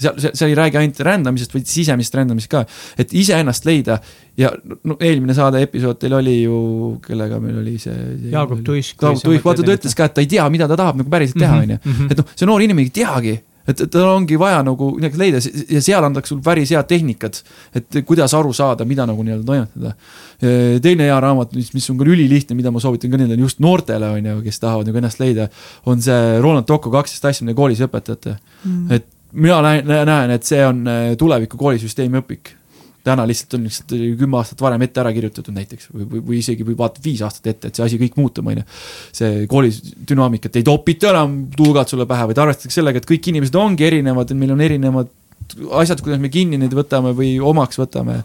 seal, 0.01 0.19
seal 0.27 0.51
ei 0.51 0.59
räägi 0.59 0.81
ainult 0.81 1.01
rändamisest, 1.07 1.55
vaid 1.55 1.71
sisemisest 1.71 2.19
rändamisest 2.19 2.51
ka, 2.51 2.65
et 2.99 3.15
iseennast 3.15 3.67
leida 3.69 3.99
ja 4.41 4.51
no 4.85 4.99
eelmine 5.01 5.37
saade 5.37 5.63
episood 5.65 6.01
teil 6.03 6.19
oli 6.19 6.41
ju, 6.43 6.59
kellega 7.05 7.41
meil 7.43 7.63
oli 7.63 7.79
see. 7.83 7.97
Jaagup 8.33 8.65
Tuisk. 8.67 9.01
Jaagup 9.01 9.25
Tuisk, 9.25 9.47
vaata 9.47 9.67
ta 9.67 9.79
ütles 9.79 9.97
ka, 9.97 10.11
et 10.11 10.17
ta 10.19 10.25
ei 10.25 10.31
tea, 10.31 10.47
mida 10.53 10.69
ta 10.71 10.79
tahab 10.81 11.01
nagu 11.03 11.11
päriselt 11.11 11.41
teha, 11.41 11.59
mhm, 11.61 11.65
on 11.65 11.75
ju, 11.77 11.83
mhm. 11.95 12.13
et 12.13 12.23
noh, 12.23 12.31
see 12.35 12.51
noor 12.51 12.65
inimene 12.67 12.89
ei 12.91 12.95
teagi 13.03 13.41
et 13.65 13.81
tal 13.89 14.11
ongi 14.11 14.37
vaja 14.41 14.61
nagu 14.65 14.91
midagi 14.99 15.21
leida 15.21 15.41
ja 15.73 15.81
seal 15.85 16.05
antakse 16.05 16.35
sul 16.35 16.43
päris 16.45 16.73
head 16.75 16.89
tehnikad, 16.89 17.39
et 17.77 18.01
kuidas 18.07 18.35
aru 18.37 18.53
saada, 18.57 18.85
mida 18.89 19.07
nagu 19.09 19.25
nii-öelda 19.25 19.47
toimetada. 19.49 19.95
teine 20.85 21.09
hea 21.09 21.17
raamat, 21.25 21.55
mis, 21.57 21.71
mis 21.73 21.89
on 21.91 22.01
ka 22.01 22.05
ülilihtne, 22.05 22.57
mida 22.59 22.73
ma 22.75 22.83
soovitan 22.83 23.13
ka 23.13 23.21
nii-öelda 23.21 23.41
just 23.41 23.63
noortele, 23.65 24.11
on 24.19 24.29
ju, 24.31 24.37
kes 24.45 24.61
tahavad 24.61 24.91
nagu 24.91 25.01
ennast 25.01 25.23
leida, 25.23 25.49
on 25.89 26.05
see 26.05 26.39
Roland 26.45 26.69
Tocco 26.69 26.93
kaksteist 26.93 27.25
asja, 27.31 27.49
mida 27.49 27.57
koolis 27.57 27.81
õpetate 27.87 28.37
mm.. 28.37 28.93
et 28.93 29.09
mina 29.35 29.61
näen, 30.07 30.35
et 30.35 30.47
see 30.47 30.61
on 30.67 30.85
äh, 30.91 31.07
tuleviku 31.21 31.59
koolisüsteemi 31.61 32.23
õpik. 32.23 32.55
täna 33.05 33.27
lihtsalt 33.29 33.59
on 33.59 33.67
lihtsalt 33.67 33.91
kümme 34.17 34.39
aastat 34.39 34.63
varem 34.65 34.83
ette 34.87 35.01
ära 35.03 35.11
kirjutatud 35.13 35.53
näiteks 35.53 35.91
või, 35.93 36.07
või, 36.09 36.21
või 36.29 36.39
isegi 36.41 36.65
või 36.65 36.77
vaatad 36.79 37.05
viis 37.05 37.21
aastat 37.27 37.51
ette, 37.53 37.69
et 37.69 37.77
see 37.77 37.85
asi 37.85 37.99
kõik 38.01 38.17
muutub, 38.17 38.47
on 38.49 38.63
ju. 38.63 38.65
see 39.13 39.43
koolis 39.51 39.83
dünaamikat 40.09 40.57
ei 40.57 40.65
topita 40.65 41.11
enam 41.11 41.35
tuugad 41.57 41.91
sulle 41.91 42.07
pähe, 42.09 42.31
vaid 42.31 42.41
arvestatakse 42.41 42.81
sellega, 42.81 43.03
et 43.03 43.11
kõik 43.11 43.29
inimesed 43.35 43.61
ongi 43.61 43.85
erinevad, 43.85 44.31
et 44.31 44.41
meil 44.41 44.55
on 44.57 44.65
erinevad 44.65 45.13
asjad, 45.77 46.01
kuidas 46.01 46.23
me 46.23 46.31
kinni 46.33 46.57
neid 46.61 46.73
võtame 46.73 47.13
või 47.17 47.35
omaks 47.45 47.79
võtame. 47.79 48.23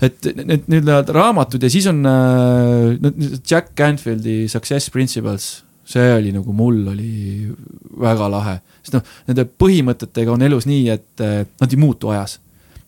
et 0.00 0.28
need 0.36 0.68
nii-öelda 0.68 1.16
raamatud 1.16 1.62
ja 1.62 1.70
siis 1.72 1.88
on 1.90 2.04
äh, 2.08 3.10
Jack 3.40 3.72
Canfieldi 3.76 4.48
Success 4.48 4.90
Principles 4.90 5.50
see 5.90 6.12
oli 6.14 6.34
nagu 6.34 6.54
mul 6.54 6.84
oli 6.92 7.48
väga 8.00 8.28
lahe, 8.30 8.60
sest 8.84 8.96
noh, 8.96 9.10
nende 9.28 9.46
põhimõtetega 9.62 10.36
on 10.36 10.46
elus 10.46 10.68
nii, 10.70 10.86
et 10.94 11.24
nad 11.24 11.66
ei 11.74 11.80
muutu 11.80 12.12
ajas. 12.14 12.38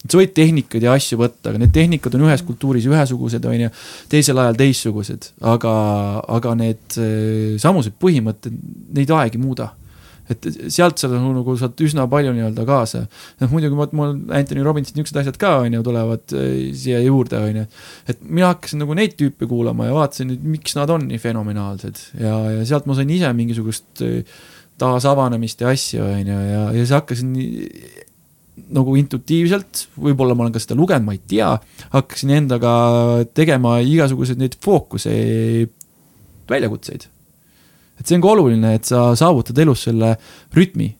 sa 0.02 0.18
võid 0.18 0.32
tehnikaid 0.34 0.82
ja 0.82 0.94
asju 0.98 1.18
võtta, 1.20 1.50
aga 1.50 1.60
need 1.62 1.74
tehnikad 1.74 2.14
on 2.18 2.24
ühes 2.26 2.42
kultuuris 2.46 2.88
ühesugused, 2.90 3.44
on 3.46 3.66
ju, 3.66 3.68
teisel 4.10 4.38
ajal 4.42 4.58
teistsugused, 4.58 5.28
aga, 5.52 5.74
aga 6.38 6.54
need 6.58 6.98
eh, 6.98 7.54
samused 7.62 7.94
põhimõtted, 8.02 8.56
neid 8.98 9.14
aeg 9.18 9.38
ei 9.38 9.42
muuda 9.42 9.70
et 10.32 10.48
sealt 10.72 11.02
sa 11.02 11.10
nagu, 11.12 11.56
saad 11.60 11.80
üsna 11.84 12.06
palju 12.10 12.34
nii-öelda 12.36 12.66
kaasa. 12.68 13.04
noh, 13.42 13.52
muidugi 13.52 13.96
mul 13.98 14.14
Anthony 14.34 14.64
Robbinsi 14.66 14.96
niisugused 14.96 15.20
asjad 15.22 15.38
ka, 15.40 15.54
on 15.64 15.76
ju, 15.78 15.82
tulevad 15.86 16.36
äh, 16.38 16.54
siia 16.78 17.02
juurde, 17.04 17.40
on 17.40 17.62
ju. 17.62 17.66
et 18.12 18.24
mina 18.28 18.52
hakkasin 18.52 18.82
nagu 18.84 18.96
neid 18.98 19.16
tüüpe 19.20 19.48
kuulama 19.50 19.90
ja 19.90 19.96
vaatasin, 19.96 20.34
et 20.36 20.46
miks 20.54 20.76
nad 20.78 20.90
on 20.92 21.06
nii 21.10 21.20
fenomenaalsed 21.22 22.06
ja, 22.20 22.36
ja 22.58 22.64
sealt 22.68 22.88
ma 22.90 22.98
sain 22.98 23.12
ise 23.12 23.32
mingisugust 23.36 24.04
äh, 24.06 24.22
taasavanemist 24.82 25.62
ja 25.62 25.70
asju, 25.72 26.02
on 26.04 26.32
ju, 26.32 26.40
ja, 26.52 26.64
ja 26.72 26.80
siis 26.80 26.96
hakkasin 26.96 27.36
nagu 28.72 28.96
intuitiivselt, 29.00 29.86
võib-olla 30.00 30.36
ma 30.36 30.46
olen 30.46 30.54
ka 30.54 30.60
seda 30.62 30.76
lugenud, 30.78 31.06
ma 31.06 31.14
ei 31.16 31.22
tea, 31.28 31.54
hakkasin 31.94 32.34
endaga 32.36 32.72
tegema 33.36 33.78
igasuguseid 33.84 34.40
neid 34.40 34.58
fookuse 34.62 35.14
väljakutseid 36.50 37.08
et 38.02 38.08
see 38.08 38.18
on 38.18 38.24
ka 38.24 38.32
oluline, 38.34 38.74
et 38.76 38.88
sa 38.88 39.12
saavutad 39.18 39.58
elus 39.62 39.86
selle 39.86 40.16
rütmi. 40.56 40.90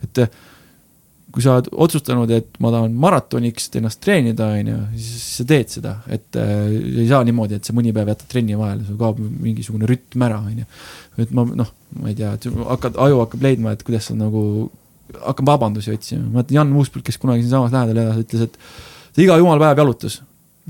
et 0.00 0.18
eh, 0.22 0.30
kui 1.30 1.44
sa 1.44 1.58
oled 1.58 1.68
otsustanud, 1.84 2.30
et 2.34 2.56
ma 2.62 2.72
tahan 2.74 2.94
maratoniks 2.98 3.68
ennast 3.78 4.00
treenida, 4.02 4.48
on 4.56 4.70
ju, 4.72 4.78
siis 4.98 5.26
sa 5.36 5.44
teed 5.46 5.70
seda, 5.70 5.92
et 6.10 6.38
äh, 6.40 6.64
ei 6.72 7.06
saa 7.10 7.20
niimoodi, 7.26 7.60
et 7.60 7.68
sa 7.68 7.74
mõni 7.76 7.92
päev 7.94 8.10
jätad 8.10 8.32
trenni 8.32 8.56
vahele, 8.58 8.82
sul 8.88 8.98
kaob 8.98 9.20
mingisugune 9.20 9.86
rütm 9.86 10.24
ära, 10.26 10.40
on 10.40 10.62
ju. 10.62 10.66
et 11.22 11.34
ma 11.36 11.44
noh, 11.46 11.70
ma 12.00 12.10
ei 12.10 12.16
tea, 12.18 12.32
et 12.34 12.48
hakkad, 12.72 12.98
aju 13.04 13.20
hakkab 13.22 13.46
leidma, 13.46 13.76
et 13.76 13.84
kuidas 13.86 14.08
sa 14.10 14.16
nagu, 14.18 14.42
hakkab 15.20 15.52
vabandusi 15.52 15.94
otsima, 15.94 16.24
ma 16.24 16.40
mäletan 16.40 16.58
Jan 16.58 16.74
Uuspõld, 16.80 17.06
kes 17.06 17.20
kunagi 17.22 17.44
siinsamas 17.44 17.76
lähedal 17.76 18.02
elas, 18.06 18.24
ütles, 18.24 18.48
et 18.48 18.58
ta 19.14 19.22
iga 19.22 19.38
jumala 19.38 19.68
päev 19.68 19.84
jalutas 19.84 20.18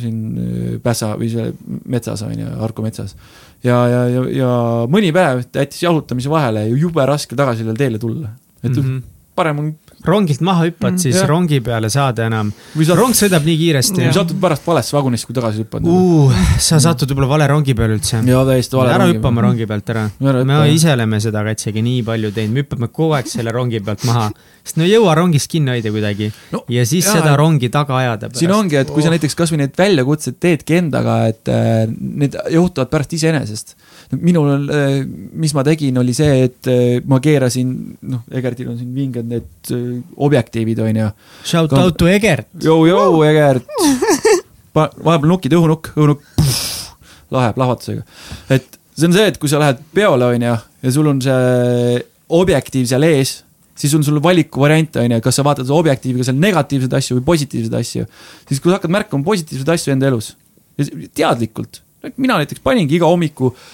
siin 0.01 0.19
äh, 0.35 0.75
Pässa 0.83 1.13
või 1.21 1.31
see 1.33 1.53
metsas 1.91 2.23
on 2.27 2.35
ju, 2.39 2.51
Harku 2.61 2.85
metsas 2.85 3.17
ja, 3.65 3.77
ja, 3.89 4.03
ja, 4.09 4.25
ja 4.35 4.51
mõni 4.91 5.13
päev 5.15 5.45
jättis 5.47 5.83
jalutamise 5.85 6.33
vahele 6.33 6.67
ja 6.69 6.77
jube 6.85 7.07
raske 7.09 7.39
tagasi 7.39 7.65
sellele 7.65 7.79
teele 7.79 7.99
tulla. 8.03 8.35
et 8.63 8.71
mm 8.71 8.83
-hmm. 8.83 9.03
parem 9.35 9.59
on 9.59 9.75
rongilt 10.07 10.41
maha 10.45 10.67
hüppad, 10.69 10.99
siis 11.03 11.19
ja. 11.19 11.27
rongi 11.29 11.61
peale 11.65 11.91
saada 11.93 12.27
enam. 12.31 12.53
Saad... 12.75 12.95
rong 12.99 13.17
sõidab 13.17 13.47
nii 13.47 13.57
kiiresti. 13.61 14.05
või 14.07 14.15
satud 14.17 14.41
pärast 14.43 14.67
valesse 14.67 14.97
vagunisse, 14.97 15.29
kui 15.29 15.37
tagasi 15.37 15.65
hüppad 15.65 15.89
uh,. 15.89 16.39
sa 16.59 16.81
satud 16.83 17.11
võib-olla 17.13 17.35
vale 17.35 17.51
rongi 17.51 17.77
peale 17.77 17.99
üldse. 17.99 18.23
jaa, 18.27 18.45
täiesti 18.49 18.79
vale. 18.79 18.95
ära 18.97 19.11
hüppa 19.11 19.33
oma 19.33 19.45
rongi 19.49 19.69
pealt 19.71 19.93
ära. 19.95 20.07
me 20.21 20.63
ise 20.73 20.95
oleme 20.95 21.21
seda 21.21 21.45
katsegi 21.47 21.85
nii 21.85 22.05
palju 22.07 22.33
teinud, 22.37 22.57
me 22.57 22.65
hüppame 22.65 22.91
kogu 22.93 23.19
aeg 23.19 23.29
selle 23.31 23.53
rongi 23.55 23.83
pealt 23.85 24.07
maha 24.09 24.31
sest 24.65 24.79
no 24.79 24.87
ei 24.87 24.93
jõua 24.93 25.15
rongist 25.19 25.51
kinni 25.51 25.73
hoida 25.73 25.93
kuidagi 25.93 26.29
no, 26.53 26.63
ja 26.71 26.85
siis 26.89 27.07
jah, 27.09 27.19
seda 27.19 27.35
rongi 27.39 27.71
taga 27.73 27.97
ajada. 27.99 28.31
siin 28.37 28.53
ongi, 28.55 28.79
et 28.81 28.91
kui 28.93 29.05
sa 29.05 29.13
näiteks 29.13 29.37
kasvõi 29.39 29.63
need 29.63 29.77
väljakutsed 29.79 30.39
teedki 30.43 30.79
endaga, 30.81 31.17
et 31.33 31.51
äh, 31.51 31.85
need 31.89 32.37
juhtuvad 32.53 32.93
pärast 32.93 33.17
iseenesest 33.17 33.75
minul, 34.19 34.67
äh, 34.71 35.05
mis 35.33 35.53
ma 35.55 35.63
tegin, 35.67 35.99
oli 36.01 36.13
see, 36.17 36.47
et 36.49 36.69
äh, 36.71 36.99
ma 37.07 37.21
keerasin, 37.23 37.73
noh, 38.11 38.23
Egertil 38.35 38.71
on 38.73 38.79
siin 38.79 38.91
vinged 38.95 39.29
need 39.31 39.71
äh, 39.75 40.01
objektiivid, 40.27 40.81
on 40.83 40.99
ju. 40.99 41.11
Shout 41.47 41.71
Ka... 41.71 41.85
out 41.85 41.99
to 42.01 42.09
Egert. 42.11 42.49
Jou-jou, 42.63 43.21
Egert. 43.29 43.69
vahepeal 44.75 45.29
nukid, 45.31 45.55
õhunukk, 45.55 45.93
õhunukk, 45.95 46.27
lahe 47.35 47.53
plahvatusega. 47.55 48.03
et 48.51 48.79
see 48.97 49.07
on 49.09 49.15
see, 49.15 49.29
et 49.31 49.39
kui 49.41 49.51
sa 49.51 49.61
lähed 49.63 49.83
peole, 49.95 50.33
on 50.35 50.47
ju, 50.49 50.57
ja 50.83 50.95
sul 50.95 51.11
on 51.11 51.21
see 51.23 52.01
objektiiv 52.41 52.89
seal 52.91 53.07
ees, 53.07 53.41
siis 53.79 53.95
on 53.97 54.03
sul 54.07 54.19
valikuvariant, 54.23 54.99
on 55.03 55.15
ju, 55.17 55.21
kas 55.25 55.39
sa 55.39 55.45
vaatad 55.47 55.71
objektiiviga 55.75 56.27
seal 56.27 56.39
negatiivseid 56.43 56.97
asju 56.99 57.19
või 57.19 57.29
positiivseid 57.31 57.77
asju. 57.79 58.09
siis 58.49 58.59
kui 58.59 58.71
sa 58.71 58.79
hakkad 58.79 58.95
märkama 58.95 59.27
positiivseid 59.27 59.71
asju 59.75 59.95
enda 59.95 60.11
elus, 60.11 60.35
teadlikult, 61.15 61.83
mina 62.17 62.41
näiteks 62.41 62.63
paningi 62.65 62.97
iga 62.97 63.11
hommiku 63.11 63.51
äh, 63.51 63.65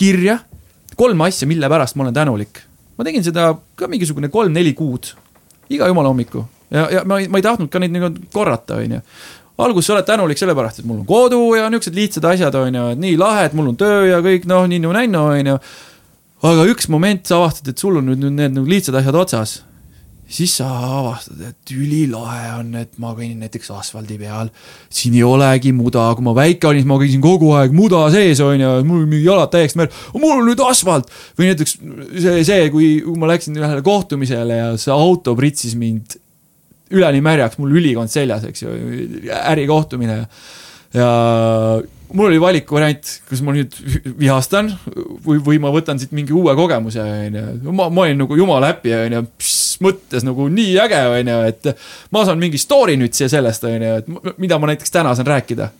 kirja. 0.00 0.38
Kolm 0.96 1.20
asja, 1.24 1.48
mille 1.48 1.68
pärast 1.70 1.96
ma 1.96 2.06
olen 2.06 2.16
tänulik. 2.16 2.62
ma 2.98 3.04
tegin 3.04 3.24
seda 3.24 3.54
ka 3.80 3.86
mingisugune 3.88 4.28
kolm-neli 4.28 4.74
kuud, 4.76 5.14
iga 5.72 5.86
jumala 5.88 6.10
hommiku. 6.12 6.42
Ja, 6.70 6.82
ja 6.92 7.04
ma 7.08 7.16
ei, 7.20 7.30
ma 7.32 7.40
ei 7.40 7.44
tahtnud 7.46 7.70
ka 7.72 7.80
neid 7.80 7.94
nagu 7.94 8.10
korrata, 8.32 8.76
onju. 8.82 8.98
Alguses 9.60 9.88
sa 9.88 9.94
oled 9.94 10.08
tänulik 10.08 10.40
sellepärast, 10.40 10.82
et 10.82 10.88
mul 10.88 11.00
on 11.00 11.06
kodu 11.08 11.38
ja 11.56 11.70
niisugused 11.72 11.96
lihtsad 11.96 12.28
asjad, 12.28 12.58
on 12.60 12.76
ju, 12.76 12.84
et 12.92 13.00
nii 13.00 13.16
lahe, 13.20 13.46
et 13.48 13.56
mul 13.56 13.72
on 13.72 13.78
töö 13.80 14.04
ja 14.08 14.20
kõik 14.24 14.44
noh, 14.48 14.68
ninnu-nännu, 14.68 15.24
on 15.32 15.50
ju. 15.54 15.56
aga 16.50 16.68
üks 16.72 16.88
moment 16.92 17.24
sa 17.28 17.40
avastad, 17.40 17.72
et 17.72 17.80
sul 17.80 17.96
on 18.00 18.12
nüüd, 18.12 18.20
nüüd 18.20 18.36
need 18.36 18.56
nagu 18.56 18.68
lihtsad 18.68 19.00
asjad 19.00 19.16
otsas 19.20 19.58
siis 20.30 20.52
sa 20.60 20.68
avastad, 21.00 21.40
et 21.48 21.72
ülilahe 21.74 22.52
on, 22.60 22.70
et 22.78 22.92
ma 23.02 23.12
kõnnin 23.16 23.42
näiteks 23.42 23.72
asfaldi 23.74 24.18
peal. 24.20 24.50
siin 24.92 25.16
ei 25.18 25.24
olegi 25.26 25.72
muda, 25.74 26.06
kui 26.14 26.26
ma 26.26 26.34
väike 26.36 26.70
olin, 26.70 26.82
siis 26.82 26.90
ma 26.90 26.98
käisin 27.02 27.24
kogu 27.24 27.50
aeg 27.58 27.74
muda 27.74 28.04
sees, 28.14 28.42
on 28.44 28.62
ju, 28.62 28.72
mul 28.86 29.04
mingi 29.10 29.26
jalad 29.26 29.50
täiesti 29.52 29.80
mer-, 29.80 29.92
mul 30.14 30.38
on 30.38 30.48
nüüd 30.48 30.62
asfalt. 30.64 31.10
või 31.38 31.50
näiteks 31.50 31.76
see, 31.80 32.40
see, 32.46 32.70
kui 32.74 32.90
ma 33.18 33.32
läksin 33.32 33.58
ühele 33.58 33.82
kohtumisele 33.86 34.58
ja 34.62 34.72
see 34.80 34.94
auto 34.94 35.34
pritsis 35.38 35.74
mind 35.78 36.18
üleni 36.90 37.22
märjaks, 37.22 37.58
mul 37.58 37.74
ülikond 37.78 38.10
seljas, 38.10 38.46
eks 38.46 38.64
ju, 38.66 38.74
ärikohtumine. 39.40 40.24
ja 40.94 41.10
mul 42.12 42.30
oli 42.30 42.40
valikuvariant, 42.42 43.10
kas 43.28 43.42
ma 43.46 43.54
nüüd 43.54 43.74
vihastan 44.18 44.72
või, 45.24 45.38
või 45.42 45.60
ma 45.62 45.70
võtan 45.74 46.00
siit 46.00 46.14
mingi 46.16 46.34
uue 46.34 46.54
kogemuse, 46.58 47.02
on 47.02 47.38
ju. 47.38 47.74
ma, 47.74 47.88
ma 47.90 48.06
olin 48.06 48.22
nagu 48.24 48.38
jumala 48.38 48.72
happy, 48.72 48.94
on 48.94 49.18
ju, 49.18 49.24
mõttes 49.84 50.24
nagu 50.26 50.48
nii 50.52 50.76
äge, 50.84 51.00
on 51.14 51.32
ju, 51.32 51.38
et 51.50 51.70
ma 52.14 52.24
saan 52.28 52.40
mingi 52.40 52.60
story 52.60 52.96
nüüd 53.00 53.16
siia 53.16 53.30
sellest, 53.32 53.64
on 53.68 53.86
ju, 53.86 53.94
et 54.02 54.40
mida 54.42 54.58
ma 54.60 54.70
näiteks 54.72 54.94
täna 54.94 55.14
saan 55.16 55.28
rääkida. 55.30 55.70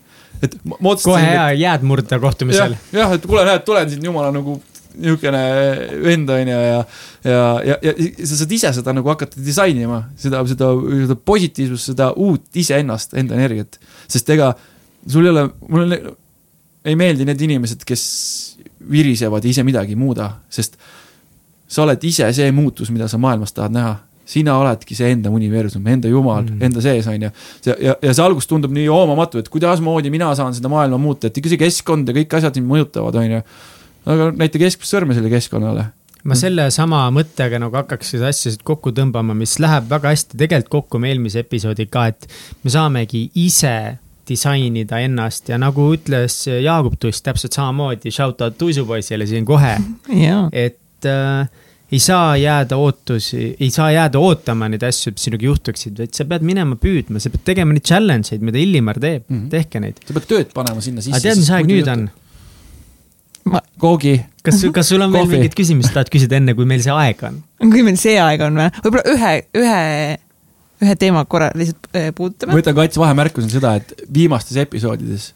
et 0.40 0.56
ma, 0.64 0.76
otsustasin. 0.80 1.10
kohe 1.10 1.22
hea 1.26 1.46
jääd 1.60 1.86
murda 1.86 2.18
kohtumisel. 2.20 2.76
jah, 2.96 3.14
et 3.16 3.26
kuule, 3.26 3.44
näed, 3.48 3.64
tulen 3.66 3.90
siin 3.90 4.04
jumala 4.04 4.32
nagu 4.34 4.60
niisugune 4.90 5.42
vend 6.02 6.30
on 6.34 6.48
ju 6.48 6.56
ja, 6.56 6.84
ja, 7.24 7.30
ja, 7.64 7.76
ja, 7.82 7.92
ja 8.18 8.26
sa 8.26 8.40
saad 8.40 8.52
ise 8.52 8.72
seda 8.74 8.94
nagu 8.96 9.08
hakata 9.12 9.38
disainima, 9.44 10.02
seda, 10.18 10.42
seda, 10.48 10.72
seda 11.04 11.16
positiivsust, 11.30 11.92
seda 11.92 12.10
uut 12.16 12.58
iseennast, 12.58 13.14
enda 13.20 13.36
energiat. 13.38 13.78
sest 14.10 14.30
ega 14.34 14.52
sul 15.06 15.28
ei 15.28 15.34
ole, 15.34 15.46
mulle 15.68 16.00
ei 16.84 16.96
meeldi 16.98 17.26
need 17.28 17.44
inimesed, 17.46 17.84
kes 17.86 18.02
virisevad 18.90 19.44
ja 19.44 19.52
ise 19.52 19.64
midagi 19.66 19.94
ei 19.94 20.00
muuda, 20.00 20.30
sest 20.52 20.78
sa 21.70 21.84
oled 21.84 22.06
ise 22.06 22.28
see 22.34 22.52
muutus, 22.54 22.90
mida 22.90 23.08
sa 23.08 23.18
maailmas 23.22 23.54
tahad 23.56 23.74
näha 23.76 23.98
sina 24.30 24.54
oledki 24.60 24.94
see 24.94 25.10
enda 25.14 25.30
universum, 25.34 25.86
enda 25.90 26.10
jumal 26.10 26.44
mm., 26.44 26.62
enda 26.66 26.82
sees, 26.84 27.06
on 27.10 27.26
ju. 27.26 27.30
ja, 27.66 27.76
ja, 27.82 27.94
ja 28.02 28.14
see 28.14 28.24
algus 28.24 28.46
tundub 28.50 28.74
nii 28.74 28.86
hoomamatu, 28.90 29.42
et 29.42 29.48
kuidasmoodi 29.50 30.12
mina 30.12 30.30
saan 30.38 30.54
seda 30.56 30.70
maailma 30.70 31.00
muuta, 31.02 31.30
et 31.30 31.40
ikka 31.40 31.54
see 31.54 31.62
keskkond 31.64 32.10
ja 32.10 32.16
kõik 32.20 32.36
asjad 32.38 32.60
mind 32.60 32.70
mõjutavad, 32.70 33.18
on 33.18 33.38
ju. 33.38 33.40
aga 34.14 34.28
näita 34.38 34.60
keskmist 34.62 34.94
sõrme 34.94 35.16
selle 35.16 35.32
keskkonnale 35.32 35.90
ma 36.28 36.36
sellesama 36.36 37.06
mõttega 37.16 37.58
nagu 37.62 37.78
hakkaks 37.80 38.14
seda 38.14 38.28
asjasid 38.28 38.62
kokku 38.66 38.92
tõmbama, 38.96 39.34
mis 39.36 39.56
läheb 39.62 39.88
väga 39.90 40.12
hästi 40.12 40.36
tegelikult 40.36 40.74
kokku 40.74 41.00
me 41.00 41.10
eelmise 41.12 41.42
episoodiga, 41.46 42.06
et 42.12 42.28
me 42.64 42.72
saamegi 42.72 43.24
ise 43.40 43.74
disainida 44.30 45.00
ennast 45.02 45.48
ja 45.50 45.58
nagu 45.58 45.88
ütles 45.94 46.44
Jaagup 46.46 47.00
Tuss 47.00 47.24
täpselt 47.24 47.56
samamoodi, 47.56 48.12
shout 48.14 48.44
out 48.44 48.58
tuisupoisile 48.60 49.26
siin 49.26 49.48
kohe 49.48 49.74
et 50.64 50.79
äh, 51.08 51.48
ei 51.90 51.98
saa 51.98 52.36
jääda 52.36 52.76
ootusi, 52.76 53.56
ei 53.60 53.70
saa 53.70 53.90
jääda 53.90 54.18
ootama 54.22 54.68
neid 54.70 54.84
asju, 54.86 55.12
mis 55.16 55.26
sinuga 55.26 55.46
juhtuksid, 55.48 55.98
vaid 55.98 56.14
sa 56.14 56.26
pead 56.30 56.44
minema 56.46 56.78
püüdma, 56.78 57.22
sa 57.22 57.32
pead 57.34 57.42
tegema 57.48 57.74
neid 57.74 57.86
challenge 57.86 58.30
eid, 58.34 58.44
mida 58.46 58.60
Illimar 58.62 59.00
teeb 59.02 59.24
mm, 59.26 59.36
-hmm. 59.36 59.48
tehke 59.50 59.82
neid. 59.82 59.98
sa 60.06 60.14
pead 60.16 60.28
tööd 60.30 60.52
panema 60.54 60.84
sinna 60.84 61.02
sisse. 61.02 61.16
aga 61.18 61.26
tead, 61.26 61.40
mis 61.42 61.50
aeg 61.56 61.70
nüüd 61.70 61.90
on? 61.90 62.06
ma, 63.50 63.62
Koogi. 63.82 64.14
kas, 64.46 64.62
kas 64.74 64.92
sul 64.92 65.02
on 65.02 65.12
veel 65.12 65.26
mingit 65.32 65.56
küsimust, 65.58 65.90
tahad 65.96 66.12
küsida 66.14 66.38
enne, 66.38 66.54
kui 66.54 66.68
meil 66.68 66.84
see 66.84 66.94
aeg 66.94 67.26
on? 67.26 67.42
kui 67.58 67.82
meil 67.86 67.98
see 67.98 68.14
aeg 68.22 68.46
on 68.46 68.62
või? 68.62 68.70
võib-olla 68.84 69.16
ühe, 69.16 69.34
ühe, 69.64 69.82
ühe 70.86 70.96
teema 71.02 71.24
korra 71.24 71.50
lihtsalt 71.58 71.90
äh, 71.90 72.08
puudutame. 72.14 72.54
ma 72.54 72.62
ütlen 72.62 72.78
Kats 72.78 73.02
vahemärkusena 73.02 73.56
seda, 73.58 73.74
et 73.82 74.06
viimastes 74.06 74.62
episoodides 74.62 75.32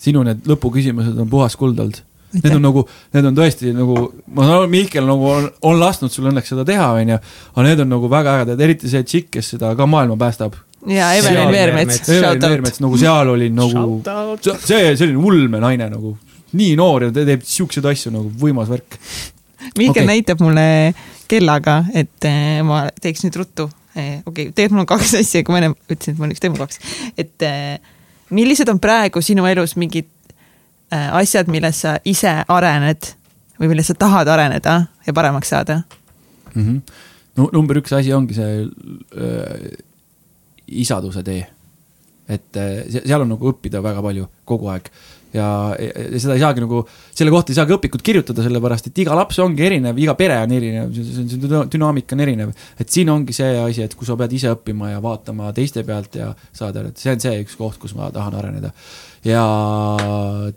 sinu 0.00 0.28
need 0.28 0.44
lõpuküsimused 0.48 1.16
on 1.24 1.32
puhas 1.32 1.56
kuld 1.56 1.80
olnud 1.80 2.04
Need 2.30 2.54
on 2.54 2.62
nagu, 2.62 2.84
need 3.14 3.26
on 3.26 3.34
tõesti 3.34 3.72
nagu, 3.74 4.04
ma 4.30 4.44
saan 4.46 4.60
aru, 4.60 4.70
Mihkel 4.70 5.06
nagu 5.06 5.26
on, 5.26 5.48
on 5.66 5.80
lasknud 5.80 6.12
sul 6.14 6.28
õnneks 6.30 6.52
seda 6.52 6.62
teha, 6.68 6.92
onju. 7.00 7.16
aga 7.54 7.64
need 7.66 7.82
on 7.82 7.90
nagu 7.90 8.10
väga 8.12 8.34
ägedad, 8.38 8.62
eriti 8.66 8.90
see 8.92 9.02
tšikk, 9.02 9.32
kes 9.36 9.54
seda 9.56 9.72
ka 9.78 9.86
maailma 9.90 10.14
päästab. 10.20 10.54
ja 10.86 11.10
Evelin 11.18 11.50
Veermets. 11.50 12.04
Evelin 12.08 12.44
Veermets, 12.44 12.82
nagu 12.84 13.00
seal 13.00 13.32
oli 13.34 13.50
nagu, 13.54 13.98
see, 14.46 14.94
selline 14.94 15.18
ulme 15.18 15.62
naine 15.62 15.90
nagu, 15.90 16.14
nii 16.54 16.76
noor 16.78 17.08
ja 17.08 17.14
ta 17.14 17.26
teeb 17.26 17.42
siukseid 17.46 17.90
asju 17.90 18.14
nagu 18.14 18.30
võimas 18.40 18.70
värk. 18.70 18.98
Mihkel 19.76 20.04
okay. 20.04 20.08
näitab 20.08 20.40
mulle 20.42 20.94
kellaga, 21.30 21.80
et 21.94 22.30
eh, 22.30 22.60
ma 22.66 22.84
teeks 23.02 23.26
nüüd 23.26 23.42
ruttu. 23.42 23.66
Eh, 23.90 24.20
okei 24.22 24.46
okay,, 24.46 24.54
tegelikult 24.54 24.78
mul 24.78 24.86
on 24.86 24.92
kaks 24.94 25.16
asja, 25.18 25.42
kui 25.42 25.54
ma 25.54 25.64
enne 25.64 25.74
ütlesin, 25.74 26.14
et 26.14 26.22
mul 26.22 26.30
üks 26.30 26.42
teema 26.42 26.62
kaks, 26.62 26.80
et 27.18 27.46
eh, 27.46 27.76
millised 28.34 28.70
on 28.70 28.78
praegu 28.82 29.22
sinu 29.24 29.46
elus 29.50 29.74
mingid 29.80 30.06
asjad, 30.90 31.50
milles 31.52 31.82
sa 31.84 31.96
ise 32.04 32.32
arened 32.48 33.12
või 33.60 33.70
milles 33.74 33.90
sa 33.90 33.96
tahad 33.98 34.28
areneda 34.32 34.80
ja 35.06 35.14
paremaks 35.14 35.52
saada 35.52 35.82
mm? 36.54 36.64
-hmm. 36.64 36.80
no 37.36 37.48
number 37.52 37.78
üks 37.78 37.92
asi 37.96 38.12
ongi 38.12 38.34
see 38.34 38.64
äh, 38.64 39.70
isaduse 40.66 41.22
tee. 41.22 41.46
et 42.28 42.56
äh, 42.56 42.84
seal 43.04 43.20
on 43.20 43.34
nagu 43.34 43.52
õppida 43.52 43.82
väga 43.82 44.02
palju 44.02 44.28
kogu 44.44 44.70
aeg 44.72 44.90
ja, 45.34 45.46
ja 45.78 46.20
seda 46.20 46.34
ei 46.34 46.42
saagi 46.42 46.62
nagu, 46.64 46.80
selle 47.14 47.30
kohta 47.34 47.52
ei 47.52 47.58
saagi 47.58 47.74
õpikut 47.76 48.02
kirjutada, 48.06 48.42
sellepärast 48.46 48.88
et 48.90 48.98
iga 49.02 49.14
laps 49.18 49.38
ongi 49.42 49.66
erinev, 49.66 49.98
iga 49.98 50.14
pere 50.18 50.40
on 50.42 50.54
erinev, 50.56 50.94
see, 50.94 51.38
dünaamika 51.74 52.16
on 52.16 52.24
erinev. 52.26 52.54
et 52.80 52.88
siin 52.88 53.10
ongi 53.12 53.36
see 53.36 53.52
asi, 53.60 53.84
et 53.86 53.94
kui 53.94 54.08
sa 54.08 54.16
pead 54.18 54.32
ise 54.32 54.50
õppima 54.56 54.90
ja 54.94 55.02
vaatama 55.02 55.52
teiste 55.56 55.84
pealt 55.86 56.18
ja 56.18 56.32
saada, 56.52 56.88
et 56.88 56.98
see 56.98 57.14
on 57.14 57.22
see 57.22 57.44
üks 57.44 57.58
koht, 57.60 57.78
kus 57.82 57.94
ma 57.98 58.10
tahan 58.14 58.34
areneda 58.40 58.72
ja 59.24 59.44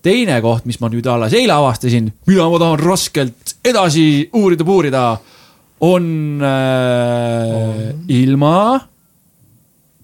teine 0.03 0.39
koht, 0.43 0.65
mis 0.69 0.79
ma 0.79 0.89
nüüd 0.91 1.07
alles 1.09 1.35
eile 1.35 1.55
avastasin, 1.55 2.09
mida 2.29 2.47
ma 2.51 2.61
tahan 2.61 2.79
raskelt 2.83 3.55
edasi 3.65 4.05
uurida, 4.39 4.67
puurida, 4.67 5.03
on 5.83 6.05
äh, 6.43 7.57
oh. 7.57 7.75
ilma 8.07 8.55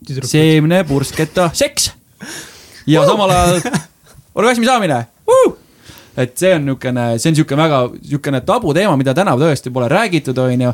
seemnepursketa 0.10 1.52
seks. 1.53 1.91
ja 2.90 3.06
samal 3.07 3.31
ajal 3.31 3.61
orgasmi 4.40 4.68
saamine 4.68 5.03
uh! 5.30 5.53
et 6.19 6.34
see 6.36 6.52
on 6.56 6.65
niisugune, 6.65 7.06
see 7.15 7.30
on 7.30 7.38
niisugune 7.38 7.61
väga 7.61 7.81
niisugune 7.94 8.41
tabuteema, 8.44 8.98
mida 8.99 9.14
tänapäeval 9.15 9.53
tõesti 9.53 9.72
pole 9.72 9.88
räägitud, 9.91 10.41
onju 10.44 10.73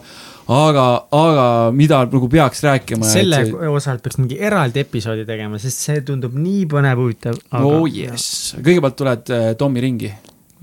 aga, 0.52 0.86
aga 1.16 1.48
mida 1.76 2.02
nagu 2.06 2.30
peaks 2.30 2.62
rääkima. 2.66 3.08
selle 3.10 3.42
see... 3.48 3.70
osalt 3.72 4.04
peaks 4.06 4.20
mingi 4.22 4.38
eraldi 4.38 4.84
episoodi 4.84 5.26
tegema, 5.28 5.60
sest 5.62 5.84
see 5.88 6.04
tundub 6.06 6.36
nii 6.38 6.66
põnev, 6.72 7.02
huvitav 7.02 7.40
aga.... 7.50 7.66
oh 7.66 7.86
jess, 7.90 8.54
kõigepealt 8.60 8.98
tuled 9.02 9.34
äh, 9.34 9.52
Tommi 9.60 9.84
ringi. 9.84 10.12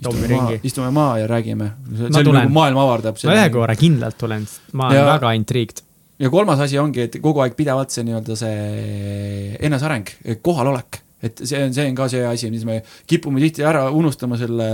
istume 0.03 0.29
maha, 0.35 0.59
istume 0.63 0.91
maha 0.95 1.19
ja 1.23 1.31
räägime. 1.31 1.71
see 1.97 2.11
on 2.11 2.35
nagu 2.39 2.55
maailma 2.55 2.87
avardab. 2.89 3.19
ma 3.27 3.39
ühe 3.39 3.49
korra 3.55 3.79
kindlalt 3.79 4.19
tulen, 4.19 4.47
ma 4.73 4.91
olen 4.91 5.01
ja, 5.01 5.07
väga 5.15 5.35
intriigd. 5.39 5.85
ja 6.23 6.31
kolmas 6.31 6.63
asi 6.63 6.79
ongi, 6.79 7.09
et 7.09 7.19
kogu 7.23 7.43
aeg 7.45 7.59
pidevalt 7.59 7.95
see 7.95 8.07
nii-öelda 8.07 8.39
see 8.39 9.57
eneseareng, 9.71 10.15
kohalolek 10.43 11.03
et 11.23 11.43
see 11.47 11.61
on, 11.62 11.73
see 11.74 11.86
on 11.86 11.97
ka 11.99 12.09
see 12.11 12.23
asi, 12.27 12.51
mis 12.51 12.65
me 12.66 12.81
kipume 13.09 13.43
tihti 13.44 13.65
ära 13.66 13.85
unustama 13.94 14.39
selle 14.40 14.66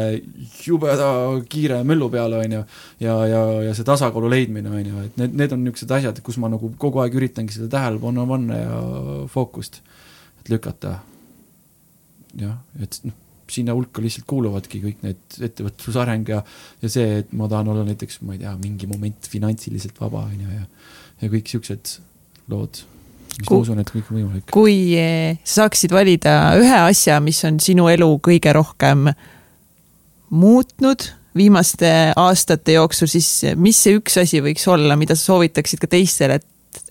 jubeda 0.65 1.11
kiire 1.51 1.83
möllu 1.89 2.09
peale, 2.13 2.41
on 2.41 2.57
ju, 2.59 2.63
ja, 3.05 3.19
ja, 3.29 3.43
ja 3.69 3.77
see 3.77 3.87
tasakaalu 3.89 4.33
leidmine, 4.33 4.73
on 4.73 4.91
ju, 4.91 5.05
et 5.05 5.21
need, 5.21 5.37
need 5.43 5.55
on 5.55 5.63
niisugused 5.67 5.95
asjad, 5.99 6.23
kus 6.25 6.41
ma 6.41 6.51
nagu 6.53 6.73
kogu 6.81 7.05
aeg 7.05 7.21
üritangi 7.21 7.59
seda 7.59 7.69
tähelepanu 7.77 8.27
panna 8.33 8.61
ja 8.63 8.83
fookust, 9.33 9.83
et 10.41 10.53
lükata. 10.55 10.99
jah, 12.39 12.59
et 12.81 13.01
noh, 13.05 13.17
sinna 13.49 13.73
hulka 13.77 14.03
lihtsalt 14.05 14.27
kuuluvadki 14.29 14.81
kõik 14.83 15.01
need 15.05 15.39
ettevõtlusareng 15.41 16.29
ja, 16.33 16.43
ja 16.83 16.91
see, 16.93 17.23
et 17.23 17.33
ma 17.37 17.49
tahan 17.49 17.73
olla 17.73 17.85
näiteks, 17.89 18.21
ma 18.29 18.37
ei 18.37 18.43
tea, 18.45 18.53
mingi 18.61 18.89
moment 18.89 19.29
finantsiliselt 19.33 20.01
vaba, 20.01 20.27
on 20.29 20.45
ju, 20.45 20.61
ja, 20.61 20.69
ja 21.23 21.33
kõik 21.33 21.53
siuksed 21.53 21.99
lood 22.53 22.83
Ku, 23.45 23.59
ma 23.59 23.63
usun, 23.63 23.83
et 23.83 23.91
kõik 23.93 24.11
on 24.11 24.19
võimalik. 24.19 24.47
kui 24.55 24.79
eh, 24.99 25.39
sa 25.45 25.63
saaksid 25.63 25.95
valida 25.95 26.57
ühe 26.59 26.81
asja, 26.89 27.21
mis 27.25 27.39
on 27.47 27.61
sinu 27.63 27.89
elu 27.93 28.11
kõige 28.25 28.53
rohkem 28.57 29.11
muutnud 30.31 31.07
viimaste 31.39 31.91
aastate 32.19 32.75
jooksul, 32.75 33.11
siis 33.11 33.29
mis 33.57 33.79
see 33.79 33.99
üks 33.99 34.19
asi 34.21 34.43
võiks 34.45 34.65
olla, 34.71 34.97
mida 34.99 35.17
sa 35.17 35.33
soovitaksid 35.33 35.81
ka 35.83 35.91
teistele, 35.91 36.41
et 36.41 36.47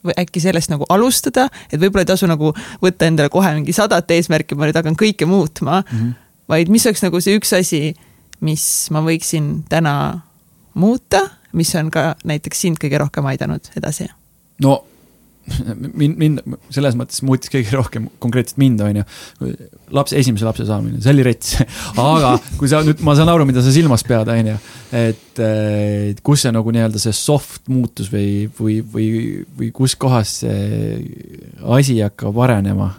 või 0.06 0.16
äkki 0.20 0.42
sellest 0.42 0.72
nagu 0.72 0.88
alustada, 0.90 1.48
et 1.72 1.80
võib-olla 1.80 2.06
ei 2.06 2.12
tasu 2.12 2.28
nagu 2.30 2.52
võtta 2.84 3.08
endale 3.08 3.32
kohe 3.34 3.52
mingi 3.56 3.76
sadat 3.76 4.10
eesmärki, 4.16 4.58
ma 4.58 4.68
nüüd 4.68 4.78
hakkan 4.80 4.98
kõike 5.00 5.28
muutma 5.30 5.82
mm, 5.82 5.98
-hmm. 5.98 6.14
vaid 6.50 6.72
mis 6.74 6.86
oleks 6.88 7.04
nagu 7.06 7.22
see 7.24 7.38
üks 7.40 7.54
asi, 7.58 7.82
mis 8.42 8.66
ma 8.94 9.04
võiksin 9.06 9.64
täna 9.70 9.96
muuta, 10.74 11.24
mis 11.54 11.74
on 11.76 11.92
ka 11.92 12.16
näiteks 12.24 12.62
sind 12.62 12.82
kõige 12.82 13.02
rohkem 13.04 13.26
aidanud 13.26 13.72
edasi? 13.78 14.10
no 14.64 14.84
mind, 15.48 16.18
mind 16.20 16.58
selles 16.74 16.98
mõttes 17.00 17.22
muutis 17.26 17.52
kõige 17.52 17.74
rohkem 17.76 18.08
konkreetselt 18.24 18.60
mind, 18.62 18.84
on 18.84 19.00
ju. 19.00 19.06
laps, 19.96 20.14
esimese 20.18 20.48
lapse 20.48 20.68
saamine, 20.68 21.00
see 21.04 21.14
oli 21.16 21.26
rets 21.28 21.56
aga 22.04 22.36
kui 22.60 22.70
sa 22.72 22.84
nüüd, 22.86 23.02
ma 23.06 23.16
saan 23.18 23.32
aru, 23.32 23.48
mida 23.48 23.64
sa 23.66 23.74
silmas 23.74 24.06
pead, 24.08 24.30
on 24.34 24.52
ju. 24.54 24.58
et 24.98 25.42
kus 26.26 26.46
see 26.46 26.54
nagu 26.56 26.74
nii-öelda 26.74 27.02
see 27.02 27.16
soft 27.16 27.68
muutus 27.72 28.12
või, 28.14 28.48
või, 28.60 28.80
või, 28.94 29.10
või 29.58 29.72
kus 29.76 29.98
kohas 30.00 30.40
see 30.44 31.02
asi 31.78 32.00
hakkab 32.02 32.38
arenema. 32.48 32.92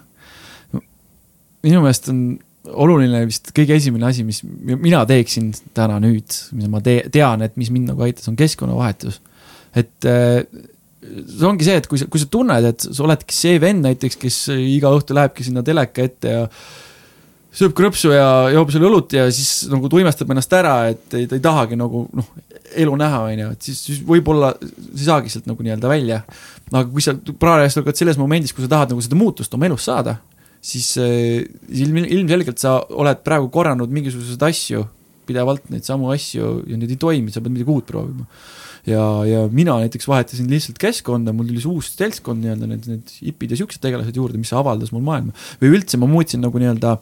minu 1.65 1.83
meelest 1.85 2.13
on 2.13 2.23
oluline 2.69 3.23
vist 3.29 3.53
kõige 3.57 3.77
esimene 3.79 4.09
asi, 4.09 4.25
mis 4.27 4.43
mina 4.45 5.05
teeksin 5.09 5.53
täna 5.77 5.99
nüüd, 6.03 6.35
mida 6.57 6.73
ma 6.73 6.83
te 6.85 7.01
tean, 7.13 7.45
et 7.45 7.57
mis 7.61 7.71
mind 7.73 7.93
nagu 7.93 8.05
aitas, 8.05 8.29
on 8.29 8.37
keskkonnavahetus. 8.39 9.21
et 9.77 10.09
see 10.99 11.47
ongi 11.47 11.67
see, 11.67 11.79
et 11.79 11.87
kui 11.91 12.01
sa, 12.01 12.09
kui 12.11 12.21
sa 12.21 12.29
tunned, 12.31 12.69
et 12.73 12.85
sa 12.89 13.07
oledki 13.07 13.35
see 13.37 13.59
vend 13.63 13.87
näiteks, 13.87 14.19
kes 14.19 14.39
iga 14.57 14.91
õhtu 14.95 15.17
lähebki 15.17 15.47
sinna 15.47 15.63
teleka 15.67 16.05
ette 16.05 16.35
ja 16.35 16.45
sööb 17.59 17.75
krõpsu 17.77 18.11
ja 18.13 18.27
joob 18.53 18.73
seal 18.75 18.87
õlut 18.89 19.15
ja 19.17 19.27
siis 19.35 19.69
nagu 19.71 19.89
tuimestab 19.91 20.31
ennast 20.35 20.53
ära, 20.59 20.75
et 20.93 21.17
ei, 21.17 21.29
ta 21.31 21.39
ei 21.39 21.45
tahagi 21.45 21.79
nagu 21.79 22.05
noh, 22.15 22.33
elu 22.79 22.99
näha, 23.01 23.23
on 23.31 23.45
ju, 23.45 23.53
et 23.55 23.71
siis, 23.71 23.81
siis 23.87 24.03
võib-olla 24.07 24.53
sa 24.59 24.99
ei 24.99 25.07
saagi 25.07 25.33
sealt 25.33 25.49
nagu 25.51 25.65
nii-öelda 25.65 25.91
välja. 25.91 26.21
aga 26.73 26.85
kui 26.91 27.05
sa 27.05 27.15
parajasti 27.17 27.83
oled 27.83 28.03
selles 28.03 28.21
momendis, 28.21 28.53
kui 28.55 28.67
sa 28.67 28.75
tahad 28.75 28.93
nagu 28.93 29.05
seda 29.05 29.19
muutust 29.19 29.55
oma 29.57 29.71
elus 29.71 29.87
saada, 29.89 30.19
siis 30.61 30.91
eh, 31.01 31.47
ilm, 31.81 32.03
ilmselgelt 32.05 32.61
sa 32.61 32.77
oled 32.91 33.25
praegu 33.25 33.49
korranud 33.55 33.91
mingisuguseid 33.95 34.45
asju, 34.51 34.85
pidevalt 35.29 35.71
neid 35.73 35.87
samu 35.87 36.13
asju 36.13 36.59
ja 36.69 36.77
need 36.77 36.91
ei 36.91 37.01
toimi, 37.01 37.33
sa 37.33 37.41
pead 37.45 37.55
midagi 37.55 37.73
uut 37.73 37.87
proovima 37.89 38.27
ja, 38.87 39.05
ja 39.29 39.45
mina 39.51 39.79
näiteks 39.83 40.09
vahetasin 40.09 40.51
lihtsalt 40.51 40.79
keskkonda, 40.83 41.35
mul 41.37 41.49
tuli 41.51 41.63
see 41.63 41.73
uus 41.73 41.91
seltskond 41.97 42.45
nii-öelda, 42.45 42.71
need, 42.71 42.89
need 42.91 43.15
hipid 43.23 43.55
ja 43.55 43.61
siuksed 43.63 43.83
tegelased 43.85 44.17
juurde, 44.17 44.41
mis 44.41 44.53
avaldas 44.57 44.93
mul 44.95 45.05
maailma. 45.07 45.35
või 45.63 45.73
üldse 45.79 46.01
ma 46.01 46.11
muutsin 46.11 46.45
nagu 46.45 46.63
nii-öelda, 46.63 46.97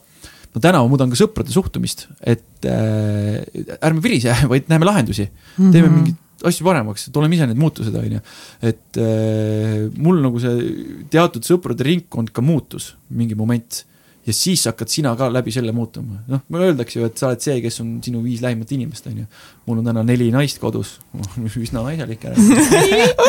no 0.53 0.63
täna 0.63 0.83
ma 0.83 0.91
muudan 0.91 1.11
ka 1.13 1.19
sõprade 1.19 1.53
suhtumist, 1.53 2.07
et 2.21 2.69
äh, 2.69 3.43
ärme 3.81 4.03
virise, 4.03 4.35
vaid 4.51 4.71
näeme 4.71 4.89
lahendusi 4.89 5.27
mm. 5.27 5.51
-hmm. 5.57 5.75
teeme 5.75 5.91
mingeid 5.93 6.23
asju 6.45 6.65
paremaks, 6.67 7.07
et 7.07 7.17
oleme 7.17 7.33
ise 7.33 7.47
need 7.49 7.57
muutused, 7.57 7.95
on 7.97 8.17
ju. 8.17 8.23
et 8.61 8.99
äh, 9.01 9.85
mul 9.97 10.21
nagu 10.21 10.41
see 10.41 11.05
teatud 11.13 11.45
sõprade 11.45 11.85
ringkond 11.85 12.29
ka 12.33 12.45
muutus 12.45 12.93
mingi 13.09 13.37
moment 13.37 13.83
ja 14.27 14.35
siis 14.35 14.65
hakkad 14.67 14.91
sina 14.91 15.13
ka 15.15 15.29
läbi 15.31 15.53
selle 15.55 15.71
muutuma. 15.75 16.21
noh, 16.27 16.43
öeldakse 16.59 16.99
ju, 16.99 17.07
et 17.07 17.17
sa 17.17 17.31
oled 17.31 17.43
see, 17.43 17.61
kes 17.63 17.81
on 17.83 17.97
sinu 18.03 18.21
viis 18.25 18.43
lähimat 18.43 18.71
inimest, 18.75 19.07
on 19.07 19.23
ju. 19.23 19.25
mul 19.67 19.81
on 19.81 19.87
täna 19.87 20.03
neli 20.07 20.29
naist 20.35 20.59
kodus, 20.63 20.97
üsna 21.63 21.85
naiselik 21.85 22.27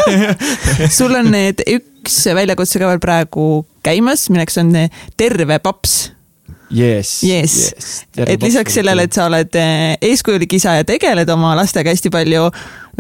sul 0.99 1.15
on 1.15 1.31
need 1.35 1.63
üks 1.79 2.21
väljakutse 2.35 2.83
ka 2.83 2.93
veel 2.93 3.03
praegu 3.03 3.49
käimas, 3.87 4.29
milleks 4.33 4.59
on 4.63 4.75
terve 5.17 5.61
paps 5.63 5.99
Yes, 6.69 7.23
yes. 7.25 7.53
yes. 7.73 8.07
et 8.29 8.43
lisaks 8.43 8.75
sellele, 8.77 9.07
et 9.09 9.15
sa 9.17 9.25
oled 9.25 9.57
eh, 9.57 9.95
eeskujulik 10.05 10.53
isa 10.59 10.75
ja 10.77 10.85
tegeled 10.85 11.31
oma 11.33 11.55
lastega 11.57 11.95
hästi 11.95 12.13
palju, 12.13 12.43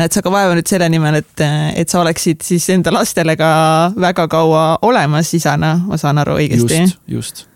näed 0.00 0.14
sa 0.14 0.22
ka 0.24 0.32
vaeva 0.32 0.56
nüüd 0.56 0.70
selle 0.70 0.88
nimel, 0.88 1.18
et, 1.20 1.34
eh, 1.44 1.74
et 1.82 1.92
sa 1.92 2.00
oleksid 2.00 2.40
siis 2.46 2.64
enda 2.72 2.94
lastele 2.96 3.36
ka 3.36 3.50
väga 3.92 4.24
kaua 4.32 4.64
olemas 4.88 5.34
isana, 5.36 5.74
ma 5.84 6.00
saan 6.00 6.24
aru 6.24 6.38
õigesti? 6.40 6.80
just, 6.86 7.04
just 7.12 7.47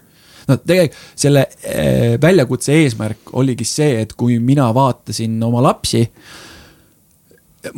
no 0.53 0.61
tegelikult 0.61 1.19
selle 1.25 1.47
äh, 1.49 2.15
väljakutse 2.23 2.77
eesmärk 2.83 3.35
oligi 3.41 3.67
see, 3.69 4.03
et 4.05 4.15
kui 4.19 4.39
mina 4.43 4.69
vaatasin 4.75 5.37
oma 5.43 5.63
lapsi. 5.65 6.07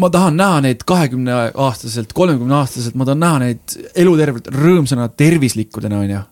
ma 0.01 0.09
tahan 0.11 0.37
näha 0.37 0.61
neid 0.65 0.85
kahekümne 0.89 1.33
aastaselt, 1.55 2.13
kolmekümne 2.17 2.55
aastaselt, 2.57 2.95
ma 2.97 3.05
tahan 3.05 3.21
näha 3.21 3.41
neid 3.43 3.75
elutervelt 3.95 4.49
rõõmsana, 4.55 5.11
tervislikudena, 5.13 5.99
on 6.01 6.15
ju 6.15 6.23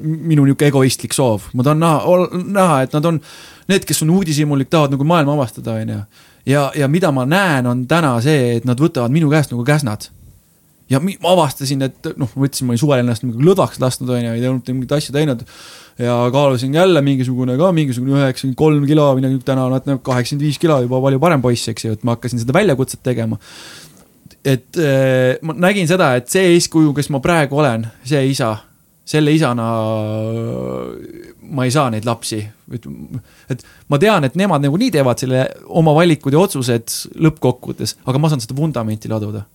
minu 0.00 0.46
nihuke 0.46 0.70
egoistlik 0.70 1.12
soov, 1.12 1.50
ma 1.52 1.64
tahan 1.66 1.82
näha, 1.82 2.14
näha, 2.56 2.78
et 2.86 2.94
nad 2.96 3.08
on 3.10 3.18
need, 3.68 3.84
kes 3.84 4.00
on 4.06 4.14
uudishimulik, 4.16 4.70
tahavad 4.72 4.94
nagu 4.96 5.04
maailma 5.04 5.34
avastada, 5.36 5.76
on 5.76 5.92
ju. 5.92 5.98
ja, 6.48 6.70
ja 6.76 6.88
mida 6.88 7.10
ma 7.12 7.26
näen, 7.28 7.68
on 7.68 7.84
täna 7.88 8.14
see, 8.24 8.56
et 8.56 8.64
nad 8.68 8.80
võtavad 8.80 9.12
minu 9.12 9.28
käest 9.32 9.52
nagu 9.52 9.66
käsnad 9.68 10.08
ja 10.90 11.00
ma 11.02 11.32
avastasin, 11.32 11.82
et 11.86 12.10
noh, 12.18 12.30
ma 12.30 12.44
mõtlesin, 12.44 12.68
ma 12.68 12.74
olin 12.74 12.82
suvel 12.82 13.02
ennast 13.02 13.24
nagu 13.26 13.48
lõdvaks 13.48 13.80
lasknud, 13.82 14.12
on 14.12 14.22
ju, 14.22 14.34
ei 14.36 14.46
olnud 14.50 14.70
mingit 14.74 14.94
asja 14.96 15.14
teinud. 15.16 15.42
ja 15.98 16.14
kaalusin 16.32 16.74
jälle 16.74 17.00
mingisugune 17.02 17.56
ka 17.56 17.70
mingisugune 17.72 18.18
üheksakümmend 18.18 18.58
kolm 18.60 18.86
kilo, 18.86 19.08
nüüd 19.18 19.42
täna 19.46 19.64
olen 19.66 19.82
nagu 19.88 20.02
kaheksakümmend 20.04 20.44
viis 20.44 20.60
kilo 20.62 20.78
juba 20.84 21.00
palju 21.02 21.20
parem 21.22 21.42
poiss, 21.42 21.70
eks 21.72 21.88
ju, 21.88 21.96
et 21.96 22.04
ma 22.04 22.16
hakkasin 22.16 22.42
seda 22.42 22.54
väljakutset 22.54 23.02
tegema. 23.02 23.38
et 24.44 24.78
äh, 24.78 25.40
ma 25.42 25.56
nägin 25.66 25.88
seda, 25.90 26.14
et 26.20 26.30
see 26.30 26.52
eeskuju, 26.54 26.94
kes 26.94 27.10
ma 27.10 27.20
praegu 27.24 27.58
olen, 27.58 27.88
see 28.06 28.22
isa, 28.30 28.52
selle 29.06 29.32
isana 29.34 29.66
ma 31.46 31.64
ei 31.66 31.74
saa 31.74 31.90
neid 31.90 32.06
lapsi. 32.06 32.44
et 33.50 33.66
ma 33.88 33.98
tean, 33.98 34.24
et 34.28 34.38
nemad 34.38 34.62
nagunii 34.62 34.92
teevad 34.94 35.18
selle 35.18 35.48
oma 35.66 35.96
valikud 35.98 36.34
ja 36.34 36.46
otsused 36.46 36.94
lõppkokkuvõttes, 37.26 37.98
aga 38.06 38.22
ma 38.22 38.30
saan 38.30 38.44
seda 38.44 38.54
vundamenti 38.58 39.10
laduda 39.10 39.46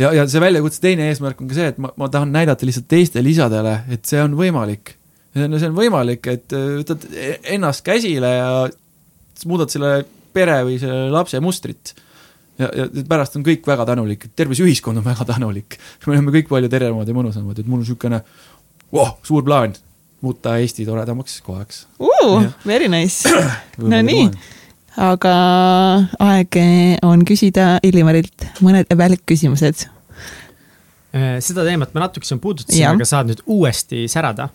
ja, 0.00 0.12
ja 0.16 0.26
see 0.30 0.42
väljakutse 0.42 0.82
teine 0.82 1.08
eesmärk 1.10 1.40
on 1.42 1.50
ka 1.50 1.58
see, 1.58 1.72
et 1.74 1.80
ma, 1.82 1.92
ma 2.00 2.08
tahan 2.12 2.32
näidata 2.34 2.66
lihtsalt 2.66 2.88
teistele 2.90 3.30
isadele, 3.30 3.76
et 3.94 4.04
see 4.08 4.22
on 4.22 4.36
võimalik. 4.38 4.94
see 5.34 5.46
on, 5.46 5.58
see 5.58 5.70
on 5.70 5.76
võimalik, 5.78 6.30
et 6.30 6.56
äh, 6.56 6.70
võtad 6.80 7.06
e-, 7.12 7.38
ennast 7.56 7.84
käsile 7.86 8.32
ja 8.36 8.48
muudad 9.50 9.72
selle 9.72 10.04
pere 10.34 10.60
või 10.66 10.80
selle 10.82 11.10
lapse 11.14 11.40
mustrit. 11.42 11.94
ja, 12.58 12.70
ja 12.70 12.88
pärast 13.08 13.36
on 13.38 13.46
kõik 13.46 13.66
väga 13.66 13.86
tänulik, 13.92 14.28
terve 14.36 14.58
see 14.58 14.66
ühiskond 14.66 15.00
on 15.00 15.06
väga 15.06 15.26
tänulik. 15.34 15.78
me 16.06 16.16
oleme 16.16 16.34
kõik 16.38 16.50
palju 16.50 16.70
tervemad 16.72 17.08
ja 17.08 17.16
mõnusamad, 17.16 17.58
et 17.58 17.66
mul 17.66 17.80
on 17.82 17.86
niisugune 17.86 18.22
wow, 18.94 19.16
suur 19.22 19.46
plaan 19.46 19.74
muuta 20.24 20.56
Eesti 20.58 20.86
toredamaks 20.86 21.40
kohaks 21.44 21.86
uh,. 22.00 22.44
Very 22.66 22.88
nice 22.88 23.28
no 23.78 24.02
nii 24.02 24.28
aga 25.00 25.34
aeg 26.22 26.58
on 27.02 27.24
küsida 27.26 27.78
Illimarilt 27.82 28.46
mõned 28.64 28.90
välkküsimused. 28.94 29.86
Äh, 31.14 31.38
seda 31.44 31.64
teemat 31.66 31.94
me 31.94 32.04
natukese 32.04 32.38
puudutasime, 32.42 32.92
aga 32.94 33.08
saad 33.08 33.30
nüüd 33.30 33.42
uuesti 33.46 34.06
särada. 34.10 34.50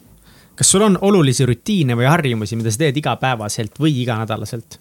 kas 0.60 0.68
sul 0.68 0.84
on 0.84 0.98
olulisi 1.08 1.46
rutiine 1.48 1.96
või 1.96 2.08
harjumusi, 2.10 2.58
mida 2.60 2.72
sa 2.72 2.82
teed 2.82 2.98
igapäevaselt 3.00 3.78
või 3.80 3.94
iganädalaselt 4.02 4.76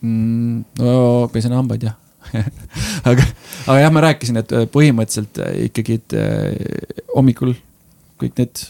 mm,? 0.00 0.64
no 0.80 1.28
pesen 1.30 1.54
hambaid 1.54 1.86
jah 1.86 1.94
aga, 3.10 3.22
aga 3.68 3.76
jah, 3.78 3.92
ma 3.94 4.02
rääkisin, 4.08 4.40
et 4.42 4.54
äh, 4.56 4.66
põhimõtteliselt 4.74 5.38
äh, 5.38 5.52
ikkagi, 5.68 6.00
et 6.00 6.16
hommikul 7.14 7.52
kõik 8.18 8.40
need, 8.40 8.64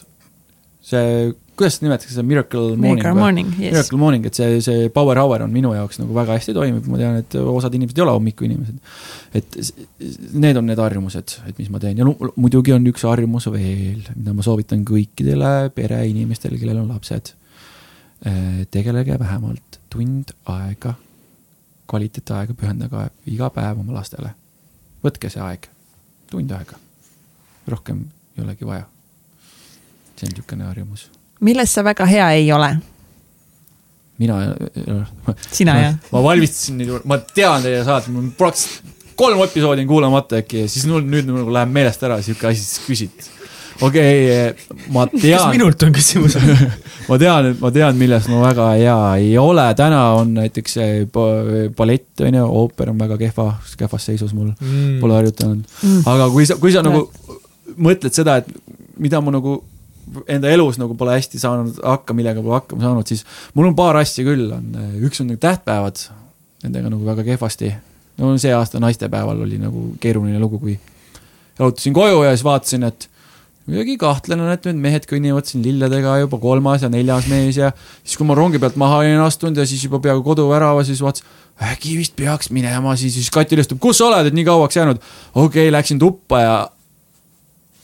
see 0.84 1.32
kuidas 1.56 1.76
seda 1.76 1.86
nimetatakse, 1.86 2.16
see 2.16 2.26
Miracle 2.26 2.74
Morning? 2.74 2.98
Miracle 2.98 3.20
Morning, 3.20 3.50
yes. 3.58 3.74
Miracle 3.74 3.98
Morning, 3.98 4.26
et 4.26 4.38
see, 4.38 4.58
see 4.64 4.88
power 4.94 5.18
hour 5.22 5.44
on 5.44 5.52
minu 5.54 5.70
jaoks 5.76 6.00
nagu 6.00 6.16
väga 6.16 6.34
hästi 6.38 6.54
toimib, 6.56 6.88
ma 6.90 6.98
tean, 6.98 7.18
et 7.22 7.36
osad 7.38 7.76
inimesed 7.78 8.00
ei 8.00 8.04
ole 8.04 8.14
hommikuinimesed. 8.16 8.80
et 9.38 9.58
need 10.34 10.58
on 10.58 10.66
need 10.70 10.82
harjumused, 10.82 11.36
et 11.46 11.62
mis 11.62 11.70
ma 11.70 11.80
teen 11.82 12.02
ja 12.02 12.06
no, 12.06 12.16
muidugi 12.34 12.74
on 12.74 12.86
üks 12.90 13.06
harjumus 13.06 13.46
veel, 13.54 14.02
mida 14.16 14.34
ma 14.34 14.46
soovitan 14.46 14.82
kõikidele 14.88 15.54
pereinimestele, 15.74 16.58
kellel 16.58 16.82
on 16.82 16.90
lapsed. 16.94 17.34
Äh, 18.26 18.64
tegelege 18.72 19.18
vähemalt 19.20 19.78
tund 19.92 20.34
aega, 20.50 20.94
kvaliteetaega, 21.90 22.56
pühendage 22.58 23.08
iga 23.30 23.50
päev 23.54 23.82
oma 23.84 24.00
lastele. 24.00 24.34
võtke 25.04 25.30
see 25.30 25.42
aeg, 25.44 25.68
tund 26.30 26.50
aega, 26.56 26.80
rohkem 27.70 28.06
ei 28.34 28.46
olegi 28.46 28.66
vaja. 28.66 28.88
see 30.14 30.26
on 30.26 30.32
niisugune 30.32 30.64
harjumus 30.64 31.10
milles 31.44 31.76
sa 31.76 31.84
väga 31.84 32.08
hea 32.08 32.30
ei 32.40 32.50
ole? 32.52 32.72
mina. 34.18 34.40
sina 35.50 35.78
jah? 35.80 35.94
ma 36.12 36.22
valmistasin 36.22 36.80
neid, 36.80 36.92
ma 37.04 37.18
tean 37.18 37.64
teie 37.64 37.84
saadet, 37.86 38.12
mul 38.14 38.32
praktiliselt 38.38 38.92
kolm 39.18 39.42
episoodi 39.44 39.84
on 39.84 39.90
kuulamata 39.90 40.40
äkki 40.42 40.64
ja 40.64 40.70
siis 40.70 40.88
nüüd, 40.90 41.06
nüüd 41.10 41.30
nagu 41.30 41.54
läheb 41.54 41.72
meelest 41.74 42.02
ära 42.06 42.18
sihuke 42.22 42.48
asi, 42.50 42.62
siis 42.62 42.80
küsid. 42.86 43.28
okei 43.80 44.14
okay,, 44.22 44.78
ma 44.94 45.06
tean. 45.10 45.36
kas 45.36 45.46
minult 45.56 45.82
on 45.86 45.94
küsimus 45.94 46.38
ma 47.10 47.18
tean, 47.22 47.50
ma 47.60 47.72
tean, 47.74 47.98
milles 47.98 48.30
ma 48.30 48.40
väga 48.46 48.70
hea 48.78 48.96
ei 49.22 49.36
ole, 49.38 49.66
täna 49.78 50.02
on 50.20 50.34
näiteks 50.38 50.78
ballett 51.76 52.24
on 52.26 52.40
ju, 52.40 52.48
ooper 52.62 52.94
on 52.94 53.02
väga 53.04 53.18
kehva, 53.26 53.50
kehvas 53.78 54.10
seisus 54.10 54.34
mul 54.34 54.50
mm., 54.54 54.98
pole 55.02 55.18
harjutanud 55.20 55.62
mm.. 55.62 56.02
aga 56.14 56.30
kui 56.34 56.48
sa, 56.50 56.58
kui 56.62 56.74
sa 56.74 56.82
nagu 56.86 57.06
mõtled 57.74 58.14
seda, 58.14 58.38
et 58.42 58.50
mida 59.00 59.22
ma 59.24 59.34
nagu 59.34 59.58
enda 60.30 60.50
elus 60.52 60.78
nagu 60.80 60.96
pole 60.98 61.16
hästi 61.16 61.40
saanud 61.42 61.80
hakka, 61.82 62.16
millega 62.16 62.42
pole 62.42 62.58
hakkama 62.58 62.84
saanud, 62.84 63.08
siis 63.10 63.24
mul 63.54 63.70
on 63.70 63.78
paar 63.78 63.98
asja 64.00 64.24
küll, 64.26 64.50
on, 64.54 64.68
üks 65.04 65.22
on 65.22 65.30
nagu 65.32 65.40
tähtpäevad, 65.42 66.04
nendega 66.64 66.92
nagu 66.92 67.06
väga 67.06 67.26
kehvasti. 67.26 67.72
no 68.18 68.36
see 68.38 68.52
aasta 68.54 68.80
naistepäeval 68.82 69.40
oli 69.46 69.58
nagu 69.58 69.88
keeruline 70.00 70.38
lugu, 70.38 70.60
kui 70.62 70.78
jalutasin 71.58 71.94
koju 71.94 72.22
ja 72.22 72.34
siis 72.34 72.44
vaatasin, 72.46 72.86
et 72.90 73.08
kuidagi 73.64 73.96
kahtlane 74.00 74.44
on, 74.44 74.52
et 74.52 74.66
need 74.68 74.80
mehed 74.82 75.06
kõnnivad 75.08 75.48
siin 75.48 75.64
lilledega 75.64 76.18
juba 76.20 76.38
kolmas 76.42 76.84
ja 76.84 76.90
neljas 76.92 77.28
mees 77.30 77.56
ja 77.58 77.70
siis, 78.02 78.18
kui 78.18 78.28
ma 78.28 78.36
rongi 78.36 78.60
pealt 78.60 78.76
maha 78.80 79.00
olin 79.00 79.22
astunud 79.24 79.56
ja 79.56 79.64
siis 79.68 79.86
juba 79.86 80.02
peaaegu 80.04 80.24
koduvärava, 80.26 80.84
siis 80.84 81.00
vaatasin, 81.04 81.30
äkki 81.70 81.96
vist 81.96 82.16
peaks 82.18 82.50
minema, 82.52 82.96
siis, 83.00 83.14
siis 83.16 83.30
Kati 83.32 83.56
helistab, 83.56 83.80
kus 83.82 84.00
sa 84.00 84.10
oled, 84.10 84.28
et 84.28 84.36
nii 84.36 84.46
kauaks 84.46 84.76
jäänud. 84.76 85.00
okei 85.34 85.68
okay,, 85.68 85.72
läksin 85.72 85.98
tuppa 86.02 86.40
ja, 86.42 86.56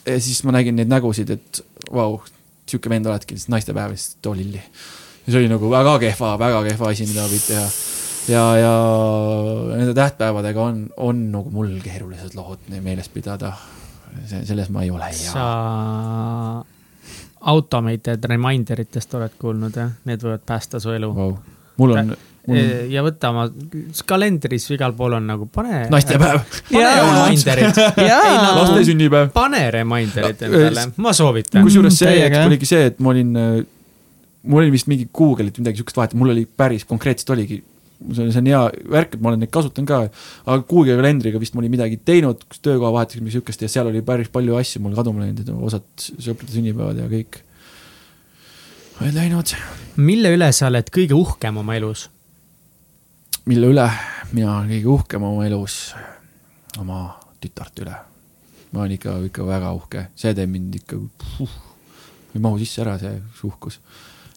ja 0.06 0.20
siis 0.20 0.42
ma 0.44 0.54
nägin 0.56 0.76
neid 0.78 0.90
nägusid, 0.90 1.30
et 1.36 1.62
vau 1.90 2.16
wow,, 2.16 2.36
sihuke 2.70 2.90
vend 2.92 3.08
oledki, 3.10 3.36
lihtsalt 3.36 3.54
naistepäev, 3.56 3.94
siis 3.96 4.16
too 4.22 4.34
lilli. 4.36 4.60
ja 4.60 5.32
see 5.32 5.40
oli 5.42 5.50
nagu 5.50 5.70
väga 5.70 5.98
kehva, 6.02 6.34
väga 6.38 6.62
kehva 6.68 6.92
asi, 6.94 7.08
mida 7.10 7.26
võid 7.30 7.46
teha. 7.48 7.66
ja, 8.30 8.44
ja 8.60 8.72
nende 9.74 9.94
tähtpäevadega 9.98 10.62
on, 10.62 10.82
on 10.96 11.22
nagu 11.34 11.52
mul 11.54 11.76
keerulised 11.84 12.36
lood 12.38 12.70
meeles 12.80 13.08
pidada. 13.08 13.54
selles 14.28 14.70
ma 14.70 14.82
ei 14.82 14.90
ole 14.90 15.12
hea. 15.12 15.32
sa 15.32 16.64
automated 17.40 18.24
reminder 18.28 18.80
itest 18.82 19.14
oled 19.14 19.36
kuulnud, 19.40 19.76
jah? 19.76 19.94
Need 20.04 20.24
võivad 20.24 20.42
päästa 20.46 20.80
su 20.80 20.92
elu 20.92 21.14
wow.. 21.14 21.38
mul 21.80 21.96
on 21.96 22.10
Mm. 22.10 22.29
Ja 22.90 23.02
võta 23.04 23.30
oma 23.34 23.46
kalendris 24.08 24.68
igal 24.72 24.94
pool 24.96 25.18
on 25.18 25.26
nagu 25.28 25.48
pane. 25.52 25.84
naistepäev. 25.92 26.40
reminder'id. 26.72 27.80
laste 28.60 28.84
sünnipäev. 28.88 29.32
pane 29.34 29.66
reminder'id 29.74 30.46
endale, 30.48 30.86
ma 30.96 31.12
soovitan. 31.16 31.66
kusjuures 31.66 32.00
see 32.00 32.16
hetk 32.22 32.38
oligi 32.46 32.70
see, 32.70 32.88
et 32.92 33.02
ma 33.04 33.12
olin, 33.12 33.34
mul 34.42 34.64
oli 34.64 34.72
vist 34.74 34.88
mingi 34.90 35.08
Google'it 35.12 35.60
midagi 35.60 35.82
siukest 35.82 36.00
vahet, 36.00 36.16
mul 36.18 36.32
oli 36.34 36.46
päris 36.48 36.88
konkreetselt 36.88 37.36
oligi 37.36 37.60
see 38.00 38.24
on, 38.24 38.32
see 38.32 38.40
on 38.40 38.48
hea 38.48 38.60
värk, 38.90 39.16
et 39.16 39.22
ma 39.22 39.32
olen 39.32 39.42
neid 39.44 39.52
kasutanud 39.52 39.88
ka, 39.90 40.00
aga 40.46 40.64
Google 40.68 40.96
kalendriga 41.00 41.40
vist 41.42 41.54
ma 41.54 41.62
olin 41.62 41.74
midagi 41.74 41.98
teinud, 42.00 42.46
töökoha 42.64 42.94
vahetusega 42.96 43.24
midagi 43.24 43.36
siukest 43.36 43.64
ja 43.64 43.68
seal 43.72 43.90
oli 43.90 44.00
päris 44.06 44.30
palju 44.32 44.56
asju 44.60 44.82
mul 44.84 44.96
kaduma 44.96 45.24
läinud, 45.24 45.42
et 45.44 45.52
osad 45.68 45.84
sõprade 46.16 46.54
sünnipäevad 46.54 47.02
ja 47.02 47.08
kõik 47.10 47.42
olid 49.00 49.20
läinud. 49.20 49.52
mille 50.00 50.32
üle 50.36 50.48
sa 50.56 50.70
oled 50.72 50.88
kõige 50.94 51.16
uhkem 51.18 51.60
oma 51.60 51.76
elus? 51.76 52.08
Mille 53.48 53.70
üle 53.72 53.86
mina 54.34 54.58
olen 54.58 54.70
kõige 54.70 54.90
uhkem 54.92 55.24
oma 55.26 55.46
elus, 55.46 55.78
oma 56.80 57.00
tütart 57.42 57.82
üle. 57.82 57.96
ma 58.70 58.84
olen 58.84 58.94
ikka, 58.94 59.16
ikka 59.26 59.46
väga 59.46 59.72
uhke, 59.74 60.04
see 60.18 60.34
teeb 60.36 60.50
mind 60.52 60.76
ikka 60.78 60.98
uh,, 61.42 61.54
ei 62.34 62.42
mahu 62.42 62.60
sisse 62.60 62.84
ära, 62.84 62.98
see 63.00 63.16
uhkus. 63.48 63.80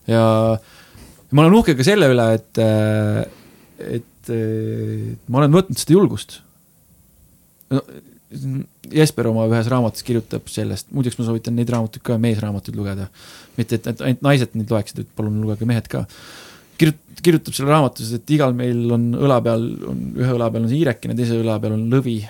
ja 0.09 0.23
ma 1.29 1.43
olen 1.43 1.59
uhke 1.59 1.75
ka 1.77 1.85
selle 1.85 2.09
üle, 2.13 2.25
et, 2.39 2.63
et, 3.99 4.33
ma 5.27 5.43
olen 5.43 5.53
võtnud 5.59 5.79
seda 5.79 5.97
julgust 5.97 6.39
no,. 7.73 7.85
Jesper 8.93 9.27
oma 9.29 9.43
ühes 9.45 9.67
raamatus 9.69 10.01
kirjutab 10.05 10.47
sellest, 10.49 10.87
muideks 10.93 11.19
ma 11.19 11.27
soovitan 11.27 11.53
neid 11.53 11.69
raamatuid 11.69 12.01
ka, 12.05 12.15
meesraamatuid 12.17 12.75
lugeda. 12.75 13.05
mitte, 13.59 13.77
et 13.77 14.01
ainult 14.01 14.23
naised 14.25 14.55
neid 14.57 14.73
loeksid, 14.73 15.03
et 15.03 15.11
palun 15.13 15.37
lugege 15.43 15.67
mehed 15.69 15.85
ka 15.91 16.01
kirjut-, 16.79 17.03
kirjutab 17.23 17.55
seal 17.55 17.71
raamatus, 17.71 18.13
et 18.17 18.35
igal 18.35 18.55
meil 18.57 18.85
on 18.93 19.11
õla 19.17 19.41
peal, 19.45 19.67
on 19.89 20.05
ühe 20.19 20.31
õla 20.37 20.51
peal 20.53 20.65
on 20.67 20.71
hiirekene, 20.73 21.17
teise 21.17 21.37
õla 21.39 21.59
peal 21.63 21.77
on 21.77 21.85
lõvi. 21.91 22.21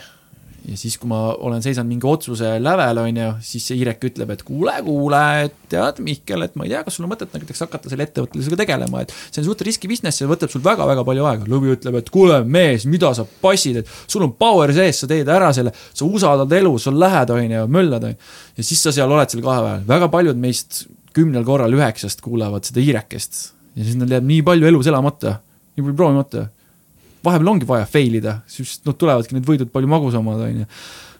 ja 0.64 0.78
siis, 0.80 0.94
kui 0.96 1.10
ma 1.12 1.18
olen 1.44 1.60
seisanud 1.60 1.92
mingi 1.92 2.08
otsuse 2.08 2.54
lävel, 2.64 3.00
on 3.02 3.18
ju, 3.20 3.30
siis 3.44 3.66
see 3.68 3.76
hiirek 3.82 4.06
ütleb, 4.08 4.30
et 4.32 4.44
kuule, 4.48 4.78
kuule, 4.86 5.20
et 5.50 5.56
tead, 5.74 5.98
Mihkel, 6.06 6.46
et 6.46 6.54
ma 6.56 6.64
ei 6.64 6.72
tea, 6.72 6.84
kas 6.86 6.96
sul 6.96 7.04
on 7.04 7.12
mõtet 7.12 7.34
näiteks 7.36 7.66
hakata 7.66 7.92
selle 7.92 8.06
ettevõtlusega 8.08 8.60
tegelema, 8.62 9.02
et 9.04 9.12
see 9.26 9.42
on 9.42 9.50
suht 9.50 9.64
riski 9.68 9.90
business, 9.92 10.22
see 10.22 10.30
võtab 10.30 10.54
sul 10.54 10.64
väga-väga 10.64 11.04
palju 11.10 11.28
aega. 11.28 11.50
lõvi 11.52 11.74
ütleb, 11.74 11.98
et 12.00 12.12
kuule, 12.14 12.38
mees, 12.48 12.86
mida 12.88 13.12
sa 13.18 13.26
passid, 13.42 13.82
et 13.82 13.92
sul 14.06 14.24
on 14.24 14.32
power 14.40 14.72
sees, 14.78 15.02
sa 15.04 15.10
teed 15.12 15.28
ära 15.36 15.52
selle, 15.58 15.74
sa 15.76 16.08
usaldad 16.08 16.56
elu, 16.62 16.78
sa 16.80 16.96
lähed, 16.96 17.34
on 17.36 17.58
ju, 17.58 17.66
möllad, 17.80 18.08
on 18.08 18.16
ju. 18.16 18.22
ja 18.62 18.68
siis 18.70 18.86
sa 18.88 18.96
seal 18.96 19.12
oled 19.12 19.36
seal 19.36 19.44
kahe 19.44 19.66
vahel, 19.68 19.84
väga 19.90 20.08
paljud 20.16 20.40
meist 20.40 20.86
kümnel 21.14 21.44
korral 21.44 21.76
üheksast 21.76 22.24
kuulavad 22.24 22.64
seda 22.72 22.80
hiirekest 22.80 23.44
ja 23.76 23.86
siis 23.86 23.98
neil 24.00 24.18
jääb 24.18 24.28
nii 24.28 24.44
palju 24.46 24.70
elus 24.70 24.90
elamata, 24.92 25.38
nii 25.76 25.86
palju 25.86 25.98
proovimata. 26.00 26.50
vahepeal 27.24 27.50
ongi 27.54 27.68
vaja 27.68 27.88
fail 27.88 28.20
ida, 28.20 28.38
siis 28.52 28.82
noh, 28.86 28.96
tulevadki 29.00 29.38
need 29.38 29.48
võidud 29.48 29.72
palju 29.74 29.90
magusamad, 29.92 30.42
on 30.44 30.62
ju. 30.64 30.70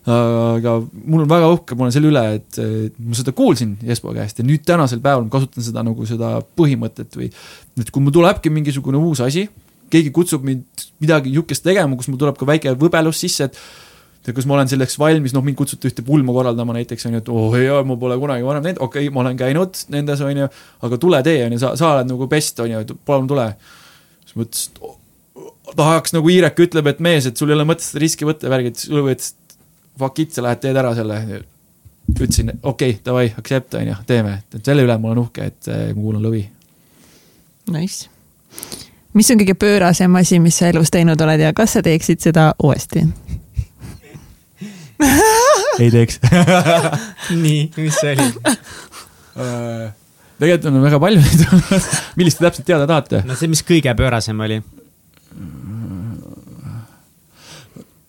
aga 0.04 0.74
mul 0.84 1.24
on 1.24 1.30
väga 1.32 1.50
uhke, 1.54 1.78
ma 1.80 1.86
olen 1.86 1.94
selle 1.96 2.10
üle, 2.12 2.24
et, 2.40 2.58
et 2.60 2.98
ma 3.00 3.16
seda 3.16 3.32
kuulsin 3.36 3.78
Jespo 3.88 4.12
käest 4.16 4.42
ja 4.42 4.44
nüüd 4.44 4.66
tänasel 4.68 5.00
päeval 5.04 5.24
ma 5.24 5.32
kasutan 5.32 5.64
seda 5.64 5.84
nagu 5.88 6.08
seda 6.10 6.36
põhimõtet 6.60 7.16
või 7.16 7.30
et 7.80 7.90
kui 7.94 8.04
mul 8.04 8.12
tulebki 8.16 8.52
mingisugune 8.52 9.00
uus 9.00 9.24
asi, 9.24 9.46
keegi 9.94 10.12
kutsub 10.12 10.44
mind 10.44 10.86
midagi 11.04 11.32
niisugust 11.32 11.64
tegema, 11.64 11.96
kus 11.96 12.12
mul 12.12 12.20
tuleb 12.20 12.36
ka 12.40 12.48
väike 12.50 12.76
võbelus 12.80 13.24
sisse, 13.24 13.48
et 13.48 13.60
kas 14.32 14.48
ma 14.48 14.56
olen 14.58 14.70
selleks 14.72 14.96
valmis, 15.00 15.34
noh, 15.36 15.44
mind 15.44 15.58
kutsuti 15.60 15.90
ühte 15.90 16.04
pulma 16.06 16.36
korraldama 16.36 16.76
näiteks 16.78 17.08
on 17.10 17.18
ju, 17.18 17.22
et 17.24 17.32
oh 17.34 17.56
jaa, 17.60 17.82
ma 17.88 17.98
pole 18.00 18.16
kunagi 18.22 18.46
varem 18.48 18.64
näinud, 18.64 18.82
okei 18.86 19.08
okay,, 19.08 19.14
ma 19.14 19.24
olen 19.26 19.40
käinud 19.40 19.80
nendes 19.92 20.24
on 20.24 20.44
ju, 20.44 20.50
aga 20.88 21.00
tule 21.02 21.20
tee 21.28 21.42
on 21.46 21.56
ju, 21.56 21.62
sa, 21.64 21.74
sa 21.80 21.94
oled 21.98 22.12
nagu 22.14 22.28
best 22.32 22.62
on 22.64 22.72
ju, 22.72 22.84
palun 23.08 23.28
tule. 23.28 23.50
siis 24.24 24.38
mõtlesin, 24.40 24.78
et 25.68 25.76
tahaks 25.80 26.16
nagu 26.16 26.32
Iirek 26.32 26.64
ütleb, 26.68 26.88
et 26.94 27.04
mees, 27.04 27.28
et 27.28 27.40
sul 27.40 27.52
ei 27.52 27.58
ole 27.58 27.68
mõtet 27.68 27.90
seda 27.90 28.04
riski 28.06 28.30
võtta, 28.30 28.52
värgid, 28.54 28.80
ütles, 28.88 29.34
et 29.34 29.58
fuck 30.00 30.24
it, 30.24 30.32
sa 30.32 30.46
lähed 30.46 30.64
teed 30.64 30.80
ära 30.80 30.96
selle. 30.96 31.20
ütlesin, 32.14 32.56
okei 32.62 32.96
okay,, 32.96 33.02
davai, 33.04 33.28
accept 33.38 33.76
on 33.80 33.92
ju, 33.92 34.00
teeme, 34.08 34.40
et 34.54 34.64
selle 34.64 34.88
üle 34.88 34.98
ma 35.00 35.12
olen 35.12 35.26
uhke, 35.26 35.52
et 35.52 35.72
eh, 35.72 35.86
ma 35.92 36.00
kuulan 36.00 36.24
Lõvi. 36.24 36.48
Nice 37.74 38.12
mis 39.14 39.30
on 39.32 39.40
kõige 39.40 39.56
pöörasem 39.60 40.16
asi, 40.20 40.40
mis 40.42 40.58
sa 40.58 40.70
elus 40.72 40.92
teinud 40.94 41.22
oled 41.22 41.42
ja 41.42 41.54
kas 41.56 41.78
sa 41.78 41.84
teeksid 41.86 42.22
seda 42.24 42.52
uuesti? 42.64 43.06
Ei 45.84 45.90
teeks 45.94 46.20
nii, 47.44 47.66
mis 47.78 48.00
see 48.00 48.16
oli 48.16 48.30
uh,? 48.30 49.90
tegelikult 50.40 50.70
on 50.70 50.80
väga 50.84 51.02
palju 51.04 51.24
neid 51.24 51.90
millist 52.20 52.40
te 52.40 52.48
täpselt 52.48 52.70
teada 52.70 52.88
tahate? 52.90 53.24
no 53.28 53.38
see, 53.40 53.52
mis 53.52 53.64
kõige 53.68 53.94
pöörasem 53.98 54.40
oli 54.48 54.62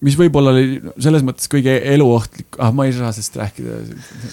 mis 0.05 0.16
võib-olla 0.19 0.53
oli 0.53 0.81
selles 1.01 1.25
mõttes 1.25 1.49
kõige 1.51 1.75
eluohtlik, 1.95 2.59
ah 2.61 2.73
ma 2.77 2.87
ei 2.89 2.93
saa 2.93 3.12
sellest 3.15 3.39
rääkida. 3.41 3.79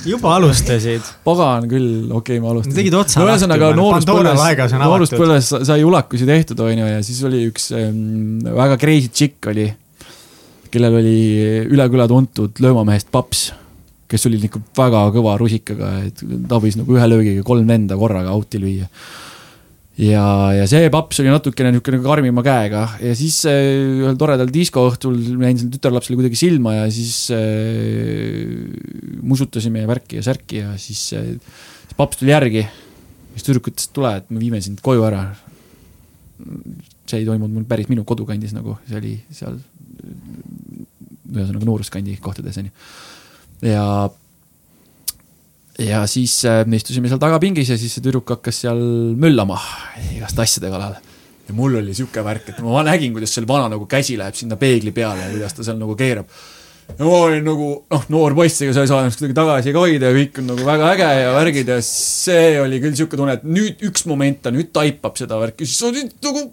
juba 0.10 0.34
alustasid. 0.36 1.12
pagan 1.24 1.68
küll, 1.72 2.10
okei 2.10 2.38
okay,, 2.38 2.42
ma 2.44 2.52
alustasin. 2.52 2.78
tegid 2.80 2.98
otsa 3.00 3.22
no, 3.22 3.30
ühesõnaga 3.30 3.72
nooruspõlves, 3.78 4.76
nooruspõlves 4.82 5.52
sai 5.70 5.86
ulakusi 5.88 6.28
tehtud, 6.28 6.60
onju, 6.66 6.90
ja 6.92 7.00
siis 7.06 7.22
oli 7.28 7.46
üks 7.48 7.70
ähm, 7.78 8.42
väga 8.44 8.80
crazy 8.82 9.12
chick 9.14 9.52
oli 9.52 9.70
kellel 10.72 11.00
oli 11.02 11.18
üle 11.72 11.88
küla 11.92 12.08
tuntud 12.10 12.62
löömamehest 12.64 13.12
paps, 13.14 13.50
kes 14.12 14.28
oli 14.28 14.40
ikka 14.48 14.62
väga 14.78 15.08
kõva 15.16 15.36
rusikaga, 15.40 15.98
et 16.08 16.24
tabis 16.52 16.78
nagu 16.80 16.96
ühe 16.98 17.10
löögiga 17.10 17.44
kolm 17.48 17.68
venda 17.70 17.98
korraga 18.00 18.34
out'i 18.36 18.60
lüüa. 18.62 18.88
ja, 20.02 20.26
ja 20.56 20.68
see 20.72 20.90
paps 20.92 21.20
oli 21.22 21.32
natukene 21.32 21.74
niisugune 21.76 22.02
karmima 22.04 22.44
käega 22.44 22.86
ja 23.04 23.16
siis 23.16 23.42
äh, 23.50 23.60
ühel 24.02 24.16
toredal 24.20 24.50
diskoõhtul 24.52 25.20
jäin 25.20 25.60
sellele 25.60 25.76
tütarlapsele 25.76 26.18
kuidagi 26.20 26.40
silma 26.40 26.78
ja 26.80 26.86
siis 26.92 27.28
äh, 27.36 28.64
musutasime 29.22 29.84
värki 29.90 30.20
ja 30.20 30.26
särki 30.26 30.64
ja 30.64 30.78
siis 30.82 31.12
äh, 31.18 31.36
paps 31.98 32.22
tuli 32.22 32.34
järgi. 32.34 32.66
siis 33.36 33.48
tüdruk 33.48 33.72
ütles, 33.72 33.88
et 33.88 33.96
tule, 33.96 34.16
et 34.18 34.32
me 34.32 34.40
viime 34.40 34.62
sind 34.64 34.82
koju 34.84 35.04
ära. 35.08 35.26
see 37.06 37.20
ei 37.20 37.28
toimunud 37.28 37.60
mul 37.60 37.68
päris 37.68 37.90
minu 37.92 38.04
kodukandis 38.08 38.56
nagu, 38.56 38.78
see 38.88 38.98
oli 38.98 39.18
seal 39.36 39.60
ühesõnaga 41.32 41.68
nooruskandi 41.68 42.18
kohtades 42.24 42.60
onju. 42.62 42.72
ja, 43.68 43.86
ja 45.82 46.04
siis 46.10 46.40
äh, 46.50 46.64
me 46.68 46.80
istusime 46.82 47.12
seal 47.12 47.22
tagapingis 47.22 47.74
ja 47.74 47.80
siis 47.80 47.96
see 47.96 48.06
tüdruk 48.06 48.36
hakkas 48.36 48.64
seal 48.66 48.82
möllama 49.20 49.60
igaste 50.16 50.44
asjade 50.44 50.72
kallal. 50.74 50.98
ja 51.48 51.58
mul 51.58 51.78
oli 51.82 51.96
sihuke 51.98 52.24
värk, 52.26 52.54
et 52.54 52.64
ma 52.66 52.84
nägin, 52.88 53.14
kuidas 53.16 53.36
seal 53.36 53.48
vana 53.50 53.70
nagu 53.72 53.88
käsi 53.90 54.18
läheb 54.20 54.38
sinna 54.38 54.60
peegli 54.60 54.94
peale 54.96 55.28
ja 55.28 55.36
kuidas 55.36 55.56
ta 55.58 55.68
seal 55.68 55.80
nagu 55.82 55.96
keerab 56.00 56.30
ja 56.98 57.06
ma 57.06 57.18
olin 57.26 57.46
nagu 57.46 57.68
noh, 57.92 58.08
noor 58.12 58.36
poiss, 58.36 58.62
ega 58.66 58.76
sa 58.76 58.84
ei 58.84 58.90
saa 58.92 59.04
ennast 59.04 59.22
kuidagi 59.22 59.38
tagasi 59.38 59.76
ka 59.76 59.84
hoida 59.86 60.10
ja 60.10 60.18
kõik 60.18 60.42
on 60.42 60.50
nagu 60.52 60.66
väga 60.68 60.90
äge 60.96 61.10
ja 61.22 61.36
värgid 61.38 61.72
ja 61.72 61.78
see 61.86 62.58
oli 62.62 62.82
küll 62.84 62.98
siuke 63.00 63.20
tunne, 63.20 63.38
et 63.40 63.46
nüüd 63.48 63.86
üks 63.88 64.04
moment 64.10 64.42
ta 64.44 64.52
nüüd 64.54 64.74
taipab 64.76 65.20
seda 65.20 65.40
värki, 65.42 65.70
siis 65.70 65.80
on 65.88 65.96
nagu 66.26 66.50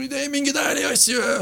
ei 0.00 0.08
tee 0.10 0.28
mingeid 0.32 0.58
hääli 0.58 0.86
asju 0.88 1.20
ja 1.20 1.36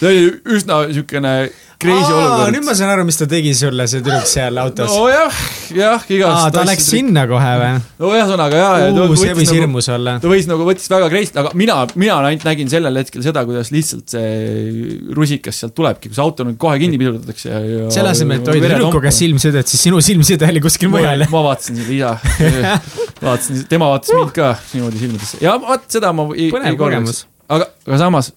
see 0.00 0.10
oli 0.10 0.56
üsna 0.56 0.82
siukene 0.92 1.32
crazy 1.80 2.12
olukord. 2.12 2.54
nüüd 2.54 2.64
ma 2.64 2.74
saan 2.76 2.90
aru, 2.94 3.04
mis 3.08 3.18
ta 3.20 3.26
tegi 3.28 3.52
sulle, 3.56 3.86
see 3.90 4.02
tüdruk 4.04 4.28
seal 4.28 4.60
autos. 4.60 4.92
nojah, 4.92 5.40
jah, 5.76 6.04
igast. 6.12 6.48
ta 6.54 6.64
läks 6.68 6.88
sinna 6.92 7.26
kohe 7.28 7.52
või? 7.60 7.70
no 8.00 8.12
ühesõnaga 8.14 8.60
jaa. 8.62 8.78
see 8.86 8.94
võis 9.12 9.24
nagu, 9.26 9.56
hirmus 9.58 9.90
olla. 9.92 10.16
ta 10.22 10.30
võis 10.30 10.48
nagu, 10.50 10.66
võttis 10.68 10.88
väga 10.92 11.10
crazy, 11.12 11.34
aga 11.42 11.52
mina, 11.58 11.78
mina 12.00 12.16
ainult 12.30 12.46
nägin 12.48 12.72
sellel 12.72 13.00
hetkel 13.02 13.24
seda, 13.26 13.44
kuidas 13.48 13.72
lihtsalt 13.74 14.16
see 14.16 14.96
rusikas 15.16 15.60
sealt 15.62 15.76
tulebki, 15.76 16.12
kus 16.12 16.22
auto 16.24 16.46
nüüd 16.48 16.58
kohe 16.60 16.80
kinni 16.80 17.00
pidurdatakse 17.00 17.52
ja, 17.52 17.60
ja. 17.72 17.90
selle 17.92 18.14
asemel, 18.14 18.40
et 18.40 18.52
hoida 18.52 18.72
tüdruku 18.72 19.04
käest 19.04 19.24
silmsidet, 19.24 19.68
siis 19.68 19.86
sinu 19.88 20.00
silmside 20.04 20.48
oli 20.48 20.64
kuskil 20.64 20.92
mujal. 20.92 21.26
ma 21.32 21.44
vaatasin 21.50 21.82
seda 21.82 21.96
isa 21.96 22.16
vaatasin, 23.26 23.66
tema 23.68 23.92
vaatas 23.92 24.16
mind 24.16 24.34
ka 24.36 24.54
niimoodi 24.72 25.04
silmadesse 25.04 25.44
ja 25.44 25.56
vaat 25.60 25.88
seda 25.92 26.12
ma. 26.16 26.28
põnev 26.32 26.80
kogemus. 26.80 27.24
aga, 27.52 27.68
aga 27.84 28.00
samas 28.00 28.32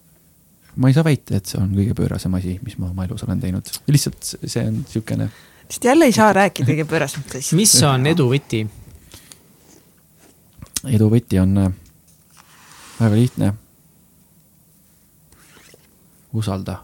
ma 0.75 0.89
ei 0.89 0.93
saa 0.93 1.05
väita, 1.05 1.37
et 1.37 1.49
see 1.49 1.59
on 1.61 1.71
kõige 1.75 1.95
pöörasem 1.97 2.35
asi, 2.37 2.57
mis 2.63 2.77
ma 2.79 2.89
oma 2.91 3.05
elus 3.07 3.23
olen 3.25 3.41
teinud, 3.41 3.71
lihtsalt 3.89 4.33
see 4.45 4.65
on 4.65 4.81
niisugune. 4.81 5.29
sest 5.69 5.85
jälle 5.85 6.09
ei 6.09 6.15
saa 6.15 6.33
rääkida 6.33 6.71
kõige 6.71 6.85
pöörasemat 6.89 7.39
asja. 7.39 7.57
mis 7.57 7.73
on 7.83 8.05
edu 8.09 8.29
võti? 8.31 8.65
edu 10.87 11.09
võti 11.11 11.41
on 11.41 11.57
äh, 11.65 11.71
väga 12.99 13.15
lihtne. 13.15 13.53
usalda. 16.33 16.83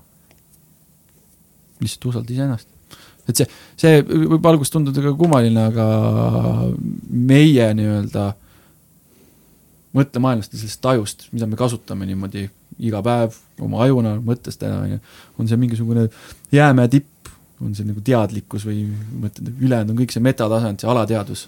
lihtsalt 1.79 2.09
usalda 2.11 2.33
iseennast. 2.33 2.67
et 3.29 3.37
see, 3.37 3.47
see 3.77 4.01
võib 4.05 4.49
alguses 4.49 4.73
tunduda 4.73 5.03
ka 5.05 5.13
kummaline, 5.19 5.69
aga 5.69 5.85
meie 7.09 7.69
nii-öelda 7.77 8.31
mõttemaailmast 9.95 10.53
ja 10.53 10.59
sellest 10.59 10.81
tajust, 10.83 11.27
mida 11.31 11.47
me 11.47 11.55
kasutame 11.59 12.07
niimoodi 12.09 12.49
iga 12.83 13.01
päev 13.05 13.35
oma 13.63 13.83
ajuna, 13.85 14.15
mõttestena, 14.23 14.81
on 14.83 14.95
ju, 14.95 15.01
on 15.39 15.49
see 15.49 15.59
mingisugune 15.59 16.07
jäämäe 16.55 16.91
tipp, 16.91 17.29
on 17.63 17.75
see 17.75 17.87
nagu 17.87 18.01
teadlikkus 18.03 18.65
või 18.67 18.83
mõtled, 19.23 19.53
ülejäänud 19.53 19.93
on 19.93 20.01
kõik 20.01 20.15
see 20.15 20.23
metatasand, 20.23 20.81
see 20.81 20.89
alateadvus. 20.91 21.47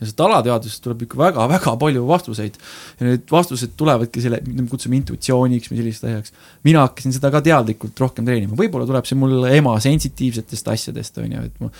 ja 0.00 0.08
sealt 0.08 0.22
alateadvusest 0.24 0.82
tuleb 0.82 1.04
ikka 1.04 1.18
väga-väga 1.20 1.76
palju 1.80 2.06
vastuseid. 2.08 2.56
ja 3.00 3.06
need 3.10 3.28
vastused 3.30 3.76
tulevadki 3.76 4.24
selle, 4.24 4.40
me 4.46 4.66
kutsume 4.70 4.96
intuitsiooniks 4.96 5.70
või 5.70 5.82
selliseks 5.82 6.08
asjaks. 6.08 6.32
mina 6.64 6.86
hakkasin 6.88 7.12
seda 7.12 7.30
ka 7.30 7.44
teadlikult 7.44 8.00
rohkem 8.00 8.24
treenima, 8.24 8.56
võib-olla 8.56 8.88
tuleb 8.88 9.06
see 9.06 9.20
mul 9.20 9.44
ema 9.52 9.76
sensitiivsetest 9.80 10.68
asjadest, 10.68 11.18
on 11.18 11.36
ju, 11.36 11.44
et 11.50 11.60
ma, 11.60 11.70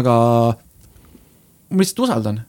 aga 0.00 0.14
ma 1.70 1.84
lihtsalt 1.84 2.06
usaldan 2.08 2.40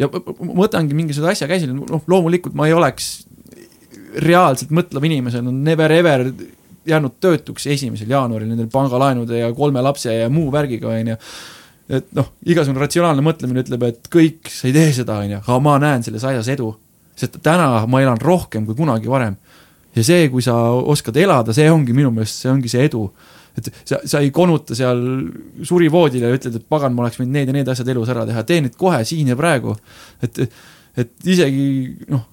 ja 0.00 0.08
ma 0.12 0.56
võtangi 0.64 0.96
mingisuguse 0.96 1.36
asja 1.36 1.48
käsile, 1.50 1.76
noh, 1.76 2.02
loomulikult 2.08 2.56
ma 2.56 2.68
ei 2.68 2.74
oleks 2.76 3.25
reaalselt 4.22 4.70
mõtlev 4.74 5.04
inimesel 5.08 5.46
on 5.46 5.64
never 5.64 5.92
ever 5.92 6.26
jäänud 6.86 7.18
töötuks 7.20 7.66
esimesel 7.66 8.10
jaanuaril 8.10 8.48
nendel 8.48 8.68
pangalaenude 8.72 9.38
ja 9.38 9.52
kolme 9.54 9.82
lapse 9.82 10.14
ja 10.14 10.28
muu 10.30 10.50
värgiga, 10.52 10.88
on 10.88 11.12
ju. 11.12 11.16
et 11.98 12.08
noh, 12.18 12.32
igasugune 12.46 12.82
ratsionaalne 12.82 13.22
mõtlemine 13.22 13.62
ütleb, 13.62 13.86
et 13.86 14.08
kõik, 14.10 14.50
sa 14.50 14.66
ei 14.68 14.74
tee 14.74 14.92
seda, 14.94 15.20
on 15.22 15.36
ju, 15.36 15.40
aga 15.42 15.58
ma 15.62 15.76
näen 15.82 16.06
selles 16.06 16.24
asjas 16.24 16.50
edu. 16.56 16.74
sest 17.16 17.38
täna 17.42 17.86
ma 17.88 18.02
elan 18.02 18.20
rohkem 18.20 18.66
kui 18.66 18.74
kunagi 18.74 19.08
varem. 19.08 19.36
ja 19.96 20.04
see, 20.04 20.28
kui 20.28 20.42
sa 20.42 20.54
oskad 20.70 21.16
elada, 21.16 21.52
see 21.52 21.70
ongi 21.70 21.92
minu 21.92 22.10
meelest, 22.10 22.42
see 22.42 22.50
ongi 22.50 22.68
see 22.68 22.84
edu. 22.86 23.10
et 23.56 23.72
sa, 23.84 24.00
sa 24.04 24.20
ei 24.20 24.30
konuta 24.30 24.74
seal 24.74 25.02
surivoodile 25.62 26.30
ja 26.30 26.38
ütled, 26.38 26.56
et 26.56 26.68
pagan, 26.68 26.94
ma 26.94 27.06
oleks 27.06 27.18
võinud 27.18 27.32
need 27.32 27.50
ja 27.50 27.52
need 27.56 27.68
asjad 27.68 27.88
elus 27.88 28.08
ära 28.14 28.26
teha, 28.26 28.42
tee 28.44 28.60
need 28.60 28.76
kohe 28.78 29.02
siin 29.04 29.28
ja 29.28 29.36
praegu. 29.36 29.76
et, 30.22 30.42
et 30.96 31.12
isegi 31.24 31.96
noh, 32.12 32.26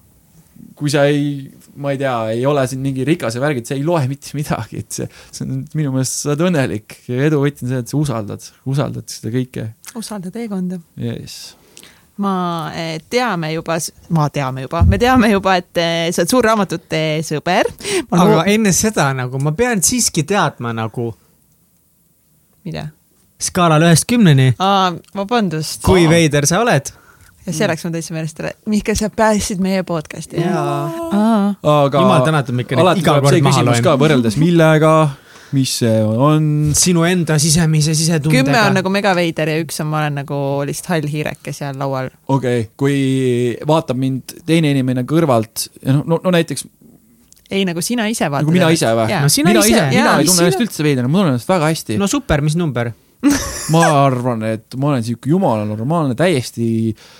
kui 0.74 0.90
sa 0.90 1.06
ei 1.10 1.50
ma 1.76 1.94
ei 1.94 1.98
tea, 2.00 2.14
ei 2.34 2.46
ole 2.46 2.66
siin 2.70 2.82
mingi 2.84 3.06
rikas 3.06 3.38
ja 3.38 3.42
värgid, 3.42 3.66
see 3.68 3.80
ei 3.80 3.84
loe 3.86 4.04
mitte 4.10 4.36
midagi, 4.38 4.84
et 4.84 5.00
see, 5.00 5.08
see 5.30 5.46
on 5.46 5.64
minu 5.74 5.94
meelest, 5.94 6.22
sa 6.22 6.32
oled 6.32 6.46
õnnelik 6.50 7.00
ja 7.10 7.26
edu 7.28 7.42
võti 7.42 7.66
on 7.66 7.74
see, 7.74 7.82
et 7.84 7.92
sa 7.92 7.98
usaldad, 7.98 8.48
usaldad 8.70 9.10
seda 9.10 9.34
kõike. 9.34 9.68
usalda 9.98 10.32
teekonda 10.34 10.80
yes 11.00 11.54
ma 12.16 12.70
eh, 12.74 13.00
teame 13.10 13.50
juba, 13.52 13.78
ma 14.14 14.28
teame 14.30 14.66
juba, 14.68 14.82
me 14.86 14.98
teame 14.98 15.30
juba, 15.32 15.56
et 15.58 15.82
eh, 15.82 16.10
sa 16.14 16.22
oled 16.22 16.30
suur 16.30 16.46
raamatute 16.46 17.00
sõber. 17.26 17.70
aga 18.10 18.28
loo... 18.30 18.42
enne 18.54 18.72
seda 18.74 19.08
nagu 19.16 19.40
ma 19.42 19.54
pean 19.56 19.82
siiski 19.82 20.22
teadma 20.28 20.74
nagu. 20.76 21.10
mida? 22.64 22.88
skaalal 23.40 23.82
ühest 23.88 24.06
kümneni. 24.10 24.52
vabandust. 25.14 25.82
kui 25.82 26.06
veider 26.10 26.46
sa 26.46 26.62
oled 26.62 26.92
ja 27.44 27.52
see 27.52 27.68
läks 27.68 27.84
mul 27.84 27.94
täitsa 27.94 28.14
meelest 28.16 28.40
ära. 28.40 28.52
Mihkel, 28.70 28.96
sa 28.98 29.10
päästsid 29.12 29.60
meie 29.64 29.82
podcast'i. 29.86 30.40
aga 30.44 32.00
jumal 32.00 32.24
tänatud, 32.26 32.56
ikka 32.64 32.78
neid 32.80 33.02
iga 33.02 33.18
kord 33.20 33.44
maha 33.44 33.66
loen. 33.68 33.84
ka 33.84 33.96
võrreldes 34.00 34.38
millega, 34.40 34.92
mis 35.56 35.74
see 35.82 35.98
on? 36.02 36.46
sinu 36.76 37.04
enda 37.08 37.36
sisemise 37.42 37.94
sisetundega. 37.96 38.44
kümme 38.44 38.62
on 38.62 38.78
nagu 38.80 38.92
megaveider 38.92 39.52
ja 39.52 39.58
üks 39.62 39.82
on, 39.84 39.90
ma 39.92 40.02
olen 40.02 40.22
nagu 40.22 40.38
lihtsalt 40.66 40.94
hall 40.94 41.10
hiireke 41.10 41.52
seal 41.56 41.76
laual. 41.80 42.08
okei 42.26 42.64
okay., 42.64 42.70
kui 42.80 42.96
vaatab 43.68 44.00
mind 44.00 44.38
teine 44.48 44.72
inimene 44.74 45.04
kõrvalt, 45.08 45.68
no, 45.84 46.00
no, 46.06 46.20
no 46.24 46.34
näiteks 46.34 46.66
ei, 47.52 47.66
nagu 47.68 47.82
sina 47.84 48.06
ise 48.08 48.30
vaatad. 48.30 48.48
nagu 48.48 48.56
mina 48.56 48.70
ise 48.72 48.92
või? 48.96 49.18
no 49.20 49.32
sina 49.32 49.52
mina 49.52 49.66
ise, 49.66 49.76
ise, 49.76 49.88
mina 49.92 50.14
ei 50.16 50.30
tunne 50.30 50.48
ennast 50.48 50.64
üldse 50.64 50.86
veidrana, 50.86 51.12
ma 51.12 51.20
tunnen 51.20 51.36
ennast 51.36 51.52
väga 51.52 51.74
hästi. 51.74 51.98
no 52.00 52.08
super, 52.10 52.40
mis 52.46 52.56
number 52.56 52.94
ma 53.74 53.84
arvan, 54.04 54.42
et 54.48 54.74
ma 54.80 54.94
olen 54.94 55.04
sihuke 55.04 55.30
jumala 55.30 55.64
normaalne, 55.68 56.16
täiesti 56.18 56.66
äh, 56.92 57.12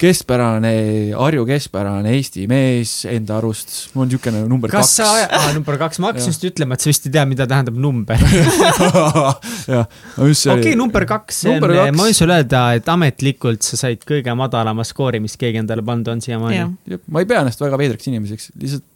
keskpärane, 0.00 0.72
Harju 1.12 1.44
keskpärane 1.48 2.14
Eesti 2.16 2.46
mees 2.50 2.92
enda 3.10 3.36
arust, 3.40 3.72
mul 3.94 4.04
on 4.06 4.08
niisugune 4.10 4.40
number 4.48 4.72
kas 4.72 4.94
kaks. 4.94 4.94
sa, 4.96 5.08
aa 5.40 5.50
number 5.56 5.76
kaks, 5.80 6.00
ma 6.00 6.10
hakkasin 6.10 6.32
just 6.32 6.46
ütlema, 6.48 6.76
et 6.76 6.84
sa 6.84 6.90
vist 6.90 7.08
ei 7.08 7.14
tea, 7.16 7.24
mida 7.28 7.46
tähendab 7.50 7.76
number. 7.80 8.16
Jah, 9.70 9.84
just 10.24 10.46
see 10.46 10.52
oli. 10.52 10.60
okei 10.60 10.70
okay,, 10.70 10.76
number 10.78 11.04
kaks, 11.08 11.42
see 11.44 11.52
on, 11.56 11.66
ma 11.66 12.06
võin 12.06 12.16
sulle 12.16 12.38
öelda, 12.40 12.62
et 12.78 12.88
ametlikult 12.92 13.66
sa 13.66 13.74
said 13.80 14.00
kõige 14.08 14.32
madalama 14.38 14.86
skoori, 14.88 15.20
mis 15.22 15.36
keegi 15.40 15.58
endale 15.60 15.84
pannud 15.84 16.08
on 16.14 16.24
siiamaani. 16.24 16.96
ma 17.10 17.16
ei 17.20 17.28
pea 17.28 17.44
ennast 17.44 17.60
väga 17.60 17.76
veidraks 17.80 18.08
inimeseks, 18.08 18.44
lihtsalt 18.62 18.86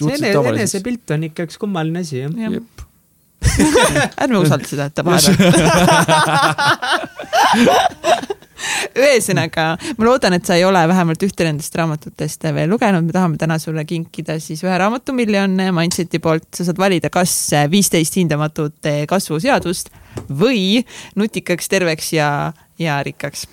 see 0.00 0.34
enesepilt 0.54 1.14
on 1.14 1.28
ikka 1.30 1.46
üks 1.48 1.56
kummaline 1.60 2.02
asi, 2.02 2.16
jah. 2.24 2.60
ärme 4.20 4.42
usalda 4.42 4.66
seda, 4.68 4.90
et 4.90 4.94
ta 4.96 5.02
vahepeal 5.06 5.54
ühesõnaga, 9.00 9.66
ma 9.98 10.06
loodan, 10.06 10.36
et 10.36 10.46
sa 10.46 10.56
ei 10.58 10.64
ole 10.66 10.82
vähemalt 10.90 11.22
ühte 11.26 11.46
nendest 11.46 11.74
raamatutest 11.78 12.48
veel 12.56 12.70
lugenud, 12.70 13.06
me 13.06 13.14
tahame 13.14 13.40
täna 13.40 13.58
sulle 13.62 13.84
kinkida 13.88 14.38
siis 14.42 14.62
ühe 14.66 14.78
raamatu, 14.80 15.14
mille 15.16 15.42
on 15.44 15.56
Mindseti 15.76 16.20
poolt, 16.22 16.48
sa 16.56 16.66
saad 16.68 16.80
valida, 16.80 17.10
kas 17.12 17.34
viisteist 17.70 18.18
hindamatut 18.20 18.90
kasvuseadust 19.08 19.92
või 20.40 20.82
nutikaks, 21.18 21.70
terveks 21.70 22.12
ja, 22.16 22.28
ja 22.80 22.98
rikkaks. 23.06 23.46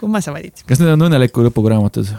kumma 0.00 0.22
sa 0.24 0.34
valid? 0.34 0.64
kas 0.66 0.82
need 0.82 0.94
on 0.94 1.08
õnneliku 1.10 1.44
lõpuga 1.46 1.76
raamatud? 1.76 2.10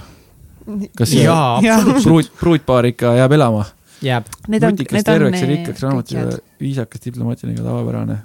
kas 0.98 1.14
jaa, 1.18 1.57
absoluutselt. 1.57 2.06
pruut, 2.06 2.32
pruutpaar 2.40 2.90
ikka 2.91 3.16
jääb 3.20 3.38
elama? 3.40 3.66
jääb. 4.06 4.30
nutikas, 4.48 5.03
terveks 5.03 5.41
ja 5.44 5.53
rikkaks 5.53 5.86
raamat 5.88 6.11
ja 6.16 6.26
viisakas, 6.61 7.02
diplomaatiline, 7.06 7.61
tavapärane 7.64 8.20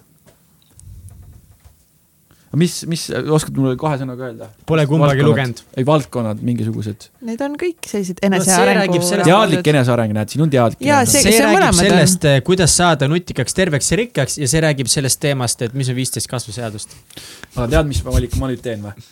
mis, 2.59 2.77
mis, 2.91 3.07
oskad 3.35 3.57
mulle 3.59 3.77
kahe 3.81 3.99
sõnaga 4.01 4.29
öelda? 4.29 4.49
Pole 4.69 4.87
kumbagi 4.91 5.25
lugenud. 5.27 5.63
ei, 5.77 5.87
valdkonnad 5.87 6.43
mingisugused. 6.45 7.09
Need 7.27 7.45
on 7.45 7.57
kõik 7.61 7.89
sellised 7.89 8.21
enesearengu 8.25 8.99
no,. 9.01 9.21
teadlik 9.25 9.71
eneseareng, 9.75 10.15
näed, 10.17 10.33
siin 10.35 10.45
on 10.47 10.53
teadlik. 10.53 10.81
see, 10.85 11.23
see, 11.23 11.37
see 11.39 11.45
räägib 11.47 11.79
sellest, 11.79 12.29
eh, 12.31 12.41
kuidas 12.47 12.77
saada 12.77 13.09
nutikaks, 13.11 13.57
terveks 13.57 13.93
ja 13.93 14.01
rikkaks 14.03 14.39
ja 14.43 14.51
see 14.51 14.65
räägib 14.65 14.91
sellest 14.93 15.23
teemast, 15.25 15.63
et 15.67 15.75
mis 15.75 15.91
on 15.93 15.99
viisteist 15.99 16.31
kasvuseadust. 16.31 16.97
aga 17.57 17.69
tead, 17.77 17.91
mis 17.91 18.05
valiku 18.05 18.43
ma 18.43 18.53
nüüd 18.53 18.63
teen 18.65 18.85
või? 18.85 19.09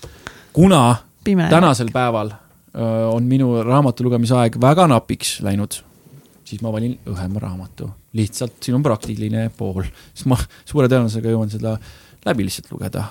kuna 0.53 0.83
Pime. 1.25 1.49
tänasel 1.51 1.91
päeval 1.93 2.33
öö, 2.77 3.07
on 3.07 3.25
minu 3.25 3.63
raamatu 3.63 4.05
lugemise 4.05 4.37
aeg 4.37 4.61
väga 4.61 4.87
napiks 4.91 5.39
läinud, 5.45 5.81
siis 6.45 6.63
ma 6.63 6.73
valin 6.73 6.99
õhema 7.09 7.43
raamatu. 7.43 7.91
lihtsalt 8.13 8.59
siin 8.61 8.77
on 8.77 8.83
praktiline 8.85 9.51
pool, 9.57 9.85
siis 10.15 10.27
ma 10.29 10.37
suure 10.65 10.89
tõenäosusega 10.93 11.33
jõuan 11.33 11.53
seda 11.53 11.79
läbi 12.27 12.49
lihtsalt 12.49 12.71
lugeda 12.73 13.07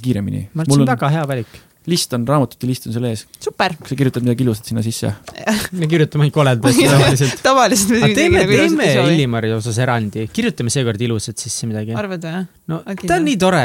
kiiremini. 0.00 0.46
ma 0.54 0.64
arvan, 0.64 0.70
et 0.70 0.72
see 0.72 0.84
on 0.84 0.94
väga 0.94 1.10
hea 1.16 1.26
valik. 1.28 1.58
list 1.90 2.12
on, 2.12 2.24
raamatute 2.28 2.68
list 2.68 2.84
on 2.86 2.94
seal 2.94 3.06
ees. 3.08 3.22
super. 3.40 3.74
kas 3.80 3.92
sa 3.92 3.96
kirjutad 3.98 4.24
midagi 4.24 4.44
ilusat 4.44 4.68
sinna 4.68 4.82
sisse? 4.84 5.10
me 5.80 5.88
kirjutame 5.90 6.26
ainult 6.26 6.36
koledat 6.36 6.66
asja 6.70 6.90
tavaliselt. 6.92 7.42
tavaliselt 7.44 7.92
me 7.94 8.10
teeme, 8.16 8.44
teeme 8.48 8.88
Illimari 9.02 9.52
osas 9.56 9.80
erandi, 9.80 10.26
kirjutame 10.32 10.72
seekord 10.72 11.00
ilusat 11.08 11.40
sisse 11.40 11.68
midagi. 11.68 11.96
arvad 11.96 12.24
või? 12.28 12.42
no 12.72 12.82
okay, 12.84 13.08
ta 13.08 13.16
on 13.16 13.26
nii 13.28 13.38
tore. 13.40 13.64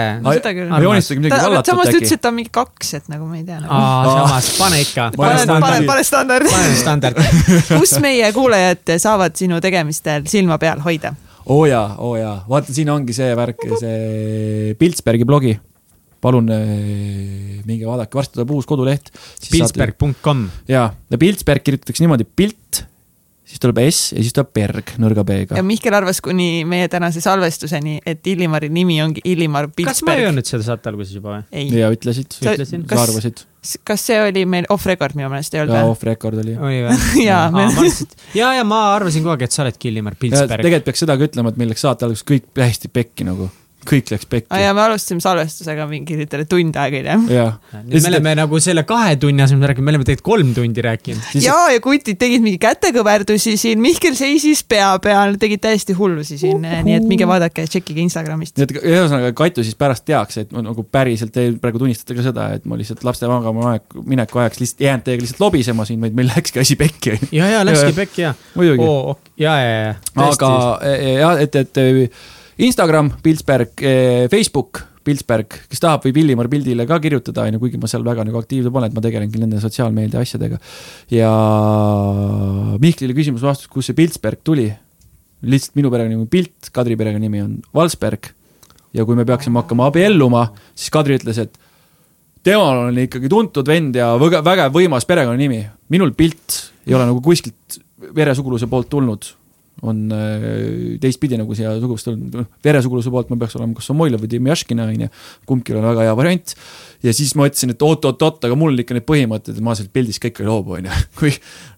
joonistage 0.87 1.23
midagi 1.23 1.43
vallatut 1.43 1.59
äkki. 1.61 1.75
samas 1.75 1.91
ta 1.91 1.99
ütles, 1.99 2.15
et 2.17 2.23
ta 2.23 2.31
on 2.31 2.39
mingi 2.39 2.55
kaks, 2.59 2.93
et 2.99 3.11
nagu 3.11 3.27
ma 3.29 3.39
ei 3.39 3.45
tea 3.47 3.59
nagu.. 3.63 3.75
aa, 3.75 4.15
samas, 4.21 4.49
pane 4.59 4.81
ikka. 4.87 5.11
pane 5.19 6.07
standard. 6.07 6.49
pane 6.55 6.79
standard 6.81 7.21
kus 7.79 7.99
meie 8.03 8.31
kuulajad 8.35 8.97
saavad 8.99 9.37
sinu 9.39 9.61
tegemistel 9.63 10.27
silma 10.31 10.59
peal 10.59 10.83
hoida? 10.87 11.15
Oo 11.45 11.61
oh 11.61 11.69
jaa, 11.69 11.85
oo 11.97 12.11
oh 12.13 12.17
jaa, 12.19 12.35
vaata, 12.49 12.73
siin 12.73 12.89
ongi 12.93 13.15
see 13.15 13.31
värk, 13.37 13.63
see 13.81 14.75
Piltsbergi 14.79 15.27
blogi. 15.27 15.55
palun 16.25 16.49
äh, 16.49 17.61
minge 17.67 17.85
vaadake, 17.85 18.17
varsti 18.17 18.39
tuleb 18.39 18.55
uus 18.55 18.65
koduleht. 18.65 19.11
Piltsberg.com. 19.51 20.47
jaa, 20.67 20.89
ja 21.11 21.21
Piltsberg 21.21 21.61
kirjutatakse 21.65 22.01
niimoodi 22.01 22.25
pilt 22.25 22.85
siis 23.45 23.61
tuleb 23.61 23.79
S 23.85 24.11
ja 24.15 24.23
siis 24.23 24.33
tuleb 24.35 24.51
Berg 24.57 24.95
nõrga 25.01 25.23
B-ga. 25.27 25.57
ja 25.59 25.63
Mihkel 25.65 25.93
arvas 25.95 26.19
kuni 26.25 26.65
meie 26.67 26.89
tänase 26.91 27.21
salvestuseni, 27.23 27.99
et 28.05 28.25
Illimari 28.27 28.71
nimi 28.73 28.97
ongi 29.03 29.21
Illimar 29.23 29.69
Piltsberg. 29.69 29.93
kas 29.93 30.05
ma 30.07 30.17
ei 30.17 30.25
öelnud 30.25 30.49
seda 30.49 30.65
saate 30.65 30.89
alguses 30.91 31.13
juba 31.15 31.37
või? 31.37 31.67
ja 31.77 31.91
ütlesid, 31.93 32.39
ütlesin. 32.41 32.87
sa 32.89 33.03
arvasid. 33.05 33.45
Kas 33.87 34.05
see 34.09 34.17
oli 34.21 34.45
meil 34.49 34.67
off 34.73 34.87
record 34.89 35.17
minu 35.17 35.29
meelest 35.31 35.55
ei 35.55 35.63
olnud 35.63 35.75
või? 35.77 35.91
off 35.95 36.07
record 36.07 36.41
oli. 36.43 36.55
oli 36.55 36.81
või? 36.85 37.25
ja, 37.29 37.41
me... 37.53 37.67
ja, 38.37 38.53
ja 38.59 38.63
ma 38.67 38.81
arvasin 38.95 39.25
kogu 39.25 39.35
aeg, 39.35 39.47
et 39.47 39.55
sa 39.55 39.65
oledki 39.65 39.91
Illimar 39.91 40.17
Piltsberg. 40.19 40.61
tegelikult 40.61 40.89
peaks 40.91 41.05
seda 41.05 41.17
ka 41.19 41.29
ütlema, 41.29 41.53
et 41.53 41.61
meil 41.61 41.71
läks 41.73 41.85
saate 41.87 42.07
alguses 42.07 42.27
kõik 42.27 42.49
täiesti 42.57 42.91
pekki 42.91 43.27
nagu 43.27 43.49
kõik 43.87 44.11
läks 44.13 44.27
pekki 44.29 44.51
ah,. 44.53 44.61
ja 44.61 44.73
me 44.75 44.83
alustasime 44.85 45.23
salvestusega 45.23 45.87
mingi 45.89 46.27
tund 46.49 46.77
aega 46.81 46.99
hiljem. 46.99 47.25
me 47.29 48.01
oleme 48.11 48.35
nagu 48.41 48.59
selle 48.63 48.85
kahe 48.87 49.15
tunni 49.21 49.43
asemel 49.45 49.69
rääkinud, 49.71 49.85
me 49.85 49.93
oleme 49.95 50.07
tegelikult 50.07 50.31
kolm 50.31 50.53
tundi 50.57 50.85
rääkinud. 50.85 51.29
ja, 51.43 51.57
ja 51.73 51.81
kutid 51.83 52.19
tegid 52.21 52.43
mingi 52.45 52.59
kätekõverdusi 52.61 53.55
siin, 53.59 53.81
Mihkel 53.83 54.17
seisis 54.17 54.63
pea 54.67 54.91
peal, 55.03 55.37
tegid 55.41 55.63
täiesti 55.65 55.95
hullusi 55.97 56.37
siin 56.41 56.61
uh, 56.61 56.71
-huh. 56.71 56.85
nii 56.87 56.97
et 56.99 57.07
minge 57.09 57.27
vaadake, 57.29 57.67
tšekkige 57.69 58.03
Instagramist. 58.05 58.57
nii 58.57 58.67
et 58.69 58.75
ühesõnaga 58.81 59.33
Katu 59.35 59.63
siis 59.63 59.77
pärast 59.79 60.05
teaks, 60.07 60.39
et 60.43 60.55
ma 60.55 60.63
nagu 60.65 60.83
päriselt, 60.83 61.33
te 61.35 61.47
praegu 61.61 61.81
tunnistate 61.81 62.17
ka 62.17 62.25
seda, 62.25 62.49
et 62.57 62.65
ma 62.69 62.77
lihtsalt 62.79 63.03
laste 63.07 63.29
magama 63.29 63.71
aeg, 63.73 63.99
mineku 64.05 64.41
ajaks 64.43 64.61
lihtsalt 64.61 64.85
jäänud 64.87 65.05
teiega 65.05 65.25
lihtsalt 65.25 65.43
lobisema 65.43 65.85
siin, 65.87 66.01
vaid 66.01 66.17
meil 66.17 66.31
läkski 66.31 66.63
asi 66.63 66.75
pekki. 66.79 67.19
ja, 67.31 67.49
ja 67.51 67.65
läkski 67.67 67.93
pekki 67.97 68.25
ja. 68.27 68.33
muidugi 68.55 68.87
oh,. 68.87 69.17
ja, 69.37 69.57
ja, 69.59 69.77
ja. 69.89 69.95
aga 70.27 70.51
jah, 71.19 71.41
et, 71.41 71.55
et 71.55 71.83
Instagram, 72.57 73.11
Piltsberg, 73.21 73.81
eh, 73.81 74.27
Facebook, 74.31 74.79
Piltsberg, 75.05 75.57
kes 75.69 75.81
tahab, 75.83 76.05
võib 76.07 76.17
Illimar 76.21 76.47
pildile 76.49 76.85
ka 76.87 76.97
kirjutada, 77.03 77.43
on 77.45 77.57
ju, 77.57 77.61
kuigi 77.61 77.79
ma 77.81 77.89
seal 77.91 78.05
väga 78.05 78.23
nagu 78.25 78.39
aktiivne 78.39 78.71
pole, 78.73 78.87
et 78.89 78.95
ma 78.95 79.03
tegelengi 79.03 79.41
nende 79.41 79.59
sotsiaalmeedia 79.61 80.23
asjadega. 80.23 80.57
ja 81.11 81.29
Mihklile 82.81 83.13
küsimus-vastus, 83.17 83.69
kust 83.69 83.91
see 83.91 83.97
Piltsberg 83.97 84.41
tuli? 84.43 84.71
lihtsalt 85.45 85.75
minu 85.77 85.91
perekonnanimi 85.93 86.23
on 86.23 86.31
Pilt, 86.31 86.71
Kadri 86.73 86.95
perekonnanimi 86.97 87.43
on 87.43 87.59
Valsberg. 87.75 88.31
ja 88.95 89.05
kui 89.05 89.15
me 89.15 89.25
peaksime 89.27 89.59
hakkama 89.59 89.91
abielluma, 89.91 90.47
siis 90.73 90.89
Kadri 90.89 91.19
ütles, 91.19 91.37
et 91.37 91.59
temal 92.41 92.87
on 92.87 92.97
ikkagi 92.97 93.29
tuntud 93.29 93.67
vend 93.67 93.99
ja 93.99 94.13
väga, 94.17 94.41
väga 94.41 94.69
võimas 94.71 95.05
perekonnanimi. 95.05 95.65
minul 95.89 96.15
Pilt 96.15 96.71
ei 96.87 96.95
ole 96.95 97.05
nagu 97.05 97.21
kuskilt 97.21 97.81
veresuguluse 98.15 98.65
poolt 98.71 98.89
tulnud 98.89 99.35
on 99.85 100.01
äh, 100.13 100.45
teistpidi 101.01 101.37
nagu 101.39 101.55
siia 101.57 101.73
suguvõsta 101.81 102.11
tulnud, 102.11 102.51
veresuguluse 102.65 103.11
poolt 103.13 103.31
ma 103.31 103.37
peaks 103.41 103.57
olema 103.59 103.77
kas 103.77 103.89
Samoilov 103.91 104.23
või 104.23 104.31
Demjaškina, 104.31 104.87
on 104.91 105.05
ju, 105.05 105.09
kumbki 105.49 105.75
on 105.75 105.85
väga 105.85 106.07
hea 106.07 106.15
variant. 106.17 106.55
ja 107.05 107.13
siis 107.15 107.35
ma 107.39 107.49
ütlesin, 107.49 107.75
et 107.75 107.85
oot-oot-oot, 107.85 108.47
aga 108.47 108.57
mul 108.59 108.83
ikka 108.83 108.97
need 108.97 109.07
põhimõtted, 109.09 109.59
ma 109.65 109.75
sealt 109.77 109.93
pildist 109.95 110.23
ka 110.23 110.31
ikka 110.31 110.45
ei 110.45 110.49
loobu, 110.49 110.77
on 110.79 110.89
ju. 110.89 111.03
kui 111.19 111.33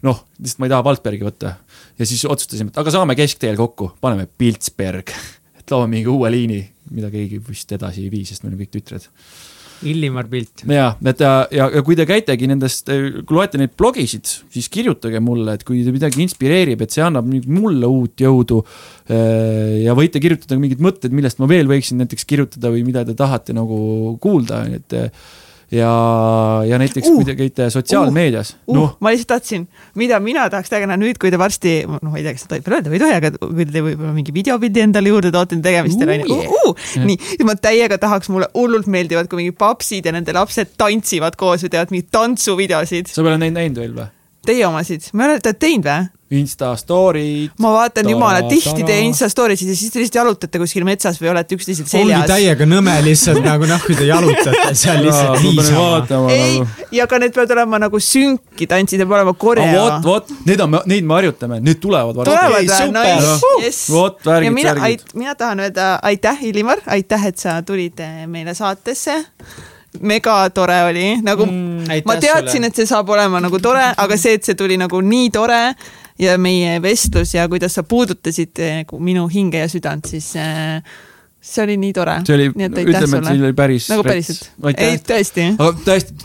noh, 0.07 0.23
lihtsalt 0.39 0.63
ma 0.63 0.69
ei 0.69 0.75
taha 0.75 0.87
Waldbergi 0.87 1.27
võtta. 1.27 1.57
ja 1.99 2.09
siis 2.09 2.23
otsustasime, 2.29 2.73
et 2.73 2.81
aga 2.83 2.93
saame 2.93 3.17
keskteel 3.19 3.59
kokku, 3.59 3.93
paneme 4.01 4.29
Piltsberg, 4.37 5.13
et 5.59 5.75
loome 5.75 5.91
mingi 5.97 6.11
uue 6.13 6.31
liini, 6.33 6.63
mida 6.95 7.11
keegi 7.13 7.41
vist 7.43 7.71
edasi 7.75 8.07
ei 8.07 8.13
vii, 8.13 8.25
sest 8.27 8.43
me 8.43 8.51
oleme 8.51 8.65
kõik 8.65 8.79
tütred 8.79 9.11
Illimar 9.85 10.27
Pilt. 10.31 10.63
ja, 10.65 10.89
et 11.11 11.23
ja, 11.23 11.31
ja, 11.53 11.69
ja 11.75 11.83
kui 11.85 11.97
te 11.97 12.07
käitegi 12.09 12.49
nendest, 12.49 12.89
kui 12.89 13.37
loete 13.37 13.59
neid 13.61 13.75
blogisid, 13.77 14.29
siis 14.53 14.69
kirjutage 14.73 15.21
mulle, 15.23 15.57
et 15.57 15.65
kui 15.67 15.83
midagi 15.93 16.23
inspireerib, 16.25 16.81
et 16.81 16.93
see 16.93 17.05
annab 17.05 17.29
mulle 17.45 17.89
uut 17.89 18.25
jõudu. 18.25 18.63
Äh, 19.07 19.83
ja 19.85 19.95
võite 19.97 20.21
kirjutada 20.23 20.59
mingeid 20.59 20.83
mõtteid, 20.83 21.15
millest 21.15 21.41
ma 21.41 21.49
veel 21.49 21.69
võiksin 21.69 22.01
näiteks 22.03 22.27
kirjutada 22.27 22.73
või 22.73 22.85
mida 22.87 23.05
te 23.07 23.15
tahate 23.17 23.55
nagu 23.55 24.17
kuulda, 24.23 24.65
et 24.77 24.97
ja, 25.71 25.91
ja 26.67 26.79
näiteks 26.79 27.09
uh, 27.09 27.17
kui 27.19 27.27
te 27.27 27.35
käite 27.37 27.67
sotsiaalmeedias 27.73 28.53
uh,. 28.55 28.59
Uh, 28.67 28.75
no. 28.77 28.85
ma 29.03 29.11
lihtsalt 29.11 29.33
tahtsin, 29.35 29.67
mida 29.99 30.19
mina 30.23 30.47
tahaks 30.51 30.71
teha 30.71 30.97
nüüd, 30.99 31.19
kui 31.21 31.31
te 31.33 31.39
varsti, 31.39 31.73
noh, 31.89 31.99
ma 32.07 32.19
ei 32.19 32.25
tea, 32.25 32.35
kas 32.37 32.45
seda 32.45 32.55
tohib 32.55 32.71
öelda 32.71 32.91
või 32.91 32.99
ei 32.99 33.03
tohi, 33.03 33.17
aga 33.19 33.31
kui 33.41 33.67
te 33.67 33.83
võib-olla 33.89 34.13
mingi 34.15 34.35
videopildi 34.35 34.83
endale 34.85 35.13
juurde 35.13 35.31
toote 35.35 35.59
tegemistele 35.63 36.19
uh,, 36.23 36.35
onju. 36.37 36.47
Uh, 36.47 36.73
uh, 36.73 37.07
nii, 37.09 37.39
ma 37.47 37.57
täiega 37.59 37.99
tahaks, 38.01 38.31
mulle 38.33 38.49
hullult 38.55 38.87
meeldivad, 38.91 39.29
kui 39.31 39.43
mingi 39.43 39.55
papsid 39.57 40.07
ja 40.07 40.15
nende 40.15 40.35
lapsed 40.37 40.77
tantsivad 40.79 41.39
koos 41.39 41.65
või 41.65 41.73
teevad 41.73 41.95
mingeid 41.95 42.13
tantsuvideosid. 42.15 43.11
sa 43.11 43.25
pole 43.25 43.39
neid 43.41 43.57
näinud 43.57 43.83
veel 43.83 43.97
või? 43.97 44.11
Teie 44.47 44.63
omasid, 44.63 45.09
me 45.17 45.27
olete 45.27 45.51
teinud 45.59 45.89
või? 45.89 46.07
Insta 46.35 46.73
story'd. 46.75 47.53
ma 47.63 47.69
vaatan 47.71 48.09
jumala 48.09 48.41
tihti 48.49 48.83
teie 48.83 49.05
Insta 49.07 49.29
story 49.31 49.55
sid 49.55 49.69
ja 49.71 49.75
siis 49.79 49.93
te 49.93 50.01
lihtsalt 50.01 50.17
jalutate 50.19 50.59
kuskil 50.59 50.83
metsas 50.83 51.21
või 51.21 51.29
olete 51.31 51.55
üksteisel 51.55 51.87
seljas. 51.87 52.17
ongi 52.19 52.31
täiega 52.33 52.65
nõme 52.67 52.95
lihtsalt 53.05 53.39
nagu 53.45 53.69
noh, 53.69 53.79
kui 53.85 53.95
te 53.95 54.09
jalutate 54.09 54.73
seal 54.75 54.99
lihtsalt 55.05 55.45
niisama. 55.45 56.25
ei, 56.35 56.57
ja 56.97 57.05
ka 57.07 57.21
need 57.23 57.31
peavad 57.35 57.53
olema 57.55 57.79
nagu 57.85 58.01
sünki 58.03 58.67
tantsid, 58.67 58.99
peab 59.05 59.13
olema 59.21 59.33
koreo. 59.39 59.69
vot, 59.77 60.03
vot, 60.03 60.33
need 60.49 60.65
on, 60.65 60.75
neid 60.91 61.07
me 61.07 61.15
harjutame, 61.15 61.61
need 61.63 61.79
tulevad 61.79 62.19
varsti. 62.19 62.33
tulevad 62.35 62.73
või? 62.73 62.91
Nice, 62.97 63.53
yes. 63.63 63.79
vot, 63.93 64.19
värgid, 64.27 64.59
värgid. 64.67 65.05
mina 65.15 65.35
tahan 65.39 65.63
öelda 65.63 65.87
aitäh, 66.11 66.43
Illimar, 66.49 66.81
aitäh, 66.91 67.23
et 67.31 67.39
sa 67.39 67.61
tulid 67.63 68.03
meile 68.27 68.55
saatesse 68.57 69.21
megatore 70.01 70.81
oli, 70.89 71.05
nagu 71.23 71.47
mm, 71.47 72.03
ma 72.05 72.17
teadsin, 72.19 72.67
et 72.67 72.75
see 72.75 72.85
saab 72.89 73.07
olema 73.15 73.39
nagu 73.41 73.63
tore, 73.63 73.85
aga 73.95 74.19
see, 74.19 74.35
et 74.37 74.43
see 74.45 74.59
tuli 74.59 74.75
nagu 74.77 74.99
nii 75.01 75.31
tore 75.33 75.61
ja 76.19 76.37
meie 76.41 76.81
vestlus 76.81 77.35
ja 77.35 77.47
kuidas 77.49 77.77
sa 77.77 77.83
puudutasid 77.83 78.63
nagu 78.81 78.99
minu 78.99 79.27
hinge 79.31 79.61
ja 79.63 79.69
südant, 79.71 80.09
siis 80.09 80.33
äh, 80.39 80.81
see 81.41 81.63
oli 81.63 81.77
nii 81.81 81.93
tore. 81.95 82.17
see 82.25 82.35
oli, 82.35 82.49
ütleme, 82.51 83.21
et 83.21 83.29
see 83.29 83.37
oli 83.37 83.53
päris. 83.57 83.87
nagu 83.93 84.05
päriselt. 84.07 84.51
ei, 84.73 84.99
tõesti. 85.11 85.53
aga 85.57 85.71
tõesti, 85.85 86.19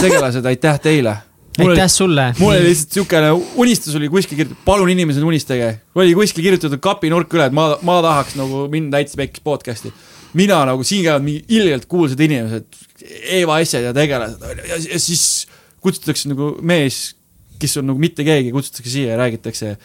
tegelased, 0.00 0.52
aitäh 0.52 0.84
teile 0.84 1.16
Mul 1.58 1.74
aitäh 1.74 1.88
sulle. 1.90 2.28
mul 2.38 2.52
oli 2.54 2.68
lihtsalt 2.68 3.00
siukene 3.00 3.32
unistus 3.58 3.96
oli 3.98 4.08
kuskil 4.12 4.38
kirjutatud, 4.38 4.62
palun 4.64 4.92
inimesed 4.92 5.24
unistage. 5.26 5.72
oli 5.94 6.14
kuskil 6.14 6.44
kirjutatud 6.44 6.82
kapinurk 6.82 7.34
üle, 7.34 7.48
et 7.50 7.56
ma, 7.56 7.72
ma 7.82 7.98
tahaks 8.04 8.36
nagu 8.38 8.66
minna 8.70 8.98
täitsa 8.98 9.18
pekkis 9.18 9.42
podcast'i 9.42 9.92
mina 10.38 10.60
nagu, 10.68 10.84
siin 10.86 11.04
käivad 11.06 11.24
mingi 11.24 11.44
ilgelt 11.56 11.86
kuulsad 11.90 12.20
inimesed, 12.20 12.66
Eva 13.40 13.58
Essed 13.62 13.84
ja 13.84 13.94
tegelased 13.96 14.42
ja, 14.68 14.80
ja 14.92 15.00
siis 15.00 15.48
kutsutakse 15.82 16.30
nagu 16.30 16.52
mees, 16.62 17.16
kes 17.58 17.76
on 17.80 17.88
nagu 17.90 18.02
mitte 18.02 18.24
keegi, 18.26 18.52
kutsutakse 18.54 18.92
siia 18.92 19.12
ja 19.12 19.18
räägitakse. 19.20 19.76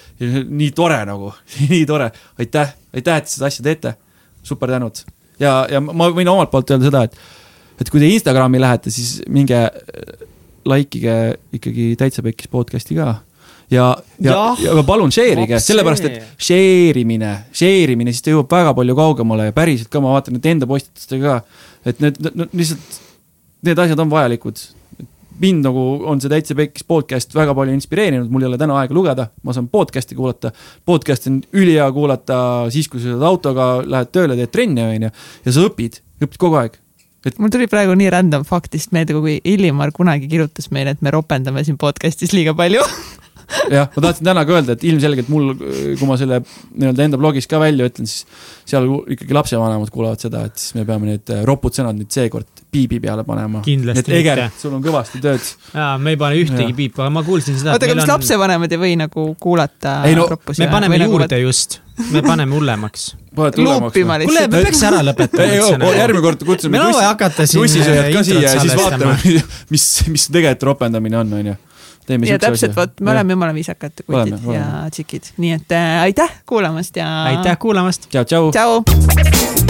nii 0.50 0.72
tore 0.76 1.02
nagu 1.10 1.34
nii 1.74 1.86
tore, 1.90 2.12
aitäh, 2.40 2.76
aitäh, 2.94 3.22
et 3.22 3.32
seda 3.32 3.50
asja 3.52 3.66
teete. 3.66 3.96
super 4.44 4.70
tänud 4.70 5.00
ja, 5.40 5.64
ja 5.72 5.82
ma 5.84 6.10
võin 6.12 6.30
omalt 6.30 6.52
poolt 6.52 6.74
öelda 6.74 6.90
seda, 6.90 7.04
et, 7.08 7.16
et 7.82 7.90
kui 7.90 8.02
te 8.02 8.10
Instagrami 8.12 8.62
lähete, 8.62 8.92
siis 8.94 9.22
minge 9.32 9.62
likeige 10.68 11.16
ikkagi 11.58 11.94
Täitsa 12.00 12.24
Pekkis 12.24 12.52
podcast'i 12.52 12.98
ka 12.98 13.08
ja, 13.72 13.88
ja, 14.20 14.36
ja, 14.60 14.76
ja 14.78 14.84
palun 14.88 15.12
share 15.14 15.46
ige, 15.46 15.60
sellepärast 15.64 16.08
et 16.08 16.20
share 16.38 17.02
imine, 17.02 17.34
share 17.56 17.96
imine, 17.96 18.14
siis 18.14 18.26
ta 18.26 18.34
jõuab 18.34 18.52
väga 18.52 18.76
palju 18.78 18.96
kaugemale 19.00 19.50
ja 19.50 19.56
päriselt 19.56 19.92
ka 19.92 20.04
ma 20.04 20.14
vaatan 20.16 20.38
nüüd 20.38 20.48
enda 20.54 20.70
postitustega 20.70 21.40
ka, 21.40 21.66
et 21.90 22.04
need, 22.04 22.20
need 22.30 22.56
lihtsalt, 22.62 23.02
need 23.68 23.84
asjad 23.86 24.04
on 24.04 24.12
vajalikud 24.14 24.62
mind 25.42 25.66
nagu 25.66 25.84
on 26.10 26.22
see 26.22 26.32
Täitsa 26.32 26.56
Pekkis 26.58 26.86
podcast 26.88 27.34
väga 27.36 27.56
palju 27.58 27.74
inspireerinud, 27.78 28.30
mul 28.32 28.46
ei 28.46 28.50
ole 28.52 28.60
täna 28.62 28.78
aega 28.82 28.96
lugeda, 28.96 29.28
ma 29.44 29.56
saan 29.56 29.70
podcast'i 29.72 30.18
kuulata. 30.18 30.54
Podcast'i 30.86 31.32
on 31.32 31.42
ülihea 31.54 31.90
kuulata 31.96 32.38
siis, 32.74 32.90
kui 32.92 33.02
sa 33.02 33.10
sõidad 33.10 33.28
autoga, 33.32 33.68
lähed 33.86 34.14
tööle, 34.14 34.38
teed 34.40 34.54
trenni, 34.54 34.86
on 34.86 35.08
ju, 35.08 35.12
ja 35.48 35.56
sa 35.56 35.66
õpid, 35.70 36.00
õpid 36.24 36.40
kogu 36.42 36.60
aeg. 36.62 36.80
et 37.26 37.38
mul 37.40 37.52
tuli 37.52 37.70
praegu 37.72 37.96
nii 37.96 38.10
random 38.12 38.44
faktist 38.48 38.92
meelde, 38.92 39.16
kui 39.16 39.40
Illimar 39.48 39.94
kunagi 39.96 40.28
kirjutas 40.32 40.70
meile, 40.76 40.96
et 40.96 41.02
me 41.02 41.14
ropendame 41.16 41.64
siin 41.64 41.80
podcast'is 41.80 42.36
liiga 42.36 42.56
palju 42.58 42.84
jah, 43.72 43.90
ma 43.94 44.04
tahtsin 44.08 44.28
täna 44.28 44.44
ka 44.48 44.58
öelda, 44.58 44.76
et 44.78 44.84
ilmselgelt 44.88 45.30
mul, 45.32 45.54
kui 46.00 46.10
ma 46.10 46.18
selle 46.20 46.42
nii-öelda 46.44 47.08
enda 47.08 47.20
blogis 47.22 47.48
ka 47.50 47.60
välja 47.62 47.88
ütlen, 47.90 48.10
siis 48.10 48.26
seal 48.70 48.88
ikkagi 49.16 49.36
lapsevanemad 49.36 49.92
kuulavad 49.94 50.24
seda, 50.24 50.46
et 50.50 50.60
siis 50.60 50.76
me 50.78 50.86
peame 50.88 51.12
need 51.12 51.34
äh, 51.34 51.44
ropud 51.48 51.76
sõnad 51.76 51.98
nüüd 51.98 52.12
seekord 52.14 52.64
piibi 52.74 53.00
peale 53.04 53.26
panema. 53.28 53.62
mitte. 53.66 54.14
Eger, 54.18 54.46
sul 54.60 54.76
on 54.78 54.84
kõvasti 54.84 55.22
tööd. 55.24 55.50
jaa, 55.74 55.98
me 56.02 56.16
ei 56.16 56.20
pane 56.20 56.40
ühtegi 56.42 56.76
piipi, 56.78 57.02
aga 57.02 57.10
ma 57.14 57.26
kuulsin 57.26 57.58
seda. 57.60 57.76
oota, 57.76 57.90
aga 57.90 57.98
kas 58.00 58.08
on... 58.08 58.14
lapsevanemad 58.16 58.76
ei 58.76 58.84
või 58.86 58.94
nagu 59.04 59.28
kuulata 59.42 60.00
ei, 60.08 60.16
no, 60.18 60.28
roppusi? 60.32 60.64
me 60.64 60.70
paneme 60.72 61.02
nagu 61.04 61.18
juurde 61.18 61.30
nagu... 61.36 61.50
just, 61.50 61.82
me 62.12 62.24
paneme 62.26 62.56
hullemaks 62.56 63.12
kuule, 64.30 64.48
me 64.48 64.64
peaks 64.64 64.84
ära 64.86 65.04
lõpetama. 65.06 65.92
järgmine 65.98 66.24
kord 66.26 66.48
kutsume. 66.48 66.78
me 66.78 66.88
võime 66.88 67.06
hakata 67.08 67.48
siin. 67.50 67.62
tussisööjad 67.64 68.10
ka 68.14 68.26
siia 68.28 68.48
ja 68.48 68.56
siis 68.62 68.78
vaatame, 68.78 69.18
mis, 69.74 69.88
mis 70.14 70.28
tegelikult 70.30 70.70
ropendamine 70.72 71.22
on, 71.24 71.38
onju 71.42 71.60
teeme 72.08 72.30
ja 72.30 72.40
täpselt, 72.42 72.76
vot 72.76 73.00
me 73.02 73.12
oleme 73.16 73.38
jumala 73.38 73.56
viisakad 73.56 74.06
kutid 74.06 74.50
ja 74.54 74.66
tšikid, 74.92 75.34
nii 75.38 75.58
et 75.60 75.76
äh, 75.76 76.02
aitäh 76.08 76.40
kuulamast 76.50 76.98
ja. 77.00 77.10
aitäh 77.34 77.58
kuulamast. 77.60 78.10
tšau, 78.10 78.26
tšau. 78.26 78.52
tšau. 78.52 79.63